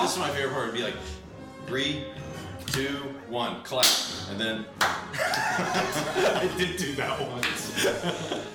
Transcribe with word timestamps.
This 0.00 0.12
is 0.12 0.18
my 0.18 0.30
favorite 0.30 0.54
part. 0.54 0.68
It'd 0.68 0.74
be 0.74 0.84
like 0.84 0.96
three, 1.66 2.04
two, 2.68 2.96
one, 3.28 3.62
clap, 3.62 3.84
and 4.30 4.40
then 4.40 4.64
I 4.80 6.50
did 6.56 6.78
do 6.78 6.94
that 6.94 7.20
once. 7.30 7.84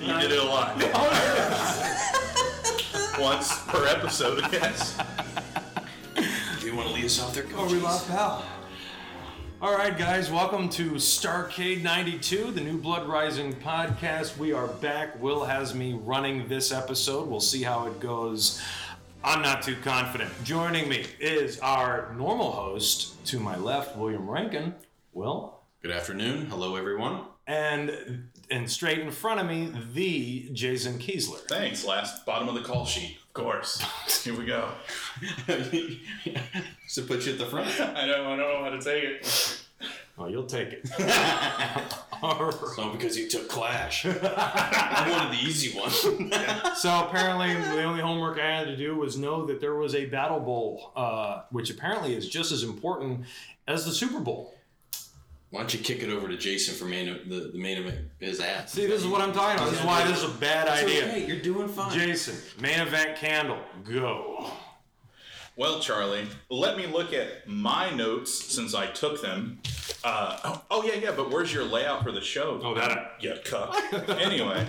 You 0.02 0.20
did 0.20 0.32
it 0.32 0.40
a 0.40 0.44
lot. 0.44 0.82
Oh, 2.90 3.22
once 3.22 3.64
per 3.68 3.86
episode, 3.86 4.44
i 4.44 4.50
yes. 4.52 4.98
you 6.64 6.76
want 6.76 6.88
to 6.88 6.96
lead 6.96 7.06
us 7.06 7.22
off 7.22 7.36
there, 7.36 7.44
Are 7.44 7.48
coach? 7.48 7.60
Oh, 7.60 7.72
we 7.72 7.80
live 7.80 8.08
pal? 8.08 8.44
All 9.62 9.76
right, 9.76 9.96
guys, 9.96 10.32
welcome 10.32 10.70
to 10.70 10.94
Starrcade 10.94 11.84
92, 11.84 12.52
the 12.52 12.62
new 12.62 12.78
Blood 12.78 13.08
Rising 13.08 13.54
podcast. 13.54 14.38
We 14.38 14.54
are 14.54 14.68
back. 14.68 15.22
Will 15.22 15.46
has 15.46 15.76
me 15.76 15.94
running 15.94 16.48
this 16.48 16.72
episode. 16.72 17.28
We'll 17.28 17.40
see 17.40 17.62
how 17.64 17.86
it 17.86 18.00
goes. 18.00 18.62
I'm 19.28 19.42
not 19.42 19.62
too 19.62 19.76
confident. 19.84 20.32
Joining 20.46 20.88
me 20.88 21.06
is 21.20 21.60
our 21.60 22.16
normal 22.18 22.50
host 22.50 23.26
to 23.26 23.42
my 23.42 23.58
left, 23.58 23.98
William 23.98 24.30
Rankin. 24.30 24.74
Will. 25.12 25.60
Good 25.82 25.92
afternoon. 25.92 26.46
Hello, 26.46 26.78
everyone. 26.78 27.24
And 27.46 28.30
and 28.50 28.72
straight 28.72 29.00
in 29.00 29.12
front 29.12 29.42
of 29.42 29.46
me, 29.48 29.74
the 29.94 30.50
Jason 30.54 30.98
Kiesler. 30.98 31.46
Thanks. 31.50 31.84
Last 31.84 32.26
bottom 32.26 32.48
of 32.48 32.56
the 32.56 32.62
call 32.62 32.86
sheet, 32.86 33.18
of 33.22 33.34
course. 33.34 33.84
Here 34.24 34.34
we 34.34 34.46
go. 34.46 34.70
so 36.88 37.04
put 37.04 37.26
you 37.26 37.34
at 37.34 37.38
the 37.38 37.48
front. 37.48 37.68
I 37.82 38.06
don't, 38.06 38.26
I 38.26 38.38
don't 38.38 38.38
know 38.38 38.64
how 38.64 38.70
to 38.70 38.80
take 38.80 39.04
it. 39.04 39.67
Oh, 40.20 40.28
you'll 40.28 40.46
take 40.48 40.70
it. 40.74 40.90
All 42.24 42.46
right. 42.46 42.56
No, 42.78 42.90
because 42.90 43.16
you 43.16 43.30
took 43.30 43.48
Clash. 43.48 44.04
I 44.06 45.08
wanted 45.12 45.38
the 45.40 45.44
easy 45.44 45.78
one. 45.78 45.92
So 46.78 47.06
apparently, 47.08 47.54
the 47.56 47.84
only 47.84 48.02
homework 48.02 48.40
I 48.40 48.46
had 48.58 48.68
to 48.68 48.78
do 48.78 48.96
was 48.96 49.18
know 49.18 49.46
that 49.48 49.60
there 49.60 49.76
was 49.76 49.96
a 49.96 50.06
Battle 50.06 50.40
Bowl, 50.40 50.92
uh, 50.96 51.42
which 51.50 51.70
apparently 51.72 52.16
is 52.16 52.30
just 52.30 52.52
as 52.52 52.62
important 52.64 53.26
as 53.68 53.84
the 53.86 53.92
Super 53.92 54.20
Bowl. 54.20 54.54
Why 55.50 55.62
don't 55.62 55.74
you 55.74 55.80
kick 55.80 56.04
it 56.04 56.10
over 56.10 56.28
to 56.28 56.38
Jason 56.38 56.76
for 56.76 56.86
main 56.86 57.30
the, 57.30 57.52
the 57.54 57.58
main 57.58 57.78
event 57.80 58.00
his 58.20 58.40
ass? 58.40 58.74
See, 58.74 58.86
this 58.86 59.02
is 59.02 59.08
what 59.08 59.22
I'm 59.22 59.32
talking 59.34 59.58
about. 59.58 59.72
This 59.72 59.80
is 59.80 59.86
why 59.86 60.08
this 60.08 60.18
is 60.24 60.26
a 60.26 60.38
bad 60.40 60.68
idea. 60.68 61.08
Hey, 61.08 61.26
you're 61.26 61.40
doing 61.40 61.68
fine. 61.68 61.92
Jason, 61.92 62.36
main 62.62 62.80
event 62.80 63.18
candle, 63.18 63.60
go. 63.84 64.52
Well, 65.58 65.80
Charlie, 65.80 66.28
let 66.52 66.78
me 66.78 66.86
look 66.86 67.14
at 67.14 67.48
my 67.48 67.90
notes 67.90 68.32
since 68.32 68.76
I 68.76 68.86
took 68.88 69.24
them. 69.24 69.60
Uh, 70.04 70.38
oh, 70.44 70.62
oh, 70.70 70.84
yeah, 70.84 70.94
yeah, 70.96 71.12
but 71.16 71.32
where's 71.32 71.52
your 71.52 71.64
layout 71.64 72.04
for 72.04 72.12
the 72.12 72.22
show? 72.22 72.62
Oh, 72.64 72.76
that- 72.76 73.14
Yeah, 73.20 73.38
cuck. 73.44 73.76
anyway, 74.22 74.64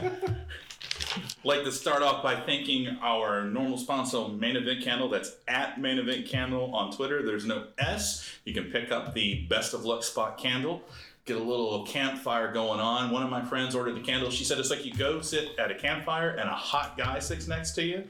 like 1.44 1.62
to 1.64 1.72
start 1.72 2.02
off 2.02 2.22
by 2.22 2.36
thanking 2.40 2.88
our 3.02 3.44
normal 3.44 3.76
sponsor, 3.76 4.28
Main 4.28 4.56
Event 4.56 4.82
Candle. 4.82 5.10
That's 5.10 5.36
at 5.46 5.78
Main 5.78 5.98
Event 5.98 6.26
Candle 6.26 6.74
on 6.74 6.90
Twitter. 6.90 7.22
There's 7.22 7.44
no 7.44 7.66
S. 7.76 8.26
You 8.46 8.54
can 8.54 8.64
pick 8.72 8.90
up 8.90 9.12
the 9.12 9.46
Best 9.50 9.74
of 9.74 9.84
Luck 9.84 10.02
Spot 10.02 10.38
candle. 10.38 10.82
Get 11.26 11.36
a 11.36 11.42
little 11.42 11.84
campfire 11.84 12.50
going 12.50 12.80
on. 12.80 13.10
One 13.10 13.22
of 13.22 13.28
my 13.28 13.44
friends 13.44 13.74
ordered 13.74 13.94
the 13.96 14.00
candle. 14.00 14.30
She 14.30 14.44
said 14.44 14.58
it's 14.58 14.70
like 14.70 14.86
you 14.86 14.94
go 14.94 15.20
sit 15.20 15.50
at 15.58 15.70
a 15.70 15.74
campfire 15.74 16.30
and 16.30 16.48
a 16.48 16.54
hot 16.54 16.96
guy 16.96 17.18
sits 17.18 17.46
next 17.46 17.72
to 17.72 17.82
you. 17.84 18.04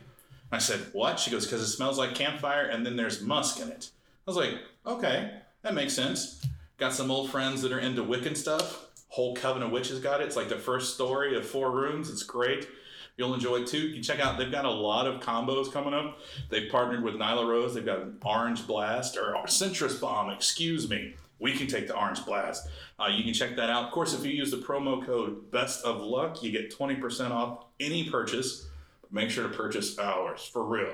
I 0.51 0.59
said, 0.59 0.81
What? 0.93 1.19
She 1.19 1.31
goes, 1.31 1.45
Because 1.47 1.63
it 1.63 1.69
smells 1.69 1.99
like 1.99 2.15
campfire 2.15 2.65
and 2.65 2.85
then 2.85 2.97
there's 2.97 3.23
musk 3.23 3.61
in 3.61 3.69
it. 3.69 3.91
I 4.27 4.31
was 4.31 4.37
like, 4.37 4.55
Okay, 4.87 5.31
that 5.63 5.75
makes 5.75 5.95
sense. 5.95 6.45
Got 6.79 6.93
some 6.93 7.11
old 7.11 7.31
friends 7.31 7.63
that 7.63 7.73
are 7.73 7.81
into 7.81 8.03
Wiccan 8.03 8.37
stuff. 8.37 8.87
Whole 9.09 9.35
Coven 9.35 9.63
of 9.63 9.71
Witches 9.71 10.01
got 10.01 10.21
it. 10.21 10.27
It's 10.27 10.37
like 10.37 10.49
the 10.49 10.57
first 10.57 10.95
story 10.95 11.37
of 11.37 11.47
four 11.47 11.73
rooms. 11.73 12.11
It's 12.11 12.23
great. 12.23 12.69
You'll 13.17 13.35
enjoy 13.35 13.63
it 13.63 13.67
too. 13.67 13.79
You 13.79 13.95
can 13.95 14.03
check 14.03 14.21
out, 14.21 14.39
they've 14.39 14.51
got 14.51 14.65
a 14.65 14.71
lot 14.71 15.09
of 15.09 15.21
combos 15.21 15.73
coming 15.73 15.93
up. 15.93 16.19
They've 16.51 16.71
partnered 16.71 17.03
with 17.03 17.15
Nyla 17.15 17.49
Rose. 17.49 17.75
They've 17.75 17.85
got 17.85 17.99
an 17.99 18.19
Orange 18.25 18.65
Blast 18.65 19.17
or 19.17 19.45
Citrus 19.49 19.99
Bomb, 19.99 20.31
excuse 20.31 20.89
me. 20.89 21.17
We 21.41 21.53
can 21.57 21.67
take 21.67 21.89
the 21.89 21.97
Orange 21.97 22.25
Blast. 22.25 22.69
Uh, 22.99 23.09
you 23.09 23.25
can 23.25 23.35
check 23.35 23.57
that 23.57 23.71
out. 23.71 23.87
Of 23.87 23.91
course, 23.91 24.15
if 24.15 24.25
you 24.25 24.31
use 24.31 24.53
the 24.53 24.59
promo 24.59 25.05
code 25.05 25.51
Best 25.51 25.85
of 25.85 26.01
Luck, 26.01 26.45
you 26.45 26.53
get 26.53 26.77
20% 26.77 27.33
off 27.33 27.65
any 27.81 28.09
purchase 28.09 28.68
make 29.11 29.31
sure 29.31 29.49
to 29.49 29.55
purchase 29.55 29.99
ours 29.99 30.45
for 30.45 30.65
real. 30.65 30.93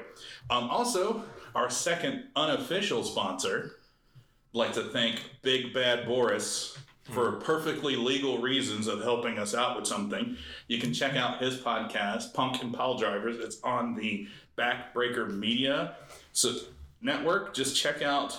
Um, 0.50 0.70
also, 0.70 1.24
our 1.54 1.70
second 1.70 2.24
unofficial 2.36 3.04
sponsor, 3.04 3.76
I'd 4.54 4.58
like 4.58 4.72
to 4.74 4.84
thank 4.84 5.22
Big 5.42 5.72
Bad 5.72 6.06
Boris 6.06 6.76
for 7.02 7.32
perfectly 7.32 7.96
legal 7.96 8.38
reasons 8.38 8.86
of 8.86 9.02
helping 9.02 9.38
us 9.38 9.54
out 9.54 9.76
with 9.76 9.86
something. 9.86 10.36
You 10.68 10.78
can 10.78 10.94
check 10.94 11.16
out 11.16 11.42
his 11.42 11.56
podcast, 11.58 12.32
Punk 12.32 12.62
and 12.62 12.72
Pile 12.72 12.96
Drivers. 12.96 13.38
It's 13.38 13.60
on 13.62 13.94
the 13.94 14.26
Backbreaker 14.56 15.30
Media 15.30 15.96
so 16.32 16.54
network. 17.00 17.54
Just 17.54 17.76
check 17.76 18.02
out. 18.02 18.38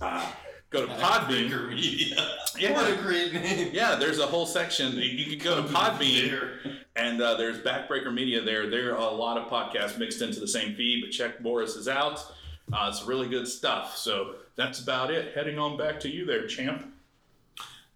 Uh, 0.00 0.26
go 0.74 0.86
to 0.86 0.92
Podbean. 0.94 1.70
Media. 1.70 2.16
Yeah. 2.56 2.72
What 2.74 2.88
a 2.88 3.02
great 3.02 3.32
name. 3.32 3.70
Yeah, 3.72 3.96
there's 3.96 4.20
a 4.20 4.26
whole 4.26 4.46
section. 4.46 4.92
You 4.92 5.26
can 5.26 5.44
go 5.44 5.60
to 5.60 5.68
Podbean. 5.68 6.30
There. 6.30 6.60
And 6.94 7.20
uh, 7.20 7.34
there's 7.34 7.58
Backbreaker 7.58 8.14
Media 8.14 8.40
there. 8.42 8.70
There 8.70 8.96
are 8.96 9.10
a 9.10 9.12
lot 9.12 9.36
of 9.36 9.48
podcasts 9.48 9.98
mixed 9.98 10.22
into 10.22 10.38
the 10.38 10.46
same 10.46 10.76
feed, 10.76 11.02
but 11.04 11.10
check 11.10 11.40
Boris's 11.40 11.88
out. 11.88 12.24
Uh, 12.72 12.86
it's 12.88 13.04
really 13.06 13.28
good 13.28 13.48
stuff. 13.48 13.96
So 13.96 14.36
that's 14.54 14.80
about 14.80 15.10
it. 15.10 15.34
Heading 15.34 15.58
on 15.58 15.76
back 15.76 15.98
to 16.00 16.08
you 16.08 16.24
there, 16.24 16.46
champ. 16.46 16.86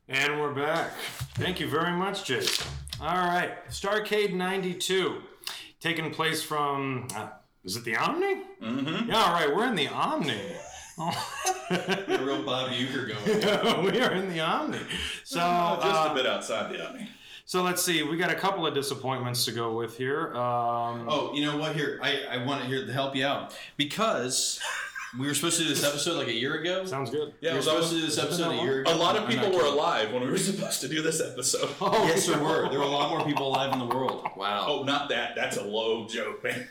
And 0.09 0.41
we're 0.41 0.55
back. 0.55 0.91
Thank 1.37 1.61
you 1.61 1.69
very 1.69 1.93
much, 1.93 2.25
Jason. 2.25 2.67
All 3.00 3.15
right, 3.15 3.53
Starrcade 3.69 4.33
92, 4.33 5.22
taking 5.78 6.11
place 6.11 6.43
from, 6.43 7.06
uh, 7.15 7.28
is 7.65 7.77
it 7.77 7.84
the 7.84 7.94
Omni? 7.94 8.43
Mm-hmm. 8.61 9.09
Yeah, 9.09 9.22
all 9.22 9.34
right, 9.34 9.55
we're 9.55 9.69
in 9.69 9.77
the 9.77 9.87
Omni. 9.87 10.41
The 11.69 12.20
real 12.25 12.42
Bob 12.42 12.70
Uecker 12.70 13.09
going. 13.09 13.84
we 13.92 14.00
are 14.00 14.12
in 14.12 14.31
the 14.31 14.41
Omni. 14.41 14.78
So, 15.22 15.36
Just 15.38 15.84
uh, 15.84 16.09
a 16.10 16.14
bit 16.14 16.26
outside 16.26 16.72
the 16.72 16.86
army. 16.86 17.09
so 17.44 17.62
let's 17.62 17.82
see. 17.82 18.03
We 18.03 18.16
got 18.16 18.31
a 18.31 18.34
couple 18.34 18.66
of 18.66 18.72
disappointments 18.75 19.44
to 19.44 19.53
go 19.53 19.76
with 19.76 19.98
here. 19.98 20.28
Um, 20.34 21.06
Oh, 21.08 21.31
you 21.34 21.44
know 21.44 21.58
what? 21.58 21.76
Here, 21.76 22.00
I, 22.03 22.20
I 22.31 22.44
want 22.47 22.62
to 22.62 22.66
here 22.66 22.87
to 22.87 22.92
help 22.92 23.14
you 23.14 23.26
out 23.26 23.54
because 23.76 24.58
we 25.19 25.26
were 25.26 25.34
supposed 25.34 25.58
to 25.58 25.64
do 25.64 25.69
this 25.69 25.84
episode 25.84 26.16
like 26.16 26.28
a 26.28 26.32
year 26.32 26.54
ago. 26.54 26.87
sounds 26.87 27.10
good. 27.10 27.34
Yeah, 27.42 27.50
we 27.50 27.53
were 27.53 27.54
it 27.54 27.56
was 27.56 27.64
supposed 27.66 27.91
to 27.91 27.97
do 28.00 28.06
this 28.06 28.19
episode 28.19 28.50
a 28.53 28.62
year 28.62 28.81
ago. 28.81 28.94
a 28.94 28.97
lot 28.97 29.16
of 29.16 29.28
people 29.28 29.50
were 29.53 29.64
alive 29.66 30.10
when 30.12 30.22
we 30.22 30.31
were 30.31 30.38
supposed 30.50 30.81
to 30.81 30.88
do 30.88 31.03
this 31.03 31.20
episode. 31.20 31.69
Oh, 31.82 32.06
Yes, 32.06 32.26
there 32.26 32.38
were. 32.42 32.70
There 32.70 32.78
were 32.78 32.84
a 32.87 32.88
lot 32.88 33.10
more 33.10 33.25
people 33.26 33.47
alive 33.48 33.75
in 33.75 33.78
the 33.78 33.94
world. 33.94 34.26
Wow. 34.37 34.64
Oh, 34.66 34.82
not 34.84 35.10
that. 35.10 35.34
That's 35.37 35.58
a 35.58 35.64
low 35.64 36.06
joke, 36.08 36.42
man. 36.42 36.69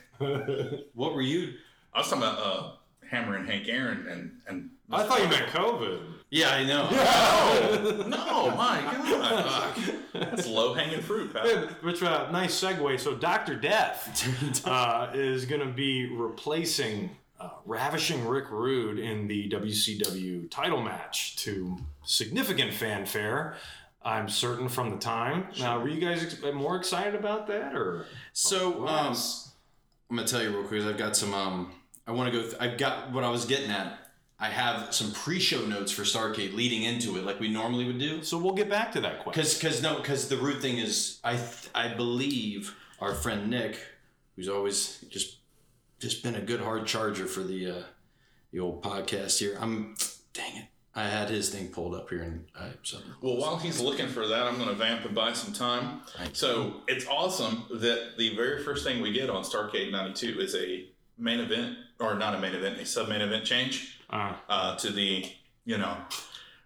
What 0.96 1.14
were 1.14 1.22
you? 1.22 1.54
I 1.94 2.00
was 2.00 2.10
talking 2.10 2.24
about 2.24 2.40
uh, 2.40 2.72
Hammer 3.10 3.36
and 3.36 3.48
Hank 3.50 3.68
Aaron 3.68 4.08
and 4.10 4.32
and. 4.48 4.70
I 4.90 5.04
thought 5.04 5.22
you 5.22 5.28
meant 5.28 5.48
COVID. 5.48 6.00
Yeah, 6.30 6.50
I 6.50 6.64
know. 6.66 6.90
No, 6.90 8.08
no, 8.08 8.56
my 8.56 8.82
God, 8.82 9.74
that's 10.14 10.46
low 10.46 10.74
hanging 10.74 11.02
fruit, 11.02 11.34
pal. 11.34 11.46
Which 11.82 12.04
uh, 12.04 12.30
nice 12.32 12.62
segue. 12.62 13.00
So 13.00 13.16
Doctor 13.16 13.56
Death 13.56 14.66
uh, 14.66 15.12
is 15.14 15.46
going 15.46 15.62
to 15.62 15.74
be 15.74 16.14
replacing 16.14 17.12
uh, 17.40 17.50
ravishing 17.66 18.26
Rick 18.28 18.50
Rude 18.50 19.00
in 19.00 19.28
the 19.28 19.50
WCW 19.50 20.50
title 20.50 20.82
match 20.82 21.38
to 21.38 21.78
significant 22.04 22.74
fanfare. 22.74 23.56
I'm 24.04 24.28
certain 24.30 24.70
from 24.70 24.90
the 24.92 24.98
time. 24.98 25.48
Now, 25.60 25.80
were 25.80 25.90
you 25.90 26.00
guys 26.00 26.24
ex- 26.24 26.42
more 26.54 26.76
excited 26.78 27.16
about 27.16 27.48
that, 27.48 27.76
or 27.76 28.06
So, 28.34 28.88
um, 28.88 29.16
I'm 30.10 30.16
gonna 30.16 30.28
tell 30.28 30.42
you 30.42 30.50
real 30.50 30.68
quick. 30.68 30.84
I've 30.84 30.98
got 30.98 31.16
some. 31.16 31.34
Um, 31.34 31.72
I 32.08 32.12
want 32.12 32.32
to 32.32 32.38
go. 32.40 32.44
Th- 32.44 32.56
I've 32.60 32.78
got 32.78 33.12
what 33.12 33.24
I 33.24 33.30
was 33.30 33.46
getting 33.46 33.70
at. 33.70 34.00
I 34.40 34.50
have 34.50 34.94
some 34.94 35.12
pre-show 35.14 35.66
notes 35.66 35.92
for 35.92 36.04
Starrcade 36.04 36.54
leading 36.56 36.84
into 36.84 37.18
it, 37.18 37.24
like 37.26 37.40
we 37.40 37.50
normally 37.50 37.86
would 37.86 37.98
do. 37.98 38.22
so 38.24 38.38
we'll 38.38 38.54
get 38.54 38.70
back 38.70 38.92
to 38.92 39.02
that 39.02 39.24
question. 39.24 39.42
Because, 39.42 39.54
because 39.56 39.82
no, 39.82 39.98
because 39.98 40.30
the 40.30 40.38
root 40.38 40.62
thing 40.62 40.78
is, 40.78 41.20
I, 41.24 41.38
th- 41.38 41.70
I 41.74 41.88
believe 41.96 42.76
our 43.00 43.16
friend 43.16 43.50
Nick, 43.50 43.80
who's 44.36 44.48
always 44.48 45.04
just, 45.10 45.38
just 46.00 46.22
been 46.22 46.36
a 46.36 46.42
good 46.42 46.62
hard 46.62 46.86
charger 46.86 47.26
for 47.26 47.42
the, 47.42 47.72
uh, 47.72 47.84
the 48.52 48.60
old 48.60 48.84
podcast 48.84 49.40
here. 49.40 49.58
I'm, 49.60 49.96
dang 50.34 50.56
it, 50.56 50.66
I 50.94 51.06
had 51.08 51.30
his 51.30 51.50
thing 51.50 51.70
pulled 51.70 51.96
up 51.96 52.08
here 52.12 52.22
and 52.22 52.46
I 52.56 52.74
something. 52.84 53.10
Well, 53.22 53.38
while 53.38 53.58
he's 53.58 53.80
looking 53.82 54.08
for 54.08 54.28
that, 54.28 54.44
I'm 54.44 54.58
going 54.58 54.70
to 54.70 54.76
vamp 54.76 55.04
and 55.04 55.16
buy 55.16 55.34
some 55.34 55.52
time. 55.52 56.02
So 56.34 56.82
it's 56.88 57.08
awesome 57.08 57.66
that 57.72 58.20
the 58.20 58.36
very 58.36 58.64
first 58.64 58.84
thing 58.86 59.02
we 59.02 59.14
get 59.14 59.32
on 59.32 59.44
Starrcade 59.44 59.92
92 59.92 60.40
is 60.40 60.54
a 60.54 60.86
main 61.18 61.40
event, 61.40 61.76
or 62.00 62.16
not 62.16 62.36
a 62.36 62.40
main 62.40 62.54
event, 62.54 62.78
a 62.80 62.86
sub 62.86 63.10
main 63.10 63.22
event 63.22 63.44
change 63.46 64.00
Uh, 64.10 64.34
uh, 64.50 64.76
to 64.78 64.92
the, 64.92 65.26
you 65.66 65.78
know, 65.78 65.98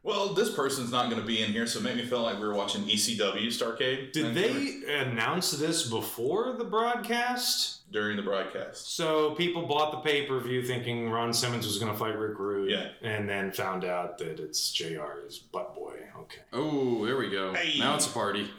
Well, 0.04 0.34
this 0.34 0.54
person's 0.54 0.92
not 0.92 1.10
going 1.12 1.22
to 1.22 1.28
be 1.28 1.44
in 1.44 1.52
here, 1.52 1.68
so 1.68 1.78
it 1.80 1.84
made 1.84 1.96
me 1.96 2.04
feel 2.06 2.24
like 2.24 2.36
we 2.40 2.48
were 2.48 2.56
watching 2.56 2.82
ECW 2.86 3.48
Starrcade. 3.48 4.12
Did 4.12 4.26
And 4.26 4.36
they 4.36 4.96
announce 5.02 5.52
this 5.52 5.88
before 5.88 6.54
the 6.54 6.64
broadcast? 6.66 7.78
during 7.92 8.16
the 8.16 8.24
broadcast? 8.24 8.96
So 8.96 9.32
people 9.36 9.68
bought 9.68 9.92
the 9.92 9.98
pay 10.10 10.26
per 10.26 10.40
view 10.40 10.64
thinking 10.66 11.10
Ron 11.10 11.34
Simmons 11.34 11.68
was 11.68 11.78
going 11.78 11.92
to 11.92 11.98
fight 11.98 12.18
Rick 12.18 12.40
Rude, 12.40 12.72
Yeah. 12.72 12.90
and 13.02 13.28
then 13.30 13.52
found 13.52 13.84
out 13.86 14.18
that 14.20 14.40
it's 14.40 14.72
JR's 14.72 15.38
butt 15.40 15.76
boy. 15.76 15.98
Okay. 16.22 16.42
Oh, 16.54 17.06
there 17.06 17.18
we 17.18 17.30
go. 17.30 17.54
Hey. 17.54 17.78
Now 17.80 17.96
it's 17.96 18.08
a 18.08 18.12
party. 18.12 18.50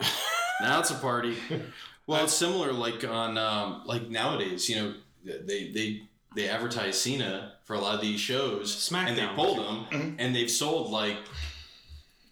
now 0.60 0.80
it's 0.80 0.90
a 0.90 0.94
party. 0.96 1.36
Well, 2.04 2.24
it's 2.24 2.34
similar 2.34 2.72
like 2.72 3.04
on 3.04 3.38
um, 3.38 3.82
like 3.86 4.08
nowadays. 4.10 4.68
You 4.68 4.76
know, 4.76 4.94
they 5.24 5.70
they 5.70 6.02
they 6.34 6.48
advertise 6.48 7.00
Cena 7.00 7.52
for 7.64 7.74
a 7.74 7.78
lot 7.80 7.94
of 7.94 8.00
these 8.00 8.20
shows, 8.20 8.74
SmackDown, 8.74 9.06
and 9.08 9.16
they 9.18 9.22
SmackDown. 9.22 9.34
pulled 9.36 9.58
them, 9.58 10.16
and 10.18 10.34
they've 10.34 10.50
sold 10.50 10.90
like 10.90 11.16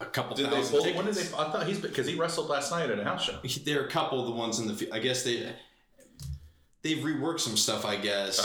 a 0.00 0.06
couple 0.06 0.34
Did 0.36 0.46
they 0.46 0.50
thousand 0.56 0.74
pull? 0.76 0.82
tickets. 0.84 0.96
When 1.04 1.06
did 1.06 1.14
they? 1.16 1.34
I 1.36 1.50
thought 1.52 1.66
he's 1.66 1.78
because 1.78 2.06
he 2.06 2.14
wrestled 2.14 2.48
last 2.48 2.70
night 2.72 2.90
at 2.90 2.98
a 2.98 3.04
house 3.04 3.24
show. 3.24 3.38
There 3.64 3.82
are 3.82 3.86
a 3.86 3.90
couple 3.90 4.20
of 4.20 4.26
the 4.26 4.32
ones 4.32 4.58
in 4.58 4.66
the. 4.66 4.74
fi- 4.74 4.90
I 4.92 4.98
guess 4.98 5.22
they 5.24 5.52
they've 6.82 6.98
reworked 6.98 7.40
some 7.40 7.56
stuff. 7.56 7.84
I 7.84 7.96
guess 7.96 8.40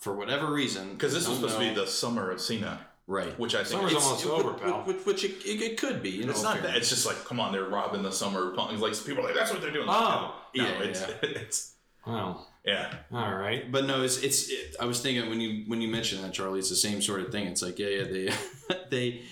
for 0.00 0.14
whatever 0.14 0.46
reason. 0.52 0.92
Because 0.92 1.12
Um, 1.12 1.18
this 1.20 1.28
was 1.28 1.38
Don't 1.38 1.48
supposed 1.50 1.68
to 1.68 1.74
be 1.74 1.80
the 1.80 1.86
summer 1.86 2.30
of 2.30 2.40
Cena, 2.40 2.80
right. 3.06 3.36
which 3.38 3.54
I 3.54 3.58
think 3.64 3.68
Summer's 3.80 3.94
almost 3.94 4.24
It- 4.24 4.30
over, 4.30 4.52
which, 4.52 4.62
pal. 4.62 4.82
Which, 4.82 5.06
which 5.06 5.24
it, 5.24 5.32
it, 5.44 5.62
it 5.62 5.76
could 5.80 6.02
be. 6.02 6.10
You 6.10 6.24
know, 6.24 6.30
it's 6.30 6.42
not 6.42 6.58
fair. 6.58 6.68
that. 6.68 6.76
It's 6.76 6.88
just 6.88 7.04
like, 7.06 7.24
come 7.24 7.40
on, 7.40 7.52
they're 7.52 7.64
robbing 7.68 8.02
the 8.02 8.12
summer. 8.12 8.50
punk- 8.52 8.78
Like 8.80 8.94
people 9.04 9.24
are 9.24 9.26
like, 9.28 9.34
that's 9.36 9.52
what 9.52 9.60
they're 9.60 9.72
doing. 9.72 9.86
Oh, 9.88 10.34
no, 10.56 10.62
yeah, 10.64 10.70
it's, 10.82 11.00
yeah. 11.00 11.06
it's 11.22 11.72
Well, 12.06 12.46
yeah. 12.68 12.94
all 13.12 13.34
right. 13.34 13.70
But 13.70 13.86
no, 13.86 14.02
it's 14.02 14.22
it's. 14.22 14.50
It, 14.50 14.76
I 14.80 14.84
was 14.84 15.00
thinking 15.00 15.28
when 15.28 15.40
you 15.40 15.64
when 15.66 15.80
you 15.80 15.88
mentioned 15.88 16.22
that 16.24 16.32
Charlie, 16.32 16.58
it's 16.58 16.70
the 16.70 16.76
same 16.76 17.00
sort 17.02 17.20
of 17.20 17.32
thing. 17.32 17.46
It's 17.46 17.62
like 17.62 17.78
yeah, 17.78 17.88
yeah, 17.88 18.04
they 18.04 18.30
they 18.90 19.22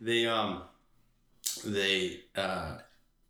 they 0.00 0.26
um 0.26 0.62
they 1.64 2.20
uh 2.36 2.78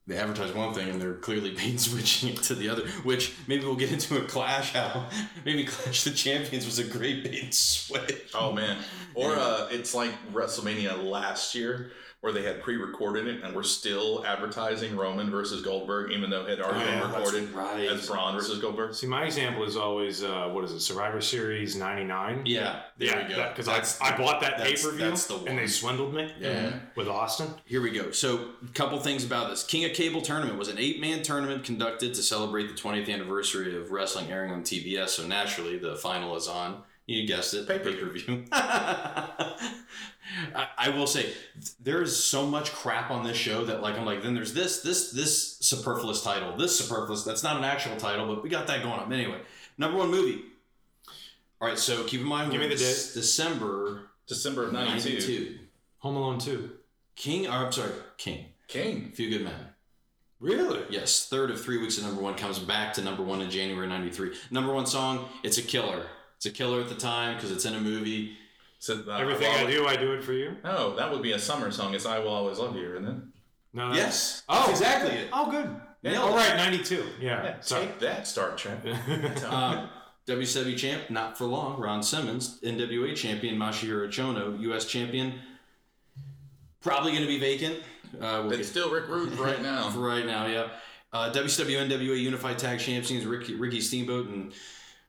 they 0.06 0.18
advertise 0.18 0.52
one 0.52 0.74
thing 0.74 0.90
and 0.90 1.00
they're 1.00 1.14
clearly 1.14 1.50
bait 1.56 1.80
switching 1.80 2.30
it 2.30 2.42
to 2.44 2.54
the 2.54 2.68
other. 2.68 2.86
Which 3.04 3.34
maybe 3.46 3.64
we'll 3.64 3.76
get 3.76 3.92
into 3.92 4.18
a 4.18 4.24
clash. 4.26 4.72
How 4.74 5.08
maybe 5.44 5.64
Clash 5.64 6.04
the 6.04 6.10
Champions 6.10 6.66
was 6.66 6.78
a 6.78 6.84
great 6.84 7.24
bait 7.24 7.54
switch. 7.54 8.30
Oh 8.34 8.52
man. 8.52 8.78
Or 9.14 9.34
uh, 9.34 9.68
it's 9.70 9.94
like 9.94 10.12
WrestleMania 10.32 11.02
last 11.02 11.54
year 11.54 11.92
where 12.24 12.32
they 12.32 12.42
had 12.42 12.62
pre-recorded 12.62 13.26
it 13.26 13.44
and 13.44 13.54
we're 13.54 13.62
still 13.62 14.24
advertising 14.26 14.96
Roman 14.96 15.30
versus 15.30 15.60
Goldberg, 15.60 16.10
even 16.10 16.30
though 16.30 16.46
it 16.46 16.58
had 16.58 16.60
already 16.62 16.84
Oh, 16.84 16.86
been 16.86 17.00
that's 17.00 17.16
recorded 17.18 17.50
right. 17.52 17.86
as 17.90 18.08
Braun 18.08 18.34
versus 18.34 18.58
Goldberg. 18.62 18.94
See, 18.94 19.06
my 19.06 19.24
example 19.24 19.62
is 19.62 19.76
always 19.76 20.24
uh, 20.24 20.48
what 20.50 20.64
is 20.64 20.72
it? 20.72 20.80
Survivor 20.80 21.20
Series 21.20 21.76
'99. 21.76 22.44
Yeah, 22.46 22.80
there 22.96 23.26
we 23.28 23.34
go. 23.34 23.46
Because 23.54 23.68
I, 23.68 23.84
I 24.14 24.16
bought 24.16 24.40
that 24.40 24.56
pay 24.56 24.72
per 24.72 24.90
view 24.92 25.10
the 25.14 25.44
and 25.46 25.58
they 25.58 25.66
swindled 25.66 26.14
me. 26.14 26.32
Yeah. 26.40 26.72
With 26.96 27.08
Austin. 27.08 27.48
Here 27.66 27.82
we 27.82 27.90
go. 27.90 28.10
So, 28.10 28.52
a 28.64 28.72
couple 28.72 28.98
things 29.00 29.22
about 29.22 29.50
this. 29.50 29.62
King 29.62 29.84
of 29.84 29.92
Cable 29.92 30.22
tournament 30.22 30.58
was 30.58 30.68
an 30.68 30.78
eight-man 30.78 31.22
tournament 31.22 31.62
conducted 31.64 32.14
to 32.14 32.22
celebrate 32.22 32.68
the 32.68 32.74
20th 32.74 33.12
anniversary 33.12 33.76
of 33.78 33.90
wrestling 33.90 34.30
airing 34.32 34.50
on 34.50 34.62
TBS. 34.62 35.10
So 35.10 35.26
naturally, 35.26 35.76
the 35.76 35.96
final 35.96 36.34
is 36.36 36.48
on. 36.48 36.84
You 37.06 37.26
guessed 37.26 37.52
it, 37.52 37.68
Pay-per-view. 37.68 38.06
pay-per-view. 38.06 38.44
I, 40.54 40.68
I 40.78 40.88
will 40.90 41.06
say 41.06 41.32
there 41.80 42.02
is 42.02 42.22
so 42.22 42.46
much 42.46 42.72
crap 42.72 43.10
on 43.10 43.24
this 43.24 43.36
show 43.36 43.64
that 43.66 43.82
like 43.82 43.98
I'm 43.98 44.04
like 44.04 44.22
then 44.22 44.34
there's 44.34 44.54
this 44.54 44.80
this 44.82 45.10
this 45.12 45.58
superfluous 45.58 46.22
title 46.22 46.56
this 46.56 46.78
superfluous 46.78 47.24
that's 47.24 47.42
not 47.42 47.56
an 47.56 47.64
actual 47.64 47.96
title 47.96 48.26
but 48.26 48.42
we 48.42 48.48
got 48.48 48.66
that 48.68 48.82
going 48.82 48.98
on 48.98 49.12
anyway 49.12 49.40
number 49.78 49.98
one 49.98 50.10
movie 50.10 50.42
all 51.60 51.68
right 51.68 51.78
so 51.78 52.04
keep 52.04 52.20
in 52.20 52.26
mind 52.26 52.50
Give 52.52 52.60
me 52.60 52.68
the 52.68 52.74
Dec- 52.74 53.14
December 53.14 54.10
December 54.26 54.64
of 54.64 54.72
92. 54.72 55.10
92 55.10 55.58
Home 55.98 56.16
Alone 56.16 56.38
2. 56.38 56.70
King 57.16 57.46
or 57.46 57.50
I'm 57.52 57.72
sorry 57.72 57.92
King 58.16 58.46
King. 58.68 59.12
Few 59.14 59.30
Good 59.30 59.44
Men 59.44 59.68
Really? 60.40 60.82
Yes, 60.90 61.26
third 61.28 61.50
of 61.50 61.62
three 61.62 61.78
weeks 61.78 61.96
of 61.96 62.04
number 62.04 62.20
one 62.20 62.34
comes 62.34 62.58
back 62.58 62.92
to 62.94 63.02
number 63.02 63.22
one 63.22 63.40
in 63.40 63.50
January 63.50 63.86
'93. 63.86 64.34
Number 64.50 64.74
one 64.74 64.84
song, 64.84 65.26
it's 65.42 65.56
a 65.56 65.62
killer. 65.62 66.06
It's 66.36 66.44
a 66.44 66.50
killer 66.50 66.82
at 66.82 66.90
the 66.90 66.94
time 66.96 67.36
because 67.36 67.50
it's 67.50 67.64
in 67.64 67.74
a 67.74 67.80
movie. 67.80 68.36
So, 68.84 69.02
uh, 69.08 69.16
Everything 69.16 69.46
I 69.50 69.64
well, 69.64 69.72
do, 69.72 69.86
I 69.86 69.96
do 69.96 70.12
it 70.12 70.22
for 70.22 70.34
you. 70.34 70.56
No, 70.62 70.94
that 70.96 71.10
would 71.10 71.22
be 71.22 71.32
a 71.32 71.38
summer 71.38 71.70
song. 71.70 71.94
It's 71.94 72.04
"I 72.04 72.18
Will 72.18 72.28
Always 72.28 72.58
Love 72.58 72.76
You," 72.76 72.92
isn't 72.92 73.06
it? 73.06 73.16
No. 73.72 73.88
that's- 73.88 73.96
Yes, 73.96 74.42
Oh. 74.46 74.54
that's 74.66 74.70
exactly 74.80 75.12
it. 75.12 75.28
Oh, 75.32 75.50
good. 75.50 75.74
Nailed 76.02 76.30
All 76.32 76.36
it. 76.36 76.40
right, 76.42 76.56
92. 76.56 77.02
Yeah. 77.18 77.42
Yeah, 77.44 77.60
Sorry. 77.60 77.86
take 77.86 77.98
that, 78.00 78.26
Star 78.26 78.54
Trek. 78.56 78.84
Um, 79.44 79.88
WCW 80.26 80.76
champ, 80.76 81.08
not 81.08 81.38
for 81.38 81.46
long. 81.46 81.80
Ron 81.80 82.02
Simmons, 82.02 82.60
NWA 82.62 83.14
champion. 83.16 83.56
Masahiro 83.56 84.06
Chono, 84.08 84.60
U.S. 84.60 84.84
champion. 84.84 85.32
Probably 86.82 87.12
going 87.12 87.22
to 87.22 87.28
be 87.28 87.38
vacant. 87.40 87.76
Uh, 88.20 88.42
we'll 88.42 88.48
It's 88.52 88.58
get 88.58 88.66
still 88.66 88.90
Rick 88.92 89.08
Rude 89.08 89.32
right 89.38 89.56
for 89.56 89.62
now. 89.62 89.88
right 89.96 90.26
now. 90.26 90.44
Yeah. 90.46 90.68
Uh, 91.12 91.32
WCW 91.32 91.88
NWA 91.88 92.20
Unified 92.20 92.58
Tag 92.58 92.78
Champions 92.80 93.24
Ricky, 93.24 93.54
Ricky 93.54 93.80
Steamboat 93.80 94.28
and 94.28 94.52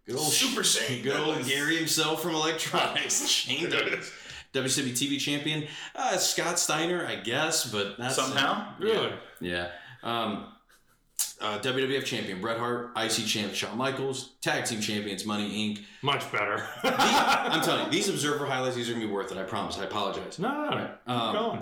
good 0.05 0.15
old 0.17 0.31
Super 0.31 0.63
Shane 0.63 1.03
good 1.03 1.15
old 1.17 1.35
Douglas. 1.35 1.47
Gary 1.49 1.77
himself 1.77 2.21
from 2.21 2.35
Electronics, 2.35 3.27
Shane 3.29 3.69
Douglas. 3.69 4.11
WCW 4.53 4.91
TV 4.93 5.19
champion, 5.19 5.67
uh, 5.95 6.15
Scott 6.17 6.57
Steiner, 6.57 7.05
I 7.05 7.15
guess, 7.17 7.69
but 7.69 7.97
that's 7.97 8.15
Somehow, 8.15 8.73
Really? 8.79 9.11
yeah. 9.41 9.69
Um, 10.01 10.45
uh, 11.41 11.59
WWF 11.59 12.05
champion 12.05 12.39
Bret 12.39 12.57
Hart, 12.57 12.91
IC 12.95 13.25
champ 13.25 13.53
Shawn 13.53 13.77
Michaels, 13.77 14.35
tag 14.41 14.63
team 14.65 14.79
champions 14.79 15.25
Money 15.25 15.75
Inc. 15.75 15.83
Much 16.01 16.31
better. 16.31 16.65
I'm 16.83 17.61
telling 17.61 17.85
you, 17.87 17.91
these 17.91 18.07
observer 18.07 18.45
highlights, 18.45 18.77
these 18.77 18.89
are 18.89 18.93
gonna 18.93 19.05
be 19.05 19.11
worth 19.11 19.31
it. 19.33 19.37
I 19.37 19.43
promise. 19.43 19.77
I 19.77 19.83
apologize. 19.83 20.39
no, 20.39 20.49
no, 20.49 20.69
no. 20.69 20.87
Keep 21.05 21.13
Um, 21.15 21.35
going. 21.35 21.61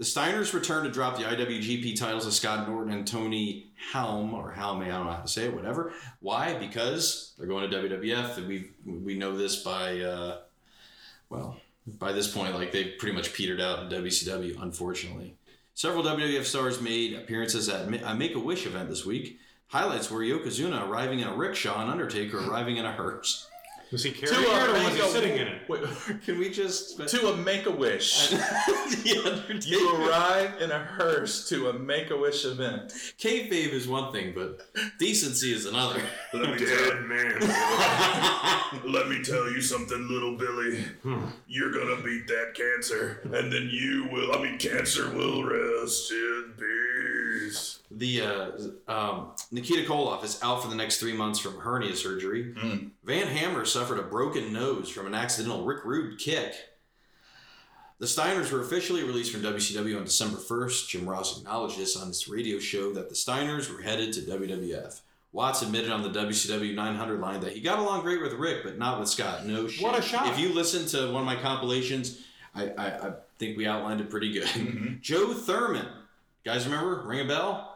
The 0.00 0.06
Steiners 0.06 0.54
returned 0.54 0.86
to 0.86 0.90
drop 0.90 1.18
the 1.18 1.24
IWGP 1.24 1.94
titles 1.94 2.24
to 2.24 2.32
Scott 2.32 2.66
Norton 2.66 2.90
and 2.90 3.06
Tony 3.06 3.66
Helm 3.92 4.32
or 4.32 4.50
Helm, 4.50 4.80
I 4.80 4.88
don't 4.88 5.04
know 5.04 5.12
how 5.12 5.20
to 5.20 5.28
say 5.28 5.44
it, 5.44 5.54
whatever. 5.54 5.92
Why? 6.20 6.54
Because 6.54 7.34
they're 7.36 7.46
going 7.46 7.70
to 7.70 7.76
WWF, 7.76 8.38
and 8.38 8.48
we 8.48 8.70
we 8.86 9.18
know 9.18 9.36
this 9.36 9.62
by 9.62 10.00
uh, 10.00 10.38
well 11.28 11.58
by 11.86 12.12
this 12.12 12.34
point, 12.34 12.54
like 12.54 12.72
they've 12.72 12.94
pretty 12.98 13.14
much 13.14 13.34
petered 13.34 13.60
out 13.60 13.80
in 13.80 14.02
WCW, 14.02 14.62
unfortunately. 14.62 15.36
Several 15.74 16.02
WWF 16.02 16.44
stars 16.44 16.80
made 16.80 17.12
appearances 17.12 17.68
at 17.68 17.86
a 17.86 18.14
Make 18.14 18.34
a 18.34 18.40
Wish 18.40 18.64
event 18.64 18.88
this 18.88 19.04
week. 19.04 19.38
Highlights 19.66 20.10
were 20.10 20.20
Yokozuna 20.20 20.88
arriving 20.88 21.20
in 21.20 21.28
a 21.28 21.36
rickshaw 21.36 21.78
and 21.82 21.90
Undertaker 21.90 22.38
arriving 22.38 22.78
in 22.78 22.86
a 22.86 22.92
hearse. 22.92 23.49
Was 23.92 24.04
he 24.04 24.12
to 24.12 24.26
carrying 24.26 24.44
it 24.44 24.48
or 24.48 24.70
a 24.70 24.72
was 24.72 24.82
make 24.84 24.92
he 24.92 25.00
a 25.00 25.08
sitting 25.08 25.36
in 25.36 25.48
it? 25.48 25.68
Wait, 25.68 25.82
Can 26.24 26.38
we 26.38 26.50
just 26.50 27.08
to 27.08 27.28
a 27.28 27.36
Make 27.36 27.66
a 27.66 27.70
Wish. 27.70 28.32
You 29.04 29.96
arrive 29.96 30.60
in 30.60 30.70
a 30.70 30.78
hearse 30.78 31.48
to 31.48 31.70
a 31.70 31.72
Make 31.72 32.10
a 32.10 32.16
Wish 32.16 32.44
event. 32.44 32.90
Kayfabe 33.18 33.72
is 33.72 33.88
one 33.88 34.12
thing, 34.12 34.32
but 34.34 34.60
decency 34.98 35.52
is 35.52 35.66
another. 35.66 36.00
Let 36.32 36.52
me 36.52 36.58
Dead 36.58 37.02
man. 37.02 37.40
Let 38.84 39.08
me 39.08 39.22
tell 39.22 39.50
you 39.50 39.60
something, 39.60 40.08
little 40.08 40.36
Billy. 40.36 40.82
Hmm. 41.02 41.26
You're 41.48 41.72
gonna 41.72 42.00
beat 42.02 42.28
that 42.28 42.52
cancer, 42.54 43.20
and 43.24 43.52
then 43.52 43.68
you 43.70 44.08
will. 44.12 44.34
I 44.34 44.42
mean, 44.42 44.58
cancer 44.58 45.10
will 45.10 45.44
rest 45.44 46.12
in 46.12 46.54
peace. 46.56 47.80
The 47.90 48.22
uh, 48.22 48.50
um, 48.86 49.32
Nikita 49.50 49.88
Koloff 49.88 50.22
is 50.22 50.40
out 50.42 50.62
for 50.62 50.68
the 50.68 50.76
next 50.76 51.00
three 51.00 51.12
months 51.12 51.40
from 51.40 51.58
hernia 51.58 51.96
surgery. 51.96 52.54
Mm. 52.54 52.90
Van 53.02 53.26
Hammer 53.26 53.64
suffered 53.80 53.98
a 53.98 54.02
broken 54.02 54.52
nose 54.52 54.90
from 54.90 55.06
an 55.06 55.14
accidental 55.14 55.64
Rick 55.64 55.86
Rude 55.86 56.18
kick. 56.18 56.52
The 57.98 58.04
Steiners 58.04 58.52
were 58.52 58.60
officially 58.60 59.02
released 59.04 59.32
from 59.32 59.40
WCW 59.40 59.96
on 59.96 60.04
December 60.04 60.36
1st. 60.36 60.88
Jim 60.88 61.08
Ross 61.08 61.38
acknowledged 61.38 61.78
this 61.78 61.96
on 61.96 62.08
his 62.08 62.28
radio 62.28 62.58
show 62.58 62.92
that 62.92 63.08
the 63.08 63.14
Steiners 63.14 63.74
were 63.74 63.80
headed 63.80 64.12
to 64.12 64.20
WWF. 64.20 65.00
Watts 65.32 65.62
admitted 65.62 65.90
on 65.90 66.02
the 66.02 66.10
WCW 66.10 66.74
900 66.74 67.20
line 67.20 67.40
that 67.40 67.54
he 67.54 67.62
got 67.62 67.78
along 67.78 68.02
great 68.02 68.20
with 68.20 68.34
Rick, 68.34 68.64
but 68.64 68.76
not 68.76 69.00
with 69.00 69.08
Scott. 69.08 69.46
No 69.46 69.66
shit. 69.66 69.82
What 69.82 69.98
a 69.98 70.02
shock. 70.02 70.26
If 70.26 70.38
you 70.38 70.52
listen 70.52 70.86
to 70.88 71.10
one 71.10 71.22
of 71.22 71.26
my 71.26 71.36
compilations, 71.36 72.20
I, 72.54 72.68
I, 72.76 72.86
I 72.86 73.12
think 73.38 73.56
we 73.56 73.66
outlined 73.66 74.02
it 74.02 74.10
pretty 74.10 74.30
good. 74.30 74.44
Mm-hmm. 74.44 74.94
Joe 75.00 75.32
Thurman. 75.32 75.86
Guys 76.44 76.66
remember? 76.66 77.02
Ring 77.06 77.20
a 77.20 77.28
bell? 77.28 77.69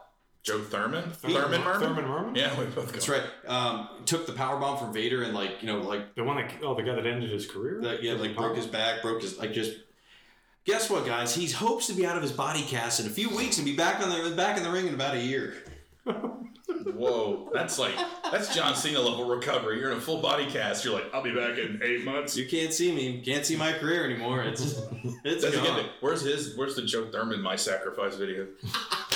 Joe 0.44 0.60
Thurman? 0.60 1.10
Thurman- 1.10 1.36
Thurman 1.42 1.60
Merman? 1.64 1.80
Thurman 1.80 2.04
Merman? 2.08 2.34
Yeah, 2.36 2.56
we 2.58 2.66
both 2.66 2.92
That's 2.92 3.08
go. 3.08 3.14
right. 3.14 3.22
Um, 3.48 3.88
took 4.04 4.26
the 4.26 4.32
power 4.32 4.60
bomb 4.60 4.76
from 4.78 4.92
Vader 4.92 5.22
and 5.22 5.34
like 5.34 5.62
you 5.62 5.66
know 5.66 5.80
like 5.80 6.14
The 6.14 6.22
one 6.22 6.36
that, 6.36 6.52
oh, 6.62 6.74
the 6.74 6.82
guy 6.82 6.94
that 6.94 7.06
ended 7.06 7.30
his 7.30 7.46
career? 7.50 7.80
that 7.82 8.02
yeah 8.02 8.12
like 8.12 8.36
broke 8.36 8.54
his 8.56 8.66
back, 8.66 9.02
broke 9.02 9.22
his 9.22 9.38
like 9.38 9.52
just. 9.52 9.72
Guess 10.66 10.88
what, 10.88 11.04
guys? 11.04 11.34
He 11.34 11.46
hopes 11.50 11.88
to 11.88 11.92
be 11.92 12.06
out 12.06 12.16
of 12.16 12.22
his 12.22 12.32
body 12.32 12.62
cast 12.62 12.98
in 12.98 13.04
a 13.06 13.10
few 13.10 13.28
weeks 13.36 13.58
and 13.58 13.66
be 13.66 13.76
back 13.76 14.00
on 14.02 14.08
the 14.08 14.34
back 14.34 14.56
in 14.56 14.62
the 14.62 14.70
ring 14.70 14.86
in 14.86 14.94
about 14.94 15.14
a 15.14 15.20
year. 15.20 15.54
Whoa, 16.06 17.50
that's 17.52 17.78
like 17.78 17.94
that's 18.30 18.54
John 18.54 18.74
Cena 18.74 19.00
level 19.00 19.26
recovery. 19.26 19.78
You're 19.78 19.92
in 19.92 19.98
a 19.98 20.00
full 20.00 20.20
body 20.22 20.46
cast. 20.46 20.84
You're 20.84 20.94
like, 20.94 21.04
I'll 21.14 21.22
be 21.22 21.34
back 21.34 21.58
in 21.58 21.80
eight 21.82 22.04
months. 22.04 22.36
You 22.36 22.46
can't 22.46 22.72
see 22.72 22.94
me, 22.94 23.20
can't 23.22 23.44
see 23.44 23.56
my 23.56 23.72
career 23.72 24.04
anymore. 24.04 24.42
It's 24.42 24.62
it's 25.24 25.42
Doesn't 25.44 25.62
get 25.62 25.68
gone. 25.68 25.80
it. 25.80 25.86
Where's 26.00 26.22
his? 26.22 26.56
Where's 26.56 26.76
the 26.76 26.82
Joe 26.82 27.06
Thurman 27.10 27.40
My 27.42 27.56
Sacrifice 27.56 28.16
video? 28.16 28.46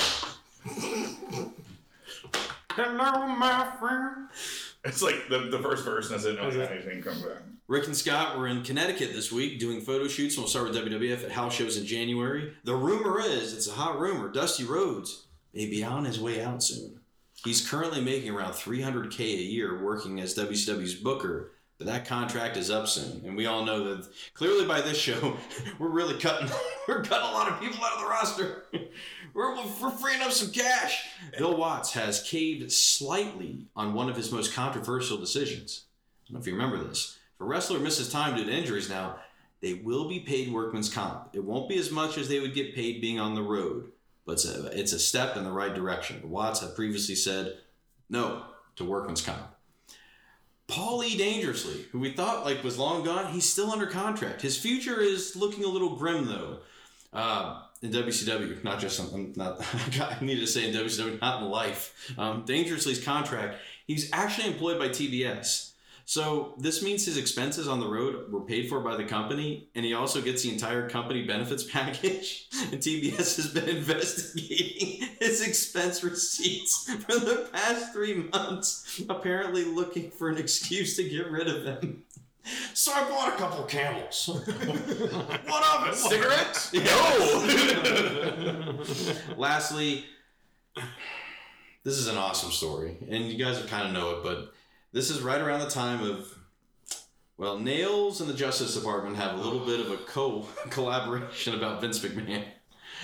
Hello, 2.71 3.27
my 3.27 3.71
friend. 3.79 4.29
It's 4.85 5.01
like 5.01 5.27
the, 5.29 5.49
the 5.51 5.59
first 5.59 5.83
verse, 5.83 6.09
and 6.09 6.19
I 6.19 6.23
said, 6.23 6.35
no, 6.35 6.47
anything 6.47 7.01
come 7.01 7.21
back. 7.21 7.41
Rick 7.67 7.85
and 7.87 7.95
Scott 7.95 8.37
were 8.37 8.47
in 8.47 8.63
Connecticut 8.63 9.13
this 9.13 9.31
week 9.31 9.59
doing 9.59 9.81
photo 9.81 10.07
shoots, 10.07 10.35
and 10.35 10.43
we'll 10.43 10.49
start 10.49 10.69
with 10.69 10.77
WWF 10.77 11.25
at 11.25 11.31
house 11.31 11.53
shows 11.53 11.77
in 11.77 11.85
January. 11.85 12.53
The 12.63 12.75
rumor 12.75 13.19
is, 13.21 13.53
it's 13.53 13.67
a 13.67 13.73
hot 13.73 13.99
rumor, 13.99 14.29
Dusty 14.29 14.63
Rhodes 14.63 15.27
may 15.53 15.65
be 15.65 15.83
on 15.83 16.05
his 16.05 16.19
way 16.19 16.41
out 16.41 16.63
soon. 16.63 16.99
He's 17.43 17.67
currently 17.67 18.01
making 18.01 18.31
around 18.31 18.53
300K 18.53 19.19
a 19.19 19.43
year 19.43 19.83
working 19.83 20.19
as 20.19 20.35
WCW's 20.35 20.95
booker, 20.95 21.51
but 21.51 21.58
that 21.85 22.05
contract 22.05 22.57
is 22.57 22.69
up 22.69 22.87
soon. 22.87 23.23
And 23.25 23.37
we 23.37 23.45
all 23.45 23.63
know 23.63 23.95
that 23.95 24.07
clearly 24.33 24.65
by 24.65 24.81
this 24.81 24.97
show, 24.97 25.37
we're 25.79 25.89
really 25.89 26.19
cutting, 26.19 26.49
we're 26.87 27.03
cutting 27.03 27.29
a 27.29 27.31
lot 27.31 27.49
of 27.49 27.59
people 27.59 27.83
out 27.83 27.93
of 27.93 28.01
the 28.01 28.07
roster. 28.07 28.65
We're, 29.31 29.55
we're 29.55 29.91
freeing 29.91 30.23
up 30.23 30.31
some 30.31 30.51
cash. 30.51 31.07
Bill 31.37 31.55
Watts 31.55 31.93
has 31.93 32.23
caved 32.23 32.71
slightly 32.71 33.67
on 33.75 33.93
one 33.93 34.09
of 34.09 34.15
his 34.15 34.31
most 34.31 34.55
controversial 34.55 35.17
decisions. 35.17 35.85
I 36.25 36.25
don't 36.25 36.33
know 36.33 36.39
if 36.41 36.47
you 36.47 36.53
remember 36.53 36.83
this. 36.83 37.15
If 37.35 37.41
a 37.41 37.45
wrestler 37.45 37.79
misses 37.79 38.11
time 38.11 38.35
due 38.35 38.43
to 38.43 38.51
injuries 38.51 38.89
now, 38.89 39.17
they 39.61 39.75
will 39.75 40.09
be 40.09 40.19
paid 40.19 40.51
workman's 40.51 40.91
comp. 40.91 41.29
It 41.33 41.43
won't 41.43 41.69
be 41.69 41.77
as 41.77 41.91
much 41.91 42.17
as 42.17 42.27
they 42.27 42.39
would 42.39 42.55
get 42.55 42.73
paid 42.73 43.01
being 43.01 43.19
on 43.19 43.35
the 43.35 43.43
road, 43.43 43.91
but 44.25 44.33
it's 44.33 44.45
a, 44.45 44.77
it's 44.77 44.93
a 44.93 44.99
step 44.99 45.37
in 45.37 45.43
the 45.43 45.51
right 45.51 45.75
direction. 45.75 46.27
Watts 46.27 46.61
had 46.61 46.75
previously 46.75 47.15
said 47.15 47.59
no 48.09 48.45
to 48.77 48.83
workman's 48.83 49.21
comp. 49.21 49.55
Paul 50.69 51.03
E. 51.03 51.17
Dangerously, 51.17 51.85
who 51.91 51.99
we 51.99 52.11
thought 52.11 52.45
like 52.45 52.63
was 52.63 52.77
long 52.77 53.03
gone, 53.03 53.33
he's 53.33 53.49
still 53.49 53.71
under 53.71 53.87
contract. 53.87 54.41
His 54.41 54.57
future 54.57 55.01
is 55.01 55.35
looking 55.35 55.63
a 55.63 55.67
little 55.67 55.95
grim 55.95 56.27
though. 56.27 56.59
Uh, 57.11 57.63
in 57.81 57.91
WCW, 57.91 58.63
not 58.63 58.79
just 58.79 58.99
I'm 58.99 59.33
not 59.35 59.59
I 59.99 60.17
needed 60.21 60.41
to 60.41 60.47
say 60.47 60.69
in 60.69 60.75
WCW, 60.75 61.19
not 61.19 61.41
in 61.41 61.49
life. 61.49 62.13
Um, 62.17 62.43
Dangerously's 62.45 63.03
contract, 63.03 63.57
he's 63.87 64.11
actually 64.13 64.47
employed 64.47 64.77
by 64.77 64.89
TBS. 64.89 65.68
So 66.09 66.55
this 66.57 66.81
means 66.81 67.05
his 67.05 67.17
expenses 67.17 67.67
on 67.67 67.79
the 67.79 67.87
road 67.87 68.31
were 68.31 68.41
paid 68.41 68.67
for 68.67 68.79
by 68.79 68.95
the 68.95 69.03
company, 69.03 69.69
and 69.75 69.85
he 69.85 69.93
also 69.93 70.23
gets 70.23 70.41
the 70.41 70.51
entire 70.51 70.89
company 70.89 71.23
benefits 71.27 71.61
package. 71.71 72.47
And 72.71 72.81
TBS 72.81 73.35
has 73.35 73.53
been 73.53 73.69
investigating 73.77 75.07
his 75.19 75.47
expense 75.47 76.03
receipts 76.03 76.91
for 76.91 77.19
the 77.19 77.47
past 77.53 77.93
three 77.93 78.27
months, 78.33 79.03
apparently 79.07 79.63
looking 79.65 80.09
for 80.09 80.29
an 80.29 80.39
excuse 80.39 80.95
to 80.95 81.07
get 81.07 81.29
rid 81.29 81.47
of 81.47 81.63
him. 81.65 82.01
So 82.73 82.91
I 82.91 83.07
bought 83.07 83.35
a 83.35 83.37
couple 83.37 83.63
camels. 83.65 84.31
What 85.45 85.63
of 85.63 85.89
it? 85.89 85.95
Cigarettes? 85.95 86.73
No. 89.27 89.35
Lastly, 89.37 90.05
this 91.83 91.99
is 91.99 92.07
an 92.07 92.17
awesome 92.17 92.49
story, 92.49 92.97
and 93.07 93.25
you 93.25 93.37
guys 93.37 93.63
kind 93.65 93.85
of 93.85 93.93
know 93.93 94.17
it, 94.17 94.23
but 94.23 94.55
this 94.91 95.09
is 95.09 95.21
right 95.21 95.41
around 95.41 95.59
the 95.59 95.69
time 95.69 96.03
of. 96.03 96.35
Well, 97.37 97.57
Nails 97.57 98.19
and 98.19 98.29
the 98.29 98.33
Justice 98.33 98.75
Department 98.75 99.15
have 99.15 99.39
a 99.39 99.41
little 99.41 99.65
bit 99.65 99.79
of 99.79 99.91
a 99.91 99.97
co 99.97 100.45
collaboration 100.69 101.55
about 101.55 101.79
Vince 101.79 101.99
McMahon. 101.99 102.43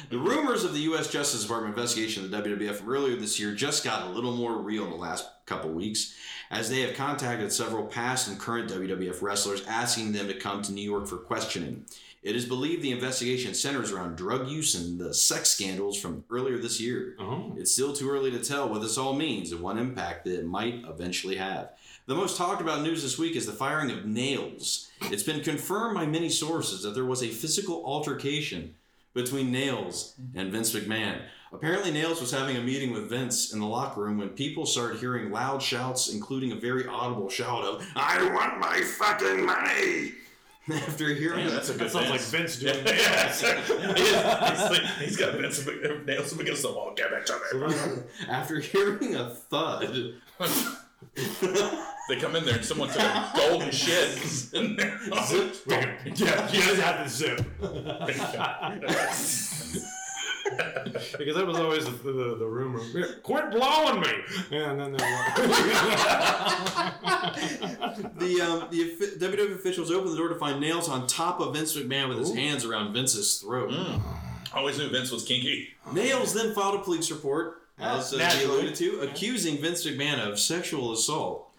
The 0.09 0.17
rumors 0.17 0.65
of 0.65 0.73
the 0.73 0.81
U.S. 0.81 1.09
Justice 1.09 1.43
Department 1.43 1.73
investigation 1.73 2.25
of 2.25 2.31
the 2.31 2.41
WWF 2.41 2.85
earlier 2.85 3.15
this 3.15 3.39
year 3.39 3.53
just 3.53 3.85
got 3.85 4.05
a 4.05 4.09
little 4.09 4.35
more 4.35 4.57
real 4.57 4.83
in 4.83 4.89
the 4.89 4.97
last 4.97 5.25
couple 5.45 5.69
weeks, 5.71 6.15
as 6.51 6.69
they 6.69 6.81
have 6.81 6.95
contacted 6.95 7.51
several 7.53 7.85
past 7.85 8.27
and 8.27 8.37
current 8.37 8.69
WWF 8.69 9.21
wrestlers 9.21 9.65
asking 9.67 10.11
them 10.11 10.27
to 10.27 10.33
come 10.33 10.61
to 10.63 10.73
New 10.73 10.81
York 10.81 11.07
for 11.07 11.17
questioning. 11.17 11.85
It 12.25 12.35
is 12.35 12.45
believed 12.45 12.81
the 12.81 12.91
investigation 12.91 13.53
centers 13.53 13.91
around 13.91 14.15
drug 14.15 14.49
use 14.49 14.73
and 14.73 14.99
the 14.99 15.13
sex 15.13 15.49
scandals 15.49 15.95
from 15.95 16.23
earlier 16.31 16.57
this 16.57 16.81
year. 16.81 17.15
Oh. 17.19 17.53
It's 17.55 17.71
still 17.71 17.93
too 17.93 18.09
early 18.09 18.31
to 18.31 18.39
tell 18.39 18.67
what 18.67 18.81
this 18.81 18.97
all 18.97 19.13
means 19.13 19.51
and 19.51 19.61
what 19.61 19.77
impact 19.77 20.25
that 20.25 20.39
it 20.39 20.45
might 20.47 20.83
eventually 20.89 21.35
have. 21.35 21.69
The 22.07 22.15
most 22.15 22.35
talked 22.35 22.61
about 22.61 22.81
news 22.81 23.03
this 23.03 23.19
week 23.19 23.35
is 23.35 23.45
the 23.45 23.51
firing 23.51 23.91
of 23.91 24.07
Nails. 24.07 24.89
It's 25.03 25.21
been 25.21 25.43
confirmed 25.43 25.93
by 25.93 26.07
many 26.07 26.29
sources 26.29 26.81
that 26.81 26.95
there 26.95 27.05
was 27.05 27.21
a 27.21 27.27
physical 27.27 27.85
altercation 27.85 28.73
between 29.13 29.51
Nails 29.51 30.15
and 30.33 30.51
Vince 30.51 30.73
McMahon. 30.73 31.21
Apparently, 31.53 31.91
Nails 31.91 32.21
was 32.21 32.31
having 32.31 32.57
a 32.57 32.61
meeting 32.61 32.91
with 32.91 33.07
Vince 33.07 33.53
in 33.53 33.59
the 33.59 33.67
locker 33.67 34.01
room 34.01 34.17
when 34.17 34.29
people 34.29 34.65
started 34.65 34.99
hearing 34.99 35.31
loud 35.31 35.61
shouts, 35.61 36.11
including 36.11 36.53
a 36.53 36.55
very 36.55 36.87
audible 36.87 37.29
shout 37.29 37.63
of, 37.63 37.87
I 37.95 38.27
want 38.33 38.59
my 38.59 38.81
fucking 38.81 39.45
money! 39.45 40.13
After 40.73 41.07
hearing 41.13 41.45
Yeah, 41.45 41.51
that's 41.51 41.69
a 41.69 41.73
good 41.73 41.81
That 41.81 41.91
sounds 41.91 42.09
like 42.09 42.21
Vince. 42.21 42.55
Vince 42.55 42.73
doing 42.73 42.75
Yeah. 42.87 42.93
that. 42.93 43.37
he's, 44.57 44.69
like, 44.69 44.81
he's 44.99 45.17
got 45.17 45.35
Vince 45.35 45.67
nails 46.05 46.33
him 46.33 46.39
against 46.39 46.61
the 46.63 46.71
wall. 46.71 46.93
Give 46.95 47.07
it 47.11 47.25
to 47.27 47.33
me. 47.33 48.03
after 48.29 48.59
hearing 48.59 49.15
a 49.15 49.29
thud, 49.29 50.13
They 52.07 52.15
come 52.19 52.35
in 52.35 52.45
there 52.45 52.55
and 52.55 52.65
someone 52.65 52.89
took 52.89 53.01
a 53.01 53.31
golden 53.35 53.71
shit. 53.71 54.53
in 54.53 54.75
there. 54.75 54.99
yeah, 55.07 56.47
he 56.47 56.57
does 56.59 56.79
have 56.79 57.03
the 57.03 57.09
zip. 57.09 57.41
Because 61.17 61.35
that 61.35 61.47
was 61.47 61.57
always 61.57 61.85
the, 61.85 61.91
the, 61.91 62.35
the 62.37 62.45
rumor. 62.45 62.79
Quit 63.23 63.51
blowing 63.51 64.01
me! 64.01 64.07
Yeah, 64.51 64.71
and 64.71 64.79
then 64.79 64.91
they're 64.93 64.99
the 68.17 68.41
um, 68.41 68.67
the 68.69 68.83
offi- 68.83 69.17
WWF 69.19 69.55
officials 69.55 69.91
opened 69.91 70.13
the 70.13 70.17
door 70.17 70.29
to 70.29 70.35
find 70.35 70.59
Nails 70.59 70.89
on 70.89 71.07
top 71.07 71.39
of 71.39 71.53
Vince 71.53 71.75
McMahon 71.75 72.09
with 72.09 72.19
his 72.19 72.33
hands 72.33 72.65
around 72.65 72.93
Vince's 72.93 73.39
throat. 73.39 73.73
Always 74.53 74.77
knew 74.77 74.89
Vince 74.89 75.11
was 75.11 75.23
kinky. 75.23 75.69
Nails 75.91 76.33
then 76.33 76.53
filed 76.53 76.75
a 76.75 76.79
police 76.83 77.11
report, 77.11 77.61
as 77.79 78.13
uh, 78.13 78.17
he 78.19 78.45
alluded 78.45 78.75
to, 78.75 79.01
accusing 79.01 79.57
Vince 79.57 79.85
McMahon 79.85 80.19
of 80.19 80.39
sexual 80.39 80.93
assault. 80.93 81.49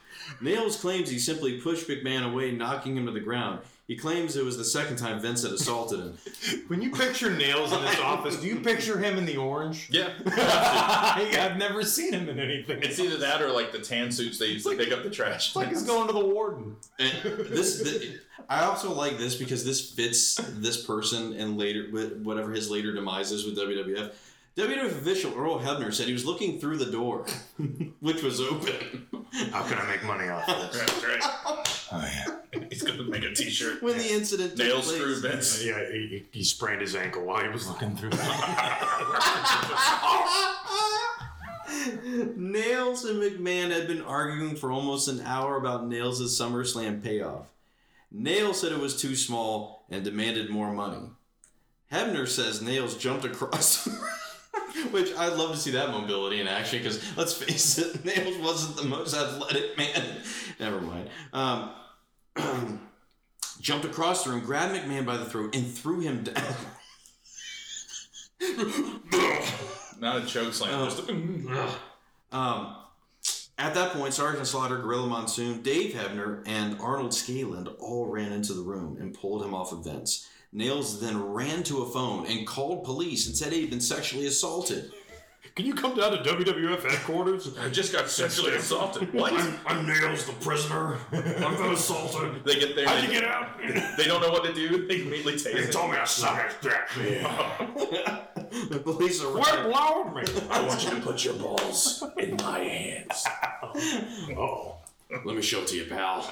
Nails 0.41 0.81
claims 0.81 1.11
he 1.11 1.19
simply 1.19 1.61
pushed 1.61 1.89
McMahon 1.89 2.31
away, 2.31 2.53
knocking 2.53 2.97
him 2.97 3.07
to 3.07 3.13
the 3.13 3.21
ground. 3.21 3.61
He 3.87 3.95
claims 3.95 4.35
it 4.35 4.45
was 4.45 4.59
the 4.59 4.65
second 4.65 4.97
time 4.97 5.21
Vince 5.21 5.45
had 5.45 5.53
assaulted 5.53 6.01
him. 6.01 6.19
when 6.67 6.83
you 6.83 6.91
picture 6.91 7.31
Nails 7.31 7.73
in 7.73 7.81
this 7.83 8.01
office, 8.01 8.37
do 8.37 8.49
you 8.49 8.59
picture 8.59 8.99
him 8.99 9.17
in 9.17 9.25
the 9.25 9.37
orange? 9.37 9.89
Yeah. 9.93 10.11
I've 10.27 11.57
never 11.57 11.85
seen 11.85 12.13
him 12.13 12.29
in 12.29 12.41
anything. 12.41 12.83
It's 12.83 12.99
either 12.99 13.17
that 13.19 13.41
or 13.41 13.53
like 13.53 13.71
the 13.71 13.79
tan 13.79 14.11
suits 14.11 14.39
they 14.39 14.47
used 14.47 14.67
to 14.67 14.77
pick 14.77 14.91
up 14.91 15.05
the 15.05 15.11
trash. 15.11 15.49
It's 15.49 15.57
like 15.57 15.69
he's 15.69 15.83
going 15.87 16.09
to 16.09 16.13
the 16.13 16.25
warden. 16.25 16.75
And 16.99 17.13
this, 17.47 17.81
th- 17.81 18.19
I 18.49 18.65
also 18.65 18.93
like 18.93 19.19
this 19.19 19.37
because 19.37 19.65
this 19.65 19.93
fits 19.93 20.35
this 20.55 20.85
person 20.85 21.35
and 21.35 21.57
later, 21.57 21.87
with 21.93 22.23
whatever 22.23 22.51
his 22.51 22.69
later 22.69 22.93
demise 22.93 23.31
is 23.31 23.45
with 23.45 23.57
WWF. 23.57 24.13
WWF 24.57 24.87
official 24.87 25.35
Earl 25.37 25.59
Hebner 25.61 25.93
said 25.93 26.07
he 26.07 26.15
was 26.15 26.25
looking 26.25 26.59
through 26.59 26.79
the 26.79 26.91
door, 26.91 27.27
which 28.01 28.23
was 28.23 28.41
open, 28.41 29.07
How 29.53 29.63
can 29.65 29.77
I 29.79 29.87
make 29.87 30.03
money 30.05 30.29
off 30.29 30.49
of 30.49 30.73
this? 30.73 30.81
That's 30.81 31.05
right. 31.05 31.21
Oh, 31.93 32.01
yeah. 32.03 32.63
He's 32.71 32.83
gonna 32.83 33.03
make 33.05 33.23
a 33.23 33.35
T-shirt. 33.35 33.83
when 33.83 33.99
the 33.99 34.09
incident 34.13 34.57
took 34.57 34.67
Nail 34.67 34.81
place. 34.81 34.97
screw 34.97 35.21
Vince. 35.21 35.63
Yeah, 35.65 35.79
he, 35.93 36.25
he 36.33 36.43
sprained 36.43 36.81
his 36.81 36.97
ankle 36.97 37.25
while 37.25 37.43
he 37.43 37.49
was 37.51 37.69
looking 37.69 37.95
through. 37.97 38.11
Nails 42.37 43.05
and 43.05 43.21
McMahon 43.23 43.71
had 43.71 43.87
been 43.87 44.03
arguing 44.03 44.57
for 44.57 44.73
almost 44.73 45.09
an 45.09 45.21
hour 45.23 45.57
about 45.57 45.87
Nails' 45.87 46.21
SummerSlam 46.41 47.03
payoff. 47.03 47.47
Nails 48.11 48.61
said 48.61 48.73
it 48.73 48.79
was 48.81 49.01
too 49.01 49.15
small 49.15 49.85
and 49.91 50.05
demanded 50.05 50.49
more 50.49 50.73
money. 50.73 51.11
Hebner 51.93 52.27
says 52.27 52.63
Nails 52.63 52.97
jumped 52.97 53.25
across, 53.25 53.87
which 54.91 55.15
I'd 55.15 55.35
love 55.35 55.53
to 55.53 55.57
see 55.57 55.73
that 55.73 55.91
mobility 55.91 56.41
in 56.41 56.49
action 56.49 56.79
because 56.79 57.03
let's 57.17 57.33
face 57.33 57.79
it, 57.79 58.05
Nails 58.05 58.37
wasn't 58.39 58.77
the 58.77 58.85
most 58.85 59.15
athletic 59.15 59.77
man. 59.79 60.05
Never 60.59 60.81
mind. 60.81 61.09
Um, 61.33 61.71
jumped 63.61 63.85
across 63.85 64.25
the 64.25 64.31
room, 64.31 64.41
grabbed 64.41 64.75
McMahon 64.75 65.07
by 65.07 65.17
the 65.17 65.25
throat, 65.25 65.55
and 65.55 65.67
threw 65.67 66.01
him 66.01 66.25
down. 66.25 66.55
Not 69.99 70.23
a 70.23 70.27
choke 70.27 70.53
slam. 70.53 70.71
Oh. 70.75 70.85
Just 70.85 71.09
a, 71.09 72.37
Um, 72.37 72.77
at 73.59 73.73
that 73.75 73.93
point, 73.93 74.13
Sergeant 74.13 74.47
Slaughter, 74.47 74.77
Gorilla 74.77 75.07
Monsoon, 75.07 75.63
Dave 75.63 75.95
Hebner, 75.95 76.43
and 76.47 76.79
Arnold 76.79 77.13
Skaaland 77.13 77.75
all 77.79 78.07
ran 78.07 78.31
into 78.33 78.53
the 78.53 78.61
room 78.61 78.99
and 79.01 79.15
pulled 79.15 79.43
him 79.43 79.55
off 79.55 79.73
of 79.73 79.85
Vince. 79.85 80.29
Nails 80.53 81.01
then 81.01 81.23
ran 81.33 81.63
to 81.65 81.83
a 81.83 81.87
phone 81.91 82.27
and 82.27 82.47
called 82.47 82.85
police 82.85 83.27
and 83.27 83.37
said 83.37 83.53
he'd 83.53 83.71
been 83.71 83.81
sexually 83.81 84.27
assaulted. 84.27 84.91
Can 85.55 85.65
you 85.65 85.75
come 85.75 85.97
down 85.97 86.13
to 86.13 86.19
WWF 86.19 86.83
headquarters? 86.83 87.57
I 87.59 87.71
just 87.71 87.91
got 87.93 88.11
sexually 88.11 88.55
assaulted. 88.57 89.13
What? 89.15 89.33
I'm 89.67 89.87
Nails, 89.87 90.27
the 90.27 90.33
prisoner. 90.35 90.99
I've 91.13 91.57
been 91.59 91.73
assaulted. 91.73 92.45
They 92.45 92.59
get 92.61 92.77
there. 92.77 92.87
How'd 92.87 93.05
you 93.05 93.11
get 93.11 93.25
out? 93.25 93.59
they 93.97 94.05
don't 94.05 94.21
know 94.21 94.31
what 94.31 94.45
to 94.45 94.53
do. 94.53 94.87
They 94.87 95.01
immediately 95.03 95.39
take 95.39 95.55
They 95.55 95.67
told 95.71 95.93
me 95.93 95.97
I 95.97 96.05
suck 96.05 96.37
at 96.37 96.61
dick. 96.61 96.73
the 98.71 98.79
police 98.81 99.23
are 99.23 99.29
Quit 99.31 99.55
arrived. 99.55 99.73
blowing 99.73 100.15
me. 100.15 100.43
I 100.51 100.61
want 100.67 100.85
you 100.85 100.91
to 100.91 101.01
put 101.01 101.25
your 101.25 101.35
balls 101.35 102.05
in 102.19 102.37
my 102.37 102.59
hands. 102.59 103.25
Oh. 104.37 104.77
Let 105.25 105.37
me 105.37 105.41
show 105.43 105.61
it 105.61 105.69
to 105.69 105.77
you, 105.77 105.85
pal. 105.87 106.29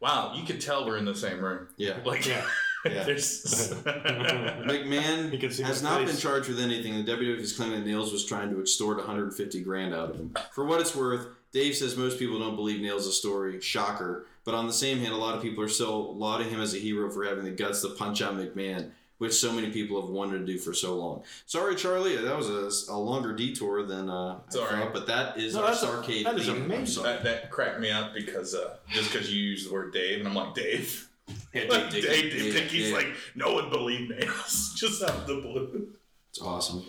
Wow, 0.00 0.32
you 0.34 0.44
could 0.44 0.60
tell 0.60 0.86
we're 0.86 0.96
in 0.96 1.04
the 1.04 1.14
same 1.14 1.40
room. 1.44 1.68
Yeah. 1.76 1.98
Like, 2.04 2.24
Yeah. 2.26 2.44
Yeah. 2.84 3.02
There's 3.04 3.44
McMahon 3.84 5.32
You 5.32 5.38
can 5.38 5.50
see 5.50 5.62
has 5.62 5.82
not 5.82 6.00
face. 6.00 6.10
been 6.12 6.16
charged 6.20 6.48
with 6.48 6.60
anything. 6.60 7.04
The 7.04 7.12
WWF 7.12 7.38
is 7.40 7.52
claiming 7.52 7.80
that 7.80 7.86
Nails 7.86 8.12
was 8.12 8.24
trying 8.24 8.50
to 8.50 8.60
extort 8.60 8.98
150 8.98 9.60
grand 9.62 9.94
out 9.94 10.10
of 10.10 10.16
him. 10.16 10.34
For 10.52 10.64
what 10.64 10.80
it's 10.80 10.94
worth, 10.94 11.26
Dave 11.52 11.76
says 11.76 11.96
most 11.96 12.18
people 12.18 12.38
don't 12.38 12.56
believe 12.56 12.80
Nails' 12.80 13.16
story. 13.18 13.60
Shocker. 13.60 14.26
But 14.44 14.54
on 14.54 14.66
the 14.66 14.72
same 14.72 14.98
hand, 14.98 15.12
a 15.12 15.16
lot 15.16 15.36
of 15.36 15.42
people 15.42 15.62
are 15.62 15.68
still 15.68 16.16
lauding 16.16 16.50
him 16.50 16.60
as 16.60 16.74
a 16.74 16.78
hero 16.78 17.10
for 17.10 17.24
having 17.24 17.44
the 17.44 17.50
guts 17.50 17.82
to 17.82 17.90
punch 17.90 18.20
out 18.22 18.34
McMahon, 18.34 18.90
which 19.18 19.34
so 19.34 19.52
many 19.52 19.70
people 19.70 20.00
have 20.00 20.10
wanted 20.10 20.38
to 20.40 20.44
do 20.46 20.58
for 20.58 20.74
so 20.74 20.96
long. 20.96 21.22
Sorry, 21.46 21.76
Charlie, 21.76 22.16
that 22.16 22.36
was 22.36 22.88
a, 22.88 22.92
a 22.92 22.96
longer 22.98 23.32
detour 23.34 23.84
than 23.84 24.10
uh, 24.10 24.38
I 24.48 24.50
Sorry. 24.52 24.80
thought, 24.80 24.92
but 24.92 25.06
that 25.06 25.38
is 25.38 25.54
No, 25.54 25.60
our 25.60 25.66
that's 25.68 25.82
a- 25.84 25.86
Starrcade 25.86 26.24
that 26.24 26.34
is 26.36 26.46
theme. 26.46 26.56
I'm 26.56 26.62
amazing. 26.64 27.02
that, 27.04 27.22
that 27.22 27.50
cracked 27.52 27.78
me 27.78 27.92
up 27.92 28.14
because 28.14 28.54
uh, 28.56 28.74
just 28.90 29.12
because 29.12 29.32
you 29.32 29.40
use 29.40 29.64
the 29.68 29.72
word 29.72 29.92
Dave, 29.92 30.18
and 30.18 30.26
I'm 30.28 30.34
like 30.34 30.54
Dave. 30.54 31.08
Yeah, 31.54 31.64
Like 31.68 31.90
Dave 31.90 32.04
Dave, 32.04 32.32
Dave 32.32 32.52
Dickey's 32.54 32.90
yeah. 32.90 32.96
like 32.96 33.08
no 33.34 33.52
one 33.54 33.70
believed 33.70 34.10
nails 34.10 34.72
just 34.76 35.02
out 35.02 35.10
of 35.10 35.26
the 35.26 35.34
blue. 35.36 35.88
It's 36.30 36.40
awesome. 36.40 36.84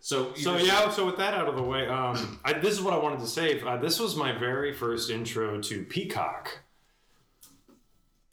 So, 0.00 0.32
So 0.34 0.52
you're- 0.56 0.66
yeah, 0.66 0.90
so 0.90 1.06
with 1.06 1.16
that 1.18 1.34
out 1.34 1.48
of 1.48 1.56
the 1.56 1.62
way, 1.62 1.86
um, 1.86 2.40
I, 2.44 2.52
this 2.54 2.72
is 2.74 2.80
what 2.80 2.94
I 2.94 2.98
wanted 2.98 3.20
to 3.20 3.26
say. 3.26 3.60
Uh, 3.60 3.76
this 3.76 3.98
was 4.00 4.16
my 4.16 4.32
very 4.36 4.72
first 4.72 5.10
intro 5.10 5.60
to 5.60 5.84
Peacock. 5.84 6.60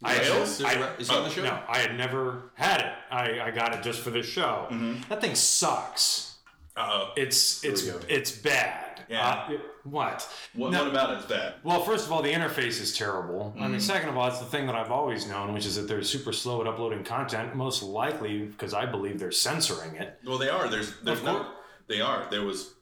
I 0.04 0.14
had- 0.14 0.22
Wales? 0.32 0.58
There's 0.60 0.74
a 0.74 0.78
I- 0.78 0.82
re- 0.90 0.96
is 1.00 1.10
he 1.10 1.16
on 1.16 1.24
the 1.24 1.30
show? 1.30 1.44
No, 1.44 1.60
I 1.68 1.80
had 1.80 1.96
never 1.98 2.52
had 2.56 2.80
it. 2.82 2.94
I, 3.12 3.40
I 3.48 3.52
got 3.52 3.74
it 3.74 3.84
just 3.84 4.00
for 4.02 4.10
this 4.12 4.26
show. 4.26 4.68
That 5.10 5.22
thing 5.22 5.36
sucks. 5.36 6.38
Uh, 6.76 7.12
It's 7.16 7.64
it's 7.64 7.84
it's 8.10 8.32
bad. 8.32 9.04
Yeah. 9.10 9.28
Uh, 9.50 9.58
what? 9.86 10.28
what, 10.54 10.72
No. 10.72 10.84
what 10.84 10.92
about 10.92 11.12
it 11.14 11.20
is 11.20 11.26
bad? 11.26 11.54
Well, 11.64 11.82
first 11.84 12.06
of 12.06 12.12
all, 12.12 12.22
the 12.22 12.32
interface 12.32 12.82
is 12.82 12.96
terrible. 12.98 13.54
I 13.56 13.62
Mm-hmm. 13.62 13.72
mean, 13.72 13.80
second 13.80 14.10
of 14.10 14.18
all, 14.18 14.28
it's 14.28 14.40
the 14.40 14.46
thing 14.46 14.66
that 14.68 14.76
I've 14.76 14.92
always 14.92 15.28
known, 15.28 15.54
which 15.54 15.66
is 15.66 15.76
that 15.76 15.88
they're 15.88 16.04
super 16.04 16.34
slow 16.34 16.62
at 16.62 16.68
uploading 16.68 17.04
content. 17.04 17.56
Most 17.56 17.84
likely 17.84 18.40
because 18.46 18.74
I 18.74 18.86
believe 18.86 19.20
they're 19.20 19.32
censoring 19.32 19.96
it. 19.96 20.20
Well, 20.26 20.38
they 20.38 20.50
are. 20.50 20.68
There's, 20.68 20.94
there's 21.02 21.20
Of 21.20 21.26
no. 21.26 21.36
course. 21.38 21.48
They 21.88 22.02
are. 22.02 22.28
There 22.32 22.44
was 22.44 22.74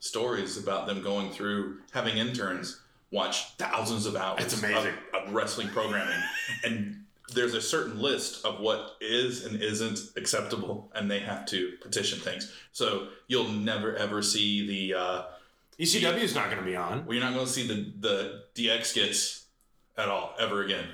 stories 0.00 0.56
about 0.56 0.86
them 0.86 1.02
going 1.02 1.30
through 1.30 1.78
having 1.92 2.16
interns 2.18 2.80
watch 3.12 3.56
thousands 3.56 4.06
of 4.06 4.16
hours. 4.16 4.42
It's 4.44 4.58
amazing. 4.62 4.94
Of, 5.14 5.28
of 5.28 5.34
wrestling 5.34 5.68
programming, 5.68 6.18
and 6.64 7.04
there's 7.34 7.54
a 7.54 7.60
certain 7.60 8.00
list 8.00 8.44
of 8.44 8.60
what 8.60 8.96
is 9.00 9.44
and 9.44 9.60
isn't 9.62 9.98
acceptable, 10.16 10.90
and 10.94 11.10
they 11.10 11.20
have 11.20 11.44
to 11.46 11.72
petition 11.82 12.18
things. 12.18 12.52
So 12.72 13.08
you'll 13.28 13.48
never 13.50 13.94
ever 13.96 14.22
see 14.22 14.66
the. 14.66 14.98
Uh, 14.98 15.22
ECW 15.80 16.18
is 16.20 16.34
not 16.34 16.46
going 16.46 16.58
to 16.58 16.64
be 16.64 16.76
on. 16.76 17.06
well, 17.06 17.14
you're 17.16 17.24
not 17.24 17.32
going 17.34 17.46
to 17.46 17.52
see 17.52 17.66
the 17.66 17.92
the 17.98 18.42
DX 18.54 18.84
skits 18.86 19.46
at 19.96 20.08
all 20.08 20.34
ever 20.38 20.62
again. 20.62 20.84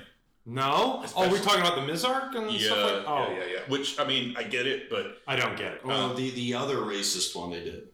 No. 0.45 1.03
Oh, 1.15 1.29
we're 1.29 1.39
talking 1.39 1.59
about 1.59 1.75
the 1.75 1.81
Mizark 1.91 2.33
and 2.35 2.49
Yeah, 2.51 2.67
stuff 2.67 2.93
like. 2.93 3.03
Oh, 3.05 3.27
yeah, 3.31 3.37
yeah, 3.39 3.43
yeah. 3.53 3.59
Which 3.67 3.99
I 3.99 4.05
mean, 4.05 4.33
I 4.37 4.43
get 4.43 4.65
it, 4.65 4.89
but 4.89 5.17
I 5.27 5.35
don't 5.35 5.57
get 5.57 5.73
it. 5.73 5.85
Well, 5.85 6.13
the, 6.13 6.31
the 6.31 6.53
other 6.53 6.77
racist 6.77 7.35
one 7.35 7.51
they 7.51 7.63
did. 7.65 7.89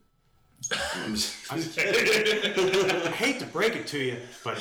I 0.71 1.57
hate 3.15 3.39
to 3.39 3.45
break 3.47 3.75
it 3.75 3.87
to 3.87 3.99
you, 3.99 4.17
but 4.43 4.57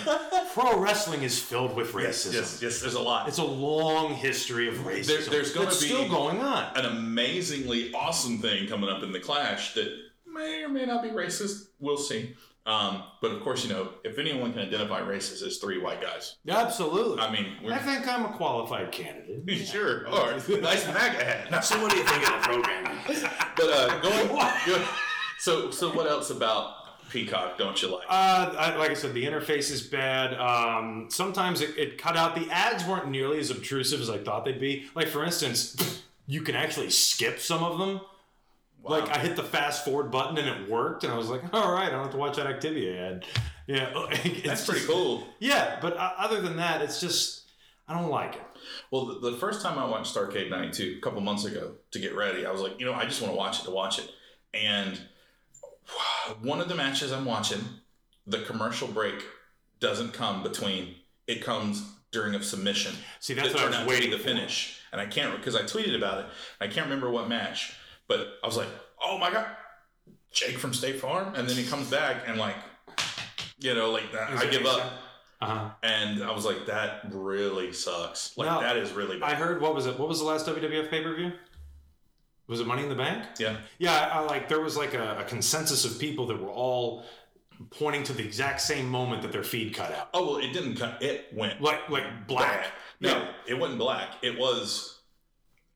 pro 0.52 0.78
wrestling 0.80 1.22
is 1.22 1.38
filled 1.38 1.76
with 1.76 1.94
yes, 1.94 2.26
racism. 2.26 2.32
yes, 2.34 2.62
yes. 2.62 2.80
There's 2.80 2.94
a 2.94 3.00
lot. 3.00 3.28
It's 3.28 3.38
a 3.38 3.44
long 3.44 4.14
history 4.14 4.68
of 4.68 4.74
racism. 4.76 5.06
There- 5.06 5.20
there's 5.30 5.52
gonna 5.52 5.68
be- 5.68 5.74
still 5.74 6.08
going 6.08 6.40
on. 6.40 6.76
an 6.76 6.86
amazingly 6.86 7.92
awesome 7.94 8.38
thing 8.38 8.66
coming 8.68 8.90
up 8.90 9.02
in 9.02 9.12
the 9.12 9.20
clash 9.20 9.74
that 9.74 9.88
may 10.32 10.62
or 10.62 10.68
may 10.68 10.86
not 10.86 11.02
be 11.02 11.10
racist. 11.10 11.68
We'll 11.78 11.96
see. 11.96 12.34
Um, 12.64 13.02
but 13.20 13.32
of 13.32 13.42
course, 13.42 13.64
you 13.64 13.72
know, 13.72 13.88
if 14.04 14.18
anyone 14.18 14.52
can 14.52 14.62
identify 14.62 15.00
racist 15.00 15.42
as 15.44 15.58
three 15.58 15.78
white 15.78 16.00
guys, 16.00 16.36
Absolutely. 16.48 17.18
I 17.18 17.32
mean, 17.32 17.46
I 17.60 17.64
we're 17.64 17.78
think 17.78 18.06
I'm 18.06 18.24
a 18.24 18.36
qualified 18.36 18.92
candidate. 18.92 19.58
sure. 19.66 20.06
Or 20.08 20.32
nice 20.60 20.86
MAGA 20.86 21.24
hat. 21.24 21.64
So 21.64 21.80
what 21.82 21.90
do 21.90 21.96
you 21.98 22.04
think 22.04 22.22
of 22.28 22.40
the 22.42 22.48
programming? 22.48 22.98
But 23.56 23.64
uh, 23.68 24.00
going, 24.00 24.28
go- 24.66 24.84
so 25.40 25.70
so 25.72 25.90
what 25.92 26.06
else 26.06 26.30
about 26.30 26.74
Peacock 27.10 27.58
don't 27.58 27.80
you 27.82 27.88
like? 27.88 28.06
Uh, 28.08 28.54
I, 28.56 28.76
like 28.76 28.90
I 28.90 28.94
said, 28.94 29.12
the 29.12 29.24
interface 29.24 29.70
is 29.72 29.82
bad. 29.82 30.34
Um, 30.34 31.08
sometimes 31.10 31.60
it, 31.62 31.76
it 31.76 31.98
cut 31.98 32.16
out. 32.16 32.36
The 32.36 32.48
ads 32.50 32.84
weren't 32.86 33.08
nearly 33.08 33.40
as 33.40 33.50
obtrusive 33.50 34.00
as 34.00 34.08
I 34.08 34.18
thought 34.18 34.44
they'd 34.44 34.60
be. 34.60 34.86
Like 34.94 35.08
for 35.08 35.24
instance, 35.24 36.02
you 36.28 36.42
can 36.42 36.54
actually 36.54 36.90
skip 36.90 37.40
some 37.40 37.64
of 37.64 37.78
them. 37.78 38.00
Like 38.84 39.08
I 39.10 39.18
hit 39.18 39.36
the 39.36 39.42
fast 39.44 39.84
forward 39.84 40.10
button 40.10 40.36
and 40.38 40.48
it 40.48 40.70
worked, 40.70 41.04
and 41.04 41.12
I 41.12 41.16
was 41.16 41.28
like, 41.28 41.42
"All 41.54 41.72
right, 41.72 41.86
I 41.88 41.90
don't 41.90 42.02
have 42.02 42.10
to 42.12 42.16
watch 42.18 42.36
that 42.36 42.46
Activia 42.46 42.98
ad." 43.00 43.24
Yeah, 43.66 43.92
it's 44.10 44.42
That's 44.46 44.64
pretty 44.64 44.80
just- 44.80 44.90
cool. 44.92 45.26
Yeah, 45.38 45.78
but 45.80 45.96
uh, 45.96 46.12
other 46.18 46.40
than 46.40 46.56
that, 46.56 46.82
it's 46.82 47.00
just 47.00 47.42
I 47.88 47.94
don't 47.98 48.10
like 48.10 48.34
it. 48.34 48.42
Well, 48.90 49.18
the, 49.20 49.32
first 49.32 49.60
time 49.62 49.78
I 49.78 49.84
watched 49.84 50.14
Starrcade 50.14 50.48
92, 50.50 50.96
a 50.98 51.00
couple 51.00 51.20
months 51.20 51.44
ago, 51.44 51.72
to 51.90 51.98
get 51.98 52.14
ready, 52.14 52.46
I 52.46 52.52
was 52.52 52.60
like, 52.60 52.78
you 52.78 52.86
know, 52.86 52.94
I 52.94 53.04
just 53.04 53.20
want 53.20 53.32
to 53.32 53.36
watch 53.36 53.60
it 53.60 53.64
to 53.64 53.70
watch 53.72 53.98
it. 53.98 54.08
And 54.54 55.00
one 56.40 56.60
of 56.60 56.68
the 56.68 56.74
matches 56.74 57.12
I'm 57.12 57.24
watching, 57.24 57.60
the 58.26 58.38
commercial 58.42 58.88
break 58.88 59.22
doesn't 59.80 60.12
come 60.12 60.42
between, 60.42 60.94
it 61.26 61.42
comes 61.42 61.84
during 62.12 62.34
a 62.34 62.42
submission. 62.42 62.94
See, 63.20 63.34
that's 63.34 63.48
that 63.52 63.54
what 63.56 63.64
I 63.64 63.68
was 63.68 63.78
to 63.80 63.86
waiting 63.86 64.10
the 64.10 64.18
for. 64.18 64.24
finish. 64.24 64.78
And 64.92 65.00
I 65.00 65.06
can't, 65.06 65.36
because 65.36 65.56
I 65.56 65.62
tweeted 65.62 65.96
about 65.96 66.20
it. 66.20 66.26
I 66.60 66.66
can't 66.68 66.86
remember 66.86 67.10
what 67.10 67.28
match, 67.28 67.74
but 68.08 68.38
I 68.42 68.46
was 68.46 68.56
like, 68.56 68.68
oh 69.02 69.18
my 69.18 69.30
God, 69.30 69.46
Jake 70.30 70.58
from 70.58 70.72
State 70.74 71.00
Farm? 71.00 71.34
And 71.34 71.48
then 71.48 71.56
he 71.56 71.64
comes 71.64 71.90
back 71.90 72.24
and, 72.26 72.38
like, 72.38 72.56
you 73.58 73.74
know, 73.74 73.90
like, 73.90 74.04
I 74.14 74.46
give 74.46 74.66
up. 74.66 74.92
Uh 75.40 75.46
huh. 75.46 75.70
And 75.82 76.22
I 76.22 76.30
was 76.32 76.44
like, 76.44 76.66
that 76.66 77.00
really 77.10 77.72
sucks. 77.72 78.36
Like, 78.38 78.48
No, 78.48 78.60
that 78.60 78.76
is 78.76 78.92
really 78.92 79.18
bad. 79.18 79.32
I 79.32 79.34
heard 79.34 79.60
what 79.60 79.74
was 79.74 79.86
it? 79.86 79.98
What 79.98 80.08
was 80.08 80.20
the 80.20 80.24
last 80.24 80.46
WWF 80.46 80.88
pay 80.90 81.02
per 81.02 81.14
view? 81.16 81.32
Was 82.46 82.60
it 82.60 82.66
Money 82.66 82.82
in 82.84 82.88
the 82.88 82.94
Bank? 82.94 83.24
yeah. 83.38 83.56
Yeah, 83.78 83.92
I, 84.12 84.18
I 84.18 84.20
like 84.20 84.48
there 84.48 84.60
was 84.60 84.76
like 84.76 84.94
a, 84.94 85.18
a 85.20 85.24
consensus 85.24 85.84
of 85.84 85.98
people 85.98 86.26
that 86.28 86.40
were 86.40 86.50
all 86.50 87.04
pointing 87.70 88.02
to 88.04 88.12
the 88.12 88.24
exact 88.24 88.60
same 88.60 88.88
moment 88.88 89.22
that 89.22 89.32
their 89.32 89.42
feed 89.44 89.74
cut 89.74 89.92
out. 89.92 90.10
Oh 90.14 90.26
well, 90.26 90.36
it 90.38 90.52
didn't 90.52 90.76
cut. 90.76 91.02
It 91.02 91.26
went 91.34 91.60
Like 91.60 91.88
like 91.88 92.26
black. 92.26 92.62
bad. 92.62 92.66
No, 93.00 93.28
it 93.48 93.54
wasn't 93.58 93.78
black. 93.80 94.14
It 94.22 94.38
was 94.38 95.00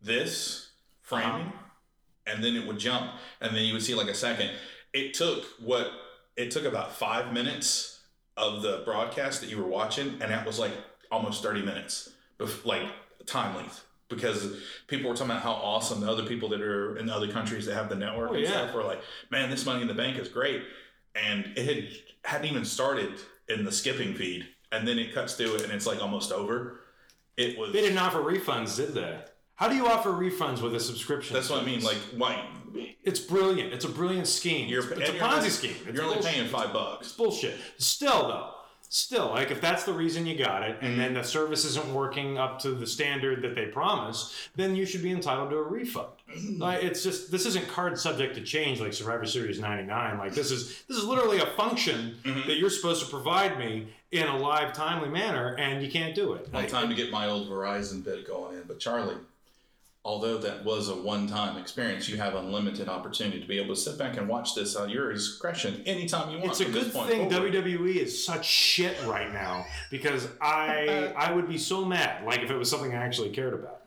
this 0.03 0.71
framing, 1.03 1.47
Uh-huh. 1.47 1.66
And 2.27 2.43
then 2.43 2.57
it 2.57 2.67
would 2.67 2.79
jump, 2.79 3.13
and 3.41 3.55
then 3.55 3.65
you 3.65 3.73
would 3.73 3.83
see 3.83 3.95
like 3.95 4.09
a 4.09 4.15
second. 4.15 4.51
It 4.93 5.15
took 5.15 5.45
what 5.61 5.91
it 6.37 6.51
took 6.51 6.65
about 6.65 6.93
five 6.95 7.33
minutes 7.33 8.01
of 8.37 8.63
the 8.63 8.83
broadcast 8.85 9.41
that 9.41 9.49
you 9.51 9.59
were 9.59 9.69
watching, 9.69 10.09
and 10.21 10.31
that 10.31 10.47
was 10.47 10.59
like 10.59 10.73
almost 11.11 11.43
thirty 11.43 11.63
minutes, 11.63 12.11
bef- 12.39 12.65
like 12.65 12.83
time 13.27 13.57
length. 13.57 13.83
Because 14.09 14.59
people 14.87 15.11
were 15.11 15.17
talking 15.17 15.33
about 15.33 15.43
how 15.43 15.51
awesome 15.55 16.01
the 16.01 16.09
other 16.09 16.25
people 16.25 16.49
that 16.51 16.61
are 16.61 16.97
in 16.97 17.07
the 17.07 17.13
other 17.15 17.27
countries 17.27 17.67
that 17.67 17.75
have 17.75 17.89
the 17.89 17.97
network 17.97 18.31
Oh, 18.31 18.35
and 18.35 18.45
yeah. 18.45 18.51
stuff 18.51 18.73
were 18.73 18.85
like, 18.85 19.01
man, 19.33 19.51
this 19.51 19.67
Money 19.67 19.83
in 19.83 19.89
the 19.89 19.95
Bank 19.95 20.17
is 20.17 20.29
great, 20.29 20.63
and 21.17 21.45
it 21.57 21.65
had 21.67 21.89
hadn't 22.31 22.47
even 22.49 22.65
started 22.65 23.15
in 23.49 23.65
the 23.65 23.73
skipping 23.73 24.15
feed, 24.15 24.47
and 24.71 24.87
then 24.87 24.99
it 24.99 25.13
cuts 25.13 25.35
through 25.35 25.57
it, 25.57 25.63
and 25.63 25.73
it's 25.73 25.87
like 25.87 26.01
almost 26.01 26.31
over. 26.33 26.81
It 27.37 27.59
was. 27.59 27.73
They 27.73 27.81
didn't 27.83 27.99
offer 27.99 28.19
refunds, 28.21 28.77
did 28.77 28.95
they? 28.95 29.19
How 29.57 29.69
do 29.69 29.75
you 29.75 29.87
offer 29.87 30.11
refunds 30.11 30.63
with 30.63 30.75
a 30.75 30.81
subscription? 30.81 31.35
That's 31.35 31.51
what 31.51 31.63
I 31.63 31.67
mean. 31.67 31.83
Like, 31.83 31.97
why? 32.17 32.47
it's 33.03 33.21
brilliant. 33.21 33.73
It's 33.73 33.85
a 33.85 33.89
brilliant 33.89 34.27
scheme. 34.27 34.69
You're, 34.69 34.83
it's, 34.93 35.01
it's 35.01 35.11
a 35.11 35.13
Ponzi 35.15 35.37
only- 35.37 35.51
scheme. 35.51 35.77
It's 35.87 35.97
You're 35.97 36.05
only 36.05 36.23
paying 36.23 36.49
five 36.49 36.73
bucks. 36.73 37.07
It's 37.07 37.17
bullshit. 37.17 37.57
Still 37.79 38.29
though, 38.29 38.51
still 38.89 39.31
like 39.31 39.51
if 39.51 39.61
that's 39.61 39.85
the 39.85 39.93
reason 39.93 40.27
you 40.27 40.37
got 40.37 40.63
it, 40.63 40.79
and 40.81 40.99
then 40.99 41.13
mm-hmm. 41.13 41.23
the 41.23 41.25
service 41.25 41.65
isn't 41.65 41.93
working 41.93 42.39
up 42.39 42.59
to 42.61 42.71
the 42.73 42.87
standard 42.87 43.43
that 43.43 43.55
they 43.55 43.67
promised, 43.67 44.35
then 44.57 44.77
you 44.77 44.85
should 44.85 45.03
be 45.03 45.11
entitled 45.11 45.51
to 45.51 45.57
a 45.57 45.63
refund. 45.63 46.09
Mm-hmm. 46.31 46.61
Like 46.61 46.83
it's 46.83 47.03
just 47.03 47.31
this 47.31 47.47
isn't 47.47 47.69
card 47.69 47.99
subject 47.99 48.35
to 48.35 48.43
change 48.43 48.81
like 48.81 48.93
Survivor 48.93 49.27
Series 49.27 49.61
'99. 49.61 50.19
Like 50.19 50.35
this 50.35 50.51
is 50.51 50.83
this 50.89 50.97
is 50.99 51.05
literally 51.05 51.39
a 51.39 51.47
function 51.47 52.17
mm-hmm. 52.25 52.49
that 52.49 52.57
you're 52.57 52.71
supposed 52.71 53.05
to 53.05 53.11
provide 53.11 53.59
me 53.59 53.89
in 54.13 54.27
a 54.27 54.37
live, 54.37 54.73
timely 54.73 55.09
manner, 55.09 55.55
and 55.59 55.83
you 55.83 55.91
can't 55.91 56.15
do 56.15 56.35
it. 56.35 56.49
Well, 56.53 56.63
Like, 56.63 56.71
time 56.71 56.89
to 56.89 56.95
get 56.95 57.11
my 57.11 57.27
old 57.27 57.49
Verizon 57.49 58.05
bid 58.05 58.27
going 58.27 58.57
in. 58.57 58.63
But 58.67 58.79
Charlie, 58.79 59.17
although 60.07 60.39
that 60.39 60.65
was 60.65 60.89
a 60.89 60.95
one-time 60.95 61.59
experience, 61.59 62.09
you 62.09 62.17
have 62.17 62.37
unlimited 62.37 62.89
opportunity 62.89 63.41
to 63.41 63.47
be 63.47 63.59
able 63.59 63.75
to 63.75 63.81
sit 63.81 63.99
back 63.99 64.17
and 64.17 64.29
watch 64.29 64.55
this 64.55 64.77
at 64.77 64.89
your 64.89 65.13
discretion 65.13 65.83
anytime 65.85 66.31
you 66.31 66.39
want. 66.39 66.53
It's 66.53 66.61
a 66.61 66.65
good 66.71 66.93
point 66.93 67.11
thing 67.11 67.29
forward. 67.29 67.53
WWE 67.53 67.97
is 67.97 68.25
such 68.25 68.47
shit 68.47 68.97
right 69.05 69.33
now 69.33 69.67
because 69.91 70.29
I 70.41 71.13
I 71.17 71.33
would 71.33 71.49
be 71.49 71.59
so 71.59 71.85
mad 71.85 72.25
like 72.25 72.41
if 72.41 72.51
it 72.51 72.57
was 72.57 72.71
something 72.71 72.95
I 72.95 73.05
actually 73.05 73.31
cared 73.31 73.53
about. 73.55 73.83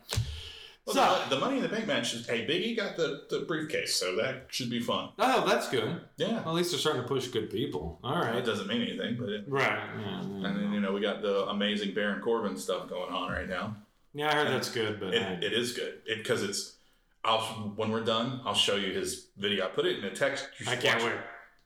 Well, 0.86 0.94
So- 0.96 1.22
the, 1.28 1.36
the 1.36 1.40
Money 1.40 1.56
in 1.56 1.62
the 1.62 1.68
Bank 1.68 1.86
match 1.86 2.12
is. 2.14 2.26
Hey, 2.26 2.46
Biggie 2.46 2.76
got 2.76 2.96
the, 2.96 3.22
the 3.30 3.40
briefcase, 3.40 3.94
so 3.96 4.16
that 4.16 4.46
should 4.48 4.68
be 4.70 4.80
fun. 4.80 5.10
Oh, 5.18 5.46
that's 5.48 5.68
good. 5.68 6.00
Yeah, 6.16 6.40
Well, 6.40 6.50
at 6.50 6.54
least 6.54 6.70
they're 6.72 6.80
starting 6.80 7.02
to 7.02 7.08
push 7.08 7.28
good 7.28 7.48
people. 7.50 7.98
All 8.04 8.16
right. 8.16 8.36
it 8.36 8.44
doesn't 8.44 8.66
mean 8.66 8.82
anything, 8.82 9.16
but 9.18 9.28
it. 9.30 9.44
Right. 9.46 9.78
Yeah. 9.98 10.20
And 10.20 10.44
then 10.44 10.72
you 10.72 10.80
know 10.80 10.92
we 10.92 11.00
got 11.00 11.22
the 11.22 11.46
amazing 11.48 11.94
Baron 11.94 12.20
Corbin 12.22 12.56
stuff 12.58 12.88
going 12.90 13.10
on 13.12 13.30
right 13.32 13.48
now. 13.48 13.76
Yeah, 14.12 14.28
I 14.30 14.34
heard 14.34 14.48
that's 14.48 14.70
good, 14.70 14.98
but 15.00 15.14
It, 15.14 15.22
I- 15.22 15.44
it 15.44 15.52
is 15.52 15.72
good 15.72 16.02
because 16.06 16.42
it's. 16.42 16.76
I'll 17.22 17.40
when 17.76 17.90
we're 17.90 18.04
done, 18.04 18.40
I'll 18.46 18.54
show 18.54 18.76
you 18.76 18.92
his 18.92 19.26
video. 19.36 19.66
I 19.66 19.68
put 19.68 19.84
it 19.84 19.98
in 19.98 20.04
a 20.04 20.14
text. 20.14 20.48
I 20.66 20.74
can't 20.76 21.02
wait. 21.04 21.12
it. 21.12 21.20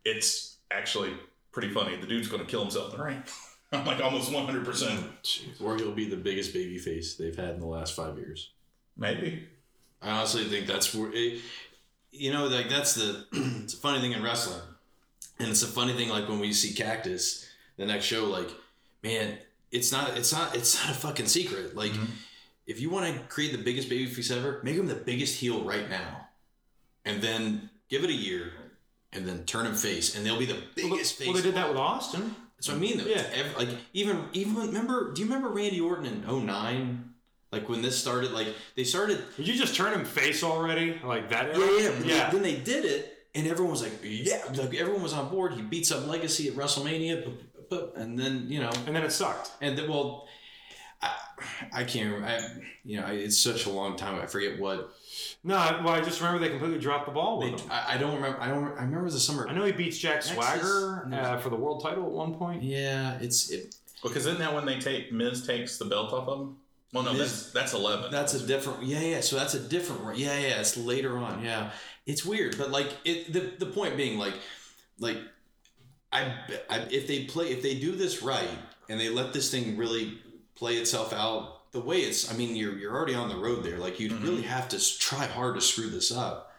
It's 0.05 0.57
actually 0.71 1.13
pretty 1.53 1.71
funny. 1.71 1.97
The 1.97 2.09
dude's 2.09 2.27
going 2.27 2.45
to 2.45 2.51
kill 2.51 2.61
himself 2.63 2.93
in 2.93 2.99
the 2.99 3.05
ring. 3.05 3.23
I'm 3.73 3.87
like 3.87 4.01
almost 4.01 4.33
100. 4.33 4.65
percent 4.65 5.01
oh, 5.61 5.65
Or 5.65 5.77
he'll 5.77 5.93
be 5.93 6.09
the 6.09 6.17
biggest 6.17 6.53
baby 6.53 6.79
face 6.79 7.15
they've 7.15 7.37
had 7.37 7.51
in 7.51 7.61
the 7.61 7.67
last 7.67 7.95
five 7.95 8.17
years. 8.19 8.51
Maybe. 8.97 9.47
I 10.03 10.11
honestly 10.11 10.45
think 10.45 10.67
that's 10.67 10.95
where 10.95 11.11
it, 11.13 11.41
you 12.13 12.33
know, 12.33 12.47
like 12.47 12.69
that's 12.69 12.95
the 12.95 13.25
it's 13.63 13.75
a 13.75 13.77
funny 13.77 14.01
thing 14.01 14.13
in 14.13 14.23
wrestling, 14.23 14.61
and 15.39 15.49
it's 15.49 15.63
a 15.63 15.67
funny 15.67 15.95
thing 15.95 16.09
like 16.09 16.29
when 16.29 16.41
we 16.41 16.53
see 16.53 16.75
Cactus 16.75 17.49
the 17.77 17.87
next 17.87 18.05
show, 18.05 18.27
like 18.27 18.49
man, 19.03 19.39
it's 19.73 19.91
not 19.93 20.17
it's 20.19 20.33
not 20.33 20.55
it's 20.57 20.81
not 20.81 20.95
a 20.95 20.99
fucking 20.99 21.27
secret. 21.27 21.75
Like 21.75 21.93
mm-hmm. 21.93 22.13
If 22.67 22.81
you 22.81 22.91
want 22.91 23.13
to 23.13 23.21
create 23.29 23.53
the 23.53 23.63
biggest 23.63 23.89
babyface 23.89 24.31
ever, 24.37 24.61
make 24.63 24.77
him 24.77 24.87
the 24.87 24.95
biggest 24.95 25.39
heel 25.41 25.65
right 25.65 25.89
now, 25.91 26.29
and 27.05 27.23
then 27.23 27.71
give 27.89 28.05
it 28.05 28.11
a 28.11 28.15
year, 28.15 28.53
and 29.13 29.27
then 29.27 29.45
turn 29.45 29.67
him 29.67 29.75
face, 29.75 30.17
and 30.17 30.25
they'll 30.25 30.39
be 30.39 30.47
the 30.47 30.63
biggest 30.75 31.17
face. 31.17 31.27
Well, 31.29 31.37
they 31.37 31.43
did 31.43 31.55
that 31.55 31.69
with 31.69 31.77
Austin. 31.79 32.35
That's 32.57 32.69
what 32.69 32.77
I 32.77 32.81
mean. 32.81 32.99
Though. 32.99 33.05
Yeah. 33.05 33.25
Ev- 33.35 33.57
like 33.59 33.69
even 33.93 34.25
even 34.33 34.55
remember? 34.55 35.13
Do 35.13 35.21
you 35.23 35.27
remember 35.29 35.49
Randy 35.49 35.81
Orton 35.81 36.07
in 36.07 36.47
09? 36.47 37.11
Like 37.53 37.69
when 37.69 37.83
this 37.83 37.97
started, 37.97 38.33
like 38.33 38.49
they 38.75 38.83
started 38.83 39.23
Did 39.37 39.47
you 39.47 39.55
just 39.55 39.77
turn 39.77 39.93
him 39.93 40.05
face 40.05 40.43
already? 40.43 40.99
Like 41.05 41.29
that? 41.31 41.57
Yeah, 41.57 41.79
yeah. 41.79 41.93
yeah. 42.05 42.31
Then 42.31 42.43
they 42.43 42.57
did 42.57 42.85
it, 42.85 43.17
and 43.35 43.47
everyone 43.47 43.71
was 43.73 43.83
like, 43.83 43.93
"Yeah!" 44.03 44.43
Like 44.55 44.75
everyone 44.75 45.03
was 45.03 45.13
on 45.13 45.29
board. 45.29 45.53
He 45.53 45.63
beats 45.63 45.93
up 45.93 46.07
Legacy 46.09 46.49
at 46.49 46.55
WrestleMania, 46.55 47.33
and 47.97 48.19
then 48.19 48.47
you 48.49 48.61
know, 48.61 48.73
And 48.87 48.97
then 48.97 49.05
it 49.05 49.13
sucked. 49.13 49.53
and 49.61 49.79
then 49.79 49.89
well, 49.89 50.27
I, 51.05 51.81
I 51.81 51.85
can't. 51.85 52.13
remember. 52.13 52.27
I, 52.29 52.63
you 52.85 53.01
know, 53.01 53.07
I- 53.07 53.13
it's 53.13 53.39
such 53.39 53.67
a 53.67 53.71
long 53.71 53.97
time. 53.97 54.21
I 54.21 54.27
forget 54.27 54.59
what. 54.59 54.91
No, 55.43 55.55
well, 55.85 55.91
I 55.95 56.01
just 56.01 56.21
remember 56.21 56.41
they 56.41 56.51
completely 56.51 56.79
dropped 56.79 57.07
the 57.07 57.13
ball 57.13 57.41
They, 57.41 57.49
him. 57.51 57.59
I, 57.71 57.95
I 57.95 57.99
don't 57.99 58.15
remember. 58.15 58.41
I 58.41 58.49
don't. 58.49 58.65
I 58.79 58.83
remember 58.85 59.11
the 59.11 59.21
summer. 59.21 59.47
I 59.49 59.53
know 59.53 59.65
he 59.65 59.73
beats 59.73 59.99
Jack 59.99 60.17
Nexus- 60.27 60.35
Swagger 60.35 61.07
no. 61.09 61.17
uh, 61.17 61.39
for 61.39 61.51
the 61.51 61.57
world 61.57 61.83
title 61.83 62.05
at 62.05 62.11
one 62.11 62.35
point. 62.35 62.63
Yeah, 62.63 63.19
it's 63.21 63.51
it. 63.51 63.77
Because 64.03 64.27
isn't 64.27 64.39
that 64.39 64.53
when 64.55 64.67
they 64.67 64.79
take 64.79 65.13
Miz 65.13 65.47
takes 65.47 65.79
the 65.79 65.85
belt 65.87 66.13
off 66.13 66.29
of 66.29 66.41
him? 66.41 66.57
Well, 66.93 67.05
no, 67.05 67.13
Miz- 67.13 67.21
that's 67.21 67.53
that's 67.53 67.75
eleven. 67.75 68.11
That's 68.11 68.35
a 68.35 68.47
different. 68.47 68.83
Yeah, 68.85 69.01
yeah. 69.01 69.21
So 69.21 69.37
that's 69.37 69.55
a 69.55 69.61
different. 69.61 70.17
Yeah, 70.19 70.39
yeah. 70.39 70.61
It's 70.61 70.77
later 70.77 71.17
on. 71.19 71.43
Yeah, 71.45 71.71
it's 72.07 72.25
weird, 72.25 72.57
but 72.59 72.71
like 72.71 72.89
it. 73.05 73.33
The 73.33 73.53
the 73.65 73.71
point 73.73 73.97
being, 73.97 74.19
like, 74.19 74.35
like, 74.99 75.19
I, 76.13 76.33
I 76.71 76.79
if 76.91 77.07
they 77.07 77.25
play 77.25 77.51
if 77.51 77.63
they 77.63 77.75
do 77.79 77.93
this 77.93 78.23
right 78.23 78.49
and 78.89 79.01
they 79.01 79.09
let 79.09 79.33
this 79.33 79.51
thing 79.51 79.77
really 79.77 80.19
play 80.57 80.75
itself 80.77 81.13
out 81.13 81.71
the 81.73 81.81
way 81.81 81.99
it's. 82.01 82.33
I 82.33 82.37
mean, 82.37 82.55
you're 82.57 82.77
you're 82.79 82.95
already 82.95 83.15
on 83.15 83.29
the 83.29 83.37
road 83.37 83.65
there. 83.65 83.79
Like 83.79 83.99
you'd 84.01 84.13
Mhm. 84.13 84.23
really 84.23 84.43
have 84.43 84.69
to 84.71 84.99
try 84.99 85.27
hard 85.27 85.55
to 85.57 85.61
screw 85.61 85.91
this 85.91 86.13
up. 86.13 86.53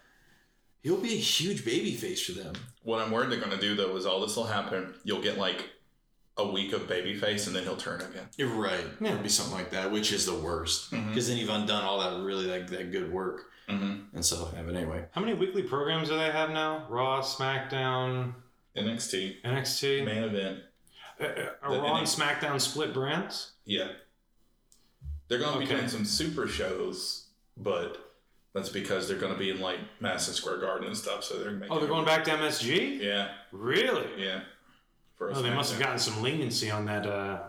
He'll 0.84 1.02
be 1.02 1.14
a 1.14 1.18
huge 1.18 1.66
baby 1.66 1.96
face 1.96 2.24
for 2.26 2.34
them. 2.34 2.54
What 2.84 3.02
I'm 3.02 3.10
worried 3.12 3.32
they're 3.32 3.40
going 3.40 3.52
to 3.52 3.58
do 3.58 3.76
though 3.76 3.96
is 3.96 4.06
all 4.06 4.22
this 4.22 4.36
will 4.36 4.44
happen. 4.46 4.94
You'll 5.04 5.22
get 5.22 5.38
like 5.38 5.70
a 6.38 6.46
week 6.46 6.74
of 6.74 6.82
babyface, 6.82 7.48
and 7.48 7.56
then 7.56 7.64
he'll 7.64 7.78
turn 7.78 8.02
again. 8.02 8.28
You're 8.38 8.50
right. 8.50 8.86
Yeah. 9.00 9.12
It'd 9.12 9.24
be 9.24 9.30
something 9.30 9.56
like 9.56 9.72
that, 9.72 9.90
which 9.92 10.12
is 10.12 10.26
the 10.26 10.36
worst 10.36 10.92
because 10.92 11.28
then 11.30 11.38
you've 11.38 11.50
undone 11.50 11.84
all 11.86 12.00
that 12.02 12.22
really 12.24 12.46
like 12.46 12.68
that 12.72 12.92
good 12.92 13.12
work 13.12 13.52
Mm-hmm. 13.70 14.16
and 14.16 14.24
so 14.24 14.44
like 14.44 14.54
that. 14.54 14.66
But 14.68 14.76
anyway, 14.76 15.06
How 15.12 15.22
many 15.22 15.34
weekly 15.34 15.64
programs 15.64 16.10
do 16.10 16.18
they 16.18 16.30
have 16.30 16.52
now? 16.52 16.86
Raw, 16.88 17.22
SmackDown, 17.24 18.36
NXT 18.76 19.42
NXT. 19.44 20.06
main 20.06 20.24
event. 20.24 20.60
Uh, 21.20 21.26
Are 21.64 21.74
The 21.74 21.82
Raw 21.82 21.98
and 21.98 22.06
SmackDown 22.06 22.60
split 22.62 22.94
brands? 22.94 23.54
Yeah. 23.66 23.90
They're 25.28 25.40
going 25.40 25.54
to 25.54 25.60
be 25.60 25.66
doing 25.66 25.88
some 25.88 26.06
super 26.06 26.48
shows, 26.48 27.26
but 27.58 27.98
that's 28.54 28.70
because 28.70 29.08
they're 29.08 29.18
going 29.18 29.34
to 29.34 29.40
be 29.40 29.50
in 29.50 29.60
like 29.60 29.80
Madison 30.00 30.34
Square 30.34 30.58
Garden 30.60 30.88
and 30.88 30.96
stuff. 30.98 31.24
So 31.24 31.40
they're 31.40 31.52
making 31.52 31.72
Oh, 31.76 31.80
they're 31.80 31.88
going 31.90 32.06
back 32.06 32.24
to 32.26 32.32
MSG? 32.32 33.02
Yeah, 33.02 33.30
Really? 33.52 34.08
yeah. 34.18 34.42
For 35.18 35.32
Oh, 35.32 35.42
they 35.42 35.50
must 35.50 35.72
have 35.72 35.82
gotten 35.82 35.98
some 35.98 36.22
leniency 36.22 36.70
on 36.70 36.86
that. 36.86 37.08
Uh, 37.08 37.40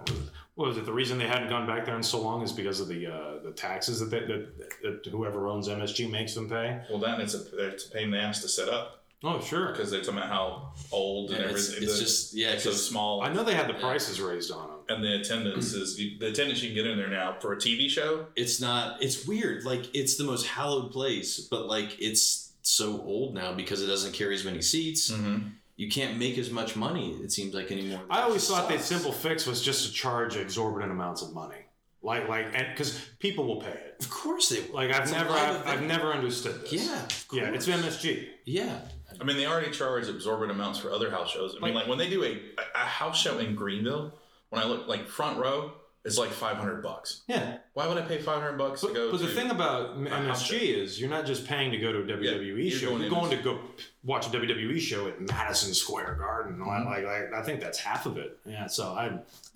what 0.55 0.69
was 0.69 0.79
it? 0.79 0.87
The 0.87 0.93
reason 0.93 1.19
they 1.19 1.27
hadn't 1.27 1.49
gone 1.49 1.67
back 1.67 1.85
there 1.85 1.97
in 1.97 2.03
so 2.03 2.21
long 2.23 2.43
is 2.43 2.53
because 2.53 2.79
of 2.81 2.87
the 2.89 3.09
uh, 3.13 3.43
the 3.43 3.51
taxes 3.51 3.99
that, 4.01 4.09
they, 4.09 4.21
that 4.21 5.03
that 5.05 5.07
whoever 5.11 5.49
owns 5.49 5.69
MSG 5.69 6.09
makes 6.09 6.33
them 6.33 6.49
pay. 6.49 6.81
Well, 6.89 7.01
then 7.01 7.21
it's 7.21 7.35
a 7.35 7.43
it's 7.69 7.89
a 7.89 7.91
pain 7.91 8.05
in 8.05 8.11
the 8.13 8.19
ass 8.19 8.41
to 8.43 8.49
set 8.49 8.69
up 8.69 9.03
Oh, 9.25 9.41
sure. 9.41 9.73
because 9.73 9.91
they're 9.91 10.01
talking 10.01 10.19
about 10.19 10.29
how 10.31 10.73
old 10.93 11.33
and 11.33 11.41
Yeah, 11.41 11.47
it's, 11.51 11.69
everything. 11.71 11.83
it's 11.89 11.99
the- 11.99 12.05
just 12.05 12.35
yeah, 12.35 12.51
it's 12.53 12.63
so 12.63 12.71
'cause- 12.71 12.89
small. 12.89 13.21
I 13.23 13.33
know 13.33 13.43
they 13.43 13.55
had 13.55 13.69
the 13.69 13.75
prices 13.75 14.21
raised 14.21 14.53
on 14.53 14.69
them. 14.69 14.76
And 14.89 15.03
the 15.03 15.15
attendance 15.21 15.73
is 15.73 15.97
the 15.97 16.17
attendance 16.27 16.63
you 16.63 16.69
can 16.69 16.75
get 16.77 16.87
in 16.87 16.97
there 16.97 17.09
now 17.09 17.37
for 17.41 17.53
a 17.53 17.57
TV 17.57 17.89
show. 17.89 18.27
it's 18.37 18.61
not 18.61 19.03
it's 19.03 19.27
weird 19.27 19.65
like 19.65 19.95
it's 19.95 20.17
the 20.17 20.25
most 20.25 20.47
hallowed 20.47 20.91
place 20.93 21.41
but 21.41 21.67
like 21.67 21.97
it's 22.01 22.53
so 22.63 23.01
old 23.03 23.35
now 23.35 23.53
because 23.53 23.83
it 23.83 23.87
doesn't 23.87 24.13
carry 24.13 24.35
as 24.35 24.45
many 24.45 24.61
seats 24.61 25.11
Mm-hmm. 25.11 25.49
you 25.77 25.89
can't 25.91 26.19
make 26.19 26.37
as 26.39 26.51
much 26.51 26.75
money 26.77 27.13
it 27.23 27.31
seems 27.33 27.55
like 27.55 27.71
anymore 27.71 28.01
I 28.11 28.23
always 28.23 28.45
It 28.45 28.49
thought 28.53 28.69
the 28.69 28.75
sucks. 28.79 28.87
simple 28.87 29.13
fix 29.13 29.47
was 29.47 29.63
just 29.63 29.87
to 29.87 29.93
charge 29.93 30.37
exorbitant 30.37 30.91
amounts 30.93 31.23
of 31.23 31.33
money, 31.33 31.63
like 32.03 32.29
like 32.29 32.47
and 32.55 32.67
because 32.73 32.99
people 33.19 33.45
will 33.47 33.61
pay 33.61 33.71
it. 33.71 33.97
of 34.01 34.11
course 34.11 34.49
they 34.49 34.67
Like 34.73 34.91
I've 34.91 35.03
It's 35.03 35.13
never 35.13 35.31
I've, 35.31 35.67
I've 35.67 35.83
never 35.83 36.13
understood 36.13 36.63
this. 36.63 36.73
yeah 36.73 37.05
of 37.05 37.27
yeah, 37.33 37.51
it's. 37.55 37.67
MSG. 37.69 38.27
yeah 38.45 38.81
I 39.19 39.25
mean, 39.25 39.39
they 39.39 39.47
already 39.47 39.71
charge 39.71 40.09
exorbitant 40.11 40.51
amounts 40.59 40.79
for 40.79 40.91
other 40.91 41.11
house 41.11 41.31
shows. 41.31 41.53
I 41.53 41.65
mean, 41.65 41.73
Like- 41.75 41.85
like 41.85 41.89
when 41.89 41.97
they 41.97 42.11
do 42.11 42.23
a, 42.23 42.39
a 42.75 42.85
house 42.85 43.19
show 43.19 43.39
in 43.39 43.55
Greenville, 43.55 44.13
when 44.51 44.63
I 44.63 44.67
look 44.67 44.87
like 44.89 45.09
front 45.09 45.39
row, 45.39 45.73
it's 46.05 46.19
like 46.19 46.31
five 46.31 46.57
hundred 46.57 46.83
bucks. 46.85 47.23
Yeah, 47.27 47.57
Why 47.75 47.89
would 47.89 47.99
I 47.99 48.03
pay 48.03 48.19
five 48.19 48.41
hundred 48.41 48.59
bucks 48.59 48.81
to 48.83 48.87
but, 48.87 48.95
go? 48.95 49.11
but 49.11 49.21
the 49.21 49.27
thing 49.27 49.51
about 49.51 49.99
MSG 49.99 50.61
is 50.61 51.01
you're 51.01 51.11
not 51.11 51.27
just 51.27 51.47
paying 51.47 51.73
to 51.73 51.79
go 51.79 51.91
to 51.91 51.99
a 51.99 52.03
WWE 52.05 52.57
you're 52.71 52.71
show. 52.79 52.91
going 52.91 53.01
You're 53.03 53.11
going 53.11 53.31
to 53.31 53.37
go 53.43 53.59
watch 54.05 54.27
a 54.29 54.31
WWE 54.31 54.79
show 54.79 55.09
at 55.09 55.21
Madison 55.21 55.75
Square 55.75 56.15
Garden. 56.21 56.59
Mhm. 56.59 56.87
Like, 56.87 57.05
like 57.05 57.33
I 57.35 57.43
think 57.43 57.61
that's 57.61 57.79
half 57.81 58.07
of 58.07 58.19
it. 58.19 58.39
Yeah, 58.47 58.69
so 58.69 58.93
I 58.93 59.07
I 59.07 59.11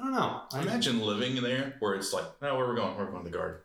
don't 0.05 0.13
know. 0.13 0.41
I 0.53 0.61
imagine 0.63 1.01
living 1.01 1.41
there 1.41 1.77
where 1.79 1.95
it's 1.95 2.13
like, 2.13 2.25
no, 2.43 2.57
where 2.57 2.67
we're 2.67 2.75
going? 2.75 2.97
We're 2.97 3.07
going 3.07 3.25
to 3.25 3.31
the 3.31 3.37
garden. 3.37 3.59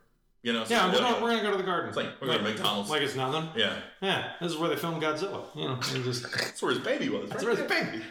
You 0.44 0.54
know? 0.54 0.64
so 0.64 0.76
Yeah, 0.76 0.86
we're 0.94 1.00
gonna, 1.00 1.16
go- 1.16 1.24
we're 1.24 1.30
gonna 1.32 1.42
go 1.42 1.52
to 1.54 1.58
the 1.58 1.64
garden. 1.64 1.88
It's 1.88 1.98
like, 1.98 2.22
we're 2.22 2.28
going 2.28 2.38
to 2.38 2.44
McDonald's. 2.44 2.92
Like 2.92 3.02
it's 3.02 3.16
nothing. 3.16 3.50
yeah, 3.56 3.78
Yeah, 4.00 4.34
this 4.40 4.52
is 4.52 4.60
where 4.60 4.70
they 4.70 4.76
filmed 4.76 5.02
Godzilla. 5.02 5.44
You 5.56 5.70
know, 5.70 5.80
just 6.04 6.22
that's 6.38 6.62
where 6.62 6.72
his 6.72 6.84
baby 6.84 7.10
was. 7.10 7.32
That's 7.32 7.44
where 7.44 7.56
there. 7.56 7.68
baby. 7.68 8.04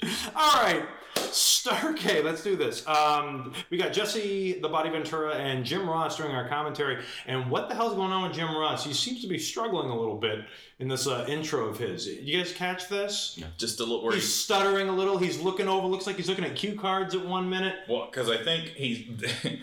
All 0.34 0.62
right, 0.62 0.82
Starrcade. 1.16 2.24
Let's 2.24 2.42
do 2.42 2.56
this. 2.56 2.86
Um, 2.86 3.52
we 3.70 3.76
got 3.78 3.92
Jesse, 3.92 4.60
the 4.60 4.68
Body 4.68 4.90
Ventura, 4.90 5.34
and 5.34 5.64
Jim 5.64 5.88
Ross 5.88 6.16
during 6.16 6.34
our 6.34 6.48
commentary. 6.48 7.02
And 7.26 7.50
what 7.50 7.68
the 7.68 7.74
hell's 7.74 7.94
going 7.94 8.12
on 8.12 8.24
with 8.28 8.32
Jim 8.36 8.48
Ross? 8.56 8.84
He 8.84 8.92
seems 8.92 9.20
to 9.22 9.26
be 9.28 9.38
struggling 9.38 9.90
a 9.90 9.98
little 9.98 10.16
bit 10.16 10.40
in 10.78 10.88
this 10.88 11.06
uh, 11.06 11.24
intro 11.28 11.66
of 11.66 11.78
his. 11.78 12.06
You 12.06 12.38
guys 12.38 12.52
catch 12.52 12.88
this? 12.88 13.34
Yeah, 13.36 13.46
Just 13.58 13.80
a 13.80 13.82
little 13.84 14.02
where 14.04 14.12
He's 14.14 14.22
he's 14.24 14.34
stuttering 14.34 14.88
a 14.88 14.92
little. 14.92 15.18
He's 15.18 15.40
looking 15.40 15.68
over. 15.68 15.86
Looks 15.86 16.06
like 16.06 16.16
he's 16.16 16.28
looking 16.28 16.44
at 16.44 16.54
cue 16.54 16.78
cards 16.78 17.14
at 17.14 17.24
one 17.26 17.48
minute. 17.50 17.74
well, 17.88 18.06
because 18.10 18.30
I 18.30 18.36
think 18.42 18.68
he's. 18.70 19.06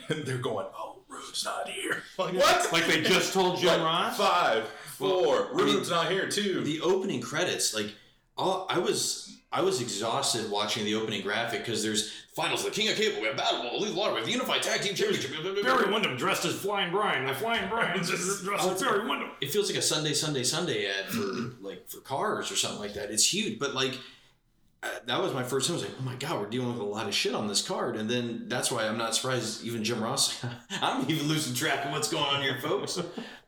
they're 0.09 0.37
going. 0.37 0.67
Oh, 0.77 0.97
Rude's 1.07 1.45
not 1.45 1.67
here. 1.69 2.01
Like 2.17 2.35
what? 2.35 2.71
Like 2.71 2.85
they 2.85 3.01
just 3.01 3.33
told 3.33 3.57
Jim 3.57 3.69
Like, 3.69 3.81
Ross. 3.81 4.17
Five, 4.17 4.67
four. 4.67 5.47
I 5.51 5.55
mean, 5.55 5.65
Rude's 5.75 5.89
not 5.89 6.11
here 6.11 6.27
too. 6.29 6.61
the 6.63 6.79
opening 6.81 7.21
credits 7.21 7.73
like 7.73 7.87
all 8.37 8.65
i 8.69 8.77
was 8.79 9.22
i 9.53 9.61
was 9.61 9.79
exhausted 9.81 10.49
watching 10.51 10.83
the 10.83 10.95
opening 10.95 11.21
graphic 11.21 11.59
because 11.59 11.83
there's 11.83 12.11
finals 12.35 12.65
of 12.65 12.73
the 12.73 12.81
king 12.81 12.89
of 12.89 12.95
cable 12.97 13.21
we 13.21 13.27
have 13.27 13.37
battle 13.37 13.61
Ball, 13.61 13.77
elite 13.77 13.93
lottery 13.93 14.13
we 14.13 14.19
have 14.19 14.25
the 14.25 14.31
unified 14.31 14.63
tag 14.63 14.81
team 14.81 14.95
championship 14.95 15.31
Barry 15.63 15.91
Windham 15.91 16.17
dressed 16.17 16.45
as 16.45 16.55
Flying 16.55 16.91
Brian. 16.91 17.25
The 17.25 17.33
Flying 17.33 17.69
Brian 17.69 17.99
dressed 17.99 18.41
as 18.67 18.81
Barry 18.81 19.07
Windham. 19.07 19.29
it 19.39 19.51
feels 19.51 19.69
like 19.69 19.77
a 19.77 19.81
Sunday, 19.81 20.13
Sunday, 20.13 20.43
Sunday 20.43 20.87
ad 20.87 21.05
for 21.05 21.21
like 21.61 21.87
for 21.87 21.99
cars 22.01 22.51
or 22.51 22.55
something 22.55 22.79
like 22.79 22.95
that. 22.95 23.11
It's 23.11 23.31
huge, 23.31 23.59
but 23.59 23.73
like 23.75 23.97
uh, 24.83 24.87
that 25.05 25.21
was 25.21 25.33
my 25.33 25.43
first 25.43 25.67
time. 25.67 25.77
I 25.77 25.79
was 25.79 25.87
like, 25.87 25.97
oh 25.99 26.03
my 26.03 26.15
god, 26.15 26.39
we're 26.41 26.49
dealing 26.49 26.73
with 26.73 26.79
a 26.79 26.83
lot 26.83 27.07
of 27.07 27.13
shit 27.13 27.33
on 27.33 27.47
this 27.47 27.65
card, 27.65 27.95
and 27.95 28.09
then 28.09 28.45
that's 28.47 28.69
why 28.71 28.85
I'm 28.85 28.97
not 28.97 29.15
surprised. 29.15 29.63
Even 29.63 29.83
Jim 29.83 30.03
Ross, 30.03 30.43
I'm 30.81 31.09
even 31.09 31.27
losing 31.27 31.53
track 31.55 31.85
of 31.85 31.91
what's 31.91 32.09
going 32.09 32.23
on 32.23 32.41
here, 32.41 32.59
folks. 32.59 32.99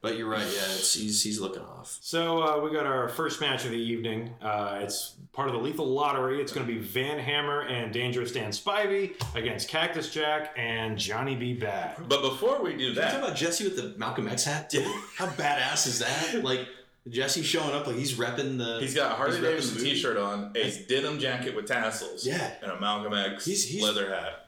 But 0.05 0.17
you're 0.19 0.29
right, 0.29 0.41
yeah, 0.41 0.45
it's, 0.75 0.93
he's 0.93 1.23
he's 1.23 1.39
looking 1.39 1.63
off. 1.63 1.97
So 2.01 2.43
uh, 2.43 2.59
we 2.63 2.71
got 2.71 2.85
our 2.85 3.09
first 3.09 3.41
match 3.41 3.65
of 3.65 3.71
the 3.71 3.77
evening. 3.77 4.33
Uh, 4.39 4.79
it's 4.83 5.15
part 5.33 5.47
of 5.47 5.55
the 5.55 5.59
Lethal 5.59 5.87
Lottery. 5.87 6.39
It's 6.39 6.53
going 6.53 6.65
to 6.67 6.71
be 6.71 6.77
Van 6.79 7.17
Hammer 7.17 7.61
and 7.61 7.91
Dangerous 7.91 8.31
Dan 8.31 8.51
Spivey 8.51 9.15
against 9.35 9.67
Cactus 9.67 10.11
Jack 10.13 10.53
and 10.57 10.95
Johnny 10.97 11.35
B. 11.35 11.53
Bad. 11.55 11.95
but 12.07 12.21
before 12.21 12.61
we 12.61 12.73
do 12.73 12.93
Did 12.93 12.95
you 12.97 13.01
talk 13.01 13.13
about 13.15 13.35
Jesse 13.35 13.63
with 13.63 13.77
the 13.77 13.97
Malcolm 13.97 14.27
X 14.27 14.43
hat 14.43 14.69
too? 14.69 14.83
How 15.17 15.25
badass 15.25 15.87
is 15.87 15.99
that? 15.99 16.43
Like 16.43 16.67
Jesse 17.09 17.41
showing 17.41 17.73
up, 17.73 17.87
like 17.87 17.95
he's 17.95 18.13
repping 18.13 18.59
the. 18.59 18.77
he's 18.81 18.93
got 18.93 19.11
a 19.11 19.15
Harley 19.15 19.37
repping 19.39 19.41
Davidson 19.41 19.77
the. 19.79 19.83
T-shirt 19.83 20.17
on, 20.17 20.51
a 20.55 20.85
denim 20.87 21.17
jacket 21.19 21.55
with 21.55 21.65
tassels, 21.67 22.25
Yeah. 22.27 22.51
and 22.61 22.71
a 22.71 22.79
Malcolm 22.79 23.13
X 23.13 23.45
He's- 23.45 23.63
he's- 23.63 23.83
leather 23.83 24.13
hat. 24.13 24.44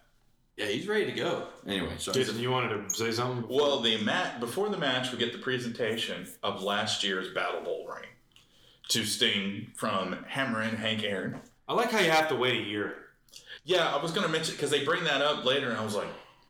Yeah, 0.58 0.66
he's 0.66 0.88
ready 0.88 1.06
to 1.06 1.12
go. 1.12 1.44
Anyway, 1.68 1.94
sorry. 2.00 2.16
Jason, 2.16 2.40
you 2.40 2.50
wanted 2.50 2.90
to 2.90 2.96
say 2.96 3.12
something? 3.12 3.46
Well, 3.48 3.80
the 3.80 4.04
mat 4.04 4.40
before 4.40 4.70
the 4.70 4.78
match, 4.78 5.12
we 5.12 5.20
get 5.20 5.32
the 5.32 5.38
presentation 5.38 6.28
of 6.42 6.64
last 6.64 7.04
year's 7.04 7.32
Battle 7.32 7.62
Bowl 7.62 7.88
ring 7.88 8.10
to 8.90 9.06
Sting 9.06 9.68
from 9.76 10.24
Hammer 10.28 10.62
and 10.62 10.78
Hank 10.78 11.04
Aaron. 11.04 11.40
I 11.68 11.74
like 11.74 11.92
how 11.92 12.00
you 12.00 12.10
have 12.10 12.28
to 12.30 12.36
wait 12.36 12.60
a 12.60 12.64
year. 12.64 12.96
Yeah, 13.66 13.88
I 13.94 14.02
was 14.02 14.12
going 14.12 14.26
to 14.26 14.32
mention 14.32 14.56
because 14.56 14.72
they 14.72 14.84
bring 14.84 15.04
that 15.04 15.22
up 15.22 15.46
later, 15.46 15.70
and 15.70 15.78
I 15.78 15.84
was 15.84 15.94
like, 15.94 16.08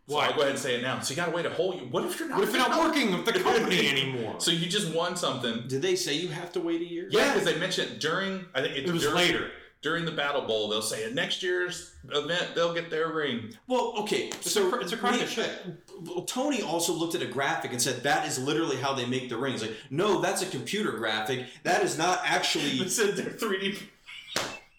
so 0.08 0.16
Why? 0.16 0.28
I'll 0.28 0.34
go 0.36 0.40
ahead 0.42 0.52
and 0.52 0.60
say 0.60 0.76
it 0.76 0.84
now. 0.84 1.00
So 1.02 1.12
you 1.12 1.18
got 1.18 1.26
to 1.26 1.32
wait 1.32 1.46
a 1.46 1.50
whole 1.50 1.76
year. 1.76 1.84
What 1.92 2.06
if 2.06 2.18
you're 2.18 2.30
not? 2.30 2.38
What 2.40 2.48
if 2.48 2.54
you're 2.56 2.66
not 2.70 2.80
working 2.80 3.12
with 3.12 3.26
the 3.26 3.34
company 3.44 3.90
anymore? 3.90 4.36
So 4.40 4.52
you 4.52 4.68
just 4.68 4.94
won 4.96 5.18
something. 5.18 5.68
Did 5.68 5.82
they 5.82 5.98
say 5.98 6.14
you 6.14 6.30
have 6.30 6.54
to 6.54 6.62
wait 6.62 6.80
a 6.82 6.86
year? 6.86 7.08
Yeah, 7.12 7.34
because 7.34 7.44
they 7.52 7.60
mentioned 7.60 8.00
during. 8.00 8.46
I 8.56 8.62
think 8.62 8.78
It 8.78 8.90
was 8.90 9.02
during- 9.02 9.18
later. 9.18 9.52
During 9.82 10.06
the 10.06 10.12
Battle 10.12 10.42
Bowl, 10.42 10.68
they'll 10.70 10.82
say 10.82 11.04
at 11.06 11.14
next 11.14 11.44
year's 11.44 11.94
event 12.12 12.50
they'll 12.56 12.74
get 12.74 12.90
their 12.90 13.12
ring. 13.14 13.54
Well, 13.68 13.94
okay, 14.00 14.32
so 14.42 14.74
a- 14.74 14.80
it's 14.80 14.92
a 14.92 14.98
crock 14.98 15.22
of 15.22 15.30
shit. 15.30 15.50
Tony 16.28 16.62
also 16.62 16.94
looked 16.94 17.16
at 17.16 17.22
a 17.22 17.28
graphic 17.28 17.72
and 17.72 17.82
said 17.82 18.04
that 18.04 18.28
is 18.28 18.38
literally 18.40 18.78
how 18.78 18.94
they 18.94 19.06
make 19.06 19.30
the 19.30 19.38
rings. 19.38 19.62
Like, 19.62 19.76
no, 19.90 20.22
that's 20.22 20.42
a 20.42 20.46
computer 20.48 20.92
graphic. 20.94 21.46
That 21.64 21.84
is 21.84 21.98
not 21.98 22.22
actually, 22.24 22.70
It 22.82 22.90
said 22.90 23.16
they're 23.16 23.26
3D. 23.34 23.80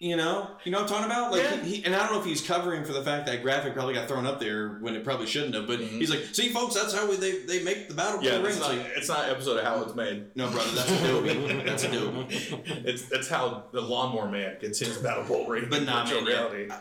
You 0.01 0.15
know, 0.15 0.49
you 0.63 0.71
know 0.71 0.81
what 0.81 0.89
I'm 0.91 0.95
talking 0.97 1.11
about. 1.11 1.31
Like, 1.31 1.43
Yeah. 1.43 1.61
he, 1.61 1.83
and 1.85 1.93
I 1.93 1.99
don't 1.99 2.13
know 2.13 2.19
if 2.21 2.25
he's 2.25 2.41
covering 2.41 2.85
for 2.85 2.93
the 2.93 3.03
fact 3.03 3.25
that 3.27 3.41
graphic 3.43 3.73
probably 3.73 3.93
got 3.93 4.07
thrown 4.07 4.25
up 4.25 4.39
there 4.39 4.77
when 4.79 4.95
it 4.95 5.03
probably 5.03 5.27
shouldn't 5.27 5.53
have. 5.55 5.67
But 5.67 5.79
Mhm. 5.81 5.89
he's 5.99 6.09
like, 6.09 6.23
see, 6.31 6.49
folks, 6.49 6.73
that's 6.75 6.93
how 6.93 7.05
we, 7.09 7.17
they 7.17 7.39
they 7.39 7.61
make 7.63 7.89
the 7.89 7.93
battle 7.95 8.23
Yeah, 8.23 8.37
Bowl 8.37 8.45
it's 8.45 8.57
rings. 8.57 8.59
not, 8.61 8.77
Like, 8.77 8.91
it's 8.95 9.07
not 9.09 9.27
episode 9.29 9.57
of 9.57 9.65
how 9.65 9.81
it's 9.83 9.95
made. 9.95 10.27
no, 10.35 10.49
brother, 10.49 10.71
that's 10.71 10.89
Adobe. 10.91 11.63
that's 11.65 11.83
Adobe. 11.83 12.27
It's 12.85 13.03
that's 13.09 13.27
how 13.27 13.65
the 13.73 13.81
lawnmower 13.81 14.31
man 14.31 14.57
gets 14.61 14.79
his 14.79 14.97
Battle 14.99 15.25
Bowl 15.25 15.47
ring. 15.47 15.67
But 15.69 15.79
in 15.79 15.85
nah, 15.85 16.05
virtual 16.05 16.21
man, 16.21 16.31
yeah. 16.31 16.37
reality. 16.49 16.73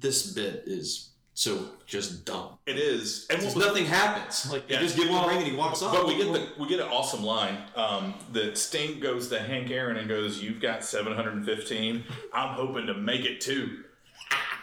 This 0.00 0.32
bit 0.32 0.64
is 0.66 1.10
so 1.34 1.68
just 1.86 2.24
dumb. 2.24 2.58
It 2.64 2.78
is, 2.78 3.26
and 3.28 3.38
Because 3.40 3.54
what 3.54 3.64
was- 3.64 3.66
nothing 3.74 3.86
happens. 3.86 4.50
Like 4.50 4.68
they 4.68 4.74
Yeah. 4.74 4.80
just 4.80 4.96
give 4.96 5.06
him 5.06 5.12
Well, 5.14 5.22
the 5.24 5.28
ring 5.28 5.38
and 5.38 5.46
he 5.48 5.56
walks 5.56 5.82
off. 5.82 5.92
But 5.92 6.06
we 6.06 6.16
get 6.16 6.32
the 6.32 6.48
we 6.62 6.68
get 6.68 6.80
an 6.80 6.88
awesome 6.88 7.22
line. 7.24 7.58
Um, 7.76 8.14
that 8.32 8.56
Sting 8.56 9.00
goes 9.00 9.28
to 9.28 9.38
Hank 9.40 9.70
Aaron 9.70 9.96
and 9.96 10.08
goes, 10.08 10.40
"You've 10.42 10.60
got 10.60 10.84
715. 10.84 12.04
I'm 12.32 12.54
hoping 12.54 12.86
to 12.86 12.94
make 12.94 13.24
it 13.24 13.40
too." 13.40 13.80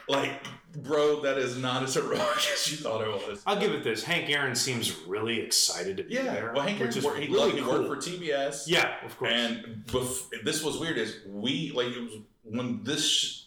Like, 0.08 0.44
bro, 0.76 1.22
that 1.22 1.38
is 1.38 1.58
not 1.58 1.84
as 1.84 1.94
heroic 1.94 2.20
as 2.54 2.70
you 2.72 2.78
thought 2.78 3.02
it 3.02 3.08
was. 3.30 3.42
I'll 3.46 3.60
give 3.60 3.72
it 3.72 3.84
this. 3.84 4.04
Hank 4.04 4.30
Aaron 4.30 4.56
seems 4.56 4.94
really 5.08 5.40
excited 5.40 5.98
to 5.98 6.04
be 6.04 6.16
Yeah, 6.16 6.24
there. 6.24 6.52
well, 6.54 6.64
Hank 6.64 6.78
Aaron, 6.80 6.88
which 6.90 6.98
is 6.98 7.04
worked, 7.06 7.20
he, 7.20 7.28
really 7.28 7.62
cool. 7.62 7.84
worked 7.84 7.88
for 8.06 8.10
TBS. 8.10 8.64
Yeah, 8.68 8.96
of 9.06 9.18
course. 9.18 9.32
And 9.34 9.84
bef- 9.88 10.44
this 10.44 10.64
was 10.64 10.78
weird. 10.78 10.98
Is 10.98 11.18
we 11.28 11.72
like 11.74 11.88
it 11.88 12.02
was 12.02 12.14
when 12.44 12.84
this 12.84 13.08
sh- 13.08 13.41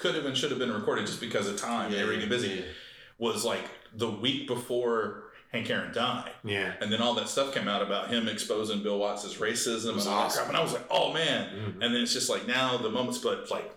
could 0.00 0.14
have 0.16 0.24
and 0.26 0.36
should 0.36 0.50
have 0.50 0.58
been 0.58 0.72
recorded 0.72 1.06
just 1.06 1.20
because 1.20 1.46
of 1.46 1.56
time. 1.56 1.92
were 1.92 2.12
getting 2.12 2.28
busy. 2.28 2.48
yeah. 2.48 2.62
Was 3.18 3.44
like 3.44 3.64
the 3.94 4.10
week 4.10 4.46
before 4.48 5.24
Hank 5.52 5.68
Aaron 5.68 5.92
died. 5.92 6.30
yeah. 6.42 6.72
And 6.80 6.90
then 6.92 7.00
all 7.02 7.14
that 7.14 7.28
stuff 7.28 7.52
came 7.54 7.68
out 7.68 7.82
about 7.82 8.08
him 8.08 8.28
exposing 8.28 8.82
Bill 8.82 8.98
Watts' 8.98 9.34
racism 9.36 9.90
and 9.90 9.98
all 10.00 10.04
that 10.04 10.10
awesome. 10.10 10.38
crap. 10.44 10.48
And 10.48 10.56
I 10.56 10.62
was 10.62 10.72
like, 10.72 10.86
oh 10.90 11.12
man. 11.12 11.48
Mhm. 11.50 11.72
And 11.84 11.94
then 11.94 11.96
it's 12.02 12.12
just 12.14 12.30
like 12.30 12.46
now 12.46 12.78
the 12.78 12.88
moments, 12.90 13.18
but 13.18 13.50
like, 13.50 13.70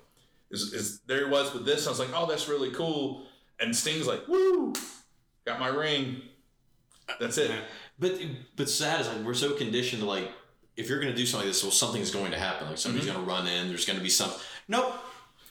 is, 0.49 0.71
is 0.73 0.99
there 1.07 1.25
he 1.25 1.31
was 1.31 1.53
with 1.53 1.65
this. 1.65 1.87
I 1.87 1.89
was 1.89 1.99
like, 1.99 2.09
oh, 2.13 2.25
that's 2.25 2.47
really 2.47 2.71
cool. 2.71 3.25
And 3.59 3.75
Sting's 3.75 4.07
like, 4.07 4.27
woo, 4.27 4.73
got 5.45 5.59
my 5.59 5.67
ring. 5.67 6.21
That's 7.19 7.37
it. 7.37 7.51
But 7.99 8.13
but 8.55 8.69
sad 8.69 9.01
is 9.01 9.07
like 9.07 9.23
we're 9.25 9.33
so 9.33 9.53
conditioned 9.53 10.01
to 10.03 10.07
like 10.07 10.31
if 10.77 10.89
you're 10.89 10.99
gonna 10.99 11.15
do 11.15 11.25
something 11.25 11.47
like 11.47 11.53
this, 11.53 11.63
well 11.63 11.71
something's 11.71 12.11
going 12.11 12.31
to 12.31 12.39
happen. 12.39 12.67
Like 12.67 12.77
somebody's 12.77 13.07
Mm-hmm. 13.09 13.17
gonna 13.25 13.27
run 13.27 13.47
in. 13.47 13.67
There's 13.67 13.85
gonna 13.85 13.99
be 13.99 14.09
some. 14.09 14.31
Nope. 14.67 14.93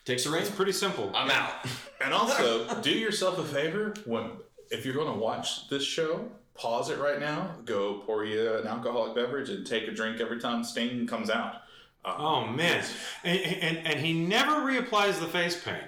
Takes 0.04 0.26
a 0.26 0.30
ring. 0.30 0.42
It's 0.42 0.50
pretty 0.50 0.72
simple. 0.72 1.10
I'm 1.14 1.30
out. 1.30 1.52
And 2.04 2.12
also, 2.12 2.80
do 2.80 2.90
yourself 2.90 3.38
a 3.38 3.44
favor 3.44 3.94
when 4.06 4.32
if 4.72 4.84
you're 4.84 4.94
going 4.94 5.12
to 5.12 5.18
watch 5.20 5.68
this 5.68 5.84
show, 5.84 6.28
pause 6.54 6.90
it 6.90 6.98
right 6.98 7.20
now. 7.20 7.54
Go 7.64 8.02
pour 8.04 8.24
you 8.24 8.54
an 8.54 8.66
alcoholic 8.66 9.14
beverage 9.14 9.50
and 9.50 9.64
take 9.64 9.86
a 9.86 9.92
drink 9.92 10.20
every 10.20 10.40
time 10.40 10.64
Sting 10.64 11.06
comes 11.06 11.30
out. 11.30 11.54
Um, 12.04 12.14
Oh 12.18 12.46
man, 12.48 12.84
and, 13.22 13.38
and 13.38 13.86
and 13.86 14.00
he 14.00 14.14
never 14.14 14.52
reapplies 14.62 15.20
the 15.20 15.28
face 15.28 15.62
paint. 15.62 15.84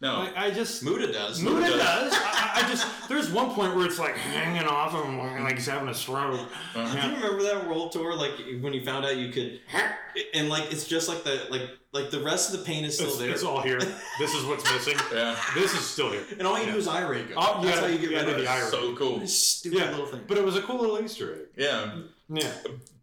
No, 0.00 0.20
Like, 0.20 0.36
I 0.36 0.50
just 0.50 0.82
Muda 0.82 1.12
does. 1.12 1.40
Muda 1.40 1.60
does. 1.60 1.78
does. 1.78 2.12
I, 2.14 2.52
I 2.64 2.68
just 2.68 3.08
there's 3.08 3.30
one 3.30 3.50
point 3.50 3.74
where 3.74 3.86
it's 3.86 3.98
like 3.98 4.14
hanging 4.16 4.66
off 4.68 4.92
him, 4.92 5.18
like 5.42 5.54
he's 5.54 5.66
having 5.66 5.88
a 5.88 5.94
stroke. 5.94 6.40
Do 6.74 6.80
you 6.80 6.86
remember 6.86 7.42
that 7.44 7.66
world 7.68 7.92
tour? 7.92 8.14
Like 8.14 8.32
when 8.60 8.72
you 8.72 8.84
found 8.84 9.04
out 9.06 9.16
you 9.16 9.30
could, 9.30 9.60
and 10.34 10.48
like 10.48 10.70
it's 10.72 10.86
just 10.86 11.08
like 11.08 11.24
the 11.24 11.46
like 11.50 11.62
like 11.92 12.10
the 12.10 12.20
rest 12.20 12.52
of 12.52 12.60
the 12.60 12.66
paint 12.66 12.84
is 12.84 12.94
still 12.94 13.08
It's, 13.08 13.18
there, 13.18 13.30
it's 13.30 13.42
all 13.42 13.62
here. 13.62 13.78
This 14.18 14.34
is 14.34 14.44
what's 14.44 14.64
missing. 14.70 14.98
yeah, 15.14 15.34
This 15.54 15.72
is 15.72 15.80
still 15.80 16.10
here. 16.12 16.24
and 16.38 16.46
all 16.46 16.58
you 16.58 16.66
Yeah. 16.66 16.72
do 16.72 16.78
is 16.78 16.88
eye 16.88 17.06
ray 17.08 17.22
go. 17.24 17.34
Oh, 17.36 17.62
That's 17.62 17.76
yeah, 17.76 17.80
how 17.80 17.86
you 17.86 17.98
get 17.98 18.10
yeah, 18.10 18.18
rid 18.20 18.28
of 18.28 18.36
the 18.36 18.42
it. 18.42 18.48
eye 18.48 18.60
ray. 18.62 18.68
so 18.70 18.94
cool. 18.96 19.18
This 19.20 19.40
stupid 19.40 19.78
Yeah, 19.78 19.90
little 19.92 20.06
thing. 20.06 20.22
but 20.28 20.36
it 20.36 20.44
was 20.44 20.56
a 20.56 20.62
cool 20.62 20.78
little 20.78 21.00
Easter 21.02 21.34
egg. 21.34 21.40
Yeah, 21.56 21.94
Yeah. 22.28 22.52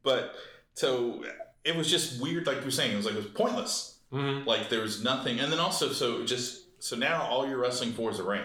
but 0.04 0.36
so 0.76 1.24
it 1.64 1.76
was 1.76 1.90
just 1.90 2.22
weird. 2.22 2.46
Like 2.46 2.58
you 2.60 2.66
were 2.66 2.72
saying, 2.72 2.92
it 2.94 2.98
was 2.98 3.06
like 3.06 3.16
it 3.16 3.24
was 3.24 3.28
pointless. 3.34 3.98
hmm 4.12 4.44
Like 4.46 4.70
there 4.70 4.82
was 4.82 5.04
nothing. 5.04 5.40
And 5.40 5.52
then 5.52 5.60
also, 5.60 5.92
so 5.92 6.24
just 6.26 6.62
so 6.84 6.96
now 6.98 7.24
all 7.24 7.48
you're 7.48 7.58
wrestling 7.60 7.94
for 7.94 8.12
is 8.12 8.20
a 8.20 8.24
ring. 8.24 8.44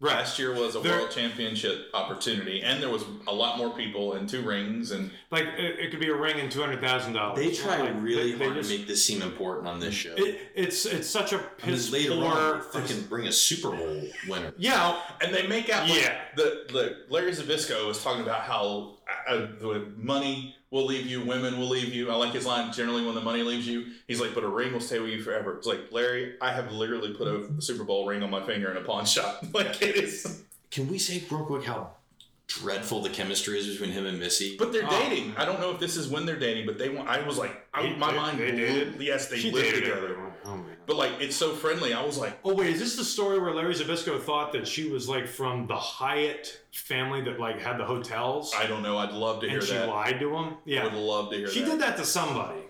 Right. 0.00 0.16
Last 0.16 0.38
year 0.40 0.52
was 0.52 0.74
a 0.74 0.80
There- 0.80 0.98
world 0.98 1.12
championship 1.12 1.86
opportunity, 1.94 2.60
and 2.62 2.82
there 2.82 2.90
was 2.90 3.04
a 3.28 3.32
lot 3.32 3.56
more 3.56 3.70
people 3.70 4.14
and 4.14 4.28
two 4.28 4.42
rings, 4.42 4.90
and 4.90 5.10
Like 5.30 5.44
it, 5.56 5.78
it 5.78 5.90
could 5.92 6.00
be 6.00 6.08
a 6.08 6.14
ring 6.14 6.38
and 6.40 6.50
two 6.50 6.60
hundred 6.60 6.80
thousand 6.80 7.12
dollars. 7.14 7.38
They 7.38 7.52
try 7.54 7.80
like, 7.80 7.92
really 8.02 8.32
they- 8.32 8.38
they 8.38 8.44
hard 8.44 8.56
just- 8.58 8.70
to 8.70 8.76
make 8.78 8.86
this 8.88 9.02
seem 9.04 9.22
important 9.22 9.68
on 9.68 9.78
this 9.78 9.94
show. 9.94 10.12
It, 10.16 10.50
it's 10.56 10.84
it's 10.84 11.08
such 11.08 11.32
a 11.32 11.38
and 11.38 11.46
piss 11.58 11.90
then 11.90 12.00
later 12.00 12.16
poor. 12.16 12.24
on, 12.26 12.62
fucking 12.72 13.02
bring 13.04 13.28
a 13.28 13.32
Super 13.32 13.70
Bowl 13.70 14.02
winner. 14.28 14.52
yeah, 14.58 15.00
and 15.22 15.32
they 15.32 15.46
make 15.46 15.70
out 15.70 15.88
like 15.88 16.02
Yeah. 16.02 16.20
the 16.36 16.64
the 16.72 16.96
Larry 17.08 17.30
Zbyszko 17.32 17.86
was 17.86 18.02
talking 18.02 18.22
about 18.22 18.40
how 18.40 18.98
uh, 19.28 19.36
the 19.60 19.92
money 19.96 20.56
will 20.74 20.84
leave 20.86 21.06
you, 21.06 21.24
women 21.24 21.58
will 21.58 21.68
leave 21.68 21.94
you. 21.94 22.10
I 22.10 22.16
like 22.16 22.32
his 22.32 22.44
line. 22.44 22.72
Generally, 22.72 23.06
when 23.06 23.14
the 23.14 23.20
money 23.20 23.42
leaves 23.44 23.66
you, 23.66 23.86
he's 24.08 24.20
like, 24.20 24.34
"But 24.34 24.42
a 24.42 24.48
ring 24.48 24.72
will 24.72 24.80
stay 24.80 24.98
with 24.98 25.10
you 25.10 25.22
forever." 25.22 25.56
It's 25.56 25.66
like 25.68 25.92
Larry, 25.92 26.34
I 26.40 26.50
have 26.52 26.72
literally 26.72 27.14
put 27.14 27.28
a 27.28 27.62
Super 27.62 27.84
Bowl 27.84 28.06
ring 28.06 28.22
on 28.24 28.30
my 28.30 28.44
finger 28.44 28.70
in 28.72 28.76
a 28.76 28.80
pawn 28.80 29.06
shop. 29.06 29.42
like 29.54 29.80
it 29.80 29.96
is, 29.96 30.42
Can 30.72 30.88
we 30.90 30.98
say 30.98 31.22
real 31.30 31.44
quick 31.44 31.64
how 31.64 31.92
dreadful 32.48 33.00
the 33.02 33.08
chemistry 33.08 33.58
is 33.58 33.68
between 33.68 33.90
him 33.92 34.04
and 34.06 34.18
Missy? 34.18 34.56
but 34.58 34.72
they're 34.72 34.84
Oh. 34.84 34.90
dating. 35.08 35.34
I 35.36 35.44
don't 35.44 35.60
know 35.60 35.70
if 35.70 35.78
this 35.78 35.96
is 35.96 36.08
when 36.08 36.26
they're 36.26 36.38
dating, 36.38 36.66
but 36.66 36.76
they 36.76 36.88
want. 36.88 37.08
I 37.08 37.24
was 37.26 37.38
like, 37.38 37.66
I, 37.72 37.90
my 37.96 38.10
they- 38.10 38.16
mind. 38.16 38.38
they 38.40 38.50
blew- 38.50 38.66
dated? 38.66 39.00
Yes, 39.00 39.28
they 39.28 39.38
she 39.38 39.52
lived 39.52 39.66
dated 39.68 39.84
together. 39.84 40.08
everyone. 40.08 40.32
Oh 40.44 40.56
man. 40.56 40.73
But 40.86 40.96
like, 40.96 41.12
it's 41.20 41.36
so 41.36 41.52
friendly. 41.52 41.92
I 41.94 42.04
was 42.04 42.18
like, 42.18 42.38
Oh 42.44 42.54
wait, 42.54 42.68
is 42.68 42.78
this 42.80 42.96
the 42.96 43.04
story 43.04 43.38
where 43.38 43.54
Larry 43.54 43.74
Zbyszko 43.74 44.20
thought 44.20 44.52
that 44.52 44.66
she 44.68 44.88
was 44.90 45.08
like 45.08 45.26
from 45.26 45.66
the 45.66 45.76
Hyatt 45.76 46.60
family 46.72 47.20
that 47.22 47.38
like 47.40 47.60
had 47.60 47.78
the 47.78 47.84
hotels, 47.84 48.52
I 48.58 48.66
don't 48.66 48.82
know. 48.82 48.98
I'd 48.98 49.12
love 49.12 49.40
to 49.42 49.48
hear 49.48 49.60
that. 49.60 49.70
and 49.70 49.84
she 49.84 49.90
lied 49.90 50.20
to 50.20 50.36
him? 50.36 50.54
Yeah, 50.64 50.82
I 50.82 50.84
would 50.84 50.94
love 50.94 51.30
to 51.30 51.36
hear 51.36 51.46
that. 51.46 51.52
she 51.52 51.60
that. 51.62 51.70
did 51.70 51.80
that 51.80 51.96
to 51.98 52.04
somebody, 52.04 52.60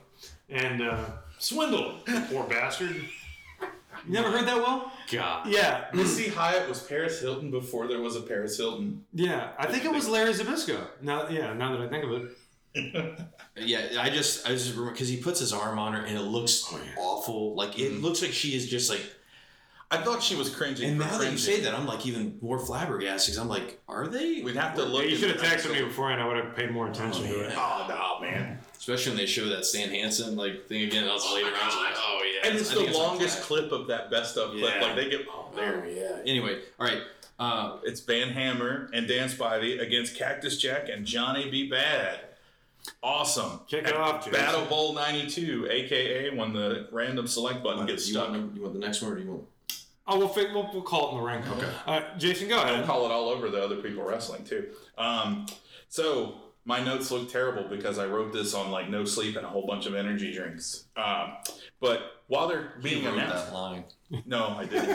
and 0.49 0.83
uh, 0.83 1.05
swindled 1.39 2.07
him. 2.09 2.23
Poor 2.27 2.45
bastard. 2.45 2.97
You 4.07 4.13
never 4.13 4.31
heard 4.31 4.47
that, 4.47 4.57
Will? 4.57 4.91
God. 5.11 5.47
Yeah, 5.49 5.87
Missy 5.95 6.29
Hyatt 6.29 6.69
was 6.69 6.83
Paris 6.83 7.21
Hilton 7.23 7.51
before 7.51 7.87
there 7.87 8.01
was 8.01 8.17
a 8.17 8.21
Paris 8.21 8.57
Hilton. 8.59 9.03
yeah. 9.15 9.51
I 9.59 9.67
think 9.67 9.85
it 9.87 9.93
was 9.93 10.07
Larry 10.09 10.33
Zbyszko. 10.35 10.79
Now, 11.01 11.29
yeah. 11.29 11.55
Now 11.55 11.75
that 11.77 11.81
I 11.81 11.89
think 11.89 12.05
of 12.05 12.13
it. 12.13 13.19
Yeah, 13.57 13.87
I 14.01 14.11
just 14.11 14.47
I 14.47 14.51
just 14.51 14.71
remember 14.73 14.91
because 14.93 15.09
he 15.09 15.17
puts 15.19 15.39
his 15.41 15.53
arm 15.53 15.79
on 15.79 15.93
her 15.93 16.01
and 16.03 16.17
it 16.19 16.23
looks 16.23 16.65
Oh, 16.73 16.77
yeah. 16.85 17.01
awful. 17.01 17.55
Like 17.55 17.79
it 17.79 17.93
Mhm. 17.93 18.03
looks 18.03 18.21
like 18.23 18.33
she 18.33 18.57
is 18.57 18.69
just 18.69 18.91
like. 18.91 19.03
I 19.91 19.99
thought 19.99 20.23
she 20.25 20.35
was 20.35 20.49
cringing. 20.53 20.91
And 20.91 21.01
for 21.01 21.07
now 21.09 21.19
that 21.19 21.31
you 21.31 21.39
say 21.39 21.61
that, 21.61 21.73
I'm 21.75 21.87
like 21.87 22.05
even 22.05 22.37
more 22.41 22.59
flabbergasted. 22.59 23.35
'cause 23.35 23.41
I'm 23.41 23.49
like, 23.49 23.81
are 23.87 24.09
they? 24.09 24.41
we'd 24.43 24.57
have 24.57 24.75
to 24.75 24.83
look. 24.83 25.05
Yeah, 25.05 25.11
you 25.11 25.17
should 25.17 25.31
have 25.31 25.41
texted 25.41 25.67
me 25.67 25.73
episode. 25.77 25.85
beforehand. 25.89 26.21
I 26.21 26.27
would 26.27 26.37
have 26.45 26.57
paid 26.57 26.73
more 26.73 26.89
attention 26.89 27.23
to 27.29 27.41
it. 27.43 27.53
Oh 27.55 27.87
no, 27.89 28.27
man! 28.27 28.59
Especially 28.77 29.11
when 29.11 29.19
they 29.19 29.27
show 29.27 29.45
that 29.51 29.65
Stan 29.65 29.91
Hansen 29.91 30.35
like 30.37 30.67
thing 30.67 30.83
again. 30.85 31.07
I 31.09 31.13
was 31.13 31.25
later 31.33 31.47
on. 31.49 31.55
I 31.55 31.67
was 31.67 31.75
like, 31.77 31.95
oh 31.97 32.21
yeah. 32.43 32.49
And 32.49 32.59
it's 32.59 32.73
I 32.73 32.75
the 32.87 32.91
longest 32.93 33.37
Flash. 33.39 33.47
clip 33.47 33.73
of 33.73 33.87
that 33.87 34.11
best 34.11 34.37
of 34.37 34.51
clip. 34.53 34.75
Yeah. 34.75 34.83
Like 34.83 34.97
they 34.97 35.09
get 35.11 35.27
oh, 35.31 35.51
there. 35.55 35.87
yeah. 35.89 36.23
Anyway, 36.27 36.59
all 36.81 36.87
right. 36.89 37.03
Uh, 37.39 37.77
It's 37.85 38.01
Van 38.01 38.31
Hammer 38.31 38.89
and 38.93 39.07
Dan 39.07 39.29
Spivey 39.29 39.81
against 39.81 40.17
Cactus 40.17 40.57
Jack 40.59 40.89
and 40.89 41.05
Johnny 41.07 41.51
B. 41.51 41.69
Bad. 41.69 42.21
Awesome. 43.03 43.61
Kick 43.67 43.85
it 43.87 43.95
At 43.95 43.97
off, 43.97 44.25
Jason. 44.25 44.33
Battle 44.41 44.65
Bowl 44.67 44.95
'92, 44.95 45.69
aka 45.71 46.37
when 46.37 46.53
the 46.53 46.89
random 46.93 47.27
select 47.27 47.63
button 47.63 47.87
gets 47.87 48.07
you 48.09 48.15
stuck. 48.15 48.31
want, 48.31 48.55
you 48.55 48.63
want 48.63 48.75
the 48.75 48.81
next 48.81 49.03
one 49.03 49.13
or 49.13 49.17
do 49.17 49.23
you 49.23 49.31
want? 49.31 49.45
Oh, 50.07 50.19
we'll, 50.19 50.29
fi- 50.29 50.53
we'll 50.53 50.69
we'll 50.73 50.83
call 50.83 51.09
it 51.09 51.13
in 51.13 51.19
the 51.19 51.23
ring. 51.25 51.43
Okay. 51.57 51.73
Uh, 51.87 52.03
Jason, 52.19 52.49
go 52.49 52.59
I'll 52.59 52.85
call 52.85 53.07
it 53.07 53.11
all 53.11 53.29
over 53.31 53.49
the 53.49 53.63
other 53.63 53.77
people 53.77 54.05
wrestling 54.05 54.45
too. 54.45 54.69
Um, 54.99 55.47
so 55.89 56.35
my 56.67 56.83
notes 56.83 57.11
look 57.11 57.31
terrible 57.31 57.65
because 57.69 57.99
I 57.99 58.07
wrote 58.07 58.33
this 58.33 58.55
on 58.55 58.71
like 58.71 58.89
no 58.89 59.05
sleep 59.05 59.37
and 59.37 59.45
a 59.45 59.49
whole 59.49 59.67
bunch 59.67 59.87
of 59.87 59.95
energy 59.95 60.33
drinks. 60.33 60.87
Um, 60.97 61.35
but 61.81 62.01
while 62.29 62.49
they're 62.49 62.73
being 62.83 63.03
You 63.03 63.11
wrote 63.11 63.19
announced, 63.19 63.47
that 63.47 63.53
line. 63.53 63.85
no, 64.25 64.57
I 64.59 64.65
didn't. 64.71 64.89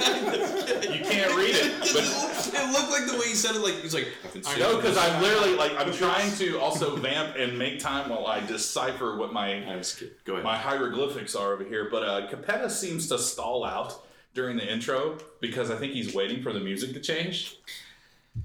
you 0.95 1.05
can't 1.05 1.35
read 1.35 1.55
it, 1.55 1.79
but 1.79 2.51
it 2.53 2.71
looked 2.73 2.89
like 2.91 3.05
the 3.05 3.17
way 3.19 3.27
he 3.27 3.35
said 3.35 3.55
it. 3.55 3.59
Like 3.59 3.75
he's 3.75 3.93
like, 3.93 4.07
I 4.47 4.55
I 4.55 4.57
know 4.57 4.77
because 4.77 4.97
I'm 4.97 5.21
literally 5.21 5.55
like 5.55 5.73
I'm 5.77 5.93
trying 5.93 6.31
to 6.37 6.59
also 6.59 6.95
vamp 6.95 7.35
and 7.37 7.57
make 7.57 7.79
time 7.79 8.09
while 8.09 8.25
I 8.25 8.39
decipher 8.39 9.15
what 9.17 9.31
my 9.31 9.63
I 9.71 9.75
was 9.75 9.93
kidding. 9.93 10.15
Go 10.25 10.33
ahead. 10.33 10.43
my 10.45 10.57
hieroglyphics 10.57 11.35
are 11.35 11.53
over 11.53 11.63
here. 11.63 11.87
But 11.91 12.03
uh, 12.03 12.27
Cappetta 12.29 12.69
seems 12.71 13.07
to 13.09 13.19
stall 13.19 13.63
out 13.63 14.05
during 14.33 14.57
the 14.57 14.67
intro 14.71 15.17
because 15.41 15.69
I 15.69 15.75
think 15.75 15.93
he's 15.93 16.15
waiting 16.15 16.41
for 16.41 16.51
the 16.51 16.59
music 16.59 16.93
to 16.93 16.99
change. 16.99 17.57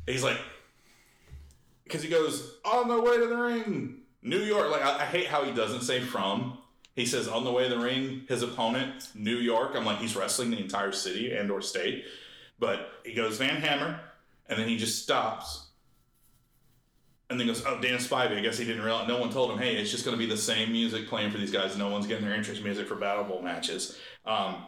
He's 0.06 0.24
like, 0.24 0.38
because 1.84 2.02
he 2.02 2.08
goes 2.08 2.56
on 2.64 2.88
the 2.88 3.00
way 3.00 3.18
to 3.18 3.26
the 3.26 3.36
ring, 3.36 4.00
New 4.22 4.40
York. 4.40 4.70
Like 4.70 4.82
I, 4.82 5.00
I 5.02 5.04
hate 5.04 5.26
how 5.26 5.44
he 5.44 5.52
doesn't 5.52 5.82
say 5.82 6.00
from. 6.00 6.58
He 6.96 7.06
says 7.06 7.26
on 7.28 7.44
the 7.44 7.50
way 7.52 7.68
to 7.68 7.74
the 7.74 7.80
ring, 7.80 8.22
his 8.28 8.42
opponent, 8.42 9.08
New 9.14 9.36
York. 9.36 9.72
I'm 9.74 9.84
like 9.84 9.98
he's 9.98 10.14
wrestling 10.16 10.50
the 10.50 10.58
entire 10.60 10.92
city 10.92 11.32
and 11.34 11.50
or 11.50 11.60
state. 11.60 12.04
But 12.58 12.88
he 13.04 13.14
goes 13.14 13.36
Van 13.38 13.60
Hammer, 13.60 14.00
and 14.48 14.58
then 14.58 14.68
he 14.68 14.76
just 14.76 15.02
stops. 15.02 15.66
and 17.30 17.40
then 17.40 17.46
goes, 17.48 17.64
"Oh, 17.66 17.80
Dan 17.80 17.98
Spivey. 17.98 18.36
I 18.38 18.40
guess 18.40 18.58
he 18.58 18.64
didn't 18.64 18.84
realize. 18.84 19.08
No 19.08 19.18
one 19.18 19.30
told 19.30 19.50
him. 19.50 19.58
Hey, 19.58 19.76
it's 19.76 19.90
just 19.90 20.04
going 20.04 20.16
to 20.16 20.18
be 20.24 20.30
the 20.30 20.36
same 20.36 20.70
music 20.72 21.08
playing 21.08 21.30
for 21.32 21.38
these 21.38 21.50
guys. 21.50 21.76
No 21.76 21.88
one's 21.88 22.06
getting 22.06 22.24
their 22.24 22.34
entrance 22.34 22.60
music 22.60 22.86
for 22.86 22.94
Battle 22.94 23.24
Bowl 23.24 23.42
matches." 23.42 23.98
Um, 24.24 24.66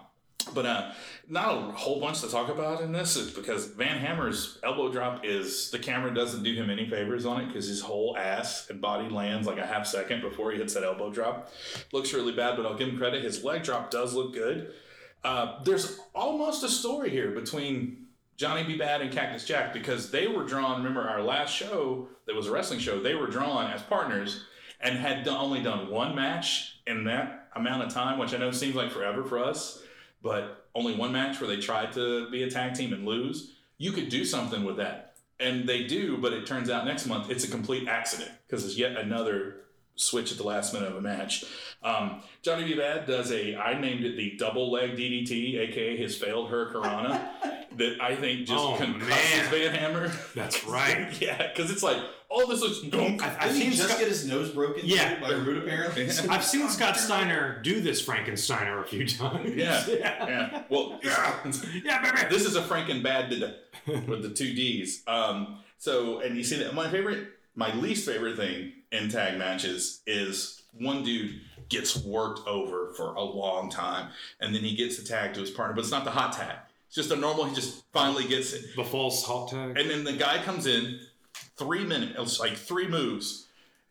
but 0.55 0.67
uh, 0.67 0.93
not 1.29 1.57
a 1.57 1.73
whole 1.73 2.01
bunch 2.01 2.21
to 2.21 2.29
talk 2.29 2.49
about 2.49 2.81
in 2.81 2.93
this 2.93 3.17
is 3.17 3.31
because 3.31 3.67
Van 3.67 3.99
Hammer's 3.99 4.59
elbow 4.63 4.91
drop 4.91 5.25
is 5.25 5.71
the 5.71 5.79
camera 5.79 6.15
doesn't 6.15 6.43
do 6.43 6.55
him 6.55 6.71
any 6.71 6.89
favors 6.89 7.27
on 7.27 7.41
it 7.41 7.47
because 7.47 7.67
his 7.67 7.81
whole 7.81 8.17
ass 8.17 8.69
and 8.71 8.81
body 8.81 9.09
lands 9.09 9.47
like 9.47 9.59
a 9.59 9.67
half 9.67 9.87
second 9.87 10.21
before 10.21 10.53
he 10.53 10.59
hits 10.59 10.75
that 10.75 10.85
elbow 10.85 11.11
drop. 11.11 11.51
Looks 11.93 12.13
really 12.13 12.33
bad, 12.33 12.57
but 12.57 12.67
I'll 12.67 12.77
give 12.77 12.89
him 12.89 12.99
credit. 12.99 13.25
His 13.25 13.45
leg 13.45 13.63
drop 13.63 13.91
does 13.91 14.15
look 14.15 14.33
good. 14.33 14.73
Uh, 15.25 15.63
there's 15.65 15.99
almost 16.15 16.63
a 16.63 16.69
story 16.69 17.11
here 17.11 17.33
between 17.33 18.07
Johnny 18.37 18.65
B. 18.65 18.77
Bad 18.77 19.01
and 19.01 19.11
Cactus 19.11 19.45
Jack 19.45 19.73
because 19.73 20.11
they 20.11 20.27
were 20.27 20.45
drawn. 20.45 20.79
Remember 20.79 21.03
our 21.03 21.23
last 21.23 21.55
show 21.55 22.09
that 22.27 22.35
was 22.35 22.47
a 22.47 22.53
wrestling 22.53 22.81
show? 22.81 23.01
They 23.01 23.15
were 23.15 23.27
drawn 23.27 23.71
as 23.71 23.83
partners 23.83 24.45
and 24.81 24.99
had 24.99 25.27
only 25.27 25.63
done 25.63 25.91
one 25.91 26.15
match 26.15 26.81
in 26.87 27.05
that 27.05 27.49
amount 27.57 27.83
of 27.83 27.93
time, 27.93 28.19
which 28.19 28.35
I 28.35 28.37
know 28.37 28.51
seems 28.51 28.75
like 28.75 28.91
forever 28.91 29.25
for 29.25 29.43
us, 29.43 29.83
but 30.23 30.69
only 30.75 30.95
one 30.95 31.13
match 31.13 31.41
where 31.41 31.49
they 31.49 31.57
tried 31.59 31.93
to 31.93 32.31
be 32.31 32.43
a 32.43 32.51
tag 32.51 32.75
team 32.75 32.93
and 32.93 33.07
lose. 33.07 33.53
You 33.79 33.93
could 33.93 34.09
do 34.09 34.25
something 34.25 34.65
with 34.65 34.77
that. 34.79 35.15
And 35.39 35.69
they 35.69 35.85
do, 35.85 36.17
but 36.17 36.33
it 36.33 36.47
turns 36.47 36.71
out 36.71 36.87
next 36.87 37.07
month 37.07 37.31
it's 37.31 37.45
a 37.45 37.51
complete 37.51 37.89
accident 37.89 38.31
because 38.47 38.65
it's 38.65 38.77
yet 38.79 38.97
another 38.97 39.57
switch 39.95 40.31
at 40.33 40.39
the 40.39 40.45
last 40.45 40.73
minute 40.75 40.89
of 40.91 40.97
a 40.97 41.01
match. 41.01 41.45
Um, 41.83 42.23
Johnny 42.43 42.65
B. 42.65 42.75
Bad 42.75 43.07
does 43.07 43.31
a, 43.33 43.55
I 43.57 43.79
named 43.79 44.05
it 44.05 44.17
the 44.17 44.37
double 44.39 44.71
leg 44.71 44.93
DDT, 44.97 45.59
aka 45.59 45.97
his 45.97 46.17
failed 46.17 46.51
Hurricanrana, 46.51 47.21
that 47.77 47.99
I 48.01 48.17
think 48.17 48.47
just 48.47 48.53
Oh, 48.65 48.77
concusses. 48.79 49.51
Van 49.51 49.75
Hammer. 49.75 50.11
That's 50.35 50.65
right. 50.67 51.09
yeah, 51.21 51.49
because 51.49 51.71
it's 51.71 51.83
like, 51.83 51.99
all 52.29 52.47
this 52.47 52.61
looks 52.61 52.81
dunk. 52.83 53.23
I've 53.23 53.41
Didn't 53.41 53.55
he 53.57 53.61
seen 53.63 53.71
just 53.73 53.85
Scott- 53.89 53.99
get 53.99 54.09
his 54.09 54.27
nose 54.27 54.51
broken 54.51 54.83
Yeah. 54.85 55.21
by 55.21 55.31
Root 55.31 55.63
apparently? 55.63 56.09
I've 56.29 56.45
seen 56.45 56.69
Scott 56.69 56.97
Steiner 56.97 57.61
do 57.63 57.81
this 57.81 58.05
Frankensteiner 58.05 58.83
a 58.83 58.87
few 58.87 59.07
times. 59.07 59.55
Yeah, 59.55 59.85
yeah, 59.89 60.27
yeah. 60.27 60.63
Well, 60.69 60.99
yeah, 61.03 61.37
yeah, 61.85 62.03
baby. 62.03 62.29
this 62.35 62.45
is 62.45 62.57
a 62.57 62.63
Franken 62.63 63.03
bad 63.03 63.31
with 63.31 64.23
the 64.23 64.31
two 64.31 64.53
D's. 64.55 65.03
Um, 65.07 65.59
so, 65.79 66.21
and 66.21 66.37
you 66.37 66.45
see 66.45 66.57
that 66.59 66.75
my 66.75 66.91
favorite, 66.91 67.29
my 67.55 67.73
least 67.75 68.07
favorite 68.09 68.37
thing 68.37 68.73
in 68.93 69.09
tag 69.09 69.39
matches 69.39 70.01
is 70.07 70.63
one 70.73 71.03
dude 71.05 71.41
gets 71.69 71.97
worked 72.05 72.47
over 72.47 72.93
for 72.95 73.15
a 73.15 73.23
long 73.23 73.71
time, 73.71 74.11
and 74.41 74.55
then 74.55 74.63
he 74.63 74.77
gets 74.77 74.99
the 74.99 75.05
tag 75.07 75.35
to 75.35 75.41
his 75.41 75.51
partner, 75.51 75.75
but 75.75 75.83
it's 75.83 75.91
not 75.91 76.05
the 76.05 76.11
hot 76.11 76.33
tag. 76.33 76.57
It's 76.87 76.95
just 76.95 77.11
a 77.11 77.17
normal. 77.17 77.45
He 77.47 77.55
just 77.55 77.83
finally 77.93 78.27
gets 78.29 78.53
it, 78.53 78.65
The 78.77 78.85
false 78.85 79.25
hot 79.25 79.49
tag. 79.51 79.77
and 79.79 79.91
then 79.91 80.05
the 80.05 80.13
guy 80.13 80.43
comes 80.43 80.67
in, 80.67 81.01
three 81.57 81.85
minutes, 81.85 82.15
it's 82.19 82.41
like 82.41 82.55
three 82.57 82.89
moves. 82.89 83.47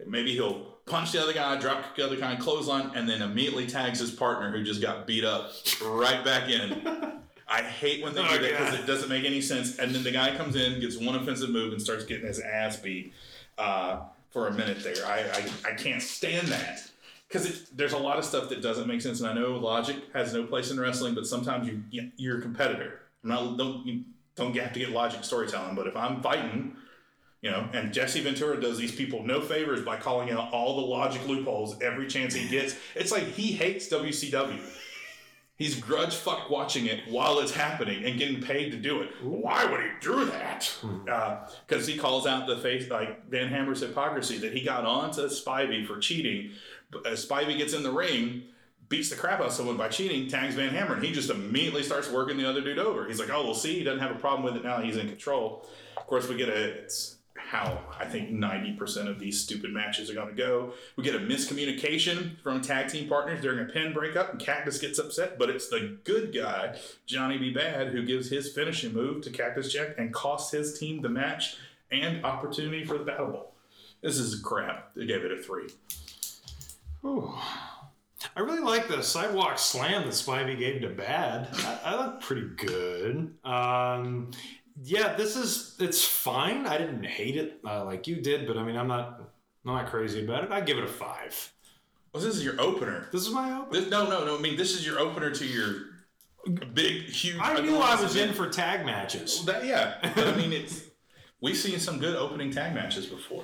Maybe 0.06 0.34
he'll 0.34 0.76
punch 0.86 1.12
the 1.14 1.22
other 1.22 1.34
guy, 1.34 1.58
drop 1.60 1.96
the 1.96 2.06
other 2.06 2.18
guy, 2.18 2.36
clothesline, 2.36 2.92
and 2.96 3.08
then 3.08 3.22
immediately 3.22 3.66
tags 3.66 4.00
his 4.00 4.12
partner 4.12 4.52
who 4.52 4.64
just 4.64 4.82
got 4.82 5.08
beat 5.08 5.24
up 5.24 5.52
right 5.82 6.24
back 6.24 6.50
in. 6.50 6.82
I 7.48 7.62
hate 7.62 8.04
when 8.04 8.14
they 8.14 8.22
Oh, 8.22 8.38
do 8.38 8.42
that 8.42 8.52
because 8.52 8.74
it 8.74 8.86
doesn't 8.86 9.08
make 9.10 9.24
any 9.24 9.40
sense. 9.40 9.78
And 9.80 9.94
then 9.96 10.04
the 10.04 10.12
guy 10.12 10.36
comes 10.36 10.56
in, 10.56 10.80
gets 10.82 10.98
one 10.98 11.16
offensive 11.16 11.50
move, 11.50 11.72
and 11.74 11.82
starts 11.82 12.04
getting 12.04 12.26
his 12.28 12.40
ass 12.40 12.78
beat 12.78 13.14
uh, 13.58 14.00
for 14.32 14.48
a 14.48 14.54
minute 14.54 14.84
there. 14.84 15.06
I, 15.06 15.20
I, 15.20 15.72
I 15.72 15.74
can't 15.76 16.02
stand 16.02 16.48
that 16.50 16.82
because 17.28 17.70
there's 17.70 17.94
a 17.94 17.98
lot 17.98 18.18
of 18.18 18.26
stuff 18.26 18.50
that 18.50 18.62
doesn't 18.62 18.88
make 18.88 19.02
sense. 19.02 19.22
And 19.22 19.30
I 19.30 19.34
know 19.34 19.52
logic 19.58 19.96
has 20.14 20.34
no 20.34 20.44
place 20.44 20.72
in 20.72 20.80
wrestling, 20.80 21.16
but 21.16 21.26
sometimes 21.26 21.68
you 21.68 21.84
you- 21.92 22.12
you're 22.18 22.40
a 22.40 22.42
competitor. 22.42 23.00
I'm 23.24 23.30
not 23.30 23.58
don't 23.58 23.86
you 23.86 24.04
don't 24.36 24.56
have 24.58 24.74
to 24.74 24.80
get 24.80 24.90
logic 24.90 25.24
storytelling, 25.24 25.76
but 25.76 25.88
if 25.88 25.96
I'm 25.96 26.22
fighting. 26.22 26.76
You 27.46 27.52
know, 27.52 27.70
and 27.74 27.94
Jesse 27.94 28.22
Ventura 28.22 28.60
does 28.60 28.80
these 28.80 28.92
people 28.92 29.22
no 29.22 29.40
favors 29.40 29.84
by 29.84 29.98
calling 29.98 30.32
out 30.32 30.52
all 30.52 30.78
the 30.78 30.82
logic 30.82 31.28
loopholes 31.28 31.80
every 31.80 32.08
chance 32.08 32.34
he 32.34 32.50
gets. 32.50 32.76
It's 32.96 33.12
like 33.12 33.22
he 33.22 33.52
hates 33.52 33.88
WCW. 33.88 34.60
He's 35.56 35.80
grudge 35.80 36.16
fuck 36.16 36.50
watching 36.50 36.88
it 36.88 37.02
while 37.08 37.38
it's 37.38 37.54
happening 37.54 38.04
and 38.04 38.18
getting 38.18 38.42
paid 38.42 38.72
to 38.72 38.78
do 38.78 39.04
it. 39.04 39.12
Why 39.22 39.64
would 39.64 39.80
he 39.80 39.90
do 40.02 40.26
that? 40.26 40.66
Hmm. 40.82 41.08
Uh, 41.08 41.48
because 41.68 41.86
he 41.86 42.00
calls 42.00 42.26
out 42.26 42.48
the 42.48 42.58
face 42.58 42.90
like 42.90 43.30
Van 43.30 43.50
Hammer's 43.50 43.82
hypocrisy 43.82 44.40
that 44.40 44.52
he 44.52 44.64
got 44.64 44.84
on 44.84 45.12
to 45.12 45.22
Spivey 45.26 45.86
for 45.86 46.00
cheating. 46.00 46.50
As 47.06 47.24
Spivey 47.24 47.60
gets 47.60 47.76
in 47.76 47.84
the 47.84 47.92
ring, 47.92 48.46
beats 48.90 49.12
the 49.12 49.16
crap 49.16 49.40
out 49.40 49.48
of 49.48 49.54
someone 49.54 49.78
by 49.78 49.90
cheating, 49.90 50.28
tags 50.28 50.56
Van 50.56 50.70
Hammer, 50.70 50.96
and 50.96 51.04
he 51.04 51.12
just 51.12 51.30
immediately 51.30 51.84
starts 51.84 52.10
working 52.10 52.38
the 52.38 52.50
other 52.50 52.62
dude 52.62 52.80
over. 52.80 53.08
He's 53.08 53.20
like, 53.20 53.30
"Oh, 53.30 53.44
we'll 53.44 53.54
see." 53.54 53.78
He 53.78 53.84
doesn't 53.84 54.00
have 54.02 54.16
a 54.16 54.20
problem 54.20 54.44
with 54.44 54.56
it 54.56 54.64
now. 54.64 54.82
He's 54.82 54.98
in 54.98 55.08
control. 55.08 55.68
Of 55.96 56.08
course, 56.08 56.28
we 56.28 56.38
get 56.38 56.50
a. 56.50 56.90
How 57.48 57.80
I 58.00 58.06
think 58.06 58.32
ninety 58.32 58.74
percent 58.74 59.08
of 59.08 59.20
these 59.20 59.40
stupid 59.40 59.72
matches 59.72 60.10
are 60.10 60.16
going 60.16 60.30
to 60.30 60.34
go. 60.34 60.74
We 60.96 61.04
get 61.04 61.16
a 61.16 61.20
miscommunication 61.20 62.42
from 62.42 62.62
tag 62.62 62.90
team 62.90 63.08
partners 63.08 63.42
during 63.42 63.60
a 63.60 63.72
pin 63.72 63.94
breakup, 63.94 64.32
and 64.32 64.40
Cactus 64.40 64.80
gets 64.80 64.98
upset. 64.98 65.38
But 65.38 65.50
it's 65.50 65.70
the 65.70 66.00
good 66.04 66.34
guy, 66.34 66.78
Johnny 67.06 67.38
B. 67.38 67.52
Bad, 67.54 67.90
who 67.90 68.04
gives 68.04 68.30
his 68.30 68.52
finishing 68.52 68.94
move 68.94 69.22
to 69.24 69.30
Cactus 69.30 69.72
Jack 69.72 69.96
and 69.98 70.14
costs 70.14 70.52
his 70.52 70.80
team 70.80 71.02
the 71.02 71.10
match 71.10 71.58
and 71.92 72.26
opportunity 72.26 72.84
for 72.84 72.98
the 72.98 73.06
Battle 73.06 73.28
Bowl. 73.28 73.54
This 74.02 74.18
is 74.18 74.42
crap. 74.42 74.94
They 74.96 75.06
gave 75.06 75.24
it 75.24 75.32
a 75.32 75.42
three. 75.42 75.70
Ooh. 77.06 77.34
I 78.36 78.40
really 78.40 78.62
like 78.62 78.88
the 78.88 79.04
sidewalk 79.04 79.60
slam 79.60 80.04
that 80.04 80.14
Spivey 80.14 80.58
gave 80.58 80.82
to 80.82 80.90
Bad. 80.90 81.48
I, 81.54 81.80
I 81.86 82.06
look 82.06 82.22
pretty 82.22 82.48
good. 82.58 83.36
Um, 83.44 84.32
yeah, 84.82 85.16
this 85.16 85.36
is 85.36 85.76
it's 85.80 86.04
fine. 86.04 86.66
I 86.66 86.78
didn't 86.78 87.04
hate 87.06 87.38
it 87.38 87.60
uh, 87.66 87.84
like 87.86 88.08
you 88.08 88.18
did, 88.18 88.48
but 88.48 88.58
I 88.58 88.64
mean, 88.64 88.76
I'm 88.76 88.88
not 88.88 89.20
I'm 89.66 89.74
not 89.76 89.88
crazy 89.88 90.24
about 90.24 90.44
it. 90.44 90.52
I 90.52 90.62
give 90.62 90.78
it 90.78 90.84
a 90.84 90.88
five. 90.88 91.52
Well, 92.14 92.24
this 92.24 92.36
is 92.36 92.44
your 92.44 92.60
opener. 92.62 93.08
This 93.12 93.28
is 93.28 93.34
my 93.34 93.60
opener. 93.60 93.82
This, 93.82 93.90
no, 93.90 94.10
no, 94.10 94.26
no. 94.26 94.38
I 94.38 94.42
mean, 94.42 94.56
this 94.56 94.74
is 94.74 94.86
your 94.86 95.00
opener 95.00 95.32
to 95.32 95.46
your 95.46 95.76
big, 96.74 97.04
huge. 97.04 97.38
I 97.42 97.60
knew 97.60 97.78
I 97.78 98.02
was 98.02 98.16
in 98.16 98.34
for 98.34 98.50
tag 98.50 98.86
matches. 98.86 99.44
that. 99.46 99.66
Yeah, 99.66 99.96
but 100.16 100.28
I 100.28 100.36
mean, 100.36 100.54
it's 100.54 100.82
we've 101.42 101.58
seen 101.58 101.80
some 101.80 102.00
good 102.00 102.16
opening 102.16 102.52
tag 102.52 102.74
matches 102.74 103.06
before. 103.06 103.44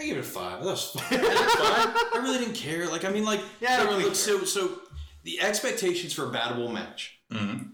I 0.00 0.06
give 0.06 0.16
it 0.16 0.20
a 0.20 0.22
five. 0.24 0.64
That 0.64 0.70
was 0.70 0.90
fine. 0.92 1.04
I 1.12 2.20
really 2.22 2.38
didn't 2.38 2.54
care. 2.54 2.88
Like, 2.88 3.04
I 3.04 3.10
mean, 3.10 3.24
like, 3.24 3.40
Yeah, 3.60 3.74
I 3.74 3.76
so, 3.76 3.84
don't 3.84 3.92
really 3.92 4.04
look, 4.04 4.14
so, 4.16 4.44
so 4.44 4.80
the 5.22 5.40
expectations 5.40 6.12
for 6.12 6.24
a 6.26 6.30
Battle 6.30 6.56
Bowl 6.56 6.68
match. 6.72 7.20
Mm-hmm. 7.30 7.68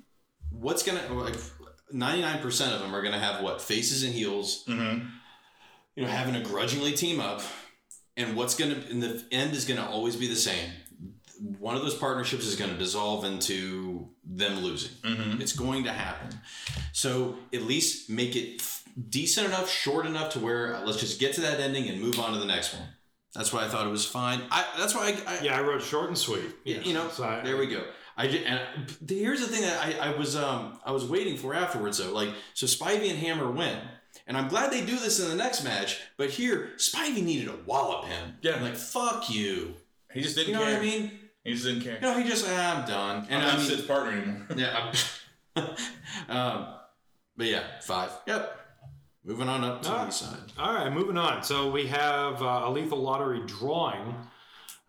What's 0.51 0.83
gonna 0.83 1.01
like? 1.15 1.37
Ninety 1.93 2.23
nine 2.23 2.41
percent 2.41 2.73
of 2.75 2.81
them 2.81 2.95
are 2.95 3.03
gonna 3.03 3.19
have 3.19 3.43
what 3.43 3.61
faces 3.61 4.03
and 4.03 4.13
heels. 4.13 4.65
Mm-hmm. 4.67 5.07
You 5.97 6.03
know, 6.05 6.09
having 6.09 6.37
a 6.37 6.43
grudgingly 6.43 6.93
team 6.93 7.21
up, 7.21 7.43
and 8.17 8.37
what's 8.37 8.55
gonna 8.55 8.77
in 8.91 9.01
the 9.01 9.25
end 9.33 9.53
is 9.55 9.65
gonna 9.65 9.87
always 9.89 10.17
be 10.17 10.27
the 10.29 10.37
same. 10.37 10.71
One 11.59 11.75
of 11.75 11.83
those 11.83 11.95
partnerships 11.95 12.45
is 12.47 12.57
gonna 12.57 12.77
dissolve 12.79 13.25
into 13.25 14.09
them 14.25 14.61
losing. 14.61 14.93
Mm-hmm. 15.03 15.41
It's 15.41 15.53
going 15.55 15.85
to 15.85 15.93
happen. 15.93 16.39
So 16.93 17.39
at 17.53 17.63
least 17.63 18.09
make 18.11 18.37
it 18.37 18.63
decent 19.09 19.47
enough, 19.49 19.71
short 19.71 20.07
enough 20.07 20.33
to 20.35 20.39
where 20.39 20.77
uh, 20.77 20.83
let's 20.85 21.01
just 21.01 21.19
get 21.19 21.33
to 21.35 21.41
that 21.43 21.61
ending 21.61 21.89
and 21.89 22.01
move 22.01 22.19
on 22.21 22.33
to 22.35 22.39
the 22.39 22.45
next 22.45 22.75
one. 22.75 22.87
That's 23.35 23.53
why 23.53 23.65
I 23.65 23.69
thought 23.69 23.87
it 23.87 23.91
was 23.91 24.05
fine. 24.05 24.43
I, 24.51 24.65
that's 24.77 24.95
why 24.95 25.17
I, 25.27 25.35
I 25.39 25.41
Yeah, 25.43 25.57
I 25.59 25.63
wrote 25.63 25.83
short 25.83 26.09
and 26.09 26.19
sweet. 26.19 26.43
y- 26.67 26.81
you 26.83 26.93
know, 26.95 27.09
So 27.09 27.25
I- 27.25 27.41
there 27.43 27.57
we 27.57 27.67
go. 27.69 27.85
I 28.21 28.27
just, 28.29 28.45
and 28.45 28.61
here's 29.09 29.41
the 29.41 29.47
thing 29.47 29.63
that 29.63 29.81
I, 29.85 30.11
I 30.11 30.17
was 30.19 30.37
um 30.37 30.79
I 30.85 30.93
was 30.93 31.05
waiting 31.05 31.37
for 31.37 31.55
afterwards 31.55 31.99
though. 31.99 32.13
Like 32.13 32.31
so, 32.55 32.67
Spivey 32.67 33.09
and 33.11 33.19
Hammer 33.19 33.51
win, 33.51 33.79
and 34.27 34.37
I'm 34.37 34.49
glad 34.49 34.71
they 34.73 34.85
do 34.85 34.99
this 34.99 35.21
in 35.21 35.29
the 35.31 35.37
next 35.37 35.65
match. 35.65 35.99
But 36.17 36.31
here, 36.31 36.71
Spivey 36.77 37.23
needed 37.23 37.47
to 37.47 37.59
wallop 37.67 38.07
him. 38.07 38.37
Yeah. 38.43 38.57
I'm 38.57 38.63
like 38.63 38.77
fuck 38.77 39.31
you. 39.31 39.75
He 40.13 40.21
just 40.21 40.37
didn't 40.37 40.55
care. 40.55 40.61
You 40.61 40.67
know 40.67 40.71
care. 40.73 40.81
what 40.81 40.87
I 40.95 40.99
mean? 40.99 41.11
He 41.45 41.53
just 41.53 41.65
didn't 41.65 41.83
care. 41.83 41.95
You 41.95 42.01
know, 42.03 42.19
he 42.19 42.29
just 42.29 42.45
ah, 42.49 42.83
I'm 42.83 42.89
done. 42.89 43.17
I'm 43.17 43.27
And 43.31 43.43
not 43.43 43.55
I 43.55 43.57
mean, 43.57 43.67
Sid's 43.67 43.83
partner 43.87 44.13
anymore. 44.13 44.47
yeah. 44.57 44.93
Um, 46.29 46.67
but 47.37 47.47
yeah, 47.47 47.63
five. 47.83 48.11
Yep. 48.27 48.57
Moving 49.25 49.49
on 49.49 49.65
up 49.65 49.83
to 49.83 49.91
Ah. 49.91 50.05
the 50.07 50.11
side. 50.11 50.53
All 50.59 50.75
right, 50.75 50.93
moving 50.93 51.17
on. 51.19 51.43
So 51.43 51.71
we 51.71 51.87
have 51.89 52.43
uh, 52.43 52.63
a 52.65 52.71
lethal 52.71 52.99
lottery 52.99 53.41
drawing. 53.47 54.15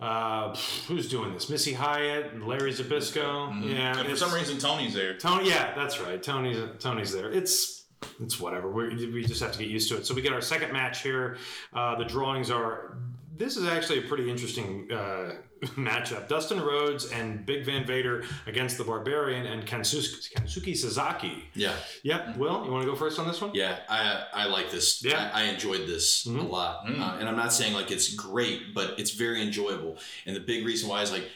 Uh, 0.01 0.55
who's 0.87 1.07
doing 1.07 1.31
this? 1.33 1.47
Missy 1.49 1.73
Hyatt 1.73 2.33
and 2.33 2.47
Larry 2.47 2.73
Zbyszko. 2.73 3.69
Yeah, 3.71 3.99
And 3.99 4.09
for 4.09 4.15
some 4.15 4.33
reason, 4.33 4.57
Tony's 4.57 4.93
there. 4.95 5.15
Tony. 5.15 5.47
Yeah, 5.49 5.73
that's 5.75 6.01
right. 6.01 6.21
Tony's 6.21 6.57
Tony's 6.79 7.13
there. 7.13 7.31
It's 7.31 7.85
it's 8.19 8.39
whatever. 8.39 8.69
we 8.71 9.11
we 9.11 9.23
just 9.23 9.41
have 9.41 9.51
to 9.51 9.59
get 9.59 9.67
used 9.67 9.89
to 9.89 9.97
it. 9.97 10.05
So 10.07 10.15
we 10.15 10.23
get 10.23 10.33
our 10.33 10.41
second 10.41 10.73
match 10.73 11.03
here. 11.03 11.37
Uh, 11.73 11.95
the 11.97 12.05
drawings 12.05 12.49
are. 12.49 12.97
This 13.37 13.55
is 13.57 13.65
actually 13.67 13.99
a 13.99 14.01
pretty 14.03 14.29
interesting 14.29 14.91
uh, 14.91 15.35
matchup. 15.77 16.27
Dustin 16.27 16.59
Rhodes 16.61 17.11
and 17.11 17.45
Big 17.45 17.65
Van 17.65 17.85
Vader 17.85 18.23
against 18.45 18.77
the 18.77 18.83
Barbarian 18.83 19.45
and 19.45 19.65
Kensuke, 19.65 20.31
Kensuke 20.33 20.75
Sasaki. 20.75 21.45
Yeah. 21.53 21.73
Yep. 22.03 22.37
Will, 22.37 22.65
you 22.65 22.71
want 22.71 22.83
to 22.85 22.89
go 22.91 22.95
first 22.95 23.19
on 23.19 23.27
this 23.27 23.39
one? 23.41 23.51
Yeah, 23.53 23.79
I 23.89 24.25
I 24.33 24.45
like 24.47 24.69
this. 24.69 25.03
Yeah. 25.03 25.31
I, 25.33 25.41
I 25.41 25.43
enjoyed 25.45 25.87
this 25.87 26.25
Mhm. 26.27 26.39
a 26.39 26.43
lot, 26.43 26.85
Mm. 26.85 26.99
uh, 27.01 27.17
and 27.19 27.29
I'm 27.29 27.37
not 27.37 27.53
saying 27.53 27.73
like 27.73 27.89
it's 27.89 28.13
great, 28.15 28.73
but 28.75 28.99
it's 28.99 29.11
very 29.11 29.41
enjoyable. 29.41 29.97
And 30.25 30.35
the 30.35 30.41
big 30.41 30.65
reason 30.65 30.89
why 30.89 31.01
is 31.01 31.11
like, 31.11 31.27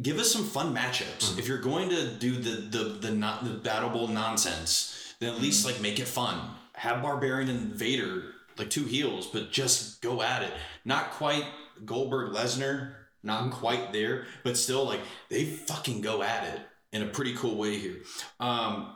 give 0.00 0.18
us 0.18 0.32
some 0.32 0.44
fun 0.44 0.74
matchups. 0.74 1.38
If 1.38 1.46
you're 1.46 1.58
going 1.60 1.90
to 1.90 2.10
do 2.14 2.36
the 2.36 2.50
the 2.78 2.84
the 3.08 3.10
not 3.10 3.44
the 3.44 3.50
Battle 3.50 3.90
Bowl 3.90 4.08
nonsense, 4.08 5.14
then 5.20 5.34
at 5.34 5.40
least 5.40 5.64
like 5.66 5.80
make 5.80 6.00
it 6.00 6.08
fun. 6.08 6.40
Have 6.74 7.02
Barbarian 7.02 7.48
and 7.50 7.72
Vader 7.74 8.32
like 8.58 8.70
two 8.70 8.84
heels, 8.84 9.26
but 9.26 9.50
just 9.50 10.02
go 10.02 10.22
at 10.22 10.42
it. 10.42 10.52
Not 10.84 11.12
quite 11.12 11.44
Goldberg 11.84 12.32
Lesnar, 12.32 12.94
not 13.22 13.52
quite 13.52 13.92
there, 13.92 14.26
but 14.42 14.56
still 14.56 14.84
like 14.84 15.00
they 15.30 15.44
fucking 15.44 16.00
go 16.00 16.22
at 16.22 16.44
it 16.54 16.60
in 16.92 17.02
a 17.02 17.06
pretty 17.06 17.34
cool 17.34 17.56
way 17.56 17.78
here. 17.78 17.96
Um, 18.38 18.94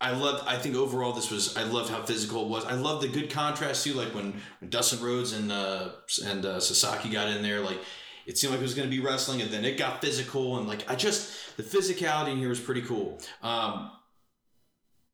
I 0.00 0.12
love. 0.12 0.42
I 0.46 0.56
think 0.56 0.76
overall 0.76 1.12
this 1.12 1.30
was. 1.30 1.56
I 1.56 1.64
loved 1.64 1.90
how 1.90 2.02
physical 2.02 2.44
it 2.44 2.48
was. 2.48 2.64
I 2.64 2.74
loved 2.74 3.02
the 3.02 3.08
good 3.08 3.30
contrast 3.30 3.84
too. 3.84 3.92
Like 3.92 4.14
when, 4.14 4.40
when 4.60 4.70
Dustin 4.70 5.02
Rhodes 5.02 5.32
and 5.32 5.52
uh, 5.52 5.90
and 6.24 6.46
uh, 6.46 6.60
Sasaki 6.60 7.10
got 7.10 7.28
in 7.28 7.42
there, 7.42 7.60
like 7.60 7.78
it 8.26 8.38
seemed 8.38 8.52
like 8.52 8.60
it 8.60 8.64
was 8.64 8.74
going 8.74 8.88
to 8.88 8.96
be 8.96 9.02
wrestling, 9.02 9.42
and 9.42 9.50
then 9.50 9.64
it 9.64 9.76
got 9.76 10.00
physical, 10.00 10.56
and 10.58 10.66
like 10.66 10.90
I 10.90 10.94
just 10.94 11.56
the 11.58 11.62
physicality 11.62 12.32
in 12.32 12.38
here 12.38 12.48
was 12.48 12.60
pretty 12.60 12.82
cool. 12.82 13.20
Um, 13.42 13.90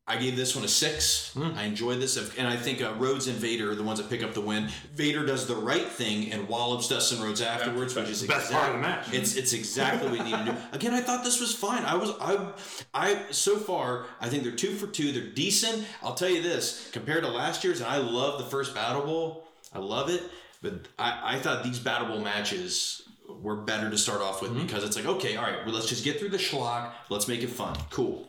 I 0.09 0.15
gave 0.15 0.37
this 0.37 0.55
one 0.55 0.63
a 0.63 0.69
six. 0.69 1.35
I 1.57 1.63
enjoyed 1.63 1.99
this, 1.99 2.15
and 2.37 2.47
I 2.47 2.55
think 2.55 2.81
uh, 2.81 2.93
Rhodes 2.93 3.27
and 3.27 3.35
Vader 3.35 3.71
are 3.71 3.75
the 3.75 3.83
ones 3.83 3.99
that 3.99 4.09
pick 4.09 4.23
up 4.23 4.33
the 4.33 4.39
win. 4.39 4.69
Vader 4.93 5.25
does 5.25 5.47
the 5.47 5.55
right 5.55 5.85
thing 5.85 6.31
and 6.31 6.47
wallops 6.47 6.87
Dustin 6.87 7.21
Rhodes 7.21 7.41
afterwards, 7.41 7.93
which 7.93 8.07
is 8.07 8.23
Best 8.23 8.49
part 8.53 8.69
of 8.69 8.75
the 8.75 8.81
match. 8.81 9.13
It's 9.13 9.35
it's 9.35 9.51
exactly 9.51 10.09
what 10.09 10.17
we 10.17 10.23
need 10.23 10.37
to 10.37 10.45
do. 10.45 10.57
Again, 10.71 10.93
I 10.93 11.01
thought 11.01 11.25
this 11.25 11.41
was 11.41 11.53
fine. 11.53 11.83
I 11.83 11.95
was 11.95 12.11
I 12.21 12.53
I 12.93 13.25
so 13.31 13.57
far 13.57 14.05
I 14.21 14.29
think 14.29 14.43
they're 14.43 14.53
two 14.53 14.75
for 14.75 14.87
two. 14.87 15.11
They're 15.11 15.29
decent. 15.29 15.85
I'll 16.01 16.15
tell 16.15 16.29
you 16.29 16.41
this 16.41 16.89
compared 16.93 17.23
to 17.23 17.29
last 17.29 17.65
year's, 17.65 17.81
and 17.81 17.89
I 17.89 17.97
love 17.97 18.39
the 18.39 18.45
first 18.45 18.73
Battle 18.73 19.01
Bowl. 19.01 19.43
I 19.73 19.79
love 19.79 20.09
it, 20.09 20.23
but 20.61 20.87
I 20.97 21.35
I 21.35 21.39
thought 21.39 21.65
these 21.65 21.79
Battle 21.79 22.07
Bowl 22.07 22.21
matches 22.21 23.01
were 23.41 23.57
better 23.57 23.89
to 23.89 23.97
start 23.97 24.21
off 24.21 24.41
with 24.41 24.55
because 24.55 24.85
it's 24.85 24.95
like 24.95 25.05
okay, 25.05 25.35
all 25.35 25.43
right, 25.43 25.65
well 25.65 25.75
let's 25.75 25.89
just 25.89 26.05
get 26.05 26.17
through 26.17 26.29
the 26.29 26.37
schlock. 26.37 26.91
Let's 27.09 27.27
make 27.27 27.43
it 27.43 27.49
fun. 27.49 27.75
Cool. 27.89 28.25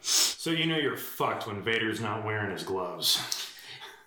So 0.00 0.50
you 0.50 0.66
know 0.66 0.76
you're 0.76 0.96
fucked 0.96 1.46
when 1.46 1.62
Vader's 1.62 2.00
not 2.00 2.24
wearing 2.24 2.50
his 2.50 2.62
gloves. 2.62 3.20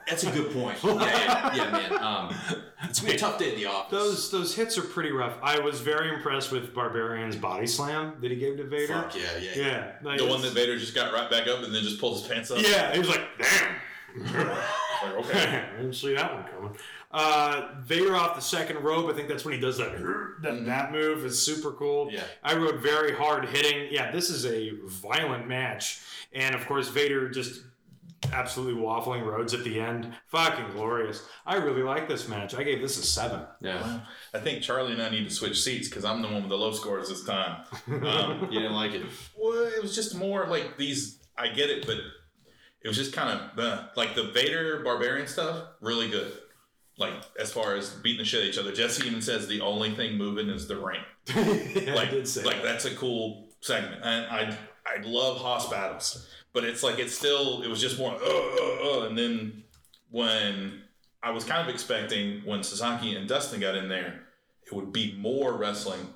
That's 0.08 0.24
a 0.24 0.32
good 0.32 0.52
point. 0.52 0.78
Yeah, 0.84 1.56
yeah, 1.56 1.56
yeah 1.56 1.72
man. 1.72 2.04
Um, 2.04 2.36
it's 2.84 3.00
gonna 3.00 3.12
be 3.12 3.16
a 3.16 3.20
tough 3.20 3.38
day 3.38 3.52
at 3.52 3.56
the 3.56 3.66
office. 3.66 3.92
Those 3.92 4.32
those 4.32 4.56
hits 4.56 4.78
are 4.78 4.82
pretty 4.82 5.12
rough. 5.12 5.38
I 5.42 5.60
was 5.60 5.80
very 5.80 6.14
impressed 6.14 6.52
with 6.52 6.74
Barbarian's 6.74 7.36
body 7.36 7.68
slam 7.68 8.16
that 8.22 8.32
he 8.32 8.38
gave 8.38 8.58
to 8.58 8.64
Vader. 8.64 8.94
Fuck 8.94 9.16
yeah, 9.16 9.22
yeah, 9.40 9.52
yeah. 9.56 9.66
Yeah, 9.66 9.92
like, 10.04 10.18
The 10.18 10.28
one 10.28 10.42
that 10.42 10.54
Vader 10.54 10.78
just 10.78 10.96
got 10.96 11.14
right 11.14 11.30
back 11.30 11.48
up 11.48 11.64
and 11.64 11.74
then 11.74 11.84
just 11.84 12.00
pulled 12.00 12.20
his 12.20 12.28
pants 12.28 12.52
up. 12.52 12.60
Yeah, 12.62 12.92
he 12.94 13.00
was 13.00 13.10
like, 13.10 13.22
damn. 13.38 14.58
Like, 15.02 15.14
okay. 15.26 15.66
I 15.74 15.78
didn't 15.78 15.96
see 15.96 16.14
that 16.14 16.32
one 16.32 16.44
coming. 16.44 16.78
Uh, 17.14 17.70
Vader 17.82 18.16
off 18.16 18.36
the 18.36 18.42
second 18.42 18.78
rope. 18.84 19.10
I 19.12 19.14
think 19.16 19.28
that's 19.28 19.44
when 19.46 19.54
he 19.54 19.60
does 19.60 19.78
that. 19.78 19.92
That, 20.42 20.66
that 20.66 20.92
move 20.92 21.24
is 21.24 21.40
super 21.40 21.72
cool. 21.74 22.10
Yeah. 22.12 22.24
I 22.44 22.56
wrote 22.56 22.80
very 22.80 23.14
hard 23.16 23.46
hitting. 23.46 23.90
Yeah, 23.92 24.10
this 24.10 24.32
is 24.32 24.44
a 24.48 24.72
violent 24.88 25.48
match, 25.48 26.02
and 26.34 26.56
of 26.56 26.66
course 26.66 26.88
Vader 26.88 27.30
just 27.30 27.62
absolutely 28.34 28.82
waffling 28.82 29.24
Rhodes 29.24 29.54
at 29.54 29.64
the 29.64 29.80
end. 29.80 30.12
Fucking 30.28 30.72
glorious. 30.72 31.24
I 31.46 31.58
really 31.58 31.84
like 31.84 32.08
this 32.08 32.28
match. 32.28 32.56
I 32.56 32.64
gave 32.64 32.82
this 32.82 32.98
a 32.98 33.04
seven. 33.04 33.42
Yeah. 33.62 34.00
I 34.34 34.40
think 34.40 34.64
Charlie 34.64 34.94
and 34.94 35.02
I 35.02 35.10
need 35.10 35.26
to 35.28 35.34
switch 35.34 35.62
seats 35.62 35.88
because 35.90 36.06
I'm 36.06 36.22
the 36.24 36.28
one 36.28 36.42
with 36.42 36.50
the 36.50 36.58
low 36.58 36.72
scores 36.72 37.10
this 37.10 37.24
time. 37.24 37.64
Um, 38.04 38.48
You 38.52 38.62
didn't 38.62 38.74
like 38.76 38.94
it. 38.94 39.04
well, 39.38 39.64
it 39.66 39.82
was 39.82 39.94
just 39.94 40.16
more 40.16 40.48
like 40.48 40.78
these. 40.78 41.20
I 41.38 41.50
get 41.50 41.70
it, 41.70 41.86
but 41.86 41.98
it 42.84 42.88
was 42.88 42.98
just 42.98 43.14
kind 43.14 43.40
of 43.40 43.60
uh, 43.60 43.84
like 43.96 44.16
the 44.16 44.24
Vader 44.32 44.82
Barbarian 44.84 45.28
stuff. 45.28 45.66
Really 45.82 46.10
good. 46.10 46.32
Like 47.02 47.14
as 47.40 47.52
far 47.52 47.76
as 47.76 47.90
beating 47.90 48.20
the 48.20 48.26
shit 48.26 48.42
out 48.42 48.44
of 48.44 48.50
each 48.54 48.60
other. 48.60 48.72
Jesse 48.72 49.08
even 49.08 49.24
says 49.24 49.48
the 49.48 49.60
only 49.62 49.90
thing 49.92 50.18
moving 50.18 50.50
is 50.50 50.68
the 50.68 50.78
ring. 50.78 51.02
yeah, 51.36 51.96
like, 51.96 52.10
I 52.10 52.12
did 52.12 52.28
say 52.28 52.44
like 52.44 52.58
that. 52.58 52.64
that's 52.64 52.86
a 52.86 52.96
cool 52.96 53.50
segment, 53.60 54.02
and 54.04 54.26
I 54.28 54.56
I 54.86 55.02
love 55.02 55.38
Hoss 55.38 55.68
battles, 55.68 56.30
but 56.54 56.64
it's 56.64 56.84
like 56.84 57.00
it's 57.00 57.18
still 57.18 57.64
it 57.64 57.70
was 57.70 57.82
just 57.82 57.98
more 57.98 58.14
uh, 58.14 58.18
uh, 58.18 59.00
uh, 59.02 59.08
and 59.08 59.18
then 59.18 59.64
when 60.12 60.84
I 61.24 61.32
was 61.32 61.44
kind 61.44 61.68
of 61.68 61.74
expecting 61.74 62.42
when 62.46 62.62
Sasaki 62.62 63.16
and 63.16 63.28
Dustin 63.28 63.60
got 63.60 63.76
in 63.76 63.90
there, 63.90 64.22
it 64.68 64.74
would 64.74 64.94
be 64.94 65.16
more 65.18 65.58
wrestling 65.58 66.08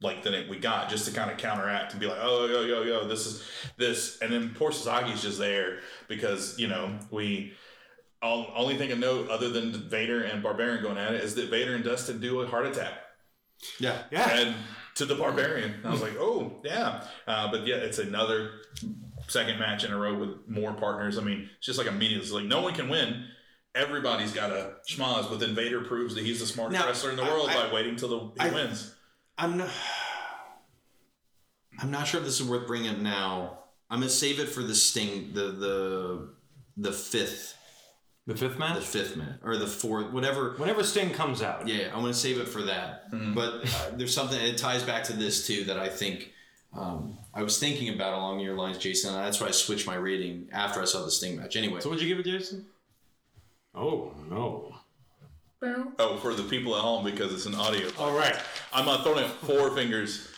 like 0.00 0.22
than 0.22 0.32
it 0.32 0.48
we 0.48 0.58
got 0.58 0.88
just 0.88 1.06
to 1.06 1.12
kind 1.12 1.30
of 1.30 1.36
counteract 1.36 1.92
and 1.92 2.00
be 2.00 2.06
like 2.06 2.18
oh 2.20 2.46
yo 2.46 2.62
yo 2.62 2.82
yo 2.82 3.06
this 3.06 3.26
is 3.26 3.42
this 3.76 4.18
and 4.20 4.32
then 4.32 4.54
poor 4.54 4.70
Sasaki's 4.70 5.22
just 5.22 5.38
there 5.38 5.80
because 6.08 6.58
you 6.58 6.68
know 6.68 6.98
we. 7.10 7.52
All, 8.24 8.46
only 8.56 8.76
thing 8.78 8.90
I 8.90 8.94
know 8.94 9.24
other 9.30 9.50
than 9.50 9.72
Vader 9.90 10.22
and 10.24 10.42
Barbarian 10.42 10.82
going 10.82 10.96
at 10.98 11.12
it 11.14 11.22
is 11.22 11.34
that 11.34 11.50
Vader 11.50 11.74
and 11.74 11.84
Dustin 11.84 12.20
do 12.20 12.40
a 12.40 12.46
heart 12.46 12.66
attack 12.66 12.94
Yeah. 13.78 13.98
Yeah. 14.10 14.28
and 14.38 14.54
to 14.94 15.04
the 15.04 15.14
barbarian. 15.14 15.74
I 15.84 15.90
was 15.90 16.00
like, 16.00 16.14
oh 16.18 16.60
yeah, 16.64 17.04
uh, 17.26 17.50
but 17.50 17.66
yeah, 17.66 17.76
it's 17.76 17.98
another 17.98 18.50
second 19.28 19.58
match 19.58 19.84
in 19.84 19.92
a 19.92 19.98
row 19.98 20.14
with 20.18 20.30
more 20.48 20.72
partners. 20.72 21.18
I 21.18 21.22
mean, 21.22 21.50
it's 21.58 21.66
just 21.66 21.78
like 21.78 21.86
immediately, 21.88 22.22
it's 22.24 22.32
like 22.32 22.44
no 22.44 22.62
one 22.62 22.74
can 22.74 22.88
win. 22.88 23.26
Everybody's 23.74 24.32
got 24.32 24.50
a 24.52 24.76
schmaz, 24.88 25.28
but 25.28 25.40
then 25.40 25.54
Vader 25.54 25.80
proves 25.82 26.14
that 26.14 26.24
he's 26.24 26.38
the 26.40 26.46
smartest 26.46 26.80
Now, 26.80 26.86
wrestler 26.86 27.10
in 27.10 27.16
the 27.16 27.24
I- 27.24 27.28
world 27.28 27.50
I- 27.50 27.66
by 27.66 27.74
waiting 27.74 27.96
till 27.96 28.08
the, 28.08 28.42
he 28.42 28.48
I- 28.50 28.54
wins. 28.54 28.94
I'm 29.36 29.58
not. 29.58 29.68
I'm 31.80 31.90
not 31.90 32.06
sure 32.06 32.20
if 32.20 32.26
this 32.26 32.40
is 32.40 32.46
worth 32.46 32.66
bringing 32.66 32.90
up 32.90 32.98
now. 32.98 33.58
I'm 33.90 33.98
gonna 34.00 34.10
save 34.10 34.38
it 34.38 34.48
for 34.48 34.62
the 34.62 34.74
sting, 34.74 35.32
the 35.34 35.46
the 35.50 36.34
the 36.76 36.92
fifth, 36.92 37.56
the 38.26 38.34
fifth 38.34 38.56
the 38.56 38.80
fifth 38.80 39.16
minute 39.16 39.40
or 39.44 39.56
the 39.56 39.66
fourth, 39.66 40.10
whatever. 40.12 40.54
Whenever 40.56 40.82
Sting 40.82 41.10
comes 41.10 41.42
out. 41.42 41.68
Yeah, 41.68 41.88
I'm 41.94 42.00
gonna 42.00 42.14
save 42.14 42.38
it 42.38 42.48
for 42.48 42.62
that. 42.62 43.10
But 43.34 43.64
uh, 43.64 43.90
there's 43.94 44.14
something 44.14 44.40
it 44.40 44.56
ties 44.56 44.82
back 44.82 45.04
to 45.04 45.12
this 45.12 45.46
too 45.46 45.64
that 45.64 45.78
I 45.78 45.88
think 45.88 46.32
um, 46.72 47.18
I 47.34 47.42
was 47.42 47.58
thinking 47.58 47.94
about 47.94 48.14
along 48.14 48.40
your 48.40 48.56
lines, 48.56 48.78
Jason. 48.78 49.14
And 49.14 49.24
that's 49.24 49.40
why 49.40 49.48
I 49.48 49.50
switched 49.50 49.86
my 49.86 49.96
rating 49.96 50.48
after 50.52 50.80
I 50.80 50.84
saw 50.86 51.04
the 51.04 51.10
Sting 51.10 51.36
match. 51.36 51.54
Anyway, 51.56 51.80
So 51.80 51.88
what'd 51.90 52.02
you 52.02 52.08
give 52.08 52.24
it, 52.24 52.30
Jason? 52.30 52.66
Oh 53.74 54.12
no. 54.30 54.70
Oh, 55.98 56.18
for 56.18 56.34
the 56.34 56.42
people 56.42 56.74
at 56.76 56.82
home 56.82 57.04
because 57.06 57.32
it's 57.32 57.46
an 57.46 57.54
audio. 57.54 57.88
All 57.98 58.14
right. 58.14 58.36
I'm 58.72 58.86
uh, 58.86 59.02
throwing 59.02 59.24
out 59.24 59.30
four 59.30 59.70
fingers. 59.74 60.28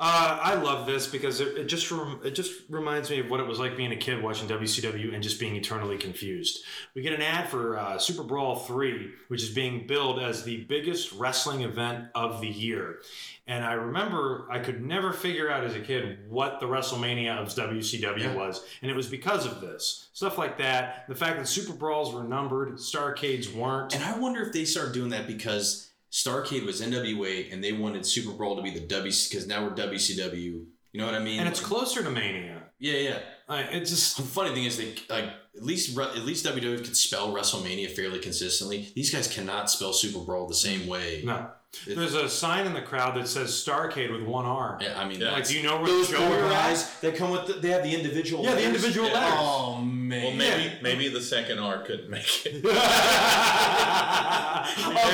Uh, 0.00 0.38
I 0.40 0.54
love 0.54 0.86
this 0.86 1.08
because 1.08 1.40
it, 1.40 1.58
it 1.58 1.64
just 1.64 1.90
rem- 1.90 2.20
it 2.22 2.30
just 2.30 2.52
reminds 2.68 3.10
me 3.10 3.18
of 3.18 3.28
what 3.30 3.40
it 3.40 3.46
was 3.48 3.58
like 3.58 3.76
being 3.76 3.90
a 3.90 3.96
kid 3.96 4.22
watching 4.22 4.46
WCW 4.48 5.12
and 5.12 5.20
just 5.24 5.40
being 5.40 5.56
eternally 5.56 5.98
confused. 5.98 6.60
We 6.94 7.02
get 7.02 7.14
an 7.14 7.20
ad 7.22 7.48
for 7.48 7.76
uh, 7.76 7.98
Super 7.98 8.22
Brawl 8.22 8.54
Three, 8.56 9.10
which 9.26 9.42
is 9.42 9.50
being 9.50 9.88
billed 9.88 10.20
as 10.20 10.44
the 10.44 10.58
biggest 10.66 11.10
wrestling 11.14 11.62
event 11.62 12.10
of 12.14 12.40
the 12.40 12.46
year, 12.46 13.00
and 13.48 13.64
I 13.64 13.72
remember 13.72 14.46
I 14.48 14.60
could 14.60 14.84
never 14.84 15.12
figure 15.12 15.50
out 15.50 15.64
as 15.64 15.74
a 15.74 15.80
kid 15.80 16.30
what 16.30 16.60
the 16.60 16.66
WrestleMania 16.66 17.36
of 17.36 17.48
WCW 17.48 18.36
was, 18.36 18.64
and 18.82 18.90
it 18.92 18.94
was 18.94 19.08
because 19.08 19.46
of 19.46 19.60
this 19.60 20.08
stuff 20.12 20.38
like 20.38 20.58
that. 20.58 21.06
The 21.08 21.16
fact 21.16 21.38
that 21.38 21.48
Super 21.48 21.72
Brawls 21.72 22.14
were 22.14 22.22
numbered, 22.22 22.74
Starrcades 22.74 23.52
weren't. 23.52 23.96
and 23.96 24.04
I 24.04 24.16
wonder 24.16 24.42
if 24.42 24.52
they 24.52 24.64
started 24.64 24.92
doing 24.94 25.10
that 25.10 25.26
because 25.26 25.87
Starrcade 26.10 26.64
was 26.64 26.80
NWA 26.80 27.52
and 27.52 27.62
they 27.62 27.72
wanted 27.72 28.06
Super 28.06 28.32
Brawl 28.32 28.56
to 28.56 28.62
be 28.62 28.70
the 28.70 28.80
WC 28.80 29.30
because 29.30 29.46
now 29.46 29.64
we're 29.64 29.74
WCW. 29.74 30.64
You 30.92 31.00
know 31.00 31.06
what 31.06 31.14
I 31.14 31.18
mean? 31.18 31.40
and 31.40 31.48
it's 31.48 31.60
Like- 31.60 31.68
closer 31.68 32.02
to 32.02 32.10
Mania. 32.10 32.62
yeah, 32.78 32.94
yeah. 32.94 33.18
It 33.50 33.80
just 33.80 34.16
The 34.16 34.22
funny 34.22 34.54
thing 34.54 34.64
is, 34.64 34.76
they 34.76 34.94
like 35.08 35.24
at 35.56 35.62
least 35.62 35.96
at 35.98 36.24
least 36.24 36.44
WWE 36.44 36.84
could 36.84 36.96
spell 36.96 37.32
WrestleMania 37.32 37.90
fairly 37.90 38.18
consistently. 38.20 38.92
These 38.94 39.10
guys 39.10 39.26
cannot 39.26 39.70
spell 39.70 39.92
Super 39.92 40.24
Brawl 40.24 40.46
the 40.46 40.54
same 40.54 40.82
mm. 40.82 40.88
way. 40.88 41.22
No. 41.24 41.50
There's 41.86 42.14
a 42.14 42.28
sign 42.28 42.66
in 42.66 42.72
the 42.74 42.82
crowd 42.82 43.14
that 43.16 43.28
says 43.28 43.50
Starcade 43.52 44.10
with 44.12 44.22
one 44.22 44.44
R. 44.46 44.78
Yeah, 44.80 44.98
I 45.00 45.06
mean, 45.06 45.20
Yeah. 45.20 45.32
Like, 45.32 45.46
do 45.46 45.56
you 45.56 45.62
know 45.62 45.76
where 45.78 45.86
those 45.86 46.08
the 46.10 46.16
four 46.16 46.26
show 46.28 46.46
are 46.46 46.50
guys 46.50 46.90
that 47.00 47.16
come 47.16 47.30
with 47.30 47.46
the, 47.46 47.54
they 47.54 47.70
have 47.70 47.82
the 47.82 47.94
individual. 47.94 48.44
Yeah, 48.44 48.54
the 48.54 48.64
individual 48.64 49.08
Yeah. 49.08 49.14
letters. 49.14 49.34
Oh 49.38 49.76
man. 49.80 50.22
Well, 50.24 50.34
maybe 50.34 50.72
maybe 50.82 51.08
the 51.08 51.20
second 51.22 51.58
R 51.58 51.78
couldn't 51.82 52.10
make 52.10 52.46
it. 52.46 52.64
of 52.64 52.70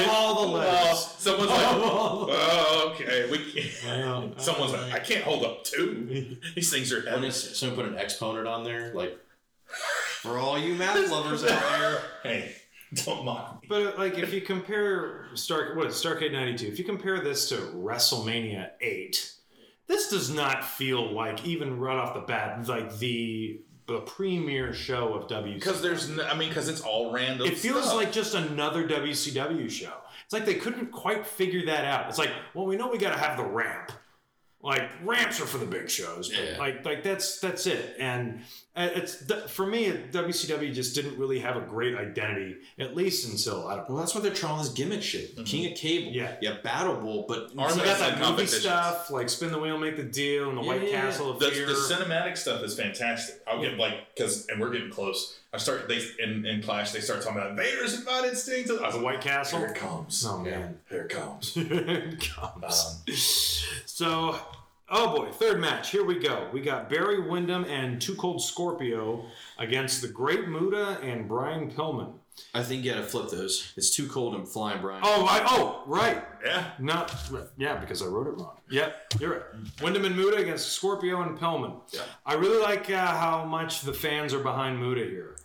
all 0.09 0.47
the 0.47 0.53
Well, 0.53 0.59
letters. 0.59 1.07
someone's 1.19 1.51
like, 1.51 1.67
Oh. 1.67 2.27
oh, 2.31 2.93
okay, 2.95 3.31
we 3.31 3.39
can't. 3.53 3.71
Well, 3.87 4.33
Someone's 4.39 4.73
like, 4.73 4.93
I 4.93 4.99
can't 4.99 5.25
hold 5.25 5.45
up 5.45 5.65
two. 5.65 6.37
These 6.55 6.71
things 6.73 6.93
are 6.93 7.01
When 7.03 7.15
heavy. 7.15 7.27
is- 7.29 7.59
someone 7.59 7.77
put 7.77 7.87
an 7.87 7.99
exponent 7.99 8.47
on 8.47 8.65
there, 8.65 8.93
like 8.95 9.19
for 10.21 10.39
all 10.39 10.59
you 10.59 10.75
math 10.75 11.11
lovers 11.11 11.45
out 11.45 11.63
there. 11.79 12.01
Hey, 12.23 12.55
don't 13.05 13.25
mock 13.25 13.63
me. 13.63 13.69
But 13.69 13.99
like, 13.99 14.19
if 14.19 14.33
you 14.33 14.41
compare 14.41 15.27
Star, 15.35 15.75
what 15.75 15.89
Starrcade 15.89 16.33
'92, 16.33 16.67
if 16.67 16.79
you 16.79 16.85
compare 16.85 17.21
this 17.21 17.49
to 17.51 17.57
WrestleMania 17.57 18.71
8, 18.81 19.33
this 19.87 20.11
does 20.11 20.31
not 20.31 20.65
feel 20.65 21.13
like 21.13 21.45
even 21.45 21.79
right 21.79 21.97
off 21.97 22.15
the 22.15 22.21
bat 22.21 22.67
like 22.69 22.99
the 22.99 23.61
the 23.87 24.01
premier 24.01 24.73
show 24.73 25.13
of 25.13 25.29
WCW. 25.29 25.55
Because 25.55 25.83
there's, 25.83 26.09
no, 26.09 26.25
I 26.25 26.37
mean, 26.37 26.49
because 26.49 26.69
it's 26.69 26.81
all 26.81 27.13
random. 27.13 27.47
It 27.47 27.59
feels 27.59 27.85
stuff. 27.85 27.97
like 27.97 28.13
just 28.13 28.35
another 28.35 28.89
WCW 28.89 29.71
show. 29.71 29.93
It's 30.25 30.33
like 30.33 30.47
they 30.47 30.55
couldn't 30.55 30.91
quite 30.91 31.27
figure 31.27 31.67
that 31.67 31.85
out. 31.85 32.09
It's 32.09 32.19
like, 32.19 32.31
well, 32.55 32.65
we 32.65 32.77
know 32.77 32.89
we 32.89 32.97
got 32.97 33.13
to 33.13 33.19
have 33.19 33.37
the 33.37 33.45
ramp. 33.45 33.93
Like 34.65 34.89
ramps 35.05 35.41
are 35.41 35.47
for 35.47 35.59
the 35.59 35.67
big 35.67 35.91
shows, 35.91 36.31
but 36.31 36.43
Yeah. 36.43 36.57
like 36.59 36.85
like 36.87 37.03
that's 37.03 37.39
that's 37.39 37.67
it. 37.67 37.97
And 37.99 38.41
uh, 38.75 38.89
it's 38.95 39.17
for 39.53 39.67
me, 39.67 39.93
WCW 40.11 40.73
just 40.73 40.95
didn't 40.95 41.19
really 41.19 41.39
have 41.41 41.57
a 41.57 41.61
great 41.61 41.95
identity, 41.95 42.57
at 42.79 42.97
least 42.97 43.31
until 43.31 43.69
I 43.69 43.77
don't 43.77 43.89
know. 43.91 43.95
Well, 43.97 44.03
that's 44.03 44.15
why 44.15 44.23
they're 44.23 44.33
trying 44.33 44.57
this 44.59 44.71
gimmick 44.71 45.03
shit. 45.03 45.37
King 45.45 45.71
of 45.71 45.77
Cable. 45.77 46.13
Yeah. 46.13 46.37
Yeah, 46.41 46.57
Battle 46.65 46.97
Bowl, 46.97 47.27
but 47.29 47.51
Arm 47.59 47.71
So 47.73 47.77
you 47.81 47.85
got 47.85 47.99
that 47.99 48.19
movie 48.19 48.47
stuff, 48.47 49.11
like 49.11 49.29
spin 49.29 49.53
the 49.53 49.59
wheel, 49.59 49.77
make 49.77 49.97
the 49.99 50.03
deal, 50.03 50.49
and 50.49 50.57
the 50.57 50.63
Yeah, 50.63 50.67
White 50.69 50.83
yeah, 50.85 50.89
yeah. 50.89 51.01
Castle 51.03 51.31
of 51.33 51.41
The, 51.41 51.51
Fear. 51.51 51.67
the 51.67 51.75
cinematic 51.75 52.37
stuff 52.39 52.63
is 52.63 52.75
fantastic. 52.75 53.43
I'll 53.47 53.61
get 53.61 53.77
like 53.77 54.15
because 54.15 54.47
and 54.47 54.59
we're 54.61 54.71
getting 54.71 54.91
close. 54.91 55.39
I 55.55 55.59
start 55.59 55.89
they 55.89 56.01
in, 56.21 56.45
in 56.45 56.63
Clash 56.63 56.91
they 56.91 57.01
start 57.01 57.23
talking 57.23 57.39
about 57.41 57.57
Vader's 57.57 57.97
invited 57.97 58.37
Sting 58.37 58.65
to 58.65 58.75
the 58.75 58.99
White 58.99 59.21
Castle. 59.21 59.61
Here 59.61 59.69
it 59.69 59.77
comes. 59.77 60.25
Oh, 60.27 60.45
Yeah, 60.45 60.51
man. 60.59 60.79
here 60.91 61.03
it 61.03 61.11
comes. 61.11 61.57
It 61.57 62.21
comes. 62.21 63.03
Um, 63.09 63.15
So, 63.87 64.37
oh 64.91 65.17
boy, 65.17 65.31
third 65.31 65.61
match. 65.61 65.91
Here 65.91 66.05
we 66.05 66.19
go. 66.19 66.49
We 66.53 66.61
got 66.61 66.91
Barry 66.91 67.21
Windham 67.29 67.65
and 67.67 68.03
Too 68.03 68.17
Cold 68.17 68.43
Scorpio 68.43 69.25
against 69.59 70.03
the 70.03 70.09
Great 70.09 70.49
Muta 70.49 70.99
and 71.03 71.29
Brian 71.29 71.71
Pillman. 71.71 72.15
I 72.53 72.65
think 72.65 72.85
you 72.85 72.93
gotta 72.93 73.07
flip 73.07 73.31
those. 73.31 73.73
It's 73.77 73.95
too 73.95 74.09
cold 74.09 74.35
and 74.35 74.49
flying, 74.49 74.81
Brian. 74.81 75.03
Oh, 75.05 75.25
I, 75.25 75.45
oh, 75.47 75.85
right. 75.87 76.25
yeah. 76.45 76.73
Not 76.81 77.15
yeah, 77.57 77.77
because 77.77 78.03
I 78.03 78.07
wrote 78.07 78.27
it 78.27 78.31
wrong. 78.41 78.57
Yep, 78.71 79.15
you're 79.21 79.31
right. 79.35 79.43
Windham 79.81 80.05
and 80.05 80.17
Muta 80.17 80.39
against 80.39 80.73
Scorpio 80.73 81.23
and 81.23 81.39
Pillman. 81.39 81.81
Yeah. 81.93 82.01
I 82.27 82.35
really 82.35 82.61
like 82.61 82.91
uh, 82.91 83.07
how 83.07 83.45
much 83.45 83.83
the 83.83 83.93
fans 83.93 84.35
are 84.35 84.41
behind 84.43 84.81
Muta 84.81 85.05
here. 85.05 85.37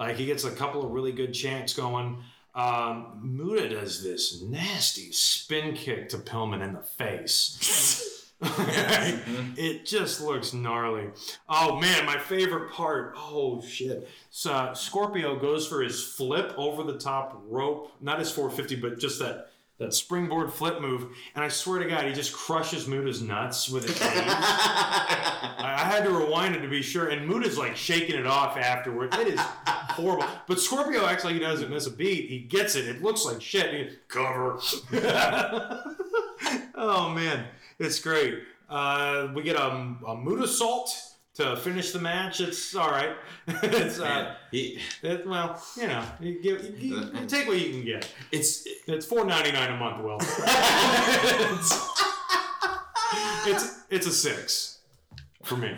Like 0.00 0.16
he 0.16 0.24
gets 0.24 0.44
a 0.44 0.50
couple 0.50 0.82
of 0.82 0.90
really 0.92 1.12
good 1.12 1.34
chants 1.34 1.74
going. 1.74 2.24
Um, 2.54 3.20
Muta 3.22 3.68
does 3.68 4.02
this 4.02 4.42
nasty 4.42 5.12
spin 5.12 5.74
kick 5.74 6.08
to 6.08 6.18
Pillman 6.18 6.64
in 6.64 6.72
the 6.72 6.80
face. 6.80 8.32
it 8.42 9.84
just 9.84 10.22
looks 10.22 10.54
gnarly. 10.54 11.10
Oh 11.50 11.78
man, 11.78 12.06
my 12.06 12.18
favorite 12.18 12.72
part. 12.72 13.12
Oh 13.14 13.62
shit. 13.62 14.08
So 14.30 14.72
Scorpio 14.74 15.38
goes 15.38 15.68
for 15.68 15.82
his 15.82 16.02
flip 16.02 16.54
over 16.56 16.82
the 16.82 16.98
top 16.98 17.42
rope, 17.46 17.92
not 18.00 18.18
his 18.18 18.32
450, 18.32 18.76
but 18.76 18.98
just 18.98 19.18
that 19.18 19.49
that 19.80 19.94
springboard 19.94 20.52
flip 20.52 20.80
move. 20.80 21.06
And 21.34 21.42
I 21.42 21.48
swear 21.48 21.80
to 21.80 21.88
God, 21.88 22.04
he 22.04 22.12
just 22.12 22.34
crushes 22.34 22.86
Muta's 22.86 23.22
nuts 23.22 23.68
with 23.68 23.88
his 23.88 23.98
knees. 23.98 24.12
I 24.14 25.82
had 25.90 26.04
to 26.04 26.10
rewind 26.10 26.54
it 26.54 26.60
to 26.60 26.68
be 26.68 26.82
sure. 26.82 27.08
And 27.08 27.26
Muta's 27.26 27.56
like 27.56 27.74
shaking 27.76 28.14
it 28.14 28.26
off 28.26 28.58
afterward. 28.58 29.14
It 29.14 29.28
is 29.28 29.40
horrible. 29.40 30.26
But 30.46 30.60
Scorpio 30.60 31.06
acts 31.06 31.24
like 31.24 31.32
he 31.32 31.40
doesn't 31.40 31.70
miss 31.70 31.86
a 31.86 31.90
beat. 31.90 32.28
He 32.28 32.40
gets 32.40 32.76
it. 32.76 32.86
It 32.86 33.02
looks 33.02 33.24
like 33.24 33.40
shit. 33.40 33.72
He, 33.72 33.96
cover. 34.08 34.60
oh 36.74 37.08
man, 37.14 37.46
it's 37.78 37.98
great. 38.00 38.40
Uh, 38.68 39.28
we 39.34 39.42
get 39.42 39.56
a, 39.56 39.96
a 40.06 40.16
Muda 40.16 40.46
salt 40.46 40.94
to 41.34 41.56
finish 41.56 41.92
the 41.92 41.98
match. 41.98 42.40
It's 42.40 42.74
all 42.74 42.90
right. 42.90 43.14
it's 43.46 43.98
uh, 44.00 44.34
he, 44.50 44.80
it, 45.02 45.26
well, 45.26 45.62
you 45.76 45.86
know, 45.86 46.04
you, 46.20 46.42
give, 46.42 46.62
you, 46.80 46.96
you, 46.96 47.10
you 47.20 47.26
take 47.26 47.46
what 47.48 47.58
you 47.58 47.70
can 47.70 47.84
get. 47.84 48.12
it's 48.32 48.66
It's 48.86 49.06
four 49.06 49.24
ninety 49.24 49.52
nine 49.52 49.70
a 49.72 49.76
month, 49.76 50.02
Will. 50.04 50.18
it's, 50.20 51.90
it's 53.46 53.80
it's 53.90 54.06
a 54.06 54.12
six 54.12 54.80
for 55.44 55.56
me. 55.56 55.76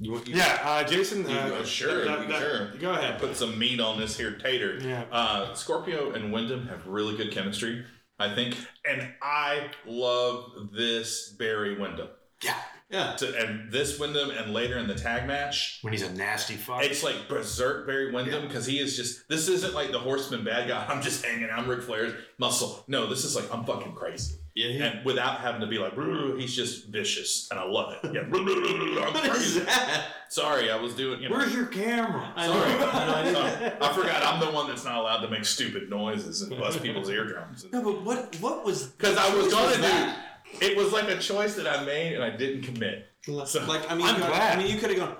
you, 0.00 0.12
want- 0.12 0.26
you, 0.28 0.36
Yeah, 0.36 0.58
uh, 0.62 0.84
Jason. 0.84 1.26
Uh, 1.26 1.50
Oh, 1.60 1.64
sure, 1.64 2.04
that- 2.04 2.28
that- 2.28 2.38
sure. 2.40 2.74
Go 2.78 2.92
ahead. 2.92 3.18
Put 3.20 3.36
some 3.36 3.58
meat 3.58 3.80
on 3.80 3.98
this 3.98 4.16
here 4.16 4.32
tater. 4.32 4.78
Yeah. 4.80 5.04
Uh, 5.10 5.52
Scorpio 5.54 6.12
and 6.12 6.32
Windham 6.32 6.66
have 6.68 6.86
really 6.86 7.16
good 7.16 7.32
chemistry, 7.32 7.84
I 8.18 8.34
think, 8.34 8.56
and 8.88 9.08
I 9.22 9.68
love 9.84 10.70
this 10.72 11.34
Barry 11.38 11.78
Windham. 11.78 12.08
Yeah, 12.42 12.54
yeah. 12.90 13.12
To, 13.16 13.38
and 13.38 13.70
this 13.72 13.98
Windham, 13.98 14.30
and 14.30 14.52
later 14.52 14.78
in 14.78 14.86
the 14.86 14.94
tag 14.94 15.26
match, 15.26 15.78
when 15.82 15.92
he's 15.92 16.02
a 16.02 16.12
nasty 16.12 16.54
fuck. 16.54 16.84
It's 16.84 17.02
like 17.02 17.28
berserk 17.28 17.86
Barry 17.86 18.12
Windham 18.12 18.46
because 18.46 18.66
he 18.66 18.78
is 18.78 18.96
just. 18.96 19.28
This 19.28 19.48
isn't 19.48 19.74
like 19.74 19.92
the 19.92 19.98
Horseman 19.98 20.44
bad 20.44 20.68
guy. 20.68 20.84
I'm 20.88 21.02
just 21.02 21.24
hanging. 21.24 21.48
I'm 21.50 21.68
Ric 21.68 21.82
Flair's 21.82 22.14
muscle. 22.38 22.84
No, 22.88 23.06
this 23.08 23.24
is 23.24 23.34
like 23.36 23.52
I'm 23.52 23.64
fucking 23.64 23.94
crazy. 23.94 24.36
Yeah, 24.54 24.68
he- 24.68 24.78
And 24.80 25.04
without 25.04 25.40
having 25.40 25.60
to 25.60 25.66
be 25.66 25.78
like, 25.78 25.92
he's 26.38 26.56
just 26.56 26.86
vicious, 26.88 27.48
and 27.50 27.60
I 27.60 27.64
love 27.64 27.92
it. 28.02 28.14
Yeah, 28.14 28.22
What 28.30 29.36
is 29.36 29.62
that? 29.64 30.06
Sorry, 30.30 30.70
I 30.70 30.76
was 30.76 30.94
doing. 30.94 31.20
You 31.22 31.28
know, 31.28 31.36
Where's 31.36 31.54
your 31.54 31.66
camera? 31.66 32.32
Sorry. 32.38 32.72
I 32.72 33.32
Sorry. 33.32 33.72
I 33.80 33.92
forgot. 33.92 34.22
I'm 34.22 34.40
the 34.40 34.50
one 34.50 34.66
that's 34.66 34.84
not 34.84 34.96
allowed 34.98 35.20
to 35.20 35.28
make 35.28 35.44
stupid 35.44 35.90
noises 35.90 36.40
and 36.42 36.58
bust 36.58 36.82
people's 36.82 37.10
eardrums. 37.10 37.66
No, 37.70 37.82
but 37.82 38.02
what 38.02 38.36
what 38.40 38.64
was? 38.64 38.86
Because 38.86 39.16
I 39.18 39.34
was 39.34 39.52
gonna 39.52 39.76
do. 39.76 40.12
It 40.60 40.76
was 40.76 40.92
like 40.92 41.08
a 41.08 41.18
choice 41.18 41.54
that 41.56 41.66
I 41.66 41.84
made, 41.84 42.14
and 42.14 42.24
I 42.24 42.30
didn't 42.30 42.62
commit. 42.62 43.06
So- 43.46 43.64
Like 43.66 43.90
I 43.90 43.94
mean, 43.94 44.06
I'm 44.06 44.16
you, 44.20 44.26
glad. 44.26 44.56
I 44.58 44.62
mean, 44.62 44.72
you 44.72 44.78
could 44.80 44.90
have 44.90 44.98
gone. 44.98 45.16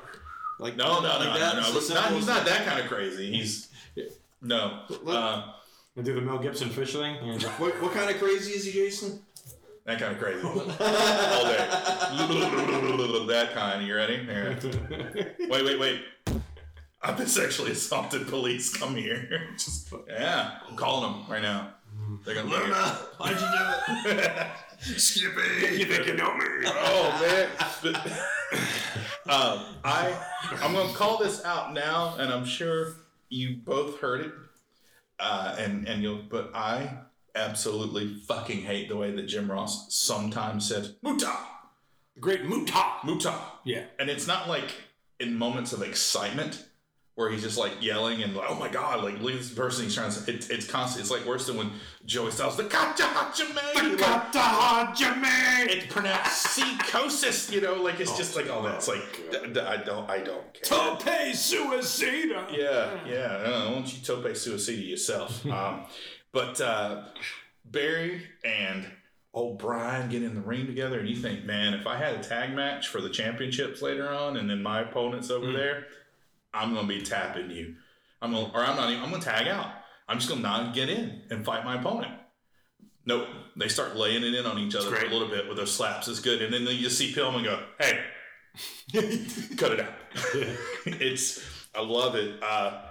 Like 0.58 0.76
No, 0.76 1.00
no, 1.00 1.02
no, 1.02 1.18
like 1.18 1.34
no, 1.34 1.38
that. 1.40 1.54
no. 1.56 1.60
It's 1.60 1.70
But 1.72 1.82
as 1.82 1.90
not, 1.90 2.12
he's 2.12 2.26
not 2.26 2.44
that 2.46 2.64
kind 2.66 2.80
of 2.80 2.86
crazy. 2.86 3.30
He's 3.30 3.68
no. 4.40 4.80
Uh, 5.06 5.52
And 5.96 6.04
do 6.04 6.14
the 6.14 6.20
Mel 6.20 6.38
Gibson 6.38 6.70
fish 6.70 6.92
thing? 6.92 7.16
What, 7.58 7.80
what 7.82 7.92
kind 7.92 8.08
of 8.10 8.18
crazy 8.18 8.52
is 8.52 8.64
he, 8.64 8.72
Jason? 8.72 9.20
That 9.84 9.98
kind 10.00 10.12
of 10.12 10.18
crazy. 10.18 10.40
All 10.46 10.54
day. 11.44 11.66
that 13.28 13.50
kind. 13.54 13.86
You 13.86 13.94
ready? 13.96 14.16
Here. 14.24 14.58
Wait, 15.48 15.64
wait, 15.64 15.78
wait. 15.78 16.00
I've 17.02 17.16
been 17.16 17.26
sexually 17.28 17.72
assaulted. 17.72 18.26
Police, 18.26 18.74
come 18.76 18.96
here. 18.96 19.48
Just, 19.54 19.92
yeah, 20.08 20.58
I'm 20.68 20.76
calling 20.76 21.12
them 21.12 21.30
right 21.30 21.42
now. 21.42 21.74
They're 22.24 22.34
gonna 22.34 22.48
look. 22.50 22.64
How'd 23.18 23.30
you 23.30 23.36
do 23.36 24.10
it? 24.18 24.46
Skippy. 24.80 25.76
you 25.78 25.84
think 25.86 26.06
you 26.06 26.14
know 26.14 26.34
me? 26.36 26.44
Oh 26.66 27.48
man. 27.82 27.94
um, 29.28 29.64
I 29.84 30.16
I'm 30.62 30.72
gonna 30.72 30.92
call 30.92 31.18
this 31.18 31.44
out 31.44 31.72
now, 31.72 32.16
and 32.18 32.32
I'm 32.32 32.44
sure 32.44 32.94
you 33.28 33.56
both 33.64 34.00
heard 34.00 34.20
it. 34.26 34.32
Uh, 35.18 35.56
and 35.58 35.88
and 35.88 36.02
you'll, 36.02 36.22
but 36.28 36.50
I 36.54 36.98
absolutely 37.34 38.14
fucking 38.28 38.62
hate 38.62 38.88
the 38.88 38.96
way 38.96 39.10
that 39.12 39.22
Jim 39.26 39.50
Ross 39.50 39.94
sometimes 39.94 40.68
says 40.68 40.94
"muta, 41.02 41.32
The 42.14 42.20
great 42.20 42.44
Muta. 42.44 42.84
muta," 43.04 43.34
Yeah. 43.64 43.84
and 43.98 44.10
it's 44.10 44.26
not 44.26 44.48
like 44.48 44.70
in 45.18 45.34
moments 45.34 45.72
of 45.72 45.82
excitement 45.82 46.66
where 47.16 47.30
he's 47.30 47.42
just 47.42 47.56
like 47.56 47.72
yelling 47.82 48.22
and 48.22 48.36
like, 48.36 48.46
oh 48.48 48.54
my 48.54 48.68
god, 48.68 49.02
like 49.02 49.18
look 49.20 49.32
at 49.32 49.38
this 49.38 49.50
person 49.50 49.84
he's 49.84 49.94
trying 49.94 50.12
to. 50.12 50.30
It, 50.32 50.50
it's 50.50 50.66
constant. 50.66 51.00
It's 51.00 51.10
like 51.10 51.24
worse 51.24 51.46
than 51.46 51.56
when 51.56 51.72
Joey 52.04 52.30
Styles 52.30 52.56
the 52.56 52.64
Kacha 52.64 53.04
Hachime. 53.04 53.54
Like, 53.56 53.74
it's 55.70 55.92
pronounced 55.92 56.42
psychosis, 56.42 57.50
you 57.50 57.62
know, 57.62 57.82
like 57.82 58.00
it's 58.00 58.16
just 58.18 58.36
like 58.36 58.50
all 58.50 58.62
that. 58.62 58.76
It's 58.76 58.88
like 58.88 59.02
d- 59.32 59.52
d- 59.54 59.60
I 59.60 59.78
don't, 59.78 60.08
I 60.08 60.18
don't 60.18 60.52
care. 60.52 60.62
Tope 60.62 61.00
suicida. 61.00 62.52
Yeah, 62.54 62.98
yeah. 63.06 63.16
Uh, 63.16 63.68
why 63.68 63.74
don't 63.74 63.92
you 63.92 64.04
tope 64.04 64.36
suicide 64.36 64.72
yourself? 64.72 65.44
um, 65.50 65.86
but 66.32 66.60
uh, 66.60 67.04
Barry 67.64 68.24
and 68.44 68.86
old 69.32 69.58
Brian 69.58 70.10
get 70.10 70.22
in 70.22 70.34
the 70.34 70.42
ring 70.42 70.66
together, 70.66 70.98
and 70.98 71.08
you 71.08 71.16
think, 71.16 71.46
man, 71.46 71.72
if 71.72 71.86
I 71.86 71.96
had 71.96 72.14
a 72.14 72.22
tag 72.22 72.54
match 72.54 72.88
for 72.88 73.00
the 73.00 73.08
championships 73.10 73.80
later 73.80 74.08
on, 74.10 74.36
and 74.36 74.50
then 74.50 74.62
my 74.62 74.82
opponent's 74.82 75.30
over 75.30 75.50
there, 75.50 75.86
I'm 76.52 76.74
gonna 76.74 76.88
be 76.88 77.02
tapping 77.02 77.50
you. 77.50 77.76
I'm 78.22 78.32
gonna, 78.32 78.50
or 78.52 78.64
I'm 78.64 78.76
not 78.76 78.90
even. 78.90 79.02
I'm 79.02 79.10
gonna 79.10 79.22
tag 79.22 79.48
out. 79.48 79.72
I'm 80.08 80.18
just 80.18 80.28
gonna 80.28 80.40
not 80.40 80.74
get 80.74 80.88
in 80.88 81.22
and 81.30 81.44
fight 81.44 81.64
my 81.64 81.78
opponent. 81.78 82.12
Nope. 83.04 83.28
They 83.56 83.68
start 83.68 83.96
laying 83.96 84.24
it 84.24 84.34
in 84.34 84.46
on 84.46 84.58
each 84.58 84.74
other 84.74 84.94
a 84.94 85.08
little 85.08 85.28
bit 85.28 85.48
with 85.48 85.56
their 85.56 85.66
slaps. 85.66 86.08
It's 86.08 86.20
good, 86.20 86.42
and 86.42 86.52
then 86.52 86.62
you 86.62 86.90
see 86.90 87.12
Pillman 87.12 87.44
go, 87.44 87.62
"Hey, 87.78 88.00
cut 89.56 89.72
it 89.72 89.80
out." 89.80 89.92
it's 90.86 91.42
I 91.74 91.82
love 91.82 92.14
it. 92.14 92.42
Uh, 92.42 92.82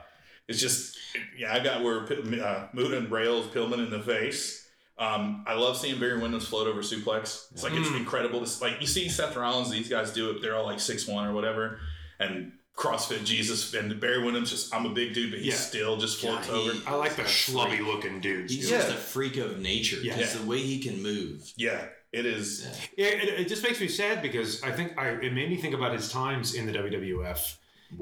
it's 0.47 0.59
just 0.59 0.97
yeah, 1.37 1.53
I 1.53 1.59
got 1.59 1.83
where 1.83 2.01
uh, 2.01 2.67
Muta 2.73 2.97
and 2.97 3.11
rails 3.11 3.47
Pillman 3.47 3.79
in 3.79 3.89
the 3.89 4.01
face. 4.01 4.67
Um, 4.97 5.43
I 5.45 5.55
love 5.55 5.75
seeing 5.77 5.99
Barry 5.99 6.19
Windham's 6.19 6.47
float 6.47 6.67
over 6.67 6.79
suplex. 6.79 7.51
It's 7.51 7.63
like 7.63 7.73
it's 7.73 7.89
incredible. 7.89 8.41
It's 8.41 8.61
like 8.61 8.79
you 8.79 8.87
see 8.87 9.09
Seth 9.09 9.35
Rollins, 9.35 9.69
these 9.69 9.89
guys 9.89 10.13
do 10.13 10.29
it. 10.31 10.41
They're 10.41 10.55
all 10.55 10.65
like 10.65 10.79
six 10.79 11.05
one 11.07 11.27
or 11.27 11.33
whatever, 11.33 11.79
and 12.19 12.53
CrossFit 12.75 13.23
Jesus 13.23 13.73
and 13.73 13.99
Barry 13.99 14.17
Windham's 14.19 14.49
just 14.49 14.73
I'm 14.75 14.85
a 14.85 14.89
big 14.89 15.13
dude, 15.13 15.31
but 15.31 15.39
he 15.39 15.49
Yeah. 15.49 15.55
still 15.55 15.97
just 15.97 16.19
floats 16.19 16.47
Yeah, 16.47 16.53
he- 16.61 16.69
over. 16.71 16.89
I 16.89 16.95
like 16.95 17.15
the 17.15 17.23
schlubby 17.23 17.79
looking 17.85 18.19
dudes. 18.19 18.53
He's 18.53 18.69
too. 18.69 18.75
just 18.75 18.89
a 18.89 18.93
freak 18.93 19.37
of 19.37 19.59
nature. 19.59 19.97
Yeah. 20.01 20.17
Just 20.17 20.37
the 20.39 20.45
way 20.45 20.59
he 20.59 20.79
can 20.79 21.01
move. 21.01 21.49
Yeah, 21.55 21.85
it 22.11 22.25
is. 22.25 22.67
Yeah, 22.97 23.07
it, 23.07 23.29
it 23.41 23.47
just 23.47 23.63
makes 23.63 23.79
me 23.79 23.87
sad 23.87 24.21
because 24.21 24.61
I 24.61 24.71
think 24.71 24.97
I, 24.97 25.09
it 25.09 25.33
made 25.33 25.49
me 25.49 25.57
think 25.57 25.73
about 25.73 25.93
his 25.93 26.11
times 26.11 26.53
in 26.53 26.65
the 26.65 26.73
WWF 26.73 27.55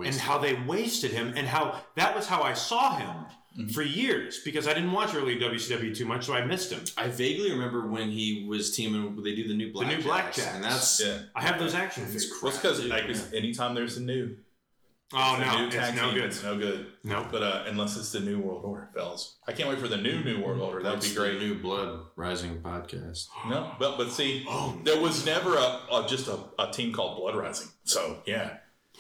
and 0.04 0.16
how 0.16 0.40
they 0.40 0.56
wasted 0.56 1.12
him 1.12 1.34
and 1.36 1.46
how 1.48 1.80
that 1.96 2.16
was 2.16 2.26
how 2.28 2.42
I 2.42 2.54
saw 2.54 2.98
him 2.98 3.26
Mm-hmm. 3.56 3.68
for 3.68 3.84
years 3.84 4.40
because 4.44 4.68
I 4.68 4.74
didn't 4.74 4.92
watch 4.92 5.14
early 5.14 5.38
WCW 5.38 5.96
too 5.96 6.06
much, 6.08 6.26
so 6.26 6.34
I 6.34 6.44
missed 6.44 6.72
him. 6.72 6.84
I 6.98 7.08
vaguely 7.08 7.52
remember 7.52 7.86
when 7.86 8.10
he 8.10 8.48
was 8.50 8.76
teaming. 8.76 9.16
They 9.22 9.36
do 9.36 9.48
the 9.48 9.54
new 9.54 9.72
black. 9.72 9.92
the 9.92 9.98
new 9.98 10.02
Blackjacks. 10.04 10.56
and 10.56 10.64
that's 10.64 11.00
Yeah. 11.00 11.20
I 11.36 11.44
have 11.44 11.60
those 11.60 11.76
action 11.76 12.04
figures. 12.08 12.32
Well, 12.42 12.50
it's 12.52 12.60
because 12.60 12.84
like, 12.86 13.04
yeah. 13.08 13.38
anytime 13.38 13.76
there's 13.76 13.96
a 13.98 14.02
new, 14.02 14.36
Oh 15.16 15.38
The 15.38 15.46
no, 15.46 15.58
new 15.60 15.66
it's 15.68 15.76
tag 15.76 15.96
no 15.96 16.12
good. 16.14 16.24
It's 16.24 16.44
no 16.44 16.58
good. 16.58 16.88
No. 17.04 17.28
But 17.32 17.44
uh, 17.44 17.64
unless 17.68 17.96
it's 17.98 18.12
the 18.12 18.20
new 18.20 18.40
world 18.40 18.64
order, 18.66 18.90
fellas. 18.96 19.36
I 19.48 19.52
can't 19.52 19.70
wait 19.70 19.80
for 19.80 19.88
the 19.88 19.98
new 19.98 20.24
new 20.24 20.42
world 20.44 20.60
order. 20.62 20.82
That 20.82 20.90
would 20.92 20.96
That's 21.02 21.10
be 21.10 21.14
the 21.16 21.20
great. 21.20 21.40
New 21.40 21.60
Blood 21.60 22.00
Rising 22.16 22.62
podcast. 22.62 23.28
No, 23.50 23.72
but 23.80 23.98
but 23.98 24.10
see, 24.12 24.46
Oh, 24.50 24.78
there 24.84 25.00
was 25.00 25.26
never 25.26 25.56
a, 25.56 25.80
a 25.92 26.06
just 26.08 26.28
a, 26.28 26.40
a 26.60 26.72
team 26.72 26.92
called 26.94 27.18
Blood 27.20 27.36
Rising. 27.36 27.68
So 27.84 28.20
yeah, 28.26 28.58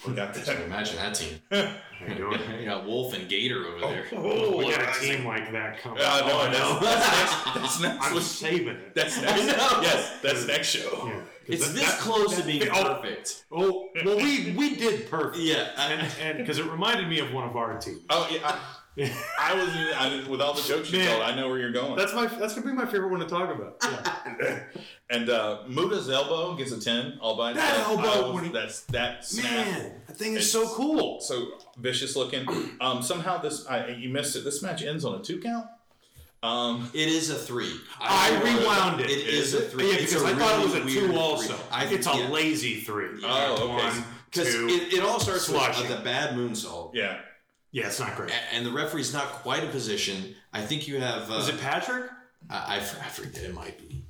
we 0.07 0.13
got 0.13 0.35
So 0.35 0.53
imagine 0.53 0.95
that 0.97 1.15
team. 1.15 1.39
How 1.51 1.67
you 2.07 2.15
doing? 2.15 2.39
You 2.59 2.65
got 2.65 2.85
Wolf 2.85 3.13
and 3.13 3.27
Gator 3.29 3.65
over 3.67 3.79
there. 3.79 4.05
Oh, 4.13 4.57
we 4.57 4.63
Blood 4.65 4.75
got 4.75 4.81
a 4.83 4.85
Rising. 4.87 5.17
team 5.17 5.25
like 5.25 5.51
that 5.51 5.79
coming. 5.79 5.99
Uh, 6.03 6.19
no, 6.27 6.41
Oh, 6.41 6.79
that's, 6.81 7.43
that's 7.43 7.51
next. 7.51 7.55
That's 7.55 7.81
next. 7.81 8.05
I'm 8.07 8.13
week. 8.15 8.23
saving 8.23 8.67
it. 8.75 8.95
That's 8.95 9.21
next. 9.21 9.45
know. 9.47 9.79
Yes, 9.81 10.19
that's 10.21 10.47
next 10.47 10.67
show. 10.67 11.07
Yeah. 11.07 11.19
It's 11.45 11.67
That- 11.67 11.73
this 11.75 11.89
that- 11.91 11.99
close 11.99 12.35
to 12.37 12.43
being 12.43 12.69
oh, 12.71 12.95
perfect. 13.01 13.45
Oh, 13.51 13.89
well, 14.05 14.17
we 14.17 14.51
we 14.57 14.75
did 14.75 15.09
perfect. 15.09 15.37
Yeah. 15.43 15.69
and 15.77 16.07
and 16.21 16.37
because 16.39 16.59
it 16.59 16.65
reminded 16.65 17.07
me 17.09 17.19
of 17.19 17.33
one 17.33 17.47
of 17.47 17.55
our 17.55 17.77
teams. 17.79 18.01
Oh 18.09 18.27
yeah, 18.31 18.39
I, 18.47 18.59
I 18.95 19.53
was 19.55 19.69
even, 19.75 19.93
I, 19.95 20.09
didn't- 20.09 20.29
with 20.29 20.39
all 20.41 20.53
the 20.53 20.61
jokes 20.61 20.91
you 20.91 20.99
Man. 20.99 21.09
told. 21.09 21.21
I 21.23 21.35
know 21.35 21.49
where 21.49 21.57
you're 21.57 21.71
going. 21.71 21.95
That's 21.95 22.13
my 22.13 22.27
that's 22.27 22.53
gonna 22.53 22.67
be 22.67 22.73
my 22.73 22.85
favorite 22.85 23.09
one 23.09 23.19
to 23.21 23.25
talk 23.25 23.49
about. 23.53 23.77
Yeah. 23.83 24.59
and 25.09 25.29
uh, 25.29 25.63
Muta's 25.67 26.09
elbow 26.09 26.55
gets 26.55 26.71
a 26.71 26.79
ten 26.79 27.17
all 27.19 27.35
by 27.35 27.53
That 27.53 27.79
itself. 27.79 28.05
elbow 28.05 28.25
was- 28.27 28.35
when 28.35 28.43
he- 28.45 28.51
that's 28.51 28.81
that 28.85 29.25
snap. 29.25 29.51
Man, 29.51 29.93
that 30.07 30.15
thing 30.17 30.33
is 30.33 30.47
It's- 30.47 30.51
so 30.51 30.67
cool. 30.75 31.19
so 31.21 31.47
vicious 31.77 32.15
looking. 32.15 32.45
Um, 32.81 33.01
somehow 33.01 33.37
this 33.41 33.65
I, 33.67 33.87
you 33.89 34.09
missed 34.09 34.35
it. 34.35 34.43
This 34.43 34.61
match 34.61 34.83
ends 34.83 35.05
on 35.05 35.19
a 35.19 35.23
two 35.23 35.39
count. 35.39 35.65
Um, 36.43 36.89
It 36.93 37.07
is 37.07 37.29
a 37.29 37.35
three. 37.35 37.73
I 38.01 38.29
rewound 38.43 38.99
it. 38.99 39.09
It 39.09 39.27
is, 39.27 39.53
Is 39.53 39.61
a 39.61 39.69
three. 39.69 39.87
Yeah, 39.87 39.93
It's 39.99 40.13
because 40.13 40.23
a 40.29 40.35
I 40.35 40.37
thought 40.37 40.59
it 40.59 40.63
was 40.65 40.75
a 40.75 40.99
two 40.99 41.15
also. 41.15 41.53
three. 41.53 41.65
I- 41.71 41.85
it's 41.85 42.05
a 42.07 42.17
yeah. 42.17 42.27
lazy 42.29 42.81
three. 42.81 43.21
Oh, 43.23 43.77
okay. 43.79 44.03
Because 44.29 44.53
it, 44.53 44.93
it 44.95 45.03
all 45.03 45.19
starts 45.19 45.47
with 45.47 45.57
uh, 45.61 45.95
the 45.97 46.03
bad 46.03 46.35
moonsault. 46.35 46.91
yeah. 46.93 47.19
Yeah, 47.73 47.87
it's 47.87 47.99
not 47.99 48.15
great. 48.15 48.31
A- 48.31 48.53
And 48.55 48.65
the 48.65 48.71
referee's 48.71 49.11
not 49.13 49.25
quite 49.43 49.63
a 49.65 49.67
position. 49.67 50.35
I 50.53 50.61
think 50.61 50.87
you 50.87 50.99
have. 51.01 51.29
Uh, 51.29 51.35
Is 51.35 51.49
it 51.49 51.59
Patrick? 51.59 52.09
I, 52.49 52.75
I 52.75 52.77
f- 52.77 52.97
I 53.05 53.09
forget. 53.09 53.43
It 53.43 53.53
might 53.53 53.77
be. 53.77 54.05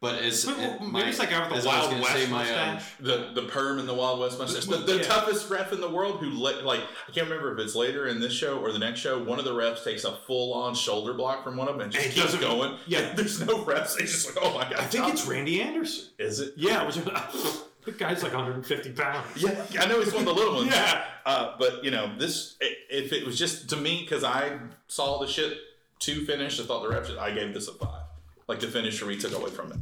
But 0.00 0.22
as 0.22 0.46
Maybe 0.46 0.60
it- 0.62 0.80
maybe 0.80 0.92
my- 0.92 1.08
it's 1.08 1.18
like 1.18 1.32
out 1.32 1.50
of 1.50 1.60
the 1.60 1.66
Wild 1.68 1.92
West 2.00 2.12
say, 2.12 2.26
my, 2.28 2.48
um, 2.48 2.74
mustache. 2.74 2.92
The 3.00 3.30
the 3.34 3.42
perm 3.48 3.80
and 3.80 3.88
the 3.88 3.94
Wild 3.94 4.20
West 4.20 4.38
mustache. 4.38 4.66
The, 4.66 4.76
the 4.76 4.98
Yeah. 4.98 5.02
toughest 5.02 5.50
ref 5.50 5.72
in 5.72 5.80
the 5.80 5.88
world 5.90 6.20
who 6.20 6.30
let 6.30 6.64
like 6.64 6.82
I 7.08 7.10
can't 7.10 7.28
remember 7.28 7.52
if 7.52 7.58
it's 7.58 7.74
later 7.74 8.06
in 8.06 8.20
this 8.20 8.32
show 8.32 8.60
or 8.60 8.70
the 8.70 8.78
next 8.78 9.00
show. 9.00 9.20
One 9.20 9.40
of 9.40 9.44
the 9.44 9.54
refs 9.54 9.82
takes 9.82 10.04
a 10.04 10.12
full 10.12 10.54
on 10.54 10.76
shoulder 10.76 11.14
block 11.14 11.42
from 11.42 11.56
one 11.56 11.66
of 11.66 11.74
them 11.74 11.82
and 11.82 11.92
just 11.92 12.04
And 12.06 12.14
keeps 12.14 12.36
going. 12.36 12.78
yeah. 12.86 13.12
there's 13.16 13.40
no 13.44 13.64
refs. 13.64 13.96
They 13.96 14.04
just 14.04 14.26
like 14.32 14.36
oh 14.40 14.54
my 14.56 14.64
god. 14.70 14.74
I 14.78 14.84
think 14.84 15.08
it's 15.08 15.26
Randy 15.26 15.60
Anderson. 15.60 16.04
Is 16.20 16.38
it? 16.38 16.54
Yeah, 16.56 16.86
which 16.86 16.96
the 17.92 17.98
guy's 17.98 18.22
like 18.22 18.32
150 18.32 18.92
pounds. 18.92 19.42
Yeah, 19.42 19.64
I 19.80 19.86
know 19.86 20.00
he's 20.00 20.12
one 20.12 20.22
of 20.22 20.26
the 20.28 20.34
little 20.34 20.54
ones. 20.56 20.70
Yeah. 20.74 21.04
Uh, 21.26 21.54
but 21.58 21.84
you 21.84 21.90
know 21.90 22.10
this, 22.18 22.56
if 22.60 23.12
it 23.12 23.26
was 23.26 23.38
just 23.38 23.68
to 23.70 23.76
me 23.76 24.00
because 24.02 24.24
I 24.24 24.58
saw 24.86 25.18
the 25.20 25.26
shit 25.26 25.58
to 26.00 26.24
finish, 26.24 26.58
I 26.60 26.64
thought 26.64 26.82
the 26.88 26.94
refs. 26.94 27.16
I 27.18 27.32
gave 27.32 27.52
this 27.52 27.68
a 27.68 27.72
five. 27.74 28.02
Like 28.46 28.60
the 28.60 28.68
finish 28.68 29.02
we 29.02 29.16
took 29.18 29.34
away 29.34 29.50
from 29.50 29.72
it. 29.72 29.78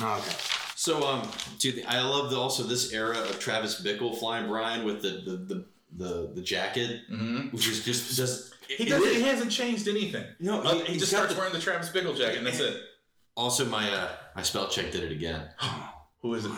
Oh, 0.00 0.18
okay. 0.18 0.36
So 0.74 1.06
um, 1.06 1.28
do 1.58 1.68
you 1.68 1.74
think, 1.74 1.86
I 1.88 2.00
love 2.02 2.30
the, 2.30 2.36
also 2.36 2.62
this 2.62 2.92
era 2.92 3.16
of 3.18 3.38
Travis 3.38 3.80
Bickle 3.80 4.16
flying 4.18 4.48
Brian 4.48 4.84
with 4.84 5.02
the 5.02 5.10
the 5.24 5.36
the, 5.36 5.64
the, 5.96 6.30
the 6.34 6.40
jacket, 6.42 7.00
Mm-hmm. 7.10 7.48
which 7.54 7.68
is 7.68 7.84
just 7.84 8.16
just 8.16 8.54
He 8.68 8.84
doesn't. 8.84 9.08
is- 9.08 9.16
He 9.16 9.22
hasn't 9.22 9.50
changed 9.52 9.86
anything. 9.88 10.24
No, 10.40 10.62
Uh, 10.62 10.74
he- 10.84 10.92
he, 10.94 10.98
just 10.98 11.12
starts 11.12 11.32
the- 11.32 11.38
wearing 11.38 11.52
the 11.52 11.60
Travis 11.60 11.90
Bickle 11.90 12.16
jacket, 12.16 12.38
and 12.38 12.46
that's 12.46 12.60
it. 12.60 12.76
Also, 13.36 13.64
my 13.66 13.88
uh, 13.88 14.08
my 14.34 14.42
spell 14.42 14.66
check 14.68 14.90
did 14.90 15.04
it 15.04 15.12
again. 15.12 15.42
Who 16.22 16.34
is 16.34 16.44
it? 16.44 16.50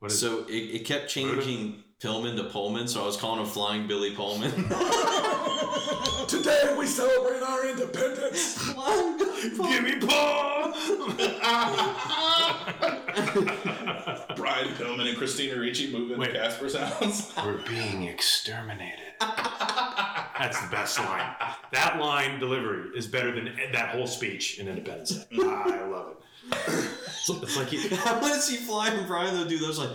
What 0.00 0.12
is 0.12 0.20
So 0.20 0.44
it, 0.48 0.52
it 0.52 0.84
kept 0.84 1.08
changing 1.08 1.82
Pillman 2.00 2.36
to 2.36 2.44
Pullman, 2.44 2.86
so 2.86 3.02
I 3.02 3.06
was 3.06 3.16
calling 3.16 3.40
him 3.40 3.46
Flying 3.46 3.88
Billy 3.88 4.14
Pullman. 4.14 4.52
Today 6.28 6.76
we 6.78 6.86
celebrate 6.86 7.42
our 7.42 7.66
independence. 7.68 8.54
Flying 8.54 9.18
Billy 9.18 9.50
Pullman. 9.50 9.72
Give 9.72 9.82
me 9.82 9.98
Paul! 10.06 10.72
Brian 14.36 14.68
Pillman 14.74 15.08
and 15.08 15.18
Christina 15.18 15.58
Ricci 15.58 15.90
moving 15.92 16.18
Wait. 16.18 16.28
to 16.28 16.34
Casper's 16.34 16.76
house. 16.76 17.32
We're 17.44 17.60
being 17.66 18.04
exterminated. 18.04 19.14
That's 19.18 20.60
the 20.60 20.68
best 20.70 20.96
line. 21.00 21.34
That 21.72 21.98
line 21.98 22.38
delivery 22.38 22.90
is 22.96 23.08
better 23.08 23.32
than 23.32 23.46
that 23.72 23.88
whole 23.88 24.06
speech 24.06 24.60
in 24.60 24.68
Independence 24.68 25.24
Day. 25.24 25.36
Mm-hmm. 25.38 25.72
I 25.72 25.82
love 25.86 26.10
it. 26.12 26.18
It's 26.52 27.56
like 27.56 27.68
he, 27.68 27.78
I 28.06 28.18
want 28.20 28.34
to 28.34 28.40
see 28.40 28.56
Flying 28.56 29.06
Brian 29.06 29.34
though 29.34 29.46
do 29.48 29.58
those 29.58 29.78
like 29.78 29.90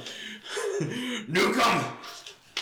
Newcomb. 1.28 1.84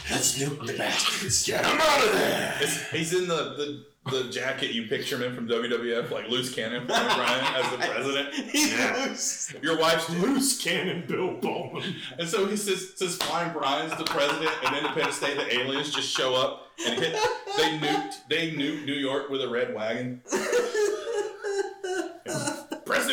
That's 0.10 0.42
bastards. 0.78 1.46
Get 1.46 1.66
him 1.66 1.80
out 1.80 2.04
of 2.06 2.12
there. 2.14 2.54
It's- 2.58 2.90
he's 2.92 3.14
in 3.14 3.28
the, 3.28 3.36
the 3.36 3.86
the 4.10 4.24
jacket 4.32 4.72
you 4.72 4.88
picture 4.88 5.16
him 5.18 5.22
in 5.22 5.36
from 5.36 5.48
WWF, 5.48 6.10
like 6.10 6.28
loose 6.28 6.52
cannon, 6.56 6.88
Brian 6.88 7.56
as 7.56 7.70
the 7.72 7.78
president. 7.94 8.34
He 8.34 8.72
Yeah. 8.72 9.06
knows. 9.06 9.54
Your 9.62 9.78
wife's 9.78 10.10
loose 10.10 10.60
cannon 10.60 11.06
Bill 11.08 11.36
Bowman. 11.36 11.84
And 12.18 12.28
so 12.28 12.48
he 12.48 12.58
says, 12.58 12.94
says 12.96 13.18
flying 13.18 13.54
Brian's 13.54 13.96
the 14.00 14.04
president, 14.06 14.50
and 14.66 14.76
Independence 14.76 15.20
Day, 15.20 15.36
the 15.36 15.54
aliens 15.60 15.94
just 15.94 16.10
show 16.10 16.34
up 16.34 16.72
and 16.84 17.00
hit. 17.00 17.14
They 17.58 17.78
nuked, 17.78 18.14
they 18.28 18.50
nuked 18.52 18.86
New 18.86 18.96
York 18.96 19.30
with 19.30 19.44
a 19.44 19.50
red 19.50 19.76
wagon. 19.76 20.24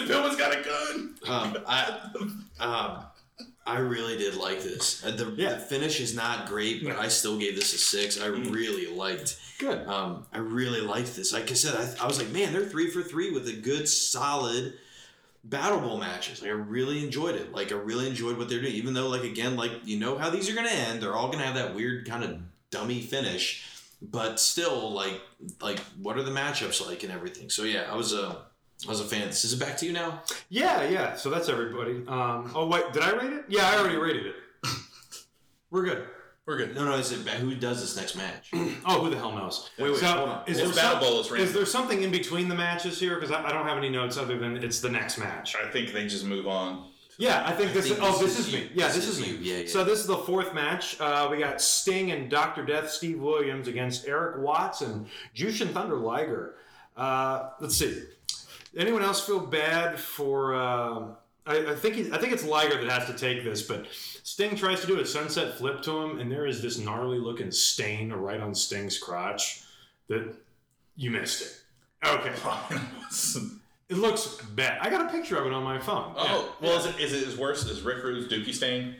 Pillman's 0.08 0.36
got 0.36 0.52
a 0.58 0.62
gun. 0.62 1.14
Um, 1.26 1.58
I, 1.66 2.00
um, 2.60 3.04
I 3.66 3.78
really 3.80 4.16
did 4.16 4.34
like 4.34 4.62
this. 4.62 5.04
Uh, 5.04 5.10
The, 5.10 5.26
Yeah. 5.36 5.54
the 5.54 5.58
finish 5.60 6.00
is 6.00 6.14
not 6.14 6.46
great, 6.48 6.82
but 6.84 6.98
I 6.98 7.08
still 7.08 7.38
gave 7.38 7.54
this 7.54 7.74
a 7.74 7.78
six. 7.78 8.18
I 8.20 8.26
really 8.26 8.86
liked. 8.86 9.38
Good. 9.58 9.86
Um, 9.86 10.24
I 10.32 10.38
really 10.38 10.80
liked 10.80 11.14
this. 11.16 11.32
Like 11.32 11.50
I 11.50 11.54
said, 11.54 11.74
I, 11.74 12.04
I 12.04 12.06
was 12.06 12.18
like, 12.18 12.30
man, 12.30 12.52
they're 12.52 12.64
three 12.64 12.90
for 12.90 13.02
three 13.02 13.30
with 13.30 13.46
a 13.48 13.52
good, 13.52 13.88
solid 13.88 14.74
battle 15.44 15.80
bowl 15.80 15.98
matches. 15.98 16.40
Like 16.42 16.50
I 16.50 16.54
really 16.54 17.02
enjoyed 17.04 17.34
it. 17.34 17.52
Like 17.52 17.70
I 17.72 17.76
really 17.76 18.06
enjoyed 18.08 18.38
what 18.38 18.48
they're 18.48 18.60
doing. 18.60 18.74
Even 18.74 18.94
though, 18.94 19.08
like 19.08 19.24
again, 19.24 19.56
like 19.56 19.72
you 19.84 19.98
know 19.98 20.16
how 20.16 20.30
these 20.30 20.48
are 20.50 20.54
gonna 20.54 20.68
end. 20.68 21.02
They're 21.02 21.14
all 21.14 21.30
gonna 21.30 21.44
have 21.44 21.54
that 21.56 21.74
weird 21.74 22.06
kind 22.08 22.24
of 22.24 22.38
dummy 22.70 23.00
finish, 23.00 23.64
but 24.00 24.38
still, 24.40 24.92
like 24.92 25.20
like 25.60 25.78
what 26.00 26.16
are 26.18 26.22
the 26.22 26.30
matchups 26.30 26.84
like 26.86 27.02
and 27.02 27.12
everything. 27.12 27.50
So 27.50 27.64
yeah, 27.64 27.86
I 27.90 27.96
was 27.96 28.12
a 28.12 28.42
I 28.86 28.90
was 28.90 29.00
a 29.00 29.04
fan. 29.04 29.26
This 29.26 29.44
is 29.44 29.54
it 29.54 29.60
back 29.60 29.76
to 29.78 29.86
you 29.86 29.92
now. 29.92 30.22
Yeah, 30.48 30.88
yeah. 30.88 31.16
So 31.16 31.30
that's 31.30 31.48
everybody. 31.48 32.04
Um, 32.06 32.50
oh 32.54 32.68
wait, 32.68 32.92
did 32.92 33.02
I 33.02 33.10
rate 33.12 33.32
it? 33.32 33.44
Yeah, 33.48 33.68
I 33.68 33.76
already 33.78 33.96
rated 33.96 34.26
it. 34.26 34.34
We're 35.70 35.84
good. 35.84 36.06
We're 36.46 36.56
good. 36.56 36.74
No, 36.74 36.84
no, 36.86 36.94
is 36.94 37.12
it 37.12 37.26
back? 37.26 37.34
Who 37.36 37.54
does 37.54 37.80
this 37.80 37.96
next 37.96 38.16
match? 38.16 38.50
Oh, 38.86 39.00
who 39.04 39.10
the 39.10 39.16
hell 39.18 39.32
knows? 39.32 39.68
Wait, 39.78 39.90
wait, 39.90 39.98
so, 40.00 40.06
hold 40.06 40.28
on. 40.30 40.42
Is 40.46 40.56
there, 40.56 40.68
Battle 40.68 40.90
some- 40.92 41.00
Bowl, 41.00 41.20
it's 41.20 41.30
is 41.32 41.52
there 41.52 41.66
something 41.66 42.02
in 42.02 42.10
between 42.10 42.48
the 42.48 42.54
matches 42.54 42.98
here? 42.98 43.16
Because 43.16 43.30
I, 43.30 43.44
I 43.44 43.52
don't 43.52 43.66
have 43.66 43.76
any 43.76 43.90
notes 43.90 44.16
other 44.16 44.38
than 44.38 44.56
it's 44.56 44.80
the 44.80 44.88
next 44.88 45.18
match. 45.18 45.56
I 45.56 45.68
think 45.70 45.92
they 45.92 46.06
just 46.06 46.24
move 46.24 46.46
on. 46.46 46.90
Yeah, 47.18 47.42
I 47.44 47.52
think 47.52 47.70
I 47.70 47.74
this. 47.74 47.88
think 47.88 47.98
is, 47.98 48.04
oh, 48.04 48.12
this 48.12 48.36
this 48.36 48.38
is 48.38 48.46
is 48.46 48.54
me. 48.54 48.70
Yeah, 48.74 48.86
This 48.86 48.96
this, 48.96 49.08
is 49.08 49.18
is, 49.18 49.26
me. 49.26 49.32
you. 49.32 49.38
Yeah, 49.40 49.58
yeah. 49.62 49.68
So 49.68 49.84
this 49.84 49.98
is 49.98 50.06
the 50.06 50.16
fourth 50.16 50.54
match. 50.54 50.98
Uh, 51.00 51.28
we 51.30 51.36
got 51.38 51.60
Sting 51.60 52.12
and 52.12 52.30
Doctor 52.30 52.64
Death, 52.64 52.88
Steve 52.90 53.20
Williams 53.20 53.66
against 53.68 54.06
Erik 54.06 54.38
Watts 54.38 54.80
and 54.82 55.06
Jushin 55.34 55.72
Thunder 55.72 55.96
Liger. 55.96 56.54
Uh, 56.96 57.50
let's 57.60 57.76
see. 57.76 58.04
Anyone 58.78 59.02
else 59.02 59.26
feel 59.26 59.40
bad 59.40 59.98
for? 59.98 60.54
Uh, 60.54 61.08
I, 61.46 61.72
I 61.72 61.74
think 61.74 61.96
he, 61.96 62.12
I 62.12 62.18
think 62.18 62.32
it's 62.32 62.44
Liger 62.44 62.84
that 62.84 62.90
has 62.90 63.06
to 63.08 63.14
take 63.14 63.42
this, 63.42 63.62
but 63.62 63.86
Sting 64.22 64.54
tries 64.54 64.80
to 64.82 64.86
do 64.86 65.00
a 65.00 65.06
sunset 65.06 65.58
flip 65.58 65.82
to 65.82 65.98
him, 65.98 66.20
and 66.20 66.30
there 66.30 66.46
is 66.46 66.62
this 66.62 66.78
gnarly 66.78 67.18
looking 67.18 67.50
stain 67.50 68.12
right 68.12 68.40
on 68.40 68.54
Sting's 68.54 68.96
crotch 68.96 69.62
that 70.06 70.32
you 70.94 71.10
missed 71.10 71.42
it. 71.42 71.60
Okay, 72.06 72.32
it 73.88 73.96
looks 73.96 74.36
bad. 74.54 74.78
I 74.80 74.90
got 74.90 75.06
a 75.06 75.10
picture 75.10 75.36
of 75.36 75.46
it 75.46 75.52
on 75.52 75.64
my 75.64 75.80
phone. 75.80 76.14
oh, 76.16 76.54
well, 76.60 76.78
is 76.78 76.86
it, 76.86 77.00
is 77.00 77.12
it 77.12 77.26
as 77.26 77.36
worse 77.36 77.68
as 77.68 77.82
Rick 77.82 78.04
Rude's 78.04 78.32
Dookie 78.32 78.54
stain? 78.54 78.94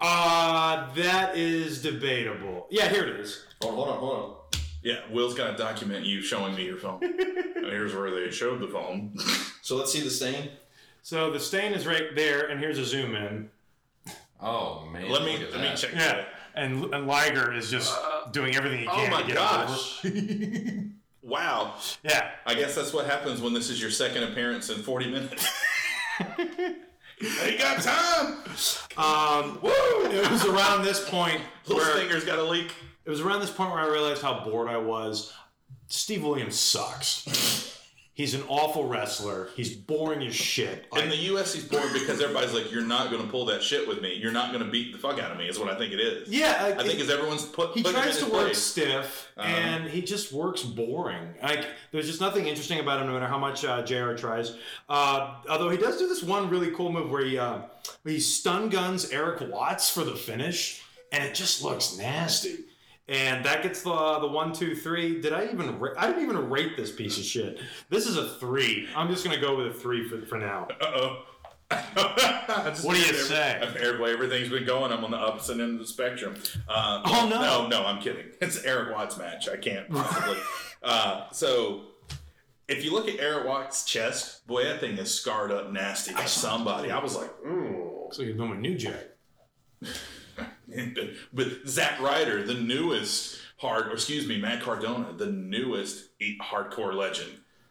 Uh, 0.00 0.92
that 0.94 1.36
is 1.36 1.82
debatable. 1.82 2.68
Yeah, 2.70 2.88
here 2.88 3.04
it 3.04 3.20
is. 3.20 3.44
Oh, 3.62 3.72
hold 3.72 3.88
on, 3.88 3.98
hold 3.98 4.18
on. 4.18 4.34
Yeah, 4.82 5.00
Will's 5.10 5.34
got 5.34 5.50
to 5.50 5.56
document 5.62 6.06
you 6.06 6.22
showing 6.22 6.54
me 6.54 6.64
your 6.64 6.78
phone. 6.78 7.00
here's 7.54 7.94
where 7.94 8.10
they 8.10 8.30
showed 8.30 8.60
the 8.60 8.68
phone. 8.68 9.14
So 9.62 9.76
let's 9.76 9.92
see 9.92 10.00
the 10.00 10.10
stain. 10.10 10.50
So 11.02 11.30
the 11.30 11.40
stain 11.40 11.72
is 11.72 11.86
right 11.86 12.14
there, 12.14 12.48
and 12.48 12.58
here's 12.60 12.78
a 12.78 12.84
zoom 12.84 13.14
in. 13.14 13.50
Oh 14.40 14.86
man. 14.86 15.10
let 15.10 15.22
me 15.22 15.32
look 15.36 15.48
at 15.48 15.52
let 15.52 15.70
me 15.70 15.76
check. 15.76 15.92
Yeah, 15.92 15.98
that. 15.98 16.28
and 16.54 16.94
and 16.94 17.06
Liger 17.06 17.52
is 17.52 17.70
just 17.70 17.94
doing 18.32 18.56
everything 18.56 18.80
he 18.80 18.88
oh 18.88 18.94
can 18.94 19.10
my 19.10 19.20
to 19.20 19.26
get 19.26 19.36
gosh. 19.36 20.04
it 20.04 20.16
over. 20.16 20.84
Wow. 21.22 21.74
yeah, 22.02 22.30
I 22.44 22.54
guess 22.54 22.74
that's 22.74 22.92
what 22.92 23.06
happens 23.06 23.40
when 23.40 23.52
this 23.52 23.68
is 23.70 23.80
your 23.80 23.90
second 23.90 24.24
appearance 24.24 24.68
in 24.70 24.82
40 24.82 25.10
minutes. 25.10 25.46
they 27.20 27.56
got 27.56 27.80
time. 27.82 28.38
um, 28.96 29.58
woo! 29.62 29.70
It 30.10 30.28
was 30.28 30.44
around 30.46 30.82
this 30.82 31.08
point 31.08 31.40
Little 31.66 31.84
where 31.84 31.94
Stinger's 31.94 32.24
got 32.24 32.38
a 32.38 32.42
leak. 32.42 32.72
It 33.04 33.10
was 33.10 33.20
around 33.20 33.40
this 33.40 33.50
point 33.50 33.70
where 33.70 33.80
I 33.80 33.88
realized 33.88 34.22
how 34.22 34.44
bored 34.44 34.68
I 34.68 34.76
was. 34.76 35.32
Steve 35.88 36.22
Williams 36.22 36.58
sucks. 36.58 37.76
He's 38.12 38.34
an 38.34 38.42
awful 38.48 38.86
wrestler. 38.86 39.48
He's 39.56 39.74
boring 39.74 40.22
as 40.26 40.34
shit. 40.34 40.84
In 40.94 41.08
the 41.08 41.16
U.S., 41.16 41.54
he's 41.54 41.64
boring 41.64 41.90
because 41.94 42.20
everybody's 42.20 42.52
like, 42.52 42.70
"You're 42.70 42.84
not 42.84 43.10
going 43.10 43.22
to 43.22 43.28
pull 43.28 43.46
that 43.46 43.62
shit 43.62 43.88
with 43.88 44.02
me. 44.02 44.12
You're 44.14 44.30
not 44.32 44.52
going 44.52 44.62
to 44.62 44.70
beat 44.70 44.92
the 44.92 44.98
fuck 44.98 45.18
out 45.18 45.30
of 45.32 45.38
me." 45.38 45.48
Is 45.48 45.58
what 45.58 45.70
I 45.70 45.78
think 45.78 45.94
it 45.94 46.00
is. 46.00 46.28
yeah, 46.28 46.74
I 46.78 46.82
think 46.84 47.00
is 47.00 47.08
everyone's 47.08 47.46
put. 47.46 47.70
he 47.74 47.82
tries 47.82 48.18
to 48.18 48.26
work 48.26 48.46
place. 48.46 48.58
stiff, 48.58 49.28
Um, 49.38 49.46
and 49.46 49.84
he 49.90 50.02
just 50.02 50.32
works 50.34 50.62
boring. 50.62 51.34
Like 51.42 51.66
there's 51.92 52.06
just 52.06 52.20
nothing 52.20 52.46
interesting 52.46 52.78
about 52.80 53.00
him, 53.00 53.06
no 53.06 53.14
matter 53.14 53.26
how 53.26 53.38
much 53.38 53.64
uh, 53.64 53.82
Jr. 53.82 54.12
tries. 54.12 54.54
Uh, 54.86 55.36
although 55.48 55.70
he 55.70 55.78
does 55.78 55.96
do 55.96 56.06
this 56.06 56.22
one 56.22 56.50
really 56.50 56.72
cool 56.72 56.92
move 56.92 57.10
where 57.10 57.24
he 57.24 57.38
uh, 57.38 57.60
he 58.04 58.20
stun 58.20 58.68
guns 58.68 59.10
Erik 59.10 59.40
Watts 59.50 59.88
for 59.88 60.04
the 60.04 60.14
finish, 60.14 60.82
and 61.10 61.24
it 61.24 61.34
just 61.34 61.64
looks 61.64 61.96
nasty. 61.96 62.58
And 63.10 63.44
that 63.44 63.62
gets 63.62 63.82
the 63.82 64.18
the 64.20 64.28
one, 64.28 64.52
two, 64.52 64.74
three. 64.76 65.20
Did 65.20 65.32
I 65.32 65.44
even? 65.52 65.78
Ra- 65.78 65.94
I 65.98 66.06
didn't 66.06 66.22
even 66.22 66.48
rate 66.48 66.76
this 66.76 66.92
piece 66.92 67.18
of 67.18 67.24
shit. 67.24 67.60
This 67.88 68.06
is 68.06 68.16
a 68.16 68.28
three. 68.36 68.88
I'm 68.94 69.08
just 69.08 69.24
gonna 69.24 69.40
go 69.40 69.56
with 69.56 69.66
a 69.66 69.74
three 69.74 70.08
for 70.08 70.24
for 70.26 70.38
now. 70.38 70.68
Uh-oh. 70.80 71.24
What 72.82 72.94
do 72.96 73.00
you 73.00 73.14
say? 73.14 73.58
Every, 73.62 74.12
everything's 74.12 74.48
been 74.48 74.64
going. 74.64 74.90
I'm 74.92 75.04
on 75.04 75.10
the 75.12 75.16
opposite 75.16 75.54
end 75.60 75.74
of 75.74 75.78
the 75.78 75.86
spectrum. 75.86 76.34
Uh, 76.68 77.02
Oh, 77.04 77.28
no. 77.28 77.40
No, 77.40 77.68
no, 77.68 77.86
I'm 77.86 78.00
kidding. 78.00 78.26
It's 78.40 78.64
Erik 78.64 78.92
Watts 78.94 79.16
match. 79.18 79.48
I 79.48 79.56
can't 79.56 79.88
possibly. 79.90 80.36
uh, 80.82 81.30
so, 81.30 81.82
if 82.68 82.84
you 82.84 82.92
look 82.92 83.08
at 83.08 83.20
Erik 83.20 83.46
Watts' 83.46 83.84
chest, 83.84 84.46
boy, 84.48 84.64
that 84.64 84.80
thing 84.80 84.98
is 84.98 85.12
scarred 85.14 85.52
up 85.52 85.70
nasty 85.70 86.12
by 86.14 86.24
somebody. 86.24 86.90
I 86.90 86.98
was 86.98 87.16
like, 87.16 87.30
ooh. 87.46 88.08
So 88.12 88.22
you're 88.22 88.36
doing 88.36 88.60
New 88.60 88.76
Jack. 88.76 89.04
but 91.32 91.46
Zack 91.66 92.00
Ryder, 92.00 92.42
the 92.44 92.54
newest 92.54 93.38
hard, 93.58 93.88
or 93.88 93.92
excuse 93.92 94.26
me, 94.26 94.40
Matt 94.40 94.62
Cardona, 94.62 95.12
the 95.16 95.26
newest 95.26 96.06
hardcore 96.40 96.94
legend. 96.94 97.30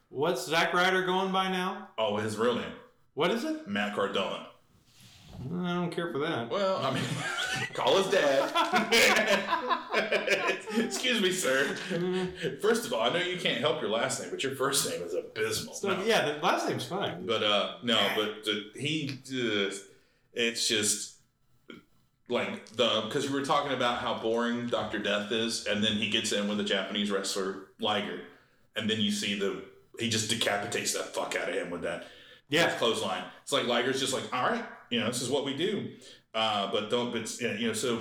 What's 0.10 0.46
Zack 0.48 0.74
Ryder 0.74 1.06
going 1.06 1.32
by 1.32 1.50
now? 1.52 1.90
Oh, 1.98 2.18
his 2.18 2.38
real 2.38 2.56
name, 2.56 2.74
What 3.14 3.32
is 3.32 3.44
it? 3.44 3.68
Matt 3.68 3.96
Cardona. 3.96 4.48
I 5.64 5.74
don't 5.74 5.90
care 5.90 6.12
for 6.12 6.20
that. 6.20 6.50
Well, 6.50 6.84
I 6.86 6.94
mean, 6.94 7.04
call 7.74 7.98
his 8.04 8.08
dad. 8.12 8.52
Excuse 10.78 11.22
me, 11.22 11.32
sir. 11.32 11.64
First 12.62 12.86
of 12.86 12.92
all, 12.94 13.02
I 13.02 13.10
know 13.14 13.20
you 13.20 13.38
can't 13.40 13.60
help 13.62 13.80
your 13.82 13.90
last 13.90 14.20
name, 14.22 14.32
but 14.32 14.44
your 14.44 14.54
first 14.56 14.90
name 14.90 15.02
is 15.02 15.14
abysmal. 15.14 15.74
So, 15.76 15.90
No. 15.96 16.04
yeah, 16.04 16.26
the 16.34 16.46
last 16.46 16.68
name's 16.68 16.86
fine. 16.86 17.26
But 17.26 17.42
uh, 17.44 17.76
no, 17.84 17.98
but 18.18 18.46
uh, 18.52 18.56
he, 18.76 19.18
uh, 19.34 19.72
it's 20.34 20.68
just 20.68 21.19
like 22.30 22.68
the 22.76 23.02
because 23.06 23.28
we 23.28 23.34
were 23.40 23.46
talking 23.46 23.74
about 23.74 24.00
how 24.00 24.20
boring 24.20 24.68
Doctor 24.68 25.00
Death 25.00 25.32
is, 25.32 25.66
and 25.66 25.84
then 25.84 25.94
he 25.94 26.10
gets 26.10 26.32
in 26.32 26.48
with 26.48 26.60
a 26.60 26.64
Japanese 26.64 27.12
wrestler 27.12 27.68
Liger, 27.80 28.22
and 28.76 28.90
then 28.90 29.02
you 29.02 29.12
see 29.12 29.38
the 29.38 29.64
he 30.00 30.10
just 30.10 30.30
decapitates 30.30 30.94
the 30.94 31.00
fuck 31.00 31.36
out 31.36 31.50
of 31.50 31.56
him 31.56 31.70
with 31.70 31.82
that 31.82 32.08
Yeah. 32.50 32.70
clothesline. 32.78 33.24
It's 33.44 33.52
like 33.52 33.66
Liger's 33.66 34.00
just 34.00 34.14
like, 34.14 34.32
all 34.34 34.50
right, 34.50 34.64
you 34.90 35.00
know, 35.00 35.08
this 35.08 35.22
is 35.22 35.30
what 35.30 35.44
we 35.44 35.56
do. 35.56 35.90
Uh, 36.34 36.72
but 36.72 36.90
don't, 36.90 37.12
but 37.12 37.40
you 37.42 37.68
know, 37.68 37.74
so 37.74 38.00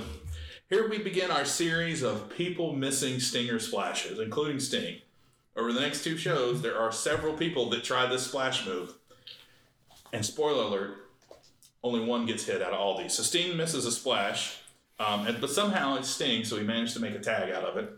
here 0.70 0.88
we 0.88 0.98
begin 0.98 1.30
our 1.30 1.44
series 1.44 2.02
of 2.02 2.28
people 2.30 2.72
missing 2.74 3.18
Stinger 3.18 3.58
splashes, 3.58 4.20
including 4.20 4.60
Sting. 4.60 4.98
Over 5.56 5.72
the 5.72 5.80
next 5.80 6.04
two 6.04 6.16
shows, 6.16 6.62
there 6.62 6.78
are 6.78 6.92
several 6.92 7.32
people 7.34 7.68
that 7.70 7.82
try 7.82 8.06
this 8.06 8.26
splash 8.26 8.64
move. 8.66 8.94
And 10.12 10.24
spoiler 10.24 10.64
alert, 10.64 11.07
only 11.82 12.00
one 12.04 12.26
gets 12.26 12.44
hit 12.44 12.60
out 12.62 12.72
of 12.72 12.78
all 12.80 12.98
these. 12.98 13.12
So 13.14 13.22
Sting 13.22 13.56
misses 13.56 13.86
a 13.86 13.92
splash, 13.92 14.58
um, 14.98 15.26
and, 15.26 15.40
but 15.40 15.50
somehow 15.50 15.96
it's 15.96 16.08
Sting, 16.08 16.44
so 16.44 16.56
he 16.56 16.64
managed 16.64 16.94
to 16.94 17.00
make 17.00 17.14
a 17.14 17.20
tag 17.20 17.52
out 17.52 17.64
of 17.64 17.76
it. 17.76 17.90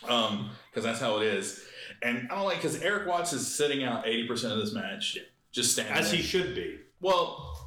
Because 0.00 0.84
that's 0.84 1.00
how 1.00 1.16
it 1.18 1.24
is. 1.24 1.64
And 2.02 2.28
I 2.30 2.34
don't 2.36 2.44
like, 2.44 2.56
because 2.58 2.80
Erik 2.82 3.08
Watts 3.08 3.32
is 3.32 3.46
sitting 3.56 3.82
out 3.82 4.04
80% 4.04 4.52
of 4.52 4.58
this 4.58 4.72
match, 4.72 5.18
just 5.50 5.72
standing 5.72 5.94
As 5.94 6.10
there. 6.10 6.18
he 6.18 6.22
should 6.22 6.54
be. 6.54 6.78
Well, 7.00 7.58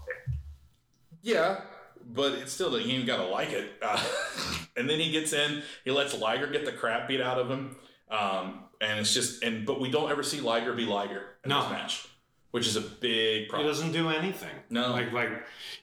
yeah, 1.21 1.61
but 2.05 2.33
it's 2.33 2.51
still 2.53 2.71
that 2.71 2.85
you 2.85 2.97
ain't 2.97 3.07
gotta 3.07 3.25
like 3.25 3.51
it. 3.51 3.71
Uh, 3.81 4.01
and 4.77 4.89
then 4.89 4.99
he 4.99 5.11
gets 5.11 5.33
in, 5.33 5.61
he 5.83 5.91
lets 5.91 6.17
Liger 6.17 6.47
get 6.47 6.65
the 6.65 6.71
crap 6.71 7.07
beat 7.07 7.21
out 7.21 7.37
of 7.37 7.49
him, 7.49 7.75
um, 8.09 8.63
and 8.81 8.99
it's 8.99 9.13
just 9.13 9.43
and 9.43 9.65
but 9.65 9.79
we 9.79 9.91
don't 9.91 10.09
ever 10.09 10.23
see 10.23 10.39
Liger 10.39 10.73
be 10.73 10.85
Liger 10.85 11.21
in 11.43 11.49
No. 11.49 11.61
this 11.63 11.71
match, 11.71 12.07
which 12.51 12.67
is 12.67 12.75
a 12.75 12.81
big 12.81 13.49
problem. 13.49 13.67
He 13.67 13.73
doesn't 13.73 13.91
do 13.91 14.09
anything. 14.09 14.55
No. 14.69 14.91
Like 14.91 15.11
like 15.11 15.29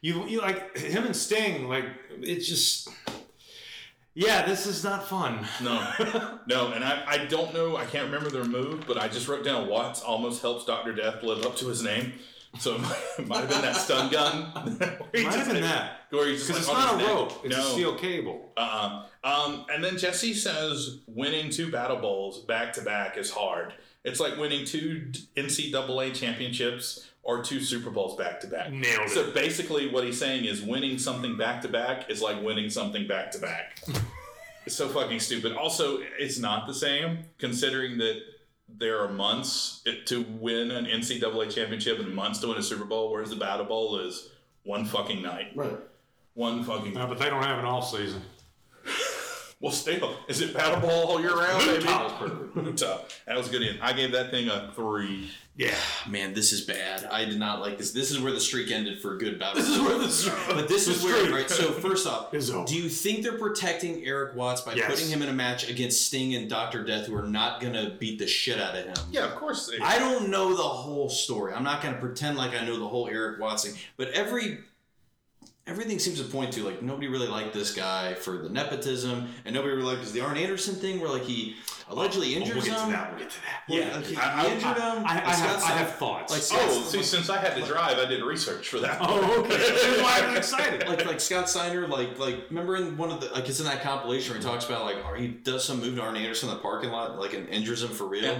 you 0.01 0.27
you 0.27 0.41
like 0.41 0.77
him 0.77 1.05
and 1.05 1.17
Sting, 1.17 1.69
like 1.69 1.85
it's 2.21 2.49
just 2.49 2.89
Yeah, 4.15 4.47
this 4.47 4.67
is 4.67 4.83
not 4.83 5.07
fun. 5.07 5.47
No, 5.63 5.93
no, 6.47 6.73
and 6.73 6.83
I, 6.83 7.05
I 7.07 7.19
don't 7.27 7.53
know. 7.53 7.77
I 7.77 7.85
can't 7.85 8.07
remember 8.07 8.31
their 8.31 8.45
move, 8.45 8.85
but 8.87 8.97
I 8.97 9.09
just 9.09 9.29
wrote 9.29 9.45
down 9.45 9.69
Watts 9.69 10.01
almost 10.03 10.43
helps 10.43 10.65
Doctor 10.65 10.93
Death 10.93 11.23
live 11.23 11.45
up 11.45 11.57
to 11.57 11.67
his 11.67 11.83
name. 11.83 12.15
So 12.59 12.77
it 12.77 12.81
might, 12.81 13.03
it 13.19 13.29
might 13.29 13.41
have 13.41 13.51
been 13.51 13.61
that 13.61 13.77
stun 13.77 14.11
gun. 14.11 14.51
Might 15.13 15.35
have 15.35 15.49
been 15.49 15.63
that. 15.63 16.09
Because 16.11 16.49
like 16.49 16.59
it's 16.59 16.69
not 16.69 16.95
a 16.95 16.97
neck. 16.97 17.07
rope, 17.07 17.41
it's 17.45 17.55
no. 17.57 17.61
a 17.61 17.71
steel 17.73 17.95
cable. 17.97 18.53
Uh-uh. 18.57 19.07
Um, 19.25 19.67
and 19.71 19.85
then 19.85 19.99
Jesse 19.99 20.33
says 20.35 21.01
winning 21.07 21.51
two 21.51 21.71
battle 21.71 21.97
bowls 21.97 22.45
back 22.45 22.73
to 22.75 22.83
back 22.83 23.19
is 23.19 23.31
hard. 23.31 23.75
It's 24.07 24.21
like 24.21 24.39
winning 24.39 24.65
two 24.65 25.11
NCAA 25.37 26.15
championships 26.15 27.09
or 27.25 27.43
two 27.43 27.61
Super 27.61 27.91
Bowls 27.91 28.17
back 28.17 28.39
to 28.41 28.47
back. 28.47 28.71
Nailed 28.71 29.07
it. 29.07 29.11
So 29.11 29.33
basically, 29.33 29.89
what 29.89 30.05
he's 30.05 30.19
saying 30.19 30.45
is 30.45 30.63
winning 30.63 30.97
something 30.97 31.37
back 31.37 31.61
to 31.63 31.69
back 31.69 32.09
is 32.09 32.23
like 32.23 32.41
winning 32.41 32.71
something 32.71 33.09
back 33.09 33.33
to 33.33 33.41
back. 33.41 33.83
It's 34.65 34.77
so 34.77 34.89
fucking 34.89 35.19
stupid. 35.19 35.57
Also, 35.57 35.99
it's 36.19 36.39
not 36.39 36.69
the 36.69 36.75
same 36.75 37.25
considering 37.39 37.99
that 37.99 38.21
there 38.69 39.01
are 39.03 39.09
months 39.09 39.83
to 40.07 40.23
win 40.39 40.71
an 40.71 40.87
NCAA 40.87 41.53
championship 41.53 41.99
and 41.99 42.15
months 42.15 42.39
to 42.41 42.49
win 42.49 42.59
a 42.59 42.63
Super 42.63 42.85
Bowl, 42.85 43.11
whereas 43.11 43.31
the 43.31 43.37
Battle 43.37 43.67
Bowl 43.67 43.99
is 43.99 44.31
one 44.63 44.85
fucking 44.85 45.21
night. 45.21 45.53
Right. 45.57 45.79
One 46.35 46.63
fucking. 46.63 46.95
No, 46.95 47.09
but 47.09 47.19
they 47.19 47.29
don't 47.29 47.43
have 47.43 47.59
an 47.59 47.65
off 47.65 47.91
season. 47.91 48.23
Well, 49.61 49.73
still, 49.73 50.15
is 50.29 50.43
it 50.43 50.53
Battle 50.53 50.81
Bowl 50.81 50.91
all 50.91 51.21
year 51.21 51.35
round? 51.35 51.65
Utah's 51.65 52.13
perfect. 52.19 52.57
Utah. 52.67 52.99
That 53.27 53.37
was 53.39 53.49
good. 53.49 53.63
In. 53.63 53.81
I 53.81 53.93
gave 53.95 54.13
that 54.13 54.31
thing 54.31 54.49
a 54.49 54.71
three. 54.75 55.31
Yeah. 55.57 55.75
Man, 56.07 56.35
this 56.35 56.53
is 56.53 56.61
bad. 56.61 57.07
I 57.11 57.25
did 57.25 57.39
not 57.39 57.63
like 57.63 57.79
this. 57.79 57.93
This 57.93 58.11
is 58.11 58.21
where 58.21 58.31
the 58.33 58.39
streak 58.41 58.71
ended 58.71 59.01
for 59.01 59.17
good 59.17 59.39
battle. 59.39 59.63
This 59.63 59.71
is 59.71 59.81
where 59.81 59.97
the 59.97 60.09
streak. 60.11 60.37
But 60.49 60.69
this 60.69 60.87
is 60.87 61.03
where, 61.05 61.33
right? 61.33 61.49
So 61.49 61.73
first 61.73 62.07
off, 62.07 62.31
do 62.31 62.77
you 62.77 62.91
think 62.91 63.23
they're 63.23 63.39
protecting 63.39 64.05
Erik 64.05 64.37
Watts 64.37 64.61
by 64.61 64.75
Yes. 64.75 64.91
putting 64.91 65.09
him 65.09 65.23
in 65.23 65.31
a 65.31 65.33
match 65.33 65.71
against 65.71 66.07
Sting 66.07 66.35
and 66.35 66.51
Doctor 66.51 66.85
Death, 66.85 67.07
who 67.07 67.17
are 67.17 67.23
not 67.27 67.63
gonna 67.63 67.97
beat 67.99 68.19
the 68.19 68.27
shit 68.27 68.61
out 68.61 68.77
of 68.77 68.85
him? 68.85 68.95
Yeah, 69.11 69.25
of 69.25 69.37
course. 69.37 69.71
I 69.83 69.99
don't 69.99 70.29
know 70.29 70.55
the 70.55 70.63
whole 70.63 71.09
story. 71.09 71.55
I'm 71.55 71.65
not 71.65 71.81
gonna 71.83 71.97
pretend 71.97 72.37
like 72.37 72.55
I 72.55 72.63
know 72.67 72.79
the 72.79 72.89
whole 72.89 73.09
Erik 73.09 73.41
Watts 73.41 73.65
thing, 73.65 73.75
but 73.97 74.11
every 74.11 74.59
everything 75.67 75.99
seems 75.99 76.21
to 76.21 76.25
point 76.29 76.53
to 76.53 76.63
like 76.65 76.83
nobody 76.83 77.09
really 77.09 77.29
liked 77.29 77.53
this 77.53 77.75
guy 77.75 78.15
for 78.15 78.39
the 78.39 78.49
nepotism, 78.49 79.29
and 79.45 79.55
nobody 79.55 79.73
really 79.75 79.87
liked 79.89 80.01
because 80.01 80.13
the 80.13 80.21
Arn 80.21 80.37
Anderson 80.37 80.75
thing, 80.75 81.01
where 81.01 81.11
like 81.11 81.23
he 81.23 81.57
allegedly 81.89 82.35
Oh, 82.35 82.39
injures 82.41 82.55
we'll 82.57 82.65
get 82.65 82.79
to 82.85 82.91
that. 82.91 83.11
We'll 83.11 83.19
get 83.21 83.31
to 83.31 83.41
that. 83.43 83.63
Well, 83.69 83.79
Yeah. 83.79 83.97
like, 83.97 84.07
he, 84.07 84.17
I- 84.17 84.41
he 84.43 84.49
I- 84.49 84.51
injured 84.55 84.77
him. 84.77 85.07
I, 85.07 85.23
I, 85.25 85.35
have, 85.35 85.63
I 85.63 85.69
have 85.69 85.95
thoughts. 85.97 86.33
Like, 86.33 86.61
Oh, 86.61 86.69
Scott- 86.73 86.91
see, 86.91 87.03
since 87.05 87.31
I 87.31 87.39
had 87.39 87.55
to 87.57 87.63
drive, 87.63 87.99
I 87.99 88.07
did 88.07 88.23
research 88.25 88.69
for 88.69 88.81
that. 88.81 88.99
oh, 89.03 89.41
okay. 89.41 89.57
That's 89.57 90.03
why 90.03 90.21
I 90.23 90.29
was 90.29 90.39
excited. 90.39 90.89
like 90.89 91.05
like 91.07 91.21
Scott 91.21 91.49
Steiner, 91.49 91.87
like 91.87 92.19
like 92.19 92.47
remember 92.49 92.77
in 92.77 92.97
one 92.97 93.11
of 93.11 93.21
the 93.21 93.27
like 93.29 93.49
it's 93.49 93.61
in 93.61 93.67
that 93.67 93.83
compilation 93.83 94.33
where 94.33 94.41
he 94.41 94.47
talks 94.47 94.67
about 94.67 94.85
like 94.85 94.97
he 95.17 95.29
does 95.29 95.65
some 95.65 95.81
move 95.81 95.97
to 95.97 96.03
Arn 96.03 96.17
Anderson 96.17 96.49
in 96.49 96.55
the 96.57 96.61
parking 96.61 96.91
lot, 96.91 97.19
like 97.19 97.35
and 97.35 97.49
injures 97.49 97.83
him 97.83 97.91
for 97.91 98.07
real. 98.07 98.25
Yeah. 98.25 98.39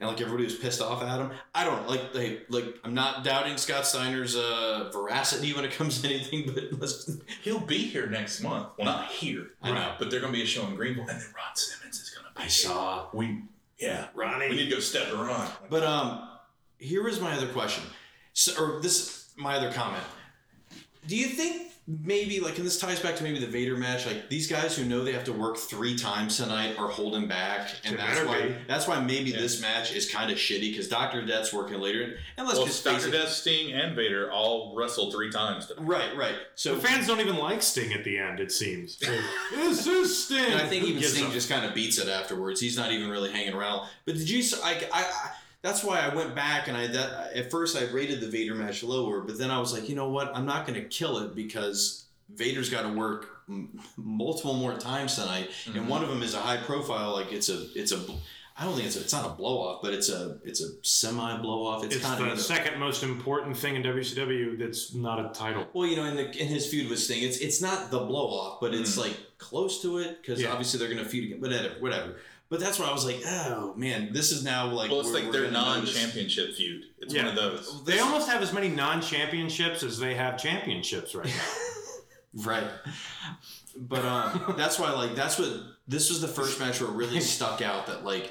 And 0.00 0.08
like 0.08 0.20
everybody 0.20 0.44
was 0.44 0.54
pissed 0.54 0.80
off 0.80 1.02
at 1.02 1.18
him. 1.20 1.32
I 1.54 1.64
don't 1.64 1.88
like 1.88 2.12
they 2.12 2.42
like 2.48 2.76
I'm 2.84 2.94
not 2.94 3.24
doubting 3.24 3.56
Scott 3.56 3.84
Steiner's 3.84 4.36
uh, 4.36 4.90
veracity 4.92 5.52
when 5.52 5.64
it 5.64 5.72
comes 5.72 6.00
to 6.02 6.08
anything, 6.08 6.52
but 6.54 6.78
let's 6.80 7.10
He'll 7.42 7.58
be 7.58 7.78
here 7.78 8.06
next 8.06 8.40
month. 8.40 8.68
Well, 8.78 8.86
not 8.86 9.08
here. 9.08 9.48
I 9.60 9.72
know. 9.72 9.94
But 9.98 10.10
they're 10.10 10.20
going 10.20 10.32
to 10.32 10.36
be 10.36 10.44
a 10.44 10.46
show 10.46 10.64
in 10.66 10.76
Greenville, 10.76 11.02
and 11.08 11.20
then 11.20 11.26
Ron 11.34 11.56
Simmons 11.56 11.98
is 12.00 12.10
going 12.10 12.32
to 12.32 12.40
be. 12.40 12.44
I 12.44 12.48
saw. 12.48 13.06
We, 13.12 13.42
yeah. 13.78 14.06
Ronnie. 14.14 14.48
We 14.50 14.56
need 14.56 14.68
to 14.68 14.76
go 14.76 14.80
step 14.80 15.08
to 15.08 15.16
Ron. 15.16 15.48
But 15.68 15.82
um, 15.82 16.28
here 16.78 17.08
is 17.08 17.20
my 17.20 17.32
other 17.32 17.48
question, 17.48 17.82
so, 18.34 18.52
or 18.62 18.80
this 18.80 19.30
my 19.36 19.56
other 19.56 19.72
comment. 19.72 20.04
Do 21.08 21.16
you 21.16 21.26
think 21.26 21.67
maybe 22.04 22.38
like, 22.38 22.58
and 22.58 22.66
this 22.66 22.78
ties 22.78 23.00
back 23.00 23.16
to 23.16 23.22
maybe 23.22 23.38
the 23.38 23.46
Vader 23.46 23.74
match, 23.76 24.04
like 24.06 24.28
these 24.28 24.46
guys 24.46 24.76
who 24.76 24.84
know 24.84 25.02
they 25.02 25.12
have 25.14 25.24
to 25.24 25.32
work 25.32 25.56
three 25.56 25.96
times 25.96 26.36
tonight 26.36 26.76
are 26.78 26.88
holding 26.88 27.26
back, 27.26 27.70
and 27.84 27.94
It 27.94 27.98
that's 27.98 28.26
why 28.26 28.42
be. 28.48 28.54
that's 28.66 28.86
why 28.86 29.00
maybe 29.00 29.30
Yeah. 29.30 29.38
this 29.38 29.60
match 29.62 29.94
is 29.94 30.10
kind 30.10 30.30
of 30.30 30.36
shitty 30.36 30.70
because 30.70 30.86
Doctor 30.88 31.22
Death's 31.24 31.50
working 31.52 31.80
later, 31.80 32.18
and 32.36 32.46
let's 32.46 32.58
well, 32.58 32.66
just 32.66 32.84
face 32.84 33.04
Dr. 33.04 33.08
it. 33.08 33.18
Death, 33.18 33.30
Sting, 33.30 33.72
and 33.72 33.96
Vader 33.96 34.30
all 34.30 34.74
wrestled 34.76 35.14
three 35.14 35.30
times. 35.30 35.66
today. 35.66 35.80
Right, 35.82 36.14
right. 36.14 36.34
So 36.56 36.74
The 36.74 36.82
fans 36.86 37.06
don't 37.06 37.20
even 37.20 37.36
like 37.36 37.62
Sting 37.62 37.92
at 37.94 38.04
the 38.04 38.18
end, 38.18 38.38
it 38.38 38.52
seems. 38.52 38.98
this 39.54 39.86
is 39.86 40.24
Sting. 40.24 40.44
And 40.44 40.60
I 40.60 40.66
think 40.66 40.82
Who 40.84 40.90
even 40.90 41.02
Sting 41.02 41.26
a- 41.30 41.32
just 41.32 41.48
kind 41.48 41.64
of 41.64 41.74
beats 41.74 41.96
it 41.98 42.08
afterwards. 42.08 42.60
He's 42.60 42.76
not 42.76 42.92
even 42.92 43.08
really 43.08 43.32
hanging 43.32 43.54
around. 43.54 43.88
But 44.04 44.16
did 44.16 44.28
you? 44.28 44.44
I, 44.62 44.74
I, 44.92 45.02
I 45.02 45.30
that's 45.62 45.82
why 45.82 46.00
I 46.00 46.14
went 46.14 46.34
back 46.34 46.68
and 46.68 46.76
I 46.76 46.86
that 46.88 47.32
at 47.34 47.50
first 47.50 47.76
I 47.76 47.84
rated 47.92 48.20
the 48.20 48.28
Vader 48.28 48.54
match 48.54 48.82
lower, 48.82 49.20
but 49.22 49.38
then 49.38 49.50
I 49.50 49.58
was 49.58 49.72
like, 49.72 49.88
you 49.88 49.96
know 49.96 50.08
what? 50.08 50.34
I'm 50.36 50.46
not 50.46 50.66
going 50.66 50.80
to 50.80 50.86
kill 50.88 51.18
it 51.18 51.34
because 51.34 52.04
Vader's 52.34 52.70
got 52.70 52.82
to 52.82 52.88
work 52.92 53.26
m- 53.48 53.80
multiple 53.96 54.54
more 54.54 54.74
times 54.78 55.14
tonight, 55.16 55.50
Mm-hmm. 55.64 55.78
and 55.78 55.88
one 55.88 56.02
of 56.02 56.08
them 56.10 56.22
is 56.22 56.34
a 56.34 56.38
high 56.38 56.58
profile. 56.58 57.12
Like 57.12 57.32
it's 57.32 57.48
a 57.48 57.66
it's 57.74 57.92
a. 57.92 58.00
I 58.60 58.64
don't 58.64 58.74
think 58.74 58.86
it's 58.88 58.96
a, 58.96 59.00
it's 59.00 59.12
not 59.12 59.24
a 59.24 59.28
blow 59.28 59.58
off, 59.60 59.82
but 59.82 59.94
it's 59.94 60.08
a 60.08 60.38
it's 60.44 60.60
a 60.60 60.66
semi 60.82 61.36
blow 61.38 61.64
off. 61.64 61.84
It's, 61.84 61.94
It's 61.96 62.04
kind 62.04 62.20
the 62.24 62.32
of 62.32 62.40
second 62.40 62.78
most 62.80 63.02
important 63.04 63.56
thing 63.56 63.76
in 63.76 63.82
WCW 63.84 64.58
that's 64.58 64.94
not 64.94 65.24
a 65.24 65.28
title. 65.32 65.66
well, 65.72 65.86
you 65.86 65.94
know, 65.96 66.04
in 66.04 66.16
the 66.16 66.28
in 66.40 66.48
his 66.48 66.66
feud 66.66 66.90
with 66.90 66.98
Sting, 66.98 67.22
it's 67.22 67.38
it's 67.38 67.62
not 67.62 67.90
the 67.92 68.00
blow 68.00 68.26
off, 68.26 68.60
but 68.60 68.74
it's 68.74 68.98
like 68.98 69.16
close 69.38 69.80
to 69.82 69.98
it 69.98 70.20
because 70.20 70.40
Yeah. 70.42 70.50
obviously 70.50 70.78
they're 70.80 70.88
gonna 70.94 71.08
feud 71.08 71.24
again. 71.26 71.40
Whatever, 71.40 71.74
whatever. 71.80 72.16
But 72.50 72.60
that's 72.60 72.78
where 72.78 72.88
I 72.88 72.92
was 72.92 73.04
like, 73.04 73.20
oh 73.26 73.74
man, 73.76 74.12
this 74.12 74.32
is 74.32 74.42
now 74.42 74.66
like 74.66 74.90
Well, 74.90 75.00
it's 75.00 75.10
we're- 75.10 75.24
like 75.24 75.32
we're 75.32 75.40
their 75.42 75.50
gonna 75.50 75.76
notice- 75.76 75.94
non-championship 75.94 76.54
feud. 76.54 76.82
It's 76.98 77.12
Yeah. 77.12 77.26
one 77.26 77.30
of 77.30 77.34
those. 77.36 77.84
They 77.84 77.98
almost 77.98 78.28
have 78.28 78.40
as 78.42 78.52
many 78.54 78.68
non-championships 78.68 79.82
as 79.82 79.98
they 79.98 80.14
have 80.14 80.38
championships 80.38 81.14
right 81.14 81.26
now. 81.26 81.32
Right. 82.44 82.70
But 83.76 84.04
um, 84.04 84.54
that's 84.56 84.78
why 84.78 84.92
like 84.92 85.14
that's 85.14 85.38
what 85.38 85.48
this 85.88 86.10
was 86.10 86.20
the 86.20 86.28
first 86.28 86.60
match 86.60 86.80
where 86.80 86.90
it 86.90 86.94
really 86.94 87.20
stuck 87.20 87.62
out 87.62 87.86
that 87.86 88.04
like 88.04 88.30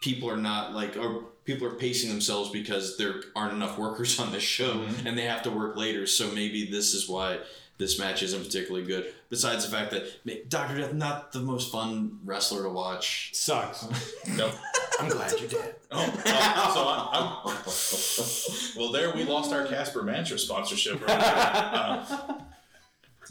people 0.00 0.28
are 0.28 0.36
not 0.36 0.74
like 0.74 0.96
or 0.96 1.24
people 1.44 1.66
are 1.68 1.74
pacing 1.76 2.10
themselves 2.10 2.50
because 2.50 2.96
there 2.98 3.14
aren't 3.36 3.52
enough 3.54 3.78
workers 3.78 4.18
on 4.18 4.32
this 4.32 4.42
show 4.42 4.74
Mm-hmm. 4.74 5.06
and 5.06 5.16
they 5.16 5.22
have 5.24 5.42
to 5.42 5.50
work 5.50 5.76
later. 5.76 6.06
So 6.06 6.30
maybe 6.32 6.68
this 6.68 6.94
is 6.94 7.08
why 7.08 7.38
this 7.78 7.98
match 7.98 8.22
isn't 8.22 8.44
particularly 8.44 8.86
good. 8.86 9.12
Besides 9.28 9.64
the 9.68 9.76
fact 9.76 9.90
that 9.90 10.48
Doctor 10.48 10.78
Death 10.78 10.92
not 10.94 11.32
the 11.32 11.40
most 11.40 11.70
fun 11.70 12.18
wrestler 12.24 12.62
to 12.62 12.70
watch. 12.70 13.30
Sucks. 13.34 13.86
No. 14.36 14.50
I'm 14.98 15.08
glad 15.08 15.32
you 15.40 15.46
did. 15.48 15.74
Oh, 15.92 16.22
oh, 16.26 16.72
so 16.74 16.88
I'm, 16.88 17.54
I'm- 17.54 18.76
well, 18.76 18.92
there 18.92 19.14
we 19.14 19.24
lost 19.24 19.52
our 19.52 19.64
Casper 19.66 20.02
Mantra 20.02 20.38
sponsorship. 20.38 21.00
Right 21.06 21.20
there. 21.20 21.34
Uh, 21.36 22.34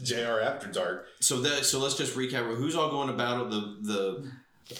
JR 0.02 0.40
After 0.40 0.68
Dark. 0.68 1.06
So 1.20 1.40
that 1.42 1.64
so 1.64 1.78
let's 1.78 1.96
just 1.96 2.16
recap 2.16 2.54
who's 2.56 2.74
all 2.76 2.90
going 2.90 3.08
to 3.08 3.14
battle 3.14 3.48
the 3.48 3.76
the 3.82 4.30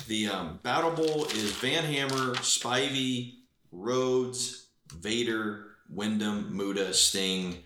the 0.08 0.28
um, 0.28 0.58
battle 0.62 0.90
bowl 0.90 1.24
is 1.26 1.52
Van 1.52 1.84
Hammer, 1.84 2.34
Spivey, 2.36 3.34
Rhodes, 3.72 4.66
Vader, 4.94 5.66
Windham, 5.90 6.56
Muta, 6.56 6.92
Sting, 6.94 7.58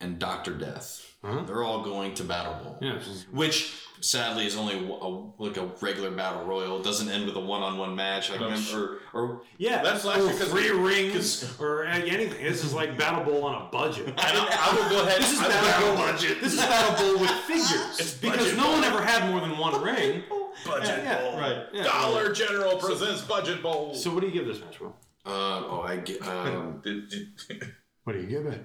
and 0.00 0.18
Doctor 0.18 0.52
Death. 0.54 1.07
Huh? 1.24 1.42
They're 1.46 1.64
all 1.64 1.82
going 1.82 2.14
to 2.14 2.22
battle 2.24 2.54
bowl, 2.62 2.78
Yeah. 2.80 3.00
which 3.32 3.74
sadly 4.00 4.46
is 4.46 4.56
only 4.56 4.74
a, 4.78 4.88
a- 4.92 5.32
like 5.42 5.56
a 5.56 5.66
regular 5.80 6.12
battle 6.12 6.44
royal. 6.46 6.78
It 6.78 6.84
doesn't 6.84 7.08
end 7.08 7.26
with 7.26 7.34
a 7.34 7.40
one 7.40 7.60
on 7.60 7.76
one 7.76 7.96
match. 7.96 8.30
I 8.30 8.36
No. 8.36 8.44
remember, 8.44 9.00
or, 9.12 9.20
or 9.20 9.42
Yeah, 9.56 9.82
That's 9.82 10.04
last 10.04 10.20
or 10.20 10.26
year 10.30 10.38
'cause 10.38 10.48
three 10.48 10.70
rings 10.70 11.56
or 11.60 11.82
anything. 11.84 12.40
This 12.44 12.62
is 12.62 12.72
like 12.72 12.96
Battle 12.96 13.24
Bowl 13.24 13.42
on 13.44 13.66
a 13.66 13.68
budget. 13.70 14.14
I, 14.18 14.30
I 14.70 14.74
will 14.76 14.88
go 14.90 15.02
ahead. 15.02 15.20
This 15.20 15.32
is 15.32 15.40
I 15.40 15.46
will 15.48 15.50
Battle 15.54 15.88
Bowl 15.88 16.06
budget. 16.06 16.40
This 16.40 16.52
is 16.54 16.60
Battle 16.60 17.04
Bowl 17.06 17.20
with 17.20 17.30
figures 17.30 17.98
It's 17.98 18.14
because 18.14 18.38
budget 18.38 18.56
no 18.56 18.70
one 18.70 18.84
ever 18.84 19.02
had 19.02 19.28
more 19.28 19.40
than 19.40 19.58
one 19.58 19.82
ring. 19.82 20.22
Budget 20.64 21.00
Yeah, 21.02 21.20
Bowl. 21.20 21.40
right, 21.40 21.66
yeah. 21.72 21.82
Dollar 21.82 22.32
General 22.32 22.76
presents 22.78 23.22
Budget 23.22 23.60
Bowl. 23.60 23.92
So 23.94 24.12
what 24.14 24.20
do 24.20 24.26
you 24.28 24.32
give 24.32 24.46
this 24.46 24.60
match, 24.60 24.78
Will? 24.80 24.94
uh, 25.26 25.30
oh, 25.66 25.82
I 25.84 25.96
get. 25.96 26.22
um, 26.26 26.80
Did- 26.84 27.08
did- 27.08 27.74
What 28.04 28.12
do 28.12 28.20
you 28.20 28.26
give 28.28 28.46
it? 28.46 28.64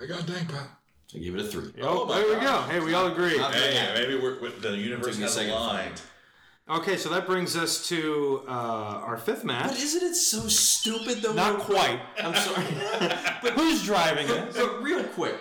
I 0.00 0.06
got 0.06 0.26
dang 0.26 0.46
pal. 0.46 0.68
I 1.14 1.18
give 1.18 1.34
it 1.34 1.40
a 1.40 1.44
three. 1.48 1.72
Oh, 1.82 2.06
my 2.06 2.16
there 2.18 2.26
we 2.28 2.34
God. 2.34 2.66
go. 2.68 2.72
Hey, 2.72 2.80
we 2.80 2.94
all 2.94 3.06
agree. 3.08 3.36
Not 3.36 3.52
Hey, 3.54 3.72
bad. 3.74 3.94
maybe 3.98 4.16
we're, 4.20 4.40
with 4.40 4.62
the 4.62 4.76
universe 4.76 5.14
Took 5.16 5.22
has 5.22 5.34
second 5.34 5.50
to 5.50 5.58
aligned. 5.58 6.00
Okay, 6.68 6.96
so 6.96 7.08
that 7.08 7.26
brings 7.26 7.56
us 7.56 7.88
to 7.88 8.44
uh, 8.46 8.52
our 8.52 9.16
fifth 9.16 9.42
match. 9.42 9.70
But 9.70 9.78
isn't 9.80 10.02
it 10.08 10.14
so 10.14 10.46
stupid 10.46 11.20
though? 11.20 11.32
Not 11.32 11.58
quite. 11.60 12.00
I'm 12.22 12.34
sorry. 12.34 12.64
But 13.42 13.54
who's 13.54 13.84
driving 13.84 14.28
it? 14.28 14.54
But 14.54 14.80
real 14.82 15.02
quick, 15.02 15.34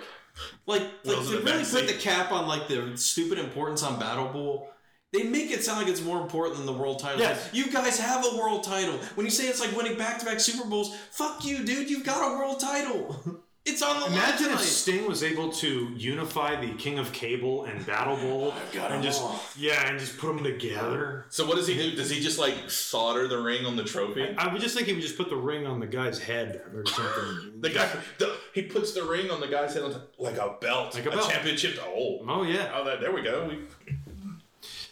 like, 0.65 0.81
like 1.03 1.17
to 1.17 1.21
really 1.41 1.43
back 1.63 1.69
put 1.69 1.85
the 1.87 1.93
cap 1.93 2.31
on 2.31 2.47
like 2.47 2.67
the 2.67 2.93
stupid 2.97 3.37
importance 3.37 3.83
on 3.83 3.99
Battle 3.99 4.29
Bowl. 4.29 4.69
They 5.11 5.23
make 5.23 5.51
it 5.51 5.63
sound 5.63 5.79
like 5.81 5.87
it's 5.87 6.01
more 6.03 6.21
important 6.21 6.57
than 6.57 6.65
the 6.67 6.73
world 6.73 6.99
title. 6.99 7.19
Yes. 7.19 7.49
You 7.51 7.71
guys 7.71 7.99
have 7.99 8.23
a 8.25 8.37
world 8.37 8.63
title. 8.63 8.93
When 9.15 9.25
you 9.25 9.31
say 9.31 9.47
it's 9.47 9.59
like 9.59 9.75
winning 9.75 9.97
back-to-back 9.97 10.39
Super 10.39 10.67
Bowls, 10.69 10.95
fuck 11.11 11.43
you, 11.45 11.63
dude. 11.63 11.89
You've 11.89 12.03
got 12.05 12.31
a 12.31 12.37
world 12.37 12.59
title. 12.59 13.19
It's 13.71 13.81
on 13.81 13.99
the 13.99 14.05
line 14.07 14.13
Imagine 14.13 14.49
if. 14.51 14.59
Sting 14.61 15.07
was 15.07 15.23
able 15.23 15.51
to 15.53 15.93
unify 15.95 16.59
the 16.59 16.73
King 16.73 16.97
of 16.99 17.11
Cable 17.13 17.65
and 17.65 17.85
Battle 17.85 18.15
Bowl 18.17 18.53
oh, 18.55 18.61
got 18.73 18.85
and 18.91 18.95
'em 18.95 19.03
just 19.03 19.21
all. 19.21 19.39
yeah, 19.57 19.87
and 19.89 19.99
just 19.99 20.17
put 20.17 20.27
them 20.35 20.43
together. 20.43 21.25
So 21.29 21.45
what 21.45 21.55
does 21.55 21.67
he 21.67 21.75
do? 21.75 21.95
Does 21.95 22.09
he 22.09 22.19
just 22.19 22.39
like 22.39 22.69
solder 22.69 23.27
the 23.27 23.37
ring 23.37 23.65
on 23.65 23.75
the 23.75 23.83
trophy? 23.83 24.33
I 24.37 24.51
would 24.51 24.61
just 24.61 24.75
think 24.75 24.87
he 24.87 24.93
would 24.93 25.01
just 25.01 25.17
put 25.17 25.29
the 25.29 25.35
ring 25.37 25.67
on 25.67 25.79
the 25.79 25.87
guy's 25.87 26.19
head 26.19 26.61
or 26.73 26.85
something. 26.85 27.53
The 27.61 27.69
guy, 27.69 27.89
the, 28.17 28.35
he 28.53 28.61
puts 28.63 28.93
the 28.93 29.03
ring 29.03 29.29
on 29.29 29.39
the 29.41 29.47
guy's 29.47 29.73
head 29.73 29.83
on 29.83 29.91
top, 29.91 30.13
like 30.17 30.37
a 30.37 30.55
belt, 30.61 30.95
Like 30.95 31.05
a 31.05 31.09
belt. 31.11 31.29
championship. 31.29 31.77
Oh, 31.81 32.19
Oh 32.27 32.43
yeah. 32.43 32.71
oh, 32.73 32.83
that, 32.85 33.01
there 33.01 33.11
we 33.11 33.21
go. 33.21 33.47
We, 33.49 33.59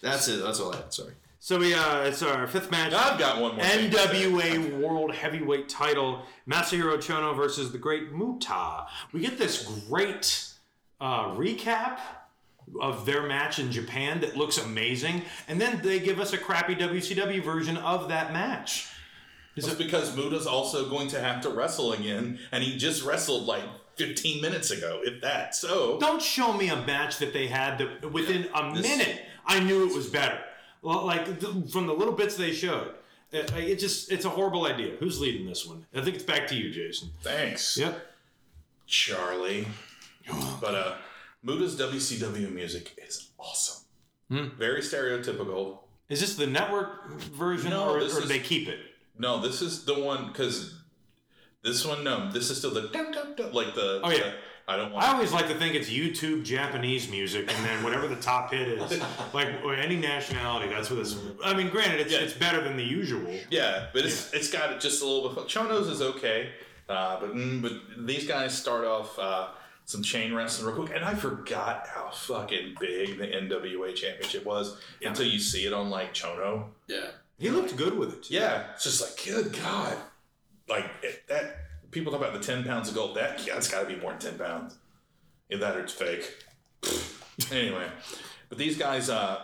That's 0.02 0.28
it. 0.28 0.44
That's 0.44 0.60
all 0.60 0.74
I 0.74 0.78
had. 0.78 0.94
Sorry. 0.94 1.14
So 1.48 1.58
we 1.58 1.74
uh, 1.74 2.02
it's 2.02 2.22
our 2.22 2.46
fifth 2.46 2.72
match. 2.72 2.92
I've 2.92 3.18
got 3.18 3.42
one 3.42 3.56
more. 3.56 3.64
thing 3.64 3.90
to 3.90 3.98
say. 3.98 4.26
NWA 4.26 4.82
World 4.82 5.16
Heavyweight 5.16 5.70
Title, 5.70 6.24
Masahiro 6.46 6.98
Chono 6.98 7.34
versus 7.34 7.72
the 7.72 7.78
Great 7.78 8.12
Muta. 8.12 8.86
We 9.14 9.22
get 9.22 9.38
this 9.38 9.66
great 9.88 10.46
uh, 11.00 11.28
recap 11.36 12.00
of 12.82 13.06
their 13.06 13.26
match 13.26 13.60
in 13.60 13.72
Japan 13.72 14.20
that 14.20 14.36
looks 14.36 14.58
amazing, 14.58 15.22
and 15.48 15.62
then 15.62 15.80
they 15.82 16.02
give 16.02 16.20
us 16.20 16.34
a 16.34 16.38
crappy 16.38 16.76
WCW 16.76 17.42
version 17.42 17.78
of 17.78 18.10
that 18.10 18.34
match. 18.34 18.90
Is 19.56 19.68
it's 19.68 19.76
it 19.76 19.78
because 19.78 20.14
Muta's 20.18 20.48
also 20.48 20.90
going 20.90 21.08
to 21.08 21.22
have 21.22 21.40
to 21.44 21.50
wrestle 21.50 21.94
again, 21.94 22.40
and 22.52 22.62
he 22.62 22.76
just 22.76 23.06
wrestled 23.06 23.46
like 23.46 23.64
15 23.96 24.42
minutes 24.42 24.70
ago, 24.72 25.00
if 25.02 25.22
that. 25.22 25.56
So 25.56 25.98
Don't 25.98 26.22
show 26.22 26.52
me 26.52 26.68
a 26.68 26.76
match 26.76 27.20
that 27.20 27.32
they 27.32 27.48
had 27.48 27.78
that 27.78 28.12
within 28.12 28.50
a 28.54 28.74
This- 28.76 28.86
minute 28.86 29.22
I 29.46 29.62
knew 29.62 29.88
it 29.90 29.96
was 29.96 30.08
better. 30.08 30.42
Well, 30.82 31.06
like 31.06 31.40
th- 31.40 31.70
from 31.72 31.88
the 31.88 31.94
little 31.94 32.14
bits 32.14 32.36
they 32.38 32.52
showed. 32.52 32.92
It, 33.32 33.52
it 33.58 33.80
just 33.80 34.12
it's 34.12 34.24
a 34.26 34.30
horrible 34.30 34.66
idea. 34.66 34.96
Who's 35.00 35.20
leading 35.20 35.46
this 35.48 35.66
one? 35.66 35.86
I 35.94 36.02
think 36.02 36.16
it's 36.16 36.24
back 36.24 36.48
to 36.48 36.56
you, 36.56 36.70
Jason. 36.72 37.10
thanks, 37.22 37.78
Yep. 37.78 38.00
Charlie. 38.86 39.68
But 40.62 40.76
uh, 40.76 40.96
Muta's 41.46 41.80
WCW 41.80 42.52
music 42.54 42.98
is 43.06 43.30
awesome. 43.40 43.86
Hmm. 44.30 44.48
Very 44.58 44.82
stereotypical. 44.82 45.80
Is 46.10 46.20
this 46.20 46.36
the 46.36 46.48
network 46.48 47.10
version 47.12 47.70
No, 47.70 47.90
or, 47.90 47.98
or 47.98 48.00
is- 48.00 48.28
they 48.28 48.40
keep 48.40 48.68
it? 48.68 48.80
No, 49.18 49.40
this 49.42 49.62
is 49.62 49.86
the 49.86 49.98
one 50.00 50.28
because 50.28 50.76
this 51.64 51.86
one. 51.86 52.04
No, 52.04 52.30
this 52.32 52.50
is 52.50 52.58
still 52.60 52.72
the 52.74 52.82
like 53.54 53.74
the. 53.74 54.02
Oh, 54.04 54.12
yeah. 54.12 54.34
The- 54.68 54.74
I 54.74 54.78
don't 54.78 54.92
want. 54.92 55.06
I 55.08 55.14
always 55.14 55.32
like 55.32 55.48
to 55.48 55.56
think 55.56 55.76
it's 55.76 55.90
YouTube 55.90 56.44
Japanese 56.44 57.10
music, 57.10 57.52
and 57.54 57.66
then 57.66 57.84
whatever 57.84 58.08
the 58.08 58.18
top 58.18 58.52
hit 58.52 58.68
is, 58.68 59.02
like 59.34 59.48
or 59.64 59.74
any 59.76 59.96
nationality, 59.96 60.68
that's 60.70 60.90
what 60.90 61.00
it's. 61.00 61.16
I 61.44 61.54
mean, 61.54 61.70
granted, 61.70 62.02
it's, 62.02 62.12
Yeah. 62.12 62.20
it's 62.20 62.34
better 62.34 62.62
than 62.64 62.76
the 62.78 62.84
usual. 62.84 63.34
Yeah, 63.50 63.88
but 63.94 64.06
it's 64.06 64.34
it's 64.34 64.52
got 64.52 64.80
just 64.80 65.02
a 65.02 65.06
little 65.06 65.30
bit. 65.30 65.46
Chono's 65.48 65.88
is 65.88 66.02
okay, 66.02 66.50
uh, 66.90 67.20
but 67.20 67.34
mm, 67.34 67.62
but 67.62 67.72
these 68.06 68.28
guys 68.28 68.58
start 68.58 68.84
off 68.86 69.18
uh, 69.18 69.48
some 69.86 70.04
chain 70.04 70.34
wrestling 70.34 70.68
real 70.76 70.86
quick, 70.86 70.96
and 70.96 71.06
I 71.06 71.14
forgot 71.16 71.88
how 71.88 72.10
fucking 72.10 72.76
big 72.80 73.18
the 73.18 73.28
NWA 73.28 73.96
Championship 73.96 74.46
was 74.46 74.78
until 75.02 75.26
you 75.26 75.40
see 75.40 75.66
it 75.66 75.72
on 75.74 75.90
like 75.90 76.14
Chono. 76.14 76.66
Yeah. 76.88 77.08
He 77.40 77.50
looked 77.52 77.76
good 77.78 77.98
with 77.98 78.12
it. 78.14 78.24
Too. 78.24 78.34
Yeah, 78.34 78.66
it's 78.74 78.84
just 78.84 79.00
like 79.00 79.24
good 79.26 79.54
god, 79.62 79.96
like 80.68 80.86
it, 81.04 81.22
that. 81.30 81.58
People 81.98 82.12
talk 82.12 82.22
about 82.22 82.40
the 82.40 82.46
ten 82.46 82.64
pounds 82.64 82.90
of 82.90 82.94
gold. 82.94 83.16
That 83.18 83.44
yeah, 83.48 83.58
it's 83.58 83.72
got 83.72 83.82
to 83.82 83.88
be 83.88 84.00
more 84.00 84.12
than 84.12 84.20
ten 84.20 84.38
pounds. 84.38 84.78
If 85.50 85.60
that 85.62 85.76
or 85.76 85.80
it's 85.80 85.94
fake. 85.94 86.32
anyway, 87.52 87.88
but 88.50 88.60
these 88.60 88.78
guys, 88.78 89.10
uh, 89.10 89.40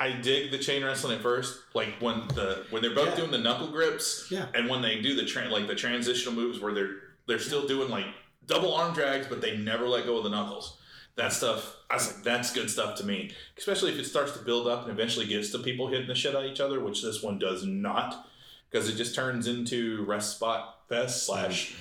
I, 0.00 0.06
I 0.08 0.12
dig 0.20 0.50
the 0.50 0.58
chain 0.58 0.82
wrestling 0.82 1.14
at 1.16 1.22
first. 1.22 1.56
Like 1.72 1.90
when 2.00 2.26
the 2.28 2.66
when 2.70 2.82
they're 2.82 2.96
both 2.96 3.10
Yeah. 3.10 3.14
doing 3.16 3.30
the 3.30 3.38
knuckle 3.38 3.68
grips, 3.68 4.26
Yeah. 4.28 4.46
and 4.54 4.68
when 4.68 4.82
they 4.82 5.00
do 5.02 5.14
the 5.14 5.22
tran 5.22 5.50
like 5.52 5.68
the 5.68 5.76
transitional 5.76 6.34
moves 6.34 6.58
where 6.58 6.74
they're 6.74 6.96
they're 7.28 7.38
still 7.38 7.68
doing 7.68 7.88
like 7.90 8.06
double 8.44 8.74
arm 8.74 8.92
drags, 8.92 9.28
but 9.28 9.40
they 9.40 9.56
never 9.56 9.86
let 9.88 10.04
go 10.04 10.16
of 10.18 10.24
the 10.24 10.30
knuckles. 10.30 10.76
That 11.14 11.32
stuff, 11.32 11.76
I 11.88 11.94
was 11.94 12.12
like, 12.12 12.24
that's 12.24 12.52
good 12.52 12.68
stuff 12.68 12.98
to 12.98 13.06
me. 13.06 13.30
Especially 13.56 13.92
if 13.92 14.00
it 14.00 14.06
starts 14.06 14.32
to 14.32 14.40
build 14.40 14.66
up 14.66 14.82
and 14.82 14.90
eventually 14.90 15.26
gets 15.26 15.50
to 15.50 15.60
people 15.60 15.86
hitting 15.86 16.08
the 16.08 16.14
shit 16.16 16.34
out 16.34 16.44
of 16.44 16.50
each 16.50 16.58
other, 16.58 16.80
which 16.80 17.02
this 17.02 17.22
one 17.22 17.38
does 17.38 17.64
not, 17.64 18.26
because 18.68 18.88
it 18.88 18.96
just 18.96 19.14
turns 19.14 19.46
into 19.46 20.04
rest 20.06 20.34
spot 20.34 20.73
fest 20.88 21.26
slash 21.26 21.76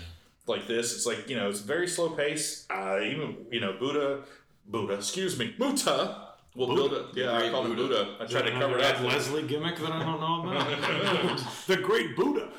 like 0.48 0.68
this. 0.68 0.94
It's 0.96 1.06
like 1.06 1.30
you 1.30 1.36
know, 1.36 1.50
it's 1.50 1.60
very 1.62 1.88
slow 1.88 2.10
pace. 2.10 2.66
Uh, 2.70 3.00
even 3.02 3.38
you 3.52 3.60
know, 3.60 3.74
Buddha, 3.80 4.22
Buddha, 4.68 4.94
excuse 4.96 5.38
me, 5.38 5.54
Muta 5.58 6.30
will 6.56 6.74
build 6.76 6.94
it. 6.94 7.06
Yeah, 7.16 7.34
I 7.34 7.40
Great 7.40 7.52
call 7.52 7.66
it 7.66 7.76
Buddha. 7.76 7.82
Buddha. 8.06 8.18
I 8.22 8.26
tried 8.26 8.44
to 8.44 8.52
cover 8.52 8.78
that. 8.78 9.04
Leslie 9.04 9.44
gimmick 9.44 9.78
that 9.78 9.92
I 9.92 10.04
don't 10.04 10.20
know 10.20 10.52
about. 10.52 11.44
the 11.68 11.78
Great 11.78 12.16
Buddha. 12.16 12.50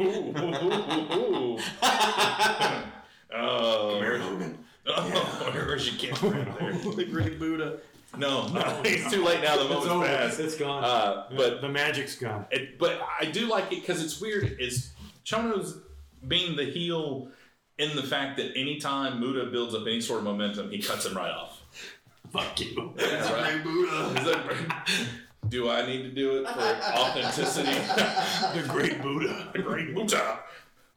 Ooh, 0.00 0.04
ooh, 0.04 0.54
ooh, 0.72 1.54
ooh. 1.54 1.58
oh, 3.34 4.00
Barry 4.00 4.20
Hogan. 4.20 4.58
oh, 4.86 5.50
where's 5.52 5.86
your 5.90 6.14
camera 6.14 6.44
right 6.44 6.58
there? 6.58 6.72
The 6.94 7.04
Great 7.04 7.38
Buddha. 7.38 7.78
No, 8.16 8.46
no, 8.48 8.80
it's 8.84 9.10
too 9.12 9.22
late 9.24 9.42
now. 9.42 9.56
The 9.56 9.62
It's 9.62 9.70
moment's 9.70 9.88
over. 9.92 10.06
passed. 10.06 10.40
It's 10.40 10.56
gone. 10.56 10.82
Uh, 10.84 11.26
but 11.36 11.60
the 11.60 11.68
magic's 11.68 12.16
gone. 12.16 12.46
it, 12.50 12.78
but 12.78 13.00
I 13.20 13.26
do 13.26 13.46
like 13.46 13.64
it 13.72 13.80
because 13.82 14.02
it's 14.02 14.20
weird. 14.20 14.56
Is 14.58 14.90
Chono's 15.26 15.80
being 16.26 16.56
the 16.56 16.64
heel 16.64 17.28
in 17.78 17.94
the 17.96 18.02
fact 18.02 18.36
that 18.38 18.56
anytime 18.56 19.20
Muta 19.20 19.46
builds 19.46 19.74
up 19.74 19.82
any 19.82 20.00
sort 20.00 20.18
of 20.20 20.24
momentum, 20.24 20.70
he 20.70 20.78
cuts 20.80 21.04
him 21.04 21.16
right 21.16 21.30
off. 21.32 21.60
Fuck 22.32 22.60
you. 22.60 22.92
That's 22.96 23.30
right. 23.30 23.60
Is 24.88 25.08
Do 25.48 25.68
I 25.70 25.86
need 25.86 26.02
to 26.02 26.10
do 26.10 26.38
it 26.38 26.48
for 26.48 26.60
authenticity? 26.60 27.72
The 28.60 28.66
Great 28.68 29.02
Buddha. 29.02 29.50
the 29.52 29.62
great 29.62 29.90
Muta. 29.90 30.38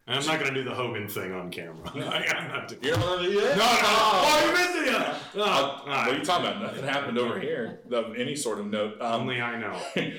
And 0.10 0.18
I'm 0.18 0.26
not 0.26 0.40
gonna 0.40 0.56
do 0.56 0.64
the 0.64 0.74
Hogan 0.74 1.08
thing 1.08 1.34
on 1.34 1.52
camera. 1.52 1.76
I, 1.96 2.36
am 2.36 2.48
not 2.48 2.68
doing. 2.68 2.84
You 2.84 2.92
know 2.94 2.98
what 2.98 3.20
I 3.20 3.22
mean? 3.22 3.36
No, 3.36 3.44
no. 3.44 3.56
Oh, 3.56 4.44
you 4.44 4.52
missed 4.54 4.76
it. 4.76 4.86
Yeah. 4.88 5.20
Oh, 5.36 5.84
Uh, 5.86 6.06
what 6.06 6.16
are 6.16 6.18
you 6.18 6.26
talking 6.26 6.48
about? 6.48 6.62
Nothing 6.64 6.84
happened 6.84 7.20
over 7.20 7.40
here 7.40 7.82
of 7.92 8.16
any 8.16 8.36
sort 8.36 8.58
of 8.58 8.66
note. 8.66 9.00
Um, 9.00 9.22
Only 9.22 9.40
I 9.40 9.60
know. 9.60 9.80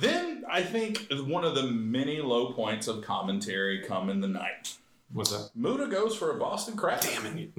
then 0.00 0.44
I 0.48 0.62
think 0.62 1.08
one 1.26 1.44
of 1.44 1.56
the 1.56 1.64
many 1.64 2.20
low 2.20 2.52
points 2.52 2.86
of 2.86 3.02
commentary 3.02 3.82
come 3.82 4.10
in 4.10 4.20
the 4.20 4.28
night. 4.28 4.76
What's 5.12 5.32
that? 5.32 5.50
Muta 5.56 5.88
goes 5.88 6.14
for 6.14 6.30
a 6.30 6.38
Boston 6.38 6.76
crab. 6.76 7.00
Damn 7.00 7.36
it! 7.36 7.50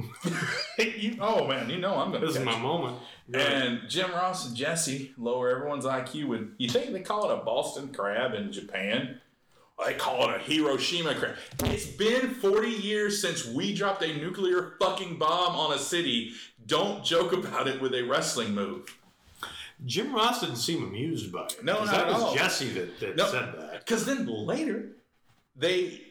you, 0.98 1.18
oh 1.20 1.46
man, 1.50 1.70
you 1.70 1.80
know 1.80 1.96
I'm 1.96 2.14
gonna. 2.14 2.26
This 2.26 2.38
is 2.38 2.46
my 2.46 2.56
it. 2.56 2.62
moment. 2.62 2.98
And 3.34 3.82
Jim 3.90 4.10
Ross 4.12 4.48
and 4.48 4.56
Jesse 4.56 5.14
lower 5.18 5.50
everyone's 5.50 5.84
IQ 5.84 6.28
with. 6.28 6.56
You 6.58 6.70
think 6.70 6.94
they 6.94 7.02
call 7.02 7.30
it 7.30 7.34
a 7.34 7.44
Boston 7.44 7.94
crab 7.94 8.34
in 8.36 8.54
Japan? 8.54 9.20
They 9.86 9.94
call 9.96 10.30
it 10.30 10.36
a 10.36 10.40
Hiroshima 10.40 11.16
crab. 11.16 11.36
It's 11.66 11.86
been 11.86 12.30
40 12.36 12.70
years 12.70 13.22
since 13.22 13.46
we 13.46 13.74
dropped 13.74 14.04
a 14.04 14.14
nuclear 14.18 14.76
fucking 14.80 15.18
bomb 15.18 15.56
on 15.56 15.74
a 15.74 15.78
city. 15.80 16.32
Don't 16.66 17.04
joke 17.04 17.34
about 17.34 17.68
it 17.68 17.82
with 17.82 17.94
a 17.94 18.04
wrestling 18.04 18.54
move. 18.54 18.96
Jim 19.86 20.14
Ross 20.16 20.40
didn't 20.42 20.56
seem 20.58 20.84
amused 20.84 21.32
by 21.34 21.46
it. 21.46 21.64
No, 21.64 21.80
not 21.84 21.88
that 21.88 22.00
at 22.08 22.14
was 22.14 22.22
all. 22.24 22.36
Jesse 22.36 22.70
that, 22.70 23.00
that 23.02 23.16
No. 23.18 23.26
said 23.30 23.54
that. 23.58 23.80
Because 23.80 24.06
then 24.06 24.26
later, 24.28 24.92
they 25.58 26.02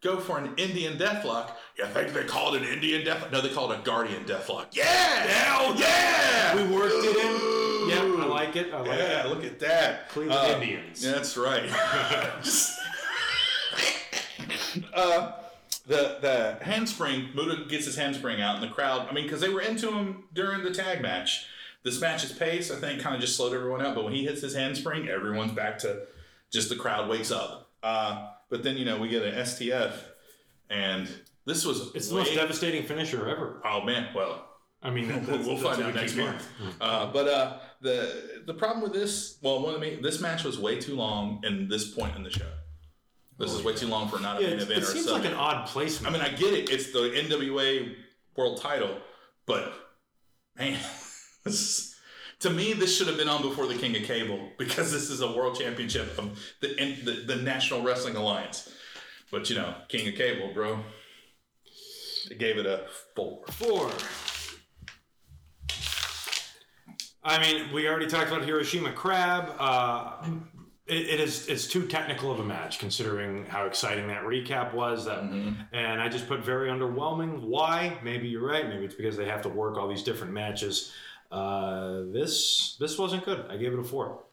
go 0.00 0.18
for 0.18 0.38
an 0.38 0.54
Indian 0.56 0.96
deathlock. 0.96 1.50
You 1.76 1.84
think 1.86 2.14
they 2.14 2.24
called 2.24 2.54
it 2.54 2.62
Indian 2.62 3.04
deathlock? 3.04 3.30
No, 3.32 3.42
they 3.42 3.50
called 3.50 3.72
it 3.72 3.80
a 3.80 3.82
Guardian 3.82 4.24
deathlock. 4.24 4.68
Yeah! 4.72 4.84
Hell 4.84 5.74
yeah! 5.76 6.56
We 6.56 6.74
worked 6.74 6.94
it 7.04 7.16
in. 7.16 7.58
Yep, 7.90 8.20
I 8.20 8.26
like 8.26 8.56
it. 8.56 8.72
I 8.72 8.78
like 8.80 8.98
Yeah, 8.98 9.24
it. 9.26 9.28
look 9.28 9.44
at 9.44 9.58
that. 9.60 10.08
Cleveland 10.08 10.40
Uh, 10.54 10.54
Indians. 10.60 11.02
That's 11.02 11.36
right. 11.36 11.68
uh, 14.94 15.32
the 15.86 16.18
the 16.20 16.58
handspring, 16.64 17.30
Muta 17.34 17.64
gets 17.68 17.86
his 17.86 17.96
handspring 17.96 18.40
out, 18.40 18.56
and 18.56 18.64
the 18.64 18.68
crowd. 18.74 19.08
I 19.08 19.12
mean, 19.12 19.24
because 19.24 19.40
they 19.40 19.48
were 19.48 19.60
into 19.60 19.90
him 19.92 20.24
during 20.32 20.62
the 20.64 20.70
tag 20.72 21.00
match. 21.02 21.46
This 21.84 22.00
match's 22.00 22.32
pace, 22.32 22.70
I 22.70 22.76
think, 22.76 23.00
kind 23.00 23.14
of 23.14 23.20
just 23.20 23.36
slowed 23.36 23.54
everyone 23.54 23.80
out. 23.80 23.94
But 23.94 24.04
when 24.04 24.12
he 24.12 24.24
hits 24.24 24.40
his 24.42 24.54
handspring, 24.54 25.08
everyone's 25.08 25.52
back 25.52 25.78
to 25.78 26.02
just 26.50 26.68
the 26.68 26.76
crowd 26.76 27.08
wakes 27.08 27.30
up. 27.30 27.70
Uh, 27.82 28.30
but 28.50 28.62
then 28.62 28.76
you 28.76 28.84
know 28.84 28.98
we 28.98 29.08
get 29.08 29.22
an 29.22 29.34
STF, 29.34 29.92
and 30.70 31.08
this 31.46 31.64
was 31.64 31.92
It's 31.94 32.08
the 32.08 32.16
way- 32.16 32.22
most 32.22 32.34
devastating 32.34 32.84
finisher 32.84 33.28
ever. 33.28 33.60
Oh 33.64 33.82
man, 33.84 34.08
well, 34.14 34.44
I 34.82 34.90
mean, 34.90 35.08
We'll, 35.08 35.20
that's- 35.20 35.46
we'll 35.46 35.56
that's 35.56 35.76
find 35.76 35.82
out 35.88 35.94
next 35.94 36.16
month. 36.16 36.46
Uh, 36.80 37.06
but 37.12 37.28
uh, 37.28 37.58
the 37.80 38.42
the 38.46 38.54
problem 38.54 38.82
with 38.82 38.92
this, 38.92 39.38
well, 39.42 39.62
one 39.62 39.74
of 39.74 39.80
me, 39.80 39.98
this 40.02 40.20
match 40.20 40.44
was 40.44 40.58
way 40.58 40.78
too 40.80 40.96
long 40.96 41.40
in 41.44 41.68
this 41.68 41.90
point 41.94 42.16
in 42.16 42.22
the 42.22 42.30
show. 42.30 42.50
This 43.38 43.52
is 43.52 43.62
way 43.62 43.74
too 43.74 43.86
long 43.86 44.08
for 44.08 44.18
not 44.18 44.38
a 44.38 44.42
Yeah, 44.42 44.48
main 44.50 44.58
it, 44.58 44.62
event 44.62 44.78
it 44.78 44.84
or 44.84 44.88
a 44.88 44.90
seems 44.90 45.04
sub. 45.06 45.14
like 45.22 45.30
an 45.30 45.34
odd 45.36 45.66
placement. 45.68 46.14
I 46.14 46.18
mean, 46.18 46.26
I 46.26 46.34
get 46.36 46.52
it; 46.54 46.70
it's 46.70 46.92
the 46.92 46.98
NWA 47.10 47.94
World 48.36 48.60
Title, 48.60 48.98
but 49.46 49.72
man, 50.58 50.72
this 51.44 51.54
is, 51.60 51.94
to 52.40 52.50
me, 52.50 52.72
this 52.72 52.96
should 52.96 53.06
have 53.06 53.16
been 53.16 53.28
on 53.28 53.42
before 53.42 53.66
the 53.66 53.74
King 53.76 53.96
of 53.96 54.02
Cable 54.02 54.50
because 54.58 54.90
this 54.92 55.08
is 55.08 55.20
a 55.20 55.30
World 55.32 55.58
Championship 55.58 56.18
of 56.18 56.38
the 56.60 56.74
the, 57.04 57.24
the 57.26 57.36
National 57.36 57.82
Wrestling 57.82 58.16
Alliance. 58.16 58.68
But 59.30 59.48
you 59.50 59.56
know, 59.56 59.74
King 59.88 60.08
of 60.08 60.14
Cable, 60.14 60.52
bro, 60.52 60.80
they 62.28 62.34
gave 62.34 62.58
it 62.58 62.66
a 62.66 62.86
four. 63.14 63.44
Four. 63.52 63.90
I 67.22 67.38
mean, 67.40 67.72
we 67.72 67.86
already 67.88 68.06
talked 68.06 68.28
about 68.32 68.44
Hiroshima 68.44 68.92
Crab. 68.92 69.52
Uh, 69.58 70.24
it, 70.88 71.08
it 71.08 71.20
is 71.20 71.48
it's 71.48 71.66
too 71.66 71.86
technical 71.86 72.30
of 72.30 72.40
a 72.40 72.44
match 72.44 72.78
considering 72.78 73.46
how 73.46 73.66
exciting 73.66 74.08
that 74.08 74.22
recap 74.22 74.74
was. 74.74 75.04
That 75.04 75.22
and 75.72 76.00
I 76.00 76.08
just 76.08 76.26
put 76.26 76.44
very 76.44 76.70
underwhelming. 76.70 77.42
Why? 77.42 77.98
Maybe 78.02 78.28
you're 78.28 78.46
right. 78.46 78.68
Maybe 78.68 78.84
it's 78.84 78.94
because 78.94 79.16
they 79.16 79.26
have 79.26 79.42
to 79.42 79.48
work 79.48 79.76
all 79.76 79.88
these 79.88 80.02
different 80.02 80.32
matches. 80.32 80.92
Uh, 81.30 82.04
this 82.12 82.76
this 82.80 82.98
wasn't 82.98 83.24
good. 83.24 83.44
I 83.50 83.56
gave 83.56 83.72
it 83.72 83.78
a 83.78 83.84
four. 83.84 84.24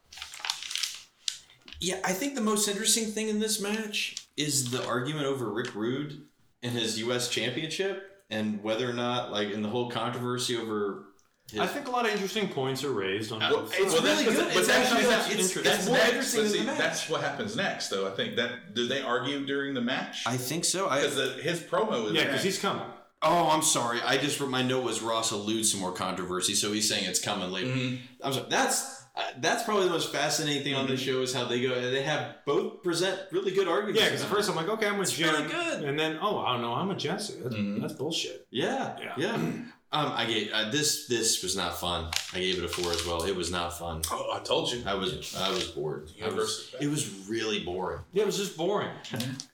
Yeah, 1.82 2.00
I 2.06 2.14
think 2.14 2.36
the 2.36 2.42
most 2.42 2.68
interesting 2.68 3.08
thing 3.08 3.28
in 3.28 3.40
this 3.40 3.62
match 3.62 4.16
is 4.38 4.72
the 4.72 4.86
argument 4.88 5.26
over 5.26 5.50
Rick 5.52 5.76
Rude 5.76 6.24
and 6.64 6.72
his 6.72 6.98
U.S. 7.00 7.28
Championship, 7.30 8.24
and 8.30 8.64
whether 8.64 8.90
or 8.90 8.94
not, 8.94 9.32
like, 9.32 9.52
in 9.52 9.62
the 9.62 9.70
whole 9.70 9.92
controversy 9.92 10.58
over. 10.58 11.06
His, 11.52 11.60
I 11.60 11.68
think 11.68 11.88
a 11.88 11.92
lot 11.92 12.06
of 12.06 12.12
interesting 12.12 12.50
points 12.50 12.84
are 12.84 12.92
raised 12.92 13.32
on 13.32 13.40
both 13.40 13.72
it's 13.78 13.92
sides. 13.94 14.04
really 14.04 14.24
good. 14.26 14.36
But 14.48 14.58
It's 14.58 14.68
that's, 14.68 14.92
actually- 14.92 15.06
that's, 15.06 15.30
it's- 15.32 15.54
that's, 15.54 15.68
that's 15.68 15.88
more 15.88 15.98
interesting 15.98 16.42
than 16.44 16.52
see, 16.52 16.60
the 16.60 16.66
match. 16.66 16.78
That's 16.80 17.10
what 17.10 17.22
happens 17.22 17.56
next, 17.56 17.90
though. 17.90 18.08
I 18.08 18.12
think 18.12 18.36
that 18.38 18.74
do 18.74 18.88
they 18.88 19.02
argue 19.02 19.46
during 19.46 19.74
the 19.76 19.82
match? 19.82 20.24
I 20.26 20.38
think 20.38 20.66
so. 20.66 20.86
Because 20.90 21.36
his 21.42 21.60
promo 21.62 22.08
is 22.08 22.14
Yeah, 22.14 22.24
because 22.26 22.44
he's 22.44 22.58
coming. 22.60 22.86
oh, 23.22 23.50
I'm 23.52 23.62
sorry. 23.62 24.02
I 24.02 24.18
just 24.18 24.42
my 24.42 24.64
note 24.64 24.84
was 24.84 25.02
Ross 25.04 25.32
alludes 25.32 25.72
to 25.74 25.78
more 25.78 25.92
controversy, 25.92 26.56
so 26.56 26.72
he's 26.74 26.90
saying 26.90 27.06
it's 27.06 27.20
coming 27.22 27.52
later. 27.52 27.68
Mm-hmm. 27.68 27.96
I'm 28.24 28.34
sorry. 28.34 28.46
That's 28.50 29.04
uh, 29.16 29.22
that's 29.40 29.64
probably 29.64 29.86
the 29.86 29.92
most 29.92 30.12
fascinating 30.12 30.64
thing 30.64 30.74
on 30.76 30.88
the 30.88 30.98
show 30.98 31.22
is 31.22 31.34
how 31.34 31.46
they 31.46 31.62
go. 31.62 31.70
They 31.90 32.02
have 32.02 32.36
both 32.46 32.84
present 32.84 33.18
really 33.32 33.52
good 33.54 33.68
arguments. 33.68 34.02
Yeah, 34.02 34.08
because 34.10 34.24
at 34.24 34.30
first 34.30 34.50
I'm 34.50 34.56
like, 34.58 34.68
okay, 34.68 34.88
I'm 34.88 34.98
with 34.98 35.12
Jim, 35.14 35.34
really 35.34 35.48
good. 35.48 35.84
and 35.84 35.98
then 35.98 36.18
oh, 36.22 36.40
I 36.40 36.54
don't 36.54 36.62
know, 36.62 36.74
I'm 36.74 36.90
with 36.90 36.98
Jesse. 36.98 37.36
That's, 37.42 37.56
that's 37.82 37.94
bullshit. 37.94 38.46
Yeah, 38.52 38.98
Yeah. 39.00 39.14
yeah. 39.18 39.38
Um, 39.96 40.12
I 40.14 40.26
gave 40.26 40.52
uh, 40.52 40.70
this. 40.72 41.08
This 41.08 41.42
was 41.42 41.56
not 41.56 41.80
fun. 41.80 42.12
I 42.34 42.40
gave 42.40 42.58
it 42.58 42.66
a 42.66 42.68
four 42.68 42.92
as 42.92 43.06
well. 43.06 43.24
It 43.24 43.34
was 43.36 43.50
not 43.50 43.78
fun. 43.80 44.02
Oh, 44.12 44.30
I 44.34 44.40
told 44.40 44.70
you. 44.70 44.84
I 44.86 44.94
was 44.94 45.34
I 45.40 45.50
was 45.50 45.70
bored. 45.70 46.12
I 46.22 46.28
was, 46.28 46.76
it 46.82 46.88
was 46.88 47.10
really 47.30 47.64
boring. 47.64 48.02
Yeah, 48.12 48.24
it 48.24 48.26
was 48.26 48.38
just 48.38 48.58
boring, 48.58 48.90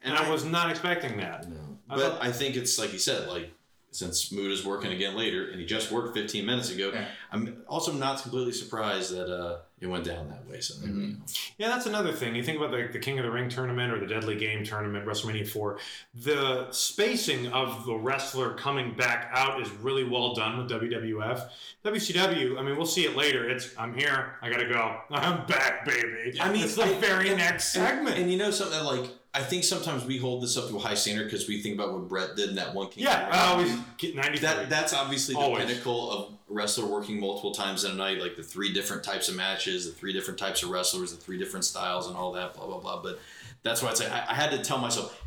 and 0.04 0.16
I 0.18 0.28
was 0.32 0.44
not 0.44 0.72
expecting 0.72 1.18
that. 1.18 1.46
I 1.90 1.96
But 1.96 2.14
thought- 2.14 2.24
I 2.24 2.32
think 2.32 2.56
it's 2.56 2.80
like 2.80 2.92
you 2.92 2.98
said, 2.98 3.28
like 3.28 3.52
since 3.92 4.32
Muta 4.32 4.52
is 4.52 4.66
working 4.66 4.92
again 4.92 5.16
later, 5.16 5.50
and 5.52 5.60
he 5.60 5.66
just 5.66 5.92
worked 5.92 6.16
15 6.18 6.44
minutes 6.44 6.72
ago. 6.72 6.90
Yeah. 6.92 7.06
I'm 7.32 7.62
also 7.68 7.92
not 7.92 8.22
completely 8.24 8.54
surprised 8.54 9.14
that 9.14 9.30
uh, 9.30 9.60
it 9.82 9.88
went 9.88 10.06
down 10.06 10.30
that 10.30 10.48
way. 10.48 10.62
So 10.62 10.76
there 10.80 10.94
we 10.94 11.08
go. 11.08 11.18
Yeah, 11.58 11.68
that's 11.70 11.88
another 11.88 12.14
thing. 12.14 12.36
You 12.36 12.44
think 12.44 12.58
about 12.60 12.72
the, 12.72 12.88
the 12.94 13.00
King 13.00 13.18
of 13.20 13.26
the 13.26 13.32
Ring 13.32 13.50
tournament 13.50 13.92
or 13.92 14.00
the 14.00 14.06
Deadly 14.06 14.36
Game 14.38 14.64
tournament, 14.64 15.06
WrestleMania 15.06 15.48
4, 15.48 15.80
the 16.14 16.68
spacing 16.72 17.48
of 17.48 17.86
the 17.86 17.96
wrestler 17.96 18.54
coming 18.54 18.94
back 18.96 19.30
out 19.34 19.60
is 19.62 19.70
really 19.72 20.04
well 20.04 20.34
done 20.36 20.58
with 20.58 20.70
WWF. 20.70 21.50
WCW, 21.84 22.58
I 22.60 22.62
mean, 22.62 22.78
we'll 22.78 22.86
see 22.86 23.06
it 23.06 23.16
later. 23.18 23.50
It's, 23.50 23.74
I'm 23.78 23.94
here, 23.96 24.36
I 24.42 24.50
gotta 24.50 24.68
go. 24.70 24.98
I'm 25.12 25.46
back, 25.48 25.86
baby. 25.86 26.40
I 26.40 26.52
mean, 26.52 26.64
it's 26.64 26.76
the 26.76 26.84
I- 26.84 27.00
very 27.00 27.30
and- 27.30 27.38
next 27.40 27.76
And- 27.76 27.88
segment. 27.88 28.18
And, 28.18 28.32
you 28.32 28.38
know 28.38 28.52
something 28.52 28.84
like 28.84 29.10
I 29.34 29.42
think 29.42 29.64
sometimes 29.64 30.04
we 30.06 30.18
hold 30.18 30.44
this 30.44 30.58
up 30.58 30.68
to 30.70 30.76
a 30.76 30.80
high 30.80 30.94
standard 30.94 31.24
because 31.26 31.48
we 31.48 31.62
think 31.62 31.76
about 31.76 31.94
what 31.94 32.10
Bret 32.10 32.36
did 32.36 32.50
in 32.50 32.56
that 32.56 32.74
one 32.74 32.90
King. 32.90 33.06
yeah, 33.06 33.30
I 33.32 33.52
always 33.52 33.74
get 33.98 34.16
93. 34.16 34.40
That 34.46 34.70
that's 34.70 34.94
obviously 34.94 35.36
the 35.36 35.40
Always. 35.42 35.66
pinnacle 35.66 36.12
of 36.12 36.34
wrestler 36.50 36.86
working 36.86 37.18
multiple 37.20 37.54
times 37.54 37.86
in 37.86 37.92
a 37.92 37.96
night, 37.96 38.20
like 38.20 38.36
the 38.36 38.44
three 38.44 38.74
different 38.74 39.04
types 39.06 39.30
of 39.30 39.36
matches, 39.38 39.86
the 39.86 39.94
three 39.94 40.12
different 40.12 40.38
types 40.38 40.64
of 40.64 40.70
wrestlers, 40.70 41.12
the 41.16 41.18
three 41.22 41.38
different 41.38 41.64
styles, 41.64 42.08
and 42.08 42.18
all 42.18 42.34
that, 42.34 42.54
blah 42.54 42.66
blah 42.66 42.80
blah. 42.80 43.02
But 43.02 43.20
that's 43.64 43.82
why 43.82 43.90
I'd 43.92 43.98
say 43.98 44.10
I, 44.10 44.32
I 44.32 44.34
had 44.34 44.52
to 44.52 44.58
tell 44.62 44.80
myself 44.80 45.18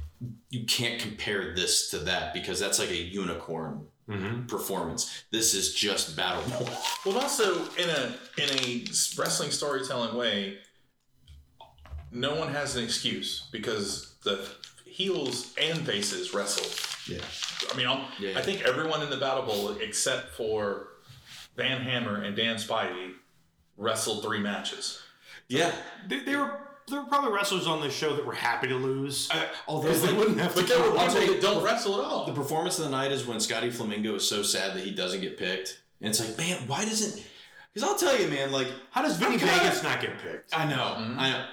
you 0.50 0.64
can't 0.66 1.00
compare 1.00 1.54
this 1.54 1.90
to 1.90 1.98
that 2.00 2.34
because 2.34 2.60
that's 2.60 2.78
like 2.78 2.90
a 2.90 2.96
unicorn 2.96 3.86
Mhm. 4.08 4.46
performance. 4.48 5.22
This 5.30 5.54
is 5.54 5.72
just 5.72 6.14
battle. 6.14 6.42
Well, 7.06 7.16
also 7.18 7.64
in 7.76 7.88
a 7.88 8.14
in 8.36 8.50
a 8.60 8.84
wrestling 9.16 9.50
storytelling 9.50 10.14
way, 10.14 10.58
no 12.14 12.34
one 12.36 12.48
has 12.52 12.76
an 12.76 12.84
excuse 12.84 13.48
because 13.52 14.14
the 14.22 14.48
heels 14.86 15.52
and 15.60 15.80
faces 15.80 16.32
wrestle. 16.32 16.66
yeah. 17.12 17.20
I 17.72 17.76
mean, 17.76 17.86
I'm, 17.86 18.04
Yeah. 18.20 18.38
I 18.38 18.42
think 18.42 18.62
everyone 18.62 19.02
in 19.02 19.10
the 19.10 19.16
Battle 19.16 19.42
Bowl 19.42 19.70
except 19.80 20.30
for 20.34 20.88
Van 21.56 21.80
Hammer 21.80 22.22
and 22.22 22.36
Dan 22.36 22.56
Spivey 22.56 23.12
wrestled 23.76 24.22
three 24.22 24.38
matches. 24.40 25.02
Yeah. 25.48 25.72
They, 26.08 26.20
they 26.20 26.36
were 26.36 26.60
there 26.86 27.00
were 27.00 27.06
probably 27.08 27.32
wrestlers 27.32 27.66
on 27.66 27.80
this 27.80 27.96
show 27.96 28.14
that 28.14 28.26
were 28.26 28.34
happy 28.34 28.68
to 28.68 28.74
lose. 28.76 29.30
Uh, 29.30 29.46
although 29.66 29.88
Because 29.88 30.02
they 30.02 30.08
the, 30.08 30.14
wouldn't 30.16 30.38
have 30.38 30.54
to 30.54 30.60
But 30.60 30.68
there 30.68 30.78
were 30.80 30.88
come 30.90 30.98
I'll 30.98 31.06
people 31.06 31.20
tell 31.20 31.34
you, 31.34 31.40
that 31.40 31.42
don't 31.42 31.64
wrestle 31.64 31.94
at 31.98 32.04
all. 32.04 32.26
the 32.26 32.32
performance 32.34 32.78
of 32.78 32.84
the 32.84 32.90
night 32.90 33.10
is 33.10 33.26
when 33.26 33.40
Scotty 33.40 33.70
Flamingo 33.70 34.14
is 34.16 34.28
so 34.28 34.42
sad 34.42 34.74
that 34.76 34.84
he 34.84 34.90
doesn't 34.90 35.22
get 35.22 35.38
picked. 35.38 35.80
And 36.02 36.10
it's 36.10 36.20
like, 36.20 36.36
man, 36.36 36.58
why 36.66 36.84
doesn't 36.84 37.24
because 37.72 37.88
I'll 37.88 37.96
tell 37.98 38.16
you, 38.20 38.28
man, 38.28 38.52
like 38.52 38.68
How 38.90 39.02
does 39.02 39.16
Vinny 39.16 39.36
Vegas 39.38 39.82
not 39.82 40.00
get 40.00 40.18
picked? 40.18 40.56
I 40.56 40.66
know. 40.66 40.76
Mm-hmm. 40.98 41.18
I 41.18 41.30
know. 41.30 41.44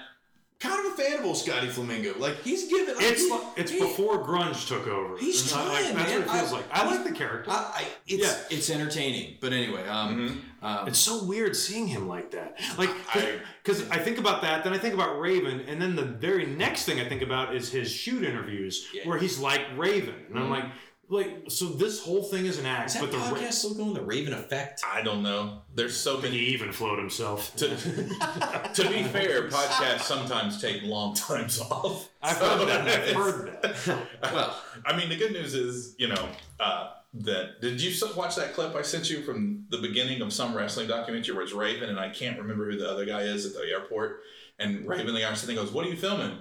Kind 0.62 0.86
of 0.86 0.92
a 0.92 0.96
fan 1.02 1.18
of 1.18 1.24
old 1.26 1.36
Scotty 1.36 1.66
Flamingo. 1.68 2.14
Like 2.18 2.40
he's 2.42 2.68
given. 2.68 2.94
like, 2.94 3.04
It's 3.04 3.22
he- 3.22 3.30
like, 3.30 3.42
it's 3.56 3.70
he- 3.72 3.80
before 3.80 4.24
grunge 4.24 4.68
took 4.68 4.86
over. 4.86 5.18
He's 5.18 5.50
And 5.52 5.60
I- 5.60 5.64
like, 5.66 5.82
trying, 5.82 5.96
That's 5.96 6.10
man. 6.10 6.20
what 6.20 6.28
it 6.34 6.38
feels 6.38 6.52
I- 6.52 6.56
like. 6.56 6.64
I 6.72 6.86
like 6.86 7.04
the 7.04 7.12
character. 7.12 7.50
I, 7.50 7.54
I, 7.54 7.84
it's 8.06 8.22
Yeah. 8.22 8.56
it's 8.56 8.70
entertaining. 8.70 9.38
But 9.40 9.52
anyway, 9.52 9.84
um, 9.88 10.42
um, 10.62 10.86
it's 10.88 10.98
so 11.00 11.24
weird 11.24 11.56
seeing 11.56 11.88
him 11.88 12.06
like 12.06 12.30
that. 12.30 12.60
Like, 12.78 12.90
I- 13.12 13.40
because 13.64 13.88
I, 13.90 13.98
think 13.98 14.18
about 14.18 14.42
that, 14.42 14.62
then 14.64 14.72
I 14.72 14.78
think 14.78 14.94
about 14.94 15.18
Raven, 15.20 15.60
and 15.68 15.80
then 15.82 15.96
the 15.96 16.02
very 16.04 16.46
next 16.46 16.84
thing 16.84 17.00
I 17.00 17.08
think 17.08 17.22
about 17.22 17.54
is 17.56 17.70
his 17.72 17.90
shoot 17.90 18.22
interviews 18.22 18.86
Yeah. 18.92 19.08
where 19.08 19.18
he's 19.18 19.38
like 19.40 19.62
Raven, 19.76 20.14
and 20.30 20.38
I'm 20.38 20.50
like, 20.50 20.64
like 21.12 21.44
so 21.48 21.66
this 21.66 22.02
whole 22.02 22.22
thing 22.22 22.46
is 22.46 22.58
an 22.58 22.66
act, 22.66 22.88
Is 22.88 22.94
that 22.94 23.00
but 23.02 23.10
the 23.12 23.18
podcast 23.18 23.42
Ra- 23.42 23.50
still 23.50 23.74
going? 23.74 23.94
The 23.94 24.02
Raven 24.02 24.32
Effect. 24.32 24.82
I 24.90 25.02
don't 25.02 25.22
know. 25.22 25.62
There's 25.74 25.96
so 25.96 26.16
many. 26.16 26.30
he 26.30 26.36
many. 26.38 26.52
even 26.54 26.72
float 26.72 26.98
himself. 26.98 27.54
To, 27.56 27.68
to 28.74 28.88
be 28.88 29.02
fair, 29.02 29.48
podcasts 29.48 30.00
sometimes 30.02 30.60
take 30.60 30.82
long 30.82 31.14
times 31.14 31.60
off. 31.60 32.08
I've 32.22 32.36
So 32.38 32.44
heard 32.44 32.68
that. 32.68 32.88
I've 32.88 33.14
heard 33.14 33.58
that. 33.62 34.32
Well, 34.32 34.58
I 34.86 34.96
mean, 34.96 35.08
the 35.10 35.16
good 35.16 35.32
news 35.32 35.54
is, 35.54 35.94
you 35.98 36.08
know, 36.08 36.28
uh, 36.58 36.90
that 37.14 37.60
did 37.60 37.80
you 37.82 37.92
watch 38.16 38.36
that 38.36 38.54
clip 38.54 38.74
I 38.74 38.80
sent 38.80 39.10
you 39.10 39.22
from 39.22 39.66
the 39.68 39.78
beginning 39.78 40.22
of 40.22 40.32
some 40.32 40.56
wrestling 40.56 40.88
documentary 40.88 41.34
where 41.34 41.44
it's 41.44 41.52
Raven 41.52 41.90
and 41.90 42.00
I 42.00 42.08
can't 42.08 42.38
remember 42.38 42.70
who 42.70 42.78
the 42.78 42.90
other 42.90 43.04
guy 43.04 43.22
is 43.22 43.44
at 43.44 43.52
the 43.52 43.68
airport, 43.68 44.20
and 44.58 44.86
Raven 44.88 45.12
the 45.12 45.20
guy 45.20 45.34
sitting 45.34 45.56
goes, 45.56 45.70
"What 45.72 45.84
are 45.84 45.90
you 45.90 45.96
filming? 45.96 46.38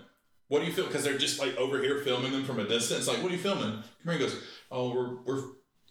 What 0.48 0.62
are 0.62 0.66
you 0.66 0.72
film?" 0.72 0.88
Because 0.88 1.04
they're 1.04 1.18
just 1.18 1.40
like 1.40 1.58
over 1.58 1.82
here 1.82 2.00
filming 2.00 2.32
them 2.32 2.46
from 2.46 2.60
a 2.60 2.66
distance. 2.66 3.08
Like, 3.08 3.22
what 3.22 3.32
are 3.32 3.36
you 3.36 3.42
filming? 3.42 3.72
Come 3.72 3.84
here. 4.06 4.14
He 4.14 4.20
goes, 4.20 4.42
"Oh, 4.72 4.94
we're 4.94 5.16
we're 5.24 5.44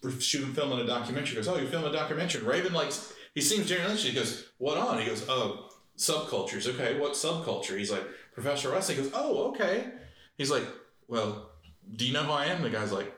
we're 0.03 0.21
shooting 0.21 0.53
filming 0.53 0.81
a 0.81 0.87
documentary." 0.87 1.31
He 1.31 1.37
goes, 1.37 1.49
"Oh, 1.49 1.57
you're 1.57 1.69
filming 1.69 1.91
a 1.91 1.93
documentary." 1.93 2.43
Raven 2.43 2.73
like 2.73 2.93
he 3.35 3.41
seems 3.41 3.69
genuinely. 3.69 4.01
He 4.01 4.13
goes, 4.13 4.47
"What 4.59 4.79
on?" 4.79 4.99
He 4.99 5.07
goes, 5.07 5.25
"Oh, 5.29 5.69
subcultures. 5.97 6.67
Okay, 6.75 6.99
what 6.99 7.13
subculture?" 7.13 7.79
He's 7.79 7.91
like, 7.91 8.05
"Professional 8.35 8.73
wrestling." 8.73 8.99
He 8.99 9.05
goes, 9.05 9.13
"Oh, 9.15 9.51
okay." 9.51 9.93
He's 10.37 10.51
like, 10.51 10.65
"Well, 11.07 11.51
do 11.97 12.07
you 12.07 12.13
know 12.13 12.25
who 12.25 12.33
I 12.33 12.47
am?" 12.47 12.63
The 12.63 12.71
guy's 12.71 12.93
like, 12.93 13.13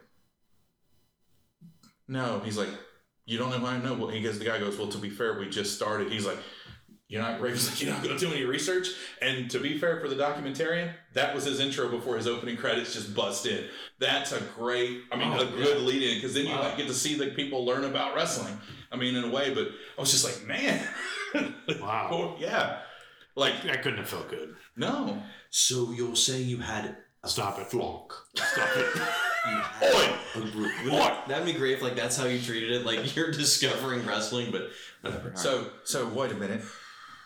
"No." 2.08 2.40
He's 2.44 2.58
like, 2.58 2.70
"You 3.24 3.38
don't 3.38 3.50
know 3.50 3.58
who 3.58 3.66
I 3.66 3.76
am?" 3.76 3.84
No. 3.84 3.94
Well, 3.94 4.08
he 4.08 4.20
goes. 4.20 4.38
The 4.38 4.44
guy 4.44 4.58
goes, 4.58 4.76
"Well, 4.76 4.88
to 4.88 4.98
be 4.98 5.10
fair, 5.10 5.38
we 5.38 5.48
just 5.48 5.74
started." 5.74 6.12
He's 6.12 6.26
like. 6.26 6.38
You're 7.12 7.20
not 7.20 7.42
Raven's 7.42 7.68
like 7.70 7.82
you're 7.82 7.92
not 7.92 8.02
going 8.02 8.16
to 8.18 8.26
do 8.26 8.32
any 8.32 8.44
research, 8.46 8.88
and 9.20 9.50
to 9.50 9.58
be 9.58 9.76
fair 9.78 10.00
for 10.00 10.08
the 10.08 10.14
documentarian, 10.16 10.94
that 11.12 11.34
was 11.34 11.44
his 11.44 11.60
intro 11.60 11.90
before 11.90 12.16
his 12.16 12.26
opening 12.26 12.56
credits 12.56 12.94
just 12.94 13.14
bust 13.14 13.44
in. 13.44 13.66
That's 13.98 14.32
a 14.32 14.40
great, 14.56 15.02
I 15.12 15.16
mean, 15.16 15.28
Oh, 15.30 15.42
a 15.42 15.44
good 15.44 15.82
lead 15.82 16.02
in 16.02 16.14
because 16.14 16.32
then 16.32 16.46
you 16.46 16.54
like 16.54 16.78
get 16.78 16.86
to 16.86 16.94
see 16.94 17.14
the 17.14 17.26
people 17.32 17.66
learn 17.66 17.84
about 17.84 18.14
wrestling. 18.14 18.58
I 18.90 18.96
mean, 18.96 19.14
in 19.14 19.24
a 19.24 19.30
way, 19.30 19.52
but 19.52 19.68
I 19.98 20.00
was 20.00 20.10
just 20.10 20.24
like, 20.24 20.46
man, 20.48 20.82
Wow. 21.82 22.36
Yeah, 22.38 22.78
like 23.36 23.62
That 23.64 23.82
couldn't 23.82 23.98
have 23.98 24.08
felt 24.08 24.30
good. 24.30 24.54
no, 24.74 25.22
so 25.50 25.92
you're 25.92 26.16
saying 26.16 26.48
you 26.48 26.58
had 26.58 26.96
a 27.24 27.28
Stop 27.28 27.58
it. 27.58 27.66
flock? 27.70 28.26
Stop 28.36 28.68
it. 28.74 29.02
You 29.44 29.56
had 29.56 29.94
Oi! 29.94 30.14
a 30.36 30.40
group. 30.52 30.54
Wouldn't 30.84 30.92
that- 30.92 31.26
That'd 31.28 31.44
be 31.46 31.52
great 31.52 31.72
if 31.74 31.82
like 31.82 31.96
that's 31.96 32.16
how 32.16 32.26
you 32.26 32.40
treated 32.40 32.70
it. 32.70 32.86
Like 32.86 33.14
you're 33.16 33.32
discovering 33.32 34.06
wrestling, 34.06 34.52
but 34.52 34.68
whatever. 35.00 35.32
So, 35.34 35.66
so 35.82 36.06
wait 36.08 36.30
a 36.30 36.36
minute. 36.36 36.62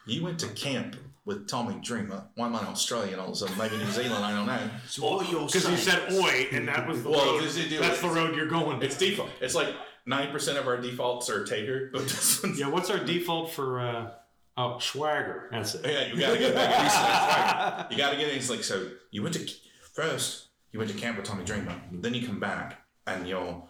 You 0.06 0.22
went 0.22 0.38
to 0.40 0.48
camp 0.48 0.96
with 1.24 1.48
Tommy 1.48 1.74
Dreamer. 1.82 2.24
Why 2.36 2.46
am 2.46 2.54
I 2.54 2.60
Australian 2.60 3.18
all 3.18 3.26
of 3.28 3.32
a 3.32 3.36
sudden? 3.36 3.58
Maybe 3.58 3.76
New 3.76 3.90
Zealand, 3.90 4.24
I 4.24 4.30
don't 4.32 4.46
know. 4.46 4.70
So 4.86 5.02
what 5.02 5.30
you're 5.30 5.44
Because 5.46 5.68
you 5.68 5.76
said 5.76 6.12
oi, 6.12 6.46
and 6.52 6.68
that 6.68 6.86
was 6.86 7.02
the 7.02 7.10
Well, 7.10 7.34
road. 7.34 7.40
does 7.42 7.56
it 7.56 7.68
That's 7.80 7.98
it? 7.98 8.02
the 8.02 8.08
road 8.14 8.36
you're 8.36 8.46
going. 8.48 8.80
It's 8.82 8.96
default. 8.96 9.30
It's 9.40 9.54
like 9.56 9.74
9% 10.08 10.56
of 10.56 10.68
our 10.68 10.76
defaults 10.80 11.28
are 11.28 11.44
Taker, 11.44 11.90
but 11.92 12.02
this 12.02 12.42
one's. 12.42 12.58
Yeah, 12.60 12.68
what's 12.68 12.90
our 12.90 12.98
default 13.00 13.50
for 13.52 13.80
uh 13.80 14.10
oh 14.56 14.78
swagger? 14.78 15.48
That's 15.50 15.74
it. 15.74 15.84
Yeah, 15.84 16.06
you 16.14 16.20
gotta 16.20 16.38
get 16.38 16.54
back 16.54 16.82
research. 16.84 17.90
You 17.90 17.96
gotta 17.98 18.16
get 18.16 18.28
it. 18.28 18.36
It's 18.36 18.48
like, 18.48 18.62
so 18.62 18.88
you 19.10 19.22
went 19.24 19.34
to, 19.34 19.50
first, 19.94 20.46
you 20.70 20.78
went 20.78 20.90
to 20.92 20.96
camp 20.96 21.16
with 21.16 21.26
Tommy 21.26 21.44
Dreamer. 21.44 21.74
Then 21.90 22.14
you 22.14 22.24
come 22.24 22.38
back 22.38 22.80
and 23.08 23.26
you're 23.26 23.64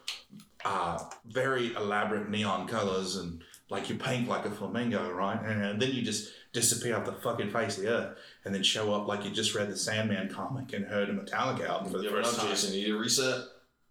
uh, 0.66 0.99
very 1.26 1.74
elaborate 1.74 2.28
neon 2.28 2.66
colors 2.68 3.16
and 3.16 3.43
like 3.68 3.88
you 3.90 3.96
paint 3.96 4.28
like 4.28 4.44
a 4.46 4.50
flamingo, 4.50 5.10
right? 5.10 5.40
And 5.42 5.80
then 5.80 5.90
you 5.92 6.02
just 6.02 6.32
disappear 6.52 6.96
off 6.96 7.04
the 7.04 7.12
fucking 7.12 7.50
face 7.50 7.76
of 7.76 7.84
the 7.84 7.90
earth 7.90 8.18
and 8.44 8.54
then 8.54 8.62
show 8.62 8.94
up 8.94 9.06
like 9.08 9.24
you 9.24 9.30
just 9.30 9.54
read 9.54 9.68
the 9.70 9.76
Sandman 9.76 10.28
comic 10.32 10.72
and 10.72 10.86
heard 10.86 11.08
a 11.08 11.12
Metallica 11.12 11.68
album 11.68 11.90
for 11.90 11.98
the 11.98 12.04
Yeah, 12.04 12.10
first 12.10 12.38
time. 12.38 12.48
Jason, 12.48 12.74
you 12.74 12.86
need 12.86 12.94
a 12.94 12.98
reset. 12.98 13.40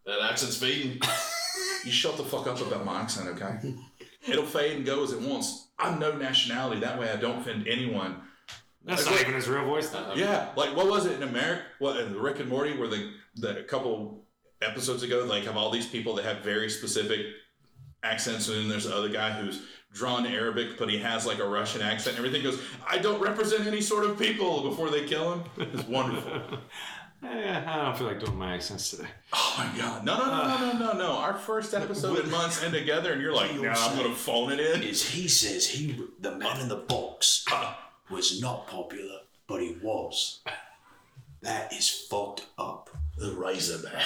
That 0.06 0.22
accent's 0.22 0.58
fading. 0.58 1.00
You 1.86 1.92
shut 1.92 2.18
the 2.18 2.24
fuck 2.24 2.48
up 2.48 2.60
about 2.60 2.84
my 2.84 3.00
accent, 3.02 3.30
okay? 3.40 3.76
It'll 4.28 4.44
fade 4.44 4.76
and 4.78 4.86
go 4.86 5.04
as 5.04 5.12
it 5.14 5.22
wants. 5.22 5.68
I'm 5.78 6.00
no 6.00 6.18
nationality. 6.18 6.82
That 6.82 7.00
way 7.00 7.12
I 7.12 7.16
don't 7.16 7.42
offend 7.42 7.68
anyone. 7.68 8.22
That's 8.84 9.06
Like, 9.06 9.14
not 9.16 9.22
even 9.22 9.34
his 9.36 9.48
real 9.48 9.66
voice. 9.66 9.90
Though. 9.90 10.00
Uh-huh. 10.00 10.14
Yeah, 10.16 10.50
like 10.56 10.76
what 10.76 10.88
was 10.88 11.06
it 11.06 11.12
in 11.22 11.24
America? 11.24 11.62
What 11.78 11.98
in 11.98 12.18
Rick 12.20 12.40
and 12.40 12.50
Morty, 12.50 12.76
where 12.76 12.88
the 12.88 13.12
the 13.36 13.64
couple 13.68 14.26
episodes 14.64 15.04
ago, 15.04 15.26
like 15.26 15.44
have 15.44 15.58
all 15.58 15.70
these 15.70 15.86
people 15.86 16.16
that 16.16 16.26
have 16.26 16.40
very 16.44 16.72
specific 16.72 17.20
accents, 18.06 18.48
and 18.48 18.58
then 18.58 18.70
there's 18.70 18.86
the 18.86 18.96
other 18.96 19.10
guy 19.10 19.32
who's 19.32 19.62
drawn 19.94 20.26
Arabic, 20.28 20.78
but 20.78 20.90
he 20.90 20.98
has 21.00 21.26
like 21.26 21.40
a 21.40 21.48
Russian 21.48 21.82
accent. 21.82 22.18
and 22.18 22.26
Everything 22.26 22.44
goes, 22.44 22.62
I 22.88 22.98
don't 22.98 23.22
represent 23.22 23.66
any 23.66 23.82
sort 23.82 24.04
of 24.06 24.20
people 24.20 24.70
before 24.70 24.90
they 24.90 25.06
kill 25.08 25.34
him. 25.34 25.44
It's 25.58 25.88
wonderful. 25.88 26.60
Eh, 27.24 27.64
I 27.66 27.78
don't 27.78 27.98
feel 27.98 28.06
like 28.08 28.20
doing 28.20 28.38
my 28.38 28.54
accents 28.54 28.92
today. 28.92 29.08
oh 29.34 29.56
my 29.58 29.78
god, 29.82 30.04
no, 30.06 30.16
no, 30.18 30.26
no, 30.26 30.44
no, 30.44 30.74
no, 30.74 30.92
no, 30.92 30.98
no. 31.00 31.12
Our 31.18 31.34
first 31.34 31.74
episode 31.74 32.20
in 32.24 32.30
months 32.30 32.62
end 32.62 32.74
together, 32.74 33.14
and 33.14 33.22
you're 33.22 33.34
like, 33.42 33.50
What 33.54 33.62
nah, 33.64 33.74
I'm 33.74 33.98
gonna 33.98 34.14
phone 34.14 34.52
it 34.52 34.60
in. 34.60 34.84
is 34.84 35.10
he 35.10 35.28
says 35.28 35.66
he 35.66 36.00
the 36.20 36.36
man 36.36 36.60
in 36.60 36.68
the 36.68 36.76
box 36.76 37.44
was 38.12 38.40
not 38.42 38.68
popular, 38.68 39.22
but 39.48 39.60
he 39.62 39.76
was. 39.82 40.42
That 41.42 41.74
is 41.74 41.90
fucked 41.90 42.46
up. 42.60 42.95
The 43.18 43.32
Razorback. 43.32 44.06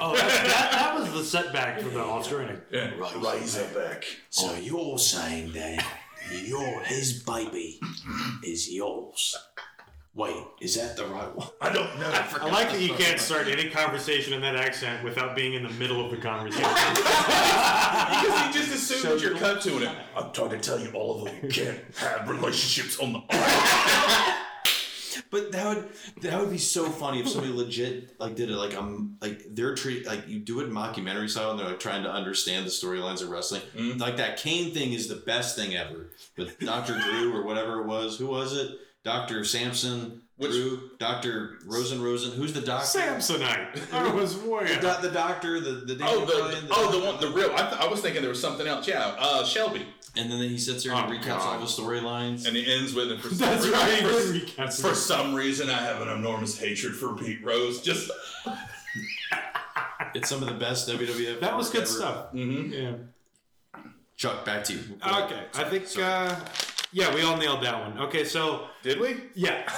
Oh, 0.00 0.14
that, 0.14 0.46
that, 0.46 0.70
that 0.72 0.98
was 0.98 1.12
the 1.12 1.24
setback 1.24 1.80
for 1.80 1.88
the 1.88 2.00
Australian. 2.00 2.60
Yeah. 2.70 2.90
Razorback. 3.16 4.04
So 4.30 4.54
you're 4.54 4.98
saying 4.98 5.52
that 5.52 5.84
your 6.44 6.80
his 6.82 7.22
baby 7.22 7.80
is 8.44 8.72
yours. 8.72 9.36
Wait, 10.14 10.36
is 10.60 10.76
that 10.76 10.96
the 10.96 11.04
right 11.06 11.34
one? 11.34 11.48
I 11.60 11.72
don't 11.72 11.98
know. 11.98 12.08
I 12.08 12.48
like 12.48 12.70
that 12.70 12.80
you 12.80 12.94
can't 12.94 13.18
start 13.18 13.48
any 13.48 13.68
conversation 13.68 14.32
in 14.32 14.40
that 14.42 14.54
accent 14.54 15.02
without 15.02 15.34
being 15.34 15.54
in 15.54 15.64
the 15.64 15.70
middle 15.70 16.04
of 16.04 16.12
the 16.12 16.16
conversation. 16.16 16.70
because 16.94 18.46
he 18.46 18.52
just 18.52 18.72
assumed 18.72 19.20
you're 19.20 19.36
cut 19.36 19.60
to 19.62 19.82
it. 19.82 19.90
I'm 20.16 20.30
trying 20.32 20.50
to 20.50 20.58
tell 20.58 20.78
you 20.78 20.92
all 20.92 21.18
of 21.18 21.24
them. 21.24 21.36
You 21.42 21.48
can't 21.48 21.80
have 21.96 22.28
relationships 22.28 23.00
on 23.00 23.12
the 23.12 23.22
But 25.30 25.52
that 25.52 25.76
would 25.76 25.88
that 26.22 26.40
would 26.40 26.50
be 26.50 26.58
so 26.58 26.86
funny 26.86 27.20
if 27.20 27.28
somebody 27.28 27.52
legit 27.52 28.18
like 28.20 28.34
did 28.34 28.50
it 28.50 28.56
like 28.56 28.76
I'm 28.76 29.16
like 29.20 29.42
they're 29.50 29.74
treat 29.74 30.06
like 30.06 30.28
you 30.28 30.38
do 30.38 30.60
it 30.60 30.64
in 30.64 30.70
mockumentary 30.70 31.28
style 31.28 31.50
and 31.50 31.60
they're 31.60 31.68
like 31.68 31.80
trying 31.80 32.02
to 32.04 32.10
understand 32.10 32.66
the 32.66 32.70
storylines 32.70 33.22
of 33.22 33.30
wrestling. 33.30 33.62
Mm. 33.76 34.00
Like 34.00 34.16
that 34.16 34.38
Kane 34.38 34.72
thing 34.72 34.92
is 34.92 35.08
the 35.08 35.16
best 35.16 35.56
thing 35.56 35.74
ever. 35.74 36.10
With 36.36 36.58
Dr. 36.58 36.98
Drew 36.98 37.36
or 37.36 37.44
whatever 37.44 37.80
it 37.80 37.86
was. 37.86 38.18
Who 38.18 38.26
was 38.26 38.56
it? 38.56 38.78
Dr. 39.04 39.44
Samson, 39.44 40.22
Which- 40.36 40.50
Drew, 40.50 40.90
Dr. 40.98 41.58
Rosen 41.64 42.02
Rosen. 42.02 42.32
Who's 42.32 42.52
the 42.52 42.60
doctor? 42.60 42.98
Samsonite. 42.98 43.92
I 43.92 44.12
was 44.12 44.36
way. 44.36 44.66
The, 44.74 44.80
doc- 44.80 45.00
the 45.00 45.10
doctor, 45.10 45.60
the 45.60 45.70
the 45.72 45.94
Oh, 45.94 45.96
Daniel 45.96 46.26
the, 46.26 46.32
Bryan, 46.42 46.66
oh, 46.72 46.90
the 46.90 47.06
one, 47.06 47.20
the 47.20 47.28
real. 47.30 47.52
I, 47.54 47.68
th- 47.70 47.80
I 47.80 47.86
was 47.86 48.00
thinking 48.00 48.20
there 48.20 48.30
was 48.30 48.40
something 48.40 48.66
else. 48.66 48.88
Yeah, 48.88 49.14
uh, 49.18 49.44
Shelby, 49.44 49.86
And 50.16 50.30
then 50.32 50.40
he 50.40 50.58
sits 50.58 50.82
there 50.84 50.92
and 50.92 51.06
Oh, 51.12 51.16
recaps 51.16 51.26
God. 51.26 51.40
all 51.40 51.60
the 51.60 51.66
storylines. 51.66 52.46
and 52.48 52.56
it 52.56 52.66
ends 52.68 52.94
with. 52.94 53.16
For 53.20 53.28
some 53.34 53.38
That's 53.38 53.64
reason, 53.64 53.78
right. 53.78 54.02
For, 54.02 54.32
he 54.32 54.40
did 54.40 54.72
for 54.74 54.94
some 54.96 55.34
reason, 55.36 55.70
I 55.70 55.80
have 55.80 56.02
an 56.02 56.08
enormous 56.08 56.58
hatred 56.58 56.96
for 56.96 57.14
Pete 57.14 57.44
Rose. 57.44 57.80
Just. 57.80 58.10
It's 60.14 60.28
some 60.28 60.42
of 60.42 60.48
the 60.48 60.54
best 60.54 60.88
WWF. 60.88 61.40
That 61.40 61.56
was 61.56 61.70
good 61.70 61.82
ever. 61.82 61.90
stuff. 61.90 62.32
Mm-hmm. 62.32 62.72
Yeah. 62.72 63.82
Chuck, 64.16 64.44
back 64.44 64.62
to 64.64 64.74
you. 64.74 64.78
Okay, 65.04 65.42
I 65.54 65.64
think. 65.64 65.86
Uh, 65.98 66.36
yeah, 66.92 67.12
we 67.12 67.22
all 67.22 67.36
nailed 67.36 67.64
that 67.64 67.80
one. 67.80 67.98
Okay, 68.06 68.24
so 68.24 68.68
Did 68.84 69.00
we? 69.00 69.16
yeah, 69.34 69.68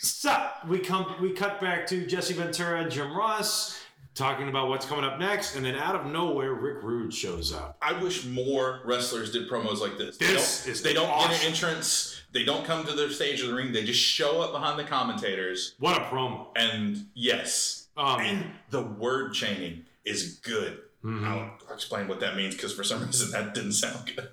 so 0.00 0.48
we 0.66 0.78
come 0.78 1.14
we 1.20 1.32
cut 1.32 1.60
back 1.60 1.86
to 1.88 2.06
Jesse 2.06 2.34
Ventura 2.34 2.82
and 2.82 2.90
Jim 2.90 3.14
Ross 3.16 3.78
talking 4.14 4.48
about 4.48 4.68
what's 4.68 4.84
coming 4.86 5.04
up 5.04 5.18
next, 5.20 5.54
and 5.56 5.64
then 5.64 5.76
out 5.76 5.94
of 5.94 6.04
nowhere, 6.06 6.52
Rick 6.52 6.82
Rude 6.82 7.14
shows 7.14 7.52
up. 7.54 7.76
I 7.80 7.92
wish 8.02 8.24
more 8.26 8.80
wrestlers 8.84 9.30
did 9.30 9.48
promos 9.48 9.80
like 9.80 9.96
this. 9.98 10.16
They 10.18 10.26
This 10.26 10.64
don't, 10.64 10.72
is 10.72 10.82
they 10.82 10.92
don't 10.92 11.06
get 11.20 11.30
an 11.40 11.46
entrance. 11.46 12.20
They 12.32 12.44
don't 12.44 12.64
come 12.64 12.84
to 12.86 12.92
their 12.92 13.10
stage 13.10 13.40
of 13.40 13.48
the 13.48 13.54
ring. 13.54 13.72
They 13.72 13.84
just 13.84 14.00
show 14.00 14.40
up 14.40 14.52
behind 14.52 14.78
the 14.78 14.84
commentators. 14.84 15.74
What 15.78 15.96
a 15.96 16.00
promo! 16.06 16.48
And 16.56 17.06
yes, 17.14 17.88
Um, 17.96 18.20
and 18.20 18.50
the 18.70 18.82
word 18.82 19.32
chaining 19.32 19.84
is 20.04 20.40
good. 20.42 20.80
Mhm. 21.04 21.24
I'll, 21.26 21.56
I'll 21.68 21.74
explain 21.74 22.08
what 22.08 22.20
that 22.20 22.36
means 22.36 22.54
because 22.54 22.72
for 22.74 22.84
some 22.84 23.02
reason 23.06 23.30
that 23.30 23.54
didn't 23.54 23.72
sound 23.72 24.12
good. 24.14 24.28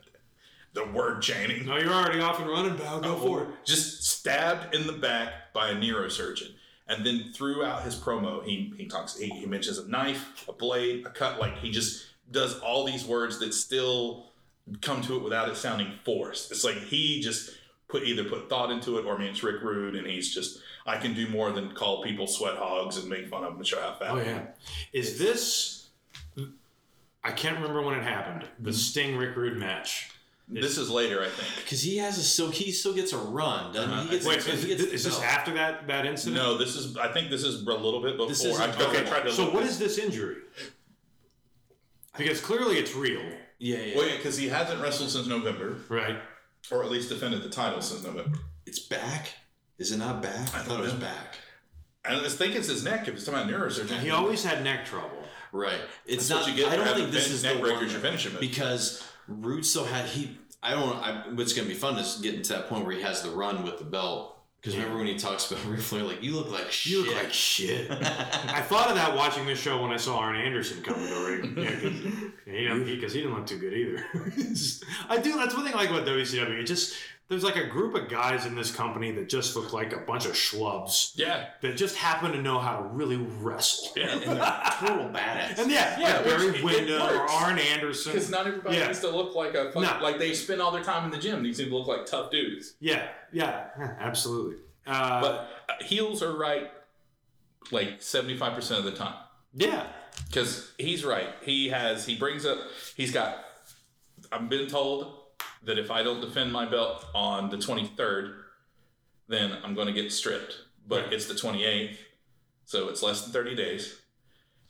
The 0.77 0.85
word 0.85 1.23
chaining. 1.23 1.65
No, 1.65 1.77
you're 1.77 1.91
already 1.91 2.19
off 2.19 2.39
and 2.39 2.47
running, 2.47 2.75
pal. 2.75 2.99
Go 2.99 3.15
oh, 3.15 3.17
for 3.17 3.43
it. 3.43 3.49
Just 3.65 4.03
stabbed 4.03 4.75
in 4.75 4.85
the 4.85 4.93
back 4.93 5.51
by 5.51 5.69
a 5.71 5.75
neurosurgeon. 5.75 6.51
And 6.87 7.03
then 7.03 7.31
throughout 7.33 7.81
his 7.81 7.95
promo, 7.95 8.45
he, 8.45 8.71
he 8.77 8.85
talks, 8.85 9.17
he, 9.17 9.27
he 9.27 9.47
mentions 9.47 9.79
a 9.79 9.89
knife, 9.89 10.45
a 10.47 10.53
blade, 10.53 11.03
a 11.07 11.09
cut. 11.09 11.39
Like 11.39 11.57
he 11.57 11.71
just 11.71 12.05
does 12.31 12.59
all 12.59 12.85
these 12.85 13.05
words 13.05 13.39
that 13.39 13.55
still 13.55 14.27
come 14.81 15.01
to 15.01 15.15
it 15.15 15.23
without 15.23 15.49
it 15.49 15.57
sounding 15.57 15.93
forced. 16.05 16.51
It's 16.51 16.63
like 16.63 16.77
he 16.77 17.21
just 17.21 17.57
put 17.87 18.03
either 18.03 18.25
put 18.25 18.47
thought 18.47 18.69
into 18.69 18.99
it 18.99 19.05
or 19.05 19.15
I 19.15 19.17
mean 19.17 19.29
it's 19.29 19.41
Rick 19.41 19.63
Rude 19.63 19.95
and 19.95 20.05
he's 20.05 20.31
just 20.31 20.59
I 20.85 20.97
can 20.97 21.15
do 21.15 21.27
more 21.29 21.51
than 21.51 21.73
call 21.73 22.03
people 22.03 22.27
sweat 22.27 22.55
hogs 22.55 22.97
and 22.97 23.09
make 23.09 23.29
fun 23.29 23.43
of 23.43 23.51
them 23.51 23.57
and 23.57 23.67
show 23.67 23.81
how 23.81 23.95
fat. 23.95 24.11
Oh 24.11 24.17
yeah, 24.17 24.41
is 24.93 25.17
this? 25.17 25.87
I 27.23 27.31
can't 27.31 27.55
remember 27.55 27.81
when 27.81 27.97
it 27.97 28.03
happened. 28.03 28.47
The 28.59 28.71
Sting 28.71 29.17
Rick 29.17 29.35
Rude 29.35 29.57
match. 29.57 30.11
This 30.49 30.77
is 30.77 30.89
later, 30.89 31.21
I 31.21 31.27
think. 31.27 31.63
Because 31.65 31.81
he 31.81 31.97
has 31.97 32.17
a 32.17 32.23
still 32.23 32.49
he 32.49 32.71
still 32.71 32.93
gets 32.93 33.11
a 33.11 33.17
run, 33.17 33.73
doesn't 33.73 33.91
Uh-huh. 33.91 34.01
he? 34.03 34.07
he 34.07 34.13
gets, 34.15 34.25
Wait, 34.25 34.43
he 34.43 34.51
is, 34.51 34.65
gets 34.65 34.81
is 34.93 35.03
this 35.03 35.19
no. 35.19 35.25
after 35.25 35.53
that 35.55 35.87
that 35.87 36.05
incident? 36.05 36.37
No, 36.41 36.57
this 36.57 36.75
is 36.77 36.95
I 36.95 37.11
think 37.11 37.29
this 37.29 37.43
is 37.43 37.63
a 37.63 37.65
little 37.65 38.01
bit 38.01 38.13
before. 38.15 38.27
This 38.29 38.45
is- 38.45 38.57
I, 38.59 38.69
okay, 38.71 38.83
okay, 38.85 39.09
tried 39.09 39.23
to 39.23 39.31
So 39.33 39.45
look 39.45 39.55
what 39.55 39.63
this- 39.63 39.73
is 39.73 39.79
this 39.79 39.97
injury? 39.97 40.37
Because 42.17 42.39
clearly 42.41 42.77
it's 42.77 42.95
real, 42.95 43.21
Yeah, 43.59 43.77
yeah. 43.77 43.95
Well, 43.97 44.07
yeah, 44.07 44.15
because 44.17 44.37
he 44.37 44.47
hasn't 44.47 44.81
wrestled 44.81 45.09
since 45.11 45.27
November, 45.27 45.77
right? 45.89 46.17
or 46.71 46.83
at 46.83 46.89
least 46.91 47.09
defended 47.09 47.43
the 47.43 47.49
title 47.49 47.81
since 47.81 48.03
November. 48.03 48.39
It's 48.65 48.79
back. 48.79 49.29
Is 49.77 49.91
it 49.91 49.97
not 49.97 50.21
back? 50.21 50.53
I 50.55 50.59
thought 50.63 50.79
it 50.79 50.83
was 50.83 50.93
back. 50.93 51.35
I 52.03 52.19
was 52.21 52.35
thinking 52.35 52.57
it's 52.59 52.67
his 52.69 52.83
neck 52.83 53.07
if 53.07 53.15
it's 53.15 53.25
talking 53.25 53.49
about 53.49 53.53
neurosurgery. 53.53 53.99
He 53.99 54.09
always 54.09 54.43
had 54.43 54.63
neck 54.63 54.85
trouble. 54.85 55.23
Right. 55.53 55.79
It's 56.05 56.27
That's 56.27 56.41
what 56.41 56.47
not. 56.49 56.57
you 56.57 56.63
get 56.65 56.73
I 56.73 56.75
don't 56.77 56.95
think 56.95 57.11
this 57.11 57.29
is 57.29 57.43
neck 57.43 57.55
the 57.55 57.61
breakers 57.61 57.81
one 57.83 57.91
you're 57.91 57.99
finishing 58.01 58.31
with. 58.33 58.41
because 58.41 59.03
Rude 59.27 59.65
still 59.65 59.85
had 59.85 60.05
he. 60.05 60.37
I 60.63 60.71
don't. 60.71 60.95
I, 60.95 61.23
what's 61.33 61.53
gonna 61.53 61.67
be 61.67 61.73
fun 61.73 61.97
is 61.97 62.19
getting 62.21 62.41
to 62.43 62.53
that 62.53 62.69
point 62.69 62.85
where 62.85 62.95
he 62.95 63.01
has 63.01 63.21
the 63.21 63.29
run 63.29 63.63
with 63.63 63.77
the 63.77 63.85
belt. 63.85 64.37
Because 64.59 64.75
remember 64.75 64.97
when 64.97 65.07
he 65.07 65.17
talks 65.17 65.49
about 65.49 65.63
Ric 65.67 65.79
Flair, 65.79 66.03
like 66.03 66.23
you 66.23 66.35
look 66.35 66.51
like 66.51 66.71
shit. 66.71 66.91
You 66.91 67.05
look 67.05 67.15
like 67.15 67.31
shit. 67.31 67.91
I 67.91 68.61
thought 68.61 68.89
of 68.89 68.95
that 68.95 69.15
watching 69.15 69.45
this 69.45 69.59
show 69.59 69.81
when 69.81 69.91
I 69.91 69.97
saw 69.97 70.17
Arn 70.17 70.35
Anderson 70.35 70.81
coming 70.81 71.07
to 71.07 71.25
ring. 71.25 71.53
Yeah, 71.57 72.73
because 72.73 72.87
he, 72.87 72.95
because 72.95 73.13
he 73.13 73.21
didn't 73.21 73.35
look 73.35 73.45
too 73.45 73.59
good 73.59 73.73
either. 73.73 74.05
I 75.09 75.17
do. 75.17 75.37
That's 75.37 75.55
one 75.55 75.63
thing 75.63 75.73
I 75.73 75.77
like 75.77 75.89
about 75.89 76.05
WCW. 76.05 76.59
It 76.59 76.65
just 76.65 76.95
there's 77.29 77.43
like 77.43 77.57
a 77.57 77.65
group 77.67 77.93
of 77.95 78.07
guys 78.09 78.45
in 78.45 78.55
this 78.55 78.71
company 78.71 79.11
that 79.11 79.27
just 79.27 79.55
look 79.55 79.73
like 79.73 79.91
a 79.93 79.97
bunch 79.99 80.25
of 80.25 80.31
schlubs 80.31 81.11
yeah, 81.15 81.47
that 81.61 81.75
just 81.75 81.95
happen 81.97 82.31
to 82.31 82.41
know 82.41 82.57
how 82.59 82.77
to 82.77 82.83
really 82.83 83.17
wrestle. 83.17 83.89
yeah. 83.97 84.11
and 84.13 84.21
they're 84.21 84.63
total 84.79 85.09
badass. 85.09 85.59
And 85.59 85.69
yeah, 85.71 85.99
Yeah, 85.99 86.17
like 86.19 86.25
which 86.25 86.37
Barry 86.37 86.63
Windham 86.63 87.01
or. 87.01 87.29
Arn 87.29 87.59
Anderson. 87.59 88.13
Because 88.13 88.29
not 88.29 88.47
everybody 88.47 88.77
Yeah. 88.77 88.87
needs 88.87 89.01
to 89.01 89.09
look 89.09 89.35
like 89.35 89.55
a 89.55 89.71
fuck, 89.73 89.83
No. 89.83 89.99
like 90.01 90.19
they 90.19 90.33
spend 90.33 90.61
all 90.61 90.71
their 90.71 90.83
time 90.83 91.03
in 91.05 91.11
the 91.11 91.17
gym. 91.17 91.43
These 91.43 91.57
people 91.61 91.79
look 91.79 91.87
like 91.87 92.05
tough 92.05 92.31
dudes. 92.31 92.75
Yeah, 92.79 93.07
yeah, 93.33 93.65
yeah, 93.77 93.95
absolutely. 93.99 94.57
Uh, 94.85 95.19
But 95.21 95.49
uh, 95.69 95.83
heels 95.83 96.23
are 96.23 96.35
right 96.35 96.71
like 97.71 98.01
seventy 98.01 98.37
five 98.37 98.53
percent 98.53 98.79
of 98.79 98.85
the 98.85 98.91
time. 98.97 99.15
yeah, 99.53 99.87
Because 100.27 100.71
he's 100.77 101.03
right. 101.03 101.27
He 101.41 101.67
has 101.69 102.05
he 102.05 102.15
brings 102.15 102.45
up 102.45 102.57
he's 102.95 103.11
got 103.11 103.43
I've 104.31 104.47
been 104.49 104.67
told 104.69 105.13
that 105.67 105.77
if 105.77 105.91
I 105.91 106.01
don't 106.01 106.21
defend 106.21 106.51
my 106.51 106.65
belt 106.65 107.05
on 107.13 107.49
the 107.49 107.57
twenty 107.57 107.85
third, 107.85 108.33
then 109.27 109.57
I'm 109.63 109.75
gonna 109.75 109.91
get 109.91 110.11
stripped. 110.11 110.57
But 110.87 111.13
it's 111.13 111.27
the 111.27 111.35
twenty 111.35 111.65
eighth, 111.65 111.99
so 112.65 112.87
it's 112.87 113.03
less 113.03 113.21
than 113.21 113.33
thirty 113.33 113.55
days. 113.55 113.99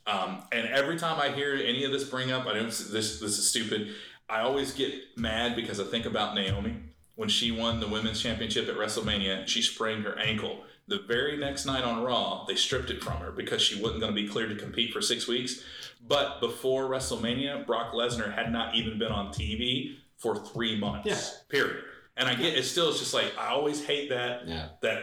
Um, 0.06 0.44
and 0.52 0.68
every 0.68 0.98
time 0.98 1.20
I 1.20 1.30
hear 1.30 1.54
any 1.54 1.84
of 1.84 1.92
this 1.92 2.04
bring 2.04 2.32
up, 2.32 2.46
I 2.48 2.54
don't 2.54 2.66
this 2.66 2.90
this 2.90 3.22
is 3.22 3.48
stupid. 3.50 3.94
I 4.30 4.42
always 4.42 4.74
get 4.74 4.94
mad 5.16 5.56
because 5.56 5.80
I 5.80 5.86
think 5.86 6.06
about 6.06 6.36
Naomi 6.36 6.76
when 7.16 7.30
she 7.30 7.52
won 7.52 7.80
the 7.80 7.88
women's 7.88 8.22
championship 8.22 8.68
at 8.68 8.76
WrestleMania. 8.76 9.48
She 9.48 9.62
sprained 9.62 10.04
her 10.04 10.18
ankle. 10.18 10.64
The 10.90 11.00
very 11.00 11.38
next 11.38 11.66
night 11.66 11.84
on 11.84 12.04
Raw, 12.04 12.46
they 12.46 12.56
stripped 12.56 12.90
it 12.90 13.04
from 13.04 13.18
her 13.18 13.32
because 13.32 13.62
she 13.62 13.82
wasn't 13.82 14.00
going 14.00 14.16
to 14.16 14.22
be 14.22 14.28
cleared 14.28 14.50
to 14.50 14.56
compete 14.56 14.94
for 14.94 15.02
six 15.02 15.28
weeks. 15.28 15.62
But 16.08 16.40
before 16.40 16.86
WrestleMania, 16.86 17.66
Brock 17.66 17.92
Lesnar 17.92 18.34
had 18.34 18.52
not 18.54 18.76
even 18.76 18.98
been 18.98 19.12
on 19.12 19.34
TV 19.34 19.98
for 20.18 20.36
three 20.36 20.80
months. 20.80 21.08
Yeah. 21.08 21.20
Period. 21.50 21.84
And 22.16 22.28
I 22.28 22.36
get 22.36 22.58
it. 22.58 22.64
Still, 22.64 22.90
it's 22.90 23.00
just 23.00 23.14
like 23.14 23.34
I 23.38 23.50
always 23.50 23.86
hate 23.86 24.10
that. 24.10 24.48
Yeah. 24.48 24.70
That. 24.82 24.98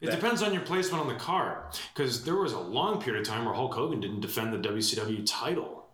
It 0.00 0.06
that- 0.06 0.16
depends 0.16 0.42
on 0.42 0.52
your 0.52 0.62
placement 0.62 1.02
on 1.02 1.08
the 1.08 1.18
card, 1.18 1.78
because 1.94 2.24
there 2.24 2.36
was 2.36 2.52
a 2.52 2.58
long 2.58 3.00
period 3.00 3.20
of 3.22 3.28
time 3.28 3.44
where 3.44 3.54
Hulk 3.54 3.74
Hogan 3.74 4.00
didn't 4.00 4.20
defend 4.20 4.52
the 4.52 4.68
WCW 4.68 5.22
title. 5.26 5.84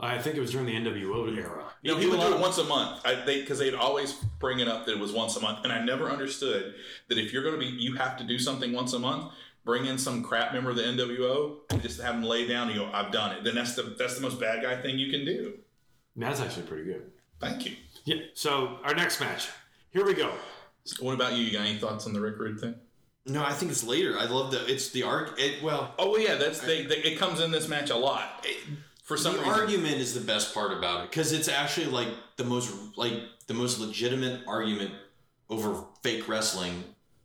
I 0.00 0.18
think 0.18 0.36
it 0.36 0.40
was 0.40 0.52
during 0.52 0.66
the 0.66 0.74
NWO 0.74 1.28
mm-hmm. 1.28 1.38
era. 1.38 1.64
No, 1.84 1.96
he 1.96 2.06
would 2.06 2.20
do 2.20 2.34
it 2.34 2.40
once 2.40 2.58
a 2.58 2.64
month. 2.64 3.02
I, 3.04 3.14
they 3.26 3.40
because 3.40 3.58
they'd 3.58 3.74
always 3.74 4.12
bring 4.38 4.60
it 4.60 4.68
up 4.68 4.86
that 4.86 4.92
it 4.92 4.98
was 4.98 5.12
once 5.12 5.36
a 5.36 5.40
month, 5.40 5.64
and 5.64 5.72
I 5.72 5.84
never 5.84 6.08
understood 6.08 6.74
that 7.08 7.18
if 7.18 7.32
you're 7.32 7.42
going 7.42 7.54
to 7.54 7.60
be, 7.60 7.66
you 7.66 7.96
have 7.96 8.16
to 8.18 8.24
do 8.24 8.38
something 8.38 8.72
once 8.72 8.92
a 8.92 8.98
month. 8.98 9.32
Bring 9.64 9.86
in 9.86 9.96
some 9.96 10.24
crap 10.24 10.52
member 10.52 10.70
of 10.70 10.76
the 10.76 10.82
NWO 10.82 11.58
and 11.70 11.80
just 11.82 12.00
have 12.00 12.14
them 12.14 12.24
lay 12.24 12.48
down 12.48 12.68
and 12.68 12.78
go, 12.78 12.90
"I've 12.92 13.12
done 13.12 13.36
it." 13.36 13.44
Then 13.44 13.54
that's 13.54 13.74
the 13.74 13.94
that's 13.98 14.14
the 14.14 14.20
most 14.20 14.40
bad 14.40 14.62
guy 14.62 14.80
thing 14.80 14.98
you 14.98 15.10
can 15.10 15.24
do. 15.24 15.58
That's 16.16 16.40
actually 16.40 16.66
pretty 16.66 16.84
good. 16.84 17.12
Thank 17.40 17.66
you. 17.66 17.76
Yeah. 18.04 18.16
So 18.34 18.78
our 18.84 18.94
next 18.94 19.20
match. 19.20 19.48
Here 19.90 20.04
we 20.04 20.14
go. 20.14 20.32
What 21.00 21.14
about 21.14 21.34
you? 21.34 21.44
You 21.44 21.52
got 21.52 21.66
any 21.66 21.78
thoughts 21.78 22.06
on 22.06 22.12
the 22.12 22.20
Rick 22.20 22.38
Rude 22.38 22.58
thing? 22.60 22.74
No, 23.26 23.44
I 23.44 23.52
think 23.52 23.70
it's 23.70 23.84
later. 23.84 24.18
I 24.18 24.24
love 24.24 24.50
the. 24.50 24.66
It's 24.66 24.90
the 24.90 25.04
arc. 25.04 25.38
It, 25.38 25.62
well, 25.62 25.94
Oh 25.98 26.10
well, 26.12 26.20
yeah, 26.20 26.34
that's 26.34 26.58
they, 26.60 26.84
they, 26.84 26.96
it 26.96 27.18
comes 27.18 27.40
in 27.40 27.52
this 27.52 27.68
match 27.68 27.90
a 27.90 27.96
lot 27.96 28.44
for 29.04 29.16
some 29.16 29.34
the 29.34 29.40
reason. 29.40 29.54
argument 29.54 29.96
is 29.96 30.14
the 30.14 30.20
best 30.20 30.52
part 30.52 30.72
about 30.76 31.04
it 31.04 31.10
because 31.10 31.32
it's 31.32 31.48
actually 31.48 31.86
like 31.86 32.08
the 32.36 32.44
most 32.44 32.74
like 32.96 33.14
the 33.46 33.54
most 33.54 33.78
legitimate 33.78 34.40
argument 34.48 34.92
over 35.48 35.84
fake 36.02 36.26
wrestling 36.26 36.82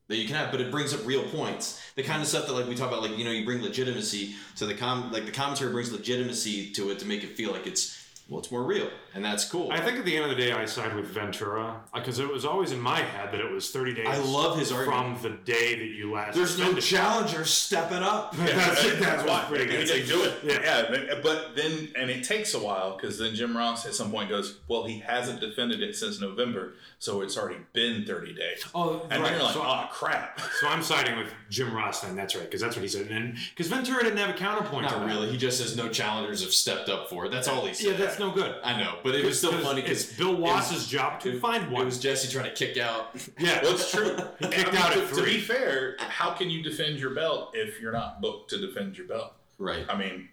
that 0.07 0.17
you 0.17 0.27
can 0.27 0.35
have, 0.35 0.51
but 0.51 0.61
it 0.61 0.71
brings 0.71 0.93
up 0.93 1.05
real 1.05 1.23
points. 1.23 1.81
The 1.95 2.03
kind 2.03 2.21
of 2.21 2.27
stuff 2.27 2.45
that 2.47 2.53
like 2.53 2.67
we 2.67 2.75
talk 2.75 2.89
about, 2.89 3.01
like 3.01 3.17
you 3.17 3.25
know, 3.25 3.31
you 3.31 3.43
bring 3.43 3.61
legitimacy 3.61 4.35
to 4.57 4.65
the 4.67 4.75
com, 4.75 5.11
like 5.11 5.25
the 5.25 5.31
commentary 5.31 5.71
brings 5.71 5.91
legitimacy 5.91 6.71
to 6.73 6.91
it 6.91 6.99
to 6.99 7.05
make 7.05 7.23
it 7.23 7.35
feel 7.35 7.51
like 7.51 7.65
it's 7.65 8.05
well, 8.29 8.39
it's 8.39 8.51
more 8.51 8.63
real, 8.63 8.89
and 9.18 9.26
that's 9.26 9.44
cool. 9.45 9.72
I 9.72 9.81
think 9.81 9.98
at 9.99 10.06
the 10.06 10.15
end 10.15 10.23
of 10.23 10.30
the 10.30 10.35
day, 10.38 10.52
I 10.53 10.65
side 10.65 10.95
with 10.95 11.07
Ventura 11.07 11.81
uh, 11.94 11.99
because 11.99 12.19
it 12.19 12.31
was 12.31 12.45
always 12.45 12.72
in 12.72 12.80
my 12.80 12.99
head 12.99 13.31
that 13.34 13.41
it 13.41 13.52
was 13.52 13.72
30 13.72 13.94
days. 13.95 14.07
I 14.07 14.18
love 14.19 14.57
his 14.57 14.72
argument. 14.72 15.19
from 15.19 15.31
the 15.31 15.38
day 15.52 15.76
that 15.80 15.85
you 15.85 16.14
last. 16.14 16.35
There's 16.35 16.57
no 16.57 16.65
defended. 16.73 16.84
challenger 16.84 17.44
stepping 17.45 17.98
up. 18.03 18.35
That's, 18.38 18.99
that's 18.99 19.23
why 19.23 19.30
what's 19.39 19.49
pretty 19.49 19.65
They 19.65 19.77
good. 19.77 19.88
didn't 19.88 20.07
do 20.10 20.23
it. 20.23 20.34
Yeah. 20.44 20.61
Yeah. 20.61 20.85
but- 20.89 21.23
but 21.23 21.56
then 21.56 21.89
and 21.98 22.10
it 22.10 22.23
takes 22.23 22.53
a 22.53 22.60
while 22.60 22.95
because 22.95 23.18
then 23.18 23.34
Jim 23.35 23.57
Ross 23.57 23.85
at 23.85 23.94
some 23.95 24.11
point 24.11 24.30
goes, 24.30 24.60
"Well, 24.68 24.85
he 24.85 24.99
hasn't 24.99 25.39
defended 25.41 25.81
it 25.81 25.95
since 25.95 26.22
November, 26.22 26.76
so 26.99 27.22
it's 27.22 27.38
already 27.38 27.60
been 27.73 28.06
30 28.06 28.34
days." 28.35 28.64
Oh, 28.76 29.02
and 29.10 29.22
right. 29.22 29.23
then 29.23 29.34
you're 29.34 29.44
like, 29.44 29.53
so, 29.53 29.64
"Oh 29.64 29.88
crap!" 29.91 30.39
so 30.60 30.68
I'm 30.68 30.84
siding 30.84 31.18
with 31.18 31.27
Jim 31.49 31.73
Ross 31.73 32.02
then. 32.02 32.15
That's 32.15 32.35
right 32.35 32.45
because 32.45 32.61
that's 32.61 32.76
what 32.76 32.84
he 32.84 32.88
said. 32.88 33.07
And 33.07 33.35
because 33.49 33.68
Ventura 33.68 34.03
didn't 34.03 34.18
have 34.19 34.30
a 34.30 34.34
counterpoint. 34.38 34.88
to 34.88 34.94
Not 34.94 34.99
that. 35.02 35.07
really. 35.07 35.30
He 35.30 35.38
just 35.38 35.57
says 35.57 35.76
no 35.76 35.89
challengers 35.89 36.41
have 36.44 36.52
stepped 36.53 36.88
up 36.89 37.10
for 37.10 37.26
it. 37.26 37.31
That's 37.31 37.48
all 37.48 37.65
he 37.65 37.73
said. 37.73 37.91
Yeah, 37.91 37.98
that's 37.98 38.19
no 38.19 38.31
good. 38.31 38.56
I 38.64 38.80
know, 38.80 38.98
but 39.07 39.15
it 39.15 39.25
was 39.25 39.38
still 39.38 39.57
funny 39.59 39.81
because 39.81 40.05
Bill 40.05 40.35
Watts's 40.35 40.88
job 40.88 41.21
to 41.21 41.39
find 41.39 41.63
it 41.63 41.71
one. 41.71 41.85
was 41.85 41.97
Jesse 41.97 42.29
trying 42.31 42.53
to 42.53 42.55
kick 42.55 42.77
out. 42.77 43.15
yeah, 43.39 43.61
Well, 43.63 43.73
it's 43.73 43.89
true. 43.89 44.17
He 44.39 44.47
kicked 44.49 44.73
out 44.75 44.91
to, 44.91 45.01
at 45.01 45.07
to 45.09 45.15
three. 45.15 45.35
be 45.35 45.39
fair, 45.39 45.95
how 45.99 46.31
can 46.31 46.49
you 46.49 46.61
defend 46.61 46.99
your 46.99 47.11
belt 47.11 47.51
if 47.53 47.79
you're 47.79 47.93
not 47.93 48.21
booked 48.21 48.49
to 48.49 48.57
defend 48.59 48.97
your 48.97 49.07
belt? 49.07 49.34
Right. 49.57 49.85
I 49.88 49.97
mean, 49.97 50.27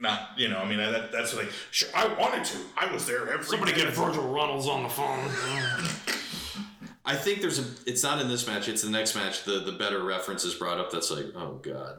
not 0.00 0.30
you 0.36 0.48
know. 0.48 0.58
I 0.58 0.68
mean, 0.68 0.78
that, 0.78 1.12
that's 1.12 1.34
like, 1.34 1.48
sure, 1.70 1.88
I 1.94 2.08
wanted 2.14 2.44
to. 2.46 2.58
I 2.76 2.92
was 2.92 3.06
there 3.06 3.28
every. 3.32 3.44
Somebody 3.44 3.72
get 3.72 3.84
minute. 3.84 3.94
Virgil 3.94 4.26
Runnels 4.28 4.68
on 4.68 4.82
the 4.82 4.88
phone. 4.88 5.28
I 7.04 7.14
think 7.14 7.40
there's 7.40 7.60
a. 7.60 7.64
It's 7.86 8.02
not 8.02 8.20
in 8.20 8.28
this 8.28 8.48
match. 8.48 8.68
It's 8.68 8.82
the 8.82 8.90
next 8.90 9.14
match. 9.14 9.44
The 9.44 9.60
the 9.60 9.72
better 9.72 10.02
reference 10.02 10.44
is 10.44 10.54
brought 10.54 10.78
up. 10.78 10.90
That's 10.90 11.10
like, 11.10 11.26
oh 11.36 11.60
god, 11.62 11.98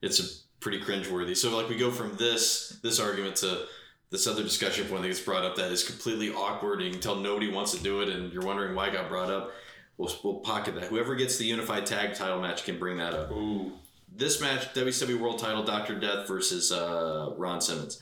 it's 0.00 0.20
a 0.20 0.44
pretty 0.60 0.80
cringeworthy. 0.80 1.36
So 1.36 1.54
like 1.54 1.68
we 1.68 1.76
go 1.76 1.90
from 1.90 2.16
this 2.16 2.78
this 2.82 3.00
argument 3.00 3.36
to 3.36 3.66
this 4.10 4.26
other 4.26 4.42
discussion 4.42 4.86
point 4.86 5.02
that 5.02 5.08
gets 5.08 5.20
brought 5.20 5.44
up 5.44 5.56
that 5.56 5.72
is 5.72 5.82
completely 5.84 6.30
awkward. 6.32 6.78
And 6.80 6.86
you 6.86 6.92
can 6.92 7.00
tell 7.00 7.16
nobody 7.16 7.50
wants 7.50 7.72
to 7.76 7.82
do 7.82 8.00
it, 8.00 8.08
and 8.08 8.32
you're 8.32 8.42
wondering 8.44 8.74
why 8.74 8.88
it 8.88 8.92
got 8.92 9.08
brought 9.08 9.30
up. 9.30 9.52
We'll, 9.96 10.12
we'll 10.24 10.34
pocket 10.40 10.74
that. 10.76 10.84
Whoever 10.84 11.14
gets 11.14 11.36
the 11.38 11.44
unified 11.44 11.86
tag 11.86 12.14
title 12.14 12.40
match 12.40 12.64
can 12.64 12.78
bring 12.78 12.96
that 12.98 13.14
up. 13.14 13.30
Ooh. 13.32 13.72
This 14.16 14.40
match, 14.40 14.72
WCW 14.74 15.18
World 15.18 15.38
Title, 15.40 15.64
Doctor 15.64 15.98
Death 15.98 16.28
versus 16.28 16.70
uh, 16.70 17.32
Ron 17.36 17.60
Simmons. 17.60 18.00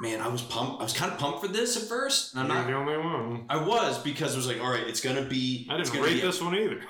Man, 0.00 0.20
I 0.20 0.26
was 0.26 0.42
pumped. 0.42 0.80
I 0.80 0.82
was 0.84 0.92
kind 0.92 1.12
of 1.12 1.18
pumped 1.18 1.40
for 1.40 1.46
this 1.46 1.76
at 1.76 1.84
first. 1.88 2.36
I'm 2.36 2.46
You're 2.46 2.54
not. 2.56 2.66
the 2.66 2.72
only 2.74 2.96
one. 2.96 3.44
I 3.48 3.56
was 3.64 3.96
because 4.00 4.34
it 4.34 4.36
was 4.36 4.48
like, 4.48 4.60
all 4.60 4.70
right, 4.70 4.86
it's 4.88 5.00
gonna 5.00 5.22
be. 5.22 5.68
I 5.70 5.76
didn't 5.76 5.92
rate 6.02 6.20
this 6.20 6.40
one 6.42 6.56
either. 6.56 6.80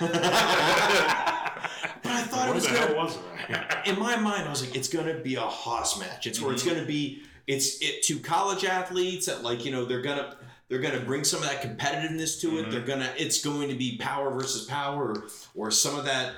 But 0.00 0.10
I 2.12 2.22
thought 2.22 2.44
it 2.44 2.48
what 2.48 2.54
was 2.56 2.66
the 2.66 2.72
gonna. 2.74 2.86
hell 2.86 2.96
was 2.96 3.16
it? 3.16 3.88
In 3.88 3.98
my 3.98 4.16
mind, 4.16 4.46
I 4.46 4.50
was 4.50 4.64
like, 4.66 4.74
it's 4.76 4.88
gonna 4.88 5.14
be 5.14 5.36
a 5.36 5.40
Haas 5.40 5.98
match. 5.98 6.26
It's 6.26 6.40
where 6.40 6.52
it's 6.52 6.62
Mm-hmm. 6.64 6.74
gonna 6.74 6.86
be. 6.86 7.22
It's 7.46 7.80
it 7.82 8.02
to 8.04 8.18
college 8.18 8.64
athletes 8.64 9.26
that 9.26 9.42
like 9.42 9.64
you 9.64 9.70
know 9.72 9.84
they're 9.84 10.02
gonna 10.02 10.36
they're 10.68 10.78
gonna 10.80 11.00
bring 11.00 11.24
some 11.24 11.42
of 11.42 11.48
that 11.48 11.62
competitiveness 11.62 12.40
to 12.40 12.48
Mm-hmm. 12.48 12.56
it. 12.68 12.70
They're 12.70 12.80
gonna 12.80 13.12
it's 13.16 13.42
going 13.42 13.68
to 13.68 13.74
be 13.74 13.98
power 13.98 14.30
versus 14.30 14.64
power 14.66 15.12
or, 15.12 15.24
or 15.54 15.70
some 15.70 15.98
of 15.98 16.04
that. 16.06 16.32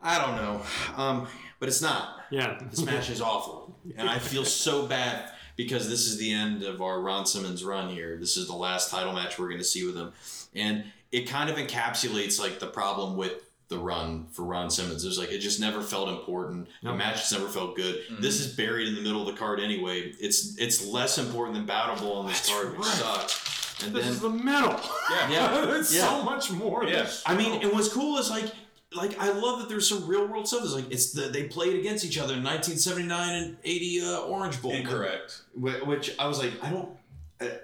I 0.00 0.18
don't 0.24 0.36
know, 0.36 0.62
um, 1.02 1.26
but 1.58 1.68
it's 1.68 1.80
not. 1.82 2.20
Yeah. 2.30 2.58
This 2.70 2.82
match 2.84 3.08
is 3.10 3.20
awful, 3.22 3.74
and 3.96 4.08
I 4.08 4.18
feel 4.18 4.44
so 4.44 4.86
bad 4.86 5.30
because 5.56 5.88
this 5.88 6.06
is 6.06 6.18
the 6.18 6.32
end 6.32 6.62
of 6.62 6.82
our 6.82 7.00
Ron 7.00 7.24
Simmons 7.26 7.64
run 7.64 7.88
here. 7.88 8.16
This 8.18 8.36
is 8.36 8.46
the 8.48 8.54
last 8.56 8.90
title 8.90 9.12
match 9.12 9.38
we're 9.38 9.48
going 9.48 9.58
to 9.60 9.64
see 9.64 9.86
with 9.86 9.96
him, 9.96 10.12
and 10.54 10.84
it 11.10 11.22
kind 11.28 11.48
of 11.48 11.56
encapsulates 11.56 12.38
like 12.40 12.58
the 12.58 12.66
problem 12.66 13.16
with 13.16 13.32
the 13.68 13.78
run 13.78 14.26
for 14.30 14.42
Ron 14.44 14.70
Simmons. 14.70 15.04
It 15.04 15.08
was 15.08 15.18
like 15.18 15.32
it 15.32 15.38
just 15.38 15.58
never 15.60 15.80
felt 15.82 16.08
important. 16.08 16.68
The 16.82 16.90
No. 16.90 16.96
match 16.96 17.16
just 17.16 17.32
never 17.32 17.48
felt 17.48 17.76
good. 17.76 18.02
This 18.20 18.38
is 18.40 18.54
buried 18.54 18.88
in 18.88 18.94
the 18.94 19.00
middle 19.00 19.20
of 19.20 19.26
the 19.26 19.38
card 19.38 19.58
anyway. 19.60 20.12
It's 20.20 20.56
it's 20.58 20.84
less 20.86 21.18
important 21.18 21.56
than 21.56 21.66
Battle 21.66 21.96
Bowl 21.96 22.18
on 22.18 22.26
this 22.26 22.40
That's 22.46 22.50
card, 22.50 22.78
which 22.78 22.86
right. 22.86 22.96
sucks. 22.96 23.82
And 23.84 23.94
This 23.94 24.04
then 24.04 24.12
is 24.12 24.20
the 24.20 24.30
middle. 24.30 24.78
Yeah. 25.10 25.30
Yeah. 25.30 25.74
it's 25.78 25.94
Yeah. 25.94 26.08
so 26.08 26.22
much 26.22 26.50
more. 26.50 26.84
Yeah. 26.84 27.08
I 27.26 27.34
mean, 27.34 27.60
and 27.62 27.72
what's 27.72 27.88
cool 27.92 28.18
is 28.18 28.30
like, 28.30 28.44
like 28.92 29.18
I 29.18 29.32
love 29.32 29.58
that 29.60 29.68
there's 29.68 29.88
some 29.88 30.06
real 30.06 30.26
world 30.28 30.46
stuff. 30.46 30.62
It's 30.62 30.72
like 30.74 30.90
it's 30.92 31.12
the 31.12 31.22
they 31.22 31.44
played 31.44 31.74
against 31.80 32.04
each 32.04 32.18
other 32.18 32.34
in 32.34 32.44
1979 32.44 33.34
and 33.34 33.56
80 33.64 34.00
uh, 34.02 34.18
Orange 34.20 34.62
Bowl. 34.62 34.70
Incorrect. 34.72 35.40
Wh- 35.54 35.84
Which 35.88 36.14
I 36.18 36.26
was 36.28 36.38
like, 36.38 36.52
I 36.62 36.70
don't, 36.70 36.88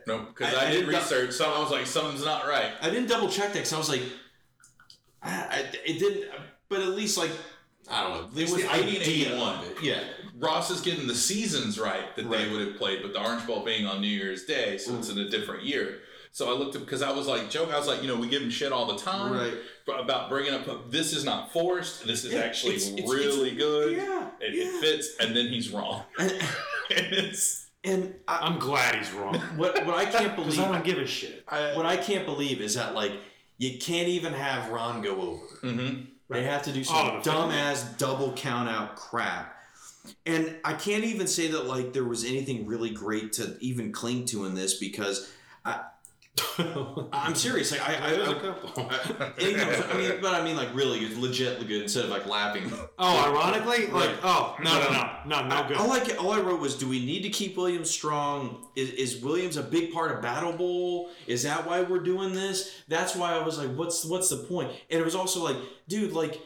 No, 0.06 0.18
because 0.34 0.54
I- 0.54 0.64
I, 0.64 0.68
I 0.68 0.70
did 0.72 0.80
did 0.86 0.92
not- 0.92 1.02
research. 1.02 1.32
So 1.32 1.52
I 1.52 1.60
was 1.60 1.70
like, 1.70 1.86
something's 1.86 2.24
not 2.24 2.48
right. 2.48 2.72
I 2.82 2.90
didn't 2.90 3.06
double 3.08 3.28
check 3.28 3.48
that 3.48 3.54
because 3.54 3.72
I 3.72 3.78
was 3.78 3.88
like, 3.88 4.02
I, 5.22 5.30
I, 5.30 5.58
it 5.84 5.98
didn't. 5.98 6.30
But 6.68 6.80
at 6.80 6.88
least 6.90 7.18
like, 7.18 7.30
I 7.90 8.02
don't 8.02 8.12
know. 8.34 8.40
It 8.40 8.50
was 8.50 8.62
the 8.62 8.70
idea 8.70 9.30
1981. 9.34 9.58
of 9.58 9.64
it. 9.70 9.82
Yeah, 9.82 10.00
Ross 10.38 10.70
is 10.70 10.80
getting 10.80 11.06
the 11.06 11.14
seasons 11.14 11.78
right 11.78 12.14
that 12.16 12.30
they 12.30 12.48
would 12.50 12.66
have 12.66 12.76
played, 12.76 13.02
but 13.02 13.12
the 13.12 13.20
Orange 13.22 13.46
Bowl 13.46 13.64
being 13.64 13.86
on 13.86 14.00
New 14.00 14.06
Year's 14.08 14.44
Day, 14.44 14.78
so 14.78 14.96
it's 14.96 15.08
mm. 15.10 15.18
in 15.18 15.26
a 15.26 15.28
different 15.30 15.64
year. 15.64 15.98
So 16.32 16.48
I 16.48 16.56
looked 16.56 16.76
up 16.76 16.82
because 16.84 17.02
I 17.02 17.10
was 17.10 17.26
like, 17.26 17.50
joke. 17.50 17.72
I 17.72 17.78
was 17.78 17.88
like, 17.88 18.02
you 18.02 18.08
know, 18.08 18.14
we 18.16 18.28
give 18.28 18.40
him 18.40 18.50
shit 18.50 18.70
all 18.70 18.86
the 18.86 18.96
time 18.96 19.32
Right. 19.32 19.54
but 19.84 19.98
about 19.98 20.28
bringing 20.28 20.54
up 20.54 20.68
oh, 20.68 20.82
this 20.88 21.12
is 21.12 21.24
not 21.24 21.52
forced. 21.52 22.06
This 22.06 22.24
is 22.24 22.32
Yeah, 22.32 22.40
actually 22.42 22.76
it's- 22.76 22.92
it's- 22.92 23.10
really 23.10 23.50
it's- 23.50 23.58
good. 23.58 23.96
yeah, 23.96 24.28
it, 24.40 24.54
yeah. 24.54 24.64
it 24.64 24.80
fits, 24.80 25.16
and 25.18 25.34
then 25.34 25.48
he's 25.48 25.70
wrong. 25.70 26.04
And, 26.18 26.30
and 26.30 26.40
it's 26.90 27.66
and 27.82 28.14
I, 28.28 28.38
I'm 28.46 28.58
glad 28.58 28.94
he's 28.94 29.10
wrong 29.12 29.36
what 29.56 29.86
what 29.86 29.94
I 29.96 30.04
can't 30.04 30.36
believe 30.40 30.60
I 30.60 30.70
don't 30.70 30.84
give 30.84 30.98
a 30.98 31.06
shit. 31.06 31.42
I, 31.48 31.74
what 31.74 31.86
I 31.86 31.96
can't 31.96 32.26
believe 32.26 32.60
is 32.60 32.74
that 32.74 32.94
like 32.94 33.12
you 33.60 33.78
can't 33.78 34.08
even 34.08 34.32
have 34.32 34.70
Ron 34.70 35.02
go 35.02 35.20
over. 35.20 35.46
Mhm. 35.62 36.06
They 36.30 36.44
have 36.44 36.62
to 36.62 36.72
do 36.72 36.80
Oh, 36.80 36.82
some 36.84 37.22
the 37.22 37.30
dumbass 37.30 37.98
double 37.98 38.32
count 38.32 38.70
out 38.70 38.96
crap. 38.96 39.54
And 40.24 40.56
I 40.64 40.72
can't 40.72 41.04
even 41.04 41.26
say 41.26 41.48
that 41.48 41.66
like 41.66 41.92
there 41.92 42.04
was 42.04 42.24
anything 42.24 42.66
really 42.66 42.88
great 42.88 43.34
to 43.34 43.58
even 43.60 43.92
cling 43.92 44.24
to 44.26 44.46
in 44.46 44.54
this 44.54 44.78
because 44.78 45.28
I, 45.62 45.80
I'm 47.12 47.34
serious. 47.34 47.70
Like 47.72 47.80
I, 47.88 48.06
I, 48.06 48.10
There's 48.10 48.28
a 48.28 48.30
I, 48.30 48.34
couple. 48.40 48.90
else- 48.90 49.84
I 49.92 49.96
mean, 49.96 50.12
but 50.20 50.34
I 50.34 50.42
mean 50.44 50.56
like 50.56 50.74
really 50.74 51.00
it's 51.00 51.16
legit 51.16 51.58
good 51.66 51.82
instead 51.82 52.04
of 52.04 52.10
like 52.10 52.26
laughing. 52.26 52.72
Oh, 52.98 53.30
ironically, 53.30 53.86
like, 53.88 54.08
Right. 54.10 54.18
oh 54.22 54.56
no, 54.62 54.80
no, 54.80 54.90
no, 54.90 55.42
no, 55.42 55.48
no 55.62 55.68
good. 55.68 55.76
All 55.76 55.92
I 55.92 56.00
all 56.18 56.32
I 56.32 56.40
wrote 56.40 56.60
was, 56.60 56.76
do 56.76 56.88
we 56.88 57.04
need 57.04 57.22
to 57.22 57.30
keep 57.30 57.56
Williams 57.56 57.90
strong? 57.90 58.66
Is, 58.76 58.90
is 58.90 59.22
Williams 59.22 59.56
a 59.56 59.62
big 59.62 59.92
part 59.92 60.12
of 60.12 60.22
Battle 60.22 60.52
Bowl? 60.52 61.10
Is 61.26 61.42
that 61.44 61.66
why 61.66 61.82
we're 61.82 62.00
doing 62.00 62.32
this? 62.32 62.72
That's 62.88 63.14
why 63.16 63.32
I 63.34 63.44
was 63.44 63.58
like, 63.58 63.74
what's 63.76 64.04
what's 64.04 64.28
the 64.28 64.36
point? 64.38 64.70
And 64.90 65.00
it 65.00 65.04
was 65.04 65.14
also 65.14 65.42
like, 65.44 65.56
dude, 65.88 66.12
like 66.12 66.32
i- 66.34 66.36
i- 66.36 66.40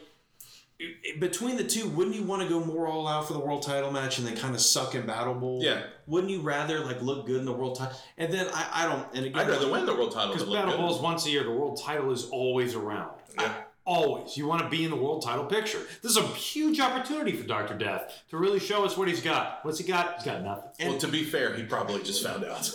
between 1.20 1.56
the 1.56 1.64
two, 1.64 1.88
wouldn't 1.88 2.16
you 2.16 2.22
want 2.24 2.42
to 2.42 2.48
go 2.48 2.64
more 2.64 2.86
all 2.88 3.06
out 3.06 3.26
for 3.26 3.32
the 3.32 3.38
world 3.38 3.62
title 3.62 3.90
match 3.92 4.18
and 4.18 4.26
then 4.26 4.36
kind 4.36 4.54
of 4.54 4.60
suck 4.60 4.94
in 4.94 5.06
Battle 5.06 5.34
Bowl? 5.34 5.62
Yeah. 5.62 5.82
Wouldn't 6.06 6.32
you 6.32 6.40
rather 6.40 6.84
like 6.84 7.00
look 7.00 7.26
good 7.26 7.38
in 7.38 7.44
the 7.44 7.52
world 7.52 7.78
title? 7.78 7.96
And 8.18 8.32
then 8.32 8.48
I, 8.52 8.70
I 8.72 8.86
don't. 8.86 9.06
And 9.14 9.26
again, 9.26 9.40
I'd 9.40 9.48
rather 9.48 9.70
win 9.70 9.86
the 9.86 9.94
world 9.94 10.12
title 10.12 10.32
Because 10.34 10.48
Battle 10.52 10.72
good. 10.72 10.78
Bowl's 10.78 11.00
once 11.00 11.26
a 11.26 11.30
year. 11.30 11.44
The 11.44 11.52
world 11.52 11.80
title 11.82 12.10
is 12.12 12.24
always 12.26 12.74
around. 12.74 13.12
Yeah. 13.38 13.54
Always. 13.86 14.36
You 14.36 14.46
want 14.46 14.62
to 14.62 14.68
be 14.68 14.82
in 14.84 14.90
the 14.90 14.96
world 14.96 15.22
title 15.22 15.44
picture. 15.44 15.78
This 16.02 16.12
is 16.12 16.16
a 16.16 16.22
huge 16.22 16.80
opportunity 16.80 17.32
for 17.32 17.46
Dr. 17.46 17.74
Death 17.76 18.22
to 18.30 18.38
really 18.38 18.58
show 18.58 18.84
us 18.84 18.96
what 18.96 19.08
he's 19.08 19.20
got. 19.20 19.58
What's 19.62 19.78
he 19.78 19.84
got? 19.84 20.14
He's 20.16 20.24
got 20.24 20.42
nothing. 20.42 20.88
well, 20.88 20.98
to 20.98 21.06
be 21.08 21.22
fair, 21.22 21.54
he 21.54 21.64
probably 21.64 22.02
just 22.02 22.24
found 22.24 22.44
out. 22.44 22.70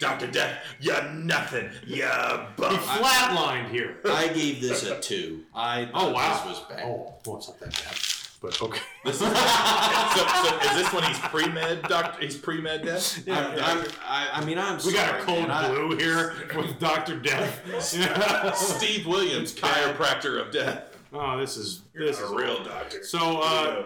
Doctor 0.00 0.28
Death, 0.28 0.58
you're 0.78 1.02
nothing. 1.10 1.70
You 1.84 2.08
bum. 2.56 2.70
He 2.72 2.76
flatlined 2.78 3.70
here. 3.70 3.96
I 4.04 4.28
gave 4.28 4.60
this 4.60 4.84
a 4.88 5.00
two. 5.00 5.44
I 5.54 5.88
Oh, 5.92 6.12
wow. 6.12 6.34
this 6.34 6.44
was 6.58 6.60
bad. 6.68 6.82
Oh, 6.84 7.14
well, 7.26 7.36
it's 7.38 7.48
not 7.48 7.58
that 7.60 7.70
bad. 7.72 7.98
But 8.40 8.62
okay. 8.62 8.80
This 9.04 9.16
is, 9.16 9.20
so, 9.22 9.26
so 9.26 10.58
is 10.70 10.76
this 10.76 10.92
when 10.92 11.02
he's 11.02 11.18
pre 11.18 11.48
med? 11.48 11.82
Doctor, 11.82 12.20
he's 12.20 12.36
pre 12.36 12.60
med 12.60 12.84
death. 12.84 13.28
I'm, 13.28 13.58
I'm, 13.60 13.84
I, 14.06 14.28
I 14.34 14.44
mean, 14.44 14.56
I'm 14.58 14.76
We 14.76 14.92
sorry, 14.92 14.94
got 14.94 15.20
a 15.20 15.24
cold 15.24 15.48
man. 15.48 15.50
I- 15.50 15.68
blue 15.68 15.96
here 15.96 16.34
with 16.54 16.78
Dr. 16.78 17.18
Death. 17.18 17.60
Steve 18.56 19.04
Williams, 19.08 19.52
chiropractor 19.56 20.40
of 20.40 20.52
death. 20.52 20.96
oh, 21.12 21.36
this 21.40 21.56
is 21.56 21.82
this 21.92 22.20
is 22.20 22.30
a 22.30 22.34
real 22.36 22.62
doctor. 22.62 23.02
So 23.02 23.40
uh, 23.40 23.82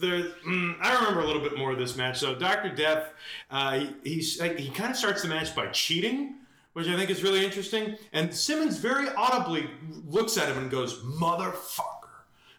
there, 0.00 0.22
mm, 0.46 0.76
I 0.80 0.94
remember 0.94 1.20
a 1.20 1.26
little 1.26 1.42
bit 1.42 1.56
more 1.56 1.72
of 1.72 1.78
this 1.78 1.96
match. 1.96 2.18
So 2.18 2.34
Doctor 2.34 2.68
Death, 2.74 3.10
uh, 3.50 3.80
he, 3.80 3.94
he's 4.04 4.40
he 4.40 4.70
kind 4.70 4.90
of 4.90 4.96
starts 4.96 5.22
the 5.22 5.28
match 5.28 5.54
by 5.54 5.66
cheating, 5.68 6.36
which 6.72 6.88
I 6.88 6.96
think 6.96 7.10
is 7.10 7.22
really 7.22 7.44
interesting. 7.44 7.96
And 8.12 8.34
Simmons 8.34 8.78
very 8.78 9.08
audibly 9.16 9.68
looks 10.08 10.38
at 10.38 10.48
him 10.48 10.58
and 10.58 10.70
goes, 10.70 10.98
"Motherfucker." 11.02 11.96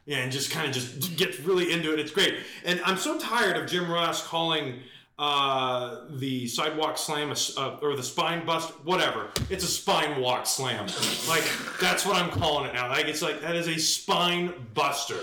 And 0.08 0.32
just 0.32 0.52
kind 0.52 0.68
of 0.68 0.74
just 0.74 1.16
gets 1.16 1.40
really 1.40 1.72
into 1.72 1.94
it. 1.94 2.00
It's 2.00 2.12
great. 2.12 2.40
And 2.66 2.82
I'm 2.86 2.98
so 2.98 3.20
tired 3.20 3.56
of 3.56 3.70
Jim 3.70 3.90
Ross 3.90 4.26
calling 4.28 4.82
uh, 5.22 6.06
the 6.10 6.48
sidewalk 6.48 6.98
slam 6.98 7.32
uh, 7.56 7.78
or 7.82 7.96
the 7.96 8.02
spine 8.02 8.44
bust, 8.44 8.72
whatever. 8.84 9.30
It's 9.52 9.64
a 9.64 9.68
spine 9.68 10.20
walk 10.20 10.48
slam. 10.48 10.88
like 11.30 11.44
that's 11.80 12.06
what 12.06 12.16
I'm 12.16 12.32
calling 12.32 12.68
it 12.70 12.74
now. 12.74 12.90
Like 12.90 13.06
it's 13.06 13.22
like 13.22 13.40
that 13.42 13.56
is 13.56 13.68
a 13.68 13.78
spine 13.78 14.54
buster. 14.74 15.20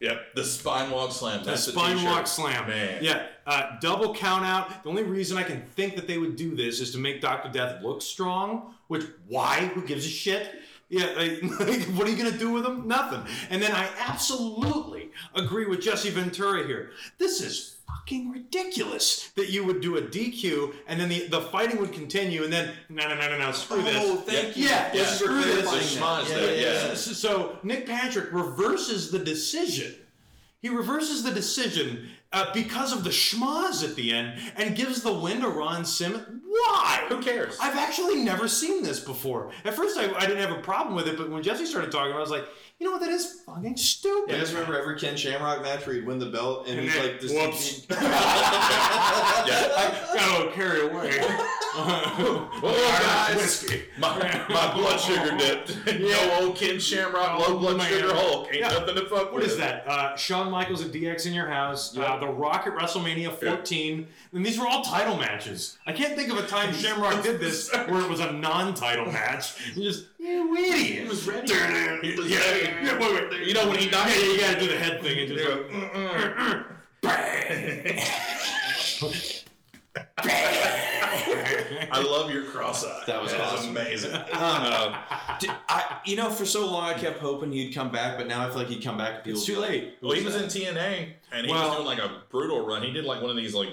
Yep, 0.00 0.34
the 0.36 0.44
spine 0.44 0.90
walk 0.90 1.10
slam. 1.10 1.40
The 1.40 1.50
That's 1.50 1.66
the 1.66 1.72
spine 1.72 2.04
walk 2.04 2.26
slam. 2.28 2.68
Man. 2.68 3.02
Yeah. 3.02 3.26
Uh, 3.46 3.78
double 3.80 4.14
count 4.14 4.44
out. 4.44 4.84
The 4.84 4.88
only 4.88 5.02
reason 5.02 5.36
I 5.36 5.42
can 5.42 5.62
think 5.62 5.96
that 5.96 6.06
they 6.06 6.18
would 6.18 6.36
do 6.36 6.54
this 6.54 6.80
is 6.80 6.92
to 6.92 6.98
make 6.98 7.20
Dr. 7.20 7.50
Death 7.50 7.82
look 7.82 8.00
strong, 8.00 8.74
which, 8.86 9.04
why? 9.26 9.70
Who 9.74 9.82
gives 9.82 10.06
a 10.06 10.08
shit? 10.08 10.62
Yeah, 10.88 11.06
like, 11.16 11.42
like, 11.60 11.82
what 11.96 12.06
are 12.06 12.10
you 12.10 12.16
going 12.16 12.32
to 12.32 12.38
do 12.38 12.52
with 12.52 12.64
him? 12.64 12.86
Nothing. 12.86 13.22
And 13.50 13.60
then 13.60 13.72
I 13.72 13.88
absolutely 13.98 15.10
agree 15.34 15.66
with 15.66 15.80
Jesse 15.80 16.10
Ventura 16.10 16.64
here. 16.66 16.92
This 17.18 17.40
is 17.40 17.77
fucking 17.88 18.30
ridiculous 18.30 19.30
that 19.36 19.50
you 19.50 19.64
would 19.64 19.80
do 19.80 19.96
a 19.96 20.02
DQ 20.02 20.74
and 20.86 21.00
then 21.00 21.08
the, 21.08 21.26
the 21.28 21.40
fighting 21.40 21.78
would 21.80 21.92
continue 21.92 22.44
and 22.44 22.52
then, 22.52 22.72
no, 22.88 23.08
no, 23.08 23.14
no, 23.14 23.28
no, 23.30 23.38
no, 23.38 23.52
screw 23.52 23.82
this. 23.82 23.96
Oh, 23.98 24.16
thank 24.16 24.56
you. 24.56 24.64
Yeah, 24.68 24.90
Yeah. 24.94 25.04
screw 25.06 25.40
The 25.40 25.62
this. 25.62 25.96
schmoz 25.96 26.28
there, 26.28 26.56
yeah. 26.88 26.94
So, 26.94 27.12
so 27.12 27.58
Nick 27.62 27.86
Patrick 27.86 28.32
reverses 28.32 29.10
the 29.10 29.18
decision. 29.18 29.94
He 30.60 30.68
reverses 30.68 31.22
the 31.22 31.30
decision 31.30 32.08
uh, 32.32 32.52
because 32.52 32.92
of 32.92 33.04
the 33.04 33.10
schmoz 33.10 33.82
at 33.88 33.94
the 33.94 34.12
end 34.12 34.40
and 34.56 34.76
gives 34.76 35.02
the 35.02 35.12
win 35.12 35.40
to 35.40 35.48
Ron 35.48 35.84
Simmons. 35.84 36.42
Why? 36.44 37.04
Who 37.08 37.22
cares? 37.22 37.56
I've 37.60 37.76
actually 37.76 38.16
never 38.16 38.48
seen 38.48 38.82
this 38.82 38.98
before. 39.00 39.50
At 39.64 39.74
first, 39.74 39.96
I, 39.96 40.12
I 40.14 40.26
didn't 40.26 40.38
have 40.46 40.50
a 40.58 40.60
problem 40.60 40.94
with 40.96 41.06
it, 41.06 41.16
but 41.16 41.30
when 41.30 41.42
Jesse 41.42 41.64
started 41.64 41.92
talking, 41.92 42.12
I 42.12 42.18
was 42.18 42.30
like, 42.30 42.44
you 42.78 42.86
know 42.86 42.92
what? 42.92 43.00
That 43.00 43.10
is 43.10 43.40
fucking 43.44 43.76
stupid. 43.76 44.32
You 44.32 44.38
guys 44.38 44.52
remember 44.52 44.78
every 44.78 44.98
Ken 44.98 45.16
Shamrock 45.16 45.62
match 45.62 45.84
where 45.86 45.96
he'd 45.96 46.06
win 46.06 46.18
the 46.18 46.26
belt 46.26 46.68
and, 46.68 46.78
And 46.78 46.88
he's 46.88 46.94
then- 46.94 47.06
like, 47.06 47.20
this 47.20 47.32
whoops. 47.32 47.86
Yeah. 49.48 49.54
I 49.76 50.14
got 50.14 50.28
a 50.28 50.38
little 50.38 50.52
carried 50.52 50.90
away. 50.92 51.10
Oh, 51.80 52.48
guys. 53.30 53.36
Whiskey. 53.36 53.82
My, 53.98 54.18
my 54.48 54.74
blood 54.74 54.98
sugar 54.98 55.36
dipped. 55.36 55.76
no 56.00 56.38
old 56.40 56.56
Ken 56.56 56.80
Shamrock, 56.80 57.38
low 57.38 57.54
Oh, 57.54 57.58
blood 57.58 57.76
man. 57.76 57.88
sugar 57.88 58.12
Hulk. 58.12 58.48
Ain't 58.48 58.60
Yeah. 58.60 58.68
nothing 58.70 58.96
to 58.96 59.02
fuck 59.02 59.26
What 59.32 59.34
with. 59.34 59.44
is 59.44 59.56
that? 59.58 59.86
Uh, 59.86 60.16
Shawn 60.16 60.50
Michaels 60.50 60.82
at 60.84 60.90
DX 60.90 61.26
in 61.26 61.34
your 61.34 61.46
house. 61.46 61.96
Uh, 61.96 62.00
Yeah. 62.00 62.16
the 62.18 62.26
Rock 62.26 62.66
at 62.66 62.74
WrestleMania 62.74 63.30
14. 63.32 64.08
And 64.32 64.44
these 64.44 64.58
were 64.58 64.66
all 64.66 64.82
title 64.82 65.16
matches. 65.18 65.78
I 65.86 65.92
can't 65.92 66.16
think 66.16 66.32
of 66.32 66.38
a 66.38 66.46
time 66.48 66.74
Shamrock 66.74 67.22
did 67.22 67.38
this 67.38 67.70
where 67.72 68.00
it 68.00 68.08
was 68.10 68.18
a 68.20 68.32
non-title 68.32 69.06
match. 69.06 69.54
You 69.76 69.84
just, 69.84 70.06
you 70.18 70.56
idiot. 70.56 71.02
He 71.04 71.08
was 71.08 71.26
ready. 71.26 71.52
Yeah, 71.52 72.00
He 72.02 72.14
was 72.14 72.28
yeah, 72.30 72.38
yeah, 72.82 72.98
wait, 72.98 73.30
wait. 73.30 73.46
You 73.46 73.54
know 73.54 73.68
when 73.68 73.78
he 73.78 73.88
knocked- 73.90 74.10
Yeah, 74.16 74.22
you 74.24 74.38
gotta 74.40 74.60
do 74.60 74.68
the 74.68 74.76
head 74.78 75.00
thing 75.02 75.18
and 75.18 75.28
just 75.28 75.46
go, 75.46 75.64
I 81.90 82.02
love 82.06 82.30
your 82.30 82.44
cross 82.44 82.84
eye. 82.84 83.02
That 83.06 83.22
was 83.22 83.32
awesome. 83.34 83.70
amazing. 83.70 84.12
Um, 84.38 84.94
Did- 85.40 85.50
I, 85.68 85.98
you 86.04 86.16
know, 86.16 86.30
for 86.30 86.44
so 86.44 86.66
long 86.66 86.84
I 86.84 86.94
kept 86.94 87.18
hoping 87.18 87.50
he'd 87.52 87.72
come 87.74 87.90
back, 87.90 88.16
but 88.18 88.26
now 88.26 88.44
I 88.44 88.48
feel 88.48 88.58
like 88.58 88.68
he'd 88.68 88.82
come 88.84 88.96
back. 88.98 89.24
and 89.26 89.32
It's 89.34 89.44
too 89.44 89.56
like, 89.56 89.70
late. 89.70 89.94
well, 90.02 90.12
he 90.12 90.24
was 90.24 90.36
in 90.36 90.44
TNA 90.44 91.08
and 91.32 91.46
he 91.46 91.52
Well- 91.52 91.68
was 91.68 91.76
doing 91.76 91.86
like 91.86 91.98
a 91.98 92.22
brutal 92.30 92.64
run. 92.66 92.82
He 92.82 92.92
did 92.92 93.04
like 93.04 93.20
one 93.20 93.30
of 93.30 93.36
these 93.36 93.54
like 93.54 93.70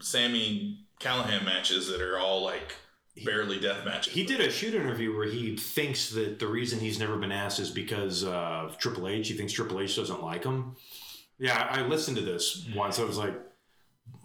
Sammy 0.00 0.78
Callihan 1.00 1.44
matches 1.44 1.88
that 1.88 2.00
are 2.00 2.18
all 2.18 2.42
like 2.42 2.74
barely 3.22 3.60
death 3.60 3.84
matches. 3.84 4.12
He 4.12 4.24
did 4.24 4.40
a 4.40 4.50
shoot 4.50 4.74
interview 4.74 5.16
where 5.16 5.28
he 5.28 5.56
thinks 5.56 6.10
that 6.10 6.38
the 6.38 6.46
reason 6.46 6.80
he's 6.80 6.98
never 6.98 7.16
been 7.16 7.32
asked 7.32 7.60
is 7.60 7.70
because 7.70 8.24
of 8.24 8.78
Triple 8.78 9.08
H. 9.08 9.28
He 9.28 9.34
thinks 9.34 9.52
Triple 9.52 9.80
H 9.80 9.96
doesn't 9.96 10.22
like 10.22 10.44
him. 10.44 10.76
Yeah, 11.38 11.66
I 11.70 11.82
listened 11.82 12.16
to 12.16 12.22
this 12.22 12.64
mm. 12.64 12.74
once. 12.74 12.98
I 12.98 13.04
was 13.04 13.18
like, 13.18 13.34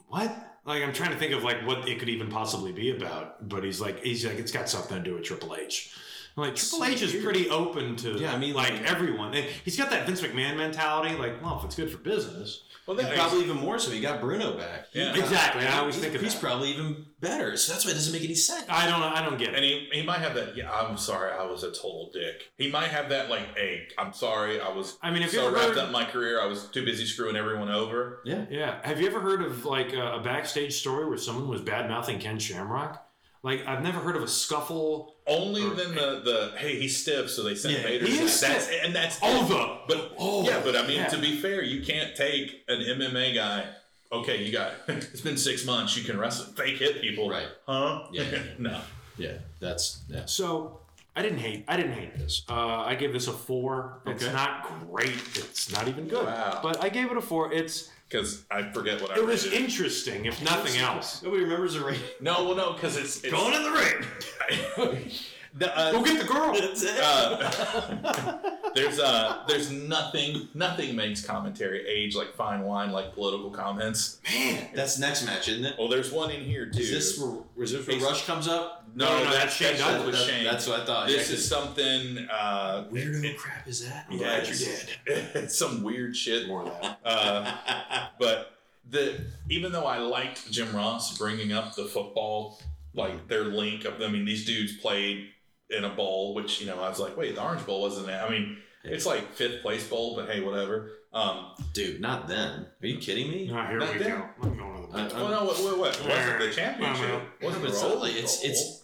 what? 0.07 0.36
Like, 0.66 0.84
I'm 0.84 0.94
trying 0.94 1.11
to 1.11 1.18
think 1.18 1.34
of 1.34 1.44
like 1.44 1.66
what 1.66 1.88
it 1.88 1.99
could 1.99 2.10
even 2.10 2.30
possibly 2.30 2.72
be 2.72 2.95
about. 2.95 3.48
But 3.48 3.64
he's 3.64 3.80
like, 3.82 4.03
he's 4.03 4.26
like, 4.26 4.38
it's 4.38 4.52
got 4.52 4.70
something 4.70 4.98
to 4.98 5.03
do 5.03 5.16
with 5.16 5.24
Triple 5.24 5.56
H. 5.56 5.95
I'm 6.36 6.44
like, 6.44 6.56
Triple 6.56 6.86
H 6.86 7.02
is 7.02 7.24
pretty 7.24 7.49
open 7.49 7.95
to, 7.98 8.14
Yeah, 8.14 8.34
I 8.34 8.38
mean, 8.38 8.53
like, 8.53 8.72
like- 8.72 8.91
everyone. 8.91 9.34
He's 9.66 9.78
got 9.78 9.90
that 9.91 10.06
Vince 10.06 10.22
McMahon 10.22 10.57
mentality. 10.57 11.16
Like, 11.16 11.41
well, 11.44 11.60
if 11.60 11.66
it's 11.66 11.76
good 11.76 11.91
for 11.91 11.98
business, 11.98 12.64
well, 12.90 12.99
And 12.99 13.07
that 13.07 13.16
probably 13.16 13.44
even 13.44 13.57
more 13.57 13.78
so. 13.80 13.91
He 13.91 14.02
got 14.02 14.20
Bruno 14.20 14.57
back. 14.57 14.88
Yeah. 14.94 15.16
exactly. 15.16 15.66
I 15.66 15.78
always 15.80 15.95
He's, 15.95 16.03
think 16.03 16.16
of 16.16 16.22
he's 16.22 16.34
that. 16.34 16.41
probably 16.41 16.70
even 16.72 17.06
better. 17.20 17.56
So 17.57 17.72
that's 17.74 17.86
why 17.86 17.91
it 17.91 17.95
doesn't 17.95 18.14
make 18.14 18.24
any 18.24 18.34
sense. 18.36 18.66
I 18.70 18.88
don't, 18.90 19.02
I 19.02 19.24
don't 19.24 19.38
get 19.38 19.49
And 19.53 19.64
it. 19.64 19.90
he, 19.91 19.99
he 19.99 20.03
might 20.03 20.20
have 20.20 20.34
that. 20.36 20.56
Yeah, 20.57 20.72
I'm 20.72 20.98
sorry, 20.98 21.32
I 21.32 21.44
was 21.45 21.64
a 21.64 21.68
total 21.72 22.10
dick. 22.14 22.44
He 22.57 22.72
might 22.72 22.88
have 22.88 23.10
that 23.10 23.30
like, 23.30 23.56
hey, 23.56 23.88
I'm 23.98 24.11
sorry, 24.14 24.60
I 24.60 24.70
was. 24.70 24.98
I 25.03 25.11
mean, 25.11 25.22
if 25.24 25.32
you 25.34 25.40
so 25.40 25.48
ever 25.48 25.56
wrapped 25.56 25.68
heard- 25.70 25.78
up 25.78 25.88
in 25.88 25.94
my 25.94 26.06
career, 26.06 26.41
I 26.41 26.45
was 26.48 26.68
too 26.70 26.84
busy 26.84 27.06
screwing 27.06 27.36
everyone 27.36 27.70
over. 27.70 28.22
yeah. 28.26 28.45
Yeah. 28.49 28.80
Have 28.84 28.99
you 28.99 29.07
ever 29.07 29.20
heard 29.22 29.41
of 29.44 29.66
like 29.66 29.94
a, 29.94 30.14
a 30.14 30.22
backstage 30.22 30.74
story 30.80 31.07
where 31.07 31.18
someone 31.18 31.48
was 31.48 31.61
bad 31.61 31.88
mouthing 31.90 32.20
Ken 32.20 32.40
Shamrock? 32.40 33.06
Like 33.41 33.66
I've 33.66 33.82
never 33.82 33.99
heard 33.99 34.16
of 34.16 34.24
a 34.24 34.28
scuffle. 34.28 35.16
Only 35.26 35.61
then 35.61 35.95
the 35.95 36.22
the 36.24 36.53
hey 36.57 36.78
he's 36.80 36.98
stiff, 37.02 37.30
so 37.30 37.44
they 37.44 37.56
sent 37.56 37.78
Yeah, 37.78 37.84
Vader. 37.84 38.06
he 38.06 38.18
is 38.20 38.40
that's 38.41 38.66
stiff. 38.66 38.82
and 38.84 38.94
that's 38.95 39.18
it. 39.18 39.48
the- 39.48 39.78
but 39.88 40.11
oh, 40.18 40.44
yeah, 40.44 40.61
but 40.64 40.76
I 40.76 40.86
mean 40.86 40.98
yeah. 40.98 41.07
to 41.07 41.18
be 41.18 41.40
fair, 41.40 41.64
you 41.64 41.82
can't 41.84 42.16
take 42.16 42.64
an 42.68 42.80
MMA 42.82 43.34
guy. 43.36 43.66
Okay, 44.11 44.44
you 44.44 44.52
got 44.52 44.72
it. 44.72 44.80
it's 45.14 45.22
been 45.22 45.38
six 45.38 45.66
months. 45.66 45.95
You 45.95 46.03
can 46.03 46.20
wrestle, 46.20 46.45
fake 46.53 46.78
hit 46.80 46.99
people, 47.02 47.30
Right. 47.30 47.48
Huh? 47.68 48.07
Yeah. 48.11 48.24
no. 48.57 48.82
Yeah. 49.18 49.34
That's 49.60 50.02
yeah. 50.10 50.26
So 50.26 50.80
I 51.16 51.22
didn't 51.22 51.40
hate. 51.40 51.64
I 51.68 51.78
didn't 51.78 51.94
hate 51.94 52.18
this. 52.18 52.44
Uh, 52.49 52.53
I 52.82 52.95
gave 52.95 53.14
this 53.14 53.28
a 53.28 53.34
four. 53.34 54.02
It's 54.07 54.24
Okay. 54.24 54.34
not 54.34 54.68
great. 54.90 55.11
It's 55.36 55.72
not 55.72 55.88
even 55.88 56.07
good. 56.07 56.26
Wow. 56.26 56.60
But 56.64 56.84
I 56.84 56.90
gave 56.90 57.11
it 57.11 57.18
a 57.18 57.22
four. 57.22 57.53
It's 57.53 57.90
Because 58.10 58.44
I 58.49 58.64
forget 58.72 59.02
what 59.02 59.11
I 59.11 59.18
it 59.18 59.26
was 59.26 59.45
rated. 59.45 59.61
interesting, 59.61 60.26
if 60.26 60.44
nothing 60.44 60.81
else. 60.81 61.22
Nobody 61.22 61.44
remembers 61.44 61.76
the 61.76 61.81
rating. 61.81 62.02
No, 62.19 62.45
well, 62.45 62.56
no, 62.56 62.73
because 62.73 62.98
it's, 62.98 63.23
it's 63.23 63.31
Going 63.31 63.53
in 63.53 63.64
the 63.64 63.72
ring. 63.72 65.06
The, 65.55 65.76
uh, 65.77 65.91
Go 65.91 66.03
get 66.03 66.19
the 66.21 66.27
girl. 66.31 66.53
That's 66.53 66.84
it. 66.84 66.99
uh, 67.01 68.38
there's 68.76 68.99
uh 68.99 69.43
there's 69.47 69.71
nothing 69.71 70.47
nothing 70.53 70.95
makes 70.95 71.26
commentary 71.26 71.88
age 71.88 72.15
like 72.15 72.34
fine 72.35 72.61
wine 72.61 72.91
like 72.91 73.13
political 73.15 73.49
comments. 73.49 74.19
Man. 74.31 74.69
That's 74.76 74.99
next 74.99 75.26
match, 75.26 75.47
isn't 75.47 75.65
it? 75.65 75.76
Well, 75.80 75.88
there's 75.88 76.11
one 76.11 76.30
in 76.31 76.41
here 76.41 76.67
too. 76.69 76.80
Is 76.81 76.91
this 76.91 77.19
where, 77.19 77.63
is 77.63 77.71
this 77.71 77.88
where 77.88 77.95
It's- 77.97 78.09
Rush 78.11 78.26
comes 78.27 78.47
up? 78.47 78.88
no, 78.95 79.05
No, 79.05 79.17
no, 79.17 79.23
that's, 79.31 79.35
that's 79.35 79.53
Shane 79.55 79.67
that's 79.77 79.81
Douglas. 79.81 80.05
with 80.19 80.30
Shane. 80.30 80.43
That's 80.43 80.67
what 80.67 80.81
I 80.81 80.85
thought. 80.85 81.07
this 81.07 81.30
yeah, 81.30 81.35
is 81.35 81.47
something. 81.49 82.27
Uh, 82.31 82.85
weirdo 82.91 83.35
crap. 83.38 83.67
Is 83.67 83.88
that? 83.89 84.05
I'm 84.09 84.17
yeah, 84.17 84.41
glad 84.41 84.47
you're 84.47 84.57
dead. 84.57 84.89
it's 85.35 85.57
some 85.57 85.81
weird 85.84 86.15
shit. 86.15 86.47
More 86.47 86.63
of 86.63 86.81
that. 86.81 86.99
Uh, 87.03 88.07
but 88.19 88.53
the 88.89 89.19
even 89.49 89.71
though 89.71 89.85
I 89.85 89.97
liked 89.97 90.51
Jim 90.51 90.76
Ross 90.76 91.17
bringing 91.17 91.51
up 91.53 91.76
the 91.76 91.85
football, 91.85 92.59
like 92.93 93.27
their 93.27 93.45
link 93.45 93.85
of, 93.85 93.99
I 94.01 94.07
mean, 94.07 94.26
these 94.26 94.45
dudes 94.45 94.77
played 94.77 95.30
in 95.70 95.84
a 95.86 95.90
bowl, 95.90 96.34
which 96.34 96.62
you 96.62 96.68
know 96.68 96.82
I 96.82 96.90
was 96.90 97.00
like, 97.00 97.16
wait, 97.18 97.36
the 97.36 97.44
Orange 97.44 97.66
Bowl 97.66 97.82
wasn't 97.82 98.08
that? 98.08 98.24
I 98.28 98.30
mean, 98.30 98.58
it's 98.84 99.06
like 99.06 99.34
fifth 99.34 99.62
place 99.62 99.88
bowl, 99.88 100.16
but 100.16 100.30
hey, 100.30 100.41
whatever. 100.41 100.91
Um, 101.12 101.52
Dude, 101.74 102.00
not 102.02 102.28
then. 102.28 102.68
Are 102.82 102.88
you 102.88 102.98
kidding 103.00 103.30
me? 103.30 103.50
Ah, 103.54 103.68
here 103.68 103.80
Not 103.80 103.94
we 103.94 104.00
them. 104.00 104.22
go. 104.22 104.48
I'm 104.48 104.58
going 104.58 104.86
to 104.88 104.91
the 104.91 105.16
I- 105.16 105.22
well, 105.22 105.30
no, 105.32 105.44
what, 105.46 105.58
what, 105.64 105.80
what? 105.80 106.00
It 106.00 106.08
wasn't 106.08 106.40
the 106.40 106.52
championship? 106.52 107.10
Well, 107.10 107.22
It 107.41 107.46
wasn't 107.46 107.64
but 107.64 107.72
the 107.72 107.78
it's 107.78 107.84
Rose 107.84 108.10
it's- 108.10 108.44
it's- 108.44 108.84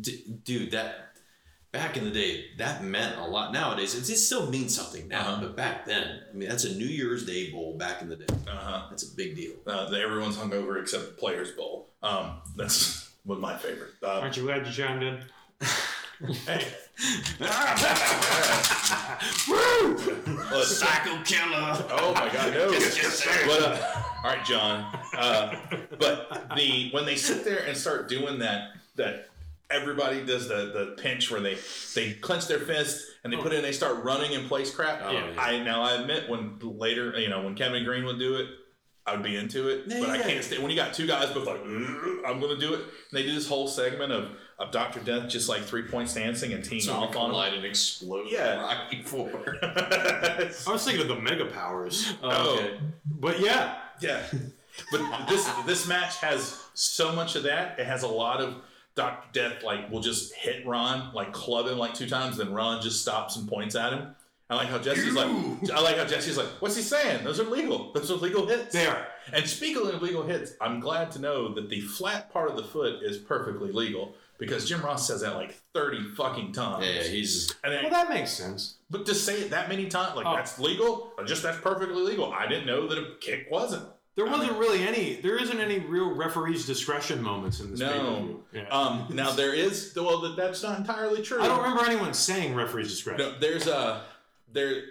D- 0.00 0.38
dude, 0.44 0.70
that 0.72 1.12
back 1.72 1.96
in 1.98 2.04
the 2.04 2.10
day, 2.10 2.46
that 2.58 2.82
meant 2.82 3.18
a 3.18 3.24
lot. 3.26 3.52
Nowadays, 3.52 3.94
it, 3.94 4.00
it 4.10 4.16
still 4.16 4.48
means 4.50 4.74
something 4.74 5.06
now, 5.08 5.20
Uh-huh. 5.20 5.40
but 5.42 5.56
back 5.56 5.84
then, 5.86 6.20
I 6.30 6.34
mean, 6.36 6.48
that's 6.48 6.64
a 6.64 6.74
New 6.74 6.86
Year's 6.86 7.26
Day 7.26 7.50
bowl 7.50 7.76
back 7.76 8.00
in 8.02 8.08
the 8.08 8.16
day. 8.16 8.24
uh-huh. 8.48 8.86
That's 8.90 9.02
a 9.12 9.14
big 9.14 9.36
deal. 9.36 9.52
uh, 9.66 9.88
the 9.90 10.00
everyone's 10.00 10.36
hungover 10.36 10.80
except 10.80 11.04
the 11.06 11.12
Players 11.12 11.52
Bowl. 11.52 11.90
Um, 12.02 12.40
that's 12.56 13.10
was 13.26 13.38
my 13.38 13.56
favorite. 13.56 13.90
Uh, 14.02 14.20
Aren't 14.20 14.36
you 14.38 14.44
glad 14.44 14.66
you 14.66 14.72
chimed 14.72 15.02
in? 15.02 15.20
hey, 16.46 16.66
Woo! 19.48 19.96
well, 20.50 20.62
Psycho 20.62 21.22
killer. 21.24 21.84
Oh 21.90 22.12
my 22.14 22.32
God, 22.32 22.54
no! 22.54 22.70
Yes, 22.70 22.96
yes, 22.96 23.18
sir. 23.18 23.30
But, 23.46 23.62
uh, 23.62 24.02
all 24.24 24.30
right, 24.30 24.44
John. 24.44 24.98
Uh, 25.16 25.54
but 25.98 26.48
the 26.56 26.90
when 26.92 27.04
they 27.04 27.16
sit 27.16 27.44
there 27.44 27.64
and 27.66 27.76
start 27.76 28.08
doing 28.08 28.38
that, 28.38 28.70
that 28.96 29.28
everybody 29.70 30.24
does 30.24 30.48
the 30.48 30.72
the 30.72 31.02
pinch 31.02 31.30
where 31.30 31.40
they 31.40 31.56
they 31.94 32.12
clench 32.14 32.46
their 32.46 32.60
fist 32.60 33.04
and 33.24 33.32
they 33.32 33.36
put 33.36 33.52
it 33.52 33.56
and 33.56 33.64
they 33.64 33.72
start 33.72 34.02
running 34.04 34.32
in 34.32 34.48
place 34.48 34.74
crap. 34.74 35.00
Oh, 35.04 35.10
yeah. 35.12 35.26
I 35.38 35.58
now 35.62 35.82
I 35.82 36.00
admit 36.00 36.28
when 36.28 36.58
later 36.60 37.18
you 37.18 37.28
know 37.28 37.42
when 37.42 37.54
Kevin 37.54 37.84
Greene 37.84 38.04
would 38.04 38.18
do 38.18 38.36
it. 38.36 38.46
I 39.08 39.14
would 39.14 39.22
be 39.22 39.36
into 39.36 39.68
it, 39.68 39.84
Yeah, 39.86 40.00
but 40.00 40.10
I 40.10 40.18
can't 40.18 40.42
stay. 40.42 40.58
When 40.58 40.68
you 40.68 40.76
got 40.76 40.92
two 40.92 41.06
guys 41.06 41.30
both 41.30 41.46
like, 41.46 41.60
I'm 41.60 42.40
going 42.40 42.52
to 42.52 42.58
do 42.58 42.74
it, 42.74 42.80
and 42.80 42.90
they 43.12 43.22
do 43.22 43.32
this 43.36 43.46
whole 43.46 43.68
segment 43.68 44.10
of, 44.10 44.30
of 44.58 44.70
Doctor 44.70 45.00
Death 45.00 45.28
just 45.28 45.48
like 45.48 45.62
three 45.62 45.82
points 45.82 46.14
dancing 46.14 46.52
and 46.52 46.64
teeing 46.64 46.80
So 46.80 46.98
we 46.98 47.06
off 47.06 47.16
on 47.16 47.30
collide 47.30 47.54
and 47.54 47.64
explode. 47.64 48.26
Yeah. 48.28 48.62
Rocky 48.62 49.02
Four. 49.02 49.58
I 49.62 50.48
was 50.66 50.84
thinking 50.84 51.02
of 51.02 51.08
the 51.08 51.20
mega 51.20 51.46
powers. 51.46 52.14
Oh. 52.22 52.30
Um, 52.30 52.58
okay. 52.58 52.78
But 53.04 53.40
yeah. 53.40 53.78
Yeah, 54.00 54.22
but 54.92 55.26
this 55.28 55.48
this 55.64 55.88
match 55.88 56.18
has 56.18 56.60
so 56.74 57.12
much 57.12 57.36
of 57.36 57.44
that. 57.44 57.78
It 57.78 57.86
has 57.86 58.02
a 58.02 58.08
lot 58.08 58.40
of 58.40 58.56
Doctor 58.94 59.28
Death. 59.32 59.62
Like 59.62 59.90
will 59.90 60.00
just 60.00 60.34
hit 60.34 60.66
Ron, 60.66 61.14
like 61.14 61.32
club 61.32 61.66
him 61.66 61.78
like 61.78 61.94
two 61.94 62.08
times, 62.08 62.36
then 62.36 62.52
Ron 62.52 62.82
just 62.82 63.00
stops 63.00 63.36
and 63.36 63.48
points 63.48 63.74
at 63.74 63.92
him. 63.92 64.14
I 64.48 64.54
like 64.54 64.68
how 64.68 64.78
Jesse's 64.78 65.14
like. 65.14 65.28
I 65.72 65.80
like 65.80 65.96
how 65.96 66.04
Jesse's 66.04 66.36
like. 66.36 66.46
What's 66.60 66.76
he 66.76 66.82
saying? 66.82 67.24
Those 67.24 67.40
are 67.40 67.44
legal. 67.44 67.92
Those 67.92 68.10
are 68.10 68.14
legal 68.14 68.46
hits. 68.46 68.72
They 68.72 68.86
are. 68.86 69.06
And 69.32 69.44
speaking 69.48 69.86
of 69.88 70.00
legal 70.02 70.22
hits, 70.22 70.52
I'm 70.60 70.78
glad 70.78 71.10
to 71.12 71.18
know 71.18 71.52
that 71.54 71.68
the 71.68 71.80
flat 71.80 72.32
part 72.32 72.50
of 72.50 72.56
the 72.56 72.62
foot 72.62 73.02
is 73.02 73.18
perfectly 73.18 73.72
legal 73.72 74.14
because 74.38 74.68
Jim 74.68 74.82
Ross 74.82 75.06
says 75.06 75.20
that 75.22 75.34
like 75.34 75.54
30 75.74 76.10
fucking 76.16 76.52
times. 76.52 76.84
Yeah, 76.84 76.92
yeah, 76.92 77.02
he's 77.02 77.54
and 77.64 77.72
then, 77.72 77.82
Well, 77.84 77.92
that 77.92 78.08
makes 78.10 78.30
sense. 78.32 78.76
but 78.90 79.06
to 79.06 79.14
say 79.14 79.40
it 79.42 79.50
that 79.50 79.68
many 79.68 79.86
times, 79.86 80.16
like 80.16 80.26
Oh. 80.26 80.34
that's 80.36 80.58
legal, 80.58 81.12
or 81.16 81.24
just 81.24 81.42
that's 81.42 81.58
perfectly 81.58 82.02
legal. 82.02 82.32
I 82.32 82.46
didn't 82.46 82.66
know 82.66 82.86
that 82.88 82.98
a 82.98 83.14
kick 83.20 83.48
wasn't. 83.50 83.84
There 84.16 84.24
wasn't 84.24 84.52
mean- 84.52 84.60
really 84.60 84.82
any. 84.82 85.16
There 85.20 85.36
isn't 85.36 85.60
any 85.60 85.78
real 85.78 86.14
referee's 86.14 86.64
discretion 86.66 87.22
moments 87.22 87.60
in 87.60 87.70
this 87.72 87.80
No. 87.80 88.40
Yeah. 88.52 88.66
Um, 88.70 89.08
now 89.10 89.30
there 89.32 89.52
is 89.52 89.92
well 89.94 90.34
that's 90.34 90.62
not 90.62 90.78
entirely 90.78 91.20
true. 91.22 91.42
I 91.42 91.48
don't 91.48 91.62
remember 91.62 91.84
anyone 91.84 92.14
saying 92.14 92.54
referee's 92.54 92.88
discretion. 92.88 93.26
No, 93.26 93.38
there's 93.38 93.66
a 93.66 94.02
there. 94.52 94.84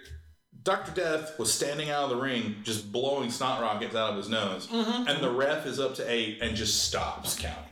Doctor 0.62 0.90
Death 0.90 1.38
was 1.38 1.52
standing 1.52 1.90
out 1.90 2.04
of 2.04 2.10
the 2.10 2.16
ring, 2.16 2.56
just 2.64 2.90
blowing 2.90 3.30
snot 3.30 3.60
rockets 3.60 3.94
out 3.94 4.10
of 4.10 4.16
his 4.16 4.28
nose, 4.28 4.66
Mm-hmm. 4.66 5.06
and 5.08 5.22
the 5.22 5.30
ref 5.30 5.64
is 5.66 5.78
up 5.78 5.94
to 5.96 6.10
eight 6.10 6.38
and 6.42 6.56
just 6.56 6.84
stops 6.84 7.36
counting. 7.38 7.62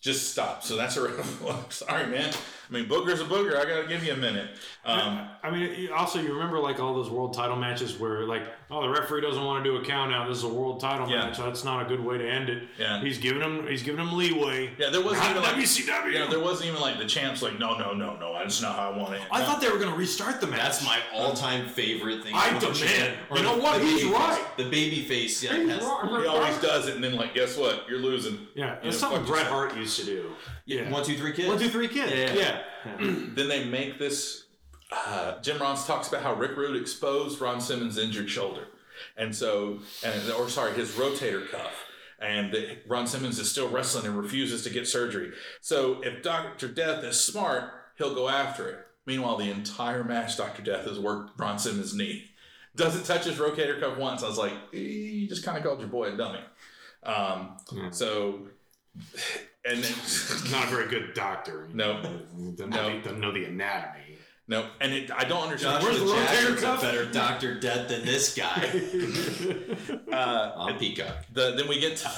Just 0.00 0.30
stop. 0.30 0.62
So 0.62 0.76
that's 0.76 0.96
a 0.96 1.02
ref. 1.02 1.72
Sorry, 1.72 2.06
man. 2.06 2.32
I 2.68 2.72
mean, 2.72 2.86
booger's 2.86 3.20
a 3.20 3.24
booger. 3.24 3.56
I 3.56 3.64
gotta 3.64 3.86
give 3.88 4.04
you 4.04 4.12
a 4.12 4.16
minute. 4.16 4.50
Um, 4.84 5.28
I 5.42 5.50
mean, 5.50 5.90
also 5.92 6.20
you 6.20 6.32
remember 6.34 6.58
like 6.58 6.80
all 6.80 6.94
those 6.94 7.08
world 7.10 7.32
title 7.34 7.56
matches 7.56 7.98
where 7.98 8.24
like, 8.24 8.42
oh, 8.70 8.82
the 8.82 8.88
referee 8.88 9.20
doesn't 9.22 9.42
want 9.42 9.64
to 9.64 9.70
do 9.70 9.76
a 9.76 9.84
count 9.84 10.12
out. 10.12 10.28
This 10.28 10.38
is 10.38 10.44
a 10.44 10.48
world 10.48 10.80
title 10.80 11.08
Yeah. 11.08 11.24
match. 11.26 11.38
That's 11.38 11.64
not 11.64 11.84
a 11.84 11.88
good 11.88 12.00
way 12.04 12.18
to 12.18 12.28
end 12.28 12.48
it. 12.50 12.64
Yeah. 12.78 13.00
He's 13.00 13.18
giving 13.18 13.40
him. 13.42 13.66
He's 13.66 13.82
giving 13.82 14.00
him 14.00 14.12
leeway. 14.16 14.70
yeah, 14.78 14.90
there 14.90 15.00
wasn't 15.02 15.22
Not 15.22 15.30
even 15.30 15.42
like 15.42 15.54
WCW. 15.56 16.12
Yeah, 16.12 16.26
there 16.28 16.40
wasn't 16.40 16.68
even 16.70 16.80
like 16.80 16.98
the 16.98 17.06
champs 17.06 17.40
like, 17.42 17.58
no, 17.58 17.76
no, 17.78 17.92
no, 17.94 18.16
no. 18.16 18.34
That's 18.34 18.60
not 18.60 18.76
how 18.76 18.90
I 18.92 18.96
want 18.96 19.14
it. 19.14 19.22
I 19.30 19.40
No. 19.40 19.46
thought 19.46 19.60
they 19.60 19.68
were 19.70 19.78
going 19.78 19.90
to 19.90 19.96
restart 19.96 20.40
the 20.40 20.46
match. 20.46 20.58
that's 20.60 20.84
my 20.84 20.98
all-time 21.14 21.68
favorite 21.68 22.22
thing. 22.22 22.32
I 22.34 22.50
to 22.58 22.66
watch. 22.66 22.80
demand. 22.80 23.14
Or 23.30 23.36
You 23.38 23.42
know 23.44 23.56
the- 23.56 23.62
what? 23.62 23.78
the 23.80 23.86
He's 23.86 24.02
baby 24.02 24.14
right. 24.14 24.36
face- 24.38 24.44
The 24.58 24.64
baby 24.70 25.02
face. 25.02 25.42
Yeah, 25.42 25.56
He's 25.56 25.70
has- 25.70 25.82
wrong. 25.82 26.20
He 26.20 26.26
always 26.26 26.56
does 26.58 26.88
it, 26.88 26.94
and 26.96 27.02
then 27.04 27.14
like, 27.16 27.34
guess 27.34 27.56
what? 27.56 27.86
You're 27.88 28.00
losing. 28.00 28.46
Yeah, 28.54 28.74
You 28.76 28.90
that's 28.90 29.00
know, 29.02 29.08
something 29.10 29.24
Bret. 29.24 29.46
Hart 29.46 29.76
used 29.76 29.98
to 30.00 30.04
do. 30.04 30.30
Yeah. 30.66 30.90
One, 30.90 31.02
two, 31.04 31.16
three, 31.16 31.32
kids. 31.32 31.48
One, 31.48 31.58
two, 31.58 31.70
three, 31.70 31.88
kids. 31.88 32.12
Yeah. 32.12 32.32
Yeah. 32.34 32.57
Then 33.34 33.48
they 33.48 33.64
make 33.64 33.98
this. 33.98 34.44
Uh, 34.90 35.38
Jim 35.40 35.58
Ross 35.58 35.86
talks 35.86 36.08
about 36.08 36.22
how 36.22 36.34
Rick 36.34 36.56
Rude 36.56 36.80
exposed 36.80 37.40
Ron 37.40 37.60
Simmons' 37.60 37.98
injured 37.98 38.30
shoulder, 38.30 38.68
and 39.16 39.34
so, 39.36 39.80
and 40.04 40.30
or 40.32 40.48
sorry, 40.48 40.72
his 40.72 40.92
rotator 40.92 41.46
cuff, 41.50 41.84
and 42.20 42.52
that 42.54 42.78
Ron 42.88 43.06
Simmons 43.06 43.38
is 43.38 43.50
still 43.50 43.68
wrestling 43.68 44.06
and 44.06 44.16
refuses 44.16 44.62
to 44.64 44.70
get 44.70 44.86
surgery. 44.88 45.32
So 45.60 46.00
if 46.02 46.22
Doctor 46.22 46.68
Death 46.68 47.04
is 47.04 47.20
smart, 47.20 47.70
he'll 47.98 48.14
go 48.14 48.28
after 48.30 48.68
it. 48.70 48.78
Meanwhile, 49.04 49.36
the 49.36 49.50
entire 49.50 50.04
match, 50.04 50.36
Doctor 50.38 50.62
Death 50.62 50.86
has 50.86 50.98
worked 50.98 51.38
Ron 51.38 51.58
Simmons' 51.58 51.94
knee. 51.94 52.24
Doesn't 52.76 53.04
touch 53.04 53.24
his 53.24 53.36
rotator 53.38 53.78
cuff 53.80 53.98
once. 53.98 54.22
I 54.22 54.28
was 54.28 54.38
like, 54.38 54.52
"Eh, 54.72 54.78
you 54.78 55.28
just 55.28 55.44
kind 55.44 55.58
of 55.58 55.64
called 55.64 55.80
your 55.80 55.88
boy 55.88 56.12
a 56.12 56.16
dummy. 56.16 56.40
Um, 57.02 57.56
Yeah. 57.72 57.90
So, 57.90 58.48
and 59.64 59.82
then, 59.82 59.92
Not 60.50 60.64
a 60.66 60.70
very 60.70 60.88
good 60.88 61.14
doctor. 61.14 61.68
No. 61.72 62.02
Doesn't, 62.02 62.58
No. 62.70 62.88
know, 62.88 63.00
doesn't 63.00 63.20
know 63.20 63.32
the 63.32 63.44
anatomy. 63.44 64.18
no, 64.46 64.68
and 64.80 64.92
it, 64.92 65.10
I 65.10 65.24
don't 65.24 65.42
understand. 65.42 65.82
Joshua 65.82 65.90
Where's 65.90 66.00
the 66.00 66.06
rotator 66.16 66.60
Jackson's 66.60 66.82
a 66.82 66.86
better 66.86 67.04
Doctor 67.06 67.60
Dead 67.60 67.88
than 67.88 68.04
this 68.04 68.34
guy 68.34 68.70
Uh, 70.12 70.52
on 70.56 70.78
Peacock. 70.78 71.24
the, 71.32 71.52
then 71.56 71.68
we 71.68 71.78
get 71.80 71.96
to 71.98 72.10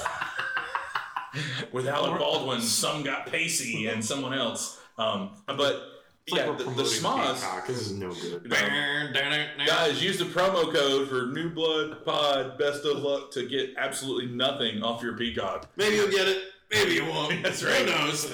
with 1.71 1.87
Alec 1.87 2.19
Baldwin. 2.19 2.61
Some 2.61 3.03
got 3.03 3.25
Pacey 3.27 3.87
and 3.87 4.03
someone 4.03 4.33
else. 4.33 4.79
Um, 4.97 5.31
but 5.47 5.83
It's 6.27 6.35
yeah, 6.37 6.47
we're 6.49 6.57
the, 6.57 6.63
the 6.65 6.71
promoting 7.01 7.63
This 7.67 7.81
is 7.81 7.91
no 7.93 8.09
good. 8.11 8.41
you 8.43 8.49
know, 8.49 9.65
guys 9.65 10.03
use 10.03 10.17
the 10.19 10.25
promo 10.25 10.71
code 10.73 11.07
for 11.09 11.27
New 11.27 11.49
Blood 11.49 12.03
Pod. 12.05 12.57
Best 12.57 12.85
of 12.85 12.97
luck 12.99 13.31
to 13.31 13.47
get 13.47 13.71
absolutely 13.77 14.27
nothing 14.27 14.83
off 14.83 15.01
your 15.01 15.17
Peacock. 15.17 15.69
Maybe 15.77 15.95
you'll 15.95 16.11
get 16.11 16.27
it. 16.27 16.43
Maybe 16.71 16.97
it 16.97 17.05
won't. 17.05 17.39
That's 17.43 17.63
right. 17.63 17.85
Who 17.85 17.85
knows? 17.85 18.25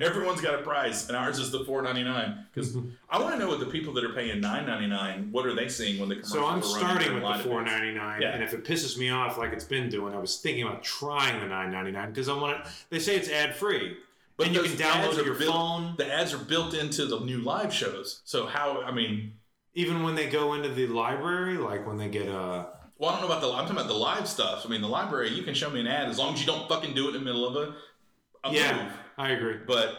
Everyone's 0.00 0.40
got 0.40 0.54
a 0.54 0.62
price, 0.62 1.08
and 1.08 1.16
ours 1.16 1.38
is 1.38 1.50
the 1.50 1.64
four 1.64 1.82
ninety 1.82 2.02
nine. 2.02 2.46
Because 2.52 2.76
I 3.10 3.20
want 3.20 3.34
to 3.34 3.38
know 3.38 3.48
what 3.48 3.60
the 3.60 3.66
people 3.66 3.92
that 3.94 4.04
are 4.04 4.12
paying 4.12 4.40
nine 4.40 4.66
ninety 4.66 4.86
nine. 4.86 5.28
What 5.30 5.46
are 5.46 5.54
they 5.54 5.68
seeing 5.68 6.00
when 6.00 6.08
the 6.08 6.16
commercials 6.16 6.32
So 6.32 6.46
I'm 6.46 6.58
are 6.58 6.62
starting 6.62 7.14
with 7.14 7.22
the 7.22 7.44
four 7.44 7.60
events? 7.60 7.72
ninety 7.76 7.92
nine, 7.96 8.22
Yeah. 8.22 8.30
and 8.30 8.42
if 8.42 8.52
it 8.54 8.64
pisses 8.64 8.98
me 8.98 9.10
off 9.10 9.38
like 9.38 9.52
it's 9.52 9.64
been 9.64 9.88
doing, 9.88 10.14
I 10.14 10.18
was 10.18 10.38
thinking 10.38 10.64
about 10.64 10.82
trying 10.82 11.40
the 11.40 11.46
nine 11.46 11.70
ninety 11.70 11.92
nine 11.92 12.08
because 12.10 12.28
I 12.28 12.34
want 12.34 12.58
it. 12.60 12.66
They 12.90 12.98
say 12.98 13.16
it's 13.16 13.28
ad 13.28 13.54
free, 13.54 13.96
But 14.36 14.48
and 14.48 14.56
you 14.56 14.62
can 14.62 14.72
download 14.72 15.18
it 15.18 15.26
your 15.26 15.34
built- 15.36 15.54
phone. 15.54 15.94
The 15.96 16.12
ads 16.12 16.34
are 16.34 16.38
built 16.38 16.74
into 16.74 17.06
the 17.06 17.20
new 17.20 17.38
live 17.38 17.72
shows. 17.72 18.20
So 18.24 18.46
how? 18.46 18.82
I 18.82 18.90
mean, 18.90 19.32
Even 19.74 20.04
when 20.04 20.14
they 20.14 20.28
go 20.30 20.54
into 20.54 20.68
the 20.68 20.86
library, 20.86 21.56
like 21.58 21.84
when 21.86 21.96
they 21.98 22.08
get 22.08 22.28
uh 22.28 22.66
Well, 23.04 23.12
I 23.12 23.20
don't 23.20 23.28
know 23.28 23.34
about 23.36 23.42
the. 23.42 23.52
I'm 23.52 23.64
talking 23.66 23.76
about 23.76 23.88
the 23.88 23.92
live 23.92 24.26
stuff. 24.26 24.64
I 24.64 24.68
mean, 24.70 24.80
the 24.80 24.88
library, 24.88 25.28
you 25.28 25.42
can 25.42 25.52
show 25.52 25.68
me 25.68 25.78
an 25.78 25.86
ad 25.86 26.08
as 26.08 26.18
long 26.18 26.32
as 26.32 26.40
you 26.40 26.46
don't 26.46 26.66
fucking 26.66 26.94
do 26.94 27.04
it 27.04 27.08
in 27.08 27.12
the 27.12 27.18
middle 27.20 27.46
of 27.46 27.54
a, 27.54 27.74
a 28.48 28.50
yeah, 28.50 28.82
move. 28.82 28.92
I 29.18 29.32
agree. 29.32 29.58
But 29.66 29.96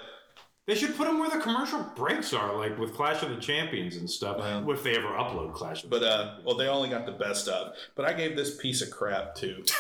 They 0.66 0.74
should 0.74 0.98
put 0.98 1.06
them 1.06 1.20
where 1.20 1.30
the 1.30 1.38
commercial 1.38 1.84
breaks 1.96 2.34
are, 2.34 2.58
like 2.58 2.80
with 2.80 2.96
Clash 2.96 3.22
of 3.22 3.30
the 3.30 3.36
Champions 3.36 3.98
and 3.98 4.10
stuff. 4.10 4.40
Well. 4.40 4.72
if 4.72 4.82
they 4.82 4.96
ever 4.98 5.10
upload 5.10 5.54
Clash 5.54 5.84
of. 5.84 5.92
but 5.92 6.02
uh, 6.02 6.38
well, 6.44 6.58
they 6.58 6.68
only 6.68 6.90
got 6.90 7.06
the 7.06 7.12
best 7.12 7.44
stuff. 7.44 7.76
But 7.94 8.06
I 8.06 8.14
gave 8.14 8.36
this 8.36 8.58
piece 8.58 8.82
of 8.82 8.90
crap 8.90 9.36
too. 9.36 9.64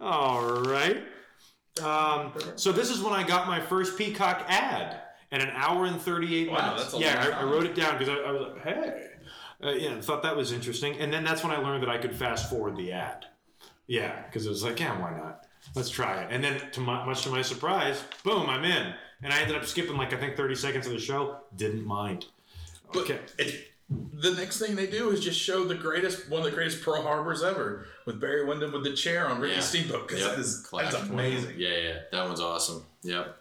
All 0.00 0.52
right. 0.62 1.02
Um, 1.82 2.32
so 2.54 2.70
this 2.70 2.90
is 2.90 3.02
when 3.02 3.12
I 3.12 3.26
got 3.26 3.48
my 3.48 3.60
first 3.60 3.98
Peacock 3.98 4.44
ad 4.46 5.00
at 5.32 5.42
an 5.42 5.50
hour 5.50 5.86
and 5.86 6.00
38 6.00 6.48
Wow, 6.48 6.56
minutes. 6.74 6.82
that's 6.92 6.94
a 6.94 6.98
yeah, 6.98 7.36
I, 7.36 7.40
I 7.40 7.44
wrote 7.44 7.64
it 7.66 7.74
down 7.74 7.98
because 7.98 8.08
I, 8.08 8.20
I 8.20 8.30
was 8.30 8.42
like, 8.42 8.62
hey. 8.62 9.06
Uh, 9.62 9.70
yeah, 9.72 10.00
thought 10.00 10.22
that 10.22 10.36
was 10.36 10.52
interesting. 10.52 10.98
And 10.98 11.12
then 11.12 11.24
that's 11.24 11.42
when 11.42 11.52
I 11.52 11.58
learned 11.58 11.82
that 11.82 11.90
I 11.90 11.98
could 11.98 12.14
fast 12.14 12.48
forward 12.48 12.76
the 12.76 12.92
ad. 12.92 13.26
Yeah, 13.86 14.22
because 14.24 14.46
it 14.46 14.48
was 14.48 14.62
like, 14.62 14.80
yeah, 14.80 14.98
why 15.00 15.10
not? 15.16 15.46
Let's 15.74 15.90
try 15.90 16.22
it. 16.22 16.28
And 16.30 16.42
then, 16.42 16.60
to 16.72 16.80
my, 16.80 17.04
much 17.04 17.22
to 17.24 17.30
my 17.30 17.42
surprise, 17.42 18.02
boom, 18.24 18.48
I'm 18.48 18.64
in. 18.64 18.94
And 19.22 19.32
I 19.32 19.40
ended 19.40 19.56
up 19.56 19.66
skipping 19.66 19.96
like 19.96 20.12
I 20.14 20.16
think 20.16 20.36
30 20.36 20.54
seconds 20.54 20.86
of 20.86 20.92
the 20.92 20.98
show. 20.98 21.38
Didn't 21.56 21.84
mind. 21.86 22.26
But 22.92 23.00
Okay. 23.02 23.18
it, 23.38 23.66
the 23.90 24.30
next 24.32 24.58
thing 24.58 24.76
they 24.76 24.86
do 24.86 25.10
is 25.10 25.20
just 25.20 25.38
show 25.38 25.64
the 25.64 25.74
greatest, 25.74 26.30
one 26.30 26.38
of 26.40 26.44
the 26.46 26.52
greatest 26.52 26.82
Pearl 26.82 27.02
Harbors 27.02 27.42
ever 27.42 27.86
with 28.06 28.20
Barry 28.20 28.44
Windham 28.46 28.72
with 28.72 28.84
the 28.84 28.94
chair 28.94 29.26
on 29.28 29.40
Ricky 29.40 29.56
Yeah. 29.56 29.60
Steamboat. 29.60 30.08
'cause 30.08 30.20
Yep. 30.20 30.30
that 30.30 30.38
is, 30.38 30.62
that's 30.70 30.94
amazing. 30.94 31.54
Yeah, 31.58 31.76
yeah, 31.76 31.98
that 32.12 32.26
one's 32.26 32.40
awesome. 32.40 32.84
Yep. 33.02 33.39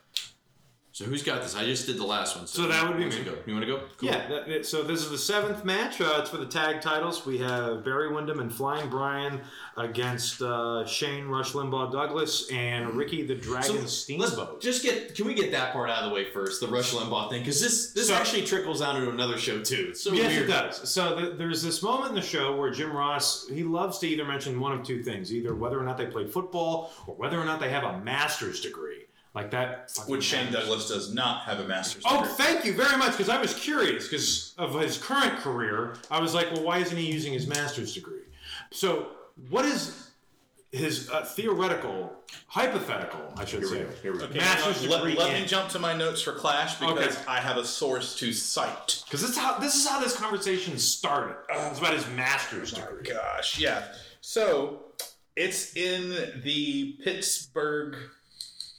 So 1.00 1.06
who's 1.06 1.24
got 1.24 1.42
this? 1.42 1.56
I 1.56 1.64
just 1.64 1.86
did 1.86 1.98
the 1.98 2.04
last 2.04 2.36
one. 2.36 2.46
So 2.46 2.68
that 2.68 2.86
would 2.86 2.98
be 2.98 3.06
me. 3.06 3.24
go? 3.24 3.34
You 3.46 3.54
want 3.54 3.66
to 3.66 3.72
go? 3.72 3.84
Cool. 4.00 4.10
Yeah, 4.10 4.28
that- 4.28 4.50
that- 4.50 4.66
so 4.66 4.84
this 4.84 5.00
is 5.02 5.10
the 5.10 5.18
seventh 5.18 5.64
match. 5.64 6.02
Uh, 6.02 6.18
it's 6.20 6.30
for 6.30 6.36
the 6.36 6.46
tag 6.46 6.82
titles. 6.82 7.26
We 7.26 7.38
have 7.38 7.86
Barry 7.86 8.12
Windham 8.14 8.42
and 8.42 8.54
Flying 8.54 8.90
Brian 8.90 9.40
against 9.78 10.42
uh, 10.42 10.86
Shane 10.86 11.28
Rush 11.28 11.54
Limbaugh 11.54 11.94
Douglas 11.94 12.50
and 12.52 12.96
Ricky 12.96 13.26
the 13.26 13.36
Dragon 13.36 13.78
Let's 13.78 13.94
Steamboat. 13.94 14.60
just 14.62 14.84
get. 14.84 15.16
Can 15.16 15.26
we 15.26 15.34
get 15.34 15.52
that 15.54 15.72
part 15.72 15.90
out 15.90 16.04
of 16.04 16.10
the 16.10 16.14
way 16.14 16.26
first? 16.26 16.60
The 16.60 16.68
Rush 16.68 16.92
Limbaugh 16.92 17.30
thing, 17.30 17.44
because 17.44 17.62
this 17.62 17.92
this 17.94 18.10
So- 18.10 18.16
actually 18.16 18.46
trickles 18.46 18.82
down 18.82 18.98
into 18.98 19.10
another 19.10 19.38
show 19.38 19.62
too. 19.62 19.88
It's 19.92 20.04
so 20.04 20.12
yes, 20.12 20.34
weird. 20.36 20.50
it 20.50 20.52
does. 20.52 20.90
So 20.92 21.16
th 21.18 21.38
there's 21.38 21.64
this 21.64 21.82
moment 21.82 22.10
in 22.10 22.16
the 22.16 22.22
show 22.28 22.58
where 22.58 22.72
Jim 22.72 22.92
Ross 22.92 23.48
he 23.48 23.64
loves 23.64 24.00
to 24.00 24.08
either 24.10 24.26
mention 24.26 24.60
one 24.60 24.74
of 24.78 24.84
two 24.86 25.02
things: 25.02 25.34
either 25.34 25.56
whether 25.56 25.80
or 25.80 25.84
not 25.84 25.98
they 25.98 26.08
played 26.08 26.30
football, 26.30 26.92
or 27.08 27.16
whether 27.16 27.40
or 27.40 27.46
not 27.46 27.62
they 27.62 27.70
have 27.70 27.86
a 27.86 28.00
master's 28.00 28.60
degree. 28.60 29.06
Like 29.36 29.52
that. 29.52 29.92
Which 30.08 30.24
Shane 30.24 30.46
matters. 30.46 30.62
Douglas 30.62 30.88
does 30.90 31.14
not 31.14 31.44
have 31.44 31.60
a 31.60 31.68
master's 31.68 32.04
degree. 32.04 32.18
Oh, 32.18 32.22
degree. 32.24 32.36
thank 32.38 32.66
you 32.66 32.74
very 32.74 32.98
much. 32.98 33.12
Because 33.12 33.30
I 33.30 33.40
was 33.40 33.54
curious 33.54 34.08
because 34.08 34.54
of 34.58 34.74
his 34.80 34.98
current 34.98 35.38
career. 35.38 35.96
I 36.10 36.20
was 36.20 36.34
like, 36.34 36.52
well, 36.52 36.64
why 36.64 36.80
isn't 36.80 36.98
he 36.98 37.12
using 37.12 37.34
his 37.34 37.46
master's 37.48 37.94
degree? 37.94 38.22
So, 38.72 39.08
what 39.50 39.66
is 39.66 40.10
his 40.72 41.10
uh, 41.10 41.24
theoretical, 41.24 42.14
hypothetical, 42.48 43.22
I 43.38 43.46
should 43.46 43.66
say, 43.66 43.86
Okay, 44.06 44.38
master's 44.38 44.88
let, 44.88 44.98
degree? 45.04 45.16
let 45.18 45.40
me 45.40 45.46
jump 45.48 45.70
to 45.70 45.80
my 45.80 45.94
notes 45.96 46.22
for 46.22 46.34
Clash 46.34 46.80
because 46.80 47.16
Okay. 47.18 47.26
I 47.28 47.40
have 47.40 47.58
a 47.58 47.66
source 47.66 48.16
to 48.20 48.32
cite. 48.34 49.04
Because 49.06 49.22
this 49.22 49.32
is 49.32 49.38
how 49.38 49.58
this 49.58 49.76
is 49.76 49.88
how 49.88 50.00
this 50.00 50.16
conversation 50.16 50.78
started. 50.78 51.36
It's 51.50 51.80
about 51.80 51.94
his 51.94 52.08
master's 52.10 52.72
degree. 52.72 53.04
Gosh, 53.04 53.60
yeah. 53.60 53.84
So 54.22 54.84
it's 55.36 55.76
in 55.76 56.42
the 56.44 56.98
Pittsburgh 57.04 57.96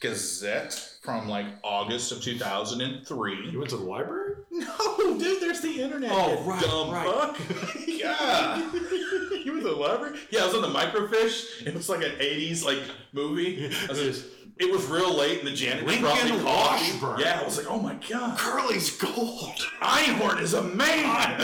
Gazette 0.01 0.73
from 1.03 1.29
like 1.29 1.47
August 1.63 2.13
of 2.13 2.23
2003. 2.23 3.51
You 3.51 3.59
went 3.59 3.71
to 3.71 3.77
the 3.77 3.85
library? 3.85 4.35
No, 4.53 5.17
dude, 5.19 5.41
there's 5.41 5.61
the 5.61 5.81
internet. 5.81 6.11
Oh, 6.13 6.43
right, 6.43 6.61
dumb 6.63 6.91
right. 6.91 7.07
fuck. 7.37 7.77
yeah. 7.87 8.57
you 9.45 9.53
was 9.53 9.63
the 9.65 9.71
library? 9.73 10.19
Yeah, 10.31 10.43
I 10.43 10.47
was 10.47 10.55
on 10.57 10.63
the 10.63 10.69
microfiche. 10.79 11.67
It 11.67 11.73
was 11.75 11.89
like 11.89 12.03
an 12.03 12.11
80s 12.19 12.65
like 12.65 12.81
movie. 13.13 13.67
I 13.67 13.87
was 13.89 13.99
just- 14.01 14.27
it 14.59 14.71
was 14.71 14.85
real 14.89 15.15
late, 15.17 15.39
and 15.39 15.49
the 15.49 15.53
janitor 15.55 15.87
brought 15.87 16.17
me 16.23 16.31
Lincoln 16.33 16.45
coffee. 16.45 16.91
Washburn. 16.93 17.21
Yeah, 17.21 17.41
I 17.41 17.45
was 17.45 17.57
like, 17.57 17.67
oh 17.71 17.79
my 17.81 17.95
god, 18.11 18.37
Curly's 18.37 18.95
gold. 18.99 19.57
Einhorn 19.81 20.39
is 20.43 20.53
a 20.53 20.63
man. 20.63 21.41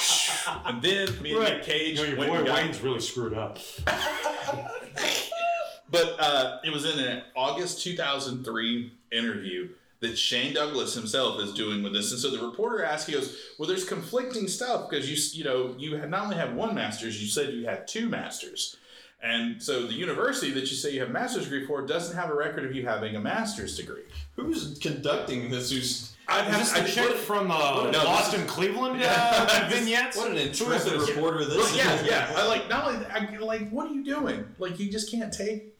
and 0.66 0.82
then 0.82 1.22
me 1.22 1.34
and 1.34 1.44
Nick 1.44 1.62
Cage 1.64 1.98
You 1.98 2.04
know, 2.04 2.08
your 2.10 2.18
went 2.18 2.30
boy 2.30 2.38
and 2.38 2.46
got- 2.46 2.62
Wayne's 2.62 2.80
really 2.80 3.00
screwed 3.00 3.34
up. 3.34 3.58
But 5.90 6.16
uh, 6.20 6.58
it 6.64 6.72
was 6.72 6.84
in 6.84 6.98
an 7.00 7.22
August 7.34 7.82
2003 7.82 8.92
interview 9.10 9.70
that 10.00 10.16
Shane 10.16 10.54
Douglas 10.54 10.94
himself 10.94 11.40
is 11.40 11.52
doing 11.52 11.82
with 11.82 11.92
this. 11.92 12.12
And 12.12 12.20
so 12.20 12.30
the 12.30 12.46
reporter 12.46 12.84
asked, 12.84 13.06
he 13.08 13.12
goes, 13.12 13.36
"Well, 13.58 13.68
there's 13.68 13.84
conflicting 13.84 14.48
stuff 14.48 14.88
because 14.88 15.10
you 15.10 15.38
you 15.38 15.44
know 15.44 15.74
you 15.78 15.96
had 15.96 16.10
not 16.10 16.24
only 16.24 16.36
have 16.36 16.54
one 16.54 16.74
master's, 16.74 17.20
you 17.20 17.28
said 17.28 17.52
you 17.54 17.66
had 17.66 17.86
two 17.88 18.08
masters." 18.08 18.76
And 19.22 19.62
so 19.62 19.86
the 19.86 19.92
university 19.92 20.50
that 20.52 20.60
you 20.60 20.76
say 20.76 20.92
you 20.92 21.00
have 21.00 21.10
a 21.10 21.12
master's 21.12 21.44
degree 21.44 21.66
for 21.66 21.82
doesn't 21.84 22.16
have 22.16 22.30
a 22.30 22.34
record 22.34 22.64
of 22.64 22.74
you 22.74 22.86
having 22.86 23.16
a 23.16 23.20
master's 23.20 23.76
degree. 23.76 24.04
Who's 24.36 24.78
conducting 24.78 25.50
this? 25.50 25.70
Who's 25.70 26.14
I'd 26.30 26.48
Is 26.52 26.58
this 26.58 26.72
have, 26.72 26.84
the 26.84 26.90
I, 27.02 27.06
chick 27.08 27.16
from 27.16 27.50
uh, 27.50 27.90
no, 27.90 28.04
Lost 28.04 28.34
in 28.34 28.46
Cleveland 28.46 29.02
uh, 29.04 29.68
vignettes? 29.70 30.16
what 30.16 30.28
an 30.30 30.36
Who 30.36 30.38
is 30.42 30.60
intrepid 30.60 31.00
this? 31.00 31.08
reporter 31.10 31.44
this 31.44 31.56
Well, 31.56 31.66
is. 31.66 31.76
yeah, 31.76 32.04
yeah. 32.04 32.32
I 32.36 32.46
like 32.46 32.68
not 32.68 32.86
only 32.86 33.04
I, 33.06 33.36
like 33.38 33.68
what 33.70 33.90
are 33.90 33.94
you 33.94 34.04
doing? 34.04 34.44
Like 34.58 34.78
you 34.78 34.90
just 34.90 35.10
can't 35.10 35.32
take. 35.32 35.74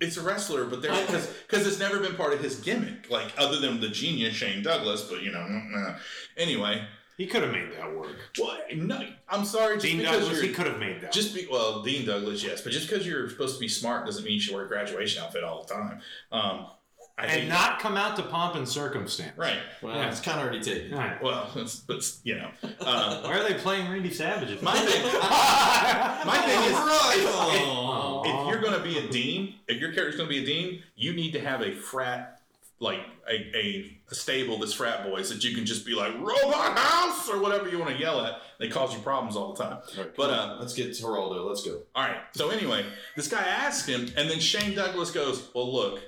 It's 0.00 0.16
a 0.16 0.22
wrestler, 0.22 0.64
but 0.64 0.82
there 0.82 0.90
because 1.06 1.26
because 1.48 1.66
it's 1.66 1.78
never 1.78 2.00
been 2.00 2.14
part 2.16 2.32
of 2.32 2.40
his 2.40 2.56
gimmick. 2.60 3.10
Like 3.10 3.32
other 3.38 3.60
than 3.60 3.80
the 3.80 3.88
genius 3.88 4.34
Shane 4.34 4.62
Douglas, 4.62 5.02
but 5.02 5.22
you 5.22 5.30
know. 5.30 5.38
mm, 5.38 5.88
uh. 5.94 5.98
Anyway, 6.36 6.84
He 7.16 7.26
could 7.26 7.42
have 7.42 7.52
made 7.52 7.70
that 7.78 7.94
work. 7.96 8.16
well, 8.40 8.58
no, 8.74 9.00
I'm 9.28 9.44
sorry. 9.44 9.76
Just 9.76 9.86
Dean 9.86 9.98
because 9.98 10.20
Douglas, 10.20 10.40
he 10.40 10.48
could 10.52 10.66
have 10.66 10.78
made 10.80 11.00
that. 11.02 11.12
just 11.12 11.34
be 11.34 11.46
well, 11.50 11.82
Dean 11.82 12.04
Douglas, 12.04 12.42
yes, 12.42 12.60
but 12.62 12.72
just 12.72 12.88
because 12.90 13.06
you're 13.06 13.28
supposed 13.30 13.54
to 13.54 13.60
be 13.60 13.68
smart 13.68 14.04
doesn't 14.06 14.24
mean 14.24 14.34
you 14.34 14.40
should 14.40 14.54
wear 14.54 14.64
a 14.64 14.68
graduation 14.68 15.22
outfit 15.22 15.44
all 15.44 15.62
the 15.64 15.72
time. 15.72 16.00
Um, 16.32 16.66
I 17.16 17.28
hate 17.28 17.40
and 17.42 17.48
not 17.48 17.78
come 17.78 17.96
out 17.96 18.16
to 18.16 18.22
pomp 18.24 18.56
and 18.56 18.68
circumstance. 18.68 19.38
right. 19.38 19.58
Well, 19.82 19.94
Yeah. 19.94 20.08
it's 20.10 20.20
kind 20.20 20.40
of 20.40 20.46
already 20.46 20.60
taken. 20.62 20.94
All 20.94 20.98
right. 20.98 21.22
Well, 21.22 21.48
it's, 21.56 21.76
but 21.76 22.02
you 22.24 22.34
know, 22.36 22.50
uh, 22.80 23.20
Why 23.22 23.38
are 23.38 23.42
they 23.48 23.54
playing 23.54 23.90
Randy 23.90 24.10
Savage? 24.12 24.50
at 24.50 24.62
my 24.62 24.74
thing, 24.76 25.02
my 26.26 26.38
thing 26.44 26.72
is. 26.72 26.76
Oh. 26.76 28.22
if 28.24 28.48
you're 28.48 28.60
going 28.60 28.74
to 28.76 28.82
be 28.82 28.98
a 28.98 29.08
dean, 29.10 29.54
if 29.68 29.80
your 29.80 29.92
character's 29.92 30.16
going 30.16 30.28
to 30.28 30.34
be 30.34 30.42
a 30.42 30.46
dean, 30.46 30.82
you 30.96 31.12
need 31.12 31.32
to 31.32 31.40
have 31.40 31.60
a 31.62 31.72
frat, 31.74 32.40
like 32.80 32.98
a, 33.28 33.56
a, 33.56 33.98
a 34.10 34.14
stable 34.14 34.58
that's 34.58 34.72
frat 34.72 35.04
boys 35.04 35.30
that 35.30 35.44
you 35.44 35.54
can 35.54 35.64
just 35.64 35.86
be 35.86 35.94
like 35.94 36.12
robot 36.18 36.76
house 36.76 37.28
or 37.30 37.38
whatever 37.40 37.68
you 37.68 37.78
want 37.78 37.90
to 37.94 37.96
yell 38.00 38.20
at. 38.24 38.34
They 38.58 38.68
cause 38.68 38.92
you 38.92 39.00
problems 39.00 39.36
all 39.36 39.52
the 39.52 39.62
time. 39.62 39.78
But 40.16 40.30
uh, 40.30 40.56
let's 40.60 40.74
get 40.74 40.92
to 40.94 41.02
Geraldo. 41.02 41.46
Let's 41.46 41.64
go. 41.64 41.78
all 41.94 42.02
right. 42.06 42.18
So 42.32 42.50
anyway, 42.50 42.84
this 43.16 43.28
guy 43.28 43.42
asked 43.42 43.88
him, 43.88 44.02
and 44.16 44.28
then 44.28 44.40
Shane 44.40 44.74
Douglas 44.74 45.10
goes, 45.12 45.48
"Well, 45.54 45.72
look, 45.72 46.00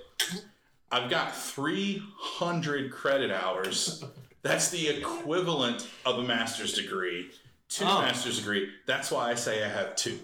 I've 0.90 1.10
got 1.10 1.34
300 1.36 2.90
credit 2.92 3.30
hours. 3.30 4.04
That's 4.42 4.70
the 4.70 4.88
equivalent 4.88 5.88
of 6.04 6.18
a 6.18 6.22
master's 6.22 6.74
degree." 6.74 7.30
Two 7.68 7.84
Oh. 7.84 8.00
master's 8.02 8.38
degree. 8.38 8.70
That's 8.86 9.10
why 9.10 9.30
I 9.30 9.34
say 9.34 9.64
I 9.64 9.68
have 9.68 9.96
two. 9.96 10.20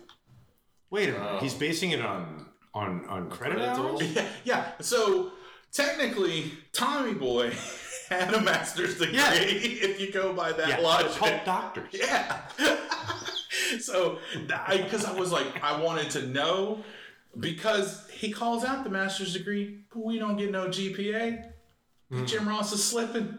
Wait 0.91 1.09
a 1.09 1.13
minute. 1.13 1.43
He's 1.43 1.55
basing 1.55 1.91
it 1.91 2.01
on 2.01 2.47
on 2.75 3.05
on 3.07 3.29
credit 3.31 3.59
credit 3.59 3.77
hours. 3.77 4.03
Yeah, 4.15 4.27
yeah. 4.45 4.73
So 4.81 5.33
technically, 5.73 6.53
Tommy 6.73 7.15
Boy 7.15 7.53
had 8.09 8.33
a 8.33 8.41
master's 8.41 8.97
degree. 8.99 9.17
Yeah. 9.17 9.33
If 9.35 10.01
you 10.01 10.13
go 10.13 10.33
by 10.33 10.53
that 10.53 10.69
Yeah, 10.69 10.77
they're 10.77 10.85
logic. 10.85 11.13
called 11.13 11.41
doctors. 11.45 11.89
Yeah. 11.93 12.43
so, 13.81 14.19
because 14.47 15.05
I, 15.05 15.13
was 15.19 15.33
like, 15.33 15.63
I 15.65 15.81
wanted 15.81 16.11
to 16.11 16.27
know 16.29 16.85
because 17.39 18.09
he 18.11 18.31
calls 18.33 18.65
out 18.65 18.85
the 18.85 18.91
master's 18.91 19.33
degree, 19.33 19.81
but 19.93 20.05
we 20.05 20.19
don't 20.19 20.37
get 20.37 20.51
no 20.51 20.69
GPA. 20.69 21.51
Jim 22.27 22.47
Ross 22.47 22.73
is 22.73 22.85
slipping. 22.85 23.39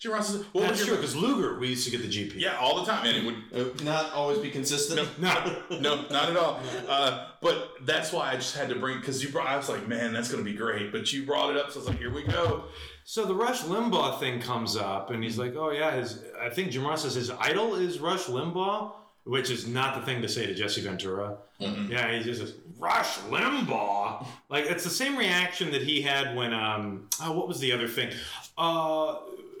Jim 0.00 0.12
Ross 0.12 0.34
is. 0.34 0.44
What 0.52 0.62
That's 0.68 0.84
true 0.84 0.96
because 0.96 1.14
Luger, 1.14 1.58
we 1.60 1.68
used 1.68 1.84
to 1.84 1.90
get 1.96 2.00
the 2.02 2.08
GP. 2.08 2.32
Yeah, 2.40 2.56
all 2.56 2.82
the 2.82 2.90
time, 2.90 3.06
and 3.06 3.16
it 3.18 3.24
would 3.24 3.36
Uh, 3.80 3.84
not 3.84 4.12
always 4.12 4.38
be 4.38 4.50
consistent. 4.50 5.06
No. 5.20 5.62
no, 5.70 5.96
not 6.10 6.30
at 6.30 6.36
all. 6.36 6.60
Uh, 6.88 7.28
but 7.42 7.72
that's 7.82 8.10
why 8.10 8.30
I 8.32 8.36
just 8.36 8.56
had 8.56 8.70
to 8.70 8.74
bring 8.76 8.98
because 8.98 9.22
you 9.22 9.28
brought. 9.28 9.46
I 9.46 9.56
was 9.56 9.68
like, 9.68 9.86
man, 9.86 10.12
that's 10.12 10.30
gonna 10.30 10.42
be 10.42 10.54
great. 10.54 10.90
But 10.90 11.12
you 11.12 11.24
brought 11.24 11.50
it 11.50 11.56
up, 11.58 11.70
so 11.70 11.76
I 11.76 11.78
was 11.80 11.88
like, 11.90 11.98
here 11.98 12.12
we 12.12 12.22
go. 12.24 12.64
So 13.04 13.26
the 13.26 13.34
Rush 13.34 13.60
Limbaugh 13.62 14.18
thing 14.18 14.40
comes 14.40 14.74
up, 14.76 15.10
and 15.10 15.22
he's 15.22 15.38
like, 15.38 15.54
"Oh 15.54 15.70
yeah, 15.70 15.92
his." 15.92 16.24
I 16.40 16.48
think 16.48 16.70
Jim 16.70 16.84
Ross 16.86 17.02
says 17.02 17.14
his 17.14 17.30
idol 17.30 17.74
is 17.74 18.00
Rush 18.00 18.24
Limbaugh, 18.24 18.92
which 19.24 19.50
is 19.50 19.66
not 19.66 19.94
the 19.94 20.02
thing 20.06 20.22
to 20.22 20.28
say 20.28 20.46
to 20.46 20.54
Jesse 20.54 20.80
Ventura. 20.80 21.36
Yeah, 21.58 22.16
he 22.16 22.22
just 22.22 22.40
says 22.40 22.54
Rush 22.78 23.18
Limbaugh. 23.28 24.26
Like 24.48 24.64
it's 24.66 24.84
the 24.84 24.90
same 24.90 25.16
reaction 25.16 25.70
that 25.72 25.82
he 25.82 26.00
had 26.02 26.34
when 26.36 26.52
um 26.54 27.08
oh 27.22 27.32
what 27.32 27.46
was 27.48 27.60
the 27.60 27.72
other 27.72 27.88
thing? 27.88 28.10
Uh 28.56 29.16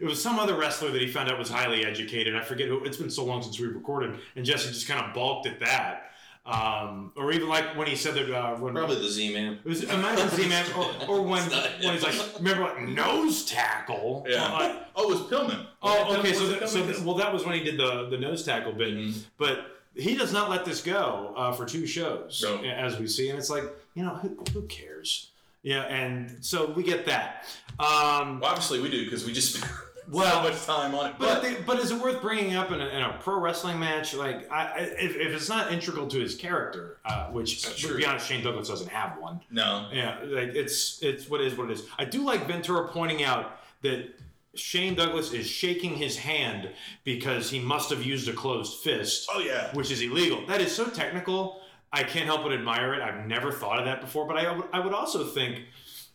it 0.00 0.04
was 0.06 0.22
some 0.22 0.38
other 0.38 0.54
wrestler 0.54 0.92
that 0.92 1.00
he 1.02 1.08
found 1.08 1.28
out 1.28 1.38
was 1.38 1.48
highly 1.48 1.84
educated. 1.84 2.36
I 2.36 2.42
forget 2.42 2.68
who. 2.68 2.84
It's 2.84 2.96
been 2.96 3.10
so 3.10 3.24
long 3.24 3.42
since 3.42 3.58
we 3.58 3.66
recorded, 3.66 4.16
and 4.36 4.44
Jesse 4.44 4.68
just 4.68 4.86
kind 4.86 5.04
of 5.04 5.12
balked 5.12 5.48
at 5.48 5.58
that. 5.58 6.12
Um, 6.46 7.12
or 7.16 7.32
even 7.32 7.48
like 7.48 7.74
when 7.74 7.86
he 7.86 7.96
said 7.96 8.14
that 8.16 8.30
uh, 8.30 8.56
when 8.56 8.74
Probably 8.74 8.96
the 8.96 9.08
Z 9.08 9.32
Man. 9.32 9.58
imagine 9.64 10.28
Z-Man, 10.28 10.66
or, 10.76 10.84
or 11.08 11.22
when 11.26 11.42
when 11.50 11.92
he's 11.94 12.02
like, 12.02 12.16
remember 12.38 12.64
like 12.64 12.82
nose 12.82 13.46
tackle? 13.46 14.26
Yeah. 14.28 14.52
Like, 14.52 14.76
Oh, 14.94 15.10
it 15.10 15.14
was 15.14 15.20
Pillman. 15.22 15.64
oh, 15.82 16.16
okay. 16.18 16.32
So, 16.34 16.46
that, 16.48 16.68
so 16.68 16.84
well, 17.02 17.14
that 17.16 17.32
was 17.32 17.46
when 17.46 17.54
he 17.58 17.64
did 17.64 17.78
the 17.78 18.08
the 18.10 18.18
nose 18.18 18.44
tackle 18.44 18.72
bit, 18.72 19.14
but 19.38 19.78
he 19.96 20.14
does 20.16 20.32
not 20.34 20.50
let 20.50 20.64
this 20.66 20.82
go 20.82 21.32
uh, 21.36 21.52
for 21.52 21.64
two 21.64 21.86
shows, 21.86 22.42
No. 22.44 22.60
as 22.62 22.98
we 22.98 23.06
see, 23.06 23.30
and 23.30 23.38
it's 23.38 23.48
like 23.50 23.64
you 23.94 24.04
know 24.04 24.14
who, 24.16 24.36
who 24.52 24.62
cares? 24.66 25.30
Yeah, 25.62 25.84
and 25.84 26.44
so 26.44 26.70
we 26.72 26.82
get 26.82 27.06
that. 27.06 27.44
Um, 27.78 28.40
Well, 28.40 28.50
obviously 28.50 28.80
we 28.82 28.90
do 28.90 29.02
because 29.06 29.24
we 29.24 29.32
just 29.32 29.64
Well- 30.08 30.42
so 30.44 30.50
much 30.50 30.64
time 30.66 30.94
on 30.94 31.10
it. 31.10 31.14
But, 31.18 31.34
But, 31.34 31.42
they, 31.42 31.54
but 31.66 31.78
is 31.78 31.90
it 31.90 32.00
worth 32.00 32.20
bringing 32.20 32.54
up 32.56 32.70
in 32.70 32.80
a, 32.80 32.86
in 32.86 33.02
a 33.02 33.18
pro 33.20 33.38
wrestling 33.40 33.78
match? 33.78 34.14
Like, 34.14 34.50
I, 34.50 34.80
if, 34.98 35.16
if 35.16 35.32
it's 35.34 35.48
not 35.48 35.72
integral 35.72 36.06
to 36.08 36.18
his 36.20 36.34
character, 36.34 36.98
uh, 37.04 37.26
which 37.28 37.62
to 37.82 37.96
be 37.96 38.04
honest, 38.06 38.26
Shane 38.28 38.42
Douglas 38.44 38.68
doesn't 38.68 38.90
have 38.90 39.18
one. 39.18 39.40
no, 39.50 39.88
Yeah, 39.92 40.18
like 40.24 40.54
it's 40.54 41.02
it's 41.02 41.28
what 41.28 41.40
it 41.40 41.46
is 41.48 41.58
what 41.58 41.70
it 41.70 41.74
is. 41.74 41.86
I 41.98 42.04
do 42.04 42.22
like 42.24 42.46
Ventura 42.46 42.88
pointing 42.88 43.22
out 43.24 43.58
that 43.82 44.14
Shane 44.54 44.94
Douglas 44.94 45.32
is 45.32 45.46
shaking 45.46 45.96
his 45.96 46.16
hand 46.16 46.70
because 47.02 47.50
he 47.50 47.58
must 47.58 47.90
have 47.90 48.02
used 48.04 48.28
a 48.28 48.32
closed 48.32 48.80
fist, 48.82 49.28
oh 49.32 49.40
yeah, 49.40 49.72
which 49.74 49.90
is 49.90 50.00
illegal. 50.00 50.46
That 50.46 50.60
is 50.60 50.74
so 50.74 50.86
technical. 50.86 51.60
I 51.92 52.02
can't 52.02 52.26
help 52.26 52.42
but 52.42 52.52
admire 52.52 52.94
it. 52.94 53.02
I've 53.02 53.26
never 53.26 53.52
thought 53.52 53.78
of 53.78 53.84
that 53.86 54.00
before, 54.00 54.26
but 54.26 54.36
I 54.36 54.44
I 54.72 54.80
would 54.80 54.94
also 54.94 55.24
think 55.24 55.62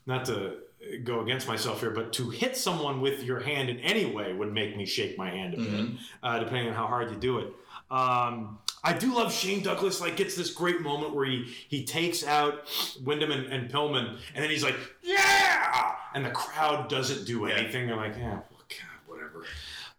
not 0.06 0.26
to 0.26 0.58
go 1.04 1.22
against 1.22 1.48
myself 1.48 1.82
here, 1.82 1.92
but 1.92 2.14
to 2.14 2.30
hit 2.30 2.56
someone 2.58 3.02
with 3.02 3.24
your 3.24 3.40
hand 3.40 3.70
in 3.70 3.80
any 3.80 4.06
way 4.06 4.34
would 4.34 4.54
make 4.54 4.76
me 4.78 4.86
shake 4.86 5.18
my 5.18 5.30
hand 5.30 5.54
a 5.54 5.58
bit, 5.58 5.86
uh, 6.24 6.40
depending 6.40 6.68
on 6.70 6.74
how 6.74 6.88
hard 6.88 7.12
you 7.12 7.18
do 7.18 7.40
it. 7.40 7.48
Um, 7.92 8.60
I 8.84 8.94
do 8.94 9.14
love 9.14 9.34
Shane 9.34 9.62
Douglas. 9.62 10.00
Like 10.00 10.16
gets 10.16 10.36
this 10.36 10.52
great 10.52 10.82
moment 10.82 11.14
where 11.14 11.26
he 11.26 11.46
he 11.68 11.84
takes 11.84 12.26
out 12.26 12.68
Windham 13.04 13.32
and, 13.32 13.46
and 13.48 13.70
Pillman, 13.70 14.18
and 14.34 14.44
then 14.44 14.50
he's 14.50 14.64
like, 14.64 14.76
"Yeah!" 15.04 15.96
and 16.14 16.26
the 16.26 16.32
crowd 16.32 16.90
doesn't 16.90 17.26
do 17.26 17.46
anything. 17.46 17.88
They're 17.88 17.98
like, 17.98 18.16
"Yeah, 18.16 18.40
well, 18.50 18.64
God, 18.70 19.08
whatever." 19.08 19.46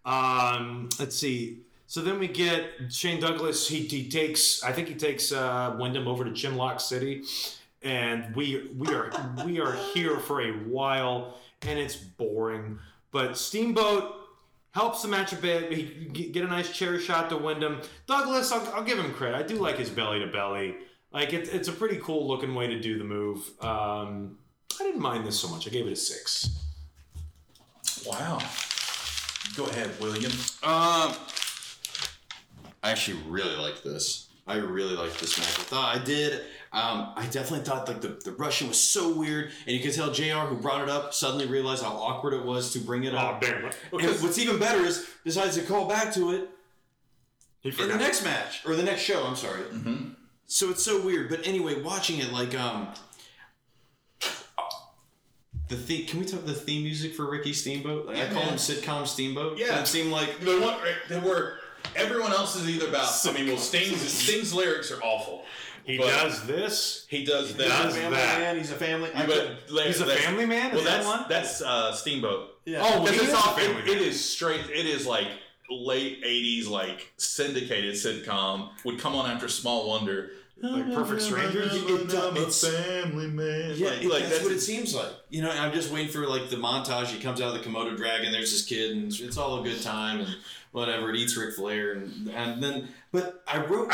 Um, 0.05 0.89
let's 0.99 1.17
see. 1.17 1.59
So 1.87 2.01
then 2.01 2.21
we 2.21 2.29
get 2.29 2.71
Shane 2.89 3.21
Douglas. 3.21 3.67
He, 3.67 3.81
he 3.81 4.09
takes, 4.09 4.63
I 4.63 4.71
think 4.71 4.87
he 4.87 4.95
takes 4.95 5.33
uh, 5.33 5.77
Windham 5.77 6.07
over 6.07 6.25
to 6.25 6.31
Chinlock 6.31 6.81
City, 6.81 7.25
and 7.83 8.35
we 8.35 8.71
we 8.77 8.89
are 8.95 9.11
we 9.45 9.61
are 9.61 9.73
here 9.95 10.19
for 10.19 10.41
a 10.41 10.53
while, 10.53 11.39
and 11.63 11.79
it's 11.79 11.97
boring. 11.97 12.79
But 13.13 13.37
Steamboat 13.37 14.15
helps 14.73 15.03
the 15.03 15.09
match 15.09 15.33
a 15.33 15.37
bit. 15.37 15.73
He 15.73 15.85
get 16.07 16.45
a 16.45 16.49
nice 16.49 16.71
chair 16.73 16.99
shot 16.99 17.31
to 17.31 17.37
Windham. 17.37 17.81
Douglas, 18.07 18.53
I'll, 18.53 18.75
I'll 18.75 18.85
give 18.85 18.99
him 18.99 19.13
credit. 19.13 19.37
I 19.37 19.43
do 19.43 19.57
like 19.57 19.79
his 19.79 19.91
belly 19.91 20.21
to 20.21 20.27
belly. 20.27 20.77
Like 21.13 21.33
it's 21.33 21.49
it's 21.49 21.69
a 21.69 21.73
pretty 21.73 21.97
cool 21.97 22.27
looking 22.29 22.55
way 22.55 22.69
to 22.69 22.81
do 22.81 22.99
the 22.99 23.05
move. 23.05 23.51
Um, 23.61 24.39
I 24.79 24.85
didn't 24.85 25.01
mind 25.01 25.27
this 25.27 25.39
so 25.39 25.49
much. 25.49 25.67
I 25.67 25.71
gave 25.71 25.87
it 25.87 25.93
a 25.93 25.97
six. 25.97 26.49
wow. 28.07 28.39
Go 29.57 29.67
ahead, 29.67 29.91
William. 30.01 30.31
Um, 30.63 31.13
I 32.83 32.93
actually 32.93 33.19
really 33.27 33.57
like 33.57 33.83
this. 33.83 34.29
I 34.47 34.57
really 34.57 34.95
like 34.95 35.17
this 35.19 35.37
match. 35.39 35.49
I 35.49 35.63
thought 35.63 35.97
I 35.97 36.05
did. 36.05 36.43
Um, 36.73 37.13
I 37.17 37.27
definitely 37.33 37.65
thought 37.65 37.89
like 37.89 38.01
the, 38.01 38.21
the 38.25 38.31
Russian 38.33 38.69
was 38.69 38.79
so 38.79 39.13
weird, 39.13 39.51
and 39.67 39.77
you 39.77 39.83
could 39.83 39.93
tell 39.93 40.13
Jr. 40.13 40.47
who 40.47 40.57
brought 40.57 40.83
it 40.83 40.89
up 40.89 41.13
suddenly 41.13 41.47
realized 41.47 41.83
how 41.83 41.91
awkward 41.91 42.33
it 42.33 42.45
was 42.45 42.73
to 42.75 42.79
bring 42.79 43.03
it 43.05 43.15
up. 43.15 43.43
Oh, 43.43 43.47
damn 43.47 43.65
it! 43.65 43.77
And 43.93 44.23
what's 44.23 44.39
even 44.39 44.61
better 44.61 44.81
is 44.85 45.09
decides 45.25 45.57
to 45.57 45.63
call 45.63 45.89
back 45.89 46.15
to 46.15 46.31
it 46.31 46.49
He 47.61 47.71
in 47.71 47.89
the 47.89 47.97
next 47.97 48.23
match 48.23 48.65
or 48.65 48.77
the 48.77 48.85
next 48.85 49.01
show. 49.01 49.25
I'm 49.25 49.35
sorry. 49.35 49.63
So 50.47 50.71
it's 50.71 50.85
so 50.85 51.05
weird. 51.05 51.29
But 51.29 51.45
anyway, 51.47 51.83
watching 51.83 52.21
it 52.21 52.33
like 52.33 52.55
um. 52.59 52.89
The 55.69 55.77
theme, 55.77 56.05
can 56.07 56.19
we 56.19 56.27
talk 56.27 56.41
about 56.41 56.47
the 56.47 56.61
theme 56.61 56.83
music 56.83 57.15
for 57.15 57.31
Ricky 57.31 57.53
Steamboat? 57.53 58.07
Like, 58.07 58.17
I 58.17 58.27
call 58.27 58.43
man. 58.43 58.49
him 58.49 58.55
sitcom 58.57 59.07
Steamboat. 59.07 59.57
Yeah. 59.57 59.75
And 59.75 59.81
it 59.83 59.87
seemed 59.87 60.11
like 60.11 60.41
The 60.41 60.59
one 60.61 60.77
they 61.09 61.21
were 61.21 61.59
everyone 61.97 62.33
else 62.33 62.57
is 62.57 62.69
either 62.69 62.89
about. 62.89 63.09
I 63.25 63.33
mean, 63.33 63.49
well, 63.49 63.59
Sting's 63.59 64.01
Sting's 64.01 64.53
lyrics 64.55 64.91
are 64.91 65.01
awful. 65.03 65.45
He 65.93 65.99
But- 65.99 66.07
does 66.09 66.47
this. 66.47 67.07
He 67.09 67.25
does 67.25 67.55
that. 67.55 67.69
does 67.69 67.97
family 67.97 68.17
that. 68.17 68.39
man. 68.41 68.57
He's 68.57 68.71
a 68.71 68.75
family. 68.75 69.11
I 69.15 69.27
But 69.27 69.59
la- 69.71 69.83
He's 69.83 70.01
a 70.01 70.07
family 70.07 70.47
man. 70.47 70.71
Well, 70.71 70.79
Is 70.81 70.85
that 70.85 70.91
that's 71.03 71.07
one? 71.07 71.25
that's 71.29 71.63
uh, 71.63 71.93
Steamboat. 71.93 72.59
yeah. 72.65 72.81
Oh, 72.83 73.03
well, 73.03 73.13
he 73.13 73.19
it's 73.19 73.29
is 73.29 73.33
a 73.33 73.37
all 73.37 73.55
family 73.55 73.81
it, 73.83 73.87
man. 73.87 73.97
it 73.97 74.03
is 74.03 74.25
straight. 74.25 74.69
It 74.71 74.87
is 74.87 75.07
like 75.07 75.29
late 75.71 76.23
'80s, 76.25 76.69
like 76.69 77.13
syndicated 77.17 77.95
sitcom 77.95 78.71
would 78.85 78.99
come 78.99 79.15
on 79.15 79.31
after 79.31 79.49
Small 79.49 79.89
Wonder. 79.89 80.31
Like 80.63 80.93
Perfect 80.93 81.23
Strangers? 81.23 81.75
It- 81.75 81.89
it 81.89 82.15
I'm 82.15 82.37
a 82.37 82.41
it's- 82.41 82.61
family 82.63 83.29
man. 83.29 83.73
Yeah, 83.77 83.89
like, 83.91 84.03
it- 84.03 84.09
like 84.11 84.29
that's, 84.29 84.43
what 84.43 84.53
it 84.53 84.61
seems 84.61 84.95
like. 84.95 85.09
You 85.31 85.41
know, 85.43 85.51
I'm 85.51 85.73
just 85.73 85.91
waiting 85.91 86.13
for 86.13 86.27
like 86.27 86.51
the 86.51 86.57
montage. 86.57 87.07
He 87.07 87.19
comes 87.19 87.41
out 87.41 87.57
of 87.57 87.63
the 87.65 87.67
Komodo 87.71 87.97
dragon. 87.97 88.31
There's 88.31 88.53
this 88.53 88.65
kid, 88.67 88.91
and 88.95 89.11
it's 89.21 89.39
all 89.39 89.61
a 89.61 89.63
good 89.63 89.81
time, 89.83 90.21
and 90.21 90.37
whatever. 90.73 91.09
It 91.11 91.17
eats 91.17 91.35
Ric 91.37 91.55
Flair, 91.55 91.93
and 91.93 92.29
and 92.29 92.63
then. 92.63 92.89
But 93.11 93.43
I 93.49 93.65
wrote, 93.65 93.91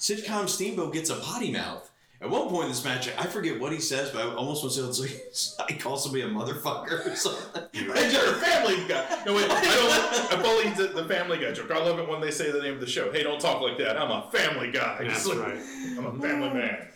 sitcom 0.00 0.48
Steamboat 0.48 0.92
gets 0.92 1.10
a 1.10 1.16
potty 1.16 1.52
mouth. 1.52 1.86
At 2.22 2.28
one 2.28 2.48
point 2.48 2.64
in 2.64 2.68
this 2.70 2.84
match, 2.84 3.08
I 3.16 3.24
forget 3.24 3.58
what 3.58 3.72
he 3.72 3.80
says, 3.80 4.10
but 4.10 4.20
I 4.22 4.34
almost 4.34 4.62
want 4.62 4.74
to 4.74 4.92
say 4.92 5.06
it's 5.06 5.58
like 5.58 5.70
I 5.70 5.80
call 5.80 5.96
somebody 5.96 6.22
a 6.22 6.28
motherfucker 6.28 7.06
or 7.06 7.16
something. 7.16 7.62
And 7.72 8.12
you're 8.12 8.30
a 8.30 8.34
family 8.34 8.76
guy. 8.86 9.22
No, 9.24 9.34
wait, 9.34 9.50
I 9.50 9.64
don't. 9.64 10.38
I 10.38 10.42
fully 10.42 10.70
the, 10.70 10.92
the 10.92 11.08
Family 11.08 11.38
Guy 11.38 11.52
joke. 11.52 11.70
I 11.70 11.78
love 11.78 11.98
it 11.98 12.06
when 12.06 12.20
they 12.20 12.30
say 12.30 12.50
the 12.50 12.60
name 12.60 12.74
of 12.74 12.80
the 12.80 12.86
show. 12.86 13.10
Hey, 13.10 13.22
don't 13.22 13.40
talk 13.40 13.62
like 13.62 13.78
that. 13.78 13.96
I'm 13.96 14.10
a 14.10 14.30
family 14.30 14.70
guy. 14.70 14.98
That's 15.02 15.26
like, 15.26 15.38
right. 15.38 15.58
I'm 15.96 16.06
a 16.06 16.20
family 16.20 16.50
man. 16.60 16.88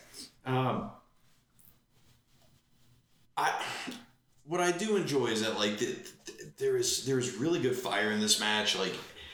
Um, 0.44 0.90
I 3.36 3.62
what 4.44 4.60
I 4.60 4.72
do 4.72 4.96
enjoy 4.96 5.28
is 5.28 5.42
that 5.42 5.58
like 5.58 5.78
th- 5.78 5.96
th- 6.26 6.38
there 6.58 6.76
is 6.76 7.06
there 7.06 7.18
is 7.18 7.36
really 7.36 7.60
good 7.60 7.76
fire 7.76 8.10
in 8.10 8.20
this 8.20 8.38
match. 8.40 8.78
Like 8.78 8.92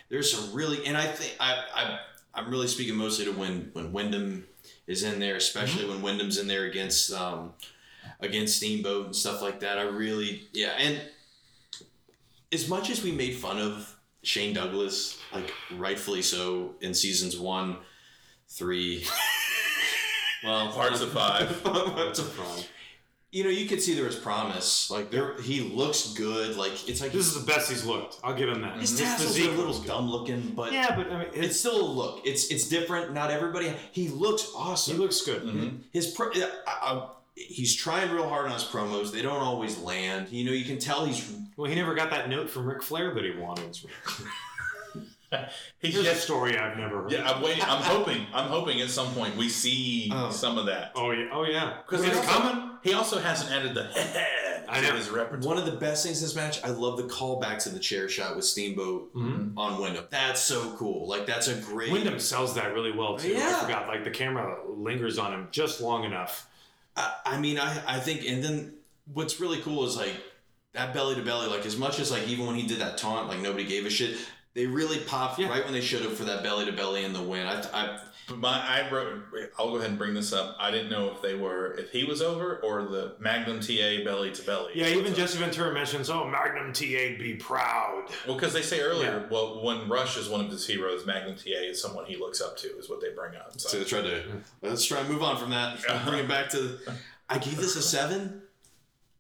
there's 0.09 0.33
some 0.33 0.55
really, 0.55 0.87
and 0.87 0.97
I 0.97 1.07
think 1.07 1.37
I 1.41 1.65
I 1.75 1.99
I'm 2.35 2.51
really 2.51 2.69
speaking 2.69 2.97
mostly 2.97 3.25
to 3.27 3.33
when 3.33 3.71
when 3.73 3.93
Windham 3.93 4.47
is 4.87 5.03
in 5.03 5.19
there, 5.21 5.37
especially 5.37 5.89
when 5.89 6.03
Windham's 6.03 6.39
in 6.39 6.47
there 6.47 6.65
against 6.65 7.13
um 7.13 7.55
against 8.21 8.57
Steamboat 8.57 9.07
and 9.07 9.17
stuff 9.17 9.43
like 9.43 9.61
that. 9.61 9.79
I 9.79 9.83
really 9.83 10.49
yeah, 10.53 10.73
and 10.79 11.01
as 12.53 12.69
much 12.69 12.91
as 12.91 13.03
we 13.03 13.13
made 13.13 13.37
fun 13.37 13.59
of 13.59 13.97
Shane 14.23 14.55
Douglas, 14.55 15.19
like 15.33 15.53
rightfully 15.77 16.23
so, 16.23 16.75
in 16.81 16.95
seasons 16.95 17.39
one, 17.39 17.77
three. 18.49 19.05
Well, 20.43 20.73
Parts 20.73 21.03
of 21.03 21.13
five. 21.13 21.63
Parts 21.65 22.19
of 22.19 22.33
you 23.33 23.45
know, 23.45 23.51
you 23.51 23.67
could 23.67 23.81
see 23.81 23.95
there 23.95 24.05
was 24.05 24.17
promise. 24.17 24.91
Like 24.91 25.11
there, 25.11 25.41
he 25.41 25.61
looks 25.61 26.15
good. 26.15 26.57
Like 26.57 26.89
it's 26.89 27.01
like 27.01 27.13
This 27.13 27.27
is 27.27 27.41
the 27.41 27.47
best 27.47 27.71
he's 27.71 27.85
looked. 27.85 28.19
I'll 28.25 28.35
give 28.35 28.49
him 28.49 28.63
that. 28.63 28.79
his 28.79 28.91
His 28.91 29.01
tassels 29.01 29.29
physique 29.29 29.51
are 29.51 29.55
a 29.55 29.57
little 29.57 29.73
looks 29.75 29.87
dumb 29.87 30.11
looking, 30.11 30.53
but 30.57 30.73
Yeah, 30.73 30.97
but 30.97 31.13
I 31.13 31.19
mean, 31.19 31.29
it's 31.33 31.47
it's, 31.47 31.61
still 31.61 31.81
a 31.81 31.87
look. 31.87 32.23
It's 32.25 32.51
it's 32.51 32.69
different. 32.69 33.15
Not 33.15 33.31
everybody. 33.31 33.73
He 33.93 34.09
looks 34.09 34.51
awesome. 34.57 34.97
he 34.97 35.01
looks 35.01 35.21
good. 35.21 35.43
Mm-hmm. 35.43 35.77
his 35.93 36.09
pro, 36.09 36.31
I, 36.35 36.51
I, 36.67 37.09
he's 37.37 37.75
trying 37.75 38.11
real 38.11 38.29
hard 38.29 38.47
on 38.47 38.53
his 38.53 38.65
promos. 38.65 39.13
They 39.13 39.23
don't 39.23 39.43
always 39.43 39.79
land. 39.79 40.31
You 40.31 40.45
know, 40.45 40.53
you 40.53 40.65
can 40.65 40.79
tell 40.79 41.05
he's 41.05 41.33
Well, 41.57 41.71
he 41.71 41.77
never 41.77 41.95
got 41.95 42.11
that 42.11 42.29
note 42.29 42.51
from 42.51 42.67
Ric 42.67 42.83
Flair 42.83 43.15
that 43.15 43.25
he 43.25 43.31
wanted. 43.39 43.79
He's 45.79 45.95
Here's 45.95 46.07
a 46.09 46.15
story 46.15 46.59
I've 46.59 46.77
never 46.77 47.03
heard. 47.03 47.13
Yeah, 47.13 47.31
I'm 47.31 47.41
waiting. 47.43 47.63
I'm 47.63 47.83
hoping. 47.83 48.27
I'm 48.35 48.49
hoping 48.49 48.81
at 48.81 48.91
some 48.91 49.13
point 49.15 49.37
we 49.37 49.49
see 49.49 50.11
Oh. 50.13 50.31
some 50.31 50.59
of 50.59 50.67
that. 50.67 50.93
Oh 50.97 51.13
yeah. 51.13 51.29
Oh 51.33 51.45
yeah. 51.45 51.79
Because 51.87 52.05
it's 52.05 52.17
he's 52.19 52.27
coming. 52.29 52.71
He 52.83 52.95
also 52.95 53.19
hasn't 53.21 53.53
added 53.53 53.75
the 53.75 53.91
I 54.69 54.81
to 54.81 54.89
know. 54.89 54.97
his 54.97 55.09
repertoire. 55.11 55.49
one 55.55 55.59
of 55.59 55.67
the 55.73 55.79
best 55.79 56.05
things 56.05 56.21
in 56.21 56.25
this 56.27 56.35
match. 56.35 56.63
I 56.65 56.71
love 56.71 56.97
the 56.97 57.05
callback 57.05 57.59
to 57.65 57.69
the 57.69 57.79
chair 57.79 58.09
shot 58.09 58.35
with 58.37 58.45
Steamboat 58.45 59.15
Mhm. 59.15 59.53
on 59.57 59.81
Windham. 59.81 60.05
That's 60.11 60.41
so 60.41 60.73
cool. 60.77 61.07
Like 61.07 61.27
that's 61.27 61.47
a 61.49 61.55
great. 61.55 61.93
Windham 61.93 62.19
sells 62.19 62.55
that 62.57 62.75
really 62.75 62.93
well 62.93 63.17
too. 63.17 63.29
Yeah. 63.29 63.57
I 63.57 63.63
forgot. 63.65 63.87
Like 63.89 64.03
the 64.05 64.11
camera 64.11 64.59
lingers 64.69 65.19
on 65.19 65.33
him 65.33 65.49
just 65.53 65.81
long 65.81 66.05
enough. 66.05 66.49
I, 66.97 67.15
I 67.25 67.39
mean, 67.41 67.59
I, 67.59 67.81
I 67.87 68.01
think, 68.01 68.25
and 68.27 68.43
then 68.43 68.75
what's 69.13 69.39
really 69.41 69.61
cool 69.61 69.85
is 69.87 69.97
like 69.97 70.15
that 70.73 70.93
belly 70.93 71.15
to 71.15 71.23
belly. 71.23 71.47
Like 71.49 71.65
as 71.67 71.77
much 71.77 72.01
as 72.01 72.11
like 72.11 72.27
even 72.27 72.47
when 72.47 72.57
he 72.57 72.67
did 72.67 72.81
that 72.81 72.99
taunt, 72.99 73.29
like 73.29 73.39
nobody 73.41 73.65
gave 73.65 73.87
a 73.87 73.91
shit. 73.91 74.17
They 74.55 74.67
really 74.67 74.99
popped 74.99 75.39
Yeah. 75.39 75.49
right 75.49 75.63
when 75.65 75.73
they 75.73 75.81
should 75.81 76.03
have 76.03 76.17
for 76.17 76.25
that 76.25 76.43
belly 76.43 76.67
to 76.67 76.73
belly 76.73 77.05
in 77.05 77.13
the 77.13 77.23
win. 77.23 77.47
I, 77.47 77.61
I 77.73 78.01
my 78.35 78.49
I 78.61 78.89
wrote. 78.91 79.23
I'll 79.59 79.71
go 79.71 79.77
ahead 79.77 79.91
and 79.91 79.99
bring 79.99 80.15
this 80.15 80.33
up. 80.33 80.57
I 80.59 80.71
didn't 80.71 80.89
know 80.91 81.11
if 81.13 81.21
they 81.23 81.35
were, 81.35 81.73
if 81.75 81.91
he 81.91 82.05
was 82.05 82.23
over 82.23 82.57
or 82.59 82.83
the 82.83 83.15
Magnum 83.19 83.59
TA 83.61 84.05
belly 84.05 84.31
to 84.33 84.43
belly. 84.43 84.73
Yeah, 84.77 84.87
even 84.87 85.15
Jesse 85.15 85.39
Ventura 85.39 85.73
mentions, 85.75 86.11
"Oh, 86.11 86.29
Magnum 86.29 86.73
TA, 86.73 87.17
be 87.19 87.35
proud." 87.41 88.05
Well, 88.27 88.37
because 88.37 88.53
they 88.53 88.63
say 88.63 88.81
earlier, 88.81 89.21
Yeah. 89.23 89.29
well, 89.31 89.63
when 89.65 89.89
Rush 89.89 90.17
is 90.17 90.29
one 90.29 90.45
of 90.45 90.51
his 90.51 90.65
heroes, 90.67 91.07
Magnum 91.07 91.37
TA 91.37 91.51
is 91.71 91.81
someone 91.83 92.05
he 92.07 92.17
looks 92.17 92.41
up 92.41 92.57
to, 92.59 92.69
is 92.79 92.89
what 92.89 93.01
they 93.01 93.11
bring 93.11 93.35
up. 93.37 93.53
so 93.61 93.69
So, 93.69 93.79
they 93.79 93.85
tried 93.85 94.03
to 94.03 94.23
let's 94.63 94.85
try 94.85 95.01
and 95.01 95.09
move 95.09 95.23
on 95.25 95.37
from 95.37 95.51
that. 95.51 95.81
Bring 96.05 96.21
it 96.21 96.29
back 96.29 96.51
to. 96.51 96.79
I 97.29 97.39
gave 97.39 97.57
this 97.57 97.75
a 97.77 97.83
seven. 97.83 98.43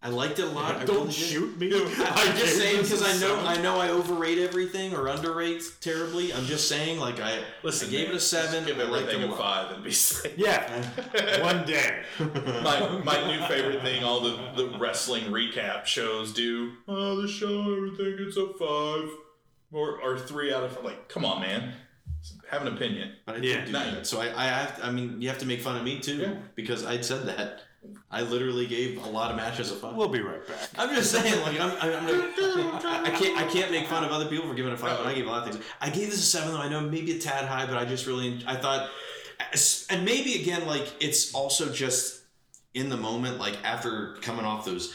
I 0.02 0.08
liked 0.08 0.38
it 0.38 0.44
a 0.46 0.50
lot. 0.50 0.76
I 0.76 0.84
really 0.84 1.12
did. 1.12 1.58
me. 1.58 1.66
I'm 1.98 2.36
just 2.38 2.56
saying 2.56 2.80
because 2.82 3.02
I 3.02 3.20
know 3.20 3.38
I 3.44 3.60
know 3.60 3.78
I 3.78 3.90
overrate 3.90 4.38
everything 4.38 4.94
or 4.94 5.08
underrate 5.08 5.62
terribly. 5.82 6.32
I'm 6.32 6.46
just 6.46 6.68
saying 6.68 6.98
like 6.98 7.20
I 7.20 7.40
listen, 7.62 7.88
I 7.88 7.90
gave 7.90 8.06
man, 8.06 8.14
it 8.14 8.16
a 8.16 8.20
seven. 8.20 8.64
Give 8.64 8.78
I 8.78 8.84
liked 8.84 9.08
everything 9.08 9.22
it 9.22 9.28
a 9.28 9.32
lot. 9.32 9.38
five 9.38 9.74
and 9.74 9.84
be 9.84 9.90
safe. 9.90 10.32
Yeah, 10.38 11.42
one 11.42 11.66
day. 11.66 12.02
my, 12.18 13.00
my 13.04 13.26
new 13.26 13.46
favorite 13.46 13.82
thing 13.82 14.02
all 14.02 14.20
the, 14.20 14.38
the 14.56 14.78
wrestling 14.78 15.24
recap 15.24 15.84
shows 15.84 16.32
do 16.32 16.72
oh 16.88 17.20
the 17.20 17.28
show 17.28 17.60
everything 17.76 18.16
it's 18.26 18.36
a 18.38 18.46
five 18.58 19.08
or, 19.72 20.00
or 20.00 20.18
three 20.18 20.52
out 20.52 20.64
of 20.64 20.72
five 20.72 20.84
like 20.84 21.08
come 21.08 21.24
on 21.26 21.40
man 21.42 21.74
have 22.50 22.62
an 22.62 22.68
opinion 22.74 23.12
But 23.26 23.36
I 23.36 23.38
Yeah. 23.38 23.56
did 23.56 23.66
do 23.66 23.72
No. 23.72 23.78
that. 23.96 24.06
So 24.06 24.20
I, 24.20 24.26
I 24.34 24.44
have, 24.46 24.80
I 24.82 24.90
mean, 24.90 25.20
you 25.22 25.28
have 25.28 25.38
to 25.38 25.46
make 25.46 25.60
fun 25.60 25.76
of 25.76 25.84
me 25.84 26.00
too 26.00 26.16
Yeah. 26.16 26.34
because 26.54 26.84
I 26.84 27.00
said 27.02 27.26
that. 27.26 27.62
I 28.10 28.22
literally 28.22 28.66
gave 28.66 29.02
a 29.04 29.08
lot 29.08 29.30
of 29.30 29.36
matches 29.36 29.70
a 29.70 29.76
five. 29.76 29.94
We'll 29.94 30.08
be 30.08 30.20
right 30.20 30.46
back. 30.46 30.68
I'm 30.76 30.94
just 30.94 31.12
saying, 31.12 31.40
like 31.42 31.60
I'm, 31.60 31.70
I'm, 31.80 32.06
gonna, 32.06 33.00
I 33.04 33.10
can't, 33.10 33.38
I 33.38 33.44
can't 33.44 33.70
make 33.70 33.86
fun 33.86 34.04
of 34.04 34.10
other 34.10 34.26
people 34.26 34.48
for 34.48 34.54
giving 34.54 34.72
a 34.72 34.76
five, 34.76 34.98
but 34.98 35.06
I 35.06 35.14
gave 35.14 35.26
a 35.26 35.30
lot 35.30 35.46
of 35.46 35.52
things. 35.54 35.64
I 35.80 35.90
gave 35.90 36.10
this 36.10 36.18
a 36.18 36.22
seven, 36.22 36.52
though. 36.52 36.60
I 36.60 36.68
know 36.68 36.80
maybe 36.80 37.16
a 37.16 37.18
tad 37.18 37.46
high, 37.46 37.66
but 37.66 37.76
I 37.76 37.84
just 37.84 38.06
really, 38.06 38.42
I 38.46 38.56
thought, 38.56 38.90
and 39.90 40.04
maybe 40.04 40.40
again, 40.42 40.66
like 40.66 40.92
it's 41.00 41.32
also 41.34 41.72
just 41.72 42.22
in 42.74 42.88
the 42.88 42.96
moment, 42.96 43.38
like 43.38 43.56
after 43.64 44.16
coming 44.20 44.44
off 44.44 44.64
those. 44.64 44.94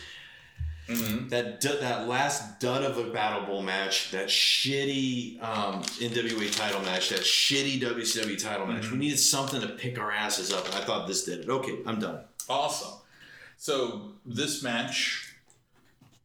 That 1.29 1.61
du- 1.61 1.79
that 1.79 2.07
last 2.07 2.59
dud 2.59 2.83
of 2.83 2.99
a 2.99 3.09
Battle 3.11 3.47
Bowl 3.47 3.63
match, 3.63 4.11
that 4.11 4.27
shitty 4.27 5.41
um, 5.41 5.81
NWA 5.81 6.55
title 6.55 6.79
match, 6.81 7.09
that 7.09 7.21
shitty 7.21 7.81
WCW 7.81 8.39
title 8.39 8.67
match. 8.67 8.91
We 8.91 8.97
needed 8.99 9.17
something 9.17 9.61
to 9.61 9.69
pick 9.69 9.97
our 9.97 10.11
asses 10.11 10.53
up, 10.53 10.63
and 10.67 10.75
I 10.75 10.81
thought 10.81 11.07
this 11.07 11.23
did 11.23 11.39
it. 11.39 11.49
Okay, 11.49 11.79
I'm 11.87 11.99
done. 11.99 12.19
Awesome. 12.49 12.99
So 13.57 14.11
this 14.25 14.61
match 14.63 15.33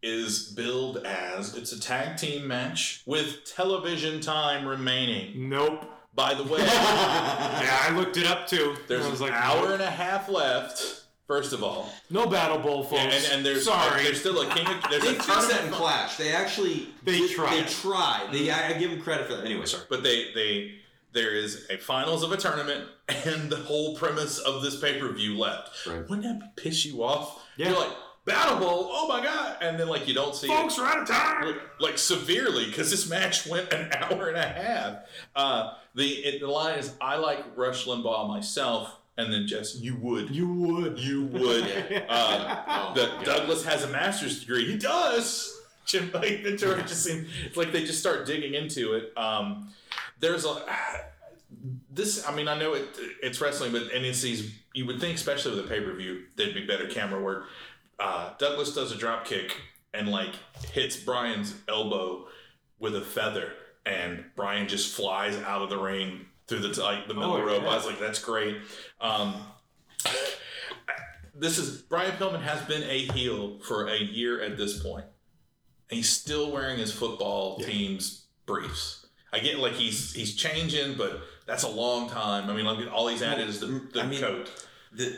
is 0.03 0.51
billed 0.53 0.99
as 0.99 1.57
it's 1.57 1.73
a 1.73 1.81
tag 1.81 2.17
team 2.17 2.47
match 2.47 3.03
with 3.07 3.45
television 3.45 4.21
time 4.21 4.67
remaining. 4.67 5.49
Nope. 5.49 5.85
By 6.15 6.35
the 6.35 6.43
way, 6.43 6.61
Yeah, 6.65 7.79
I 7.89 7.95
looked 7.97 8.17
it 8.17 8.27
up 8.27 8.47
too. 8.49 8.75
there's 8.89 9.07
I 9.07 9.11
an 9.11 9.19
like, 9.21 9.33
hour 9.33 9.63
nope. 9.63 9.71
and 9.75 9.83
a 9.83 9.91
half 9.91 10.29
left. 10.29 10.97
First 11.29 11.53
of 11.53 11.63
all, 11.63 11.89
No 12.11 12.27
battle 12.27 12.59
bowl, 12.59 12.83
folks. 12.83 13.01
and, 13.03 13.25
and 13.37 13.47
there's 13.47 13.65
sorry. 13.65 14.03
there's 14.03 14.19
still 14.19 14.41
a 14.41 14.47
king. 14.53 14.67
Of, 14.67 14.83
there's 14.91 15.03
They 15.05 15.11
a 15.11 15.13
fixed 15.23 15.29
that 15.49 15.65
in 15.65 15.71
Clash. 15.71 16.17
They 16.17 16.33
actually 16.33 16.89
They 17.05 17.19
did- 17.19 17.31
tried. 17.31 17.61
They 17.65 17.69
tried. 17.69 18.29
They 18.33 18.51
I, 18.51 18.71
I 18.71 18.73
give 18.73 18.91
them 18.91 19.01
credit 19.01 19.29
for 19.29 19.37
that. 19.37 19.45
Anyway, 19.45 19.65
sorry. 19.67 19.85
but 19.89 20.03
they 20.03 20.33
they 20.35 20.75
there 21.13 21.35
is 21.35 21.67
a 21.71 21.77
finals 21.77 22.23
of 22.23 22.33
a 22.33 22.37
tournament, 22.37 22.85
and 23.09 23.51
the 23.51 23.57
whole 23.57 23.97
premise 23.97 24.39
of 24.39 24.63
this 24.63 24.79
pay 24.81 24.99
per 25.01 25.13
view 25.13 25.37
left. 25.39 25.87
Right. 25.87 26.09
Wouldn't 26.09 26.23
that 26.41 26.57
piss 26.57 26.85
you 26.85 27.03
off? 27.03 27.43
Yeah. 27.57 27.71
You're 27.71 27.79
like 27.81 27.93
Battle 28.25 28.59
Bowl. 28.59 28.89
Oh 28.93 29.09
my 29.09 29.23
god! 29.23 29.57
And 29.63 29.79
then 29.79 29.89
like 29.89 30.07
you 30.07 30.15
don't 30.15 30.35
see 30.35 30.47
it. 30.47 30.51
folks 30.51 30.79
are 30.79 30.87
out 30.87 30.99
of 31.01 31.09
time. 31.09 31.47
like, 31.47 31.57
like 31.81 31.99
severely 31.99 32.67
because 32.67 32.91
this 32.91 33.09
match 33.09 33.47
went 33.47 33.73
an 33.73 33.91
hour 33.99 34.29
and 34.29 34.37
a 34.37 34.43
half. 34.47 34.97
Uh, 35.35 35.73
the 35.95 36.07
it, 36.09 36.41
the 36.41 36.47
line 36.47 36.79
is 36.79 36.95
I 37.01 37.17
like 37.17 37.45
Rush 37.57 37.87
Limbaugh 37.87 38.29
myself, 38.29 38.95
and 39.17 39.33
then 39.33 39.47
just 39.47 39.81
you 39.81 39.97
would, 39.97 40.31
You 40.31 40.53
would. 40.53 40.99
you 40.99 41.25
would. 41.25 42.05
Uh, 42.09 42.63
Oh, 42.69 42.93
the 42.95 43.25
Douglas 43.25 43.65
has 43.65 43.85
a 43.85 43.89
master's 43.89 44.41
degree. 44.41 44.65
He 44.67 44.77
does. 44.79 45.57
Jim 45.87 46.11
like 46.13 46.43
Ventura 46.45 46.83
just 46.83 47.03
seems 47.03 47.27
it's 47.45 47.57
like 47.57 47.73
they 47.73 47.85
just 47.85 47.99
start 47.99 48.27
digging 48.27 48.55
into 48.55 48.93
it. 48.95 49.13
Um, 49.17 49.71
there's 50.21 50.45
a 50.45 50.63
this. 51.91 52.27
I 52.27 52.35
mean, 52.35 52.47
I 52.49 52.59
know 52.59 52.75
it 52.75 52.87
it's 53.23 53.41
wrestling, 53.41 53.73
but 53.73 53.83
and 53.93 54.05
it's 54.05 54.23
these. 54.23 54.55
You 54.75 54.87
would 54.87 55.01
think, 55.01 55.17
especially 55.17 55.57
with 55.57 55.65
a 55.67 55.69
pay 55.69 55.81
per 55.81 55.93
view, 55.95 56.25
there'd 56.37 56.55
be 56.55 56.65
better 56.67 56.87
camera 56.89 57.21
work. 57.21 57.47
Uh, 57.99 58.31
Douglas 58.39 58.75
does 58.75 58.93
a 58.93 58.97
drop 58.97 59.25
kick 59.27 59.57
and 59.93 60.09
like 60.09 60.31
hits 60.73 60.97
Brian's 60.97 61.55
elbow 61.69 62.27
with 62.79 62.95
a 62.97 63.01
feather, 63.01 63.53
and 63.85 64.25
Brian 64.37 64.69
just 64.69 64.95
flies 64.95 65.37
out 65.43 65.63
of 65.63 65.71
the 65.71 65.79
ring 65.79 66.27
through 66.47 66.61
the 66.61 66.81
like 66.83 67.09
the 67.09 67.15
middle 67.15 67.33
Oh, 67.35 67.43
rope. 67.43 67.63
yeah. 67.63 67.69
I 67.69 67.75
was 67.75 67.87
like, 67.87 67.99
that's 68.01 68.23
great. 68.23 68.57
Um, 69.01 69.35
this 71.35 71.59
is 71.59 71.83
Brian 71.83 72.13
Pillman 72.13 72.43
has 72.43 72.61
been 72.63 72.83
a 72.85 72.99
heel 73.13 73.59
for 73.61 73.89
a 73.89 73.97
year 73.99 74.41
at 74.43 74.57
this 74.57 74.83
point. 74.83 75.05
And 75.89 75.97
he's 75.97 76.09
still 76.09 76.53
wearing 76.53 76.79
his 76.79 76.93
football 76.93 77.59
team's 77.59 78.27
briefs. 78.47 79.00
I 79.33 79.39
get 79.39 79.59
like 79.59 79.75
he's 79.75 80.13
he's 80.13 80.35
changing, 80.35 80.97
but 80.97 81.21
that's 81.47 81.63
a 81.63 81.69
long 81.69 82.09
time. 82.09 82.51
I 82.51 82.55
mean, 82.55 82.65
like 82.67 82.79
all 82.93 83.09
he's 83.09 83.23
added 83.23 83.49
is 83.49 83.61
the, 83.61 83.67
the 83.93 84.03
I 84.03 84.07
mean- 84.07 84.21
coat. 84.21 84.51
The, 84.93 85.17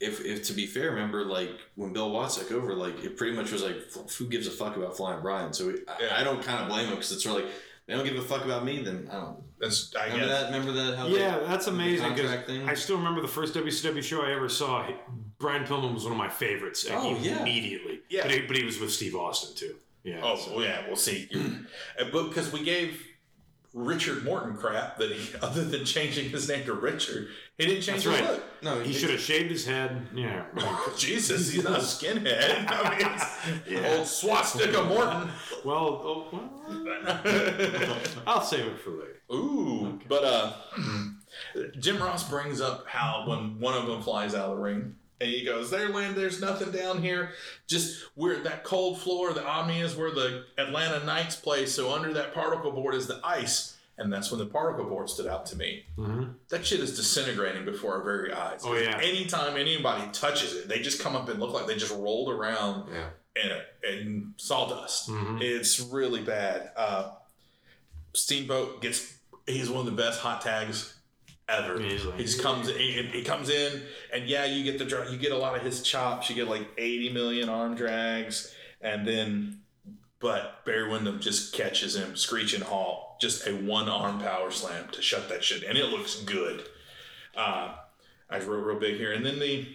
if, 0.00 0.24
if 0.24 0.44
to 0.46 0.52
be 0.52 0.66
fair, 0.66 0.90
remember 0.92 1.24
like 1.24 1.50
when 1.74 1.92
Bill 1.92 2.10
Watts 2.12 2.36
took 2.36 2.52
over, 2.52 2.72
like 2.74 3.02
it 3.02 3.16
pretty 3.16 3.34
much 3.34 3.50
was 3.50 3.64
like, 3.64 3.76
who 4.16 4.26
gives 4.28 4.46
a 4.46 4.50
fuck 4.52 4.76
about 4.76 4.96
Flying 4.96 5.20
Brian? 5.22 5.52
So 5.52 5.70
I, 5.88 6.02
Yeah. 6.02 6.14
I 6.16 6.22
don't 6.22 6.40
kind 6.40 6.62
of 6.62 6.68
blame 6.68 6.84
him 6.86 6.90
because 6.94 7.10
it's 7.10 7.24
sort 7.24 7.38
of 7.40 7.44
like 7.46 7.54
they 7.86 7.94
don't 7.94 8.04
give 8.04 8.14
a 8.16 8.22
fuck 8.22 8.44
about 8.44 8.64
me. 8.64 8.80
Then 8.80 9.08
I 9.10 9.14
don't. 9.16 9.38
That's 9.58 9.92
I 9.96 10.04
Remember 10.04 10.26
guess. 10.26 10.40
that? 10.40 10.52
Remember 10.52 10.72
that? 10.72 10.96
How 10.98 11.06
Yeah, 11.08 11.38
that's 11.40 11.66
amazing 11.66 12.06
contract 12.06 12.46
because 12.46 12.60
thing? 12.60 12.68
I 12.68 12.74
still 12.74 12.96
remember 12.98 13.20
the 13.22 13.26
first 13.26 13.54
WCW 13.54 14.00
show 14.04 14.22
I 14.22 14.30
ever 14.34 14.48
saw. 14.48 14.86
Brian 15.40 15.64
Pillman 15.64 15.94
was 15.94 16.04
one 16.04 16.12
of 16.12 16.18
my 16.18 16.28
favorites. 16.28 16.88
like, 16.88 16.96
Oh, 16.96 17.16
yeah. 17.20 17.40
immediately. 17.40 17.98
Yeah. 18.08 18.22
but 18.22 18.30
he, 18.30 18.40
but 18.42 18.56
he 18.56 18.62
was 18.64 18.78
with 18.78 18.92
Steve 18.92 19.16
Austin 19.16 19.56
too. 19.56 19.74
Yeah. 20.04 20.20
Oh 20.22 20.36
so- 20.36 20.54
well, 20.54 20.64
yeah, 20.64 20.86
we'll 20.86 20.94
see. 20.96 21.28
Uh, 22.00 22.04
but 22.12 22.28
because 22.28 22.52
we 22.52 22.62
gave 22.62 23.04
Richard 23.78 24.24
Morton 24.24 24.56
crap 24.56 24.98
that 24.98 25.12
he, 25.12 25.36
other 25.42 25.64
than 25.64 25.84
changing 25.84 26.30
his 26.30 26.48
name 26.48 26.64
to 26.66 26.74
Richard, 26.74 27.28
he 27.56 27.66
didn't 27.66 27.82
change 27.82 28.04
That's 28.04 28.18
his 28.18 28.20
right. 28.20 28.30
look. 28.30 28.62
no, 28.62 28.80
he 28.80 28.92
should 28.92 29.10
have 29.10 29.20
shaved 29.20 29.50
his 29.50 29.64
head. 29.66 30.06
Yeah. 30.14 30.44
Jesus, 30.96 31.52
he's 31.52 31.64
not 31.64 31.78
a 31.78 31.82
skinhead. 31.82 32.66
I 32.68 32.98
mean, 32.98 33.78
it's 33.78 33.96
old 33.96 34.06
swastika 34.06 34.82
Morton. 34.84 35.28
well, 35.64 36.02
oh, 36.04 36.26
well, 36.84 37.98
I'll 38.26 38.42
save 38.42 38.66
it 38.66 38.80
for 38.80 38.90
later. 38.90 39.22
Ooh, 39.32 40.00
but 40.08 40.24
uh, 40.24 40.52
Jim 41.78 42.02
Ross 42.02 42.28
brings 42.28 42.60
up 42.60 42.86
how 42.86 43.24
when 43.26 43.60
one 43.60 43.74
of 43.74 43.86
them 43.86 44.02
flies 44.02 44.34
out 44.34 44.50
of 44.50 44.56
the 44.56 44.62
ring, 44.62 44.94
and 45.20 45.28
he 45.30 45.44
goes, 45.44 45.70
"There, 45.70 45.88
land. 45.88 46.16
There's 46.16 46.40
nothing 46.40 46.70
down 46.70 47.02
here. 47.02 47.30
Just 47.66 48.04
where 48.14 48.38
that 48.40 48.64
cold 48.64 49.00
floor, 49.00 49.32
the 49.32 49.44
Omni 49.46 49.80
is 49.80 49.96
where 49.96 50.10
the 50.10 50.44
Atlanta 50.56 51.04
Knights 51.04 51.36
play. 51.36 51.66
So 51.66 51.92
under 51.92 52.12
that 52.14 52.34
particle 52.34 52.72
board 52.72 52.94
is 52.94 53.06
the 53.06 53.20
ice." 53.24 53.74
And 54.00 54.12
that's 54.12 54.30
when 54.30 54.38
the 54.38 54.46
particle 54.46 54.84
board 54.84 55.10
stood 55.10 55.26
out 55.26 55.44
to 55.46 55.56
me. 55.56 55.84
That 56.50 56.64
shit 56.64 56.78
is 56.78 56.94
disintegrating 56.96 57.64
before 57.64 57.94
our 57.96 58.02
very 58.04 58.32
eyes. 58.32 58.60
Oh, 58.64 58.74
yeah. 58.76 58.96
Anytime 59.02 59.56
anybody 59.56 60.08
touches 60.12 60.54
it, 60.54 60.68
they 60.68 60.78
just 60.78 61.02
come 61.02 61.16
up 61.16 61.28
and 61.28 61.40
look 61.40 61.52
like 61.52 61.66
they 61.66 61.74
just 61.74 61.92
rolled 61.92 62.28
around 62.32 62.88
Yeah. 62.94 63.08
in, 63.34 63.92
in 63.92 64.34
sawdust. 64.36 65.08
Mhm. 65.10 65.42
It's 65.42 65.80
really 65.80 66.22
bad. 66.22 66.70
Uh, 66.76 67.10
Steamboat 68.14 68.80
gets 68.80 69.14
he's 69.46 69.68
one 69.70 69.80
of 69.80 69.86
the 69.86 70.00
best 70.00 70.20
hot 70.20 70.42
tags 70.42 70.94
ever. 71.48 71.80
Easily. 71.80 72.16
He 72.16 72.24
just 72.24 72.42
comes 72.42 72.68
he, 72.68 72.92
he 73.12 73.22
comes 73.22 73.48
in 73.50 73.82
and 74.12 74.26
yeah, 74.26 74.44
you 74.44 74.64
get 74.64 74.78
the 74.78 75.08
you 75.10 75.18
get 75.18 75.32
a 75.32 75.38
lot 75.38 75.56
of 75.56 75.62
his 75.62 75.82
chops. 75.82 76.28
You 76.28 76.36
get 76.36 76.48
like 76.48 76.68
80 76.76 77.12
million 77.12 77.48
arm 77.48 77.74
drags 77.74 78.54
and 78.80 79.06
then 79.06 79.60
but 80.20 80.64
Barry 80.64 80.88
Windham 80.88 81.20
just 81.20 81.54
catches 81.54 81.96
him 81.96 82.16
screeching 82.16 82.62
halt. 82.62 83.20
Just 83.20 83.46
a 83.46 83.52
one 83.52 83.88
arm 83.88 84.18
power 84.20 84.50
slam 84.50 84.88
to 84.92 85.02
shut 85.02 85.28
that 85.28 85.42
shit 85.44 85.62
and 85.62 85.78
it 85.78 85.86
looks 85.86 86.16
good. 86.22 86.64
Uh, 87.36 87.74
I 88.30 88.38
wrote 88.40 88.64
real 88.64 88.78
big 88.78 88.96
here 88.96 89.12
and 89.12 89.24
then 89.24 89.38
the 89.38 89.66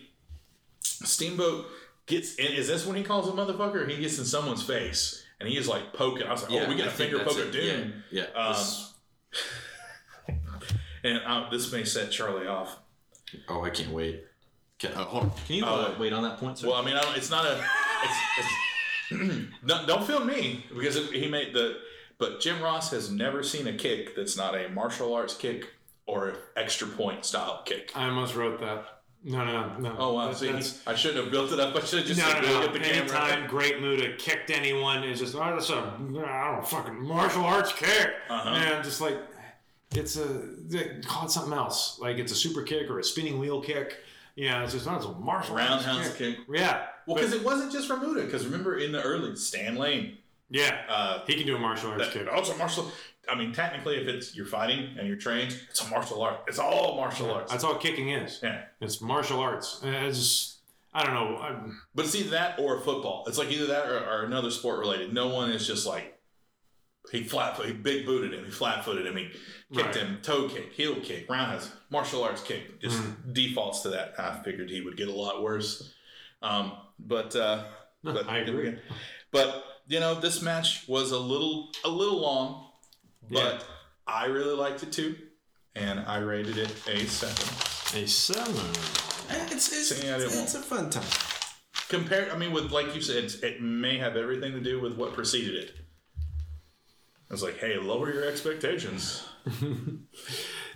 Steamboat 0.82 1.66
gets 2.06 2.36
in. 2.36 2.52
Is 2.54 2.68
this 2.68 2.86
when 2.86 2.96
he 2.96 3.04
calls 3.04 3.28
a 3.28 3.32
motherfucker? 3.32 3.90
He 3.90 3.98
gets 3.98 4.20
in 4.20 4.26
someone's 4.26 4.64
face 4.64 5.24
and 5.40 5.50
he 5.50 5.58
is 5.58 5.68
like 5.68 5.94
poking. 5.94 6.28
I 6.28 6.32
was 6.32 6.44
like, 6.44 6.52
oh, 6.52 6.70
we 6.70 6.76
get 6.76 6.86
I 6.86 6.90
a 6.90 6.92
finger 6.92 7.20
poke 7.20 7.40
of 7.40 7.52
doom. 7.52 8.04
Yeah. 8.12 8.26
yeah. 8.34 8.40
Um, 8.40 8.66
And 11.04 11.22
uh, 11.26 11.50
this 11.50 11.72
may 11.72 11.84
set 11.84 12.12
Charlie 12.12 12.48
off. 12.48 12.78
oh, 13.50 13.64
I 13.64 13.70
can't 13.70 13.92
wait. 13.92 14.24
Can, 14.80 14.92
uh, 14.94 15.04
hold 15.06 15.24
on. 15.24 15.32
Can 15.48 15.56
you 15.56 15.66
uh, 15.66 15.96
wait 16.00 16.14
on 16.14 16.24
that 16.24 16.38
point, 16.38 16.58
sir? 16.58 16.68
Well, 16.68 16.76
I 16.76 16.86
mean, 16.86 16.96
I 16.96 17.02
don't, 17.02 17.18
it's 17.18 17.30
not 17.30 17.46
a. 17.46 17.64
It's, 18.04 18.50
it's, 19.12 19.50
no, 19.64 19.86
don't 19.88 20.06
feel 20.06 20.24
me 20.24 20.66
because 20.74 20.96
it, 20.96 21.12
he 21.14 21.28
made 21.30 21.54
the. 21.54 21.78
But 22.18 22.40
Jim 22.40 22.62
Ross 22.62 22.92
has 22.92 23.12
never 23.12 23.44
seen 23.44 23.68
a 23.68 23.74
kick 23.74 24.16
that's 24.16 24.38
not 24.38 24.56
a 24.56 24.70
martial 24.70 25.14
arts 25.14 25.36
kick 25.36 25.68
or 26.06 26.36
extra 26.56 26.88
point 26.88 27.26
style 27.26 27.62
kick. 27.66 27.92
I 27.96 28.08
almost 28.08 28.36
wrote 28.36 28.60
that. 28.60 28.86
No, 29.26 29.46
no, 29.46 29.78
no. 29.78 29.96
Oh 29.98 30.14
wow! 30.14 30.28
That- 30.28 30.38
See, 30.38 30.48
that's- 30.48 30.82
I 30.86 30.96
shouldn't 30.96 31.24
have 31.24 31.32
built 31.32 31.54
it 31.54 31.60
up. 31.60 31.74
I 31.76 31.80
should 31.80 32.00
have 32.00 32.08
just 32.08 32.20
no, 32.20 32.28
said, 32.28 32.44
no, 32.44 32.60
no. 32.60 32.66
at 32.68 32.74
the 32.74 32.80
camera. 32.80 33.00
Anytime 33.00 33.48
Great 33.48 33.82
Muta 33.82 34.16
kicked 34.18 34.50
anyone 34.50 35.04
is 35.06 35.20
just, 35.20 35.36
oh, 35.36 35.40
that's 35.40 35.70
a, 35.70 35.76
I 35.76 35.98
don't 35.98 36.12
know, 36.14 36.62
fucking 36.66 37.02
martial 37.02 37.46
arts 37.46 37.72
kick. 37.72 38.10
Uh-huh. 38.30 38.50
And 38.50 38.84
just 38.84 39.00
like, 39.00 39.18
it's 39.98 40.18
a, 40.18 40.24
they 40.68 41.02
call 41.06 41.26
it 41.26 41.32
something 41.32 41.54
else. 41.54 42.00
Like 42.00 42.18
it's 42.18 42.32
a 42.32 42.36
super 42.36 42.64
kick 42.64 42.90
or 42.90 43.00
a 43.00 43.04
spinning 43.04 43.40
wheel 43.40 43.62
kick. 43.62 43.98
Yeah, 44.36 44.64
it's 44.64 44.74
just, 44.74 44.86
not 44.86 44.98
it's 44.98 45.06
a 45.06 45.12
martial 45.12 45.58
arts 45.58 45.86
Roundhouse 45.86 46.16
kick. 46.16 46.38
kick. 46.38 46.46
Yeah. 46.50 46.86
Well, 47.06 47.16
because 47.16 47.34
it 47.34 47.44
wasn't 47.44 47.72
just 47.72 47.90
Remuda. 47.90 48.26
Because 48.26 48.46
remember 48.46 48.78
in 48.78 48.92
the 48.92 49.02
early 49.02 49.36
Stan 49.36 49.76
Lane, 49.76 50.18
yeah. 50.50 50.82
uh, 50.90 51.20
he 51.28 51.36
can 51.36 51.46
do 51.46 51.56
a 51.56 51.60
martial 51.60 51.92
arts 51.92 52.06
that, 52.06 52.14
kick. 52.14 52.28
oh, 52.32 52.40
it's 52.40 52.50
a 52.50 52.58
martial. 52.58 52.92
I 53.30 53.36
mean, 53.36 53.54
technically, 53.54 53.98
if 53.98 54.08
it's 54.08 54.36
you're 54.36 54.46
fighting 54.46 54.98
and 54.98 55.08
you're 55.08 55.18
trained, 55.18 55.58
it's 55.70 55.82
a 55.82 55.90
martial 55.90 56.22
art. 56.22 56.42
It's 56.48 56.60
all 56.60 56.96
martial 56.98 57.32
arts. 57.32 57.52
That's 57.52 57.64
all 57.64 57.76
kicking 57.76 58.10
is. 58.10 58.40
Yeah. 58.42 58.64
It's 58.82 59.02
martial 59.02 59.40
arts. 59.40 59.82
And 59.84 59.96
It's 59.96 60.18
just, 60.18 60.58
I 60.94 61.06
don't 61.06 61.14
know. 61.14 61.38
I'm, 61.38 61.80
But 61.96 62.06
it's 62.06 62.16
either 62.16 62.32
that 62.32 62.60
or 62.60 62.80
football. 62.82 63.24
It's 63.28 63.38
like 63.38 63.50
either 63.52 63.68
that 63.68 63.86
or, 63.88 63.98
or 63.98 64.24
another 64.24 64.52
sport 64.52 64.80
related. 64.80 65.14
No 65.14 65.28
one 65.28 65.52
is 65.52 65.66
just 65.66 65.86
like 65.86 66.13
he 67.12 67.24
flat 67.24 67.56
he 67.64 67.74
big 67.74 68.06
booted 68.06 68.34
him, 68.34 68.46
he 68.46 68.52
flat 68.52 68.84
footed 68.86 69.06
him, 69.06 69.16
he 69.18 69.26
kicked 69.74 69.88
Right. 69.88 69.96
him, 69.96 70.20
toe 70.22 70.48
kick, 70.48 70.72
heel 70.74 70.96
kick, 71.02 71.30
roundhouse, 71.30 71.72
martial 71.90 72.24
arts 72.24 72.42
kick. 72.42 72.80
Just 72.82 73.02
defaults 73.34 73.82
to 73.82 73.90
that. 73.90 74.14
I 74.20 74.42
figured 74.44 74.70
he 74.70 74.82
would 74.82 74.98
get 74.98 75.08
a 75.08 75.14
lot 75.14 75.42
worse. 75.44 75.94
Um, 76.42 76.74
but 77.00 77.36
uh, 77.36 77.66
but 78.04 78.28
I 78.30 78.40
agree. 78.40 78.76
But 79.32 79.64
you 79.88 80.00
know, 80.00 80.16
this 80.20 80.42
match 80.42 80.88
was 80.88 81.12
a 81.12 81.20
little 81.20 81.70
a 81.84 81.90
little 81.90 82.22
long, 82.22 82.68
but 83.30 83.54
Yeah. 83.54 83.60
I 84.08 84.26
really 84.26 84.56
liked 84.56 84.84
it 84.84 84.92
too, 84.92 85.16
and 85.76 86.00
I 86.02 86.18
rated 86.20 86.58
it 86.58 86.72
a 86.88 87.06
seven. 87.06 88.02
A 88.04 88.08
seven. 88.08 88.56
It's, 89.52 89.72
it's, 89.72 89.96
Saying 89.96 90.22
it's 90.22 90.56
a 90.56 90.60
fun 90.62 90.90
time. 90.90 91.04
Compare, 91.90 92.32
I 92.32 92.38
mean, 92.38 92.52
with 92.52 92.72
like 92.72 92.94
you 92.96 93.02
said, 93.02 93.32
it 93.44 93.62
may 93.62 93.98
have 93.98 94.16
everything 94.18 94.52
to 94.54 94.60
do 94.60 94.82
with 94.82 94.96
what 94.96 95.14
preceded 95.14 95.56
it. 95.56 95.76
It's 97.34 97.44
like, 97.44 97.58
hey, 97.58 97.78
lower 97.78 98.14
your 98.14 98.26
expectations. 98.26 99.28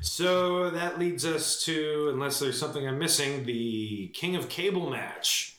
So 0.02 0.70
that 0.70 1.00
leads 1.00 1.26
us 1.26 1.64
to, 1.66 2.12
unless 2.14 2.40
there's 2.40 2.60
something 2.60 2.88
I'm 2.88 3.00
missing, 3.00 3.46
the 3.46 4.10
King 4.14 4.36
of 4.36 4.48
Cable 4.48 4.90
match, 4.92 5.58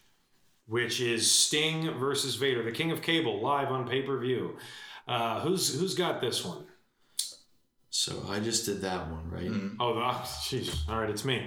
which 0.67 1.01
is 1.01 1.29
Sting 1.31 1.99
versus 1.99 2.37
Vader. 2.37 2.63
The 2.63 2.71
King 2.71 2.93
of 2.93 3.03
Cable 3.03 3.43
live 3.43 3.73
on 3.73 3.89
pay 3.89 4.03
per 4.03 4.19
view. 4.19 4.57
Uh, 5.09 5.41
who's 5.41 5.79
who's 5.81 5.95
got 5.95 6.21
this 6.21 6.45
one? 6.45 6.67
So 7.91 8.27
I 8.29 8.39
just 8.39 8.65
did 8.67 8.83
that 8.83 9.11
one, 9.11 9.29
right? 9.29 9.51
Oh, 9.81 9.95
the- 9.95 10.01
oh, 10.03 10.23
jeez. 10.45 10.89
All 10.89 11.01
right, 11.01 11.11
it's 11.11 11.25
me. 11.25 11.45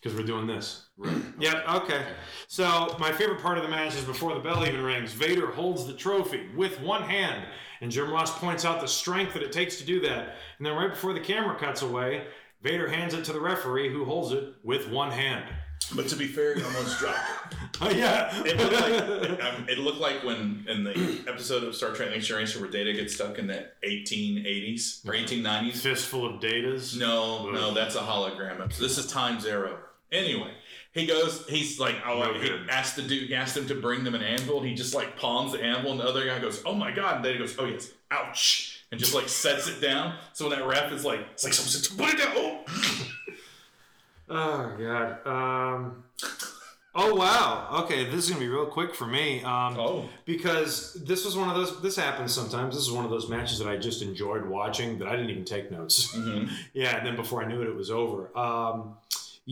Because 0.00 0.18
we're 0.18 0.26
doing 0.26 0.46
this. 0.46 0.88
Right. 0.96 1.16
Yep, 1.40 1.68
okay. 1.68 2.02
So, 2.48 2.94
my 2.98 3.12
favorite 3.12 3.40
part 3.40 3.56
of 3.56 3.64
the 3.64 3.70
match 3.70 3.94
is 3.94 4.04
before 4.04 4.34
the 4.34 4.40
bell 4.40 4.66
even 4.66 4.82
rings. 4.82 5.14
Vader 5.14 5.50
holds 5.50 5.86
the 5.86 5.94
trophy 5.94 6.48
with 6.54 6.78
one 6.82 7.00
hand, 7.02 7.46
and 7.80 7.90
Jim 7.90 8.10
Ross 8.10 8.38
points 8.38 8.66
out 8.66 8.82
the 8.82 8.88
strength 8.88 9.32
that 9.32 9.42
it 9.42 9.50
takes 9.52 9.78
to 9.78 9.84
do 9.84 10.00
that. 10.00 10.36
And 10.58 10.66
then, 10.66 10.74
right 10.76 10.90
before 10.90 11.14
the 11.14 11.20
camera 11.20 11.58
cuts 11.58 11.80
away, 11.80 12.26
Vader 12.62 12.90
hands 12.90 13.14
it 13.14 13.24
to 13.24 13.32
the 13.32 13.40
referee, 13.40 13.90
who 13.90 14.04
holds 14.04 14.32
it 14.32 14.52
with 14.62 14.90
one 14.90 15.10
hand. 15.10 15.46
But 15.94 16.08
to 16.08 16.16
be 16.16 16.26
fair, 16.26 16.54
he 16.54 16.62
almost 16.62 16.98
dropped 16.98 17.18
it. 17.18 17.56
Oh, 17.82 17.88
yeah. 17.88 18.30
It 18.44 18.58
looked 18.58 18.72
like 18.74 19.42
um, 19.54 19.66
it 19.66 19.78
looked 19.78 20.00
like 20.00 20.22
when 20.22 20.66
in 20.68 20.84
the 20.84 21.24
episode 21.26 21.64
of 21.64 21.74
Star 21.74 21.92
Trek 21.92 22.10
Next 22.10 22.26
Generation 22.26 22.60
where 22.60 22.70
Data 22.70 22.92
gets 22.92 23.14
stuck 23.14 23.38
in 23.38 23.46
the 23.46 23.70
1880s 23.82 25.08
or 25.08 25.14
1890s. 25.14 25.76
Fistful 25.78 26.26
of 26.26 26.42
datas. 26.42 26.94
No, 26.98 27.50
no, 27.50 27.72
that's 27.72 27.94
a 27.94 28.00
hologram. 28.00 28.76
This 28.76 28.98
is 28.98 29.06
Time's 29.06 29.46
Arrow. 29.46 29.78
Anyway, 30.12 30.50
he 30.92 31.06
goes. 31.06 31.46
He's 31.48 31.78
like, 31.78 31.94
oh, 32.06 32.18
No 32.20 32.34
he 32.34 32.48
good. 32.48 32.68
asked 32.68 32.96
the 32.96 33.02
dude. 33.02 33.28
He 33.28 33.34
asked 33.34 33.56
him 33.56 33.66
to 33.68 33.74
bring 33.74 34.02
them 34.04 34.14
an 34.14 34.22
anvil. 34.22 34.60
He 34.62 34.74
just 34.74 34.94
like 34.94 35.16
palms 35.16 35.52
the 35.52 35.62
anvil, 35.62 35.92
and 35.92 36.00
the 36.00 36.04
other 36.04 36.26
guy 36.26 36.38
goes, 36.40 36.62
oh 36.66 36.74
my 36.74 36.90
god. 36.90 37.16
And 37.16 37.24
then 37.24 37.32
he 37.34 37.38
goes, 37.38 37.56
oh 37.58 37.66
yes, 37.66 37.90
ouch, 38.10 38.84
and 38.90 38.98
just 38.98 39.14
like 39.14 39.28
sets 39.28 39.68
it 39.68 39.80
down. 39.80 40.14
So 40.32 40.48
when 40.48 40.58
that 40.58 40.66
ref 40.66 40.90
is 40.92 41.04
like, 41.04 41.20
it's 41.32 41.44
like 41.44 41.52
someone 41.52 41.70
said, 41.70 41.96
put 41.98 42.14
it 42.14 42.18
down. 42.18 43.06
Oh. 44.32 44.76
God. 44.78 45.26
Um, 45.26 46.04
oh 46.94 47.14
wow. 47.16 47.82
Okay, 47.82 48.04
this 48.08 48.24
is 48.24 48.28
gonna 48.30 48.40
be 48.40 48.48
real 48.48 48.66
quick 48.66 48.94
for 48.94 49.06
me. 49.06 49.42
Um, 49.42 49.76
Oh. 49.78 50.08
because 50.24 50.94
this 51.04 51.24
was 51.24 51.36
one 51.36 51.48
of 51.48 51.56
those. 51.56 51.80
This 51.82 51.96
happens 51.96 52.32
sometimes. 52.32 52.74
This 52.76 52.84
is 52.84 52.92
one 52.92 53.04
of 53.04 53.10
those 53.10 53.28
matches 53.28 53.58
that 53.58 53.66
I 53.68 53.76
just 53.76 54.02
enjoyed 54.02 54.46
watching 54.46 54.98
that 55.00 55.08
I 55.08 55.12
didn't 55.16 55.30
even 55.30 55.44
take 55.44 55.70
notes. 55.72 56.16
yeah, 56.72 56.96
and 56.96 57.06
then 57.06 57.16
before 57.16 57.42
I 57.42 57.48
knew 57.48 57.60
it, 57.62 57.68
it 57.68 57.74
was 57.74 57.90
over. 57.90 58.36
Um, 58.38 58.96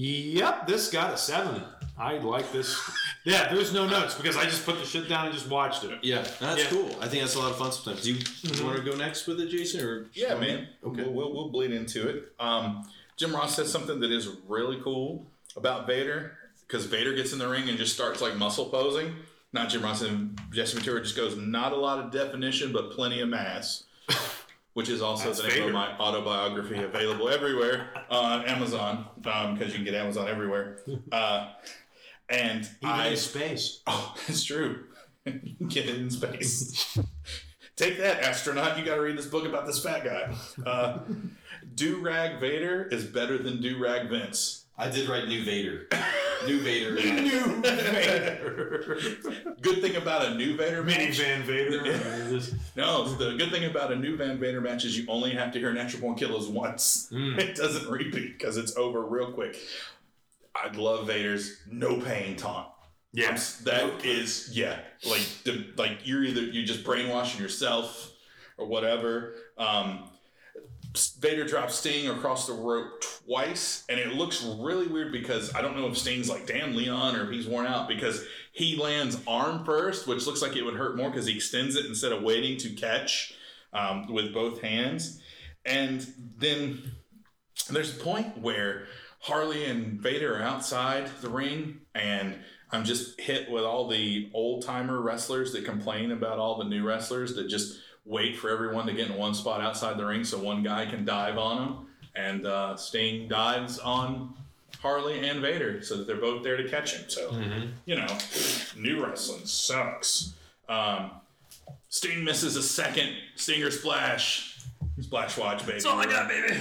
yep, 0.02 0.66
this 0.66 0.90
got 0.90 1.12
a 1.12 1.16
seven. 1.16 1.62
I 1.98 2.18
like 2.18 2.52
this. 2.52 2.78
Yeah, 3.24 3.52
there's 3.52 3.72
no 3.74 3.86
notes 3.88 4.14
because 4.14 4.36
I 4.36 4.44
just 4.44 4.64
put 4.64 4.78
the 4.78 4.84
shit 4.84 5.08
down 5.08 5.26
and 5.26 5.34
just 5.34 5.48
watched 5.50 5.82
it. 5.82 5.98
Yeah, 6.02 6.24
that's 6.40 6.62
Yeah. 6.62 6.70
cool. 6.70 6.90
I 7.00 7.08
think 7.08 7.22
that's 7.24 7.34
a 7.34 7.40
lot 7.40 7.50
of 7.50 7.58
fun 7.58 7.72
sometimes. 7.72 8.04
Do 8.04 8.12
you, 8.12 8.20
you 8.42 8.64
want 8.64 8.76
to 8.76 8.82
go 8.84 8.96
next 8.96 9.26
with 9.26 9.40
it, 9.40 9.48
Jason? 9.50 9.84
Or 9.84 10.06
Yeah, 10.14 10.36
man. 10.36 10.68
Okay. 10.84 11.02
We'll, 11.02 11.12
we'll, 11.12 11.34
we'll 11.34 11.48
bleed 11.50 11.72
into 11.72 12.08
it. 12.08 12.32
Um, 12.38 12.88
Jim 13.16 13.34
Ross 13.34 13.56
says 13.56 13.70
something 13.72 13.98
that 14.00 14.12
is 14.12 14.28
really 14.46 14.80
cool 14.82 15.26
about 15.56 15.88
Vader 15.88 16.34
because 16.68 16.86
Vader 16.86 17.14
gets 17.14 17.32
in 17.32 17.40
the 17.40 17.48
ring 17.48 17.68
and 17.68 17.76
just 17.76 17.94
starts 17.94 18.20
like 18.22 18.36
muscle 18.36 18.66
posing. 18.66 19.16
Not 19.52 19.68
Jim 19.68 19.82
Ross 19.82 20.02
and 20.02 20.38
Jesse 20.52 20.76
Ventura 20.76 21.02
just 21.02 21.16
goes, 21.16 21.36
not 21.36 21.72
a 21.72 21.76
lot 21.76 21.98
of 21.98 22.12
definition, 22.12 22.72
but 22.72 22.92
plenty 22.92 23.20
of 23.20 23.28
mass. 23.28 23.84
Which 24.78 24.90
is 24.90 25.02
also 25.02 25.24
That's 25.24 25.42
the 25.42 25.48
name 25.48 25.54
Vader. 25.56 25.66
of 25.66 25.72
my 25.72 25.98
autobiography, 25.98 26.80
available 26.80 27.28
everywhere 27.28 27.88
on 28.10 28.44
Amazon 28.44 29.06
because 29.16 29.70
you 29.70 29.74
can 29.74 29.82
get 29.82 29.94
Amazon 29.94 30.28
everywhere. 30.28 30.78
Uh, 31.10 31.48
and 32.28 32.60
Even 32.80 32.94
I, 32.94 33.08
in 33.08 33.16
space. 33.16 33.80
Oh, 33.88 34.14
it's 34.28 34.44
true. 34.44 34.84
get 35.26 35.86
it 35.88 35.96
in 35.96 36.10
space. 36.10 36.96
Take 37.74 37.98
that, 37.98 38.22
astronaut. 38.22 38.78
You 38.78 38.84
got 38.84 38.94
to 38.94 39.00
read 39.00 39.18
this 39.18 39.26
book 39.26 39.46
about 39.46 39.66
this 39.66 39.82
fat 39.82 40.04
guy. 40.04 40.32
Uh, 40.64 40.98
Do 41.74 42.00
Rag 42.00 42.38
Vader 42.38 42.84
is 42.84 43.02
better 43.02 43.36
than 43.36 43.60
Do 43.60 43.82
Rag 43.82 44.08
Vince. 44.08 44.66
I 44.80 44.88
did 44.88 45.08
write 45.08 45.26
New 45.28 45.44
Vader. 45.44 45.86
New 46.46 46.60
Vader. 46.60 46.94
New 46.94 47.60
Vader. 47.62 48.96
good 49.60 49.80
thing 49.82 49.96
about 49.96 50.24
a 50.24 50.34
new 50.36 50.56
Vader 50.56 50.84
Mini 50.84 51.06
match. 51.06 51.18
Van 51.18 51.42
Vader. 51.42 51.98
No, 52.76 53.08
the 53.08 53.34
good 53.36 53.50
thing 53.50 53.64
about 53.64 53.90
a 53.92 53.96
new 53.96 54.16
Van 54.16 54.38
Vader 54.38 54.60
match 54.60 54.84
is 54.84 54.96
you 54.96 55.04
only 55.08 55.30
have 55.32 55.50
to 55.52 55.58
hear 55.58 55.72
Natural 55.72 56.00
Born 56.00 56.14
Killers 56.14 56.46
once. 56.46 57.08
It 57.12 57.56
doesn't 57.56 57.90
repeat 57.90 58.38
because 58.38 58.56
it's 58.56 58.76
over 58.76 59.02
real 59.02 59.32
quick. 59.32 59.56
I 60.54 60.70
love 60.76 61.08
Vader's 61.08 61.58
no 61.68 62.00
pain 62.00 62.36
taunt. 62.36 62.68
yes. 63.12 63.56
That 63.58 64.04
is 64.04 64.50
yeah, 64.56 64.78
like 65.08 65.26
the, 65.44 65.66
like 65.76 65.98
you're 66.04 66.22
either 66.22 66.42
you're 66.42 66.64
just 66.66 66.84
brainwashing 66.84 67.40
yourself 67.40 68.12
or 68.56 68.66
whatever. 68.66 69.34
Um, 69.56 70.08
Vader 71.20 71.44
drops 71.44 71.76
Sting 71.76 72.08
across 72.08 72.46
the 72.46 72.52
rope 72.52 73.02
twice, 73.26 73.84
and 73.88 73.98
it 73.98 74.14
looks 74.14 74.44
really 74.44 74.86
weird 74.86 75.12
because 75.12 75.54
I 75.54 75.62
don't 75.62 75.76
know 75.76 75.86
if 75.86 75.98
Sting's 75.98 76.28
like 76.28 76.46
damn 76.46 76.74
Leon 76.74 77.16
or 77.16 77.24
if 77.24 77.30
he's 77.30 77.46
worn 77.46 77.66
out 77.66 77.88
because 77.88 78.24
he 78.52 78.76
lands 78.76 79.18
arm 79.26 79.64
first, 79.64 80.06
which 80.06 80.26
looks 80.26 80.42
like 80.42 80.56
it 80.56 80.62
would 80.62 80.74
hurt 80.74 80.96
more 80.96 81.10
because 81.10 81.26
he 81.26 81.36
extends 81.36 81.76
it 81.76 81.86
instead 81.86 82.12
of 82.12 82.22
waiting 82.22 82.56
to 82.58 82.70
catch 82.70 83.34
um, 83.72 84.12
with 84.12 84.32
both 84.32 84.60
hands, 84.60 85.20
and 85.64 86.06
then 86.36 86.92
there's 87.70 87.96
a 87.96 88.00
point 88.02 88.38
where 88.38 88.86
Harley 89.20 89.64
and 89.64 90.00
Vader 90.00 90.36
are 90.36 90.42
outside 90.42 91.10
the 91.20 91.28
ring, 91.28 91.80
and 91.94 92.38
I'm 92.70 92.84
just 92.84 93.20
hit 93.20 93.50
with 93.50 93.64
all 93.64 93.88
the 93.88 94.30
old 94.34 94.64
timer 94.64 95.00
wrestlers 95.00 95.52
that 95.52 95.64
complain 95.64 96.12
about 96.12 96.38
all 96.38 96.58
the 96.58 96.64
new 96.64 96.86
wrestlers 96.86 97.34
that 97.34 97.48
just 97.48 97.78
wait 98.08 98.36
for 98.36 98.50
everyone 98.50 98.86
to 98.86 98.92
get 98.92 99.10
in 99.10 99.16
one 99.16 99.34
spot 99.34 99.60
outside 99.60 99.98
the 99.98 100.04
ring 100.04 100.24
so 100.24 100.38
one 100.38 100.62
guy 100.62 100.86
can 100.86 101.04
dive 101.04 101.36
on 101.38 101.62
him. 101.62 101.76
And 102.16 102.46
uh, 102.46 102.74
Sting 102.76 103.28
dives 103.28 103.78
on 103.78 104.34
Harley 104.80 105.28
and 105.28 105.40
Vader 105.40 105.82
so 105.82 105.96
that 105.98 106.06
they're 106.06 106.16
both 106.16 106.42
there 106.42 106.56
to 106.56 106.68
catch 106.68 106.96
him. 106.96 107.08
So, 107.08 107.30
you 107.84 107.96
know, 107.96 108.18
new 108.76 109.04
wrestling 109.04 109.44
sucks. 109.44 110.32
Um, 110.68 111.10
Sting 111.90 112.24
misses 112.24 112.56
a 112.56 112.62
second 112.62 113.10
Stinger 113.36 113.70
splash. 113.70 114.58
Splash 115.00 115.38
watch, 115.38 115.60
baby. 115.60 115.72
That's 115.72 115.84
all 115.84 116.00
I 116.00 116.06
got, 116.06 116.28
baby. 116.28 116.58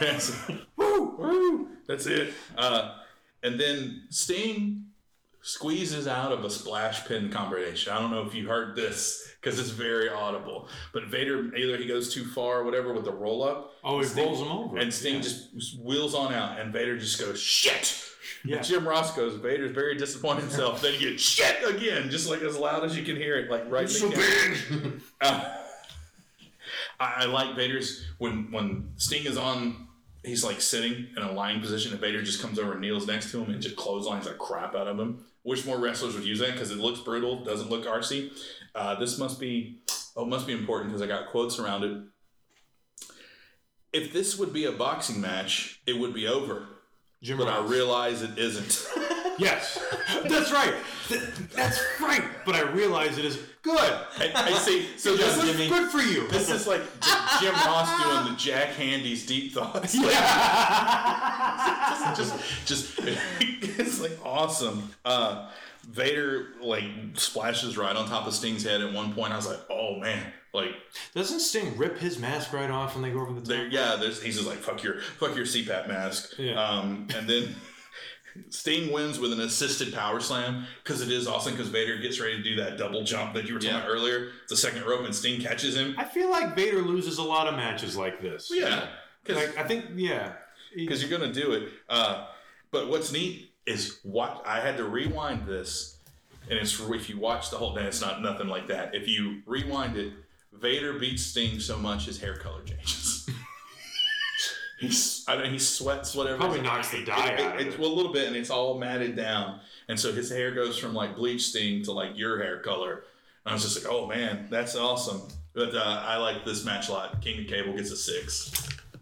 woo, 0.76 1.16
woo. 1.16 1.68
That's 1.88 2.06
it. 2.06 2.32
Uh, 2.56 2.98
and 3.42 3.58
then 3.58 4.04
Sting 4.10 4.84
squeezes 5.42 6.06
out 6.06 6.30
of 6.30 6.44
a 6.44 6.50
splash 6.50 7.06
pin 7.08 7.30
combination. 7.30 7.92
I 7.92 7.98
don't 7.98 8.10
know 8.10 8.24
if 8.26 8.34
you 8.34 8.46
heard 8.46 8.76
this 8.76 9.29
because 9.40 9.58
it's 9.58 9.70
very 9.70 10.08
audible. 10.10 10.68
But 10.92 11.06
Vader 11.06 11.54
either 11.56 11.76
he 11.76 11.86
goes 11.86 12.12
too 12.12 12.24
far 12.24 12.58
or 12.60 12.64
whatever 12.64 12.92
with 12.92 13.04
the 13.04 13.12
roll 13.12 13.42
up. 13.42 13.72
Oh, 13.82 14.00
he 14.00 14.06
Sting- 14.06 14.24
rolls 14.26 14.40
him 14.40 14.48
over. 14.48 14.76
And 14.78 14.92
Sting 14.92 15.16
Yeah. 15.16 15.20
just 15.22 15.78
wheels 15.80 16.14
on 16.14 16.32
out, 16.34 16.58
and 16.60 16.72
Vader 16.72 16.98
just 16.98 17.18
goes 17.18 17.40
shit. 17.40 18.04
Yeah. 18.44 18.56
And 18.56 18.64
Jim 18.66 18.86
Ross 18.88 19.14
goes, 19.14 19.34
Vader's 19.36 19.72
very 19.72 19.96
disappointed 19.96 20.42
himself. 20.42 20.80
then 20.82 20.94
he 20.94 21.10
gets 21.10 21.22
shit 21.22 21.56
again, 21.68 22.10
just 22.10 22.28
like 22.28 22.40
as 22.42 22.56
loud 22.56 22.84
as 22.84 22.96
you 22.96 23.02
can 23.04 23.16
hear 23.16 23.36
it, 23.38 23.50
like 23.50 23.64
right 23.70 23.90
in 23.90 24.10
the 24.10 24.16
camera. 24.70 24.92
Uh, 25.20 25.56
I, 26.98 27.14
I 27.18 27.24
like 27.26 27.56
Vader's 27.56 28.04
when 28.18 28.50
when 28.50 28.92
Sting 28.96 29.24
is 29.26 29.36
on. 29.36 29.88
He's 30.22 30.44
like 30.44 30.60
sitting 30.60 31.06
in 31.16 31.22
a 31.22 31.32
lying 31.32 31.60
position, 31.62 31.92
and 31.92 32.00
Vader 32.00 32.22
just 32.22 32.42
comes 32.42 32.58
over 32.58 32.72
and 32.72 32.80
kneels 32.82 33.06
next 33.06 33.30
to 33.32 33.42
him 33.42 33.50
and 33.50 33.60
just 33.62 33.74
clotheslines 33.76 34.26
the 34.26 34.32
crap 34.34 34.74
out 34.74 34.86
of 34.86 34.98
him. 35.00 35.24
Wish 35.44 35.64
more 35.64 35.78
wrestlers 35.78 36.14
would 36.14 36.24
use 36.24 36.40
that 36.40 36.52
because 36.52 36.70
it 36.70 36.78
looks 36.78 37.00
brutal, 37.00 37.44
doesn't 37.44 37.70
look 37.70 37.84
artsy. 37.86 38.30
Uh, 38.74 38.94
this 38.96 39.18
must 39.18 39.40
be 39.40 39.80
oh, 40.16 40.24
must 40.24 40.46
be 40.46 40.52
important 40.52 40.90
because 40.90 41.02
I 41.02 41.06
got 41.06 41.28
quotes 41.28 41.58
around 41.58 41.84
it. 41.84 42.02
If 43.92 44.12
this 44.12 44.38
would 44.38 44.52
be 44.52 44.66
a 44.66 44.72
boxing 44.72 45.20
match, 45.20 45.80
it 45.86 45.98
would 45.98 46.14
be 46.14 46.28
over. 46.28 46.66
Jim 47.22 47.38
But 47.38 47.48
I 47.48 47.60
realize 47.66 48.22
it 48.22 48.38
isn't. 48.38 48.88
Yes, 49.38 49.82
that's 50.28 50.52
right. 50.52 50.74
That's 51.54 51.80
right. 52.00 52.22
But 52.44 52.54
I 52.54 52.62
realize 52.62 53.18
it 53.18 53.24
is 53.24 53.38
good. 53.62 53.78
I, 54.18 54.32
I 54.34 54.52
see. 54.54 54.86
So 54.96 55.16
this 55.16 55.36
Good, 55.36 55.60
is, 55.60 55.68
good 55.68 55.90
for 55.90 55.98
you. 55.98 56.26
this 56.28 56.50
is 56.50 56.66
like 56.66 56.80
Jim 57.40 57.52
Ross 57.54 58.02
doing 58.02 58.32
the 58.32 58.38
Jack 58.38 58.70
Handey's 58.74 59.26
deep 59.26 59.52
thoughts. 59.52 59.96
Like, 59.96 60.14
just, 62.16 62.66
just, 62.66 62.98
it's 63.00 64.00
like 64.00 64.18
awesome. 64.24 64.90
Uh, 65.04 65.50
Vader 65.88 66.48
like 66.60 66.84
splashes 67.14 67.76
right 67.76 67.96
on 67.96 68.06
top 68.06 68.26
of 68.26 68.34
Sting's 68.34 68.64
head 68.64 68.80
at 68.80 68.92
one 68.92 69.12
point. 69.12 69.32
I 69.32 69.36
was 69.36 69.48
like, 69.48 69.60
oh 69.70 69.96
man, 69.98 70.32
like 70.52 70.74
Doesn't 71.14 71.40
Sting 71.40 71.76
rip 71.76 71.98
his 71.98 72.18
mask 72.18 72.52
right 72.52 72.70
off 72.70 72.94
when 72.94 73.02
they 73.02 73.10
go 73.10 73.20
over 73.20 73.32
the 73.32 73.40
top? 73.40 73.48
there, 73.48 73.66
yeah. 73.66 73.96
There's 73.98 74.22
he's 74.22 74.36
just 74.36 74.46
like 74.48 74.58
fuck 74.58 74.82
your 74.82 75.00
fuck 75.18 75.34
your 75.34 75.46
CPAP 75.46 75.88
mask. 75.88 76.34
Yeah. 76.38 76.62
Um, 76.62 77.08
and 77.16 77.28
then. 77.28 77.54
Sting 78.50 78.92
wins 78.92 79.18
with 79.18 79.32
an 79.32 79.40
assisted 79.40 79.92
power 79.94 80.20
slam 80.20 80.66
because 80.82 81.02
it 81.02 81.10
is 81.10 81.26
awesome 81.26 81.52
because 81.52 81.68
Vader 81.68 81.98
gets 81.98 82.20
ready 82.20 82.36
to 82.36 82.42
do 82.42 82.56
that 82.56 82.76
double 82.78 83.02
jump 83.04 83.34
that 83.34 83.46
you 83.46 83.54
were 83.54 83.60
talking 83.60 83.74
Yeah. 83.76 83.80
about 83.82 83.90
earlier. 83.90 84.30
The 84.48 84.56
second 84.56 84.84
rope 84.84 85.04
and 85.04 85.14
Sting 85.14 85.40
catches 85.40 85.76
him. 85.76 85.94
I 85.98 86.04
feel 86.04 86.30
like 86.30 86.54
Vader 86.56 86.82
loses 86.82 87.18
a 87.18 87.22
lot 87.22 87.46
of 87.48 87.54
matches 87.54 87.96
like 87.96 88.20
this. 88.20 88.50
Yeah, 88.52 88.88
because 89.24 89.44
Like 89.46 89.58
I 89.58 89.66
think, 89.66 89.86
yeah. 89.96 90.32
Because 90.74 91.02
you're 91.02 91.16
gonna 91.18 91.32
do 91.32 91.52
it. 91.52 91.68
Uh, 91.88 92.26
but 92.70 92.88
what's 92.88 93.10
neat 93.12 93.52
is 93.66 93.98
what 94.04 94.42
I 94.46 94.60
had 94.60 94.76
to 94.76 94.84
rewind 94.84 95.46
this, 95.46 95.96
and 96.48 96.58
it's 96.58 96.78
if 96.80 97.08
you 97.10 97.18
watch 97.18 97.50
the 97.50 97.56
whole 97.56 97.74
thing, 97.74 97.84
it's 97.86 98.00
not 98.00 98.22
nothing 98.22 98.46
like 98.48 98.68
that. 98.68 98.94
If 98.94 99.08
you 99.08 99.42
rewind 99.46 99.96
it, 99.96 100.12
Vader 100.52 100.92
beats 100.98 101.22
Sting 101.24 101.58
so 101.60 101.76
much 101.78 102.06
his 102.06 102.20
hair 102.20 102.36
color 102.36 102.62
changes. 102.62 103.28
He's, 104.80 105.24
I 105.28 105.36
don't 105.36 105.50
he 105.52 105.58
sweats 105.58 106.14
whatever. 106.14 106.38
Probably 106.38 106.62
knocks 106.62 106.88
the 106.90 107.04
dye 107.04 107.28
It- 107.28 107.40
it- 107.40 107.46
out 107.46 107.54
of 107.56 107.60
it's- 107.60 107.74
it. 107.74 107.80
well, 107.80 107.90
a 107.90 107.94
little 107.94 108.12
bit, 108.12 108.26
and 108.28 108.34
it's 108.36 108.48
all 108.50 108.78
matted 108.78 109.14
down, 109.14 109.60
and 109.88 110.00
so 110.00 110.10
his 110.12 110.30
hair 110.30 110.52
goes 110.52 110.78
from 110.78 110.94
like 110.94 111.16
bleach 111.16 111.42
Sting 111.48 111.82
to 111.84 111.92
like 111.92 112.16
your 112.16 112.42
hair 112.42 112.60
color. 112.60 113.04
And 113.44 113.52
I 113.52 113.52
was 113.52 113.62
just 113.62 113.84
like, 113.84 113.92
oh 113.92 114.06
man, 114.06 114.48
that's 114.50 114.74
awesome. 114.76 115.22
But 115.52 115.74
uh, 115.74 116.02
I 116.06 116.16
like 116.16 116.44
this 116.44 116.64
match 116.64 116.88
a 116.88 116.92
lot. 116.92 117.20
King 117.20 117.40
of 117.40 117.46
Cable 117.46 117.74
gets 117.76 117.90
a 117.90 117.96
six. 117.96 118.52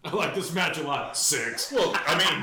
I 0.04 0.10
like 0.14 0.34
this 0.34 0.52
match 0.54 0.78
a 0.78 0.82
lot. 0.82 1.16
Six. 1.16 1.70
Well, 1.72 1.92
I 1.94 2.16
mean, 2.16 2.42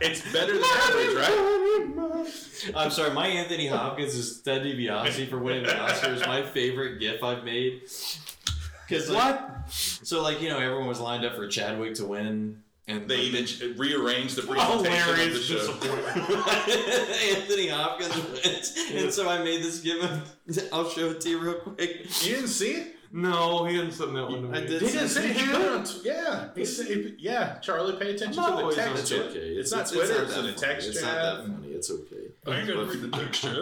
it's 0.00 0.32
better 0.32 0.54
than 0.54 0.64
average, 0.64 1.14
right? 1.16 2.72
I'm 2.76 2.90
sorry, 2.90 3.10
my 3.12 3.26
Anthony 3.26 3.66
Hopkins 3.66 4.14
is 4.14 4.40
Ted 4.42 4.62
DiBiase 4.62 5.28
for 5.28 5.38
winning 5.38 5.64
the 5.64 5.76
Oscar 5.78 6.12
is 6.12 6.20
my 6.26 6.42
favorite 6.42 6.98
gif 7.00 7.22
I've 7.22 7.44
made. 7.44 7.82
Cause 8.92 9.10
like, 9.10 9.40
What? 9.40 9.70
So 9.70 10.22
like 10.22 10.40
you 10.42 10.48
know 10.48 10.58
everyone 10.58 10.86
was 10.88 11.00
lined 11.00 11.24
up 11.24 11.34
for 11.34 11.46
Chadwick 11.48 11.94
to 11.94 12.06
win, 12.06 12.62
and 12.88 13.08
They 13.08 13.20
even 13.20 13.76
rearranged 13.78 14.36
the 14.36 14.42
presentation 14.42 15.08
of 15.08 15.32
the 15.32 15.40
show. 15.40 17.36
Anthony 17.40 17.68
Hopkins 17.68 18.16
wins, 18.16 18.90
and 18.92 19.12
so 19.12 19.28
I 19.28 19.42
made 19.42 19.62
this 19.62 19.80
gif. 19.80 20.68
I'll 20.72 20.88
show 20.88 21.10
it 21.10 21.20
to 21.22 21.28
you 21.30 21.38
real 21.38 21.54
quick. 21.54 22.04
You 22.24 22.34
didn't 22.36 22.48
see 22.48 22.72
it? 22.72 22.96
No, 23.14 23.66
he 23.66 23.76
didn't 23.76 23.92
send 23.92 24.16
that 24.16 24.24
one 24.24 24.42
to 24.42 24.48
me. 24.48 24.58
I 24.58 24.60
did 24.62 24.80
He 24.80 24.88
didn't 24.88 25.08
see 25.08 25.20
see 25.20 25.28
it. 25.28 25.36
He 25.36 25.44
it. 25.44 25.50
put 25.50 25.60
it 25.60 25.68
on. 25.68 25.84
T- 25.84 26.00
yeah, 26.04 26.48
he 26.54 26.64
said, 26.64 26.86
he- 26.86 27.14
yeah. 27.18 27.58
Charlie, 27.58 27.96
pay 27.96 28.14
attention 28.14 28.42
to 28.42 28.50
the 28.50 28.72
text. 28.74 29.00
It's 29.00 29.10
chat. 29.10 29.20
okay. 29.20 29.38
It's, 29.38 29.70
not 29.70 29.86
Twitter. 29.86 30.22
It's, 30.22 30.36
in 30.36 30.46
a 30.46 30.52
text 30.52 30.64
funny. 30.64 30.88
It's 30.88 31.00
chat. 31.00 31.14
not 31.14 31.36
that 31.36 31.46
funny. 31.46 31.68
It's 31.68 31.90
okay. 31.90 32.16
I 32.46 32.58
ain't 32.58 32.68
gonna 32.68 32.84
read 32.84 33.02
the 33.02 33.10
text 33.10 33.42
chat. 33.42 33.58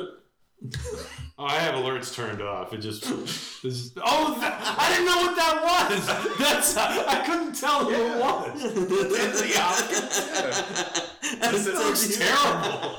Oh, 1.41 1.47
I 1.47 1.55
have 1.55 1.75
alerts 1.75 2.15
turned 2.15 2.43
off. 2.43 2.75
It 2.75 2.83
just, 2.83 3.03
this 3.63 3.63
is, 3.63 3.93
oh, 3.97 4.39
that, 4.41 4.61
I 4.63 4.91
didn't 4.91 5.07
know 5.07 5.17
what 5.17 5.37
that 5.37 5.63
was. 5.65 6.37
That's 6.39 6.77
I 6.77 7.25
couldn't 7.25 7.55
tell 7.55 7.87
who 7.87 7.95
it 7.95 8.19
was. 8.19 8.63
Anthony 9.19 9.53
Hopkins. 9.55 11.41
That's 11.41 11.67
It 11.67 11.77
so 11.77 11.83
looks 11.83 12.19
terrible. 12.19 12.99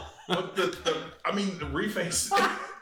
The, 0.56 0.76
the, 0.84 0.98
I 1.24 1.36
mean, 1.36 1.60
the 1.60 1.66
reface 1.66 2.32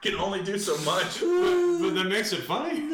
can 0.01 0.15
only 0.15 0.41
do 0.43 0.57
so 0.57 0.77
much. 0.79 1.21
But 1.79 1.93
that 1.95 2.07
makes 2.09 2.33
it 2.33 2.41
funny. 2.43 2.89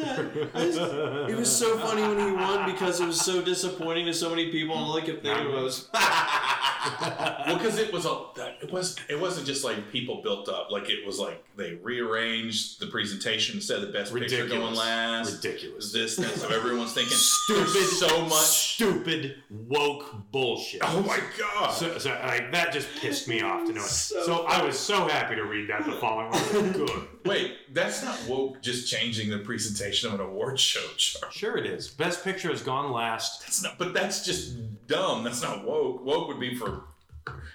It 0.54 1.36
was 1.36 1.50
so 1.50 1.76
funny 1.78 2.02
when 2.02 2.18
he 2.24 2.32
won 2.32 2.70
because 2.70 3.00
it 3.00 3.06
was 3.06 3.20
so 3.20 3.42
disappointing 3.42 4.06
to 4.06 4.14
so 4.14 4.30
many 4.30 4.52
people, 4.52 4.76
and 4.76 4.84
all 4.84 4.96
I 4.96 5.00
kept 5.00 5.24
thinking 5.24 5.50
was, 5.52 5.88
Well, 5.94 7.56
because 7.58 7.78
it 7.78 7.92
was 7.92 8.06
a, 8.06 8.16
that- 8.36 8.58
it 8.62 8.70
was 8.72 8.96
it 9.08 9.20
wasn't 9.20 9.46
just 9.46 9.64
like 9.64 9.90
people 9.90 10.22
built 10.22 10.48
up. 10.48 10.70
Like 10.70 10.88
it 10.88 11.04
was 11.04 11.18
like 11.18 11.44
they 11.56 11.74
rearranged 11.82 12.78
the 12.80 12.86
presentation 12.86 13.56
instead 13.56 13.78
of 13.80 13.86
the 13.88 13.92
best 13.92 14.14
picture 14.14 14.46
going 14.46 14.74
last. 14.74 15.42
Ridiculous. 15.42 15.92
This, 15.92 16.14
that. 16.16 16.34
So 16.36 16.48
everyone's 16.48 16.92
thinking 16.92 17.16
Stupid. 17.16 17.66
so 17.88 18.22
much. 18.26 18.74
Stupid 18.74 19.42
woke 19.50 20.14
bullshit. 20.30 20.80
Oh 20.84 21.02
my 21.02 21.18
god. 21.38 21.70
So, 21.72 21.98
so 21.98 22.10
like 22.24 22.52
that 22.52 22.72
just 22.72 22.88
pissed 23.00 23.26
me 23.26 23.42
off 23.42 23.66
to 23.66 23.72
know 23.72 23.82
it. 23.82 23.88
So 23.88 24.22
So, 24.24 24.44
I 24.46 24.64
was 24.64 24.78
so 24.78 25.08
happy 25.08 25.34
to 25.34 25.42
read 25.44 25.68
that 25.70 25.84
the 25.84 25.92
following 25.94 26.30
one. 26.30 26.72
Good. 26.72 26.90
Wait, 27.24 27.56
that's 27.72 28.02
not 28.02 28.18
woke. 28.28 28.62
Just 28.62 28.90
changing 28.90 29.30
the 29.30 29.38
presentation 29.38 30.08
of 30.08 30.20
an 30.20 30.26
award 30.26 30.58
show. 30.58 30.86
Sure 30.96 31.56
it 31.56 31.66
is. 31.66 31.88
Best 31.88 32.22
picture 32.24 32.48
has 32.48 32.62
gone 32.62 32.92
last. 32.92 33.42
That's 33.42 33.62
not. 33.62 33.78
But 33.78 33.94
that's 33.94 34.24
just 34.24 34.86
dumb. 34.86 35.24
That's 35.24 35.42
not 35.42 35.64
woke. 35.64 36.04
Woke 36.04 36.28
would 36.28 36.40
be 36.40 36.54
for. 36.56 36.84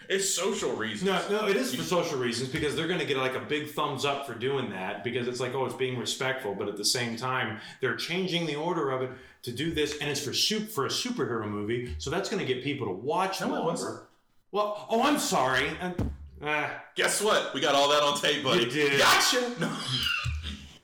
It's 0.10 0.30
social 0.30 0.74
reasons. 0.74 1.04
No, 1.04 1.42
no, 1.42 1.48
it 1.48 1.56
is 1.56 1.74
for 1.74 1.84
social 1.84 2.20
reasons 2.20 2.50
because 2.50 2.76
they're 2.76 2.88
going 2.88 3.00
to 3.00 3.06
get 3.06 3.16
like 3.16 3.36
a 3.36 3.40
big 3.40 3.70
thumbs 3.70 4.04
up 4.04 4.28
for 4.28 4.34
doing 4.34 4.70
that 4.72 5.06
because 5.06 5.28
it's 5.30 5.40
like, 5.40 5.56
oh, 5.56 5.66
it's 5.66 5.76
being 5.76 5.98
respectful, 5.98 6.54
but 6.54 6.68
at 6.68 6.76
the 6.76 6.84
same 6.84 7.16
time, 7.16 7.62
they're 7.80 7.96
changing 7.96 8.46
the 8.46 8.56
order 8.56 8.92
of 8.92 9.02
it 9.02 9.12
to 9.44 9.54
do 9.54 9.74
this, 9.74 9.98
and 10.00 10.10
it's 10.10 10.20
for 10.20 10.34
soup 10.34 10.70
for 10.70 10.86
a 10.86 10.90
superhero 10.90 11.48
movie, 11.48 11.96
so 11.98 12.10
that's 12.10 12.30
going 12.30 12.46
to 12.46 12.54
get 12.54 12.64
people 12.64 12.88
to 12.88 12.94
watch 12.94 13.40
No, 13.40 13.48
longer. 13.48 14.08
Well, 14.52 14.86
oh, 14.90 15.02
I'm 15.04 15.18
sorry. 15.18 15.70
And, 15.80 16.12
ah, 16.44 16.84
Guess 16.96 17.22
what? 17.22 17.54
We 17.54 17.62
got 17.62 17.76
all 17.76 17.90
that 17.90 18.02
on 18.04 18.20
tape, 18.20 18.44
buddy. 18.44 18.66
You 18.66 18.70
did. 18.72 19.00
Gotcha. 19.00 19.52
No. 19.60 19.70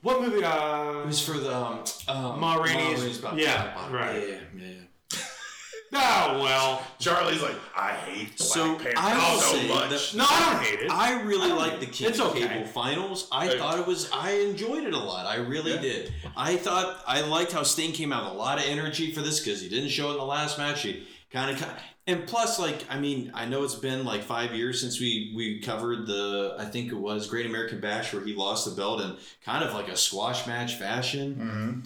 what 0.02 0.20
movie? 0.22 0.44
Uh, 0.44 1.00
it 1.00 1.06
was 1.06 1.20
for 1.26 1.32
the 1.38 1.54
um, 1.54 1.84
um, 2.08 2.40
Ma 2.40 2.54
Rainey's- 2.56 3.00
Rainey's 3.00 3.18
Bob- 3.18 3.36
yeah, 3.38 3.74
Bob- 3.74 3.92
right. 3.92 4.28
Yeah, 4.28 4.36
yeah. 4.56 5.18
oh 5.94 6.40
well. 6.42 6.82
Charlie's 6.98 7.42
like, 7.42 7.56
I 7.76 7.90
hate 7.92 8.36
Black 8.36 8.48
So, 8.48 8.74
Panther 8.76 8.92
I 8.96 9.14
will 9.34 9.40
so 9.40 9.56
say 9.56 9.68
much. 9.68 10.12
that- 10.12 10.18
No, 10.18 10.26
I 10.28 10.52
don't 10.52 10.62
hate 10.64 10.80
it. 10.80 10.90
I 10.90 11.20
really 11.22 11.50
I 11.50 11.54
like 11.54 11.80
the 11.80 11.86
King 11.86 12.08
it's 12.10 12.20
okay. 12.20 12.46
Cable 12.46 12.66
finals. 12.66 13.28
I 13.32 13.46
Hey. 13.48 13.58
thought 13.58 13.78
it 13.78 13.86
was. 13.86 14.10
I 14.12 14.32
enjoyed 14.32 14.84
it 14.84 14.94
a 14.94 14.98
lot. 14.98 15.26
I 15.26 15.36
really 15.36 15.74
Yeah. 15.74 15.80
did. 15.80 16.12
I 16.36 16.56
thought 16.56 17.02
I 17.06 17.20
liked 17.22 17.52
how 17.52 17.62
Sting 17.64 17.92
came 17.92 18.12
out 18.12 18.24
with 18.24 18.34
a 18.34 18.36
lot 18.36 18.58
of 18.58 18.64
energy 18.64 19.12
for 19.12 19.20
this 19.22 19.40
because 19.40 19.60
he 19.60 19.68
didn't 19.68 19.88
show 19.90 20.10
it 20.10 20.12
in 20.12 20.18
the 20.18 20.24
last 20.24 20.58
match. 20.58 20.82
He 20.82 21.06
kind 21.32 21.50
of. 21.50 21.68
And 22.08 22.26
plus, 22.26 22.58
like, 22.58 22.84
I 22.90 22.98
mean, 22.98 23.30
I 23.34 23.44
know 23.44 23.62
it's 23.64 23.74
been 23.74 24.04
like 24.04 24.22
five 24.22 24.54
years 24.54 24.80
since 24.80 24.98
we 24.98 25.32
we 25.36 25.60
covered 25.60 26.06
the. 26.06 26.56
I 26.58 26.64
think 26.64 26.90
it 26.90 26.96
was 26.96 27.26
Great 27.28 27.44
American 27.46 27.80
Bash 27.80 28.12
where 28.14 28.24
he 28.24 28.34
lost 28.34 28.64
the 28.64 28.70
belt 28.74 29.02
in 29.02 29.14
kind 29.44 29.62
of 29.62 29.74
like 29.74 29.88
a 29.88 29.96
squash 29.96 30.46
match 30.46 30.76
fashion. 30.76 31.34
Mm-hmm. 31.34 31.80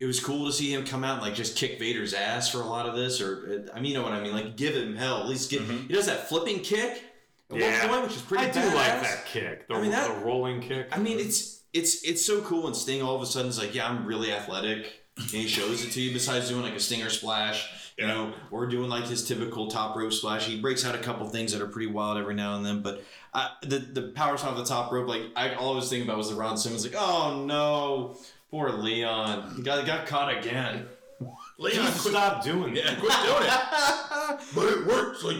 It 0.00 0.06
was 0.06 0.18
cool 0.20 0.46
to 0.46 0.52
see 0.52 0.72
him 0.74 0.84
come 0.84 1.04
out 1.04 1.14
and 1.14 1.22
like 1.22 1.34
just 1.34 1.56
kick 1.56 1.78
Vader's 1.78 2.12
ass 2.12 2.50
for 2.50 2.58
a 2.58 2.64
lot 2.66 2.86
of 2.86 2.96
this, 2.96 3.20
or 3.20 3.66
I 3.72 3.76
mean, 3.76 3.92
you 3.92 3.98
know 3.98 4.02
what 4.02 4.12
I 4.12 4.20
mean? 4.20 4.32
Like, 4.32 4.56
give 4.56 4.74
him 4.74 4.96
hell. 4.96 5.20
At 5.22 5.28
least 5.28 5.48
get. 5.48 5.62
He 5.62 5.94
does 5.94 6.06
that 6.06 6.28
flipping 6.28 6.58
kick. 6.60 7.04
At 7.50 7.56
Yeah. 7.56 7.80
one 7.86 7.88
point, 7.90 8.02
which 8.08 8.16
is 8.16 8.22
pretty 8.22 8.46
I 8.46 8.50
do 8.50 8.60
like 8.60 9.00
that 9.02 9.26
kick. 9.26 9.68
The, 9.68 9.74
I 9.74 9.80
mean, 9.80 9.92
that- 9.92 10.08
the 10.20 10.24
rolling 10.26 10.60
kick. 10.60 10.88
I 10.90 10.98
mean, 10.98 11.20
it's 11.20 11.62
it's 11.72 12.02
it's 12.02 12.24
so 12.26 12.40
cool 12.42 12.64
when 12.64 12.74
Sting 12.74 13.00
all 13.00 13.14
of 13.14 13.22
a 13.22 13.26
sudden 13.26 13.48
is 13.48 13.58
like, 13.58 13.74
yeah, 13.76 13.88
I'm 13.88 14.04
really 14.04 14.32
athletic, 14.32 14.92
and 15.16 15.26
he 15.28 15.46
shows 15.46 15.84
it 15.84 15.92
to 15.92 16.00
you. 16.00 16.12
Besides 16.12 16.48
doing 16.48 16.62
like 16.62 16.74
a 16.74 16.80
stinger 16.80 17.10
splash, 17.10 17.87
you 17.98 18.06
know, 18.06 18.32
or 18.50 18.66
doing 18.66 18.88
like 18.88 19.04
his 19.04 19.26
typical 19.26 19.68
top 19.68 19.96
rope 19.96 20.12
splash, 20.12 20.46
he 20.46 20.60
breaks 20.60 20.84
out 20.86 20.94
a 20.94 20.98
couple 20.98 21.26
things 21.28 21.52
that 21.52 21.60
are 21.60 21.66
pretty 21.66 21.90
wild 21.90 22.16
every 22.16 22.34
now 22.34 22.54
and 22.56 22.64
then. 22.64 22.80
But 22.80 23.02
uh, 23.34 23.48
the 23.62 23.78
the 23.78 24.02
power 24.14 24.36
slam 24.38 24.52
off 24.52 24.58
the 24.58 24.64
top 24.64 24.92
rope, 24.92 25.08
like 25.08 25.22
I 25.36 25.54
all 25.54 25.72
I 25.72 25.76
was 25.76 25.90
thinking 25.90 26.08
about 26.08 26.18
was 26.18 26.30
the 26.30 26.36
Ron 26.36 26.56
Simmons, 26.56 26.84
like, 26.84 26.94
oh 26.96 27.44
no, 27.44 28.16
poor 28.50 28.70
Leon, 28.70 29.54
he 29.56 29.62
got 29.62 29.84
got 29.86 30.06
caught 30.06 30.36
again. 30.38 30.86
Leon, 31.58 31.74
Just 31.86 32.02
quit, 32.02 32.12
stop 32.14 32.44
doing 32.44 32.76
yeah, 32.76 32.94
that. 32.94 32.98
quit 33.00 33.12
doing 33.24 33.42
it. 33.42 34.44
But 34.54 34.66
it 34.72 34.86
works 34.86 35.24
like 35.24 35.36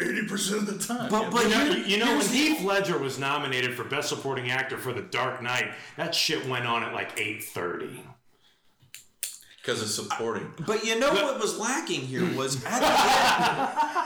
eighty 0.00 0.26
percent 0.28 0.68
of 0.68 0.78
the 0.78 0.84
time. 0.94 1.10
But- 1.10 1.22
Yeah. 1.22 1.30
but 1.30 1.42
You 1.44 1.48
know, 1.50 1.64
you, 1.64 1.84
you 1.84 1.98
know 1.98 2.16
when 2.18 2.26
Heath 2.26 2.62
Ledger 2.62 2.96
was 2.98 3.18
nominated 3.18 3.74
for 3.74 3.82
Best 3.84 4.08
Supporting 4.08 4.50
Actor 4.52 4.78
for 4.78 4.92
The 4.92 5.02
Dark 5.02 5.42
Knight, 5.42 5.72
that 5.96 6.14
shit 6.14 6.46
went 6.48 6.66
on 6.66 6.84
at 6.84 6.92
like 6.94 7.16
8:30. 7.16 7.98
Because 9.62 9.80
it's 9.80 9.94
supporting. 9.94 10.52
But 10.66 10.84
you 10.84 10.98
know 10.98 11.12
what 11.12 11.38
was 11.38 11.58
lacking 11.58 12.00
here 12.00 12.22
hmm. 12.22 12.36
was 12.36 12.64
at 12.64 12.80
the 12.80 14.02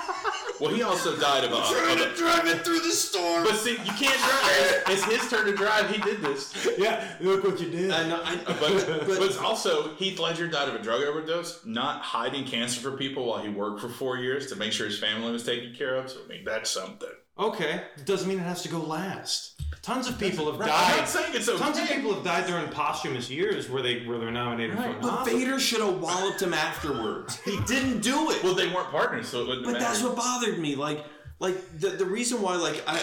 Well, 0.60 0.72
he 0.72 0.82
also 0.82 1.14
died 1.18 1.44
of 1.44 1.52
a. 1.52 1.56
end, 1.56 2.00
Of 2.00 2.12
a 2.12 2.16
drive 2.16 2.46
it 2.46 2.64
through 2.64 2.80
the 2.80 2.90
storm. 2.90 3.44
but 3.44 3.56
see, 3.56 3.72
you 3.72 3.92
can't 3.92 4.18
drive. 4.18 4.84
It's 4.88 5.04
his 5.04 5.28
turn 5.30 5.44
to 5.46 5.54
drive. 5.54 5.90
He 5.90 6.00
did 6.00 6.22
this. 6.22 6.66
Yeah, 6.78 7.16
look 7.20 7.44
what 7.44 7.60
you 7.60 7.70
did. 7.70 7.90
I 7.90 8.08
know, 8.08 8.22
I, 8.24 8.36
But, 8.46 9.06
but 9.06 9.22
it's 9.22 9.36
also 9.36 9.94
Heath 9.96 10.18
Ledger 10.18 10.48
died 10.48 10.68
of 10.68 10.74
a 10.74 10.82
drug 10.82 11.02
overdose, 11.02 11.64
not 11.66 12.00
hiding 12.00 12.44
cancer 12.44 12.80
for 12.80 12.96
people 12.96 13.26
while 13.26 13.42
he 13.42 13.50
worked 13.50 13.80
for 13.80 13.88
four 13.88 14.16
years 14.16 14.46
to 14.46 14.56
make 14.56 14.72
sure 14.72 14.86
his 14.86 14.98
family 14.98 15.30
was 15.30 15.44
taken 15.44 15.74
care 15.74 15.96
of. 15.96 16.10
So 16.10 16.20
I 16.24 16.28
mean, 16.28 16.44
that's 16.44 16.70
something. 16.70 17.08
Okay, 17.38 17.82
doesn't 18.06 18.28
mean 18.28 18.38
it 18.38 18.42
has 18.44 18.62
to 18.62 18.68
go 18.70 18.78
last. 18.78 19.60
Tons 19.82 20.08
of 20.08 20.18
people 20.18 20.50
have 20.50 20.58
Right, 20.58 20.70
I'm 20.72 20.90
died. 20.90 20.96
not 21.00 21.08
saying 21.08 21.32
it's 21.34 21.48
okay. 21.48 21.58
Tons 21.58 21.78
of 21.78 21.86
people 21.86 22.14
have 22.14 22.24
died 22.24 22.46
during 22.46 22.66
posthumous 22.68 23.28
years 23.28 23.68
where 23.68 23.82
they 23.82 24.06
where 24.06 24.18
they're 24.18 24.30
nominated 24.30 24.76
for 24.76 24.84
an 24.84 24.96
But 25.02 25.10
Oscar. 25.12 25.30
Vader 25.36 25.60
should 25.60 25.80
have 25.82 26.00
walloped 26.00 26.40
him 26.40 26.54
afterwards. 26.54 27.38
He 27.40 27.58
didn't 27.66 28.00
do 28.00 28.30
it. 28.30 28.42
Well, 28.42 28.54
they 28.54 28.68
weren't 28.68 28.90
partners, 28.90 29.28
so 29.28 29.42
it 29.42 29.48
wouldn't 29.48 29.66
but 29.66 29.72
matter. 29.74 29.84
that's 29.84 30.02
what 30.02 30.16
bothered 30.16 30.58
me. 30.58 30.76
Like, 30.76 31.04
like 31.38 31.78
the, 31.78 31.90
the 31.90 32.06
reason 32.06 32.40
why, 32.40 32.56
like 32.56 32.82
I, 32.86 33.02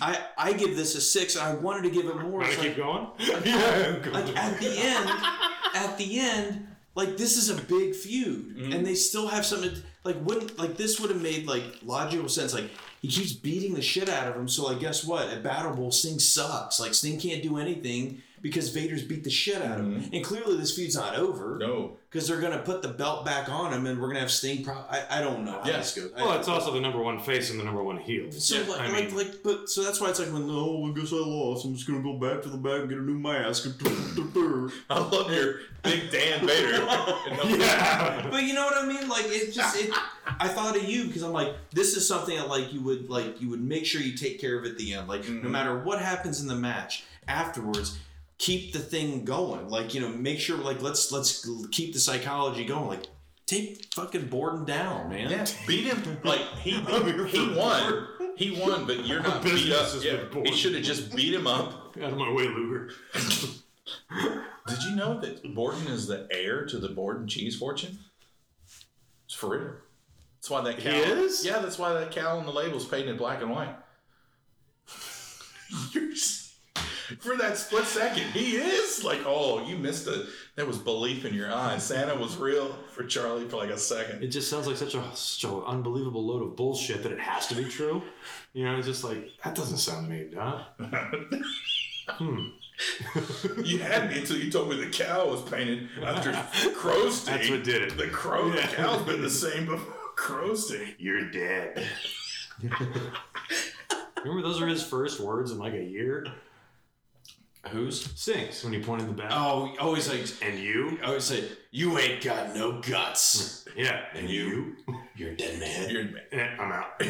I, 0.00 0.18
I 0.38 0.52
give 0.54 0.76
this 0.76 0.94
a 0.94 1.00
six. 1.02 1.36
And 1.36 1.44
I 1.46 1.54
wanted 1.54 1.82
to 1.82 1.90
give 1.90 2.06
it 2.06 2.16
more. 2.16 2.40
Want 2.40 2.46
It's 2.46 2.56
to 2.56 2.60
like, 2.62 2.68
keep 2.74 2.82
going? 2.82 3.06
yeah. 3.18 3.96
go 4.02 4.10
like 4.12 4.34
at 4.36 4.58
the 4.60 4.78
end, 4.78 5.10
at 5.74 5.98
the 5.98 6.20
end, 6.20 6.66
like 6.94 7.18
this 7.18 7.36
is 7.36 7.50
a 7.50 7.60
big 7.62 7.94
feud, 7.94 8.56
Mm-hmm. 8.56 8.72
and 8.72 8.86
they 8.86 8.94
still 8.94 9.28
have 9.28 9.44
something. 9.44 9.72
Like 10.04 10.16
wouldn't 10.22 10.58
like 10.58 10.76
this 10.78 10.98
would 11.00 11.10
have 11.10 11.20
made 11.22 11.46
like 11.46 11.64
logical 11.84 12.28
sense. 12.30 12.54
Like 12.54 12.70
he 13.04 13.10
keeps 13.10 13.34
beating 13.34 13.74
the 13.74 13.82
shit 13.82 14.08
out 14.08 14.28
of 14.28 14.34
him. 14.34 14.48
So 14.48 14.64
like, 14.64 14.80
guess 14.80 15.04
what? 15.04 15.28
At 15.28 15.42
Battle 15.42 15.74
Bowl, 15.74 15.90
Sting 15.90 16.18
sucks. 16.18 16.80
Like 16.80 16.94
Sting 16.94 17.20
can't 17.20 17.42
do 17.42 17.58
anything 17.58 18.22
because 18.44 18.68
Vader's 18.68 19.02
beat 19.02 19.24
the 19.24 19.30
shit 19.30 19.62
out 19.62 19.80
of 19.80 19.86
him. 19.86 20.04
And 20.12 20.22
clearly 20.22 20.58
this 20.58 20.76
feud's 20.76 20.94
not 20.96 21.16
over. 21.16 21.56
No. 21.58 21.96
Because 22.10 22.28
they're 22.28 22.42
gonna 22.42 22.58
put 22.58 22.82
the 22.82 22.88
belt 22.88 23.24
back 23.24 23.48
on 23.48 23.72
him, 23.72 23.86
and 23.86 23.98
we're 23.98 24.08
gonna 24.08 24.20
have 24.20 24.30
Sting. 24.30 24.62
Pro- 24.62 24.74
I, 24.90 25.02
I 25.10 25.20
don't 25.22 25.46
know 25.46 25.52
how 25.62 25.62
Yeah. 25.68 25.78
this 25.78 25.94
goes. 25.96 26.12
I- 26.14 26.22
Well, 26.22 26.38
it's 26.38 26.46
also 26.46 26.70
the 26.72 26.80
number 26.80 26.98
one 27.02 27.18
face 27.18 27.50
and 27.50 27.58
the 27.58 27.64
number 27.64 27.82
one 27.82 27.96
heel. 27.96 28.30
so 28.30 28.56
Yeah, 28.60 28.68
like, 28.68 28.80
I 28.82 28.88
like, 28.92 29.06
mean- 29.06 29.16
like, 29.16 29.42
but 29.42 29.70
so 29.70 29.82
that's 29.82 29.98
why 29.98 30.10
it's 30.10 30.18
like 30.20 30.28
when 30.28 30.44
oh, 30.50 30.92
I 30.94 31.00
guess 31.00 31.10
I 31.10 31.16
lost. 31.16 31.64
I'm 31.64 31.74
just 31.74 31.86
gonna 31.86 32.02
go 32.02 32.18
back 32.18 32.42
to 32.42 32.50
the 32.50 32.58
back 32.58 32.80
and 32.82 32.88
get 32.90 32.98
a 32.98 33.02
new 33.02 33.18
mask. 33.18 33.66
I 34.90 34.98
love 34.98 35.32
your 35.32 35.60
big 35.82 36.10
Dan 36.10 36.46
Vader. 36.46 36.86
Yeah. 37.58 38.28
but 38.30 38.42
you 38.42 38.52
know 38.52 38.64
what 38.66 38.76
I 38.76 38.86
mean? 38.86 39.08
Like 39.08 39.24
it 39.28 39.52
just 39.52 39.76
it. 39.76 39.90
I 40.38 40.48
thought 40.48 40.76
of 40.76 40.84
you 40.84 41.06
because 41.06 41.22
I'm 41.22 41.32
like, 41.32 41.54
this 41.72 41.96
is 41.96 42.06
something 42.06 42.36
that 42.36 42.48
like 42.48 42.72
you 42.74 42.80
would 42.82 43.08
like 43.08 43.40
you 43.40 43.48
would 43.50 43.62
make 43.62 43.86
sure 43.86 44.00
you 44.02 44.16
take 44.16 44.38
care 44.40 44.58
of 44.58 44.64
at 44.66 44.76
the 44.78 44.92
end. 44.94 45.08
Like 45.08 45.28
no 45.28 45.48
Mhm. 45.48 45.50
matter 45.50 45.78
what 45.82 46.00
happens 46.00 46.40
in 46.42 46.48
the 46.48 46.54
match 46.54 47.04
afterwards, 47.26 47.98
keep 48.38 48.72
the 48.72 48.78
thing 48.78 49.24
going. 49.24 49.68
Like 49.68 49.94
you 49.94 50.00
know, 50.00 50.08
make 50.08 50.38
sure 50.40 50.56
like 50.58 50.82
let's 50.82 51.10
let's 51.12 51.48
keep 51.72 51.92
the 51.92 52.00
psychology 52.00 52.64
going. 52.64 52.88
Like 52.88 53.06
take 53.46 53.92
fucking 53.94 54.28
Borden 54.28 54.64
down, 54.64 55.10
man. 55.10 55.30
Yeah, 55.30 55.46
beat 55.66 55.84
him. 55.84 56.18
Like 56.24 56.40
he 56.62 56.70
he 57.28 57.54
won. 57.56 58.08
He 58.36 58.50
won, 58.60 58.86
but 58.86 59.06
you're 59.06 59.22
not 59.22 59.44
beat 59.44 59.70
up. 59.72 59.88
Yeah, 60.02 60.24
he 60.44 60.52
should 60.52 60.74
have 60.74 60.82
just 60.82 61.14
beat 61.14 61.32
him 61.32 61.46
up. 61.46 61.96
Out 62.02 62.12
of 62.12 62.18
my 62.18 62.32
way, 62.32 62.48
Luger. 62.48 62.90
Did 64.66 64.82
you 64.84 64.96
know 64.96 65.20
that 65.20 65.54
Borden 65.54 65.86
is 65.86 66.06
the 66.08 66.26
heir 66.32 66.64
to 66.66 66.78
the 66.78 66.88
Borden 66.88 67.28
cheese 67.28 67.56
fortune? 67.56 67.98
It's 69.26 69.34
for 69.34 69.50
real. 69.50 69.72
That's 70.36 70.50
why 70.50 70.62
that 70.62 70.78
cow. 70.78 70.90
He 70.90 70.98
is? 70.98 71.44
Yeah, 71.44 71.60
that's 71.60 71.78
why 71.78 71.92
that 71.92 72.10
cow 72.10 72.38
on 72.38 72.44
the 72.46 72.52
label 72.52 72.78
is 72.78 72.84
painted 72.84 73.18
black 73.18 73.40
and 73.40 73.50
white. 73.50 73.76
You're 75.92 76.10
s- 76.12 76.43
for 77.20 77.36
that 77.36 77.56
split 77.58 77.84
second, 77.84 78.24
he 78.32 78.56
is 78.56 79.02
like, 79.04 79.20
oh, 79.26 79.64
you 79.66 79.76
missed 79.76 80.06
it. 80.08 80.26
There 80.56 80.66
was 80.66 80.78
belief 80.78 81.24
in 81.24 81.34
your 81.34 81.52
eyes. 81.52 81.82
Santa 81.84 82.14
was 82.14 82.36
real 82.36 82.72
for 82.92 83.04
Charlie 83.04 83.48
for 83.48 83.56
like 83.56 83.70
a 83.70 83.78
second. 83.78 84.22
It 84.22 84.28
just 84.28 84.48
sounds 84.50 84.66
like 84.66 84.76
such 84.76 84.94
a 84.94 85.02
such 85.14 85.50
an 85.50 85.62
unbelievable 85.66 86.24
load 86.24 86.42
of 86.42 86.56
bullshit 86.56 87.02
that 87.02 87.12
it 87.12 87.20
has 87.20 87.46
to 87.48 87.54
be 87.54 87.64
true. 87.64 88.02
You 88.52 88.64
know, 88.64 88.76
it's 88.76 88.86
just 88.86 89.04
like 89.04 89.30
that 89.44 89.54
doesn't 89.54 89.78
sound 89.78 90.08
made 90.08 90.36
up. 90.36 90.80
Hmm. 92.06 92.38
You 93.64 93.78
had 93.78 94.10
me 94.10 94.18
until 94.18 94.36
you 94.36 94.50
told 94.50 94.68
me 94.68 94.76
the 94.76 94.90
cow 94.90 95.26
was 95.26 95.40
painted 95.50 95.88
after 96.04 96.32
crow 96.74 97.08
sting. 97.08 97.34
That's 97.34 97.48
what 97.48 97.64
did 97.64 97.80
it. 97.82 97.96
The 97.96 98.08
crow, 98.08 98.52
Yeah. 98.52 98.66
the 98.66 98.76
cow's 98.76 99.02
been 99.04 99.22
the 99.22 99.30
same 99.30 99.64
before 99.64 99.94
crow 100.16 100.54
sting. 100.54 100.94
You're 100.98 101.30
dead. 101.30 101.82
Remember, 104.22 104.42
those 104.42 104.60
are 104.60 104.66
his 104.66 104.82
first 104.82 105.20
words 105.20 105.50
in 105.50 105.58
like 105.58 105.72
a 105.74 105.82
year. 105.82 106.26
Who's? 107.70 108.10
Sings 108.18 108.62
when 108.62 108.72
he 108.72 108.80
pointed 108.80 109.08
the 109.08 109.12
bat. 109.12 109.28
Oh, 109.32 109.74
always 109.80 110.08
like 110.08 110.26
And 110.42 110.58
you? 110.58 110.98
I 111.02 111.06
always 111.08 111.24
say, 111.24 111.44
you 111.70 111.98
ain't 111.98 112.22
got 112.22 112.54
no 112.54 112.80
guts. 112.80 113.60
Yeah. 113.76 114.04
And 114.14 114.30
you? 114.30 114.76
You're 115.16 115.30
a 115.32 115.36
dead 115.36 115.58
man. 115.58 115.90
You're- 115.90 116.14
Eh, 116.30 116.48
I'm 116.60 116.70
out. 116.70 117.02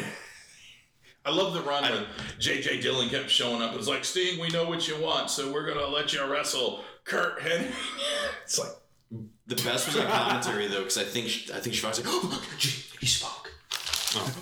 I 1.25 1.29
love 1.31 1.53
the 1.53 1.61
run 1.61 1.83
when 1.83 2.05
J.J. 2.39 2.81
Dillon 2.81 3.07
kept 3.09 3.29
showing 3.29 3.61
up. 3.61 3.71
It 3.73 3.77
was 3.77 3.87
like, 3.87 4.03
Sting, 4.03 4.39
we 4.39 4.49
know 4.49 4.67
what 4.67 4.87
you 4.87 4.99
want, 4.99 5.29
so 5.29 5.51
we're 5.51 5.65
going 5.65 5.77
to 5.77 5.87
let 5.87 6.11
you 6.13 6.23
wrestle 6.25 6.83
Curt 7.03 7.39
Hennig. 7.39 7.71
It's 8.43 8.57
like, 8.57 8.69
The 9.47 9.55
best 9.57 9.85
was 9.87 9.95
that 9.95 10.09
commentary 10.09 10.67
though, 10.67 10.79
because 10.79 10.97
I 10.97 11.03
think 11.03 11.27
I 11.53 11.59
think 11.59 11.75
Schiavone's 11.75 11.99
like, 11.99 12.07
oh, 12.09 12.43
gee, 12.57 12.83
he 12.99 13.05
spoke. 13.05 13.34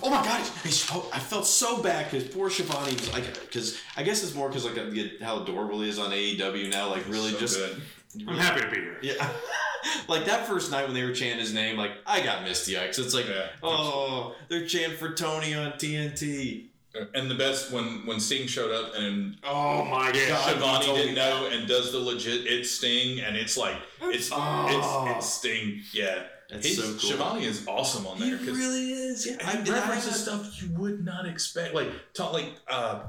Oh. 0.02 0.10
my 0.10 0.24
God, 0.24 0.40
he 0.62 0.70
spoke. 0.70 1.08
I 1.12 1.18
felt 1.18 1.46
so 1.46 1.82
bad 1.82 2.10
because 2.10 2.28
poor 2.28 2.48
Schiavone 2.50 2.92
was 2.92 3.12
like, 3.12 3.24
because 3.40 3.78
I 3.96 4.02
guess 4.02 4.22
it's 4.22 4.34
more 4.34 4.48
because 4.48 4.64
like 4.64 4.78
I 4.78 5.24
how 5.24 5.42
adorable 5.42 5.80
he 5.82 5.88
is 5.88 5.98
on 5.98 6.10
AEW 6.10 6.70
now. 6.70 6.88
Like 6.90 7.08
really 7.08 7.32
so 7.32 7.38
just 7.38 7.56
good. 7.58 7.82
I'm 8.28 8.36
happy 8.36 8.60
to 8.60 8.70
be 8.70 8.76
here. 8.76 8.98
yeah. 9.02 9.28
like 10.08 10.24
that 10.26 10.46
first 10.46 10.70
night 10.70 10.84
when 10.86 10.94
they 10.94 11.02
were 11.02 11.12
chanting 11.12 11.40
his 11.40 11.52
name, 11.52 11.76
like 11.76 11.92
I 12.06 12.22
got 12.22 12.44
misty 12.44 12.78
eyes. 12.78 12.98
It's 12.98 13.14
like, 13.14 13.26
Yeah. 13.28 13.46
oh, 13.62 14.34
they're 14.48 14.66
chanting 14.66 14.96
for 14.98 15.12
Tony 15.14 15.54
on 15.54 15.72
TNT. 15.72 16.66
Uh, 16.96 17.06
and 17.14 17.28
the 17.28 17.34
best 17.34 17.72
when 17.72 18.06
when 18.06 18.20
Sting 18.20 18.46
showed 18.46 18.70
up 18.70 18.94
and 18.94 19.36
Oh 19.42 19.84
my 19.84 20.12
god. 20.12 20.14
Schiavone 20.14 20.86
didn't 20.96 21.16
know 21.16 21.48
and 21.50 21.66
does 21.66 21.90
the 21.90 21.98
legit 21.98 22.46
it's 22.46 22.70
Sting 22.70 23.18
and 23.20 23.36
it's 23.36 23.56
like 23.56 23.74
it's 24.02 24.30
Oh. 24.32 25.08
it's, 25.10 25.16
it's 25.18 25.32
Sting. 25.34 25.80
Yeah, 25.92 26.22
That's 26.50 26.66
He's- 26.66 26.76
so 26.78 26.90
cool. 26.90 26.98
Schiavone 26.98 27.44
is 27.44 27.66
awesome 27.66 28.06
on 28.06 28.16
He 28.18 28.28
there 28.30 28.38
because 28.38 28.56
really 28.58 28.92
is. 28.92 29.26
Yeah, 29.26 29.36
he 29.38 29.70
I- 29.70 29.74
I 29.74 29.78
references 29.80 30.22
stuff 30.22 30.62
you 30.62 30.68
would 30.76 31.04
not 31.04 31.26
expect. 31.26 31.74
Like 31.74 31.88
talk 32.12 32.32
like 32.32 32.52
uh, 32.68 33.00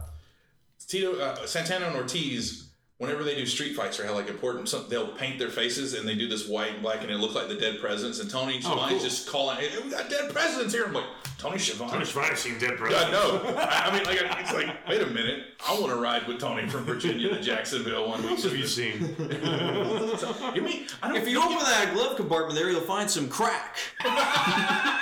Tito 0.88 1.20
uh, 1.20 1.46
Santana 1.46 1.88
and 1.88 1.96
Ortiz. 1.96 2.65
Whenever 2.98 3.26
they 3.26 3.36
do 3.36 3.46
street 3.46 3.76
fights 3.76 4.00
or 4.00 4.06
have 4.06 4.16
like 4.16 4.30
important, 4.30 4.70
some, 4.70 4.86
they'll 4.90 5.10
paint 5.10 5.38
their 5.38 5.50
faces 5.50 5.94
and 5.96 6.08
they 6.08 6.16
do 6.16 6.30
this 6.30 6.48
white 6.48 6.72
and 6.76 6.82
black 6.82 7.02
and 7.02 7.12
it 7.12 7.18
looks 7.18 7.36
like 7.36 7.50
the 7.50 7.56
dead 7.56 7.82
presidents. 7.82 8.22
And 8.22 8.30
Tony 8.32 8.62
Oh, 8.66 8.86
cool. 8.90 9.00
just 9.00 9.28
calling, 9.28 9.58
hey, 9.58 9.68
"We 9.84 9.90
got 9.92 10.10
dead 10.10 10.32
presidents 10.32 10.74
here." 10.74 10.86
I'm 10.86 10.94
like, 10.94 11.04
Tony 11.38 11.58
Schiavone. 11.60 11.92
Tony 11.92 12.06
Schiavone's 12.06 12.40
seen 12.40 12.58
dead 12.58 12.72
Yeah, 12.72 12.78
presidents. 12.78 13.12
no. 13.12 13.42
I, 13.58 13.90
I 13.90 13.94
mean, 13.94 14.06
like, 14.06 14.20
it's 14.40 14.54
like, 14.54 14.88
wait 14.88 15.02
a 15.02 15.08
minute. 15.08 15.44
I 15.68 15.74
want 15.78 15.88
to 15.92 15.98
ride 15.98 16.26
with 16.26 16.40
Tony 16.40 16.70
from 16.70 16.86
Virginia 16.86 17.28
to 17.30 17.42
Jacksonville 17.42 18.08
one 18.08 18.24
What 18.24 18.32
week. 18.38 18.44
have 18.44 18.56
you 18.56 18.66
seen? 18.66 19.14
You 20.56 20.62
mean? 20.62 20.88
I 21.04 21.10
don't 21.10 21.18
If 21.18 21.28
you 21.28 21.40
open 21.42 21.58
that 21.58 21.92
glove 21.94 22.16
compartment 22.16 22.58
there, 22.58 22.70
you'll 22.70 22.80
find 22.82 23.10
some 23.12 23.28
crack. 23.28 23.76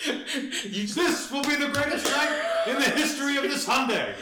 you 0.64 0.86
this 0.86 1.30
will 1.30 1.42
be 1.42 1.56
the 1.56 1.68
greatest 1.68 2.06
night 2.06 2.42
in 2.66 2.76
the 2.76 2.90
history 2.90 3.36
of 3.36 3.42
this 3.42 3.66
Hyundai. 3.66 4.14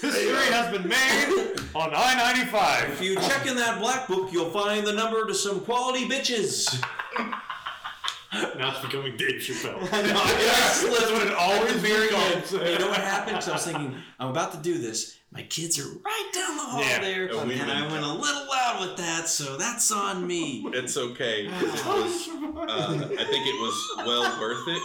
History 0.00 0.46
has 0.46 0.72
been 0.72 0.88
made 0.88 1.52
on 1.74 1.90
I-95. 1.94 2.88
If 2.88 3.02
you 3.02 3.16
check 3.16 3.46
in 3.46 3.54
that 3.56 3.78
black 3.78 4.08
book, 4.08 4.32
you'll 4.32 4.50
find 4.50 4.86
the 4.86 4.94
number 4.94 5.26
to 5.26 5.34
some 5.34 5.60
quality 5.60 6.08
bitches. 6.08 6.82
Now 8.32 8.70
it's 8.70 8.80
becoming 8.80 9.16
Dave 9.16 9.40
Chappelle. 9.40 9.80
Yes, 9.92 10.82
That's 10.82 11.12
what 11.12 11.26
it 11.26 11.34
always 11.34 11.74
very 11.74 12.08
becomes. 12.08 12.52
You 12.52 12.78
know 12.78 12.88
what 12.88 13.00
happened? 13.00 13.36
Because 13.36 13.48
I 13.48 13.52
was 13.52 13.64
thinking, 13.64 13.94
I'm 14.18 14.30
about 14.30 14.52
to 14.52 14.58
do 14.58 14.78
this. 14.78 15.18
My 15.32 15.42
kids 15.42 15.78
are 15.78 15.86
right 15.88 16.30
down 16.34 16.56
the 16.56 16.62
hall 16.64 16.80
Yeah. 16.82 17.00
there, 17.00 17.28
we've 17.46 17.60
and 17.60 17.70
I 17.70 17.82
went 17.90 18.04
a 18.04 18.12
little 18.12 18.46
loud 18.48 18.80
with 18.88 18.96
that, 18.98 19.28
so 19.28 19.56
that's 19.56 19.92
on 19.92 20.26
me. 20.26 20.64
it's 20.74 20.96
okay. 20.96 21.46
It 21.46 21.52
was, 21.86 22.28
uh, 22.28 23.08
I 23.18 23.24
think 23.24 23.46
it 23.46 23.60
was 23.60 24.06
well 24.06 24.40
worth 24.40 24.66
it. 24.68 24.82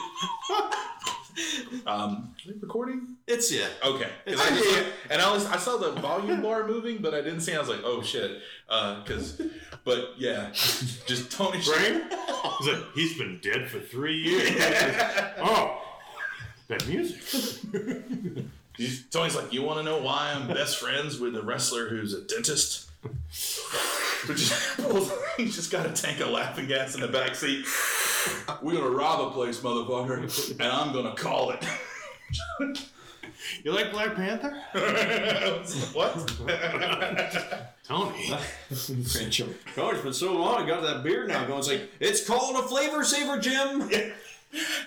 Um, 1.85 2.33
are 2.47 2.51
they 2.53 2.57
recording? 2.61 3.17
It's 3.27 3.51
yeah. 3.51 3.67
Okay. 3.83 4.07
'Cause 4.25 4.39
I 4.39 4.49
just 4.55 4.85
and 5.09 5.21
I 5.21 5.33
was 5.33 5.45
I 5.47 5.57
saw 5.57 5.75
the 5.77 5.91
volume 5.99 6.41
bar 6.41 6.65
moving, 6.65 6.99
but 6.99 7.13
I 7.13 7.19
didn't 7.21 7.41
see. 7.41 7.51
it. 7.51 7.55
I 7.57 7.59
was 7.59 7.67
like, 7.67 7.81
oh 7.83 8.01
shit. 8.01 8.39
Because, 8.67 9.41
but 9.83 10.13
yeah, 10.17 10.51
just 10.53 11.31
Tony. 11.31 11.57
Right? 11.57 12.03
He's 12.59 12.67
like, 12.73 12.83
he's 12.93 13.17
been 13.17 13.39
dead 13.41 13.67
for 13.69 13.79
three 13.79 14.15
years. 14.17 14.49
oh, 15.39 15.81
that 16.69 16.87
music. 16.87 17.17
He's, 18.77 19.05
Tony's 19.09 19.35
like, 19.35 19.53
you 19.53 19.63
want 19.63 19.79
to 19.79 19.83
know 19.83 19.97
why 19.99 20.33
I'm 20.35 20.47
best 20.47 20.77
friends 20.77 21.19
with 21.19 21.35
a 21.35 21.41
wrestler 21.41 21.87
who's 21.87 22.13
a 22.13 22.21
dentist? 22.21 22.89
But 24.27 24.37
just 24.37 24.77
pulls, 24.77 25.11
he's 25.37 25.55
just 25.55 25.71
got 25.71 25.85
a 25.85 25.89
tank 25.91 26.19
of 26.19 26.29
laughing 26.29 26.65
gas 26.65 26.95
in 26.95 27.01
the 27.01 27.07
back 27.07 27.35
seat. 27.35 27.63
We're 28.63 28.73
gonna 28.73 28.89
rob 28.89 29.27
a 29.27 29.29
place, 29.29 29.59
motherfucker, 29.59 30.59
and 30.59 30.63
I'm 30.63 30.91
gonna 30.91 31.13
call 31.13 31.51
it. 31.51 31.63
You 33.63 33.71
like 33.71 33.91
Black 33.91 34.15
Panther? 34.15 34.59
what? 35.93 36.13
Tony. 37.83 38.29
Oh, 39.77 39.89
it's 39.89 40.01
been 40.01 40.13
so 40.13 40.33
long. 40.33 40.63
I 40.63 40.67
got 40.67 40.81
that 40.81 41.03
beard 41.03 41.27
now 41.27 41.45
going. 41.45 41.59
It's 41.59 41.67
like 41.67 41.91
it's 41.99 42.27
called 42.27 42.55
a 42.55 42.67
flavor 42.67 43.03
saver, 43.03 43.39
Jim. 43.39 43.89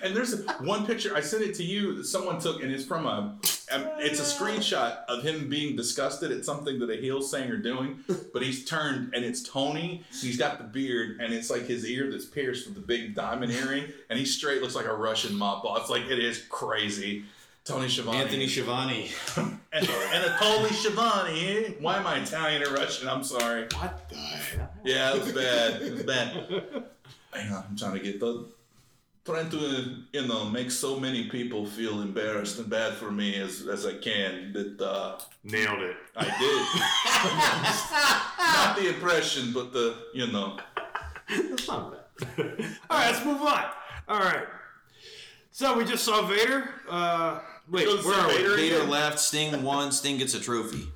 And 0.03 0.15
there's 0.15 0.45
one 0.59 0.85
picture 0.85 1.15
I 1.15 1.21
sent 1.21 1.43
it 1.43 1.55
to 1.55 1.63
you. 1.63 1.95
that 1.95 2.05
Someone 2.05 2.39
took, 2.39 2.61
and 2.63 2.71
it's 2.71 2.85
from 2.85 3.05
a. 3.05 3.37
um, 3.71 3.87
It's 3.99 4.19
a 4.19 4.23
screenshot 4.23 5.05
of 5.05 5.23
him 5.23 5.49
being 5.49 5.75
disgusted 5.75 6.31
at 6.31 6.45
something 6.45 6.79
that 6.79 6.89
a 6.89 6.95
heel 6.97 7.21
saying 7.21 7.49
or 7.51 7.57
doing, 7.57 7.99
but 8.33 8.41
he's 8.41 8.65
turned 8.65 9.13
and 9.13 9.23
it's 9.25 9.43
Tony. 9.43 10.03
He's 10.21 10.37
got 10.37 10.57
the 10.57 10.63
beard 10.63 11.19
and 11.21 11.33
it's 11.33 11.49
like 11.49 11.63
his 11.67 11.85
ear 11.85 12.09
that's 12.11 12.25
pierced 12.25 12.65
with 12.65 12.75
the 12.75 12.81
big 12.81 13.15
diamond 13.15 13.51
earring, 13.51 13.85
and 14.09 14.17
he 14.19 14.25
straight 14.25 14.61
looks 14.61 14.75
like 14.75 14.85
a 14.87 14.93
Russian 14.95 15.35
mob 15.35 15.63
boss. 15.63 15.89
Like 15.89 16.03
it 16.09 16.19
is 16.19 16.43
crazy. 16.49 17.25
Tony 17.65 17.87
Schiavone. 17.87 18.17
Anthony 18.17 18.47
Schiavone. 18.47 19.09
and, 19.37 19.59
and 19.73 20.23
a 20.25 20.37
Tony 20.39 20.69
Schiavone. 20.69 21.47
eh? 21.65 21.71
Why 21.79 21.97
am 21.97 22.07
I 22.07 22.17
Italian 22.19 22.63
or 22.63 22.73
Russian? 22.73 23.07
I'm 23.07 23.23
sorry. 23.23 23.67
What 23.77 24.09
the 24.09 24.15
hell? 24.15 24.69
Yeah, 24.83 25.13
it 25.13 25.23
was 25.23 25.31
bad. 25.33 25.81
It 25.81 25.93
was 25.93 26.03
bad. 26.03 26.31
Hang 27.31 27.53
on, 27.53 27.63
I'm 27.69 27.77
trying 27.77 27.93
to 27.93 27.99
get 27.99 28.19
the 28.19 28.47
trying 29.29 29.49
to 29.49 29.95
you 30.11 30.27
know 30.27 30.49
make 30.49 30.71
so 30.71 30.99
many 30.99 31.29
people 31.29 31.65
feel 31.65 32.01
embarrassed 32.01 32.57
and 32.57 32.69
bad 32.69 32.93
for 32.93 33.11
me 33.11 33.35
as 33.35 33.67
as 33.67 33.85
I 33.85 33.93
can. 33.93 34.53
That 34.53 34.81
uh, 34.81 35.19
Nailed 35.43 35.81
it. 35.81 35.97
I 36.15 36.25
did. 36.25 36.65
Not 38.55 38.75
the 38.77 38.89
impression, 38.95 39.53
but 39.53 39.71
the 39.71 39.95
you 40.13 40.27
know. 40.27 40.57
That's 41.29 41.67
not 41.67 41.91
bad. 41.91 41.99
All 42.89 42.97
right, 42.97 43.11
let's 43.11 43.23
move 43.23 43.41
on. 43.41 43.65
All 44.07 44.19
right. 44.19 44.47
So 45.51 45.77
we 45.77 45.85
just 45.85 46.03
saw 46.03 46.25
Vader. 46.25 46.69
Uh, 46.89 47.39
wait, 47.69 47.87
where 47.87 48.15
are 48.15 48.27
we? 48.27 48.37
Vader. 48.37 48.55
Vader 48.55 48.83
left. 48.83 49.19
Sting 49.19 49.61
won. 49.61 49.91
Sting 49.91 50.17
gets 50.17 50.33
a 50.33 50.39
trophy. 50.39 50.87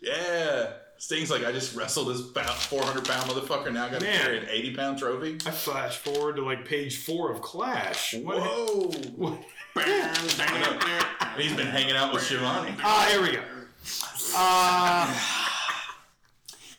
Yeah. 0.00 0.72
Sting's 1.02 1.32
like, 1.32 1.44
I 1.44 1.50
just 1.50 1.74
wrestled 1.74 2.06
this 2.14 2.20
400 2.20 3.04
pound 3.04 3.28
motherfucker. 3.28 3.72
Now 3.72 3.86
I 3.86 3.90
got 3.90 4.02
to 4.02 4.06
carry 4.06 4.38
an 4.38 4.46
80 4.48 4.76
pound 4.76 4.98
trophy. 5.00 5.36
I 5.44 5.50
flash 5.50 5.96
forward 5.98 6.36
to 6.36 6.44
like 6.44 6.64
page 6.64 6.98
four 6.98 7.32
of 7.32 7.42
Clash. 7.42 8.14
What- 8.14 8.38
Whoa. 8.38 8.86
what- 9.16 9.38
And 9.74 11.42
he's 11.42 11.56
been 11.56 11.66
hanging 11.66 11.96
out 11.96 12.14
with 12.14 12.22
Schiavone. 12.22 12.76
Ah, 12.84 13.08
here 13.10 13.20
we 13.20 13.32
go. 13.32 13.42
Uh, 14.36 15.12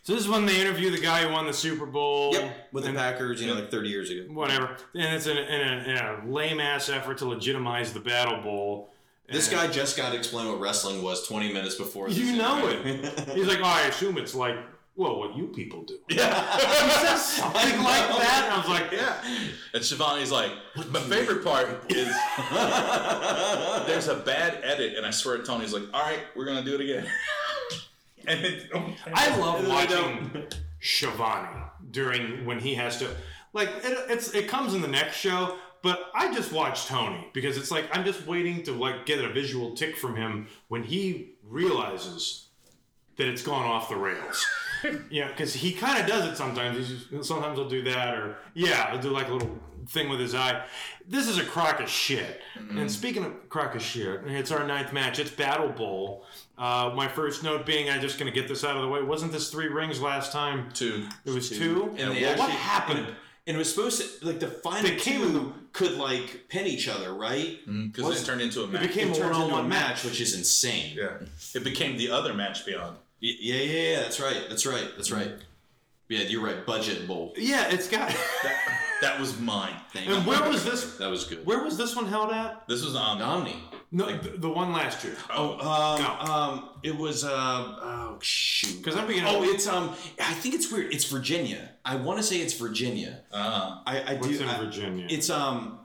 so 0.04 0.14
this 0.14 0.22
is 0.24 0.30
when 0.30 0.46
they 0.46 0.62
interview 0.62 0.90
the 0.90 1.02
guy 1.02 1.24
who 1.24 1.34
won 1.34 1.46
the 1.46 1.52
Super 1.52 1.86
Bowl. 1.86 2.34
Yep, 2.34 2.70
with 2.72 2.86
the 2.86 2.94
Packers, 2.94 3.42
you 3.42 3.48
know, 3.48 3.56
like 3.56 3.70
30 3.70 3.90
years 3.90 4.10
ago. 4.10 4.22
Whatever. 4.32 4.78
And 4.96 5.14
it's 5.16 5.28
in 5.28 5.38
a, 5.38 5.42
in 5.42 5.62
a, 5.68 5.84
in 5.84 5.98
a 5.98 6.24
lame 6.32 6.62
ass 6.62 6.88
effort 6.88 7.18
to 7.18 7.26
legitimize 7.26 7.92
the 7.92 8.00
Battle 8.00 8.42
Bowl. 8.42 8.93
This 9.30 9.48
And- 9.52 9.58
guy 9.58 9.68
just 9.68 9.96
got 9.98 10.12
to 10.12 10.18
explain 10.18 10.48
what 10.48 10.60
wrestling 10.60 11.02
was 11.02 11.28
20 11.28 11.54
minutes 11.54 11.76
before. 11.76 12.10
You 12.10 12.36
know 12.36 12.70
interview. 12.70 13.02
He's 13.34 13.48
like, 13.48 13.60
oh, 13.60 13.64
I 13.66 13.82
assume 13.88 14.18
it's 14.18 14.36
like, 14.36 14.56
well, 14.96 15.18
what 15.18 15.36
you 15.36 15.48
people 15.48 15.84
do. 15.84 15.98
Yeah. 16.10 16.58
he 16.58 16.92
says 16.92 17.26
Something 17.26 17.82
like 17.84 18.08
that. 18.10 18.42
And 18.46 18.54
I 18.54 18.58
was 18.58 18.70
like, 18.70 18.92
yeah. 18.92 19.24
And 19.74 19.84
Schiavone's 19.84 20.32
like, 20.32 20.52
my 20.92 21.00
favorite 21.00 21.44
part 21.44 21.92
is 21.92 22.08
there's 23.88 24.08
a 24.08 24.16
bad 24.26 24.60
edit, 24.64 24.96
and 24.98 25.06
I 25.06 25.12
swear 25.12 25.40
Tony's 25.40 25.74
like, 25.74 25.84
all 25.94 26.02
right, 26.02 26.20
we're 26.36 26.46
gonna 26.46 26.64
do 26.64 26.76
it 26.76 26.82
again. 26.82 27.08
and 28.28 28.40
it, 28.46 28.70
I 29.14 29.36
love 29.38 29.68
watching 29.68 30.48
Shivani 30.82 31.70
during 31.92 32.46
when 32.46 32.60
he 32.60 32.76
has 32.76 32.98
to 33.00 33.08
like 33.54 33.70
it, 33.84 33.98
it's 34.10 34.34
it 34.34 34.48
comes 34.48 34.74
in 34.74 34.82
the 34.82 34.88
next 34.88 35.16
show, 35.18 35.58
but 35.84 36.10
I 36.16 36.34
just 36.34 36.52
watch 36.52 36.88
Tony 36.88 37.28
because 37.34 37.58
it's 37.58 37.70
like 37.70 37.86
I'm 37.96 38.04
just 38.04 38.26
waiting 38.26 38.64
to 38.64 38.72
like 38.72 39.06
get 39.06 39.24
a 39.24 39.30
visual 39.32 39.76
tick 39.76 39.96
from 39.96 40.16
him 40.16 40.48
when 40.70 40.82
he 40.82 41.34
realizes 41.44 42.48
that 43.18 43.28
it's 43.28 43.44
gone 43.44 43.66
off 43.66 43.90
the 43.90 43.96
rails. 43.96 44.48
yeah, 45.12 45.28
because 45.28 45.54
he 45.54 45.72
kind 45.72 46.02
of 46.02 46.08
does 46.08 46.26
it 46.26 46.36
sometimes. 46.36 46.78
He's 46.78 47.04
just, 47.04 47.26
sometimes 47.26 47.58
he'll 47.60 47.70
do 47.70 47.84
that, 47.84 48.16
or 48.16 48.38
yeah, 48.56 48.90
he'll 48.92 49.02
do 49.02 49.10
like 49.10 49.28
a 49.28 49.34
little 49.34 49.60
thing 49.88 50.10
with 50.10 50.20
his 50.20 50.34
eye. 50.34 50.66
This 51.08 51.28
is 51.28 51.38
a 51.38 51.44
crock 51.44 51.80
of 51.82 51.90
shit. 51.90 52.42
And 52.72 52.90
speaking 52.90 53.26
of 53.26 53.50
crock 53.50 53.76
of 53.76 53.82
shit, 53.82 54.22
it's 54.26 54.52
our 54.52 54.66
ninth 54.66 54.94
match. 54.94 55.20
It's 55.20 55.30
Battle 55.30 55.70
Bowl. 55.70 56.26
Uh, 56.58 56.92
my 56.96 57.08
first 57.10 57.44
note 57.44 57.66
being, 57.66 57.90
I'm 57.90 58.00
just 58.00 58.18
going 58.18 58.32
to 58.32 58.40
get 58.40 58.48
this 58.48 58.64
out 58.64 58.78
of 58.78 58.82
the 58.82 58.88
way. 58.88 59.02
Wasn't 59.02 59.32
this 59.32 59.52
three 59.52 59.68
rings 59.68 60.00
last 60.00 60.32
time? 60.32 60.70
two. 60.74 61.06
It 61.26 61.32
was 61.32 61.50
two. 61.50 61.94
And 61.98 62.16
they 62.16 62.22
what 62.24 62.40
actually- 62.40 62.52
happened? 62.54 63.16
And 63.46 63.56
it 63.56 63.58
was 63.58 63.74
supposed 63.74 64.02
to, 64.22 64.26
like, 64.26 64.40
the 64.40 64.48
final 64.48 64.90
They 64.90 64.96
came 64.96 65.22
two 65.22 65.54
could, 65.74 65.98
like, 65.98 66.48
pin 66.48 66.66
each 66.66 66.88
other, 66.88 67.14
right? 67.14 67.60
Mm, 67.68 67.92
because 67.92 68.22
it 68.22 68.26
turned 68.26 68.40
into 68.42 68.64
a 68.64 68.68
match. 68.68 68.84
became 68.88 69.10
It 69.10 69.18
a 69.18 69.20
turns 69.20 69.36
into 69.36 69.40
one-on-one 69.48 69.68
match, 69.70 70.04
which 70.06 70.22
is 70.22 70.34
insane. 70.36 70.96
yeah. 70.98 71.18
It 71.54 71.64
became 71.64 71.98
the 71.98 72.10
other 72.12 72.34
match 72.34 72.66
beyond. 72.66 72.96
Y- 73.22 73.36
Yeah, 73.40 73.56
yeah, 73.56 73.82
yeah. 73.92 74.00
That's 74.02 74.20
right. 74.22 74.44
That's 74.48 74.66
right. 74.66 74.88
That's 74.96 75.12
right. 75.12 75.32
Yeah, 76.10 76.20
you're 76.22 76.44
right. 76.44 76.66
Budget 76.66 77.08
bowl. 77.08 77.34
Yeah, 77.38 77.70
it's 77.70 77.88
got. 77.90 78.16
That 79.02 79.20
was 79.20 79.38
mine. 79.38 79.74
Thank 79.92 80.08
and 80.08 80.24
you. 80.24 80.30
where 80.30 80.48
was 80.50 80.64
this? 80.64 80.96
That 80.96 81.10
was 81.10 81.26
good. 81.26 81.46
Where 81.46 81.62
was 81.62 81.76
this 81.78 81.94
one 81.94 82.06
held 82.06 82.32
at? 82.32 82.66
This 82.70 82.86
was 82.86 82.96
on. 82.96 83.22
Omni. 83.22 83.56
No, 83.96 84.12
the, 84.18 84.30
the 84.38 84.50
one 84.50 84.74
last 84.74 85.04
year. 85.04 85.16
Oh, 85.30 85.60
um, 85.60 86.30
um, 86.32 86.70
it 86.82 86.98
was, 86.98 87.24
uh, 87.24 87.30
oh, 87.32 88.18
shoot. 88.22 88.78
Because 88.84 88.98
I'm 89.00 89.06
beginning. 89.06 89.30
Oh, 89.32 89.44
it's, 89.44 89.68
um, 89.68 89.90
I 90.20 90.34
think 90.34 90.56
it's 90.56 90.72
weird. 90.72 90.92
It's 90.92 91.06
Virginia. 91.06 91.70
I 91.86 91.98
want 91.98 92.18
to 92.18 92.24
say 92.24 92.38
it's 92.38 92.54
Virginia. 92.56 93.20
Uh, 93.32 93.82
I, 93.86 94.00
I 94.02 94.14
What's 94.16 94.30
do. 94.40 94.44
in 94.44 94.50
I- 94.50 94.58
Virginia? 94.58 95.06
It's, 95.12 95.30
um, 95.30 95.78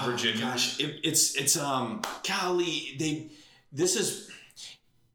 oh, 0.00 0.06
Virginia. 0.06 0.40
gosh, 0.40 0.80
it, 0.80 1.00
it's, 1.04 1.36
it's, 1.36 1.58
um, 1.58 2.00
golly, 2.26 2.96
they, 2.98 3.30
this 3.70 3.96
is, 3.96 4.30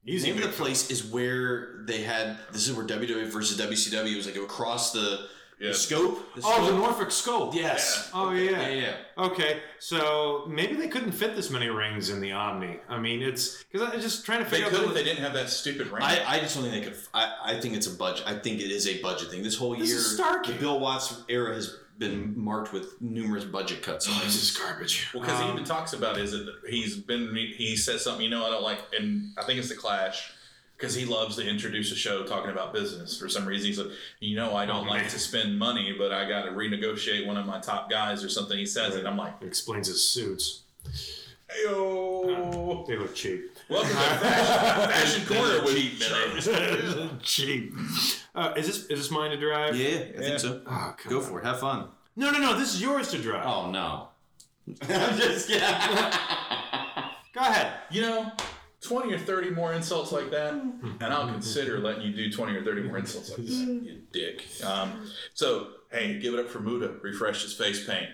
Easy. 0.06 0.32
name 0.32 0.44
of 0.44 0.50
the 0.50 0.56
place 0.56 0.92
is 0.92 1.04
where 1.04 1.82
they 1.88 2.04
had, 2.04 2.38
this 2.52 2.68
is 2.68 2.76
where 2.76 2.86
WWE 2.86 3.26
versus 3.32 3.60
WCW 3.60 4.16
was 4.16 4.28
like 4.28 4.36
across 4.36 4.94
the, 4.94 5.26
Yeah. 5.62 5.70
the 5.70 5.74
scope. 5.76 6.34
The 6.36 6.42
Oh, 6.44 6.66
the. 6.66 6.74
Norfolk 6.78 7.12
Scope. 7.12 7.54
Yes. 7.54 8.10
Oh 8.14 8.32
yeah. 8.32 8.68
Yeah, 8.68 8.70
yeah. 8.70 8.94
Okay, 9.26 9.60
so 9.80 10.46
maybe 10.48 10.74
they 10.76 10.88
couldn't 10.88 11.12
fit 11.12 11.36
this 11.36 11.50
many 11.52 11.68
rings 11.70 12.10
in 12.10 12.20
the 12.20 12.32
Omni. 12.32 12.80
I 12.90 12.98
mean, 13.00 13.22
it's 13.22 13.64
because 13.64 13.88
I'm 13.88 14.02
just 14.02 14.26
trying 14.26 14.44
to 14.44 14.50
figure 14.50 14.66
out. 14.66 14.72
they 14.72 14.78
figure 14.78 14.88
could 14.92 14.96
out. 14.98 15.00
if 15.00 15.06
they 15.06 15.10
didn't 15.12 15.24
have 15.24 15.34
that 15.34 15.50
stupid 15.50 15.88
ring. 15.92 16.02
I, 16.04 16.24
I 16.26 16.40
just 16.40 16.56
don't 16.56 16.64
think 16.70 16.84
they 16.84 16.90
could. 16.90 17.00
I, 17.14 17.36
I 17.44 17.60
think 17.60 17.76
it's 17.76 17.88
a 17.88 17.96
budget. 17.96 18.26
I 18.28 18.34
think 18.40 18.60
it 18.60 18.72
is 18.72 18.88
a 18.88 19.02
budget 19.02 19.30
thing. 19.30 19.44
This 19.44 19.56
whole 19.56 19.76
This 19.76 19.90
year, 19.90 19.98
is 20.00 20.20
Starrcade. 20.20 20.48
the 20.48 20.54
Bill 20.54 20.80
Watts 20.80 21.22
era 21.30 21.54
has 21.54 21.78
been 22.00 22.34
marked 22.36 22.74
with 22.74 23.00
numerous 23.00 23.44
budget 23.44 23.84
cuts. 23.84 24.08
Oh, 24.10 24.22
this 24.24 24.42
is 24.42 24.58
garbage. 24.58 25.10
Well, 25.14 25.22
because 25.22 25.40
he 25.40 25.46
Um, 25.46 25.52
even 25.52 25.64
talks 25.66 25.94
about 25.94 26.18
is 26.18 26.34
it 26.34 26.46
that 26.46 26.68
he's 26.70 26.98
been 26.98 27.36
he 27.36 27.76
says 27.76 28.04
something 28.04 28.24
you 28.24 28.32
know 28.32 28.44
I 28.44 28.50
don't 28.50 28.64
like, 28.64 28.80
and 28.98 29.34
I 29.38 29.44
think 29.44 29.60
it's 29.60 29.70
the 29.70 29.76
Clash 29.76 30.32
because 30.82 30.96
he 30.96 31.06
loves 31.06 31.36
to 31.36 31.48
introduce 31.48 31.92
a 31.92 31.96
show 31.96 32.24
talking 32.24 32.50
about 32.50 32.74
business 32.74 33.16
for 33.20 33.30
some 33.30 33.46
reason. 33.46 33.68
He's 33.68 33.78
like, 33.78 33.92
you 34.20 34.36
know, 34.36 34.56
I 34.56 34.66
don't 34.66 34.88
Oh, 34.88 34.90
like 34.90 35.02
man. 35.04 35.12
to 35.12 35.20
spend 35.20 35.60
money, 35.60 35.94
but 35.96 36.12
I 36.12 36.28
got 36.28 36.46
to 36.46 36.52
renegotiate 36.52 37.28
one 37.28 37.38
of 37.38 37.46
my 37.46 37.60
top 37.60 37.88
guys 37.92 38.24
or 38.24 38.30
something. 38.30 38.58
He 38.58 38.66
says 38.66 38.96
it. 38.96 39.06
I'm 39.06 39.16
like, 39.16 39.36
It 39.42 39.46
explains 39.48 39.88
his 39.88 40.04
suits. 40.04 40.64
yo, 41.64 42.84
They 42.88 42.96
look 42.98 43.14
cheap. 43.14 43.56
welcome 43.70 43.90
to 43.92 43.96
Fashion, 43.96 44.90
fashion 44.92 45.26
Corner 45.28 45.64
with 45.64 47.22
cheap. 47.24 47.74
Uh, 48.34 48.54
is 48.58 48.66
this 48.66 48.78
is 48.86 48.88
this 49.00 49.12
mine 49.12 49.30
to 49.32 49.38
drive? 49.38 49.76
yeah, 49.76 50.00
I 50.18 50.18
think 50.18 50.40
so. 50.40 50.62
Oh, 50.66 50.96
Go 51.08 51.18
on. 51.20 51.24
for 51.24 51.40
it. 51.42 51.46
Have 51.46 51.60
fun. 51.60 51.90
No, 52.16 52.32
no, 52.32 52.40
no. 52.40 52.58
This 52.58 52.74
is 52.74 52.82
yours 52.82 53.12
to 53.12 53.20
drive. 53.20 53.46
Oh 53.46 53.70
no. 53.70 54.08
I'm 54.90 55.18
just 55.18 55.48
kidding. 55.48 55.62
Go 57.34 57.40
ahead. 57.42 57.74
You 57.92 58.02
know, 58.02 58.32
20 58.82 59.14
or 59.14 59.20
30 59.20 59.52
more 59.52 59.74
insults 59.74 60.12
like 60.12 60.32
that, 60.32 60.54
and 60.54 61.04
I'll 61.04 61.28
consider 61.28 61.80
letting 61.80 62.02
you 62.02 62.14
do 62.14 62.32
20 62.32 62.56
or 62.56 62.64
30 62.64 62.82
more 62.84 62.98
insults 62.98 63.30
like 63.30 63.46
that, 63.46 63.54
you 63.84 64.02
dick. 64.12 64.44
Um, 64.66 65.08
so, 65.34 65.68
hey, 65.92 66.20
give 66.20 66.34
it 66.34 66.40
up 66.40 66.50
for 66.50 66.60
Muta. 66.60 66.96
Refreshed 67.02 67.44
his 67.44 67.54
face 67.54 67.86
paint. 67.86 68.10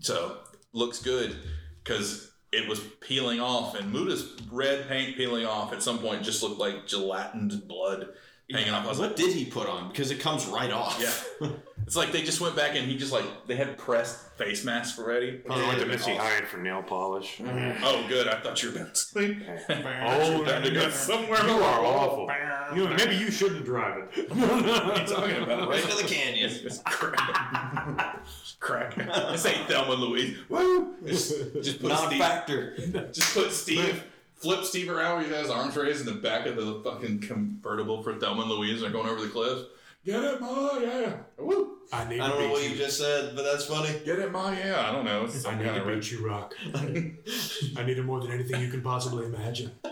So, 0.00 0.38
looks 0.72 1.02
good 1.02 1.36
because 1.84 2.32
it 2.50 2.66
was 2.66 2.80
peeling 3.00 3.40
off, 3.40 3.74
and 3.78 3.92
Muta's 3.92 4.32
red 4.50 4.88
paint 4.88 5.16
peeling 5.16 5.44
off 5.44 5.72
at 5.72 5.82
some 5.82 5.98
point 5.98 6.22
just 6.22 6.42
looked 6.42 6.58
like 6.58 6.86
gelatined 6.86 7.68
blood 7.68 8.08
hanging 8.50 8.72
off. 8.72 8.84
I 8.84 8.88
was 8.88 8.98
what 8.98 9.08
like, 9.08 9.16
did 9.16 9.34
he 9.34 9.44
put 9.44 9.68
on? 9.68 9.88
Because 9.88 10.10
it 10.10 10.20
comes 10.20 10.46
right 10.46 10.70
off. 10.70 10.98
yeah. 11.00 11.48
It's 11.88 11.96
like 11.96 12.12
they 12.12 12.20
just 12.20 12.42
went 12.42 12.54
back 12.54 12.76
and 12.76 12.86
he 12.86 12.98
just 12.98 13.12
like, 13.12 13.24
they 13.46 13.56
had 13.56 13.78
pressed 13.78 14.30
face 14.32 14.62
masks 14.62 14.98
already. 14.98 15.38
Probably 15.38 15.66
went 15.68 15.80
to 15.80 15.86
Missy 15.86 16.14
Hyatt 16.14 16.46
for 16.46 16.58
nail 16.58 16.82
polish. 16.82 17.38
Mm. 17.38 17.78
Oh, 17.82 18.04
good. 18.08 18.28
I 18.28 18.38
thought 18.40 18.62
you 18.62 18.70
were 18.70 18.76
about 18.76 18.94
to 18.94 19.00
sleep. 19.00 19.38
Oh, 19.70 20.44
time 20.44 20.62
to 20.64 20.70
go 20.70 20.90
somewhere. 20.90 21.42
You 21.46 21.52
are 21.52 21.80
oh, 21.80 21.86
awful. 21.86 22.76
You 22.76 22.84
know, 22.84 22.94
maybe 22.94 23.16
you 23.16 23.30
shouldn't 23.30 23.64
drive 23.64 24.06
it. 24.14 24.30
What 24.34 24.50
are 24.50 25.00
you 25.00 25.06
talking 25.06 25.42
about? 25.42 25.70
Right 25.70 25.82
into 25.82 25.96
the 25.96 26.06
canyon. 26.06 26.50
It's 26.62 26.78
crack. 26.84 28.22
crack. 28.60 28.94
This 28.94 29.46
ain't 29.46 29.66
Thelma 29.66 29.92
and 29.92 30.02
Louise. 30.02 30.36
Woo! 30.50 30.94
Just, 31.06 31.54
just 31.62 31.80
put 31.80 31.96
Steve. 31.96 32.18
Non-factor. 32.18 32.76
Just 33.12 33.32
put 33.32 33.50
Steve. 33.50 34.04
Flip 34.38 34.64
Steve 34.64 34.88
around. 34.88 35.24
He 35.24 35.30
has 35.30 35.50
arms 35.50 35.76
raised 35.76 36.06
in 36.06 36.06
the 36.06 36.20
back 36.20 36.46
of 36.46 36.56
the 36.56 36.80
fucking 36.84 37.20
convertible 37.20 38.02
for 38.02 38.14
Thelma 38.14 38.42
and 38.42 38.50
Louise. 38.50 38.80
They're 38.80 38.90
going 38.90 39.08
over 39.08 39.20
the 39.20 39.28
cliff. 39.28 39.66
Get 40.04 40.22
it, 40.22 40.40
ma, 40.40 40.78
yeah. 40.78 41.14
Woo! 41.36 41.78
I 41.92 42.08
need 42.08 42.20
I 42.20 42.28
don't 42.28 42.40
know 42.40 42.50
what 42.50 42.62
you. 42.62 42.70
you 42.70 42.76
just 42.76 42.98
said, 42.98 43.34
but 43.34 43.42
that's 43.42 43.66
funny. 43.66 43.90
Get 44.04 44.18
it, 44.20 44.30
ma, 44.30 44.52
yeah. 44.52 44.88
I 44.88 44.92
don't 44.92 45.04
know. 45.04 45.24
It's 45.24 45.44
I 45.44 45.56
need 45.58 45.64
to 45.64 45.72
beat 45.74 45.84
rich. 45.84 46.12
you, 46.12 46.24
Rock. 46.26 46.54
I 46.74 46.86
need 46.86 47.98
it 47.98 48.04
more 48.04 48.20
than 48.20 48.30
anything 48.30 48.60
you 48.60 48.68
can 48.68 48.80
possibly 48.82 49.26
imagine. 49.26 49.72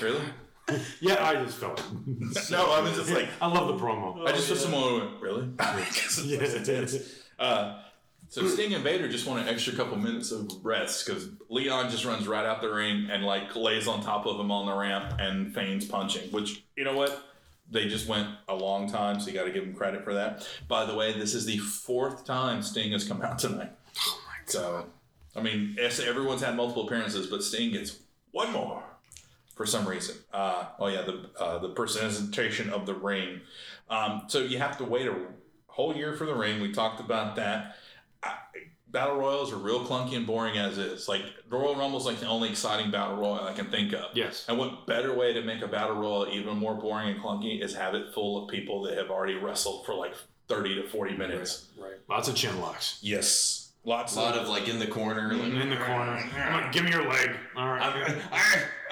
Really? 0.00 0.22
Yeah, 1.00 1.26
I 1.26 1.34
just 1.44 1.58
felt. 1.58 1.80
It. 1.80 1.84
No, 2.52 2.70
I 2.70 2.80
was 2.80 2.94
just 2.94 3.10
like, 3.10 3.28
I 3.40 3.48
love 3.48 3.66
the 3.68 3.84
promo. 3.84 4.26
I 4.28 4.32
just 4.32 4.48
put 4.48 4.58
someone 4.58 4.82
who 4.82 4.98
went, 4.98 5.20
really? 5.20 5.48
Yeah. 6.24 6.86
Uh, 7.38 7.80
so 8.28 8.46
Sting 8.46 8.74
and 8.74 8.84
Vader 8.84 9.08
just 9.08 9.26
want 9.26 9.42
an 9.42 9.48
extra 9.48 9.72
couple 9.74 9.96
minutes 9.96 10.32
of 10.32 10.50
rest 10.62 11.06
because 11.06 11.28
Leon 11.48 11.90
just 11.90 12.04
runs 12.04 12.28
right 12.28 12.44
out 12.44 12.60
the 12.60 12.70
ring 12.70 13.08
and 13.10 13.24
like 13.24 13.56
lays 13.56 13.88
on 13.88 14.02
top 14.02 14.26
of 14.26 14.38
him 14.38 14.50
on 14.50 14.66
the 14.66 14.74
ramp 14.74 15.18
and 15.18 15.54
feigns 15.54 15.86
punching. 15.86 16.30
Which 16.30 16.62
you 16.76 16.84
know 16.84 16.94
what? 16.94 17.24
They 17.70 17.86
just 17.86 18.06
went 18.06 18.28
a 18.48 18.54
long 18.54 18.90
time, 18.90 19.20
so 19.20 19.28
you 19.28 19.34
got 19.34 19.44
to 19.44 19.52
give 19.52 19.64
them 19.64 19.74
credit 19.74 20.02
for 20.02 20.14
that. 20.14 20.46
By 20.68 20.86
the 20.86 20.94
way, 20.94 21.12
this 21.12 21.34
is 21.34 21.44
the 21.44 21.58
fourth 21.58 22.24
time 22.24 22.62
Sting 22.62 22.92
has 22.92 23.06
come 23.06 23.20
out 23.22 23.38
tonight. 23.38 23.72
Oh 23.98 24.20
my 24.26 24.36
god! 24.44 24.50
So, 24.50 24.86
I 25.36 25.42
mean, 25.42 25.76
everyone's 25.78 26.42
had 26.42 26.56
multiple 26.56 26.86
appearances, 26.86 27.26
but 27.26 27.42
Sting 27.42 27.72
gets 27.72 27.98
one 28.30 28.52
more 28.52 28.82
for 29.54 29.66
some 29.66 29.86
reason. 29.86 30.16
Uh, 30.32 30.66
oh 30.78 30.86
yeah, 30.86 31.02
the 31.02 31.28
uh, 31.38 31.58
the 31.58 31.70
presentation 31.70 32.70
of 32.70 32.86
the 32.86 32.94
ring. 32.94 33.40
Um, 33.90 34.22
so 34.28 34.38
you 34.38 34.58
have 34.58 34.78
to 34.78 34.84
wait 34.84 35.06
a 35.06 35.14
whole 35.66 35.94
year 35.94 36.14
for 36.14 36.26
the 36.26 36.34
ring. 36.34 36.60
We 36.60 36.72
talked 36.72 37.00
about 37.00 37.36
that. 37.36 37.76
I, 38.22 38.34
battle 38.90 39.16
royals 39.16 39.52
are 39.52 39.56
real 39.56 39.84
clunky 39.84 40.16
and 40.16 40.26
boring 40.26 40.56
as 40.58 40.78
is. 40.78 41.08
Like 41.08 41.22
the 41.48 41.56
Royal 41.56 41.76
Rumble's 41.76 42.06
like 42.06 42.20
the 42.20 42.26
only 42.26 42.48
exciting 42.50 42.90
battle 42.90 43.16
royal 43.16 43.40
I 43.44 43.52
can 43.52 43.66
think 43.66 43.92
of. 43.92 44.16
Yes. 44.16 44.44
And 44.48 44.58
what 44.58 44.86
better 44.86 45.14
way 45.14 45.32
to 45.32 45.42
make 45.42 45.62
a 45.62 45.68
battle 45.68 45.96
royal 45.96 46.28
even 46.28 46.56
more 46.56 46.74
boring 46.74 47.08
and 47.10 47.20
clunky 47.20 47.62
is 47.62 47.74
have 47.74 47.94
it 47.94 48.14
full 48.14 48.44
of 48.44 48.50
people 48.50 48.82
that 48.82 48.96
have 48.96 49.10
already 49.10 49.34
wrestled 49.34 49.86
for 49.86 49.94
like 49.94 50.14
thirty 50.48 50.74
to 50.76 50.88
forty 50.88 51.16
minutes. 51.16 51.66
Right. 51.78 51.94
Lots 52.08 52.28
of 52.28 52.34
chin 52.34 52.60
locks. 52.60 52.98
Yes. 53.02 53.67
Lots 53.88 54.16
A 54.16 54.20
lot 54.20 54.34
of 54.36 54.48
like 54.50 54.68
in 54.68 54.78
the 54.78 54.86
corner. 54.86 55.32
Like, 55.32 55.50
in 55.50 55.70
the 55.70 55.76
corner. 55.76 56.12
I'm 56.36 56.52
like, 56.64 56.72
give 56.72 56.84
me 56.84 56.90
your 56.90 57.08
leg. 57.08 57.30
All 57.56 57.68
right. 57.68 58.18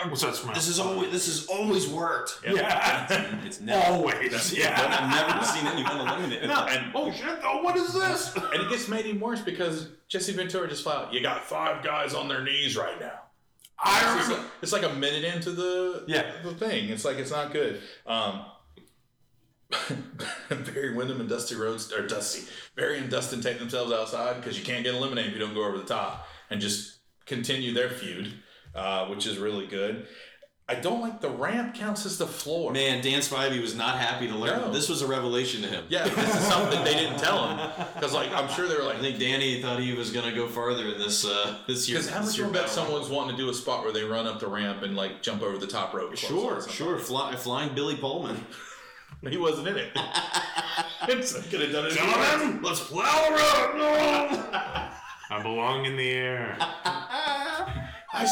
What's 0.09 0.23
that 0.23 0.35
smell? 0.35 0.55
this 0.55 0.68
is 0.68 0.81
always 0.81 1.10
this 1.12 1.27
has 1.27 1.47
always 1.48 1.86
worked. 1.86 2.39
yeah. 2.43 3.06
It's 3.44 3.60
never. 3.60 3.93
Always. 3.93 4.56
Yeah. 4.56 4.74
I've 4.74 5.28
never 5.28 5.44
seen 5.44 5.66
anyone 5.66 6.01
eliminate. 6.01 6.44
and, 6.44 6.93
Oh 6.94 7.12
shit! 7.12 7.39
Oh, 7.44 7.62
what 7.62 7.77
is 7.77 7.93
this? 7.93 8.35
and 8.36 8.62
it 8.62 8.70
gets 8.70 8.89
made 8.89 9.05
even 9.05 9.20
worse 9.20 9.43
because 9.43 9.90
Jesse 10.09 10.32
Ventura 10.32 10.66
just 10.66 10.82
flat 10.82 10.97
out, 11.09 11.12
you 11.12 11.20
got 11.20 11.44
five 11.44 11.85
guys 11.85 12.14
on 12.14 12.27
their 12.27 12.43
knees 12.43 12.74
right 12.74 12.98
now. 12.98 13.20
I 13.78 13.98
It's, 13.98 14.24
remember. 14.28 14.35
like, 14.44 14.52
it's 14.62 14.73
like 14.73 14.82
a 14.85 14.94
minute 14.94 15.24
into 15.24 15.51
the 15.52 16.05
Yeah. 16.09 16.32
the 16.43 16.55
thing. 16.55 16.89
It's 16.89 17.05
like 17.05 17.18
it's 17.18 17.31
not 17.31 17.52
good. 17.52 17.82
Um, 18.06 18.47
Barry 20.49 20.95
Windham 20.95 21.21
and 21.21 21.29
Dusty 21.29 21.57
Rhodes 21.57 21.93
or 21.93 22.07
Dusty 22.07 22.49
Barry 22.77 22.99
and 22.99 23.11
Dustin 23.11 23.41
take 23.41 23.59
themselves 23.59 23.93
outside 23.93 24.37
because 24.37 24.59
you 24.59 24.65
can't 24.65 24.85
get 24.85 24.95
eliminated 24.95 25.33
if 25.33 25.39
you 25.39 25.45
don't 25.45 25.55
go 25.55 25.65
over 25.65 25.79
the 25.79 25.85
top 25.85 26.29
and 26.51 26.61
just 26.61 26.99
continue 27.25 27.75
their 27.75 27.91
feud, 27.91 28.33
uh, 28.75 29.07
which 29.07 29.27
is 29.27 29.39
really 29.39 29.67
good. 29.67 30.07
I 30.69 30.75
don't 30.75 31.01
like 31.01 31.21
the 31.21 31.31
ramp 31.31 31.77
counts 31.77 32.05
as 32.07 32.19
the 32.19 32.27
floor. 32.27 32.73
Man, 32.73 33.01
Dan 33.01 33.21
Spivey 33.21 33.61
was 33.61 33.77
not 33.77 33.99
happy 33.99 34.27
to 34.27 34.35
learn. 34.35 34.61
No. 34.63 34.73
This 34.73 34.89
was 34.89 35.01
a 35.01 35.07
revelation 35.07 35.63
to 35.63 35.69
him. 35.69 35.85
Yeah, 35.89 36.09
this 36.09 36.35
is 36.35 36.41
something 36.41 36.83
they 36.83 36.95
didn't 36.95 37.21
tell 37.21 37.49
him 37.49 37.71
because 37.95 38.13
like 38.13 38.33
I'm 38.33 38.49
sure 38.49 38.67
they 38.67 38.75
were 38.75 38.83
like. 38.83 38.97
I 38.97 39.01
think 39.01 39.21
Danny 39.21 39.63
thought 39.63 39.79
he 39.79 39.93
was 39.93 40.11
gonna 40.11 40.35
go 40.35 40.49
farther 40.49 40.87
in 40.87 40.99
this 40.99 41.25
uh, 41.25 41.59
this 41.69 41.89
year. 41.89 41.99
Because 41.99 42.11
how 42.11 42.25
much 42.25 42.37
you 42.37 42.49
bet 42.49 42.69
someone's 42.69 43.09
wanting 43.09 43.37
to 43.37 43.43
do 43.43 43.49
a 43.49 43.55
spot 43.55 43.85
where 43.85 43.93
they 43.93 44.03
run 44.03 44.27
up 44.27 44.41
the 44.41 44.49
ramp 44.49 44.83
and 44.83 44.97
like 44.97 45.23
jump 45.23 45.43
over 45.43 45.57
the 45.57 45.69
top 45.69 45.95
rope? 45.95 46.17
Sure, 46.17 46.67
sure. 46.69 46.99
Fly, 46.99 47.37
flying 47.37 47.73
Billy 47.73 47.95
Pullman. 47.95 48.45
He 49.31 49.37
wasn't 49.37 49.69
in 49.69 49.77
it. 49.77 49.91
it's 51.09 51.33
could 51.49 51.61
have 51.61 51.73
done 51.73 51.87
it. 51.87 51.93
Gentlemen, 51.93 52.63
Let's 52.63 52.81
plow 52.85 53.29
the 53.29 53.31
road. 53.33 53.79
No. 53.79 53.89
I 55.29 55.43
belong 55.43 55.85
in 55.85 55.97
the 55.97 56.09
air. 56.11 56.57
I, 56.61 58.29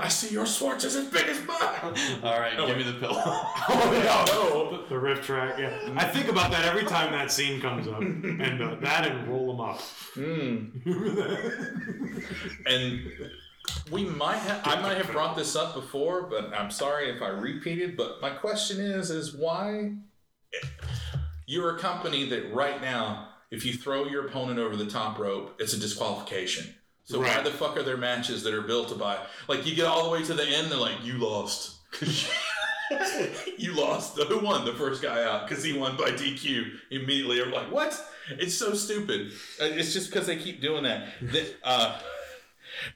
I 0.00 0.08
see 0.08 0.32
your 0.32 0.46
Schwartz 0.46 0.84
is 0.84 0.94
as 0.94 1.06
big 1.08 1.26
as 1.26 1.44
mine. 1.44 2.20
All 2.22 2.38
right, 2.38 2.56
give 2.56 2.76
me 2.76 2.84
the 2.84 2.94
pillow. 2.94 3.20
Oh 3.24 4.78
no! 4.80 4.86
The 4.88 4.98
riff 4.98 5.26
track. 5.26 5.58
Yeah. 5.58 5.76
I 5.96 6.04
think 6.04 6.28
about 6.28 6.52
that 6.52 6.64
every 6.64 6.84
time 6.84 7.10
that 7.12 7.32
scene 7.32 7.60
comes 7.60 7.88
up, 7.88 8.00
and 8.00 8.62
uh, 8.62 8.76
that 8.80 9.06
and 9.06 9.28
roll 9.28 9.48
them 9.48 9.60
up. 9.60 9.80
And 12.66 13.12
we 13.90 14.04
might 14.04 14.38
have, 14.38 14.60
I 14.64 14.80
might 14.80 14.96
have 14.96 15.10
brought 15.10 15.36
this 15.36 15.56
up 15.56 15.74
before, 15.74 16.22
but 16.22 16.52
I'm 16.54 16.70
sorry 16.70 17.10
if 17.10 17.20
I 17.22 17.28
repeated. 17.28 17.96
But 17.96 18.20
my 18.20 18.30
question 18.30 18.80
is, 18.80 19.10
is 19.10 19.34
why 19.34 19.94
you're 21.46 21.76
a 21.76 21.78
company 21.78 22.28
that 22.30 22.52
right 22.52 22.80
now, 22.80 23.28
if 23.50 23.64
you 23.64 23.74
throw 23.74 24.06
your 24.06 24.26
opponent 24.26 24.58
over 24.58 24.76
the 24.76 24.86
top 24.86 25.18
rope, 25.18 25.56
it's 25.60 25.72
a 25.72 25.78
disqualification. 25.78 26.74
So 27.04 27.20
why 27.20 27.40
the 27.42 27.52
fuck 27.52 27.76
are 27.76 27.84
there 27.84 27.96
matches 27.96 28.42
that 28.42 28.52
are 28.52 28.62
built 28.62 28.88
to 28.88 28.96
buy? 28.96 29.18
Like 29.46 29.64
you 29.64 29.76
get 29.76 29.86
all 29.86 30.04
the 30.04 30.10
way 30.10 30.24
to 30.24 30.34
the 30.34 30.44
end, 30.44 30.70
they're 30.72 30.78
like, 30.78 31.04
you 31.04 31.14
lost. 31.18 31.76
you 33.56 33.74
lost. 33.74 34.18
Who 34.28 34.40
won? 34.40 34.64
The 34.64 34.72
first 34.74 35.02
guy 35.02 35.22
out 35.22 35.48
because 35.48 35.62
he 35.62 35.72
won 35.72 35.96
by 35.96 36.10
DQ. 36.10 36.64
Immediately, 36.90 37.42
I'm 37.42 37.52
like, 37.52 37.70
what? 37.70 37.98
It's 38.30 38.54
so 38.54 38.74
stupid. 38.74 39.32
Uh, 39.60 39.66
It's 39.66 39.92
just 39.92 40.10
because 40.10 40.26
they 40.26 40.36
keep 40.36 40.60
doing 40.60 40.82
that. 40.82 41.08
That, 41.22 41.54
uh, 41.62 42.00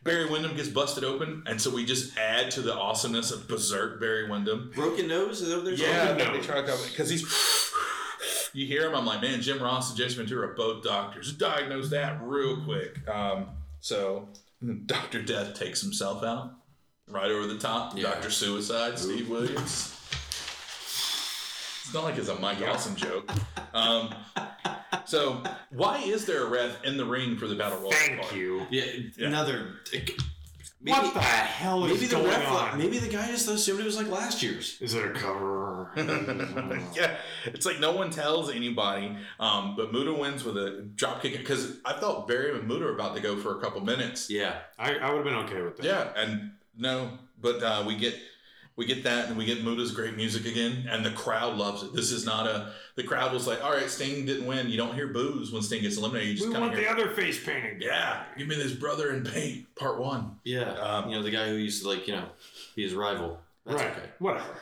Barry 0.02 0.28
Windham 0.30 0.56
gets 0.56 0.68
busted 0.68 1.04
open, 1.04 1.42
and 1.46 1.60
so 1.60 1.70
we 1.70 1.84
just 1.84 2.16
add 2.18 2.50
to 2.52 2.60
the 2.60 2.74
awesomeness 2.74 3.30
of 3.30 3.48
Berserk 3.48 4.00
Barry 4.00 4.28
Windham. 4.28 4.70
Broken 4.74 5.08
nose? 5.08 5.40
Is 5.40 5.48
that 5.48 5.56
what 5.56 5.64
they're 5.64 5.74
Yeah, 5.74 6.16
talking 6.16 6.32
they 6.40 6.46
try 6.46 6.62
to 6.62 6.78
because 6.90 7.08
he's. 7.10 7.24
You 8.52 8.66
hear 8.66 8.88
him, 8.88 8.96
I'm 8.96 9.06
like, 9.06 9.22
man, 9.22 9.40
Jim 9.40 9.62
Ross 9.62 9.90
and 9.90 9.96
Jason 9.98 10.18
Ventura 10.18 10.48
are 10.48 10.54
both 10.54 10.82
doctors. 10.82 11.32
Diagnose 11.34 11.88
that 11.90 12.18
real 12.20 12.60
quick. 12.64 13.08
Um, 13.08 13.46
so 13.78 14.28
Doctor 14.86 15.22
Death 15.22 15.54
takes 15.58 15.80
himself 15.80 16.24
out 16.24 16.52
right 17.08 17.30
over 17.30 17.46
the 17.46 17.58
top. 17.58 17.96
Yeah. 17.96 18.04
Doctor 18.04 18.30
Suicide, 18.30 18.98
Steve 18.98 19.28
Williams. 19.28 19.96
It's 21.90 21.94
not 21.96 22.04
like 22.04 22.18
it's 22.18 22.28
a 22.28 22.36
Mike 22.36 22.62
Awesome 22.62 22.94
joke. 22.94 23.28
Um, 23.74 24.14
so 25.06 25.42
why 25.70 25.98
is 25.98 26.24
there 26.24 26.44
a 26.44 26.48
ref 26.48 26.84
in 26.84 26.96
the 26.96 27.04
ring 27.04 27.36
for 27.36 27.48
the 27.48 27.56
battle 27.56 27.80
royal? 27.80 27.90
Thank 27.90 28.20
part? 28.20 28.32
you. 28.32 28.64
Yeah, 28.70 28.84
another. 29.18 29.72
Maybe, 30.80 30.96
what 30.96 31.14
the 31.14 31.20
hell 31.20 31.84
is 31.86 31.94
maybe 31.94 32.06
the 32.06 32.14
going 32.14 32.28
ref, 32.28 32.48
on? 32.48 32.78
maybe 32.78 32.98
the 32.98 33.08
guy 33.08 33.26
just 33.26 33.48
assumed 33.48 33.80
it 33.80 33.86
was 33.86 33.96
like 33.96 34.06
last 34.06 34.40
year's. 34.40 34.80
Is 34.80 34.94
it 34.94 35.04
a 35.04 35.10
cover? 35.10 35.90
yeah, 36.94 37.16
it's 37.46 37.66
like 37.66 37.80
no 37.80 37.90
one 37.90 38.10
tells 38.10 38.52
anybody. 38.52 39.16
Um, 39.40 39.74
but 39.74 39.92
Muta 39.92 40.14
wins 40.14 40.44
with 40.44 40.56
a 40.58 40.82
drop 40.94 41.22
kick 41.22 41.36
because 41.38 41.78
I 41.84 41.94
thought 41.94 42.28
Barry 42.28 42.56
and 42.56 42.68
Muta 42.68 42.84
were 42.84 42.94
about 42.94 43.16
to 43.16 43.20
go 43.20 43.36
for 43.36 43.58
a 43.58 43.60
couple 43.60 43.80
minutes. 43.80 44.30
Yeah, 44.30 44.60
I, 44.78 44.94
I 44.94 45.10
would 45.10 45.16
have 45.16 45.24
been 45.24 45.44
okay 45.46 45.62
with 45.62 45.78
that. 45.78 45.84
Yeah, 45.84 46.12
and 46.14 46.52
no, 46.78 47.18
but 47.40 47.60
uh, 47.60 47.82
we 47.84 47.96
get 47.96 48.14
we 48.76 48.86
get 48.86 49.04
that, 49.04 49.28
and 49.28 49.36
we 49.36 49.44
get 49.44 49.62
Muta's 49.62 49.92
great 49.92 50.16
music 50.16 50.46
again, 50.46 50.86
and 50.90 51.04
the 51.04 51.10
crowd 51.10 51.56
loves 51.56 51.82
it. 51.82 51.92
This 51.92 52.10
is 52.12 52.24
not 52.24 52.46
a. 52.46 52.72
The 52.96 53.02
crowd 53.02 53.32
was 53.32 53.46
like, 53.46 53.62
"All 53.62 53.72
right, 53.72 53.88
Sting 53.90 54.24
didn't 54.26 54.46
win. 54.46 54.68
You 54.70 54.76
don't 54.78 54.94
hear 54.94 55.08
boos 55.08 55.52
when 55.52 55.62
Sting 55.62 55.82
gets 55.82 55.96
eliminated. 55.98 56.28
You 56.30 56.34
just 56.36 56.46
We 56.48 56.52
kind 56.54 56.64
want 56.64 56.74
of 56.74 56.80
the 56.80 56.90
other 56.90 57.10
face 57.10 57.42
painting. 57.44 57.78
yeah, 57.80 58.24
give 58.38 58.48
me 58.48 58.56
this 58.56 58.72
brother 58.72 59.10
in 59.12 59.22
paint, 59.24 59.66
part 59.74 59.98
one." 60.00 60.36
yeah. 60.44 60.72
Um, 60.72 61.10
you 61.10 61.16
know 61.16 61.22
the 61.22 61.30
guy 61.30 61.48
who 61.48 61.56
used 61.56 61.82
to 61.82 61.88
like 61.88 62.06
you 62.06 62.14
know 62.14 62.24
be 62.74 62.82
his 62.82 62.94
rival. 62.94 63.38
That's 63.66 63.82
right. 63.82 63.90
okay. 63.92 64.08
Whatever. 64.18 64.56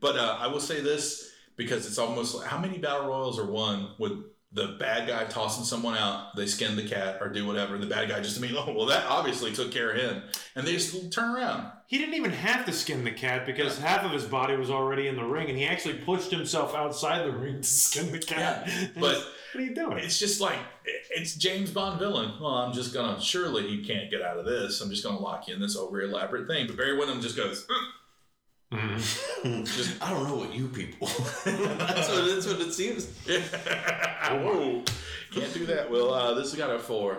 But 0.00 0.16
uh, 0.16 0.36
I 0.40 0.46
will 0.48 0.60
say 0.60 0.80
this 0.80 1.30
because 1.56 1.86
it's 1.86 1.98
almost 1.98 2.34
like 2.34 2.46
how 2.46 2.58
many 2.58 2.78
battle 2.78 3.08
royals 3.08 3.38
are 3.38 3.46
won 3.50 3.90
with 3.98 4.12
the 4.54 4.76
bad 4.78 5.08
guy 5.08 5.24
tossing 5.24 5.64
someone 5.64 5.96
out, 5.96 6.36
they 6.36 6.46
skin 6.46 6.76
the 6.76 6.86
cat 6.86 7.18
or 7.20 7.28
do 7.28 7.46
whatever, 7.46 7.74
and 7.74 7.82
the 7.82 7.86
bad 7.88 8.08
guy 8.08 8.20
just 8.20 8.36
immediately, 8.36 8.64
oh, 8.68 8.76
well, 8.76 8.86
that 8.86 9.06
obviously 9.06 9.52
took 9.52 9.72
care 9.72 9.90
of 9.90 9.96
him. 9.96 10.22
And 10.54 10.66
they 10.66 10.72
just 10.72 11.10
turn 11.12 11.34
around. 11.34 11.72
He 11.86 11.98
didn't 11.98 12.14
even 12.14 12.32
have 12.32 12.66
to 12.66 12.72
skin 12.72 13.04
the 13.04 13.10
cat 13.10 13.46
because 13.46 13.78
half 13.78 14.04
of 14.04 14.12
his 14.12 14.24
body 14.24 14.56
was 14.56 14.70
already 14.70 15.08
in 15.08 15.16
the 15.16 15.24
ring, 15.24 15.48
and 15.48 15.56
he 15.56 15.66
actually 15.66 15.94
pushed 15.94 16.30
himself 16.30 16.74
outside 16.74 17.24
the 17.24 17.32
ring 17.32 17.62
to 17.62 17.68
skin 17.68 18.12
the 18.12 18.18
cat. 18.18 18.64
Yeah, 18.66 18.88
but- 19.00 19.26
what 19.52 19.60
are 19.60 19.66
you 19.66 19.74
doing? 19.74 19.98
It's 19.98 20.18
just 20.18 20.40
like, 20.40 20.58
it's 21.10 21.34
James 21.34 21.70
Bond 21.70 21.98
villain. 21.98 22.32
Well, 22.40 22.54
I'm 22.54 22.72
just 22.72 22.94
going 22.94 23.14
to, 23.14 23.20
surely 23.20 23.68
you 23.68 23.84
can't 23.84 24.10
get 24.10 24.22
out 24.22 24.38
of 24.38 24.46
this. 24.46 24.80
I'm 24.80 24.88
just 24.88 25.04
going 25.04 25.14
to 25.14 25.22
lock 25.22 25.46
you 25.46 25.54
in 25.54 25.60
this 25.60 25.76
over 25.76 26.00
elaborate 26.00 26.46
thing. 26.46 26.66
But 26.66 26.78
Barry 26.78 26.96
Windham 26.96 27.20
just 27.20 27.36
goes, 27.36 27.66
mm. 27.66 27.88
Mhm. 28.72 30.02
I 30.02 30.10
don't 30.10 30.26
know 30.26 30.36
what 30.36 30.54
you 30.54 30.66
people. 30.68 31.06
that's 31.44 32.08
what 32.08 32.24
that's 32.26 32.46
what 32.46 32.60
it 32.60 32.72
seems. 32.72 33.06
whoa, 33.28 34.82
can't 35.30 35.52
do 35.52 35.66
that. 35.66 35.90
Well, 35.90 36.14
uh, 36.14 36.34
this 36.34 36.50
has 36.52 36.58
got 36.58 36.74
a 36.74 36.78
four. 36.78 37.18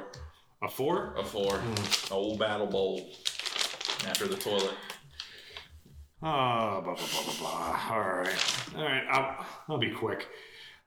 A 0.63 0.67
four? 0.67 1.13
A 1.15 1.23
four. 1.23 1.61
Old 2.09 2.39
battle 2.39 2.65
bowl 2.67 3.07
after 4.07 4.27
the 4.27 4.35
toilet. 4.35 4.73
Ah, 6.23 6.80
blah, 6.81 6.95
blah, 6.95 7.05
blah, 7.05 7.23
blah, 7.23 7.34
blah. 7.39 7.80
All 7.91 7.99
right. 7.99 8.65
All 8.77 8.84
right. 8.84 9.03
I'll, 9.11 9.45
I'll 9.69 9.77
be 9.77 9.91
quick. 9.91 10.27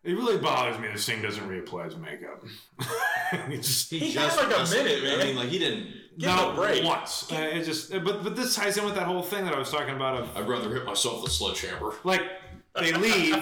It 0.03 0.13
really 0.13 0.39
bothers 0.39 0.81
me 0.81 0.89
this 0.89 1.05
thing 1.05 1.21
doesn't 1.21 1.47
reapply 1.49 1.85
his 1.87 1.97
makeup. 1.97 2.43
he 3.49 3.57
just, 3.59 3.91
He 3.91 4.13
had 4.13 4.35
like 4.37 4.47
a 4.47 4.71
minute, 4.71 5.03
man. 5.03 5.21
I 5.21 5.25
mean, 5.25 5.37
like 5.37 5.49
he 5.49 5.59
didn't. 5.59 5.89
Give 6.19 6.31
him 6.31 6.39
a 6.39 6.55
break. 6.55 6.85
once. 6.85 7.31
Uh, 7.31 7.37
it 7.37 7.65
just, 7.65 7.91
but 7.93 8.23
but 8.25 8.35
this 8.37 8.55
ties 8.55 8.77
in 8.79 8.85
with 8.85 8.95
that 8.95 9.07
whole 9.07 9.23
thing 9.23 9.45
that 9.45 9.55
I 9.55 9.59
was 9.59 9.71
talking 9.71 9.95
about 9.95 10.17
of 10.23 10.37
I'd 10.37 10.49
rather 10.49 10.73
hit 10.73 10.85
myself 10.87 11.23
with 11.23 11.31
a 11.31 11.35
sledgehammer. 11.35 11.95
like 12.05 12.23
they 12.81 12.93
leave 12.93 13.37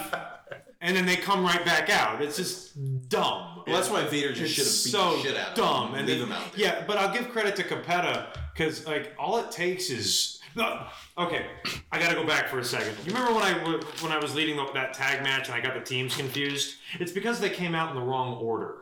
and 0.80 0.96
then 0.96 1.06
they 1.06 1.16
come 1.16 1.44
right 1.44 1.64
back 1.64 1.88
out. 1.90 2.20
It's 2.20 2.36
just 2.36 2.74
dumb. 3.08 3.62
Well, 3.66 3.76
that's 3.76 3.88
why 3.90 4.04
Vader 4.04 4.32
just 4.32 4.54
should 4.54 4.64
have 4.64 4.72
beat 4.72 4.90
so 4.90 5.16
the 5.16 5.22
shit 5.22 5.36
out 5.36 5.48
of 5.50 5.54
dumb. 5.54 5.88
him 5.90 5.94
And 5.94 6.06
leave 6.08 6.18
then, 6.18 6.26
him 6.28 6.32
out 6.32 6.52
there. 6.52 6.60
Yeah, 6.66 6.84
but 6.86 6.98
I'll 6.98 7.12
give 7.12 7.28
credit 7.30 7.56
to 7.56 7.62
Cappetta 7.62 8.26
because 8.52 8.86
like 8.86 9.14
all 9.18 9.38
it 9.38 9.50
takes 9.50 9.90
is. 9.90 10.40
No, 10.56 10.86
okay, 11.18 11.46
I 11.90 11.98
gotta 11.98 12.14
go 12.14 12.24
back 12.24 12.48
for 12.48 12.60
a 12.60 12.64
second. 12.64 12.96
You 13.04 13.12
remember 13.12 13.34
when 13.34 13.42
I 13.42 13.52
when 14.00 14.12
I 14.12 14.18
was 14.18 14.36
leading 14.36 14.56
the, 14.56 14.66
that 14.74 14.94
tag 14.94 15.22
match 15.24 15.46
and 15.48 15.54
I 15.56 15.60
got 15.60 15.74
the 15.74 15.80
teams 15.80 16.16
confused? 16.16 16.76
It's 17.00 17.10
because 17.10 17.40
they 17.40 17.50
came 17.50 17.74
out 17.74 17.88
in 17.90 17.96
the 17.96 18.02
wrong 18.06 18.34
order. 18.36 18.76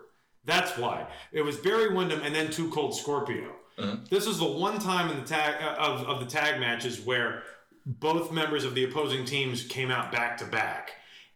That's 0.44 0.77
why 0.77 1.06
it 1.32 1.40
was 1.43 1.56
Barry 1.56 1.94
Windham 1.94 2.20
and 2.23 2.35
then 2.35 2.51
Two 2.51 2.69
Cold 2.70 2.94
Scorpio. 2.94 3.52
This 4.09 4.27
is 4.27 4.39
the 4.39 4.47
one 4.47 4.78
time 4.78 5.11
in 5.11 5.20
the 5.20 5.27
tag 5.27 5.62
uh, 5.62 5.81
of, 5.81 6.07
of 6.07 6.20
the 6.20 6.27
tag 6.27 6.61
matches 6.61 7.01
where 7.01 7.43
both 7.85 8.31
members 8.32 8.65
of 8.65 8.74
the 8.74 8.85
opposing 8.85 9.24
teams 9.24 9.65
came 9.65 9.90
out 9.90 10.12
back 10.12 10.39
to 10.39 10.44
back. 10.44 10.93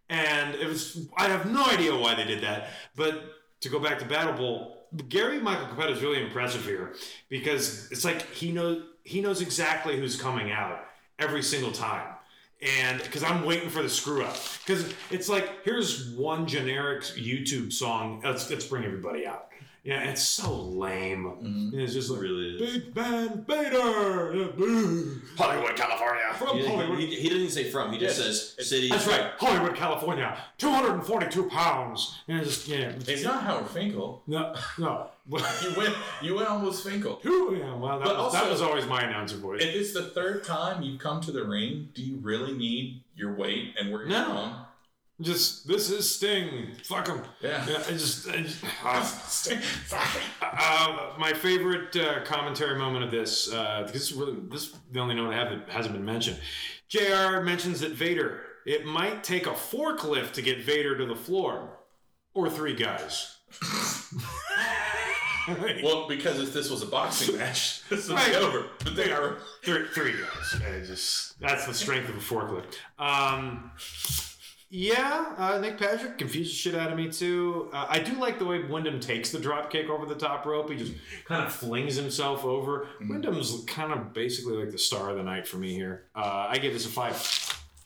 And 0.08 0.54
it 0.54 0.66
was, 0.66 1.08
I 1.16 1.28
have 1.28 1.50
no 1.50 1.64
idea 1.64 1.96
why 1.96 2.14
they 2.14 2.24
did 2.24 2.42
that. 2.42 2.68
But 2.94 3.24
to 3.60 3.68
go 3.68 3.78
back 3.80 3.98
to 3.98 4.04
Battle 4.04 4.34
Bowl, 4.34 4.86
Gary 5.08 5.40
Michael 5.40 5.66
Cappetta 5.66 5.92
is 5.92 6.02
really 6.02 6.22
impressive 6.22 6.64
here 6.64 6.94
because 7.28 7.90
it's 7.90 8.04
like 8.04 8.30
he 8.30 8.52
knows, 8.52 8.84
he 9.02 9.20
knows 9.20 9.40
exactly 9.40 9.98
who's 9.98 10.20
coming 10.20 10.52
out 10.52 10.84
every 11.18 11.42
single 11.42 11.72
time. 11.72 12.08
And 12.62 13.02
because 13.02 13.22
I'm 13.22 13.44
waiting 13.44 13.68
for 13.68 13.82
the 13.82 13.88
screw 13.88 14.22
up. 14.22 14.36
Because 14.64 14.94
it's 15.10 15.28
like, 15.28 15.64
here's 15.64 16.10
one 16.12 16.46
generic 16.46 17.02
YouTube 17.02 17.72
song, 17.72 18.22
let's, 18.24 18.48
let's 18.48 18.66
bring 18.66 18.84
everybody 18.84 19.26
out. 19.26 19.48
Yeah, 19.86 20.00
it's 20.10 20.22
so 20.22 20.52
lame. 20.52 21.24
Mm-hmm. 21.24 21.78
It's 21.78 21.92
just 21.92 22.10
like 22.10 22.20
really 22.20 22.56
is. 22.56 22.72
Big 22.82 22.92
Van 22.92 23.44
Vader, 23.44 24.34
yeah. 24.34 25.14
Hollywood, 25.38 25.76
California. 25.76 26.24
From 26.36 26.58
He, 26.58 26.66
Hollywood. 26.66 26.98
he, 26.98 27.06
he 27.14 27.28
doesn't 27.28 27.50
say 27.50 27.70
from. 27.70 27.92
He 27.92 27.98
just 28.00 28.18
Yes. 28.18 28.54
says 28.56 28.68
city. 28.68 28.88
That's 28.88 29.06
right, 29.06 29.30
Hollywood, 29.38 29.76
California. 29.76 30.36
242 30.58 31.44
pounds. 31.48 32.18
Yeah, 32.26 32.42
just 32.42 32.66
yeah. 32.66 32.92
It's 33.06 33.22
not 33.22 33.44
Howard 33.44 33.68
Finkel. 33.70 34.22
No, 34.26 34.54
no. 34.76 35.06
You 35.28 35.74
went. 35.76 35.94
You 36.22 36.34
went 36.36 36.48
almost 36.48 36.84
Finkel. 36.84 37.16
Two, 37.16 37.56
yeah, 37.60 37.74
well, 37.74 37.98
that, 37.98 38.04
But 38.06 38.16
was, 38.16 38.32
that 38.32 38.48
was 38.50 38.62
always 38.62 38.86
my 38.86 39.02
announcer 39.02 39.36
voice. 39.36 39.60
If 39.62 39.74
it's 39.74 39.92
the 39.92 40.02
third 40.10 40.44
time 40.44 40.82
you've 40.82 41.00
come 41.00 41.20
to 41.22 41.32
the 41.32 41.44
ring, 41.44 41.88
do 41.94 42.02
you 42.02 42.16
really 42.22 42.52
need 42.54 43.02
your 43.16 43.34
weight 43.34 43.74
and 43.78 43.90
where 43.92 44.02
you're 44.02 44.10
No. 44.10 44.24
from? 44.24 44.65
Just 45.20 45.66
this 45.66 45.90
is 45.90 46.14
Sting. 46.14 46.72
Fuck 46.84 47.06
him. 47.08 47.22
Yeah. 47.40 47.66
Yeah, 47.66 47.82
I 47.88 47.92
just, 47.92 48.28
I 48.28 48.42
just 48.42 48.62
uh, 50.42 51.12
my 51.18 51.32
favorite 51.32 51.96
uh, 51.96 52.22
commentary 52.24 52.78
moment 52.78 53.04
of 53.04 53.10
this, 53.10 53.50
uh, 53.52 53.78
because 53.86 53.92
this 53.92 54.10
is 54.10 54.12
really 54.14 54.36
this 54.50 54.64
is 54.64 54.76
the 54.92 55.00
only 55.00 55.14
note 55.14 55.32
I 55.32 55.36
have 55.36 55.48
that 55.50 55.68
hasn't 55.70 55.94
been 55.94 56.04
mentioned. 56.04 56.38
Jr. 56.88 57.40
mentions 57.40 57.80
that 57.80 57.92
Vader. 57.92 58.42
It 58.66 58.84
might 58.84 59.22
take 59.24 59.46
a 59.46 59.52
forklift 59.52 60.32
to 60.32 60.42
get 60.42 60.64
Vader 60.64 60.98
to 60.98 61.06
the 61.06 61.14
floor, 61.16 61.78
or 62.34 62.50
three 62.50 62.74
guys. 62.74 63.36
Well, 65.80 66.08
because 66.08 66.40
if 66.40 66.52
this 66.52 66.68
was 66.70 66.82
a 66.82 66.86
boxing 66.86 67.36
match, 67.38 67.88
this 67.88 68.08
would 68.08 68.16
Right. 68.16 68.30
be 68.30 68.34
over. 68.36 68.66
But 68.82 68.96
they 68.96 69.12
are. 69.12 69.38
three, 69.62 69.86
three 69.94 70.12
guys. 70.14 70.60
I 70.60 70.84
just 70.84 71.38
that's 71.38 71.66
the 71.66 71.74
strength 71.74 72.08
of 72.08 72.16
a 72.16 72.18
forklift. 72.18 72.74
Um, 72.98 73.70
yeah, 74.68 75.34
uh, 75.38 75.58
Nick 75.58 75.78
Patrick 75.78 76.18
confused 76.18 76.50
the 76.50 76.54
shit 76.54 76.74
out 76.74 76.90
of 76.90 76.98
me 76.98 77.10
too. 77.10 77.70
Uh, 77.72 77.86
I 77.88 78.00
do 78.00 78.14
like 78.14 78.38
the 78.38 78.44
way 78.44 78.64
Windham 78.64 78.98
takes 78.98 79.30
the 79.30 79.38
drop 79.38 79.70
kick 79.70 79.88
over 79.88 80.06
the 80.06 80.16
top 80.16 80.44
rope. 80.44 80.70
He 80.70 80.76
just 80.76 80.92
kind 81.24 81.44
of 81.44 81.52
flings 81.52 81.94
himself 81.94 82.44
over. 82.44 82.88
Windham's 83.08 83.64
kind 83.66 83.92
of 83.92 84.12
basically 84.12 84.56
like 84.56 84.72
the 84.72 84.78
star 84.78 85.10
of 85.10 85.16
the 85.16 85.22
night 85.22 85.46
for 85.46 85.56
me 85.56 85.72
here. 85.72 86.06
Uh, 86.16 86.46
I 86.48 86.58
give 86.58 86.72
this 86.72 86.84
a 86.84 86.88
five. 86.88 87.14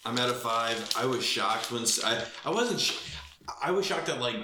I'm 0.06 0.18
at 0.18 0.30
a 0.30 0.34
five. 0.34 0.90
I 0.96 1.04
was 1.04 1.22
shocked 1.24 1.70
when 1.70 1.84
I 2.04 2.24
I 2.46 2.50
wasn't. 2.50 2.80
Sh- 2.80 3.16
I 3.62 3.70
was 3.72 3.84
shocked 3.84 4.08
at 4.08 4.20
like 4.20 4.36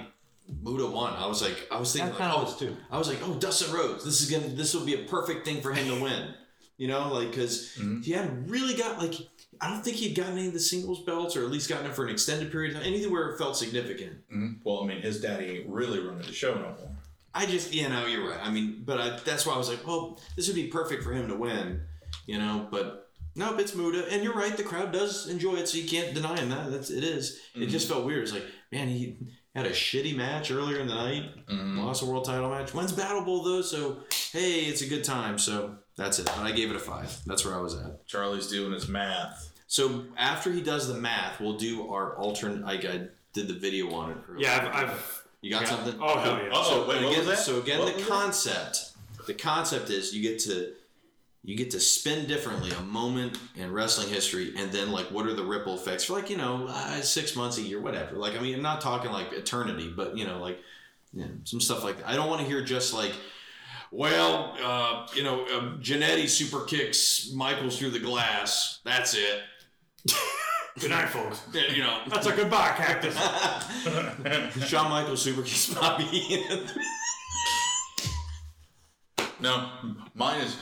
Muta 0.63 0.85
won. 0.85 1.13
I 1.13 1.25
was 1.25 1.41
like, 1.41 1.67
I 1.71 1.79
was 1.79 1.91
thinking, 1.91 2.11
like, 2.13 2.33
oh, 2.33 2.43
was 2.43 2.57
too. 2.57 2.75
I 2.91 2.97
was 2.97 3.07
like, 3.09 3.19
oh, 3.23 3.33
Dustin 3.35 3.73
Rhodes. 3.73 4.05
This 4.05 4.21
is 4.21 4.29
gonna. 4.29 4.53
This 4.53 4.73
will 4.73 4.85
be 4.85 4.93
a 4.93 5.07
perfect 5.07 5.45
thing 5.45 5.61
for 5.61 5.73
him 5.73 5.87
to 5.87 6.03
win. 6.03 6.33
You 6.77 6.87
know, 6.87 7.11
like 7.11 7.31
because 7.31 7.73
he 8.03 8.11
hadn't 8.11 8.47
really 8.47 8.75
got 8.75 8.99
like. 8.99 9.15
I 9.61 9.69
don't 9.69 9.83
think 9.83 9.97
he'd 9.97 10.15
gotten 10.15 10.37
any 10.37 10.47
of 10.47 10.53
the 10.53 10.59
singles 10.59 11.03
belts, 11.03 11.35
or 11.35 11.43
at 11.43 11.49
least 11.51 11.69
gotten 11.69 11.85
it 11.87 11.95
for 11.95 12.05
an 12.05 12.11
extended 12.11 12.51
period 12.51 12.75
of 12.75 12.81
time. 12.81 12.87
Anything 12.87 13.11
where 13.11 13.29
it 13.29 13.37
felt 13.37 13.57
significant. 13.57 14.17
Mhm. 14.29 14.57
Well, 14.63 14.83
I 14.83 14.87
mean, 14.87 15.01
his 15.01 15.19
daddy 15.21 15.45
ain't 15.45 15.69
really 15.69 15.99
running 15.99 16.25
the 16.27 16.33
show 16.33 16.53
no 16.55 16.61
more. 16.79 16.97
I 17.33 17.45
just, 17.45 17.73
you 17.73 17.87
know, 17.89 18.05
you're 18.07 18.27
right. 18.29 18.39
I 18.41 18.49
mean, 18.49 18.83
but 18.85 18.99
I, 18.99 19.19
that's 19.23 19.45
why 19.45 19.53
I 19.53 19.57
was 19.57 19.69
like, 19.69 19.85
well, 19.85 20.19
this 20.35 20.47
would 20.47 20.55
be 20.55 20.67
perfect 20.67 21.03
for 21.03 21.11
him 21.13 21.27
to 21.27 21.35
win, 21.35 21.81
you 22.25 22.39
know. 22.39 22.67
But 22.71 23.09
nope, 23.35 23.59
it's 23.59 23.75
Muta, 23.75 24.07
and 24.11 24.23
you're 24.23 24.33
right. 24.33 24.55
The 24.57 24.63
crowd 24.63 24.91
does 24.91 25.27
enjoy 25.29 25.55
it, 25.55 25.67
so 25.67 25.77
you 25.77 25.87
can't 25.87 26.13
deny 26.15 26.39
him 26.39 26.49
that. 26.49 26.71
That's 26.71 26.89
it 26.89 27.03
is. 27.03 27.39
It 27.55 27.67
just 27.67 27.87
felt 27.87 28.05
weird. 28.05 28.23
It's 28.23 28.33
like, 28.33 28.45
man, 28.71 28.87
he 28.87 29.17
had 29.57 29.65
a 29.65 29.71
shitty 29.71 30.15
match 30.15 30.51
earlier 30.51 30.79
in 30.79 30.87
the 30.87 30.93
night, 30.93 31.47
mm-hmm. 31.47 31.79
lost 31.79 32.03
a 32.03 32.05
world 32.05 32.25
title 32.25 32.49
match. 32.49 32.73
When's 32.73 32.91
Battle 32.91 33.23
Bowl 33.23 33.43
though? 33.43 33.61
So 33.61 33.97
hey, 34.31 34.61
it's 34.61 34.81
a 34.81 34.87
good 34.87 35.03
time. 35.03 35.37
So 35.39 35.75
that's 35.95 36.19
it. 36.19 36.25
But 36.27 36.39
I 36.39 36.51
gave 36.51 36.69
it 36.69 36.75
a 36.75 36.79
five. 36.79 37.17
That's 37.25 37.43
where 37.43 37.55
I 37.55 37.59
was 37.59 37.75
at. 37.75 38.05
Charlie's 38.05 38.47
doing 38.47 38.71
his 38.71 38.87
math. 38.87 39.51
So 39.65 40.05
after 40.15 40.51
he 40.51 40.61
does 40.61 40.87
the 40.87 40.93
math, 40.93 41.39
we'll 41.41 41.57
do 41.57 41.89
our 41.91 42.15
alternate. 42.17 42.63
I, 42.65 42.73
I 42.73 43.07
did 43.33 43.47
the 43.47 43.55
video 43.55 43.91
on 43.93 44.11
it. 44.11 44.17
earlier. 44.29 44.47
Yeah, 44.47 44.71
I've. 44.73 44.89
I've 44.89 45.23
you 45.41 45.51
got 45.51 45.63
yeah. 45.63 45.69
something? 45.69 45.95
Oh 46.01 46.17
hell 46.19 46.39
yeah! 46.41 46.49
Uh-oh, 46.51 46.87
wait, 46.87 46.97
And 46.97 47.05
what 47.05 47.13
again, 47.13 47.27
was 47.27 47.37
that? 47.37 47.43
So 47.45 47.59
again, 47.59 47.79
What 47.79 47.87
the 47.89 47.93
was 47.93 48.03
that? 48.03 48.09
concept, 48.11 48.91
the 49.27 49.33
concept 49.33 49.89
is 49.89 50.13
you 50.15 50.21
get 50.23 50.39
to 50.41 50.73
you 51.47 51.55
get 51.55 51.71
to 51.71 51.79
spin 51.79 52.27
differently 52.27 52.71
a 52.71 52.81
moment 52.81 53.39
in 53.55 53.71
wrestling 53.71 54.09
history, 54.09 54.51
and 54.57 54.69
then 54.69 54.91
like 54.91 55.05
what 55.05 55.25
are 55.25 55.33
the 55.33 55.45
ripple 55.45 55.75
effects 55.75 56.03
for 56.03 56.11
like 56.11 56.29
you 56.29 56.35
know 56.35 56.67
uh, 56.67 56.99
six 56.99 57.37
months, 57.37 57.57
a 57.57 57.61
year, 57.61 57.79
whatever. 57.79 58.17
Like 58.17 58.35
I 58.37 58.41
mean, 58.41 58.53
I'm 58.53 58.61
not 58.61 58.81
talking 58.81 59.13
like 59.13 59.31
eternity, 59.31 59.91
but 59.95 60.17
you 60.17 60.27
know 60.27 60.39
like 60.41 60.59
you 61.13 61.21
know, 61.21 61.31
some 61.45 61.61
stuff 61.61 61.85
like 61.85 61.99
that. 61.99 62.07
I 62.09 62.17
don't 62.17 62.29
want 62.29 62.41
to 62.41 62.47
hear 62.47 62.61
just 62.61 62.93
like. 62.93 63.13
Well, 63.89 64.57
uh, 64.61 65.07
you 65.15 65.23
know, 65.23 65.47
um, 65.47 65.79
Jannetty 65.81 66.27
super 66.27 66.65
kicks 66.65 67.31
Michaels 67.33 67.79
through 67.79 67.91
the 67.91 67.99
glass. 67.99 68.81
That's 68.83 69.13
it. 69.13 69.43
Good 70.77 70.89
night, 70.89 71.07
folks. 71.07 71.41
You 71.53 71.83
know, 71.83 72.01
That's 72.09 72.27
a 72.27 72.35
goodbye, 72.35 72.73
cactus. 72.75 73.15
Shawn 74.67 74.89
Michaels 74.89 75.21
super 75.21 75.41
kicks 75.41 75.73
Bobby. 75.73 76.45
No, 79.39 79.69
mine 80.15 80.41
is 80.41 80.57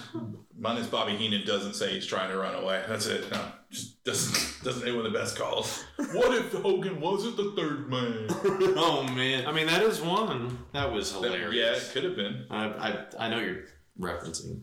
mine 0.58 0.78
is 0.78 0.88
Bobby 0.88 1.16
Heenan 1.16 1.46
doesn't 1.46 1.76
say 1.76 1.94
he's 1.94 2.06
trying 2.06 2.30
to 2.30 2.38
run 2.38 2.56
away. 2.56 2.84
That's 2.88 3.06
it. 3.08 3.32
No, 3.32 3.42
just 3.72 4.04
doesn't 4.04 4.64
doesn't 4.64 4.84
make 4.84 4.96
one 4.96 5.06
of 5.06 5.14
the 5.14 5.18
best 5.18 5.38
calls. 5.38 5.86
What 6.14 6.36
if 6.38 6.52
Hogan 6.52 7.00
wasn't 7.00 7.38
the 7.38 7.54
third 7.56 7.90
man? 7.90 8.28
oh 8.78 9.04
man, 9.16 9.48
I 9.48 9.52
mean, 9.52 9.68
that 9.68 9.82
is 9.82 10.02
one. 10.02 10.58
that 10.74 10.92
was 10.92 11.12
hilarious. 11.12 11.54
yeah, 11.54 11.72
it 11.72 11.94
could 11.94 12.04
have 12.04 12.16
been. 12.16 12.46
I, 12.50 12.66
I, 12.66 13.06
I 13.20 13.30
know 13.30 13.40
you're 13.40 13.64
referencing. 14.00 14.62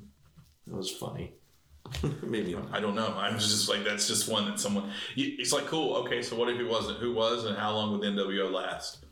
That 0.67 0.77
was 0.77 0.91
funny. 0.91 1.33
Maybe. 2.23 2.57
I 2.71 2.81
don't 2.81 2.95
know. 2.95 3.15
I'm 3.17 3.39
just 3.39 3.69
like 3.69 3.85
that's 3.85 4.07
just 4.09 4.29
one 4.29 4.47
that 4.47 4.61
someone. 4.61 4.91
It's 5.17 5.53
like 5.53 5.67
cool. 5.67 5.97
Okay, 5.97 6.23
so 6.23 6.37
what 6.37 6.49
if 6.51 6.59
he 6.59 6.65
wasn't? 6.65 6.99
Who 6.99 7.15
was? 7.15 7.45
And 7.45 7.57
how 7.57 7.75
long 7.75 7.93
would 7.93 8.03
the 8.03 8.09
NWO 8.09 8.53
last? 8.53 9.05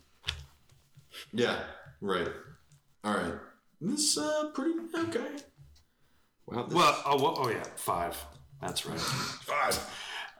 Yeah, 1.33 1.59
right. 2.01 2.29
All 3.03 3.15
right. 3.15 3.33
This 3.81 4.17
uh 4.17 4.51
pretty 4.53 4.73
okay. 4.95 5.25
Wow. 6.45 6.63
This, 6.63 6.73
Well, 6.75 7.01
oh, 7.05 7.21
well, 7.21 7.35
oh 7.37 7.49
yeah, 7.49 7.63
five. 7.75 8.15
That's 8.61 8.85
right. 8.85 8.99
Five. 8.99 9.89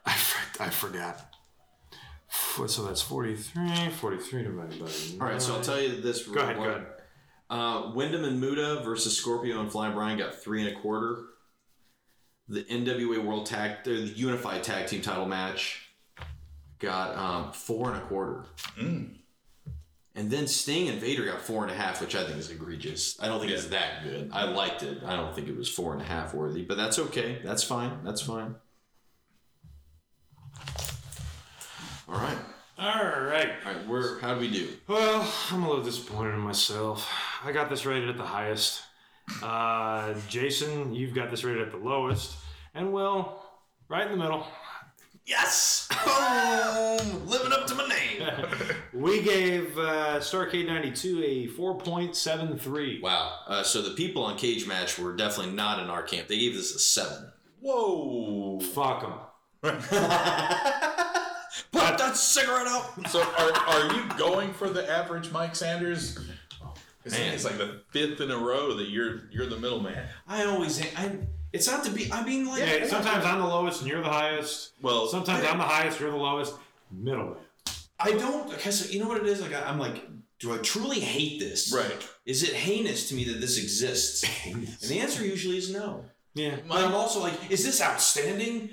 I, 0.06 0.14
for- 0.14 0.64
I 0.64 0.70
forgot. 0.70 1.28
So 2.68 2.86
that's 2.86 3.02
43, 3.02 3.90
43 3.90 4.44
divided 4.44 4.80
by 4.80 4.86
all 5.20 5.32
right. 5.32 5.42
So 5.42 5.56
I'll 5.56 5.62
tell 5.62 5.82
you 5.82 6.02
this. 6.02 6.28
Go 6.28 6.40
ahead, 6.40 6.56
go 6.58 6.64
ahead. 6.64 6.86
Uh, 7.50 7.92
Windham 7.96 8.24
and 8.24 8.40
Muta 8.40 8.82
versus 8.86 9.18
Scorpio 9.18 9.60
and 9.60 9.72
Fly 9.72 9.90
Brian 9.92 10.18
got 10.18 10.36
three 10.36 10.66
and 10.66 10.76
a 10.76 10.80
quarter. 10.80 11.24
The 12.48 12.64
NWA 12.64 13.24
World 13.24 13.48
Tag, 13.48 13.84
the 13.84 13.92
Unified 13.94 14.64
Tag 14.64 14.88
Team 14.88 15.02
Title 15.02 15.26
match, 15.26 15.90
got 16.80 17.16
um, 17.18 17.52
four 17.52 17.90
and 17.92 17.98
a 17.98 18.06
quarter. 18.06 18.46
And 20.14 20.30
then 20.30 20.46
Sting 20.46 20.90
and 20.90 21.00
Vader 21.00 21.26
got 21.26 21.42
four 21.42 21.64
and 21.64 21.72
a 21.72 21.76
half, 21.76 22.02
which 22.02 22.16
I 22.16 22.26
think 22.26 22.38
is 22.38 22.52
egregious. 22.52 23.18
I 23.22 23.28
don't 23.28 23.40
think 23.40 23.54
it's 23.54 23.68
that 23.68 24.04
good. 24.04 24.30
I 24.34 24.44
liked 24.44 24.84
it. 24.84 25.04
I 25.06 25.16
don't 25.16 25.34
think 25.34 25.48
it 25.48 25.56
was 25.56 25.70
four 25.70 25.94
and 25.94 26.02
a 26.02 26.06
half 26.06 26.34
worthy, 26.34 26.64
but 26.64 26.76
that's 26.76 27.00
okay. 27.00 27.40
That's 27.46 27.64
fine. 27.64 28.00
That's 28.04 28.22
fine. 28.22 28.56
All 32.10 32.16
right. 32.16 32.38
All 32.78 33.06
right. 33.06 33.52
All 33.66 33.74
right. 33.74 33.88
We're 33.88 34.20
How 34.20 34.34
do 34.34 34.42
we 34.42 34.52
do? 34.52 34.70
Well, 34.88 35.34
I'm 35.50 35.64
a 35.64 35.70
little 35.70 35.84
disappointed 35.84 36.34
in 36.34 36.40
myself. 36.40 37.10
I 37.46 37.54
got 37.54 37.70
this 37.70 37.86
rated 37.86 38.10
at 38.10 38.18
the 38.18 38.24
highest. 38.24 38.82
Uh, 39.42 40.14
Jason, 40.28 40.94
you've 40.94 41.14
got 41.14 41.32
this 41.32 41.46
rated 41.46 41.62
at 41.62 41.72
the 41.72 41.78
lowest. 41.78 42.36
And 42.74 42.92
Will, 42.92 43.42
right 43.88 44.06
in 44.06 44.12
the 44.12 44.18
middle. 44.18 44.46
Yes. 45.26 45.88
Boom! 46.06 47.28
Living 47.28 47.54
up 47.54 47.68
to 47.68 47.76
my 47.76 47.88
name. 47.88 48.28
We 48.94 49.22
gave 49.22 49.78
uh, 49.78 50.20
Starrcade 50.20 50.68
92 50.68 51.24
a 51.24 51.48
4.73. 51.58 53.02
Wow. 53.02 53.40
Uh, 53.48 53.64
so 53.64 53.82
the 53.82 53.92
people 53.92 54.22
on 54.24 54.38
Cage 54.38 54.68
Match 54.68 55.00
were 55.00 55.16
definitely 55.16 55.54
not 55.54 55.82
in 55.82 55.90
our 55.90 56.04
camp. 56.04 56.28
They 56.28 56.38
gave 56.38 56.54
this 56.56 56.76
a 56.76 56.80
seven. 56.80 57.32
Whoa. 57.62 58.60
Fuck 58.60 59.02
them. 59.02 59.14
Put 61.72 61.98
that 61.98 62.18
cigarette 62.18 62.68
out. 62.68 63.10
So 63.10 63.22
are, 63.22 63.54
are 63.54 63.94
you 63.94 64.04
going 64.18 64.54
for 64.54 64.70
the 64.70 64.88
average 64.90 65.32
Mike 65.32 65.56
Sanders? 65.56 66.20
It's, 67.06 67.18
Man. 67.18 67.34
it's 67.34 67.46
like 67.46 67.58
the 67.58 67.82
fifth 67.92 68.20
in 68.22 68.30
a 68.30 68.38
row 68.38 68.76
that 68.76 68.90
you're 68.90 69.22
you're 69.32 69.48
the 69.48 69.58
middleman. 69.58 70.06
I 70.28 70.44
always. 70.46 70.82
I. 70.96 71.18
It's 71.54 71.68
not 71.68 71.84
to 71.86 71.92
be. 71.92 72.12
I 72.12 72.24
mean, 72.24 72.46
like. 72.48 72.60
Yeah, 72.60 72.86
sometimes 72.88 73.26
I'm 73.26 73.40
the 73.40 73.48
lowest 73.48 73.82
and 73.82 73.90
you're 73.90 74.02
the 74.02 74.10
highest. 74.10 74.72
Well, 74.82 75.08
Sometimes 75.08 75.46
I'm 75.46 75.58
the 75.58 75.64
highest, 75.64 76.00
you're 76.00 76.12
the 76.12 76.18
lowest. 76.18 76.56
Middle. 76.92 77.38
I 78.00 78.12
don't. 78.12 78.52
Okay, 78.54 78.72
so 78.72 78.90
you 78.92 79.00
know 79.00 79.08
what 79.08 79.18
it 79.18 79.28
is. 79.28 79.42
Like 79.42 79.54
I, 79.54 79.64
I'm 79.64 79.80
like. 79.80 80.08
Do 80.40 80.52
I 80.52 80.58
truly 80.58 81.00
hate 81.00 81.40
this? 81.40 81.72
right. 81.72 82.10
Is 82.26 82.42
it 82.42 82.54
heinous 82.56 83.10
to 83.10 83.16
me 83.16 83.26
that 83.26 83.40
this 83.40 83.60
exists? 83.60 84.24
And 84.48 84.66
the 84.68 85.00
answer 85.00 85.24
usually 85.24 85.58
is 85.58 85.72
no. 85.72 86.04
Yeah. 86.34 86.56
But 86.68 86.84
I'm 86.84 86.96
also 86.96 87.20
like, 87.20 87.52
is 87.52 87.64
this 87.64 87.80
outstanding? 87.80 88.72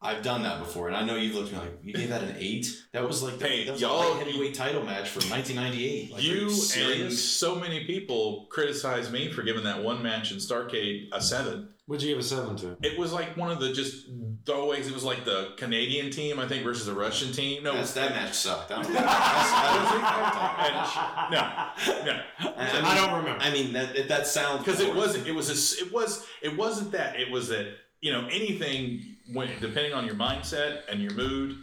I've 0.00 0.22
done 0.22 0.44
that 0.44 0.60
before, 0.60 0.88
and 0.88 0.96
I 0.96 1.04
know 1.04 1.16
you've 1.16 1.34
looked 1.34 1.48
at 1.52 1.58
me 1.58 1.58
like, 1.58 1.78
you 1.84 1.92
gave 1.92 2.08
that 2.08 2.22
an 2.22 2.36
eight. 2.38 2.66
That 2.94 3.06
was 3.06 3.22
like, 3.22 3.38
that, 3.38 3.48
Hey, 3.50 3.64
that 3.66 3.72
was 3.72 3.80
y'all- 3.82 4.14
a 4.14 4.16
heavyweight 4.16 4.54
title 4.54 4.82
match 4.82 5.10
from 5.10 5.28
1998. 5.28 6.12
Like, 6.12 6.20
are 6.22 6.24
you 6.24 7.02
and 7.02 7.12
so 7.12 7.54
many 7.56 7.84
people 7.84 8.46
criticize 8.50 9.12
me 9.12 9.30
for 9.30 9.42
giving 9.42 9.64
that 9.64 9.82
one 9.82 10.02
match 10.02 10.32
in 10.32 10.38
Starrcade 10.38 11.08
a 11.12 11.20
seven. 11.20 11.68
What'd 11.90 12.04
you 12.04 12.10
give 12.10 12.20
a 12.20 12.22
seven 12.22 12.54
to? 12.58 12.76
It 12.84 12.96
was 12.96 13.12
like 13.12 13.36
one 13.36 13.50
of 13.50 13.58
the 13.58 13.72
just 13.72 14.06
throwaways. 14.44 14.86
It 14.86 14.94
was 14.94 15.02
like 15.02 15.24
the 15.24 15.54
Canadian 15.56 16.12
team, 16.12 16.38
I 16.38 16.46
think, 16.46 16.62
versus 16.62 16.86
the 16.86 16.94
Russian 16.94 17.32
team. 17.32 17.64
No, 17.64 17.72
That's, 17.72 17.94
that 17.94 18.12
match 18.12 18.32
sucked. 18.32 18.70
I 18.70 18.76
don't, 18.76 18.86
and, 22.06 22.06
no, 22.06 22.14
no. 22.14 22.22
I, 22.56 22.92
I 22.92 22.94
don't 22.94 23.18
remember. 23.18 23.42
I 23.42 23.50
mean, 23.50 23.72
that 23.72 24.06
that 24.06 24.28
sounds 24.28 24.62
because 24.64 24.78
it 24.80 24.94
wasn't 24.94 25.26
it 25.26 25.32
was 25.32 25.50
a, 25.50 25.54
it 25.84 25.92
was 25.92 26.24
it 26.42 26.56
wasn't 26.56 26.92
that 26.92 27.18
it 27.18 27.28
was 27.28 27.48
that 27.48 27.66
you 28.00 28.12
know 28.12 28.28
anything 28.30 29.16
when 29.32 29.48
depending 29.60 29.92
on 29.92 30.06
your 30.06 30.14
mindset 30.14 30.82
and 30.88 31.02
your 31.02 31.14
mood 31.14 31.56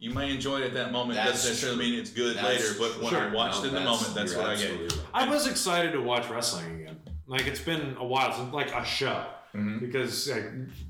you 0.00 0.10
may 0.12 0.34
enjoy 0.34 0.62
it 0.62 0.64
at 0.64 0.74
that 0.74 0.90
moment 0.90 1.14
That's 1.14 1.30
doesn't 1.30 1.48
necessarily 1.50 1.78
true. 1.84 1.90
mean 1.92 2.00
it's 2.00 2.10
good 2.10 2.36
That's- 2.38 2.60
later 2.60 2.74
but 2.76 3.00
when 3.00 3.10
Sure. 3.12 3.30
I 3.30 3.32
watched 3.32 3.58
No, 3.58 3.64
it 3.66 3.68
in 3.68 3.74
the 3.74 3.80
moment 3.82 4.14
that's 4.16 4.34
what 4.34 4.46
I 4.46 4.52
absolutely 4.54 4.88
get 4.88 4.96
right. 4.96 5.04
I 5.14 5.28
was 5.30 5.46
excited 5.46 5.92
to 5.92 6.00
watch 6.00 6.28
wrestling 6.28 6.80
again. 6.82 6.96
Like 7.28 7.46
it's 7.46 7.60
been 7.60 7.96
a 7.98 8.04
while 8.04 8.32
since 8.32 8.52
like 8.52 8.74
a 8.74 8.84
show. 8.84 9.26
Mhm. 9.54 9.80
Because 9.80 10.28
like, 10.30 10.44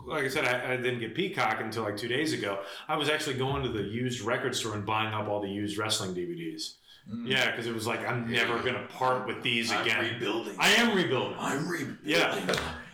like 0.06 0.24
I 0.24 0.28
said, 0.28 0.44
I, 0.44 0.72
I 0.74 0.76
didn't 0.76 1.00
get 1.00 1.14
Peacock 1.14 1.60
until 1.60 1.82
like 1.84 1.96
two 1.96 2.08
days 2.08 2.32
ago. 2.32 2.60
I 2.88 2.96
was 2.96 3.08
actually 3.08 3.36
going 3.36 3.62
to 3.62 3.68
the 3.70 3.82
used 3.82 4.20
record 4.20 4.54
store 4.54 4.74
and 4.74 4.84
buying 4.84 5.14
up 5.14 5.28
all 5.28 5.40
the 5.40 5.48
used 5.48 5.78
wrestling 5.78 6.14
DVDs. 6.14 6.74
Yeah, 7.24 7.50
because 7.50 7.66
it 7.66 7.74
was 7.74 7.86
like 7.86 8.06
I'm 8.06 8.30
never 8.30 8.58
gonna 8.62 8.86
part 8.88 9.26
with 9.26 9.42
these 9.42 9.72
I'm 9.72 9.82
again. 9.84 10.12
rebuilding. 10.14 10.54
I 10.58 10.68
am 10.74 10.94
rebuilding. 10.94 11.36
I'm 11.40 11.66
rebuilding. 11.66 11.98
Yeah. 12.04 12.38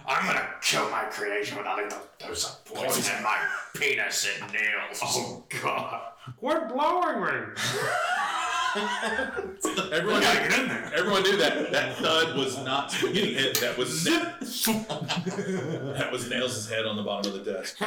I'm 0.09 0.25
gonna 0.25 0.49
kill 0.63 0.89
my 0.91 1.03
creation 1.11 1.59
without 1.59 1.81
even 1.81 1.99
those 2.21 2.45
poison 2.65 3.17
in 3.17 3.23
my 3.25 3.37
penis 3.75 4.29
and 4.41 4.53
nails. 4.53 5.01
Oh 5.03 5.45
God! 5.63 6.01
Quit 6.39 6.69
blowing 6.69 7.21
me! 7.25 7.31
everyone, 9.93 10.21
gotta 10.21 10.49
get 10.49 10.59
in 10.59 10.69
there. 10.69 10.93
everyone 10.95 11.23
knew 11.23 11.37
that 11.37 11.71
that 11.73 11.97
thud 11.97 12.37
was 12.37 12.59
not 12.65 12.91
getting 13.01 13.35
hit 13.35 13.59
that 13.61 13.77
was 13.79 14.05
that 14.05 16.09
was 16.13 16.29
Nails' 16.29 16.69
head 16.69 16.85
on 16.85 16.97
the 16.97 17.03
bottom 17.03 17.33
of 17.35 17.45
the 17.45 17.53
desk 17.53 17.79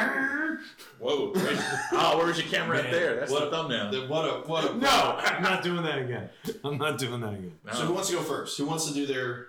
whoa 0.99 1.31
wait. 1.35 1.43
oh 1.45 1.87
ah, 1.93 2.17
where's 2.17 2.37
your 2.39 2.47
camera 2.47 2.81
right 2.81 2.91
there 2.91 3.17
that's 3.17 3.31
the 3.31 3.39
What- 3.39 3.51
thumbnail 3.51 3.91
The- 3.91 4.07
what 4.07 4.25
a 4.25 4.31
what 4.47 4.71
a 4.71 4.75
No, 4.75 4.87
I'm 5.19 5.43
not 5.43 5.63
doing 5.63 5.83
that 5.83 5.99
again. 5.99 6.29
I'm 6.63 6.77
not 6.77 6.97
doing 6.97 7.21
that 7.21 7.33
again. 7.33 7.53
No. 7.65 7.73
So 7.73 7.85
who 7.85 7.93
wants 7.93 8.09
to 8.09 8.15
go 8.15 8.21
first? 8.21 8.57
Who 8.57 8.65
wants 8.65 8.87
to 8.87 8.93
do 8.93 9.05
their? 9.05 9.47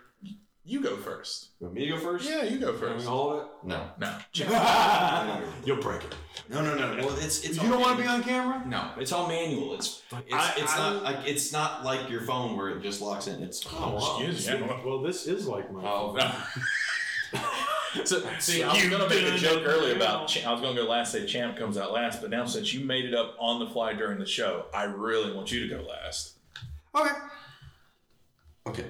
You 0.65 0.82
go 0.82 0.97
first 0.97 1.49
You 1.59 1.66
want 1.66 1.77
me 1.78 1.87
to 1.87 1.93
go 1.93 1.99
first? 1.99 2.28
yeah 2.28 2.45
you 2.45 2.59
go 2.59 2.73
Can 2.73 2.81
we 2.82 2.89
first 2.95 3.07
hold 3.07 3.45
No. 3.65 3.89
no 3.99 4.16
it? 4.35 5.49
You'll 5.66 5.77
break 5.81 6.03
it. 6.05 6.15
No, 6.49 6.62
no, 6.62 6.74
no. 6.74 7.07
Well, 7.07 7.16
it's 7.19 7.45
it's. 7.45 7.57
You 7.57 7.62
all 7.65 7.70
don't 7.70 7.81
want 7.81 7.97
to 7.97 8.03
be 8.03 8.09
manual. 8.09 8.15
on 8.16 8.23
camera? 8.23 8.62
No, 8.66 8.91
it's 9.01 9.12
all 9.12 9.28
manual. 9.28 9.74
It's 9.74 10.03
it's, 10.12 10.32
I- 10.35 10.55
it's 10.59 10.73
I- 10.74 10.78
not 10.93 11.03
like 11.03 11.16
it's 11.27 11.53
not 11.53 11.85
like 11.85 12.09
your 12.11 12.23
phone 12.23 12.57
where 12.57 12.70
it 12.70 12.82
just 12.82 13.01
locks 13.01 13.27
in. 13.27 13.43
It's 13.43 13.65
Oh, 13.73 13.95
wow. 13.95 14.19
Excuse 14.20 14.49
me. 14.61 14.66
Well, 14.85 15.01
this 15.03 15.27
is 15.27 15.47
like 15.47 15.70
my. 15.73 15.81
oh 15.85 16.16
So, 18.05 18.23
see, 18.39 18.62
I 18.62 18.73
was 18.73 18.85
You 18.85 18.91
gonna 18.91 19.09
make 19.09 19.24
a 19.24 19.31
done 19.31 19.39
joke 19.39 19.62
it 19.62 19.66
earlier 19.66 19.95
now. 19.97 20.01
about 20.05 20.28
Cha- 20.28 20.49
I 20.49 20.53
was 20.53 20.61
gonna 20.61 20.77
go 20.81 20.89
last, 20.89 21.11
say 21.11 21.27
Champ 21.27 21.57
comes 21.57 21.77
out 21.77 21.93
last, 21.93 22.20
but 22.20 22.31
now 22.31 22.45
since 22.45 22.73
you 22.73 22.85
made 22.85 23.05
it 23.05 23.15
up 23.15 23.35
on 23.41 23.59
the 23.59 23.66
fly 23.66 23.95
during 23.95 24.19
the 24.20 24.27
show, 24.27 24.66
I 24.73 24.85
really 24.85 25.32
want 25.32 25.51
you 25.51 25.66
to 25.69 25.74
go 25.77 25.82
last. 25.82 26.37
Okay. 26.95 27.11
okay. 28.66 28.87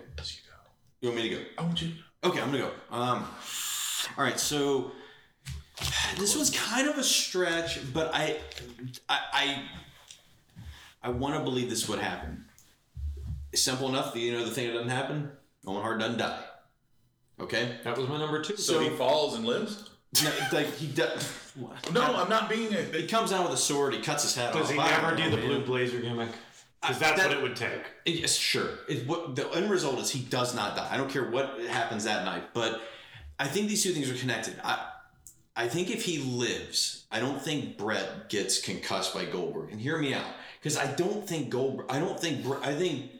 Yes, 1.00 1.02
you 1.02 1.08
want 1.08 1.22
me 1.22 1.28
to 1.28 1.36
go? 1.36 1.42
I 1.58 1.62
want 1.62 1.82
you. 1.82 1.92
Okay, 2.22 2.40
I'm 2.40 2.50
gonna 2.50 2.58
go. 2.58 2.70
Um, 2.94 3.26
all 4.18 4.24
right, 4.24 4.38
so 4.38 4.92
this 6.18 6.36
was 6.36 6.50
kind 6.50 6.88
of 6.88 6.98
a 6.98 7.04
stretch, 7.04 7.92
but 7.92 8.14
I, 8.14 8.36
I, 9.08 9.18
I, 9.32 9.62
I 11.02 11.08
want 11.10 11.36
to 11.36 11.40
believe 11.40 11.70
this 11.70 11.88
would 11.88 12.00
happen. 12.00 12.44
It's 13.52 13.62
simple 13.62 13.88
enough. 13.88 14.14
You 14.14 14.32
know, 14.32 14.44
the 14.44 14.50
thing 14.50 14.66
that 14.66 14.74
doesn't 14.74 14.90
happen, 14.90 15.30
Owen 15.66 15.82
Hart 15.82 16.00
doesn't 16.00 16.18
die. 16.18 16.42
Okay. 17.40 17.78
That 17.84 17.96
was 17.96 18.08
my 18.08 18.18
number 18.18 18.42
two. 18.42 18.56
So, 18.56 18.80
he 18.80 18.90
falls 18.90 19.34
and 19.34 19.46
lives? 19.46 19.88
No, 20.22 20.30
like 20.52 20.74
he 20.76 20.88
does. 20.88 21.52
No, 21.92 22.02
I'm 22.02 22.28
not 22.28 22.50
being 22.50 22.74
a. 22.74 22.82
He 22.82 23.06
comes 23.06 23.32
out 23.32 23.44
with 23.44 23.54
a 23.54 23.62
sword. 23.62 23.94
He 23.94 24.00
cuts 24.00 24.24
his 24.24 24.34
head 24.34 24.52
Does 24.52 24.62
off. 24.62 24.68
Does 24.68 24.70
he 24.70 24.78
I 24.78 24.90
never 24.90 25.16
don't 25.16 25.16
do 25.16 25.30
know, 25.30 25.36
the 25.36 25.42
blue 25.46 25.64
blazer 25.64 26.00
gimmick? 26.00 26.28
Because 26.80 26.98
that's 26.98 27.20
that- 27.20 27.28
what 27.28 27.36
it 27.38 27.42
would 27.42 27.56
take. 27.56 27.82
Yes, 28.06 28.34
sure. 28.34 28.70
It, 28.88 29.06
what, 29.06 29.36
the 29.36 29.48
end 29.50 29.70
result 29.70 29.98
is 29.98 30.10
he 30.10 30.20
does 30.20 30.54
not 30.54 30.76
die. 30.76 30.88
I 30.90 30.96
don't 30.96 31.10
care 31.10 31.30
what 31.30 31.60
happens 31.68 32.04
that 32.04 32.24
night, 32.24 32.54
but 32.54 32.80
I 33.38 33.46
think 33.46 33.68
these 33.68 33.82
two 33.82 33.92
things 33.92 34.10
are 34.10 34.14
connected. 34.14 34.54
I, 34.64 34.86
I 35.56 35.68
think 35.68 35.90
if 35.90 36.04
he 36.04 36.18
lives, 36.18 37.04
I 37.10 37.20
don't 37.20 37.40
think 37.40 37.76
Bret 37.76 38.30
gets 38.30 38.60
concussed 38.60 39.12
by 39.12 39.26
Goldberg. 39.26 39.72
And 39.72 39.80
hear 39.80 39.98
me 39.98 40.14
out, 40.14 40.24
because 40.58 40.78
I 40.78 40.86
don't 40.94 41.26
think 41.28 41.50
Goldberg. 41.50 41.86
I 41.90 41.98
don't 41.98 42.18
think. 42.18 42.46
I 42.62 42.72
think 42.74 43.10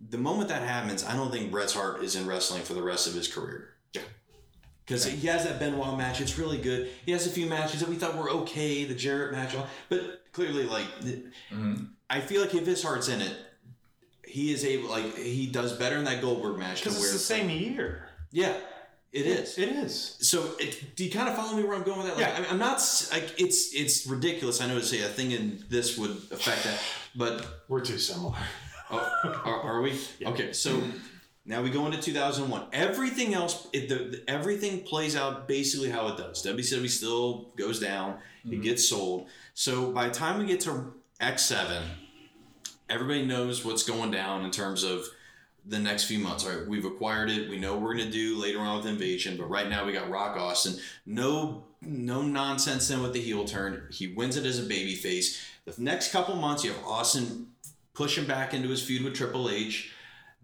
the 0.00 0.18
moment 0.18 0.48
that 0.48 0.62
happens, 0.62 1.04
I 1.04 1.14
don't 1.14 1.30
think 1.30 1.50
Bret's 1.52 1.74
heart 1.74 2.02
is 2.02 2.16
in 2.16 2.26
wrestling 2.26 2.62
for 2.62 2.74
the 2.74 2.82
rest 2.82 3.06
of 3.06 3.14
his 3.14 3.28
career. 3.28 3.74
Yeah. 3.92 4.02
Because 4.84 5.04
he 5.04 5.26
has 5.28 5.44
that 5.44 5.60
Benoit 5.60 5.96
match, 5.96 6.20
it's 6.20 6.38
really 6.38 6.58
good. 6.58 6.90
He 7.06 7.12
has 7.12 7.26
a 7.26 7.30
few 7.30 7.46
matches 7.46 7.80
that 7.80 7.88
we 7.88 7.94
thought 7.94 8.16
were 8.16 8.30
okay, 8.30 8.84
the 8.84 8.94
Jarrett 8.94 9.30
match, 9.32 9.54
but 9.88 10.22
clearly, 10.32 10.64
like, 10.64 10.86
the- 11.02 11.22
mm-hmm. 11.52 11.84
I 12.10 12.20
feel 12.20 12.40
like 12.40 12.54
if 12.54 12.66
his 12.66 12.82
heart's 12.82 13.08
in 13.08 13.20
it, 13.20 13.36
he 14.26 14.52
is 14.52 14.64
able 14.64 14.90
like 14.90 15.16
he 15.16 15.46
does 15.46 15.72
better 15.72 15.96
in 15.96 16.04
that 16.04 16.20
Goldberg 16.20 16.58
match. 16.58 16.82
Because 16.82 16.98
it's 16.98 17.12
the 17.12 17.18
same 17.18 17.48
year. 17.48 18.08
Yeah, 18.32 18.54
it 19.12 19.26
is. 19.26 19.58
It 19.58 19.68
is. 19.68 20.16
So 20.20 20.54
it, 20.58 20.96
do 20.96 21.04
you 21.04 21.10
kind 21.10 21.28
of 21.28 21.36
follow 21.36 21.56
me 21.56 21.64
where 21.64 21.76
I'm 21.76 21.82
going 21.82 21.98
with 21.98 22.06
that? 22.08 22.16
Like, 22.16 22.26
Yeah. 22.26 22.34
I 22.36 22.40
mean, 22.40 22.50
I'm 22.50 22.58
not 22.58 22.80
like 23.12 23.40
it's 23.40 23.74
it's 23.74 24.06
ridiculous. 24.06 24.60
I 24.60 24.66
know 24.66 24.78
to 24.78 24.84
say 24.84 25.02
a 25.02 25.08
thing 25.08 25.30
in 25.30 25.64
this 25.68 25.96
would 25.96 26.10
affect 26.10 26.64
that, 26.64 26.80
but 27.14 27.62
We're 27.68 27.80
too 27.80 27.98
similar. 27.98 28.36
oh, 28.90 29.42
are, 29.44 29.60
are 29.62 29.80
we? 29.80 29.98
Okay, 30.24 30.52
so 30.52 30.82
now 31.44 31.62
we 31.62 31.70
go 31.70 31.86
into 31.86 32.00
2001. 32.00 32.66
Everything 32.72 33.34
else, 33.34 33.66
it, 33.72 33.88
the, 33.88 33.94
the- 33.94 34.24
everything 34.28 34.82
plays 34.82 35.16
out 35.16 35.48
basically 35.48 35.90
how 35.90 36.08
it 36.08 36.16
does. 36.16 36.44
WCW 36.44 36.88
still 36.88 37.52
goes 37.56 37.80
down. 37.80 38.18
It 38.44 38.50
mm-hmm. 38.50 38.62
gets 38.62 38.88
sold. 38.88 39.28
So 39.54 39.90
by 39.92 40.08
the 40.08 40.14
time 40.14 40.38
we 40.38 40.46
get 40.46 40.60
to 40.60 40.92
X7, 41.20 41.82
everybody 42.88 43.26
knows 43.26 43.62
what's 43.62 43.82
going 43.82 44.10
down 44.10 44.42
in 44.44 44.50
terms 44.50 44.82
of 44.82 45.04
the 45.66 45.78
next 45.78 46.04
few 46.04 46.18
months. 46.18 46.46
All 46.46 46.52
right, 46.52 46.66
we've 46.66 46.86
acquired 46.86 47.30
it. 47.30 47.50
We 47.50 47.58
know 47.58 47.76
we're 47.76 47.94
gonna 47.94 48.10
do 48.10 48.38
later 48.38 48.60
on 48.60 48.78
with 48.78 48.86
Invasion, 48.86 49.36
but 49.36 49.50
right 49.50 49.68
now 49.68 49.84
we 49.84 49.92
got 49.92 50.08
Rock 50.08 50.38
Austin. 50.38 50.76
No, 51.04 51.64
no 51.82 52.22
nonsense 52.22 52.88
then 52.88 53.02
with 53.02 53.12
the 53.12 53.20
heel 53.20 53.44
turn. 53.44 53.86
He 53.90 54.08
wins 54.08 54.38
it 54.38 54.46
as 54.46 54.58
a 54.58 54.62
baby 54.62 54.94
face. 54.94 55.44
The 55.66 55.74
next 55.76 56.10
couple 56.10 56.36
months, 56.36 56.64
you 56.64 56.72
have 56.72 56.84
Austin 56.84 57.48
pushing 57.92 58.24
back 58.24 58.54
into 58.54 58.68
his 58.68 58.82
feud 58.82 59.04
with 59.04 59.14
Triple 59.14 59.50
H. 59.50 59.92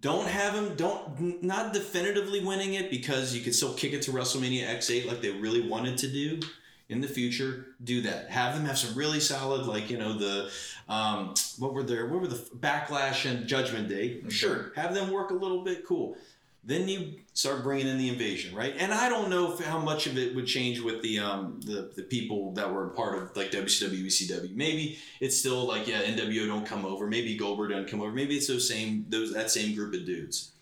Don't 0.03 0.29
have 0.29 0.53
him, 0.53 0.77
don't 0.77 1.43
not 1.43 1.73
definitively 1.73 2.45
winning 2.45 2.75
it 2.75 2.91
because 2.91 3.35
you 3.35 3.43
could 3.43 3.55
still 3.55 3.73
kick 3.73 3.95
it 3.95 4.03
to 4.03 4.11
WrestleMania 4.11 4.69
X8 4.69 5.07
like 5.07 5.23
they 5.23 5.31
really 5.31 5.67
wanted 5.67 5.97
to 5.99 6.09
do 6.09 6.39
in 6.89 7.01
the 7.01 7.09
future. 7.09 7.67
Do 7.83 8.03
that. 8.03 8.31
Have 8.31 8.55
them 8.55 8.65
have 8.67 8.79
some 8.79 8.97
really 8.97 9.21
solid, 9.21 9.67
like 9.67 9.91
you 9.91 9.99
know 9.99 10.17
the 10.19 10.51
um, 10.89 11.35
what 11.59 11.75
were 11.75 11.83
there? 11.83 12.07
What 12.07 12.21
were 12.21 12.29
the 12.29 12.37
backlash 12.37 13.29
and 13.31 13.47
Judgment 13.47 13.89
Day? 13.89 14.23
Sure, 14.29 14.73
have 14.77 14.95
them 14.95 15.11
work 15.11 15.31
a 15.31 15.35
little 15.35 15.65
bit. 15.65 15.87
Cool. 15.87 16.17
Then 16.65 16.89
you 16.89 17.21
start 17.33 17.63
bringing 17.63 17.87
in 17.87 17.97
the 17.97 18.09
invasion, 18.09 18.53
right? 18.53 18.75
And 18.77 18.93
I 18.93 19.09
don't 19.09 19.31
know 19.31 19.53
if, 19.53 19.65
how 19.65 19.79
much 19.79 20.09
of 20.09 20.19
it 20.19 20.35
would 20.35 20.49
change 20.49 20.81
with 20.81 21.01
the 21.01 21.21
um 21.21 21.61
the, 21.65 21.93
the 21.95 22.03
people 22.03 22.53
that 22.55 22.73
were 22.73 22.89
part 22.89 23.17
of 23.17 23.37
like 23.37 23.53
WCW, 23.53 24.07
ECW. 24.07 24.55
Maybe 24.55 24.99
it's 25.21 25.37
still 25.37 25.65
like 25.65 25.87
yeah, 25.87 26.03
NWO 26.03 26.47
don't 26.47 26.67
come 26.67 26.85
over. 26.85 27.07
Maybe 27.07 27.37
Goldberg 27.37 27.71
doesn't 27.71 27.89
come 27.89 28.01
over. 28.01 28.13
Maybe 28.13 28.37
it's 28.37 28.49
those 28.49 28.69
same 28.69 29.07
those 29.09 29.33
that 29.33 29.51
same 29.51 29.77
group 29.77 29.95
of 29.95 30.05
dudes. 30.05 30.53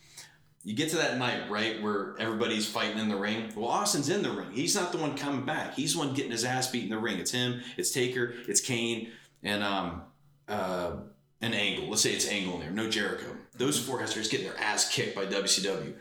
You 0.65 0.75
get 0.75 0.89
to 0.91 0.97
that 0.97 1.19
night, 1.19 1.51
right, 1.51 1.83
where 1.83 2.17
everybody's 2.19 2.67
fighting 2.67 2.99
in 2.99 3.11
the 3.11 3.17
ring. 3.17 3.53
Well, 3.55 3.69
Austin's 3.69 4.09
in 4.09 4.23
the 4.23 4.31
ring. 4.31 4.51
He's 4.51 4.75
not 4.75 4.93
the 4.93 4.99
one 4.99 5.15
coming 5.15 5.45
back. 5.45 5.75
He's 5.75 5.93
the 5.93 5.99
one 5.99 6.15
getting 6.15 6.31
his 6.31 6.45
ass 6.45 6.71
beat 6.71 6.85
in 6.85 6.91
the 6.91 6.99
ring. 6.99 7.19
It's 7.19 7.33
him. 7.33 7.61
It's 7.77 7.91
Taker. 7.91 8.35
It's 8.49 8.61
Kane, 8.61 9.11
and 9.43 9.63
um 9.63 10.03
uh 10.49 10.93
an 11.43 11.53
Angle. 11.53 11.91
Let's 11.91 12.01
say 12.01 12.13
it's 12.13 12.29
Angle 12.29 12.55
in 12.55 12.61
there. 12.61 12.71
No 12.71 12.89
Jericho. 12.89 13.37
Those 13.57 13.79
four 13.79 13.99
guys 13.99 14.13
are 14.13 14.21
just 14.21 14.31
getting 14.31 14.47
their 14.47 14.59
ass 14.59 14.91
kicked 14.91 15.15
by 15.15 15.27
WCW. 15.27 15.95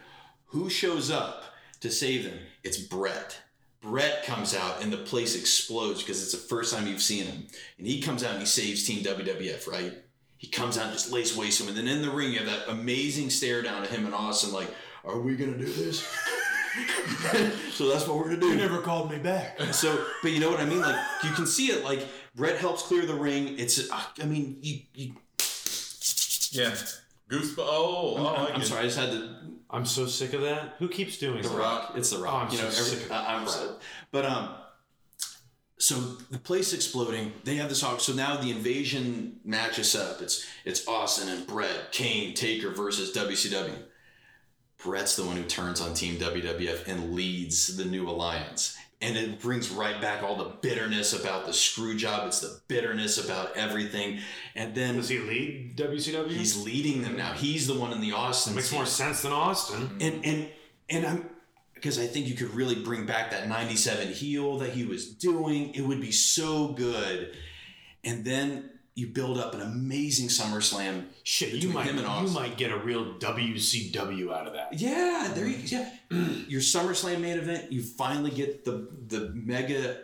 Who 0.48 0.70
shows 0.70 1.12
up 1.12 1.44
to 1.82 1.92
save 1.92 2.24
them? 2.24 2.40
It's 2.64 2.78
Bret. 2.78 3.38
Bret 3.82 4.24
comes 4.24 4.56
out 4.56 4.82
and 4.82 4.94
the 4.94 4.98
place 4.98 5.36
explodes 5.36 6.02
because 6.02 6.24
it's 6.24 6.32
the 6.32 6.38
first 6.38 6.74
time 6.74 6.88
you've 6.88 7.02
seen 7.02 7.26
him. 7.26 7.48
And 7.78 7.86
he 7.86 8.02
comes 8.02 8.24
out 8.24 8.32
and 8.32 8.40
he 8.40 8.46
saves 8.46 8.88
Team 8.88 9.04
WWF, 9.04 9.68
right? 9.68 9.94
He 10.44 10.50
comes 10.50 10.78
out 10.78 10.88
and 10.88 10.94
just 10.94 11.10
lays 11.10 11.38
waste 11.38 11.60
to 11.60 11.64
him. 11.64 11.70
And 11.70 11.78
then 11.78 11.88
in 11.88 12.02
the 12.02 12.10
ring, 12.12 12.34
you 12.34 12.40
have 12.40 12.48
that 12.48 12.68
amazing 12.70 13.30
stare 13.30 13.62
down 13.62 13.82
at 13.82 13.90
him 13.90 14.04
and 14.06 14.14
Austin, 14.14 14.52
like, 14.52 14.68
are 15.06 15.18
we 15.18 15.38
going 15.38 15.54
to 15.54 15.58
do 15.58 15.64
this? 15.72 16.02
so 17.72 17.88
that's 17.88 18.06
what 18.06 18.18
we're 18.18 18.26
going 18.26 18.42
to 18.42 18.42
do. 18.42 18.48
You 18.50 18.56
never 18.58 18.82
called 18.82 19.10
me 19.10 19.20
back. 19.20 19.58
So, 19.72 20.06
but 20.22 20.34
you 20.34 20.42
know 20.42 20.52
what 20.52 20.60
I 20.60 20.66
mean? 20.66 20.82
Like, 20.82 20.98
you 21.24 21.30
can 21.32 21.48
see 21.48 21.68
it. 21.68 21.86
Like, 21.86 22.06
Bret 22.36 22.58
helps 22.58 22.82
clear 22.84 23.06
the 23.06 23.14
ring. 23.16 23.58
It's, 23.58 23.90
uh, 23.90 24.02
I 24.22 24.26
mean, 24.26 24.58
you, 24.62 24.80
you 24.94 25.14
Yeah. 26.52 26.76
Goosebumps. 27.30 27.56
Oh, 27.60 28.16
oh, 28.18 28.26
I 28.26 28.48
I'm, 28.48 28.54
I'm 28.56 28.60
get- 28.60 28.68
sorry, 28.68 28.82
I 28.82 28.84
just 28.84 28.98
had 29.00 29.12
to. 29.12 29.36
I'm 29.70 29.86
so 29.86 30.06
sick 30.08 30.34
of 30.34 30.42
that. 30.42 30.74
Who 30.80 30.90
keeps 30.90 31.18
doing 31.18 31.42
The 31.42 31.48
that? 31.48 31.58
Rock. 31.58 31.94
It's 31.96 32.10
The 32.10 32.18
Rock. 32.18 32.34
Oh, 32.34 32.38
I'm 32.48 32.52
you 32.52 32.58
know, 32.62 32.70
so 32.70 32.84
every, 32.86 32.98
sick 32.98 33.06
of 33.06 33.12
I- 33.14 33.34
I'm 33.36 33.48
so, 33.48 33.78
but 34.12 34.26
um, 34.26 34.50
so 35.78 35.96
the 36.30 36.38
place 36.38 36.74
exploding. 36.74 37.34
They 37.44 37.56
have 37.56 37.70
this. 37.70 37.80
So 37.80 38.14
now 38.14 38.38
the 38.38 38.52
invasion 38.52 39.40
matches 39.44 39.96
up. 39.96 40.22
It's 40.22 40.46
it's 40.66 40.88
Austin 40.88 41.30
and 41.30 41.46
Bret, 41.48 41.92
Kane, 41.92 42.34
Taker 42.34 42.70
versus 42.72 43.16
WCW. 43.16 43.76
Bret's 44.84 45.16
the 45.16 45.24
one 45.24 45.38
who 45.38 45.44
turns 45.44 45.80
on 45.82 45.94
Team 45.94 46.18
WWF 46.18 46.88
and 46.88 47.14
leads 47.14 47.78
the 47.78 47.86
new 47.86 48.08
alliance. 48.10 48.78
And 49.02 49.18
it 49.18 49.42
brings 49.42 49.70
right 49.70 50.00
back 50.00 50.24
all 50.24 50.38
the 50.38 50.56
bitterness 50.62 51.12
about 51.20 51.46
the 51.46 51.52
screw 51.54 51.96
job. 51.98 52.28
It's 52.28 52.40
the 52.40 52.62
bitterness 52.70 53.24
about 53.24 53.56
everything. 53.58 54.20
And 54.56 54.74
then 54.74 54.96
Does 54.96 55.10
he 55.10 55.20
lead 55.20 55.76
WCW? 55.78 56.30
he's 56.30 56.64
leading 56.64 57.02
them 57.02 57.18
now. 57.18 57.34
He's 57.34 57.68
the 57.68 57.74
one 57.78 57.92
in 57.92 58.00
the 58.00 58.14
Austin. 58.14 58.56
makes 58.56 58.70
team. 58.70 58.78
more 58.80 58.86
sense 58.86 59.22
than 59.22 59.34
Austin. 59.34 59.98
And 60.00 60.26
and 60.26 60.50
and 60.90 61.06
I'm 61.06 61.30
because 61.84 62.00
I 62.00 62.08
think 62.08 62.28
you 62.28 62.34
could 62.34 62.56
really 62.56 62.76
bring 62.76 63.06
back 63.06 63.32
that 63.32 63.50
97 63.50 64.08
heel 64.14 64.60
that 64.60 64.70
he 64.70 64.86
was 64.86 65.10
doing. 65.10 65.74
It 65.76 65.82
would 65.82 66.00
be 66.00 66.14
so 66.14 66.70
good. 66.70 67.36
And 68.06 68.24
then 68.24 68.70
you 68.96 69.08
build 69.08 69.38
up 69.38 69.54
an 69.54 69.60
amazing 69.60 70.30
SummerSlam. 70.30 71.08
Shit, 71.24 71.56
you 71.56 71.68
might 71.68 71.88
him 71.88 72.00
and 72.00 72.30
you 72.30 72.34
might 72.34 72.56
get 72.56 72.72
a 72.72 72.78
real 72.78 73.16
WCW 73.16 74.34
out 74.34 74.48
of 74.48 74.54
that. 74.54 74.80
Yeah, 74.80 75.34
there 75.36 75.46
you 75.46 75.58
yeah. 75.66 75.92
Mm-hmm. 76.10 76.44
Your 76.50 76.62
SummerSlam 76.62 77.20
main 77.20 77.38
event, 77.38 77.74
you 77.74 77.84
finally 77.84 78.32
get 78.32 78.64
the 78.64 78.88
the 79.08 79.32
mega 79.34 79.98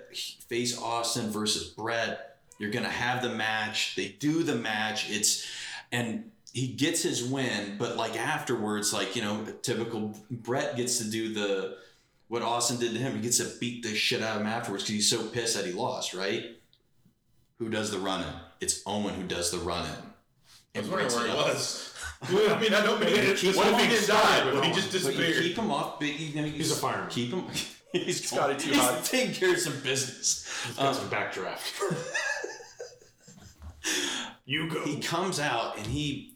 face 0.49 0.77
Austin 0.77 1.29
versus 1.29 1.69
Bret. 1.69 2.39
You're 2.57 2.71
gonna 2.71 2.89
have 2.89 3.21
the 3.21 3.29
match. 3.29 3.95
They 3.95 4.09
do 4.19 4.43
the 4.43 4.55
match. 4.55 5.09
It's 5.09 5.49
and 5.93 6.31
he 6.53 6.67
gets 6.73 7.03
his 7.03 7.23
win, 7.23 7.75
but 7.77 7.95
like 7.97 8.17
afterwards, 8.17 8.93
like 8.93 9.15
you 9.15 9.21
know, 9.21 9.45
typical 9.61 10.17
Bret 10.31 10.75
gets 10.77 10.97
to 10.99 11.09
do 11.09 11.33
the 11.33 11.77
what 12.27 12.41
Austin 12.41 12.77
did 12.79 12.93
to 12.93 12.99
him. 12.99 13.15
He 13.15 13.21
gets 13.21 13.37
to 13.37 13.49
beat 13.59 13.83
the 13.83 13.95
shit 13.95 14.21
out 14.21 14.35
of 14.35 14.41
him 14.41 14.47
afterwards 14.47 14.83
because 14.83 14.95
he's 14.95 15.09
so 15.09 15.23
pissed 15.27 15.55
that 15.55 15.65
he 15.65 15.71
lost. 15.71 16.13
Right? 16.13 16.57
Who 17.59 17.69
does 17.69 17.91
the 17.91 17.99
running? 17.99 18.31
It's 18.61 18.81
Owen 18.85 19.13
who 19.15 19.23
does 19.23 19.51
the 19.51 19.57
running. 19.59 19.91
I 20.75 20.79
was 20.79 20.89
wondering 20.89 21.11
where 21.13 21.27
he 21.27 21.33
was. 21.33 21.93
I 22.21 22.59
mean, 22.59 22.73
I 22.73 22.85
don't 22.85 22.99
mean 22.99 23.09
it. 23.15 23.37
Keep 23.37 23.55
What 23.55 23.67
if 23.67 23.79
he 23.79 23.87
didn't 23.87 24.07
die, 24.09 24.51
but 24.51 24.65
he 24.65 24.73
just 24.73 24.91
disappeared? 24.91 25.41
keep 25.41 25.57
him 25.57 25.71
off. 25.71 25.99
But 25.99 26.07
you 26.19 26.35
know, 26.41 26.45
you 26.47 26.51
He's 26.53 26.71
a 26.71 26.75
fireman. 26.75 27.09
Keep 27.09 27.31
him. 27.33 27.45
He's 27.91 28.29
Scotty 28.29 28.55
too 28.55 28.69
he's 28.69 28.79
hot. 28.79 29.03
taking 29.05 29.33
care 29.33 29.51
of 29.53 29.59
some 29.59 29.79
business. 29.81 30.45
Got 30.77 30.85
Um, 30.87 30.93
some 30.93 31.09
backdraft. 31.09 31.73
you 34.45 34.69
go. 34.69 34.83
he 34.85 34.99
comes 34.99 35.39
out 35.39 35.77
and 35.77 35.87
he, 35.87 36.35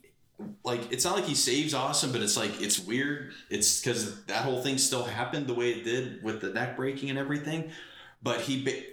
like, 0.64 0.91
it's 0.91 1.06
not 1.06 1.15
like 1.15 1.26
he 1.26 1.36
saves 1.36 1.74
Austin, 1.74 2.11
but 2.11 2.22
it's 2.22 2.38
like 2.38 2.61
it's 2.61 2.80
weird. 2.80 3.32
It's 3.49 3.82
because 3.82 4.24
that 4.26 4.44
whole 4.44 4.61
thing 4.61 4.78
still 4.78 5.03
happened 5.03 5.48
the 5.48 5.53
way 5.53 5.72
it 5.72 5.84
did 5.84 6.24
with 6.24 6.41
the 6.41 6.49
neck 6.49 6.76
breaking 6.76 7.10
and 7.10 7.20
everything. 7.20 7.72
But 8.22 8.41
he 8.41 8.64
ba- 8.64 8.84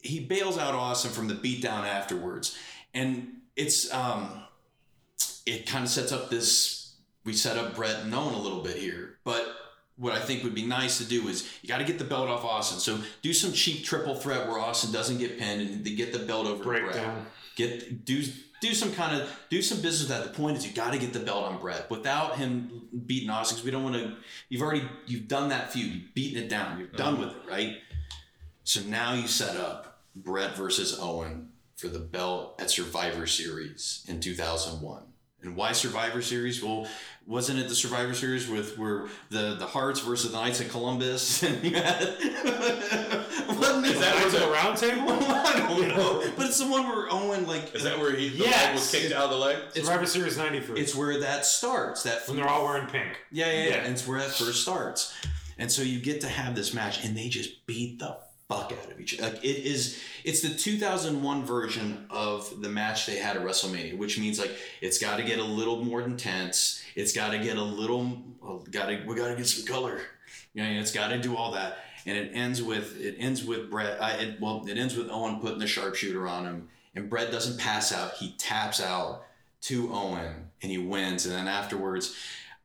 he 0.00 0.20
bails 0.20 0.58
out 0.58 0.74
Austin 0.74 1.10
from 1.10 1.28
the 1.28 1.34
beatdown 1.34 1.86
afterwards, 1.86 2.56
and 2.94 3.40
it's 3.56 3.92
um, 3.92 4.42
it 5.46 5.66
kind 5.66 5.84
of 5.84 5.90
sets 5.90 6.12
up 6.12 6.30
this. 6.30 6.96
We 7.24 7.34
set 7.34 7.58
up 7.58 7.76
Bret 7.76 8.00
and 8.04 8.14
Owen 8.14 8.34
a 8.34 8.40
little 8.40 8.62
bit 8.62 8.76
here, 8.76 9.18
but 9.24 9.46
what 10.00 10.14
I 10.14 10.18
think 10.18 10.42
would 10.42 10.54
be 10.54 10.64
nice 10.64 10.96
to 10.98 11.04
do 11.04 11.28
is 11.28 11.46
you 11.60 11.68
got 11.68 11.78
to 11.78 11.84
get 11.84 11.98
the 11.98 12.04
belt 12.04 12.30
off 12.30 12.42
Austin. 12.42 12.78
So 12.78 12.98
do 13.20 13.34
some 13.34 13.52
cheap 13.52 13.84
triple 13.84 14.14
threat 14.14 14.48
where 14.48 14.58
Austin 14.58 14.92
doesn't 14.92 15.18
get 15.18 15.38
pinned 15.38 15.60
and 15.60 15.84
they 15.84 15.94
get 15.94 16.14
the 16.14 16.20
belt 16.20 16.46
over 16.46 16.56
to 16.56 16.64
Bret. 16.64 16.82
Breakdown. 16.84 17.26
Get 17.54 18.06
do 18.06 18.22
do 18.60 18.74
some 18.74 18.92
kind 18.92 19.20
of 19.20 19.28
do 19.48 19.62
some 19.62 19.80
business. 19.80 20.08
With 20.08 20.18
that 20.18 20.32
the 20.32 20.38
point 20.38 20.56
is 20.56 20.66
you 20.66 20.72
got 20.72 20.92
to 20.92 20.98
get 20.98 21.12
the 21.12 21.20
belt 21.20 21.44
on 21.44 21.58
Bret 21.58 21.90
without 21.90 22.36
him 22.36 22.88
beating 23.06 23.30
Austin. 23.30 23.56
'cause 23.56 23.64
we 23.64 23.70
don't 23.70 23.84
want 23.84 23.96
to. 23.96 24.16
You've 24.48 24.62
already 24.62 24.88
you've 25.06 25.28
done 25.28 25.48
that 25.48 25.72
feud. 25.72 25.92
You've 25.92 26.14
beaten 26.14 26.42
it 26.42 26.48
down. 26.48 26.78
You're 26.78 26.88
done 26.88 27.14
uh-huh. 27.14 27.26
with 27.26 27.36
it, 27.36 27.50
right? 27.50 27.78
So 28.64 28.82
now 28.82 29.14
you 29.14 29.26
set 29.26 29.56
up 29.56 30.02
Bret 30.14 30.56
versus 30.56 30.98
Owen 31.00 31.50
for 31.76 31.88
the 31.88 31.98
belt 31.98 32.60
at 32.60 32.70
Survivor 32.70 33.26
Series 33.26 34.04
in 34.06 34.20
2001. 34.20 35.02
And 35.42 35.56
why 35.56 35.72
Survivor 35.72 36.20
Series? 36.20 36.62
Well, 36.62 36.86
wasn't 37.26 37.58
it 37.60 37.68
the 37.68 37.74
Survivor 37.74 38.12
Series 38.12 38.48
with 38.48 38.76
where 38.76 39.06
the 39.30 39.54
the 39.54 39.66
Hearts 39.66 40.00
versus 40.00 40.30
the 40.32 40.36
Knights 40.38 40.60
of 40.60 40.68
Columbus? 40.70 41.42
And 41.50 41.64
you 41.64 41.76
had, 41.76 41.98
wasn't 43.48 43.86
it? 43.86 43.92
Is 43.94 44.00
that 44.00 44.14
Knights 44.16 44.22
where 44.24 44.30
the 44.32 44.38
the- 44.46 44.52
round 44.52 44.76
table? 44.78 45.06
I 45.10 45.66
don't 45.68 45.88
know, 45.88 46.22
but 46.36 46.46
it's 46.46 46.58
the 46.58 46.66
one 46.68 46.86
where 46.88 47.06
Owen 47.10 47.46
like 47.46 47.74
Is 47.74 47.84
that 47.84 47.98
where 47.98 48.14
he 48.14 48.28
the 48.28 48.36
Yes. 48.44 48.64
leg 48.66 48.74
was 48.74 48.90
kicked 48.90 49.12
out 49.14 49.24
of 49.24 49.30
the 49.30 49.36
leg? 49.36 49.56
Survivor 49.74 50.06
Series 50.06 50.36
93. 50.36 50.80
it's 50.80 50.94
where 50.94 51.20
that 51.20 51.46
starts. 51.46 52.02
That 52.02 52.26
when 52.28 52.36
they're 52.36 52.48
all 52.48 52.64
wearing 52.64 52.86
pink. 52.88 53.18
yeah, 53.30 53.46
yeah, 53.46 53.52
yeah, 53.52 53.68
Yeah. 53.68 53.74
and 53.84 53.92
it's 53.92 54.06
where 54.06 54.18
that 54.18 54.30
first 54.30 54.62
starts. 54.62 55.14
And 55.58 55.70
so 55.70 55.82
you 55.82 56.00
get 56.00 56.22
to 56.22 56.28
have 56.28 56.54
this 56.54 56.72
match, 56.72 57.04
and 57.04 57.16
they 57.16 57.28
just 57.28 57.66
beat 57.66 57.98
the 57.98 58.16
fuck 58.50 58.72
out 58.72 58.90
of 58.90 59.00
each 59.00 59.18
other. 59.18 59.32
Like 59.32 59.44
it 59.44 59.64
is, 59.64 60.02
it's 60.24 60.42
the 60.42 60.52
2001 60.52 61.44
version 61.44 62.06
of 62.10 62.60
the 62.60 62.68
match 62.68 63.06
they 63.06 63.16
had 63.16 63.36
at 63.36 63.42
WrestleMania, 63.42 63.96
which 63.96 64.18
means 64.18 64.40
like 64.40 64.50
it's 64.80 64.98
got 64.98 65.18
to 65.18 65.22
get 65.22 65.38
a 65.38 65.44
little 65.44 65.84
more 65.84 66.02
intense. 66.02 66.82
It's 66.96 67.12
got 67.12 67.30
to 67.30 67.38
get 67.38 67.56
a 67.56 67.62
little, 67.62 68.20
got 68.70 68.86
to 68.86 69.02
we 69.06 69.14
got 69.14 69.28
to 69.28 69.36
get 69.36 69.46
some 69.46 69.64
color. 69.64 70.00
You 70.52 70.64
know, 70.64 70.80
it's 70.80 70.92
got 70.92 71.08
to 71.08 71.18
do 71.18 71.36
all 71.36 71.52
that, 71.52 71.78
and 72.06 72.18
it 72.18 72.32
ends 72.34 72.60
with 72.60 73.00
it 73.00 73.16
ends 73.18 73.44
with 73.44 73.70
Bret. 73.70 74.02
I, 74.02 74.14
it, 74.14 74.40
well, 74.40 74.66
it 74.68 74.76
ends 74.76 74.96
with 74.96 75.08
Owen 75.10 75.40
putting 75.40 75.60
the 75.60 75.68
sharpshooter 75.68 76.26
on 76.26 76.44
him, 76.44 76.68
and 76.96 77.08
Bret 77.08 77.30
doesn't 77.30 77.58
pass 77.58 77.92
out. 77.92 78.14
He 78.14 78.34
taps 78.36 78.82
out 78.82 79.22
to 79.62 79.92
Owen, 79.92 80.50
and 80.60 80.72
he 80.72 80.78
wins. 80.78 81.24
And 81.24 81.34
then 81.34 81.46
afterwards, 81.46 82.16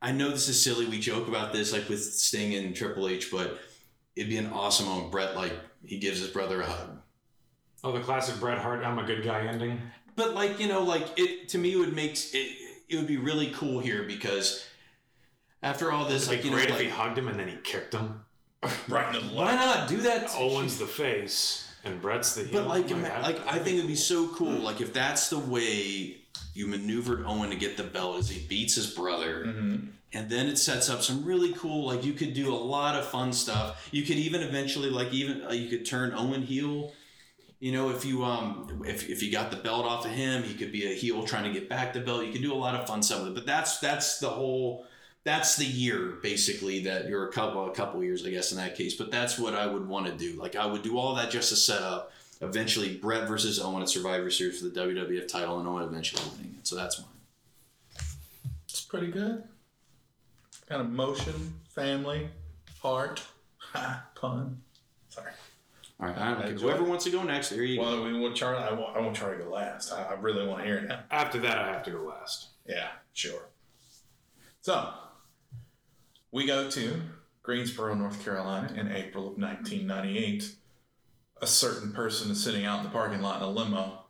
I 0.02 0.10
know 0.10 0.30
this 0.30 0.48
is 0.48 0.60
silly. 0.60 0.86
We 0.86 0.98
joke 0.98 1.28
about 1.28 1.52
this 1.52 1.72
like 1.72 1.88
with 1.88 2.02
Sting 2.02 2.56
and 2.56 2.74
Triple 2.74 3.08
H, 3.08 3.30
but 3.30 3.60
it'd 4.16 4.30
be 4.30 4.38
an 4.38 4.50
awesome 4.52 4.86
moment. 4.86 5.12
Bret 5.12 5.36
like 5.36 5.52
he 5.86 5.98
gives 5.98 6.20
his 6.20 6.28
brother 6.28 6.60
a 6.60 6.66
hug. 6.66 6.98
Oh, 7.84 7.92
the 7.92 8.00
classic 8.00 8.40
Bret 8.40 8.58
Hart, 8.58 8.84
I'm 8.84 8.98
a 8.98 9.04
good 9.04 9.22
guy 9.22 9.46
ending. 9.46 9.80
But 10.16 10.34
like 10.34 10.58
you 10.58 10.68
know, 10.68 10.82
like 10.82 11.06
it 11.16 11.48
to 11.50 11.58
me 11.58 11.72
it 11.72 11.76
would 11.76 11.94
make 11.94 12.12
it. 12.34 12.56
It 12.88 12.96
would 12.96 13.06
be 13.06 13.16
really 13.16 13.50
cool 13.50 13.80
here 13.80 14.04
because 14.04 14.64
after 15.62 15.90
all 15.90 16.04
this, 16.04 16.28
It'd 16.28 16.36
like 16.36 16.42
be 16.42 16.48
you 16.48 16.50
know, 16.54 16.56
great 16.58 16.70
like, 16.70 16.80
if 16.80 16.86
he 16.86 16.90
hugged 16.90 17.18
him 17.18 17.28
and 17.28 17.38
then 17.38 17.48
he 17.48 17.56
kicked 17.56 17.94
him. 17.94 18.22
Right 18.88 19.14
in 19.14 19.26
the 19.28 19.34
why 19.34 19.54
not 19.54 19.88
do 19.88 19.98
that? 19.98 20.30
Owen's 20.36 20.78
the 20.78 20.86
face 20.86 21.68
and 21.84 22.00
Bret's 22.00 22.34
the 22.34 22.44
heel. 22.44 22.62
But 22.62 22.68
like, 22.68 22.90
Oh 22.90 22.96
my 22.96 23.08
God. 23.08 23.22
like 23.22 23.46
I 23.46 23.58
think 23.58 23.76
it'd 23.78 23.86
be 23.86 23.94
so 23.94 24.28
cool. 24.28 24.48
Mm-hmm. 24.52 24.64
Like 24.64 24.80
if 24.80 24.92
that's 24.92 25.28
the 25.30 25.38
way 25.38 26.16
you 26.54 26.66
maneuvered 26.66 27.24
Owen 27.26 27.50
to 27.50 27.56
get 27.56 27.76
the 27.76 27.84
belt, 27.84 28.18
is 28.18 28.28
he 28.28 28.46
beats 28.46 28.74
his 28.74 28.88
brother, 28.88 29.44
mm-hmm. 29.46 29.86
And 30.16 30.30
then 30.30 30.46
it 30.46 30.56
sets 30.56 30.88
up 30.88 31.02
some 31.02 31.26
really 31.26 31.52
cool. 31.52 31.88
Like 31.88 32.02
you 32.02 32.14
could 32.14 32.32
do 32.32 32.50
a 32.50 32.56
lot 32.56 32.94
of 32.94 33.06
fun 33.06 33.34
stuff. 33.34 33.86
You 33.92 34.02
could 34.02 34.16
even 34.16 34.40
eventually, 34.40 34.88
like 34.88 35.12
even 35.12 35.44
uh, 35.44 35.52
you 35.52 35.68
could 35.68 35.84
turn 35.84 36.14
Owen 36.14 36.40
heel. 36.40 36.94
You 37.60 37.72
know, 37.72 37.90
if 37.90 38.02
you 38.06 38.24
um 38.24 38.82
if, 38.86 39.10
if 39.10 39.22
you 39.22 39.30
got 39.30 39.50
the 39.50 39.58
belt 39.58 39.84
off 39.84 40.06
of 40.06 40.10
him, 40.12 40.42
he 40.42 40.54
could 40.54 40.72
be 40.72 40.90
a 40.90 40.94
heel 40.94 41.22
trying 41.24 41.44
to 41.44 41.52
get 41.52 41.68
back 41.68 41.92
the 41.92 42.00
belt. 42.00 42.24
You 42.24 42.32
could 42.32 42.40
do 42.40 42.54
a 42.54 42.56
lot 42.56 42.74
of 42.74 42.86
fun 42.86 43.02
stuff 43.02 43.20
with 43.20 43.32
it. 43.32 43.34
But 43.34 43.44
that's 43.44 43.78
that's 43.78 44.18
the 44.18 44.30
whole 44.30 44.86
that's 45.24 45.56
the 45.56 45.66
year 45.66 46.14
basically 46.22 46.84
that 46.84 47.08
you're 47.08 47.28
a 47.28 47.32
couple 47.32 47.70
a 47.70 47.74
couple 47.74 48.02
years 48.02 48.24
I 48.24 48.30
guess 48.30 48.52
in 48.52 48.56
that 48.56 48.74
case. 48.74 48.94
But 48.94 49.10
that's 49.10 49.38
what 49.38 49.52
I 49.52 49.66
would 49.66 49.86
want 49.86 50.06
to 50.06 50.12
do. 50.12 50.40
Like 50.40 50.56
I 50.56 50.64
would 50.64 50.82
do 50.82 50.96
all 50.96 51.14
that 51.16 51.30
just 51.30 51.50
to 51.50 51.56
set 51.56 51.82
up 51.82 52.10
eventually 52.40 52.96
Bret 52.96 53.28
versus 53.28 53.60
Owen 53.60 53.82
at 53.82 53.90
Survivor 53.90 54.30
Series 54.30 54.62
for 54.62 54.68
the 54.68 54.80
WWF 54.80 55.28
title 55.28 55.58
and 55.58 55.68
Owen 55.68 55.82
eventually 55.82 56.22
winning 56.32 56.54
it. 56.58 56.66
So 56.66 56.74
that's 56.74 56.98
mine. 56.98 57.08
It's 58.66 58.80
pretty 58.80 59.08
good. 59.08 59.44
Kind 60.68 60.80
of 60.80 60.90
motion, 60.90 61.54
family, 61.68 62.28
heart, 62.80 63.22
ha, 63.58 64.06
pun. 64.14 64.62
Sorry. 65.08 65.30
All 65.98 66.08
right, 66.08 66.18
I 66.18 66.30
don't 66.30 66.42
care. 66.42 66.50
Enjoy. 66.50 66.66
whoever 66.66 66.84
wants 66.84 67.04
to 67.04 67.10
go 67.10 67.22
next, 67.22 67.50
there 67.50 67.62
you 67.62 67.76
go. 67.76 67.82
Well, 67.82 68.04
we 68.04 68.18
want 68.18 68.34
Charlie. 68.36 68.62
I 68.62 68.72
want, 68.72 68.96
I 68.96 69.00
want 69.00 69.16
Charlie 69.16 69.38
to 69.38 69.44
go 69.44 69.50
last. 69.50 69.92
I, 69.92 70.02
I 70.02 70.12
really 70.14 70.46
want 70.46 70.60
to 70.60 70.66
hear 70.66 70.76
it 70.78 70.88
now. 70.88 71.04
After 71.10 71.38
that, 71.40 71.58
I 71.58 71.72
have 71.72 71.84
to 71.84 71.90
go 71.90 72.02
last. 72.02 72.48
Yeah, 72.66 72.88
sure. 73.12 73.48
So, 74.60 74.90
we 76.32 76.46
go 76.46 76.68
to 76.68 77.00
Greensboro, 77.42 77.94
North 77.94 78.22
Carolina 78.24 78.72
in 78.76 78.90
April 78.92 79.28
of 79.28 79.38
1998. 79.38 80.52
A 81.40 81.46
certain 81.46 81.92
person 81.92 82.30
is 82.30 82.42
sitting 82.42 82.64
out 82.64 82.78
in 82.78 82.84
the 82.84 82.90
parking 82.90 83.22
lot 83.22 83.36
in 83.36 83.42
a 83.42 83.50
limo 83.50 84.05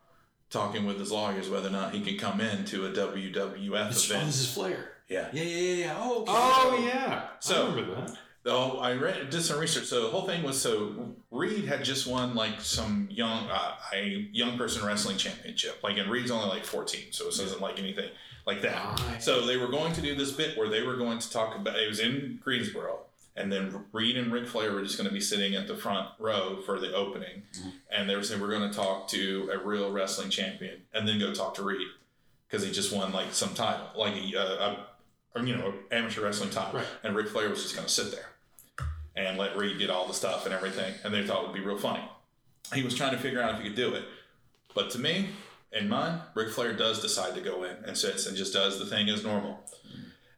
talking 0.56 0.86
with 0.86 0.98
his 0.98 1.12
lawyers 1.12 1.48
whether 1.50 1.68
or 1.68 1.72
not 1.72 1.92
he 1.94 2.00
could 2.00 2.18
come 2.18 2.40
in 2.40 2.64
to 2.66 2.86
a 2.86 2.90
WWF 2.90 3.88
This, 3.88 4.10
oh, 4.10 4.14
event. 4.14 4.26
this 4.26 4.40
is 4.40 4.52
Flair. 4.52 4.92
Yeah. 5.08 5.28
Yeah, 5.32 5.42
yeah, 5.42 5.58
yeah, 5.60 5.84
yeah. 5.86 5.94
Oh, 5.98 6.22
okay. 6.22 6.32
Oh 6.34 6.90
yeah, 6.92 7.22
So- 7.40 7.66
I 7.66 7.70
remember 7.70 7.94
that. 8.06 8.16
Oh, 8.48 8.78
I 8.78 8.92
read 8.92 9.28
did 9.30 9.42
some 9.42 9.58
research. 9.58 9.86
So 9.86 10.02
the 10.04 10.08
whole 10.08 10.22
thing 10.24 10.44
was 10.44 10.60
so 10.62 11.16
Reid 11.32 11.64
had 11.64 11.82
just 11.82 12.06
won 12.06 12.36
like 12.36 12.60
some 12.60 13.08
young 13.10 13.48
uh, 13.50 13.72
a 13.92 14.28
young 14.32 14.56
person 14.56 14.86
wrestling 14.86 15.16
championship. 15.16 15.80
Like 15.82 15.98
and 15.98 16.08
Reid's 16.08 16.30
only 16.30 16.48
like 16.48 16.64
fourteen, 16.64 17.10
so 17.10 17.26
it 17.26 17.30
isn't 17.40 17.60
like 17.60 17.80
anything 17.80 18.08
like 18.46 18.62
that. 18.62 19.00
Right. 19.08 19.20
So 19.20 19.44
they 19.44 19.56
were 19.56 19.66
going 19.66 19.92
to 19.94 20.00
do 20.00 20.14
this 20.14 20.30
bit 20.30 20.56
where 20.56 20.68
they 20.68 20.82
were 20.84 20.94
going 20.96 21.18
to 21.18 21.28
talk 21.28 21.56
about 21.56 21.76
it 21.76 21.88
was 21.88 21.98
in 21.98 22.38
Greensboro, 22.40 23.00
and 23.36 23.52
then 23.52 23.84
Reid 23.92 24.16
and 24.16 24.32
Ric 24.32 24.46
Flair 24.46 24.72
were 24.72 24.82
just 24.82 24.96
going 24.96 25.08
to 25.08 25.12
be 25.14 25.20
sitting 25.20 25.54
at 25.54 25.68
the 25.68 25.76
front 25.76 26.08
row 26.18 26.60
for 26.64 26.78
the 26.80 26.94
opening, 26.94 27.42
and 27.90 28.08
they 28.08 28.16
were 28.16 28.22
saying 28.22 28.40
we're 28.40 28.50
going 28.50 28.70
to 28.70 28.76
talk 28.76 29.08
to 29.08 29.50
a 29.52 29.58
real 29.64 29.92
wrestling 29.92 30.30
champion, 30.30 30.82
and 30.94 31.06
then 31.06 31.18
go 31.18 31.32
talk 31.34 31.54
to 31.54 31.62
Reid. 31.62 31.86
Because 32.48 32.64
he 32.64 32.70
just 32.72 32.92
won 32.92 33.12
like 33.12 33.32
some 33.32 33.54
title, 33.54 33.86
like 33.96 34.14
a, 34.14 34.36
a, 34.36 34.86
a 35.34 35.44
you 35.44 35.56
know 35.56 35.74
amateur 35.90 36.22
wrestling 36.22 36.50
title, 36.50 36.78
Right. 36.80 36.86
and 37.02 37.14
Ric 37.16 37.28
Flair 37.28 37.48
was 37.50 37.62
just 37.62 37.74
going 37.74 37.86
to 37.86 37.92
sit 37.92 38.12
there 38.12 38.28
and 39.16 39.36
let 39.38 39.56
Reid 39.56 39.78
get 39.78 39.90
all 39.90 40.06
the 40.06 40.14
stuff 40.14 40.44
and 40.46 40.54
everything, 40.54 40.94
and 41.04 41.12
they 41.12 41.26
thought 41.26 41.42
it 41.42 41.46
would 41.48 41.54
be 41.56 41.64
real 41.64 41.78
funny. 41.78 42.04
He 42.74 42.82
was 42.82 42.94
trying 42.94 43.12
to 43.12 43.18
figure 43.18 43.40
out 43.42 43.54
if 43.54 43.58
he 43.60 43.64
could 43.68 43.76
do 43.76 43.94
it, 43.94 44.04
but 44.74 44.90
to 44.90 44.98
me, 44.98 45.30
in 45.72 45.88
mine, 45.88 46.20
Ric 46.34 46.50
Flair 46.50 46.72
does 46.72 47.00
decide 47.02 47.34
to 47.34 47.40
go 47.40 47.64
in 47.64 47.76
and 47.84 47.96
sits 47.98 48.26
and 48.26 48.36
just 48.36 48.52
does 48.52 48.78
the 48.78 48.86
thing 48.86 49.08
as 49.08 49.24
normal. 49.24 49.58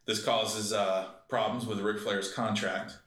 This 0.07 0.25
causes 0.25 0.73
uh, 0.73 1.09
problems 1.29 1.67
with 1.67 1.81
Ric 1.81 1.99
Flair's 1.99 2.33
contract. 2.33 2.99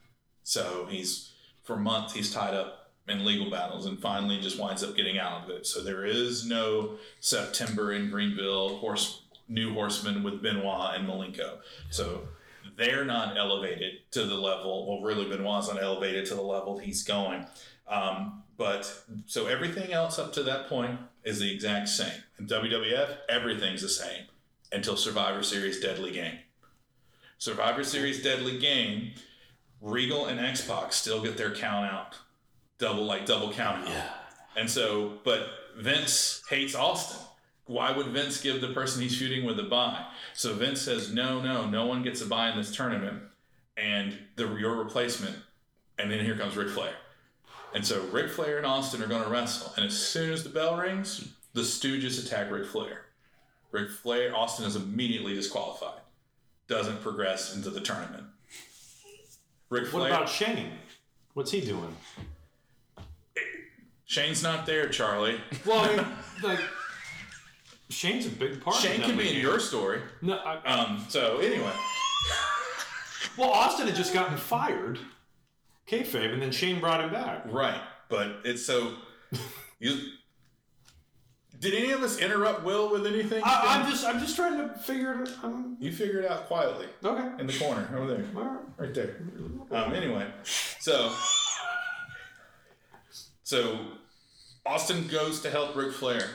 So 0.42 0.86
he's, 0.88 1.32
for 1.64 1.76
months, 1.76 2.14
he's 2.14 2.32
tied 2.32 2.54
up 2.54 2.90
in 3.08 3.24
legal 3.24 3.50
battles 3.50 3.86
and 3.86 4.00
finally 4.00 4.40
just 4.40 4.58
winds 4.58 4.82
up 4.82 4.96
getting 4.96 5.18
out 5.18 5.44
of 5.44 5.50
it. 5.50 5.66
So 5.66 5.82
there 5.82 6.04
is 6.04 6.46
no 6.46 6.98
September 7.20 7.92
in 7.92 8.10
Greenville 8.10 8.78
horse, 8.78 9.22
new 9.48 9.72
horseman 9.74 10.22
with 10.22 10.42
Benoit 10.42 10.94
and 10.94 11.08
Malenko. 11.08 11.58
So 11.90 12.28
they're 12.76 13.04
not 13.04 13.36
elevated 13.36 13.94
to 14.12 14.24
the 14.24 14.36
level. 14.36 14.88
Well, 14.88 15.02
really, 15.02 15.28
Benoit's 15.28 15.68
not 15.68 15.82
elevated 15.82 16.26
to 16.26 16.34
the 16.34 16.42
level 16.42 16.78
he's 16.78 17.02
going. 17.02 17.46
Um, 17.88 18.44
but 18.56 19.04
so 19.26 19.46
everything 19.46 19.92
else 19.92 20.18
up 20.18 20.32
to 20.34 20.42
that 20.44 20.68
point 20.68 21.00
is 21.24 21.40
the 21.40 21.52
exact 21.52 21.88
same. 21.88 22.22
In 22.38 22.46
WWF, 22.46 23.16
everything's 23.28 23.82
the 23.82 23.88
same 23.88 24.26
until 24.70 24.96
Survivor 24.96 25.42
Series 25.42 25.80
Deadly 25.80 26.12
Game. 26.12 26.38
Survivor 27.42 27.82
Series 27.82 28.22
Deadly 28.22 28.56
Game, 28.56 29.14
Regal 29.80 30.26
and 30.26 30.38
X 30.38 30.64
Pac 30.64 30.92
still 30.92 31.20
get 31.20 31.36
their 31.36 31.52
count 31.52 31.92
out, 31.92 32.16
double 32.78 33.04
like 33.04 33.26
double 33.26 33.52
count 33.52 33.88
out. 33.88 34.04
And 34.56 34.70
so, 34.70 35.14
but 35.24 35.48
Vince 35.76 36.44
hates 36.48 36.76
Austin. 36.76 37.20
Why 37.66 37.90
would 37.90 38.06
Vince 38.06 38.40
give 38.40 38.60
the 38.60 38.68
person 38.68 39.02
he's 39.02 39.12
shooting 39.12 39.44
with 39.44 39.58
a 39.58 39.64
buy? 39.64 40.04
So 40.34 40.54
Vince 40.54 40.82
says, 40.82 41.12
no, 41.12 41.42
no, 41.42 41.68
no 41.68 41.84
one 41.84 42.04
gets 42.04 42.20
a 42.20 42.26
buy 42.26 42.48
in 42.48 42.56
this 42.56 42.72
tournament, 42.72 43.24
and 43.76 44.16
the 44.36 44.46
your 44.54 44.76
replacement. 44.76 45.34
And 45.98 46.12
then 46.12 46.24
here 46.24 46.38
comes 46.38 46.56
Ric 46.56 46.68
Flair. 46.68 46.94
And 47.74 47.84
so 47.84 48.04
Ric 48.12 48.30
Flair 48.30 48.58
and 48.58 48.66
Austin 48.66 49.02
are 49.02 49.08
going 49.08 49.24
to 49.24 49.28
wrestle. 49.28 49.72
And 49.76 49.84
as 49.84 49.98
soon 49.98 50.32
as 50.32 50.44
the 50.44 50.50
bell 50.50 50.76
rings, 50.76 51.28
the 51.54 51.62
Stooges 51.62 52.24
attack 52.24 52.52
Ric 52.52 52.66
Flair. 52.66 53.06
Ric 53.72 53.90
Flair, 53.90 54.32
Austin 54.32 54.64
is 54.64 54.76
immediately 54.76 55.34
disqualified. 55.34 56.01
Doesn't 56.72 57.02
progress 57.02 57.54
into 57.54 57.68
the 57.68 57.82
tournament. 57.82 58.24
Ric 59.68 59.82
What 59.84 59.90
Flair. 59.90 60.06
about 60.08 60.26
Shane? 60.26 60.70
What's 61.34 61.50
he 61.50 61.60
doing? 61.60 61.94
Shane's 64.06 64.42
not 64.42 64.64
there, 64.64 64.88
Charlie. 64.88 65.38
Well, 65.66 65.80
I 65.80 65.96
mean, 65.96 66.06
like 66.42 66.60
Shane's 67.90 68.24
a 68.24 68.30
big 68.30 68.62
part. 68.62 68.76
Shane 68.76 69.00
of 69.02 69.06
can 69.06 69.18
be 69.18 69.34
in 69.34 69.40
your 69.42 69.60
story. 69.60 70.00
No, 70.22 70.38
I, 70.38 70.56
Um. 70.64 71.04
So 71.10 71.40
anyway, 71.40 71.72
well, 73.36 73.50
Austin 73.50 73.86
had 73.86 73.94
just 73.94 74.14
gotten 74.14 74.38
fired, 74.38 74.98
kayfabe, 75.86 76.32
and 76.32 76.40
then 76.40 76.52
Shane 76.52 76.80
brought 76.80 77.04
him 77.04 77.10
back. 77.12 77.42
right, 77.52 77.82
but 78.08 78.36
it's 78.44 78.64
so 78.64 78.94
you. 79.78 79.98
Did 81.62 81.74
any 81.74 81.92
of 81.92 82.02
us 82.02 82.18
interrupt 82.18 82.64
Will 82.64 82.90
with 82.90 83.06
anything? 83.06 83.40
I, 83.44 83.78
I'm 83.78 83.88
just, 83.88 84.04
I'm 84.04 84.18
just 84.18 84.34
trying 84.34 84.58
to 84.58 84.74
figure 84.80 85.22
it. 85.22 85.30
Um, 85.44 85.76
you 85.78 85.92
figure 85.92 86.18
it 86.18 86.28
out 86.28 86.48
quietly 86.48 86.88
okay. 87.04 87.40
in 87.40 87.46
the 87.46 87.56
corner 87.56 87.88
over 87.96 88.08
there. 88.08 88.24
Right. 88.76 88.92
there. 88.92 89.22
Um, 89.70 89.94
anyway, 89.94 90.26
so 90.42 91.14
so 93.44 93.78
Austin 94.66 95.06
goes 95.06 95.40
to 95.42 95.50
help 95.50 95.76
Ric 95.76 95.92
Flair 95.92 96.30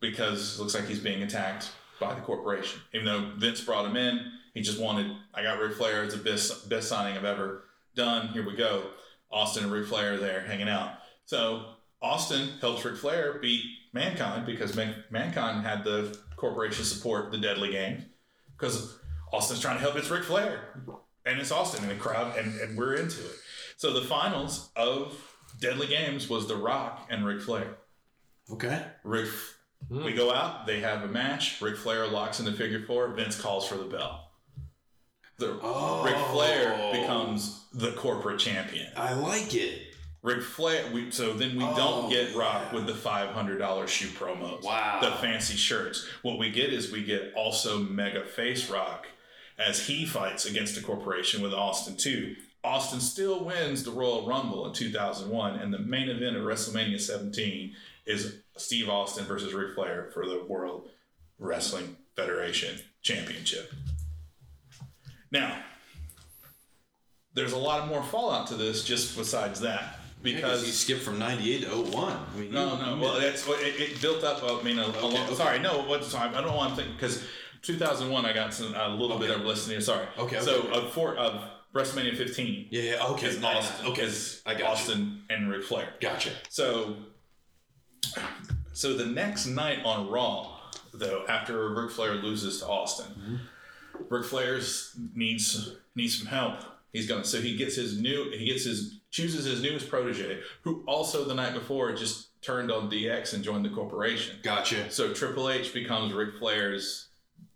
because 0.00 0.56
it 0.56 0.60
looks 0.60 0.74
like 0.74 0.88
he's 0.88 0.98
being 0.98 1.22
attacked 1.22 1.70
by 2.00 2.12
the 2.14 2.20
corporation. 2.20 2.80
Even 2.92 3.06
though 3.06 3.30
Vince 3.36 3.60
brought 3.60 3.86
him 3.86 3.96
in, 3.96 4.32
he 4.52 4.62
just 4.62 4.80
wanted. 4.80 5.12
I 5.32 5.44
got 5.44 5.60
Ric 5.60 5.74
Flair. 5.74 6.02
It's 6.02 6.16
the 6.16 6.20
best 6.20 6.68
best 6.68 6.88
signing 6.88 7.16
I've 7.16 7.24
ever 7.24 7.66
done. 7.94 8.30
Here 8.30 8.44
we 8.44 8.56
go. 8.56 8.82
Austin 9.30 9.62
and 9.62 9.72
Ric 9.72 9.86
Flair 9.86 10.14
are 10.14 10.16
there 10.16 10.40
hanging 10.40 10.68
out. 10.68 10.94
So 11.24 11.66
Austin 12.02 12.58
helps 12.60 12.84
Ric 12.84 12.96
Flair 12.96 13.38
beat 13.40 13.62
Mankind 13.92 14.46
because 14.46 14.74
Man- 14.74 15.04
Mankind 15.10 15.64
had 15.64 15.84
the 15.84 16.16
corporation 16.36 16.84
support 16.84 17.30
the 17.30 17.38
Deadly 17.38 17.70
Games 17.70 18.04
because 18.56 18.98
Austin's 19.32 19.60
trying 19.60 19.76
to 19.76 19.80
help. 19.80 19.96
It's 19.96 20.10
Ric 20.10 20.24
Flair 20.24 20.74
and 21.24 21.40
it's 21.40 21.52
Austin 21.52 21.84
in 21.84 21.88
the 21.88 21.96
crowd, 21.96 22.36
and, 22.36 22.58
and 22.60 22.76
we're 22.76 22.94
into 22.94 23.20
it. 23.20 23.36
So 23.76 23.92
the 23.92 24.02
finals 24.02 24.70
of 24.76 25.16
Deadly 25.60 25.86
Games 25.86 26.28
was 26.28 26.48
The 26.48 26.56
Rock 26.56 27.06
and 27.10 27.24
Ric 27.24 27.40
Flair. 27.40 27.78
Okay. 28.50 28.82
Ric, 29.04 29.28
hmm. 29.88 30.04
we 30.04 30.14
go 30.14 30.32
out, 30.32 30.66
they 30.66 30.80
have 30.80 31.02
a 31.02 31.08
match. 31.08 31.60
Ric 31.60 31.76
Flair 31.76 32.06
locks 32.06 32.40
in 32.40 32.46
the 32.46 32.52
figure 32.52 32.84
four. 32.86 33.08
Vince 33.08 33.40
calls 33.40 33.66
for 33.66 33.76
the 33.76 33.84
bell. 33.84 34.30
The 35.38 35.52
Ric 36.04 36.16
Flair 36.30 36.76
oh. 36.78 36.92
becomes 36.92 37.64
the 37.72 37.92
corporate 37.92 38.38
champion. 38.38 38.86
I 38.96 39.14
like 39.14 39.54
it. 39.54 39.91
Ric 40.22 40.42
Flair. 40.42 40.84
We, 40.92 41.10
so 41.10 41.32
then 41.34 41.56
we 41.56 41.64
Oh, 41.64 41.76
don't 41.76 42.10
get 42.10 42.34
Rock 42.36 42.72
with 42.72 42.86
the 42.86 42.94
five 42.94 43.30
hundred 43.30 43.58
dollar 43.58 43.86
shoe 43.88 44.08
promos. 44.08 44.62
Wow. 44.62 45.00
The 45.02 45.10
fancy 45.12 45.56
shirts. 45.56 46.06
What 46.22 46.38
we 46.38 46.50
get 46.50 46.72
is 46.72 46.92
we 46.92 47.02
get 47.02 47.32
also 47.34 47.78
mega 47.80 48.24
face 48.24 48.70
Rock 48.70 49.06
as 49.58 49.86
he 49.86 50.06
fights 50.06 50.46
against 50.46 50.74
the 50.76 50.80
corporation 50.80 51.42
with 51.42 51.52
Austin 51.52 51.96
too. 51.96 52.36
Austin 52.64 53.00
still 53.00 53.44
wins 53.44 53.82
the 53.82 53.90
Royal 53.90 54.24
Rumble 54.24 54.66
in 54.66 54.72
2001, 54.72 55.56
and 55.56 55.74
the 55.74 55.80
main 55.80 56.08
event 56.08 56.36
of 56.36 56.44
WrestleMania 56.44 57.00
17 57.00 57.74
is 58.06 58.36
Steve 58.56 58.88
Austin 58.88 59.24
versus 59.24 59.52
Ric 59.52 59.74
Flair 59.74 60.10
for 60.14 60.24
the 60.26 60.44
World 60.48 60.88
Wrestling 61.40 61.96
Federation 62.14 62.78
Championship. 63.02 63.72
Now, 65.32 65.58
there's 67.34 67.52
a 67.52 67.58
lot 67.58 67.88
more 67.88 68.02
fallout 68.04 68.46
to 68.48 68.54
this 68.54 68.84
just 68.84 69.16
besides 69.16 69.60
that 69.62 69.98
Because 70.22 70.40
because 70.40 70.66
he 70.66 70.70
skipped 70.72 71.02
from 71.02 71.18
98 71.18 71.62
to 71.62 71.68
01. 71.82 72.12
I 72.12 72.38
mean, 72.38 72.52
no, 72.52 72.76
no. 72.80 72.96
Well, 73.02 73.20
that's 73.20 73.46
what 73.46 73.60
it, 73.60 73.80
it 73.80 74.00
built 74.00 74.22
up. 74.24 74.42
I 74.44 74.62
mean, 74.62 74.78
a, 74.78 74.82
a 74.86 75.06
long. 75.06 75.16
okay. 75.16 75.34
Sorry, 75.34 75.58
no. 75.58 75.82
What 75.82 76.02
time? 76.10 76.34
I 76.34 76.40
don't 76.40 76.56
want 76.56 76.76
to 76.76 76.82
think 76.82 76.94
because 76.96 77.24
2001. 77.62 78.24
I 78.24 78.32
got 78.32 78.54
some, 78.54 78.74
a 78.74 78.88
little 78.88 79.18
bit 79.18 79.30
Okay. 79.30 79.40
of 79.40 79.46
listening. 79.46 79.80
Sorry. 79.80 80.06
Okay, 80.18 80.36
okay, 80.36 80.44
So 80.44 80.62
okay. 80.62 80.78
of 80.78 80.92
for 80.92 81.16
of 81.16 81.42
WrestleMania 81.74 82.16
15 82.16 82.68
yeah, 82.70 82.82
yeah, 82.82 83.06
okay. 83.08 83.26
is 83.28 83.40
nice. 83.40 83.56
Austin. 83.70 83.86
Okay, 83.92 84.02
is 84.02 84.42
I 84.46 84.52
got 84.52 84.60
you. 84.60 84.66
Austin 84.66 85.22
and 85.30 85.50
Ric 85.50 85.64
Flair. 85.64 85.94
Gotcha. 86.00 86.30
So, 86.50 86.96
so 88.72 88.94
the 88.96 89.06
next 89.06 89.46
night 89.46 89.78
on 89.84 90.08
Raw, 90.10 90.58
though, 90.94 91.24
after 91.28 91.70
Ric 91.74 91.90
Flair 91.90 92.14
loses 92.14 92.60
to 92.60 92.66
Austin, 92.68 93.06
Mm-hmm. 93.18 93.36
Ric 94.08 94.24
Flair's 94.24 94.96
needs 95.14 95.76
needs 95.94 96.18
some 96.18 96.26
help. 96.26 96.54
He's 96.92 97.08
gonna 97.08 97.24
so 97.24 97.40
he 97.40 97.56
gets 97.56 97.76
his 97.76 97.98
new 98.00 98.30
he 98.30 98.46
gets 98.46 98.64
his 98.64 99.00
chooses 99.10 99.44
his 99.44 99.62
newest 99.62 99.88
protege, 99.88 100.40
who 100.62 100.84
also 100.86 101.24
the 101.24 101.34
night 101.34 101.54
before 101.54 101.92
just 101.94 102.40
turned 102.42 102.70
on 102.72 102.90
DX 102.90 103.34
and 103.34 103.44
joined 103.44 103.64
the 103.64 103.70
corporation. 103.70 104.36
Gotcha. 104.42 104.90
So 104.90 105.12
Triple 105.14 105.48
H 105.50 105.72
becomes 105.72 106.12
Ric 106.12 106.30
Flair's 106.38 107.08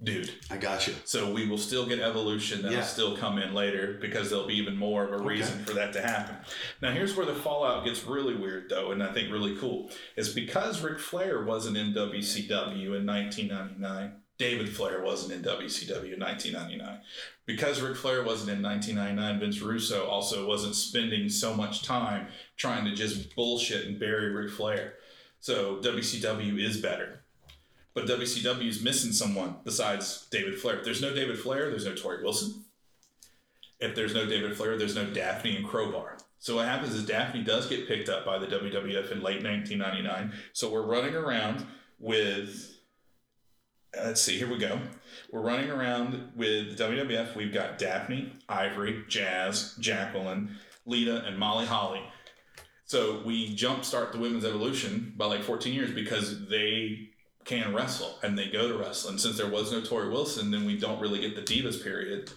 dude. 0.03 0.31
I 0.51 0.59
gotcha. 0.59 0.93
So 1.05 1.33
we 1.33 1.49
will 1.49 1.59
still 1.59 1.87
get 1.87 1.99
evolution 2.01 2.61
that'll 2.63 2.79
Yeah. 2.79 2.85
still 2.85 3.17
come 3.17 3.39
in 3.39 3.55
later 3.55 3.97
because 4.01 4.29
there'll 4.31 4.47
be 4.47 4.57
even 4.59 4.77
more 4.77 5.05
of 5.05 5.19
a 5.21 5.25
reason 5.25 5.65
for 5.65 5.73
that 5.73 5.93
to 5.95 6.03
happen. 6.03 6.37
Now 6.83 6.93
here's 6.93 7.17
where 7.17 7.25
the 7.27 7.35
fallout 7.35 7.85
gets 7.85 8.05
really 8.05 8.35
weird 8.35 8.69
though, 8.69 8.93
and 8.93 9.03
I 9.03 9.13
think 9.13 9.33
really 9.33 9.57
cool, 9.57 9.91
is 10.17 10.29
because 10.35 10.83
Ric 10.83 10.99
Flair 10.99 11.43
wasn't 11.45 11.77
in 11.79 11.93
WCW 11.95 12.95
in 12.95 13.07
1999. 13.07 14.13
David 14.39 14.69
Flair 14.69 15.03
wasn't 15.03 15.33
in 15.33 15.43
WCW 15.43 16.13
in 16.13 16.21
1999. 16.21 17.01
Because 17.47 17.81
Ric 17.81 17.97
Flair 17.97 18.25
wasn't 18.25 18.59
in 18.59 18.63
1999, 18.63 19.41
Vince 19.41 19.61
Russo 19.63 20.07
also 20.07 20.49
wasn't 20.49 20.75
spending 20.75 21.29
so 21.29 21.55
much 21.55 21.83
time 21.83 22.27
trying 22.57 22.85
to 22.85 22.95
just 22.95 23.35
bullshit 23.37 23.87
and 23.87 24.01
bury 24.01 24.33
Ric 24.33 24.51
Flair. 24.51 24.95
So 25.41 25.77
WCW 25.77 26.61
is 26.61 26.81
better. 26.81 27.21
But 27.95 28.07
WCW 28.07 28.69
is 28.69 28.83
missing 28.83 29.13
someone 29.13 29.57
besides 29.65 30.27
David 30.31 30.59
Flair. 30.59 30.79
If 30.79 30.85
there's 30.85 31.01
no 31.01 31.15
David 31.15 31.39
Flair, 31.39 31.71
there's 31.71 31.87
no 31.87 31.93
Torrie 31.93 32.23
Wilson. 32.23 32.65
If 33.79 33.95
there's 33.95 34.15
no 34.15 34.27
David 34.27 34.57
Flair, 34.57 34.77
there's 34.77 34.97
no 34.97 35.07
Daphne 35.07 35.57
and 35.57 35.67
Crowbar. 35.67 36.19
So 36.39 36.57
what 36.57 36.67
happens 36.67 36.95
is 36.95 37.07
Daphne 37.07 37.43
does 37.43 37.67
get 37.67 37.89
picked 37.89 38.09
up 38.09 38.27
by 38.27 38.39
the 38.39 38.47
WWF 38.47 39.13
in 39.13 39.23
late 39.23 39.43
1999. 39.43 40.33
So 40.53 40.71
we're 40.71 40.83
running 40.83 41.15
around 41.15 41.65
with, 41.99 42.76
let's 44.05 44.21
see, 44.21 44.39
here 44.39 44.49
we 44.51 44.59
go. 44.59 44.79
We're 45.33 45.41
running 45.43 45.71
around 45.71 46.33
with 46.37 46.79
WWF. 46.79 47.35
We've 47.35 47.53
got 47.53 47.79
Daphne, 47.79 48.33
Ivory, 48.49 49.05
Jazz, 49.09 49.75
Jacqueline, 49.81 50.57
Lita, 50.85 51.25
and 51.25 51.39
Molly 51.39 51.67
Holly. 51.67 52.03
So 52.85 53.23
we 53.25 53.55
jumpstart 53.57 54.13
the 54.13 54.19
women's 54.19 54.45
evolution 54.45 55.13
by 55.17 55.27
like 55.27 55.43
14 55.43 55.73
years 55.75 55.91
because 55.91 56.47
they 56.49 57.09
can 57.45 57.75
wrestle 57.75 58.19
and 58.23 58.39
they 58.39 58.49
go 58.49 58.69
to 58.69 58.79
wrestle. 58.79 59.11
And 59.11 59.21
since 59.21 59.37
there 59.37 59.49
was 59.51 59.73
no 59.73 59.81
Torrie 59.81 60.11
Wilson, 60.11 60.51
then 60.53 60.65
we 60.65 60.79
don't 60.79 61.01
really 61.01 61.21
get 61.21 61.35
the 61.35 61.43
Divas 61.43 61.83
period. 61.83 62.31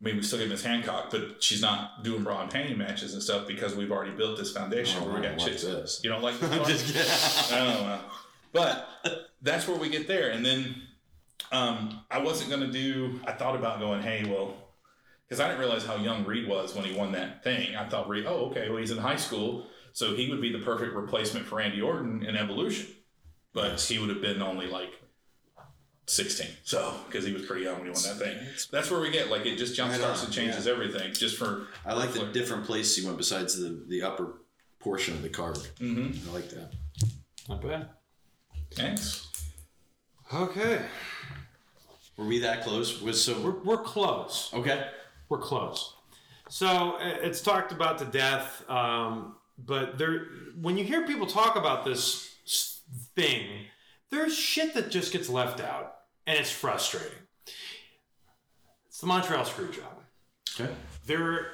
I 0.00 0.04
mean, 0.04 0.16
we 0.16 0.22
still 0.22 0.38
get 0.38 0.50
Miss 0.50 0.62
Hancock, 0.62 1.10
but 1.10 1.42
she's 1.42 1.62
not 1.62 2.04
doing 2.04 2.22
bra 2.22 2.42
and 2.42 2.50
panty 2.52 2.76
matches 2.76 3.14
and 3.14 3.22
stuff 3.22 3.46
because 3.46 3.74
we've 3.74 3.90
already 3.90 4.10
built 4.10 4.36
this 4.36 4.52
foundation 4.52 5.02
Oh, 5.02 5.06
where 5.06 5.14
we 5.22 5.26
got 5.26 5.38
chicks. 5.38 5.62
this. 5.62 6.00
You 6.04 6.10
don't 6.10 6.22
like 6.22 6.38
this? 6.40 6.50
I'm 6.52 6.64
just 6.66 6.86
kidding. 7.48 7.58
I 7.58 7.64
don't 7.72 7.86
know. 7.86 8.00
But 8.52 8.88
that's 9.40 9.66
where 9.66 9.78
we 9.78 9.88
get 9.88 10.06
there. 10.06 10.28
And 10.30 10.44
then 10.44 10.82
um, 11.52 12.00
I 12.10 12.18
wasn't 12.18 12.50
going 12.50 12.62
to 12.62 12.72
do, 12.72 13.20
I 13.26 13.32
thought 13.32 13.56
about 13.56 13.80
going, 13.80 14.02
hey, 14.02 14.24
well, 14.28 14.54
because 15.26 15.40
I 15.40 15.48
didn't 15.48 15.60
realize 15.60 15.84
how 15.84 15.96
young 15.96 16.24
Reid 16.24 16.48
was 16.48 16.74
when 16.74 16.84
he 16.84 16.96
won 16.96 17.12
that 17.12 17.42
thing. 17.42 17.74
I 17.76 17.88
thought 17.88 18.08
Reid, 18.08 18.26
oh, 18.26 18.50
okay, 18.50 18.68
well, 18.68 18.78
he's 18.78 18.90
in 18.90 18.98
high 18.98 19.16
school, 19.16 19.66
so 19.92 20.14
he 20.14 20.30
would 20.30 20.40
be 20.40 20.52
the 20.52 20.60
perfect 20.60 20.94
replacement 20.94 21.46
for 21.46 21.56
Randy 21.56 21.80
Orton 21.80 22.24
in 22.24 22.36
Evolution. 22.36 22.88
But 23.52 23.80
he 23.80 23.98
would 23.98 24.10
have 24.10 24.20
been 24.20 24.42
only 24.42 24.66
like 24.66 24.92
16. 26.06 26.46
So, 26.62 26.94
because 27.06 27.24
he 27.24 27.32
was 27.32 27.42
pretty 27.42 27.64
young 27.64 27.76
when 27.76 27.86
he 27.86 27.90
won 27.90 28.02
that 28.02 28.18
thing. 28.18 28.38
That's 28.70 28.90
where 28.90 29.00
we 29.00 29.10
get, 29.10 29.30
like, 29.30 29.46
it 29.46 29.56
just 29.56 29.74
jump 29.74 29.90
Right 29.92 30.00
starts 30.00 30.24
and 30.24 30.32
changes 30.32 30.66
everything 30.66 31.12
just 31.14 31.36
for. 31.36 31.68
I 31.84 31.94
like 31.94 32.12
the 32.12 32.26
different 32.26 32.64
place 32.64 32.94
he 32.96 33.04
went 33.04 33.16
besides 33.16 33.58
the, 33.58 33.84
the 33.88 34.02
upper 34.02 34.34
portion 34.78 35.14
of 35.14 35.22
the 35.22 35.28
card. 35.28 35.56
Mm-hmm. 35.80 36.28
I 36.28 36.32
like 36.32 36.50
that. 36.50 36.72
Not 37.48 37.62
bad. 37.62 37.88
Thanks. 38.72 39.26
Okay. 40.32 40.82
Were 42.16 42.24
we 42.24 42.38
that 42.40 42.64
close? 42.64 43.00
Was 43.00 43.22
so 43.22 43.38
We're, 43.40 43.62
we're 43.62 43.82
close. 43.82 44.50
okay. 44.54 44.88
We're 45.28 45.38
close. 45.38 45.94
So 46.48 46.96
it's 47.00 47.40
talked 47.40 47.72
about 47.72 47.98
to 47.98 48.04
death, 48.04 48.68
um, 48.70 49.34
but 49.58 49.98
there, 49.98 50.26
when 50.60 50.76
you 50.76 50.84
hear 50.84 51.04
people 51.04 51.26
talk 51.26 51.56
about 51.56 51.84
this 51.84 52.36
thing, 53.16 53.66
there's 54.10 54.36
shit 54.36 54.74
that 54.74 54.90
just 54.90 55.12
gets 55.12 55.28
left 55.28 55.60
out, 55.60 55.96
and 56.26 56.38
it's 56.38 56.50
frustrating. 56.50 57.18
It's 58.86 59.00
the 59.00 59.08
Montreal 59.08 59.44
Screwjob. 59.44 59.82
Okay. 60.58 60.72
There, 61.06 61.48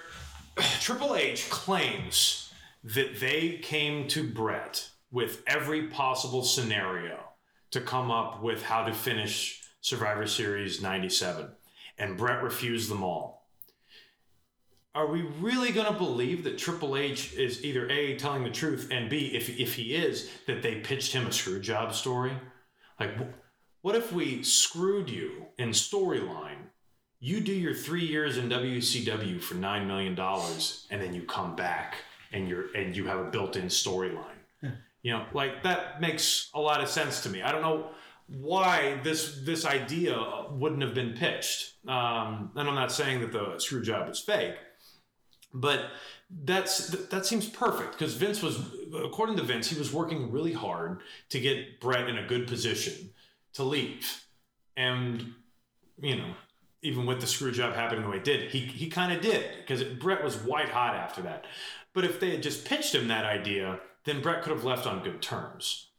Triple 0.81 1.16
H 1.16 1.49
claims 1.49 2.52
that 2.84 3.18
they 3.18 3.58
came 3.62 4.08
to 4.08 4.28
Bret 4.28 4.91
with 5.10 5.42
every 5.47 5.89
possible 5.89 6.44
scenario 6.44 7.18
to 7.70 7.81
come 7.81 8.10
up 8.10 8.42
with 8.42 8.62
how 8.62 8.84
to 8.84 8.92
finish 8.92 9.61
Survivor 9.83 10.27
Series 10.27 10.81
97, 10.81 11.49
and 11.99 12.17
Bret 12.17 12.43
refused 12.43 12.91
them 12.91 13.05
all. 13.05 13.47
Are 14.94 15.07
we 15.07 15.23
really 15.23 15.73
going 15.73 15.86
to 15.86 15.99
believe 15.99 16.44
that 16.44 16.57
Triple 16.57 16.97
H 16.97 17.35
is 17.35 17.62
either 17.62 17.89
A, 17.91 18.17
telling 18.17 18.44
the 18.44 18.51
truth, 18.51 18.89
and 18.91 19.11
B, 19.11 19.33
if, 19.35 19.51
if 19.61 19.75
he 19.75 19.94
is, 19.94 20.31
that 20.47 20.62
they 20.62 20.77
pitched 20.77 21.12
him 21.12 21.27
a 21.27 21.33
screw 21.33 21.61
job 21.61 21.94
story? 21.94 22.33
Like, 22.99 23.11
what 23.83 23.94
if 23.94 24.12
we 24.12 24.43
screwed 24.43 25.11
you 25.11 25.47
in 25.59 25.70
storyline 25.70 26.69
you 27.25 27.41
do 27.41 27.52
your 27.52 27.73
three 27.73 28.05
years 28.05 28.36
in 28.36 28.49
WCW 28.49 29.41
for 29.41 29.55
nine 29.55 29.86
million 29.86 30.17
dollars, 30.17 30.89
and 30.91 31.01
then 31.01 31.15
you 31.15 31.23
come 31.23 31.55
back 31.55 31.94
and 32.33 32.49
you're 32.49 32.75
and 32.75 32.97
you 32.97 33.07
have 33.07 33.20
a 33.20 33.31
built-in 33.31 33.67
storyline. 33.67 34.27
You 35.02 35.12
know, 35.12 35.27
like 35.33 35.62
that 35.62 36.01
makes 36.01 36.51
a 36.52 36.61
lot 36.61 36.81
of 36.81 36.89
sense 36.89 37.23
to 37.23 37.28
me. 37.28 37.41
I 37.41 37.52
don't 37.52 37.62
know 37.62 37.91
why 38.41 39.01
this 39.02 39.41
this 39.44 39.65
idea 39.65 40.17
wouldn't 40.51 40.83
have 40.83 40.94
been 40.94 41.15
pitched. 41.15 41.75
Um, 41.89 42.51
and 42.55 42.69
I'm 42.69 42.75
not 42.75 42.93
saying 42.93 43.20
that 43.20 43.33
the 43.33 43.59
screw 43.59 43.83
job 43.83 44.09
is 44.09 44.20
fake, 44.20 44.57
but 45.52 45.86
that's 46.44 46.89
that 46.89 47.27
seems 47.27 47.49
perfect 47.49 47.93
because 47.93 48.15
Vince 48.15 48.43
was, 48.43 48.59
according 48.94 49.36
to 49.36 49.43
Vince, 49.43 49.69
he 49.69 49.78
was 49.78 49.93
working 49.93 50.31
really 50.31 50.52
hard 50.52 51.01
to 51.31 51.41
get 51.41 51.81
Bret 51.81 52.09
in 52.09 52.19
a 52.19 52.27
good 52.27 52.47
position 52.47 53.11
to 53.55 53.65
leave, 53.65 54.25
and 54.77 55.35
you 56.01 56.17
know 56.17 56.35
even 56.83 57.07
with 57.07 57.20
the 57.20 57.27
screw 57.27 57.52
job 57.52 57.75
happening 57.75 58.02
the 58.02 58.11
way 58.11 58.17
it 58.17 58.25
did, 58.25 58.51
he, 58.51 58.59
he 58.59 58.89
kind 58.89 59.12
of 59.12 59.23
did 59.23 59.44
because 59.59 59.85
Bret 59.85 60.23
was 60.23 60.36
white 60.36 60.69
hot 60.69 60.97
after 60.97 61.23
that. 61.23 61.47
But 61.94 62.05
if 62.05 62.19
they 62.19 62.31
had 62.31 62.43
just 62.43 62.65
pitched 62.65 62.94
him 62.94 63.09
that 63.09 63.25
idea, 63.25 63.78
then 64.05 64.20
Bret 64.20 64.43
could 64.43 64.52
have 64.52 64.65
left 64.65 64.86
on 64.86 65.05
good 65.05 65.23
terms. 65.23 65.91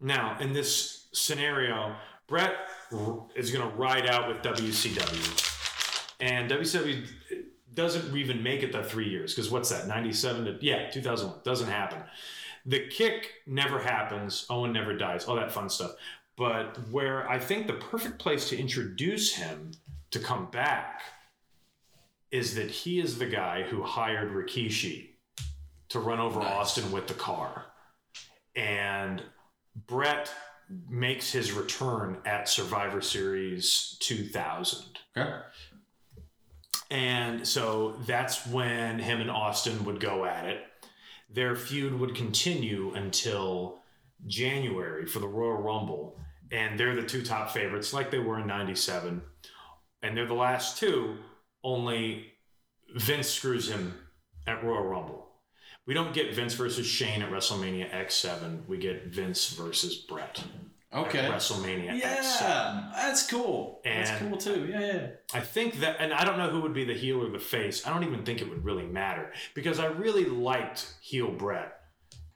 Now, 0.00 0.36
in 0.40 0.52
this 0.52 1.03
scenario, 1.14 1.94
Bret 2.26 2.54
is 3.34 3.50
going 3.50 3.68
to 3.68 3.76
ride 3.76 4.06
out 4.06 4.28
with 4.28 4.38
WCW, 4.38 6.16
and 6.20 6.50
WCW 6.50 7.06
doesn't 7.74 8.16
even 8.16 8.42
make 8.42 8.62
it 8.62 8.72
the 8.72 8.82
three 8.82 9.08
years 9.08 9.34
because 9.34 9.50
what's 9.50 9.70
that? 9.70 9.86
Ninety-seven 9.86 10.44
to 10.44 10.58
yeah, 10.60 10.90
two 10.90 11.02
thousand 11.02 11.30
one 11.30 11.38
doesn't 11.44 11.68
happen. 11.68 12.02
The 12.66 12.86
kick 12.88 13.30
never 13.46 13.78
happens. 13.78 14.46
Owen 14.48 14.72
never 14.72 14.96
dies. 14.96 15.26
All 15.26 15.36
that 15.36 15.52
fun 15.52 15.68
stuff. 15.68 15.92
But 16.36 16.78
where 16.90 17.28
I 17.28 17.38
think 17.38 17.66
the 17.66 17.74
perfect 17.74 18.18
place 18.18 18.48
to 18.48 18.58
introduce 18.58 19.34
him 19.34 19.72
to 20.10 20.18
come 20.18 20.50
back 20.50 21.02
is 22.30 22.54
that 22.54 22.70
he 22.70 23.00
is 23.00 23.18
the 23.18 23.26
guy 23.26 23.62
who 23.62 23.82
hired 23.82 24.32
Rikishi 24.32 25.10
to 25.90 26.00
run 26.00 26.18
over 26.18 26.40
Austin 26.40 26.90
with 26.90 27.06
the 27.06 27.14
car. 27.14 27.66
And 28.56 29.22
Bret 29.86 30.32
makes 30.88 31.30
his 31.32 31.52
return 31.52 32.18
at 32.24 32.48
Survivor 32.48 33.00
Series 33.00 33.96
2000. 34.00 34.98
Okay. 35.16 35.38
And 36.90 37.46
so 37.46 37.96
that's 38.06 38.46
when 38.46 38.98
him 38.98 39.20
and 39.20 39.30
Austin 39.30 39.84
would 39.84 40.00
go 40.00 40.24
at 40.24 40.46
it. 40.46 40.62
Their 41.30 41.56
feud 41.56 41.98
would 41.98 42.14
continue 42.14 42.92
until 42.94 43.80
January 44.26 45.06
for 45.06 45.18
the 45.18 45.28
Royal 45.28 45.60
Rumble. 45.60 46.18
And 46.52 46.78
they're 46.78 46.94
the 46.94 47.02
two 47.02 47.22
top 47.22 47.50
favorites, 47.50 47.92
like 47.92 48.10
they 48.10 48.18
were 48.18 48.38
in 48.38 48.46
97. 48.46 49.22
And 50.02 50.16
they're 50.16 50.26
the 50.26 50.34
last 50.34 50.78
two, 50.78 51.16
only 51.64 52.32
Vince 52.94 53.28
screws 53.28 53.70
him 53.70 53.94
at 54.46 54.62
Royal 54.62 54.84
Rumble. 54.84 55.23
We 55.86 55.94
don't 55.94 56.14
get 56.14 56.34
Vince 56.34 56.54
versus 56.54 56.86
Shane 56.86 57.22
at 57.22 57.30
WrestleMania 57.30 57.90
X7. 57.90 58.66
We 58.66 58.78
get 58.78 59.06
Vince 59.06 59.50
versus 59.50 59.96
Bret 59.96 60.42
Okay. 60.92 61.18
WrestleMania 61.28 61.90
X7. 61.90 61.98
Yeah, 62.00 62.90
that's 62.94 63.26
cool. 63.28 63.80
that's 63.84 64.10
And- 64.10 64.28
cool 64.30 64.38
too. 64.38 64.66
Yeah, 64.70 64.80
yeah. 64.80 65.06
I 65.34 65.40
think 65.40 65.80
that, 65.80 65.96
and 65.98 66.12
I 66.12 66.24
don't 66.24 66.38
know 66.38 66.50
who 66.50 66.60
would 66.60 66.72
be 66.72 66.84
the 66.84 66.94
heel 66.94 67.20
or 67.22 67.28
the 67.30 67.38
face. 67.40 67.86
I 67.86 67.92
don't 67.92 68.04
even 68.04 68.24
think 68.24 68.40
it 68.40 68.48
would 68.48 68.64
really 68.64 68.84
matter 68.86 69.32
because 69.54 69.78
I 69.80 69.86
really 69.86 70.24
liked 70.24 70.94
heel 71.00 71.30
Bret 71.32 71.80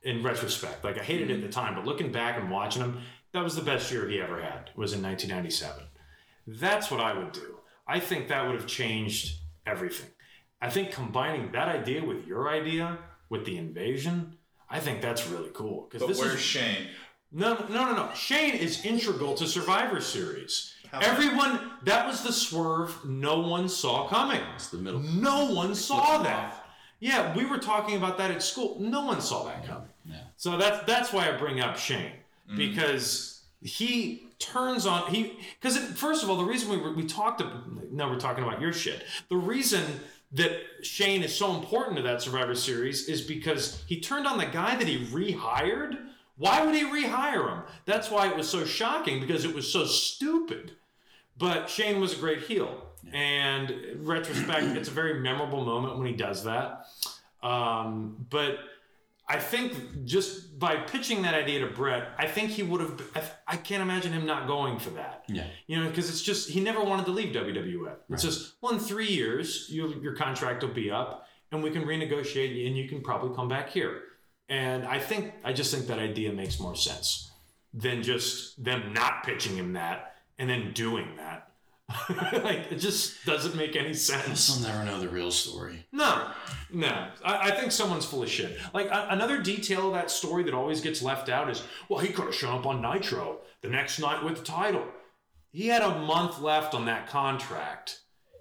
in 0.02 0.22
retrospect. 0.22 0.82
Like 0.84 0.98
I 0.98 1.02
hated 1.04 1.30
it 1.30 1.34
at 1.36 1.42
the 1.42 1.48
time, 1.48 1.74
but 1.76 1.84
looking 1.86 2.10
back 2.12 2.36
and 2.38 2.50
watching 2.50 2.82
him, 2.82 3.00
that 3.32 3.44
was 3.44 3.54
the 3.54 3.62
best 3.62 3.90
year 3.92 4.08
he 4.08 4.20
ever 4.20 4.40
had. 4.42 4.70
Was 4.74 4.92
in 4.92 5.02
1997. 5.02 5.84
That's 6.46 6.90
what 6.90 7.00
I 7.00 7.12
would 7.16 7.32
do. 7.32 7.58
I 7.86 8.00
think 8.00 8.28
that 8.28 8.44
would 8.46 8.56
have 8.56 8.66
changed 8.66 9.38
everything. 9.66 10.10
I 10.60 10.68
think 10.68 10.90
combining 10.90 11.52
that 11.52 11.68
idea 11.68 12.04
with 12.04 12.26
your 12.26 12.48
idea 12.50 12.98
with 13.28 13.44
the 13.44 13.56
invasion, 13.56 14.36
I 14.70 14.80
think 14.80 15.00
that's 15.00 15.26
really 15.28 15.50
cool 15.52 15.88
because 15.88 16.02
But 16.02 16.08
this 16.08 16.18
where's 16.18 16.34
is 16.34 16.40
Shane? 16.40 16.88
no, 17.32 17.54
no, 17.68 17.84
no, 17.84 17.94
no. 17.94 18.10
Shane 18.14 18.54
is 18.54 18.84
integral 18.84 19.34
to 19.34 19.46
Survivor 19.46 20.00
Series. 20.00 20.74
Everyone, 20.92 21.70
that 21.84 22.06
was 22.06 22.22
the 22.22 22.32
swerve 22.32 23.04
no 23.04 23.40
one 23.40 23.68
saw 23.68 24.08
coming. 24.08 24.40
It's 24.54 24.70
the 24.70 24.78
middle. 24.78 25.00
No 25.00 25.52
one 25.52 25.74
saw 25.74 26.22
that. 26.22 26.64
Yeah, 27.00 27.36
we 27.36 27.44
were 27.44 27.58
talking 27.58 27.96
about 27.96 28.18
that 28.18 28.30
at 28.30 28.42
school. 28.42 28.78
No 28.80 29.04
one 29.04 29.20
saw 29.20 29.44
that 29.44 29.66
coming. 29.66 29.88
Yeah. 30.04 30.16
So 30.36 30.56
that's 30.56 30.84
that's 30.86 31.12
why 31.12 31.28
I 31.28 31.36
bring 31.36 31.60
up 31.60 31.76
Shane 31.76 32.12
mm-hmm. 32.48 32.56
because 32.56 33.42
he 33.60 34.28
turns 34.38 34.86
on 34.86 35.12
he 35.12 35.38
because 35.60 35.76
first 35.92 36.22
of 36.22 36.30
all 36.30 36.36
the 36.36 36.44
reason 36.44 36.70
we 36.70 36.78
were, 36.78 36.92
we 36.92 37.04
talked 37.04 37.40
about 37.40 37.70
now 37.92 38.10
we're 38.10 38.18
talking 38.18 38.44
about 38.44 38.60
your 38.60 38.72
shit. 38.72 39.04
The 39.28 39.36
reason 39.36 39.84
that 40.32 40.52
Shane 40.82 41.22
is 41.22 41.34
so 41.34 41.54
important 41.54 41.96
to 41.96 42.02
that 42.02 42.20
Survivor 42.22 42.54
Series 42.54 43.08
is 43.08 43.22
because 43.22 43.82
he 43.86 44.00
turned 44.00 44.26
on 44.26 44.38
the 44.38 44.46
guy 44.46 44.76
that 44.76 44.86
he 44.86 45.06
rehired. 45.06 45.98
Why 46.36 46.64
would 46.64 46.74
he 46.74 46.84
rehire 46.84 47.48
him? 47.48 47.62
That's 47.86 48.10
why 48.10 48.28
it 48.28 48.36
was 48.36 48.48
so 48.48 48.64
shocking 48.64 49.20
because 49.20 49.44
it 49.44 49.54
was 49.54 49.72
so 49.72 49.84
stupid. 49.84 50.72
But 51.36 51.70
Shane 51.70 52.00
was 52.00 52.12
a 52.12 52.16
great 52.16 52.42
heel. 52.42 52.84
And 53.12 53.72
retrospect, 54.00 54.76
it's 54.76 54.88
a 54.88 54.92
very 54.92 55.20
memorable 55.20 55.64
moment 55.64 55.96
when 55.98 56.06
he 56.06 56.12
does 56.12 56.44
that. 56.44 56.86
Um, 57.42 58.26
but 58.28 58.58
I 59.30 59.38
think 59.38 60.04
just 60.04 60.58
by 60.58 60.76
pitching 60.76 61.22
that 61.22 61.34
idea 61.34 61.60
to 61.60 61.66
Bret, 61.66 62.08
I 62.18 62.26
think 62.26 62.50
he 62.50 62.62
would 62.62 62.80
have. 62.80 63.02
I, 63.14 63.22
I 63.46 63.56
can't 63.56 63.82
imagine 63.82 64.12
him 64.12 64.24
not 64.24 64.46
going 64.46 64.78
for 64.78 64.90
that. 64.90 65.24
Yeah. 65.28 65.44
You 65.66 65.80
know, 65.80 65.88
because 65.88 66.08
it's 66.08 66.22
just 66.22 66.48
he 66.48 66.60
never 66.60 66.82
wanted 66.82 67.04
to 67.06 67.12
leave 67.12 67.34
WWF. 67.34 67.96
It's 68.10 68.22
just 68.22 68.54
well, 68.62 68.72
in 68.72 68.78
three 68.78 69.08
years, 69.08 69.66
you, 69.68 70.00
your 70.00 70.14
contract 70.16 70.62
will 70.62 70.72
be 70.72 70.90
up, 70.90 71.26
and 71.52 71.62
we 71.62 71.70
can 71.70 71.84
renegotiate, 71.84 72.66
and 72.66 72.76
you 72.76 72.88
can 72.88 73.02
probably 73.02 73.36
come 73.36 73.48
back 73.48 73.68
here. 73.68 74.00
And 74.48 74.86
I 74.86 74.98
think 74.98 75.34
I 75.44 75.52
just 75.52 75.74
think 75.74 75.86
that 75.88 75.98
idea 75.98 76.32
makes 76.32 76.58
more 76.58 76.74
sense 76.74 77.30
than 77.74 78.02
just 78.02 78.62
them 78.64 78.94
not 78.94 79.24
pitching 79.24 79.56
him 79.56 79.74
that 79.74 80.14
and 80.38 80.48
then 80.48 80.72
doing 80.72 81.16
that. 81.16 81.47
like 82.32 82.70
it 82.70 82.76
just 82.76 83.24
doesn't 83.24 83.56
make 83.56 83.74
any 83.74 83.94
sense. 83.94 84.50
I'll 84.50 84.72
never 84.72 84.84
know 84.84 85.00
the 85.00 85.08
real 85.08 85.30
story. 85.30 85.86
No, 85.90 86.30
no. 86.70 87.08
I, 87.24 87.48
I 87.48 87.50
think 87.52 87.72
someone's 87.72 88.04
full 88.04 88.22
of 88.22 88.28
shit. 88.28 88.58
Like 88.74 88.88
a, 88.88 89.08
another 89.10 89.40
detail 89.40 89.88
of 89.88 89.94
that 89.94 90.10
story 90.10 90.42
that 90.44 90.54
always 90.54 90.82
gets 90.82 91.00
left 91.00 91.30
out 91.30 91.48
is, 91.48 91.62
well, 91.88 92.00
he 92.00 92.12
could 92.12 92.26
have 92.26 92.34
shown 92.34 92.58
up 92.58 92.66
on 92.66 92.82
Nitro 92.82 93.38
the 93.62 93.70
next 93.70 93.98
night 93.98 94.22
with 94.22 94.36
the 94.36 94.44
title. 94.44 94.84
He 95.50 95.68
had 95.68 95.82
a 95.82 95.98
month 95.98 96.40
left 96.40 96.74
on 96.74 96.84
that 96.84 97.08
contract. 97.08 98.00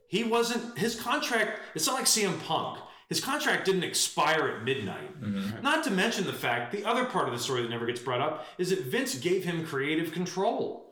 He 0.10 0.26
wasn't 0.26 0.78
his 0.78 1.00
contract. 1.00 1.60
It's 1.74 1.88
not 1.88 1.96
like 1.96 2.06
CM 2.06 2.42
Punk. 2.44 2.80
His 3.08 3.22
contract 3.22 3.64
didn't 3.66 3.86
expire 3.86 4.50
at 4.50 4.66
midnight. 4.66 5.22
Mm-hmm. 5.22 5.62
Not 5.62 5.86
to 5.86 5.92
mention 5.92 6.26
the 6.26 6.34
fact 6.34 6.74
the 6.74 6.84
other 6.84 7.06
part 7.06 7.30
of 7.30 7.34
the 7.34 7.40
story 7.40 7.62
that 7.62 7.70
never 7.70 7.86
gets 7.86 8.02
brought 8.02 8.20
up 8.20 8.46
is 8.58 8.72
that 8.72 8.84
Vince 8.84 9.16
gave 9.16 9.46
him 9.46 9.66
creative 9.66 10.12
control 10.12 10.87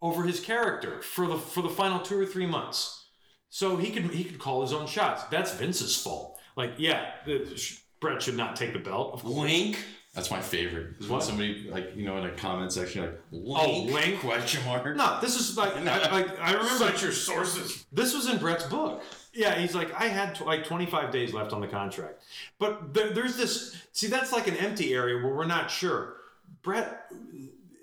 over 0.00 0.22
his 0.24 0.40
character 0.40 1.00
for 1.02 1.26
the 1.26 1.36
for 1.38 1.62
the 1.62 1.68
final 1.68 1.98
two 2.00 2.18
or 2.20 2.26
three 2.26 2.46
months. 2.46 3.06
So 3.50 3.76
he 3.76 3.90
could 3.90 4.04
he 4.12 4.24
could 4.24 4.38
call 4.38 4.62
his 4.62 4.72
own 4.72 4.86
shots. 4.86 5.24
That's 5.24 5.54
Vince's 5.54 5.96
fault. 5.96 6.38
Like, 6.56 6.72
yeah, 6.76 7.10
the, 7.24 7.72
Bret 8.00 8.20
should 8.22 8.36
not 8.36 8.56
take 8.56 8.72
the 8.72 8.78
belt. 8.78 9.14
Of 9.14 9.22
course. 9.22 9.36
Link. 9.36 9.84
That's 10.14 10.30
my 10.30 10.40
favorite. 10.40 10.96
Is 10.98 11.08
when 11.08 11.20
somebody 11.20 11.68
like 11.70 11.94
you 11.94 12.04
know 12.04 12.16
in 12.18 12.24
a 12.24 12.30
comment 12.32 12.72
section 12.72 13.02
like 13.02 13.18
Oh, 13.32 13.82
Link? 13.82 13.92
Link? 13.92 14.20
question 14.20 14.64
mark. 14.64 14.96
No, 14.96 15.18
this 15.20 15.36
is 15.38 15.56
like 15.56 15.76
I, 15.76 16.10
like 16.10 16.40
I 16.40 16.52
remember 16.52 16.68
Cite 16.86 17.02
your 17.02 17.12
sources. 17.12 17.84
this 17.92 18.14
was 18.14 18.28
in 18.28 18.38
Bret's 18.38 18.64
book. 18.64 19.02
Yeah, 19.32 19.54
he's 19.54 19.74
like 19.74 19.92
I 20.00 20.08
had 20.08 20.34
t- 20.34 20.44
like 20.44 20.64
25 20.64 21.12
days 21.12 21.32
left 21.32 21.52
on 21.52 21.60
the 21.60 21.68
contract, 21.68 22.22
but 22.58 22.92
there, 22.94 23.10
there's 23.12 23.36
this. 23.36 23.76
See, 23.92 24.08
that's 24.08 24.32
like 24.32 24.48
an 24.48 24.56
empty 24.56 24.92
area 24.94 25.22
where 25.22 25.32
we're 25.34 25.46
not 25.46 25.70
sure. 25.70 26.16
Brett, 26.62 27.06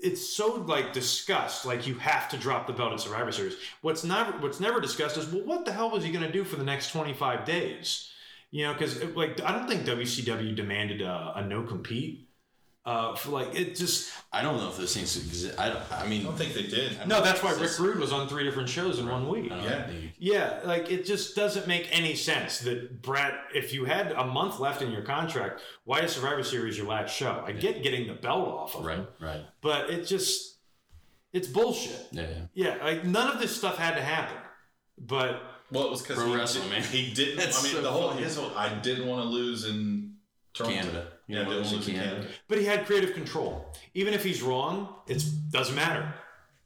it's 0.05 0.25
so 0.25 0.63
like 0.67 0.93
discussed, 0.93 1.65
like 1.65 1.87
you 1.87 1.95
have 1.95 2.29
to 2.29 2.37
drop 2.37 2.67
the 2.67 2.73
belt 2.73 2.93
in 2.93 2.99
Survivor 2.99 3.31
Series. 3.31 3.57
What's 3.81 4.03
not 4.03 4.41
what's 4.41 4.59
never 4.59 4.79
discussed 4.79 5.17
is 5.17 5.27
well, 5.27 5.43
what 5.43 5.65
the 5.65 5.71
hell 5.71 5.89
was 5.89 6.03
he 6.03 6.11
going 6.11 6.25
to 6.25 6.31
do 6.31 6.43
for 6.43 6.57
the 6.57 6.63
next 6.63 6.91
25 6.91 7.43
days? 7.43 8.11
You 8.51 8.65
know, 8.65 8.73
because 8.73 9.03
like 9.15 9.41
I 9.41 9.51
don't 9.51 9.67
think 9.67 9.85
WCW 9.85 10.55
demanded 10.55 11.01
a, 11.01 11.33
a 11.37 11.45
no 11.45 11.63
compete. 11.63 12.24
Uh, 12.85 13.15
for 13.15 13.31
like 13.31 13.55
it 13.55 13.75
just 13.75 14.11
I 14.31 14.43
don't 14.43 14.57
know 14.57 14.69
if 14.69 14.77
those 14.77 14.93
things 14.93 15.17
exist. 15.17 15.57
I 15.59 15.69
don't. 15.69 15.81
I 15.91 16.05
mean, 16.05 16.21
I 16.21 16.25
don't 16.25 16.37
think 16.37 16.53
they 16.53 16.67
did. 16.67 17.07
no. 17.07 17.19
That's 17.23 17.41
why 17.41 17.51
Rick 17.53 17.79
Rude 17.79 17.97
was 17.97 18.11
on 18.13 18.27
three 18.27 18.43
different 18.43 18.69
shows 18.69 18.99
in 18.99 19.09
one 19.09 19.27
week. 19.27 19.49
Yeah. 19.49 19.87
think- 19.87 20.11
Yeah, 20.19 20.59
like 20.65 20.91
it 20.91 21.03
just 21.03 21.35
doesn't 21.35 21.67
make 21.67 21.87
any 21.91 22.13
sense 22.15 22.59
that 22.59 23.01
Bret, 23.01 23.33
if 23.55 23.73
you 23.73 23.85
had 23.85 24.11
a 24.11 24.23
month 24.23 24.59
left 24.59 24.83
in 24.83 24.91
your 24.91 25.01
contract, 25.01 25.61
why 25.85 26.01
is 26.01 26.11
Survivor 26.11 26.43
Series 26.43 26.77
your 26.77 26.85
last 26.85 27.15
show? 27.15 27.43
I 27.43 27.53
get 27.53 27.81
getting 27.81 28.05
the 28.07 28.13
belt 28.13 28.47
off 28.47 28.75
of 28.75 28.85
Right. 28.85 28.97
him, 28.99 29.07
Right. 29.19 29.41
but 29.61 29.89
it 29.89 30.05
just, 30.05 30.57
it's 31.33 31.47
bullshit. 31.47 32.05
Yeah. 32.11 32.27
yeah. 32.53 32.75
Yeah, 32.77 32.83
like 32.85 33.03
none 33.03 33.31
of 33.33 33.39
this 33.39 33.55
stuff 33.55 33.77
had 33.79 33.95
to 33.95 34.01
happen, 34.03 34.37
but 34.99 35.41
Well, 35.71 35.85
it 35.85 35.89
was 35.89 36.03
because 36.03 36.17
Pro 36.17 36.27
he, 36.27 36.35
wrestling, 36.35 36.69
did, 36.69 36.71
man. 36.71 36.83
he 36.83 37.13
didn't. 37.15 37.37
That's 37.41 37.59
I 37.61 37.63
mean, 37.63 37.71
so 37.73 37.81
the 37.81 37.89
whole 37.91 38.09
funny. 38.11 38.21
his 38.23 38.37
whole. 38.37 38.51
I 38.55 38.69
didn't 38.75 39.07
want 39.07 39.23
to 39.23 39.27
lose 39.27 39.65
in 39.65 40.13
Toronto. 40.53 40.75
Canada. 40.77 41.07
You 41.27 41.37
Yeah, 41.37 41.43
don't 41.43 41.53
didn't 41.53 41.63
wanna 41.63 41.75
want 41.75 41.85
to 41.85 41.91
lose 41.91 42.01
lose 42.03 42.19
in 42.19 42.25
in 42.25 42.27
but 42.47 42.57
he 42.59 42.65
had 42.65 42.85
creative 42.85 43.13
control. 43.13 43.73
Even 43.93 44.13
if 44.13 44.23
he's 44.23 44.41
wrong, 44.41 44.95
it 45.07 45.23
doesn't 45.51 45.75
matter. 45.75 46.13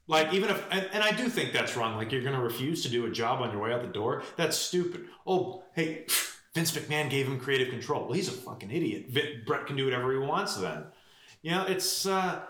Like 0.06 0.32
even 0.34 0.50
if, 0.50 0.66
and, 0.72 0.88
and 0.92 1.04
I 1.04 1.12
do 1.12 1.28
think 1.28 1.52
that's 1.52 1.76
wrong. 1.76 1.96
Like 1.96 2.10
you're 2.10 2.22
going 2.22 2.34
to 2.34 2.42
refuse 2.42 2.82
to 2.82 2.88
do 2.88 3.06
a 3.06 3.10
job 3.10 3.40
on 3.42 3.52
your 3.52 3.62
way 3.62 3.72
out 3.72 3.82
the 3.82 3.88
door. 3.88 4.22
That's 4.36 4.56
stupid. 4.56 5.06
Oh, 5.26 5.62
hey, 5.74 6.06
Vince 6.52 6.72
McMahon 6.72 7.08
gave 7.08 7.28
him 7.28 7.38
creative 7.38 7.68
control. 7.70 8.04
Well, 8.04 8.14
he's 8.14 8.28
a 8.28 8.32
fucking 8.32 8.70
idiot. 8.72 9.06
Vin, 9.08 9.42
Bret 9.46 9.66
can 9.66 9.76
do 9.76 9.84
whatever 9.84 10.12
he 10.12 10.18
wants 10.18 10.56
then. 10.56 10.84
You 11.42 11.52
know, 11.52 11.64
it's 11.66 12.06
uh, 12.06 12.40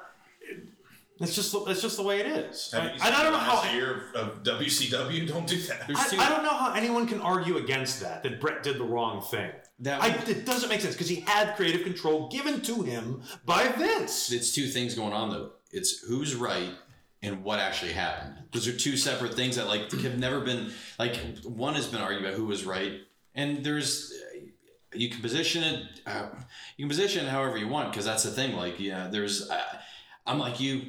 it's 1.21 1.35
just 1.35 1.55
it's 1.69 1.83
just 1.83 1.99
the 1.99 2.03
way 2.03 2.21
it 2.21 2.27
is. 2.27 2.73
I, 2.73 2.97
I 2.99 3.11
don't 3.23 3.33
know 3.33 3.39
how. 3.39 3.71
year 3.75 4.05
of 4.15 4.43
WCW. 4.43 5.29
Don't 5.29 5.47
do 5.47 5.61
that. 5.65 5.83
I. 5.95 6.17
I 6.19 6.29
don't 6.31 6.43
know 6.43 6.57
how 6.57 6.73
anyone 6.73 7.07
can 7.07 7.21
argue 7.21 7.59
against 7.59 8.01
that. 8.01 8.23
That 8.23 8.41
Bret 8.41 8.63
did 8.63 8.79
the 8.79 8.85
wrong 8.85 9.23
thing. 9.23 9.51
That- 9.81 10.03
I, 10.03 10.09
it 10.31 10.45
doesn't 10.45 10.69
make 10.69 10.81
sense 10.81 10.95
because 10.95 11.09
he 11.09 11.21
had 11.21 11.57
creative 11.57 11.83
control 11.83 12.29
given 12.29 12.61
to 12.63 12.83
him 12.83 13.23
by 13.45 13.69
Vince. 13.69 14.31
it's 14.31 14.55
two 14.55 14.67
things 14.67 14.95
going 14.95 15.13
on 15.13 15.31
though. 15.31 15.53
It's 15.73 16.01
who's 16.01 16.35
right 16.35 16.71
and 17.23 17.45
what 17.45 17.59
actually 17.59 17.93
happened. 17.93 18.35
Those 18.53 18.67
are 18.69 18.77
two 18.77 18.97
separate 18.97 19.35
things 19.35 19.57
that 19.57 19.67
like 19.69 19.91
have 19.93 20.19
never 20.19 20.41
been 20.41 20.73
like 20.99 21.17
one 21.45 21.75
has 21.75 21.87
been 21.87 22.01
argued 22.01 22.23
about 22.23 22.35
who 22.35 22.47
was 22.47 22.65
right, 22.65 23.01
and 23.35 23.65
there's 23.65 24.13
you 24.93 25.09
can 25.09 25.21
position 25.21 25.63
it 25.63 26.01
uh, 26.07 26.27
you 26.77 26.85
can 26.85 26.89
position 26.89 27.27
it 27.27 27.31
however 27.31 27.57
you 27.57 27.69
want 27.69 27.91
because 27.91 28.05
that's 28.05 28.25
the 28.25 28.31
thing. 28.31 28.57
Like 28.57 28.81
yeah, 28.81 29.09
there's 29.09 29.49
uh, 29.49 29.63
I'm 30.27 30.39
like 30.39 30.61
you, 30.61 30.83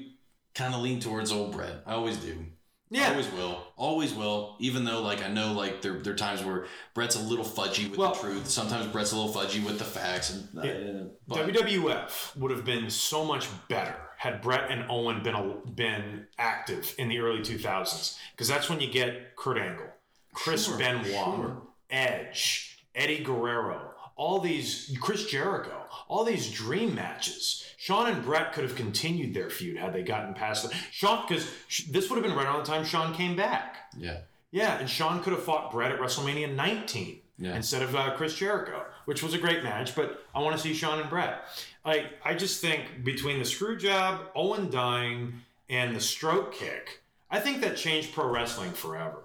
kind 0.56 0.74
of 0.74 0.82
lean 0.82 1.00
towards 1.00 1.32
old 1.32 1.52
Bret. 1.54 1.84
I 1.86 1.94
always 1.94 2.18
do. 2.18 2.46
Yeah. 2.92 3.10
Always 3.12 3.32
will. 3.32 3.64
Always 3.78 4.14
will. 4.14 4.56
Even 4.60 4.84
though, 4.84 5.02
like, 5.02 5.24
I 5.24 5.30
know, 5.30 5.54
like, 5.54 5.82
there, 5.82 5.94
there 5.94 6.12
are 6.14 6.16
times 6.16 6.44
where 6.44 6.66
Bret's 6.94 7.16
a 7.16 7.22
little 7.22 7.46
fudgy 7.46 7.90
with 7.90 7.98
Well- 7.98 8.14
the 8.14 8.20
truth. 8.20 8.48
Sometimes 8.48 8.88
Bret's 8.88 9.14
a 9.14 9.16
little 9.18 9.34
fudgy 9.34 9.64
with 9.66 9.80
the 9.80 9.86
facts. 9.86 10.30
And, 10.32 10.50
uh, 10.60 11.10
but, 11.28 11.48
WWF 11.48 12.36
would 12.36 12.52
have 12.52 12.66
been 12.66 12.90
so 12.90 13.24
much 13.24 13.48
better 13.70 13.96
had 14.18 14.40
Brett 14.42 14.70
and 14.70 14.86
Owen 14.92 15.24
been 15.24 15.34
a, 15.34 15.42
been 15.72 16.28
active 16.38 16.94
in 17.00 17.08
the 17.08 17.18
early 17.20 17.40
2000s 17.40 18.18
because 18.34 18.48
that's 18.48 18.70
when 18.70 18.80
you 18.80 18.88
get 18.92 19.36
Kurt 19.36 19.58
Angle, 19.58 19.88
Chris 20.34 20.66
Sure, 20.68 20.78
Benoit, 20.78 21.06
sure. 21.08 21.62
Edge, 21.90 22.86
Eddie 22.94 23.24
Guerrero, 23.24 23.94
all 24.16 24.40
these 24.40 24.96
Chris 25.02 25.26
Jericho, 25.26 25.86
all 26.08 26.24
these 26.24 26.52
dream 26.52 26.94
matches. 26.94 27.66
Shawn 27.82 28.08
and 28.12 28.24
Bret 28.24 28.54
could 28.54 28.64
have 28.64 28.76
continued 28.76 29.34
their 29.34 29.50
feud 29.50 29.78
had 29.78 29.92
they 29.92 30.04
gotten 30.04 30.36
past 30.36 30.70
the 30.70 30.76
Shawn 30.92 31.26
because 31.28 31.50
this 31.90 32.12
would 32.12 32.18
have 32.18 32.24
been 32.24 32.36
right 32.38 32.46
around 32.46 32.60
the 32.60 32.72
time 32.72 32.86
Shawn 32.86 33.12
came 33.16 33.36
back. 33.36 33.92
yeah. 33.98 34.20
Yeah, 34.52 34.78
and 34.78 34.88
Shawn 34.88 35.24
could 35.24 35.34
have 35.34 35.42
fought 35.44 35.72
Bret 35.72 35.92
at 35.94 36.00
WrestleMania 36.00 36.54
19 36.54 37.22
Yeah. 37.40 37.56
instead 37.56 37.82
of 37.82 37.96
uh, 37.96 38.14
Chris 38.18 38.36
Jericho, 38.36 38.84
which 39.06 39.24
was 39.24 39.34
a 39.34 39.40
great 39.40 39.64
match. 39.64 39.96
But 39.96 40.24
I 40.36 40.40
want 40.42 40.56
to 40.58 40.62
see 40.62 40.76
Shawn 40.76 41.00
and 41.00 41.10
Bret. 41.10 41.42
Like 41.84 42.06
I 42.24 42.36
just 42.36 42.62
think 42.62 43.04
between 43.04 43.40
the 43.40 43.46
screw 43.46 43.78
job, 43.78 44.20
Owen 44.36 44.70
dying, 44.70 45.34
and 45.72 45.96
the 45.96 46.02
stroke 46.02 46.54
kick, 46.54 47.02
I 47.32 47.40
think 47.40 47.62
that 47.62 47.78
changed 47.78 48.14
pro 48.14 48.28
wrestling 48.28 48.74
forever. 48.74 49.24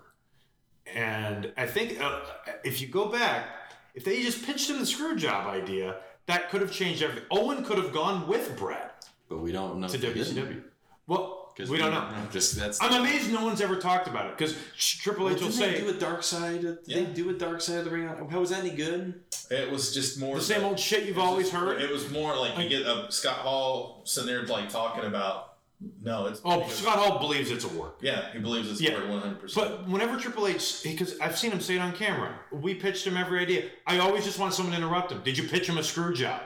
And 0.95 1.53
I 1.59 1.67
think 1.67 2.01
uh, 2.01 2.21
if 2.65 2.81
you 2.81 2.87
go 2.89 3.09
back, 3.09 3.49
if 3.95 4.05
they 4.05 4.23
just 4.23 4.45
pitched 4.47 4.71
him 4.71 4.79
the 4.79 4.87
screw 4.87 5.17
job 5.17 5.47
idea, 5.49 5.97
that 6.27 6.51
could 6.51 6.61
have 6.61 6.73
changed 6.73 7.03
everything. 7.03 7.25
Owen 7.31 7.65
could 7.65 7.79
have 7.79 7.93
gone 7.93 8.27
with 8.27 8.57
Bret 8.59 9.05
But 9.29 9.39
we 9.39 9.53
don't 9.53 9.79
know. 9.81 9.89
to 9.89 9.95
if 9.97 10.03
he 10.03 10.09
didn't. 10.13 10.37
WCW. 10.37 10.63
Well, 11.07 11.43
'Cause 11.57 11.71
we 11.71 11.79
don't 11.79 11.93
know. 11.93 12.07
Just 12.31 12.57
that's. 12.57 12.83
I'm 12.83 12.93
amazed 13.01 13.33
no 13.33 13.43
one's 13.43 13.63
ever 13.63 13.77
talked 13.77 14.09
about 14.09 14.27
it 14.27 14.37
because 14.37 14.55
Triple 14.77 15.31
H 15.31 15.37
will 15.37 15.49
Didn't 15.49 15.53
say 15.55 15.73
they 15.73 15.81
do 15.81 15.89
a 15.89 15.95
dark 15.95 16.23
side? 16.23 16.61
Did 16.61 16.79
Yeah. 16.85 16.97
they 16.99 17.05
do 17.07 17.31
a 17.31 17.33
dark 17.33 17.63
side 17.63 17.79
of 17.79 17.85
the 17.87 17.91
ring? 17.93 18.07
How 18.31 18.41
was 18.41 18.51
that 18.51 18.61
any 18.61 18.71
good? 18.77 19.23
It 19.51 19.71
was 19.71 19.95
just 19.95 20.19
more 20.19 20.37
the 20.37 20.43
same 20.43 20.65
old 20.65 20.79
shit 20.79 21.05
you've 21.05 21.19
always 21.19 21.47
just- 21.47 21.57
heard. 21.57 21.81
It 21.81 21.91
was 21.91 22.11
more 22.11 22.37
like 22.37 22.59
you 22.59 22.69
get 22.69 22.83
a 22.83 23.07
Scott 23.11 23.37
Hall 23.39 24.03
sitting 24.05 24.27
there 24.27 24.43
like 24.45 24.69
talking 24.69 25.05
about. 25.05 25.55
No, 26.03 26.27
it's 26.27 26.41
Oh, 26.45 26.61
because- 26.61 26.79
Scott 26.79 26.99
Hall 26.99 27.19
believes 27.19 27.51
it's 27.51 27.65
a 27.65 27.69
work. 27.69 27.99
Yeah, 28.01 28.33
he 28.33 28.39
believes 28.39 28.71
it's 28.71 28.81
Yeah. 28.81 28.99
for 28.99 29.07
one 29.09 29.21
hundred 29.21 29.41
percent. 29.41 29.69
But 29.69 29.89
whenever 29.89 30.17
Triple 30.19 30.47
H, 30.47 30.81
because 30.83 31.19
I've 31.21 31.37
seen 31.39 31.51
him 31.53 31.61
say 31.61 31.77
it 31.77 31.81
on 31.81 31.93
camera, 31.95 32.39
we 32.51 32.75
pitched 32.75 33.07
him 33.07 33.17
every 33.17 33.41
idea. 33.41 33.71
I 33.87 33.99
always 33.99 34.25
just 34.25 34.39
want 34.39 34.55
someone 34.55 34.73
to 34.73 34.79
interrupt 34.79 35.13
him. 35.13 35.23
Did 35.23 35.37
you 35.37 35.47
pitch 35.49 35.69
him 35.69 35.77
a 35.79 35.83
screw 35.83 36.15
job? 36.15 36.41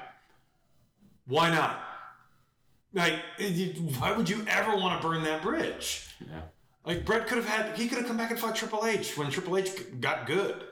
Why 1.26 1.50
not? 1.50 1.80
Like, 2.92 3.20
why 3.98 4.12
would 4.16 4.28
you 4.28 4.44
ever 4.48 4.76
want 4.76 5.00
to 5.00 5.06
burn 5.08 5.22
that 5.22 5.42
bridge? 5.42 6.08
Yeah. 6.20 6.40
Like 6.84 7.04
Bret 7.04 7.26
could 7.28 7.36
have 7.36 7.46
had, 7.46 7.76
he 7.78 7.86
could 7.88 7.98
have 7.98 8.06
come 8.08 8.16
back 8.16 8.30
and 8.30 8.40
fought 8.40 8.56
Triple 8.56 8.84
H 8.84 9.16
when 9.16 9.30
Triple 9.30 9.56
H 9.58 9.70
got 10.00 10.26
good. 10.26 10.64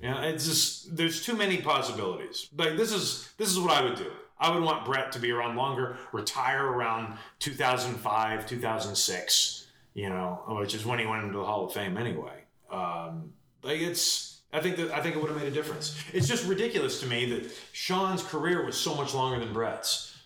Yeah, 0.00 0.22
it's 0.22 0.44
just 0.46 0.96
there's 0.96 1.24
too 1.24 1.36
many 1.36 1.58
possibilities. 1.58 2.48
Like 2.56 2.76
this 2.76 2.90
is 2.90 3.28
this 3.38 3.48
is 3.48 3.60
what 3.60 3.70
I 3.70 3.82
would 3.84 3.94
do. 3.96 4.10
I 4.42 4.52
would 4.52 4.62
want 4.62 4.84
Bret 4.84 5.12
to 5.12 5.18
be 5.18 5.30
around 5.30 5.56
longer, 5.56 5.96
retire 6.12 6.66
around 6.66 7.16
2005, 7.38 8.46
2006. 8.46 9.66
You 9.94 10.08
know, 10.08 10.42
which 10.48 10.74
is 10.74 10.86
when 10.86 10.98
he 10.98 11.06
went 11.06 11.24
into 11.24 11.38
the 11.38 11.44
Hall 11.44 11.66
of 11.66 11.72
Fame 11.72 11.98
anyway. 11.98 12.44
Um, 12.70 13.34
like 13.62 13.80
it's, 13.80 14.40
I 14.52 14.60
think 14.60 14.76
that 14.76 14.90
I 14.90 15.00
think 15.00 15.16
it 15.16 15.20
would 15.20 15.30
have 15.30 15.38
made 15.38 15.48
a 15.48 15.54
difference. 15.54 15.96
It's 16.12 16.26
just 16.26 16.46
ridiculous 16.46 17.00
to 17.00 17.06
me 17.06 17.26
that 17.30 17.50
Shawn's 17.72 18.22
career 18.22 18.64
was 18.64 18.76
so 18.76 18.94
much 18.94 19.14
longer 19.14 19.38
than 19.38 19.52
Bret's. 19.52 20.16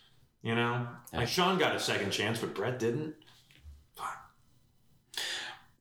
You 0.42 0.54
know, 0.54 0.86
like 1.12 1.26
Shawn 1.26 1.58
got 1.58 1.74
a 1.74 1.80
second 1.80 2.12
chance, 2.12 2.38
but 2.38 2.54
Bret 2.54 2.78
didn't. 2.78 3.14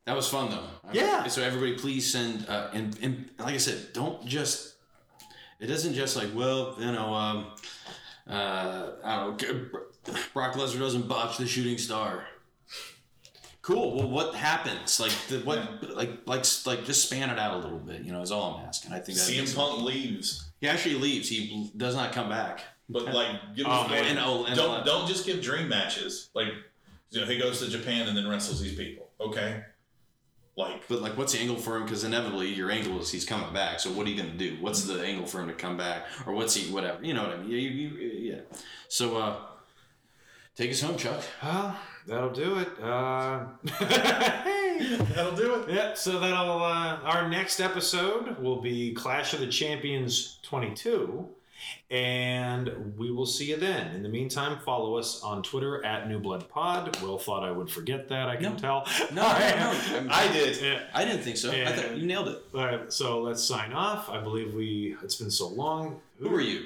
That 0.05 0.15
was 0.15 0.27
fun 0.27 0.51
though. 0.51 0.67
Yeah. 0.93 1.27
So 1.27 1.41
everybody, 1.43 1.77
please 1.77 2.11
send 2.11 2.47
uh, 2.47 2.69
and 2.73 2.97
and 3.01 3.29
like 3.39 3.55
I 3.55 3.57
said, 3.57 3.93
don't 3.93 4.25
just. 4.25 4.73
It 5.59 5.69
isn't 5.69 5.93
just 5.93 6.15
like 6.15 6.29
well, 6.35 6.75
you 6.79 6.91
know, 6.91 7.13
um, 7.13 7.47
uh, 8.29 8.91
I 9.03 9.15
don't 9.17 9.41
know. 9.41 10.15
Brock 10.33 10.53
Lesnar 10.53 10.79
doesn't 10.79 11.07
botch 11.07 11.37
the 11.37 11.45
shooting 11.47 11.77
star. 11.77 12.25
Cool. 13.61 13.95
Well, 13.97 14.09
what 14.09 14.35
happens? 14.35 14.99
Like 14.99 15.11
the 15.27 15.39
what? 15.39 15.95
Like 15.95 16.11
like 16.27 16.45
like 16.65 16.85
just 16.85 17.07
span 17.07 17.31
it 17.31 17.39
out 17.39 17.55
a 17.55 17.57
little 17.57 17.79
bit. 17.79 18.01
You 18.03 18.11
know, 18.11 18.21
is 18.21 18.31
all 18.31 18.55
I'm 18.57 18.65
asking. 18.67 18.93
I 18.93 18.99
think 18.99 19.17
that 19.17 19.23
CM 19.23 19.39
makes- 19.39 19.53
Punk 19.55 19.81
leaves, 19.81 20.51
he 20.61 20.67
actually 20.67 20.95
leaves. 20.95 21.29
He 21.29 21.71
does 21.75 21.95
not 21.95 22.11
come 22.11 22.29
back. 22.29 22.61
but 22.89 23.05
like 23.13 23.55
give 23.55 23.65
Oh, 23.67 23.87
man. 23.87 24.05
And, 24.05 24.19
oh, 24.19 24.45
and 24.45 24.55
don't 24.55 24.85
don't 24.85 25.07
just 25.07 25.25
give 25.25 25.41
dream 25.41 25.67
matches. 25.67 26.29
Like 26.35 26.49
you 27.09 27.21
know, 27.21 27.25
he 27.25 27.37
goes 27.39 27.59
to 27.59 27.67
Japan 27.69 28.07
and 28.07 28.15
then 28.15 28.27
wrestles 28.27 28.61
these 28.61 28.75
people. 28.75 29.09
Okay, 29.19 29.63
like 30.57 30.87
But 30.87 31.01
like, 31.01 31.17
what's 31.17 31.33
the 31.33 31.39
angle 31.39 31.57
for 31.57 31.77
him? 31.77 31.83
Because 31.83 32.03
inevitably, 32.03 32.47
your 32.53 32.71
angle 32.71 32.99
is 32.99 33.11
he's 33.11 33.25
coming 33.25 33.53
back. 33.53 33.79
So 33.79 33.91
what 33.91 34.07
are 34.07 34.09
you 34.09 34.17
gonna 34.21 34.37
do? 34.37 34.57
What's 34.61 34.83
the 34.83 35.01
angle 35.01 35.25
for 35.25 35.41
him 35.41 35.47
to 35.47 35.53
come 35.53 35.75
back, 35.77 36.05
or 36.25 36.33
what's 36.33 36.55
he? 36.55 36.71
Whatever. 36.71 37.03
You 37.03 37.13
know 37.13 37.23
what 37.23 37.33
I 37.33 37.37
mean? 37.37 37.51
Yeah, 37.51 37.57
you, 37.57 37.69
you, 37.69 38.31
yeah. 38.33 38.39
So 38.87 39.17
uh, 39.17 39.35
take 40.55 40.71
us 40.71 40.81
home, 40.81 40.97
Chuck. 40.97 41.21
Well, 41.43 41.77
that'll 42.07 42.29
do 42.31 42.59
it. 42.59 42.69
Uh, 42.81 43.47
that'll 45.13 45.35
do 45.35 45.55
it. 45.55 45.69
yeah, 45.73 45.93
so 45.93 46.19
that'll 46.19 46.63
uh, 46.63 46.99
our 47.03 47.27
next 47.29 47.59
episode 47.59 48.37
will 48.39 48.61
be 48.61 48.93
Clash 48.93 49.33
of 49.33 49.41
the 49.41 49.47
Champions 49.47 50.39
22, 50.43 51.27
and 51.89 52.93
we 52.97 53.11
will 53.11 53.25
see 53.25 53.45
you 53.45 53.57
then. 53.57 53.95
In 53.95 54.03
the 54.03 54.09
meantime, 54.09 54.59
follow 54.65 54.97
us 54.97 55.21
on 55.23 55.43
Twitter 55.43 55.83
at 55.85 56.07
New 56.09 56.19
Blood 56.19 56.49
Pod. 56.49 56.99
Will 57.01 57.17
thought 57.17 57.43
I 57.43 57.51
would 57.51 57.69
forget 57.69 58.09
that. 58.09 58.27
I 58.29 58.35
can 58.35 58.53
No. 58.53 58.57
tell. 58.59 58.87
No, 59.13 59.21
no, 59.21 60.01
no. 60.01 60.07
I 60.11 60.27
did. 60.31 60.61
Yeah. 60.61 60.81
I 60.93 61.05
didn't 61.05 61.21
think 61.21 61.37
so. 61.37 61.51
I 61.51 61.71
thought 61.71 61.95
you 61.97 62.05
nailed 62.05 62.27
it. 62.29 62.39
All 62.53 62.65
right, 62.65 62.91
so 62.91 63.21
let's 63.21 63.43
sign 63.43 63.73
off. 63.73 64.09
I 64.09 64.19
believe 64.21 64.53
we. 64.53 64.95
It's 65.03 65.15
been 65.15 65.31
so 65.31 65.47
long. 65.47 65.99
Who 66.19 66.33
are 66.35 66.41
you? 66.41 66.65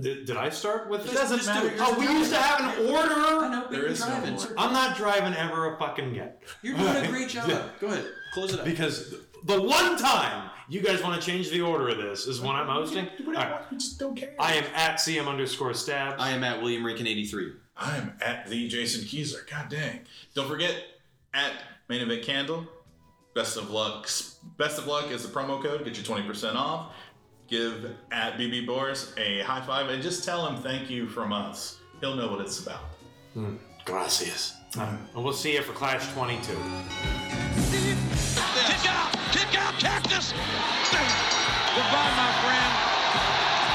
Did, 0.00 0.24
did 0.24 0.36
I 0.38 0.48
start 0.48 0.88
with 0.88 1.04
this? 1.04 1.12
doesn't 1.12 1.44
matter, 1.44 1.68
do- 1.68 1.76
Oh, 1.78 1.98
we 1.98 2.06
used 2.06 2.30
to 2.32 2.38
have 2.38 2.78
an 2.78 2.86
order. 2.90 3.12
I 3.12 3.48
know, 3.50 3.66
There 3.70 3.88
you're 3.90 3.98
no 3.98 4.32
order. 4.36 4.54
I'm 4.56 4.72
not 4.72 4.96
driving 4.96 5.34
ever 5.34 5.74
a 5.74 5.78
fucking 5.78 6.14
yet. 6.14 6.42
You're 6.62 6.78
doing 6.78 6.96
a 6.96 7.08
great 7.10 7.28
job. 7.28 7.50
Go 7.78 7.88
ahead, 7.88 8.06
close 8.32 8.54
it 8.54 8.60
up. 8.60 8.64
Because 8.64 9.14
the 9.44 9.60
one 9.60 9.98
time 9.98 10.48
you 10.72 10.80
guys 10.80 11.02
want 11.02 11.20
to 11.20 11.26
change 11.30 11.50
the 11.50 11.60
order 11.60 11.88
of 11.88 11.98
this 11.98 12.26
is 12.26 12.40
when 12.40 12.56
I'm 12.56 12.66
hosting. 12.66 13.06
All 13.26 13.32
right. 13.34 13.70
We 13.70 13.76
just 13.76 13.98
don't 13.98 14.16
care. 14.16 14.34
I 14.38 14.54
am 14.54 14.64
at 14.74 14.96
CM 14.96 15.26
underscore 15.26 15.74
stabs. 15.74 16.16
I 16.18 16.30
am 16.30 16.42
at 16.42 16.62
William 16.62 16.84
Rankin 16.86 17.06
83. 17.06 17.52
I'm 17.76 18.14
at 18.22 18.46
the 18.46 18.68
Jason 18.68 19.02
Keyser. 19.02 19.48
God 19.50 19.68
dang. 19.68 20.00
Don't 20.34 20.48
forget 20.48 20.74
at 21.34 21.52
Main 21.88 22.00
Event 22.00 22.22
Candle. 22.22 22.66
Best 23.34 23.58
of 23.58 23.70
luck. 23.70 24.08
Best 24.56 24.78
of 24.78 24.86
luck 24.86 25.10
is 25.10 25.22
the 25.22 25.28
promo 25.28 25.62
code. 25.62 25.84
Get 25.84 25.98
you 25.98 26.04
20% 26.04 26.54
off. 26.54 26.92
Give 27.48 27.90
at 28.10 28.38
BB 28.38 28.66
Boris 28.66 29.12
a 29.18 29.40
high 29.40 29.60
five 29.60 29.90
and 29.90 30.02
just 30.02 30.24
tell 30.24 30.46
him 30.46 30.62
thank 30.62 30.88
you 30.88 31.06
from 31.06 31.34
us. 31.34 31.80
He'll 32.00 32.16
know 32.16 32.28
what 32.30 32.40
it's 32.40 32.60
about. 32.60 32.80
Hmm, 33.34 33.56
gracias. 33.84 34.54
and 35.14 35.24
we'll 35.24 35.34
see 35.34 35.52
you 35.54 35.62
for 35.62 35.72
Clash 35.72 36.10
22. 36.14 36.52
Kick 36.52 36.56
out! 36.56 36.62
Kick 36.62 37.52
out, 37.52 37.61
Cactus! 39.82 40.30
Goodbye, 40.30 42.12
my 42.14 42.30
friend. 42.38 42.72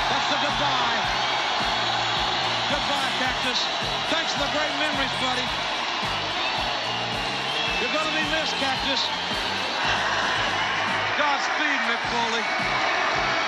That's 0.08 0.28
the 0.32 0.40
goodbye. 0.40 1.00
Goodbye, 2.72 3.12
Cactus. 3.20 3.60
Thanks 4.08 4.32
for 4.32 4.40
the 4.40 4.52
great 4.56 4.72
memories, 4.80 5.12
buddy. 5.20 5.44
You're 7.84 7.92
gonna 7.92 8.16
be 8.16 8.24
missed, 8.32 8.56
Cactus. 8.56 9.04
Godspeed, 11.20 11.80
Mick 11.92 12.00
Foley. 12.08 13.47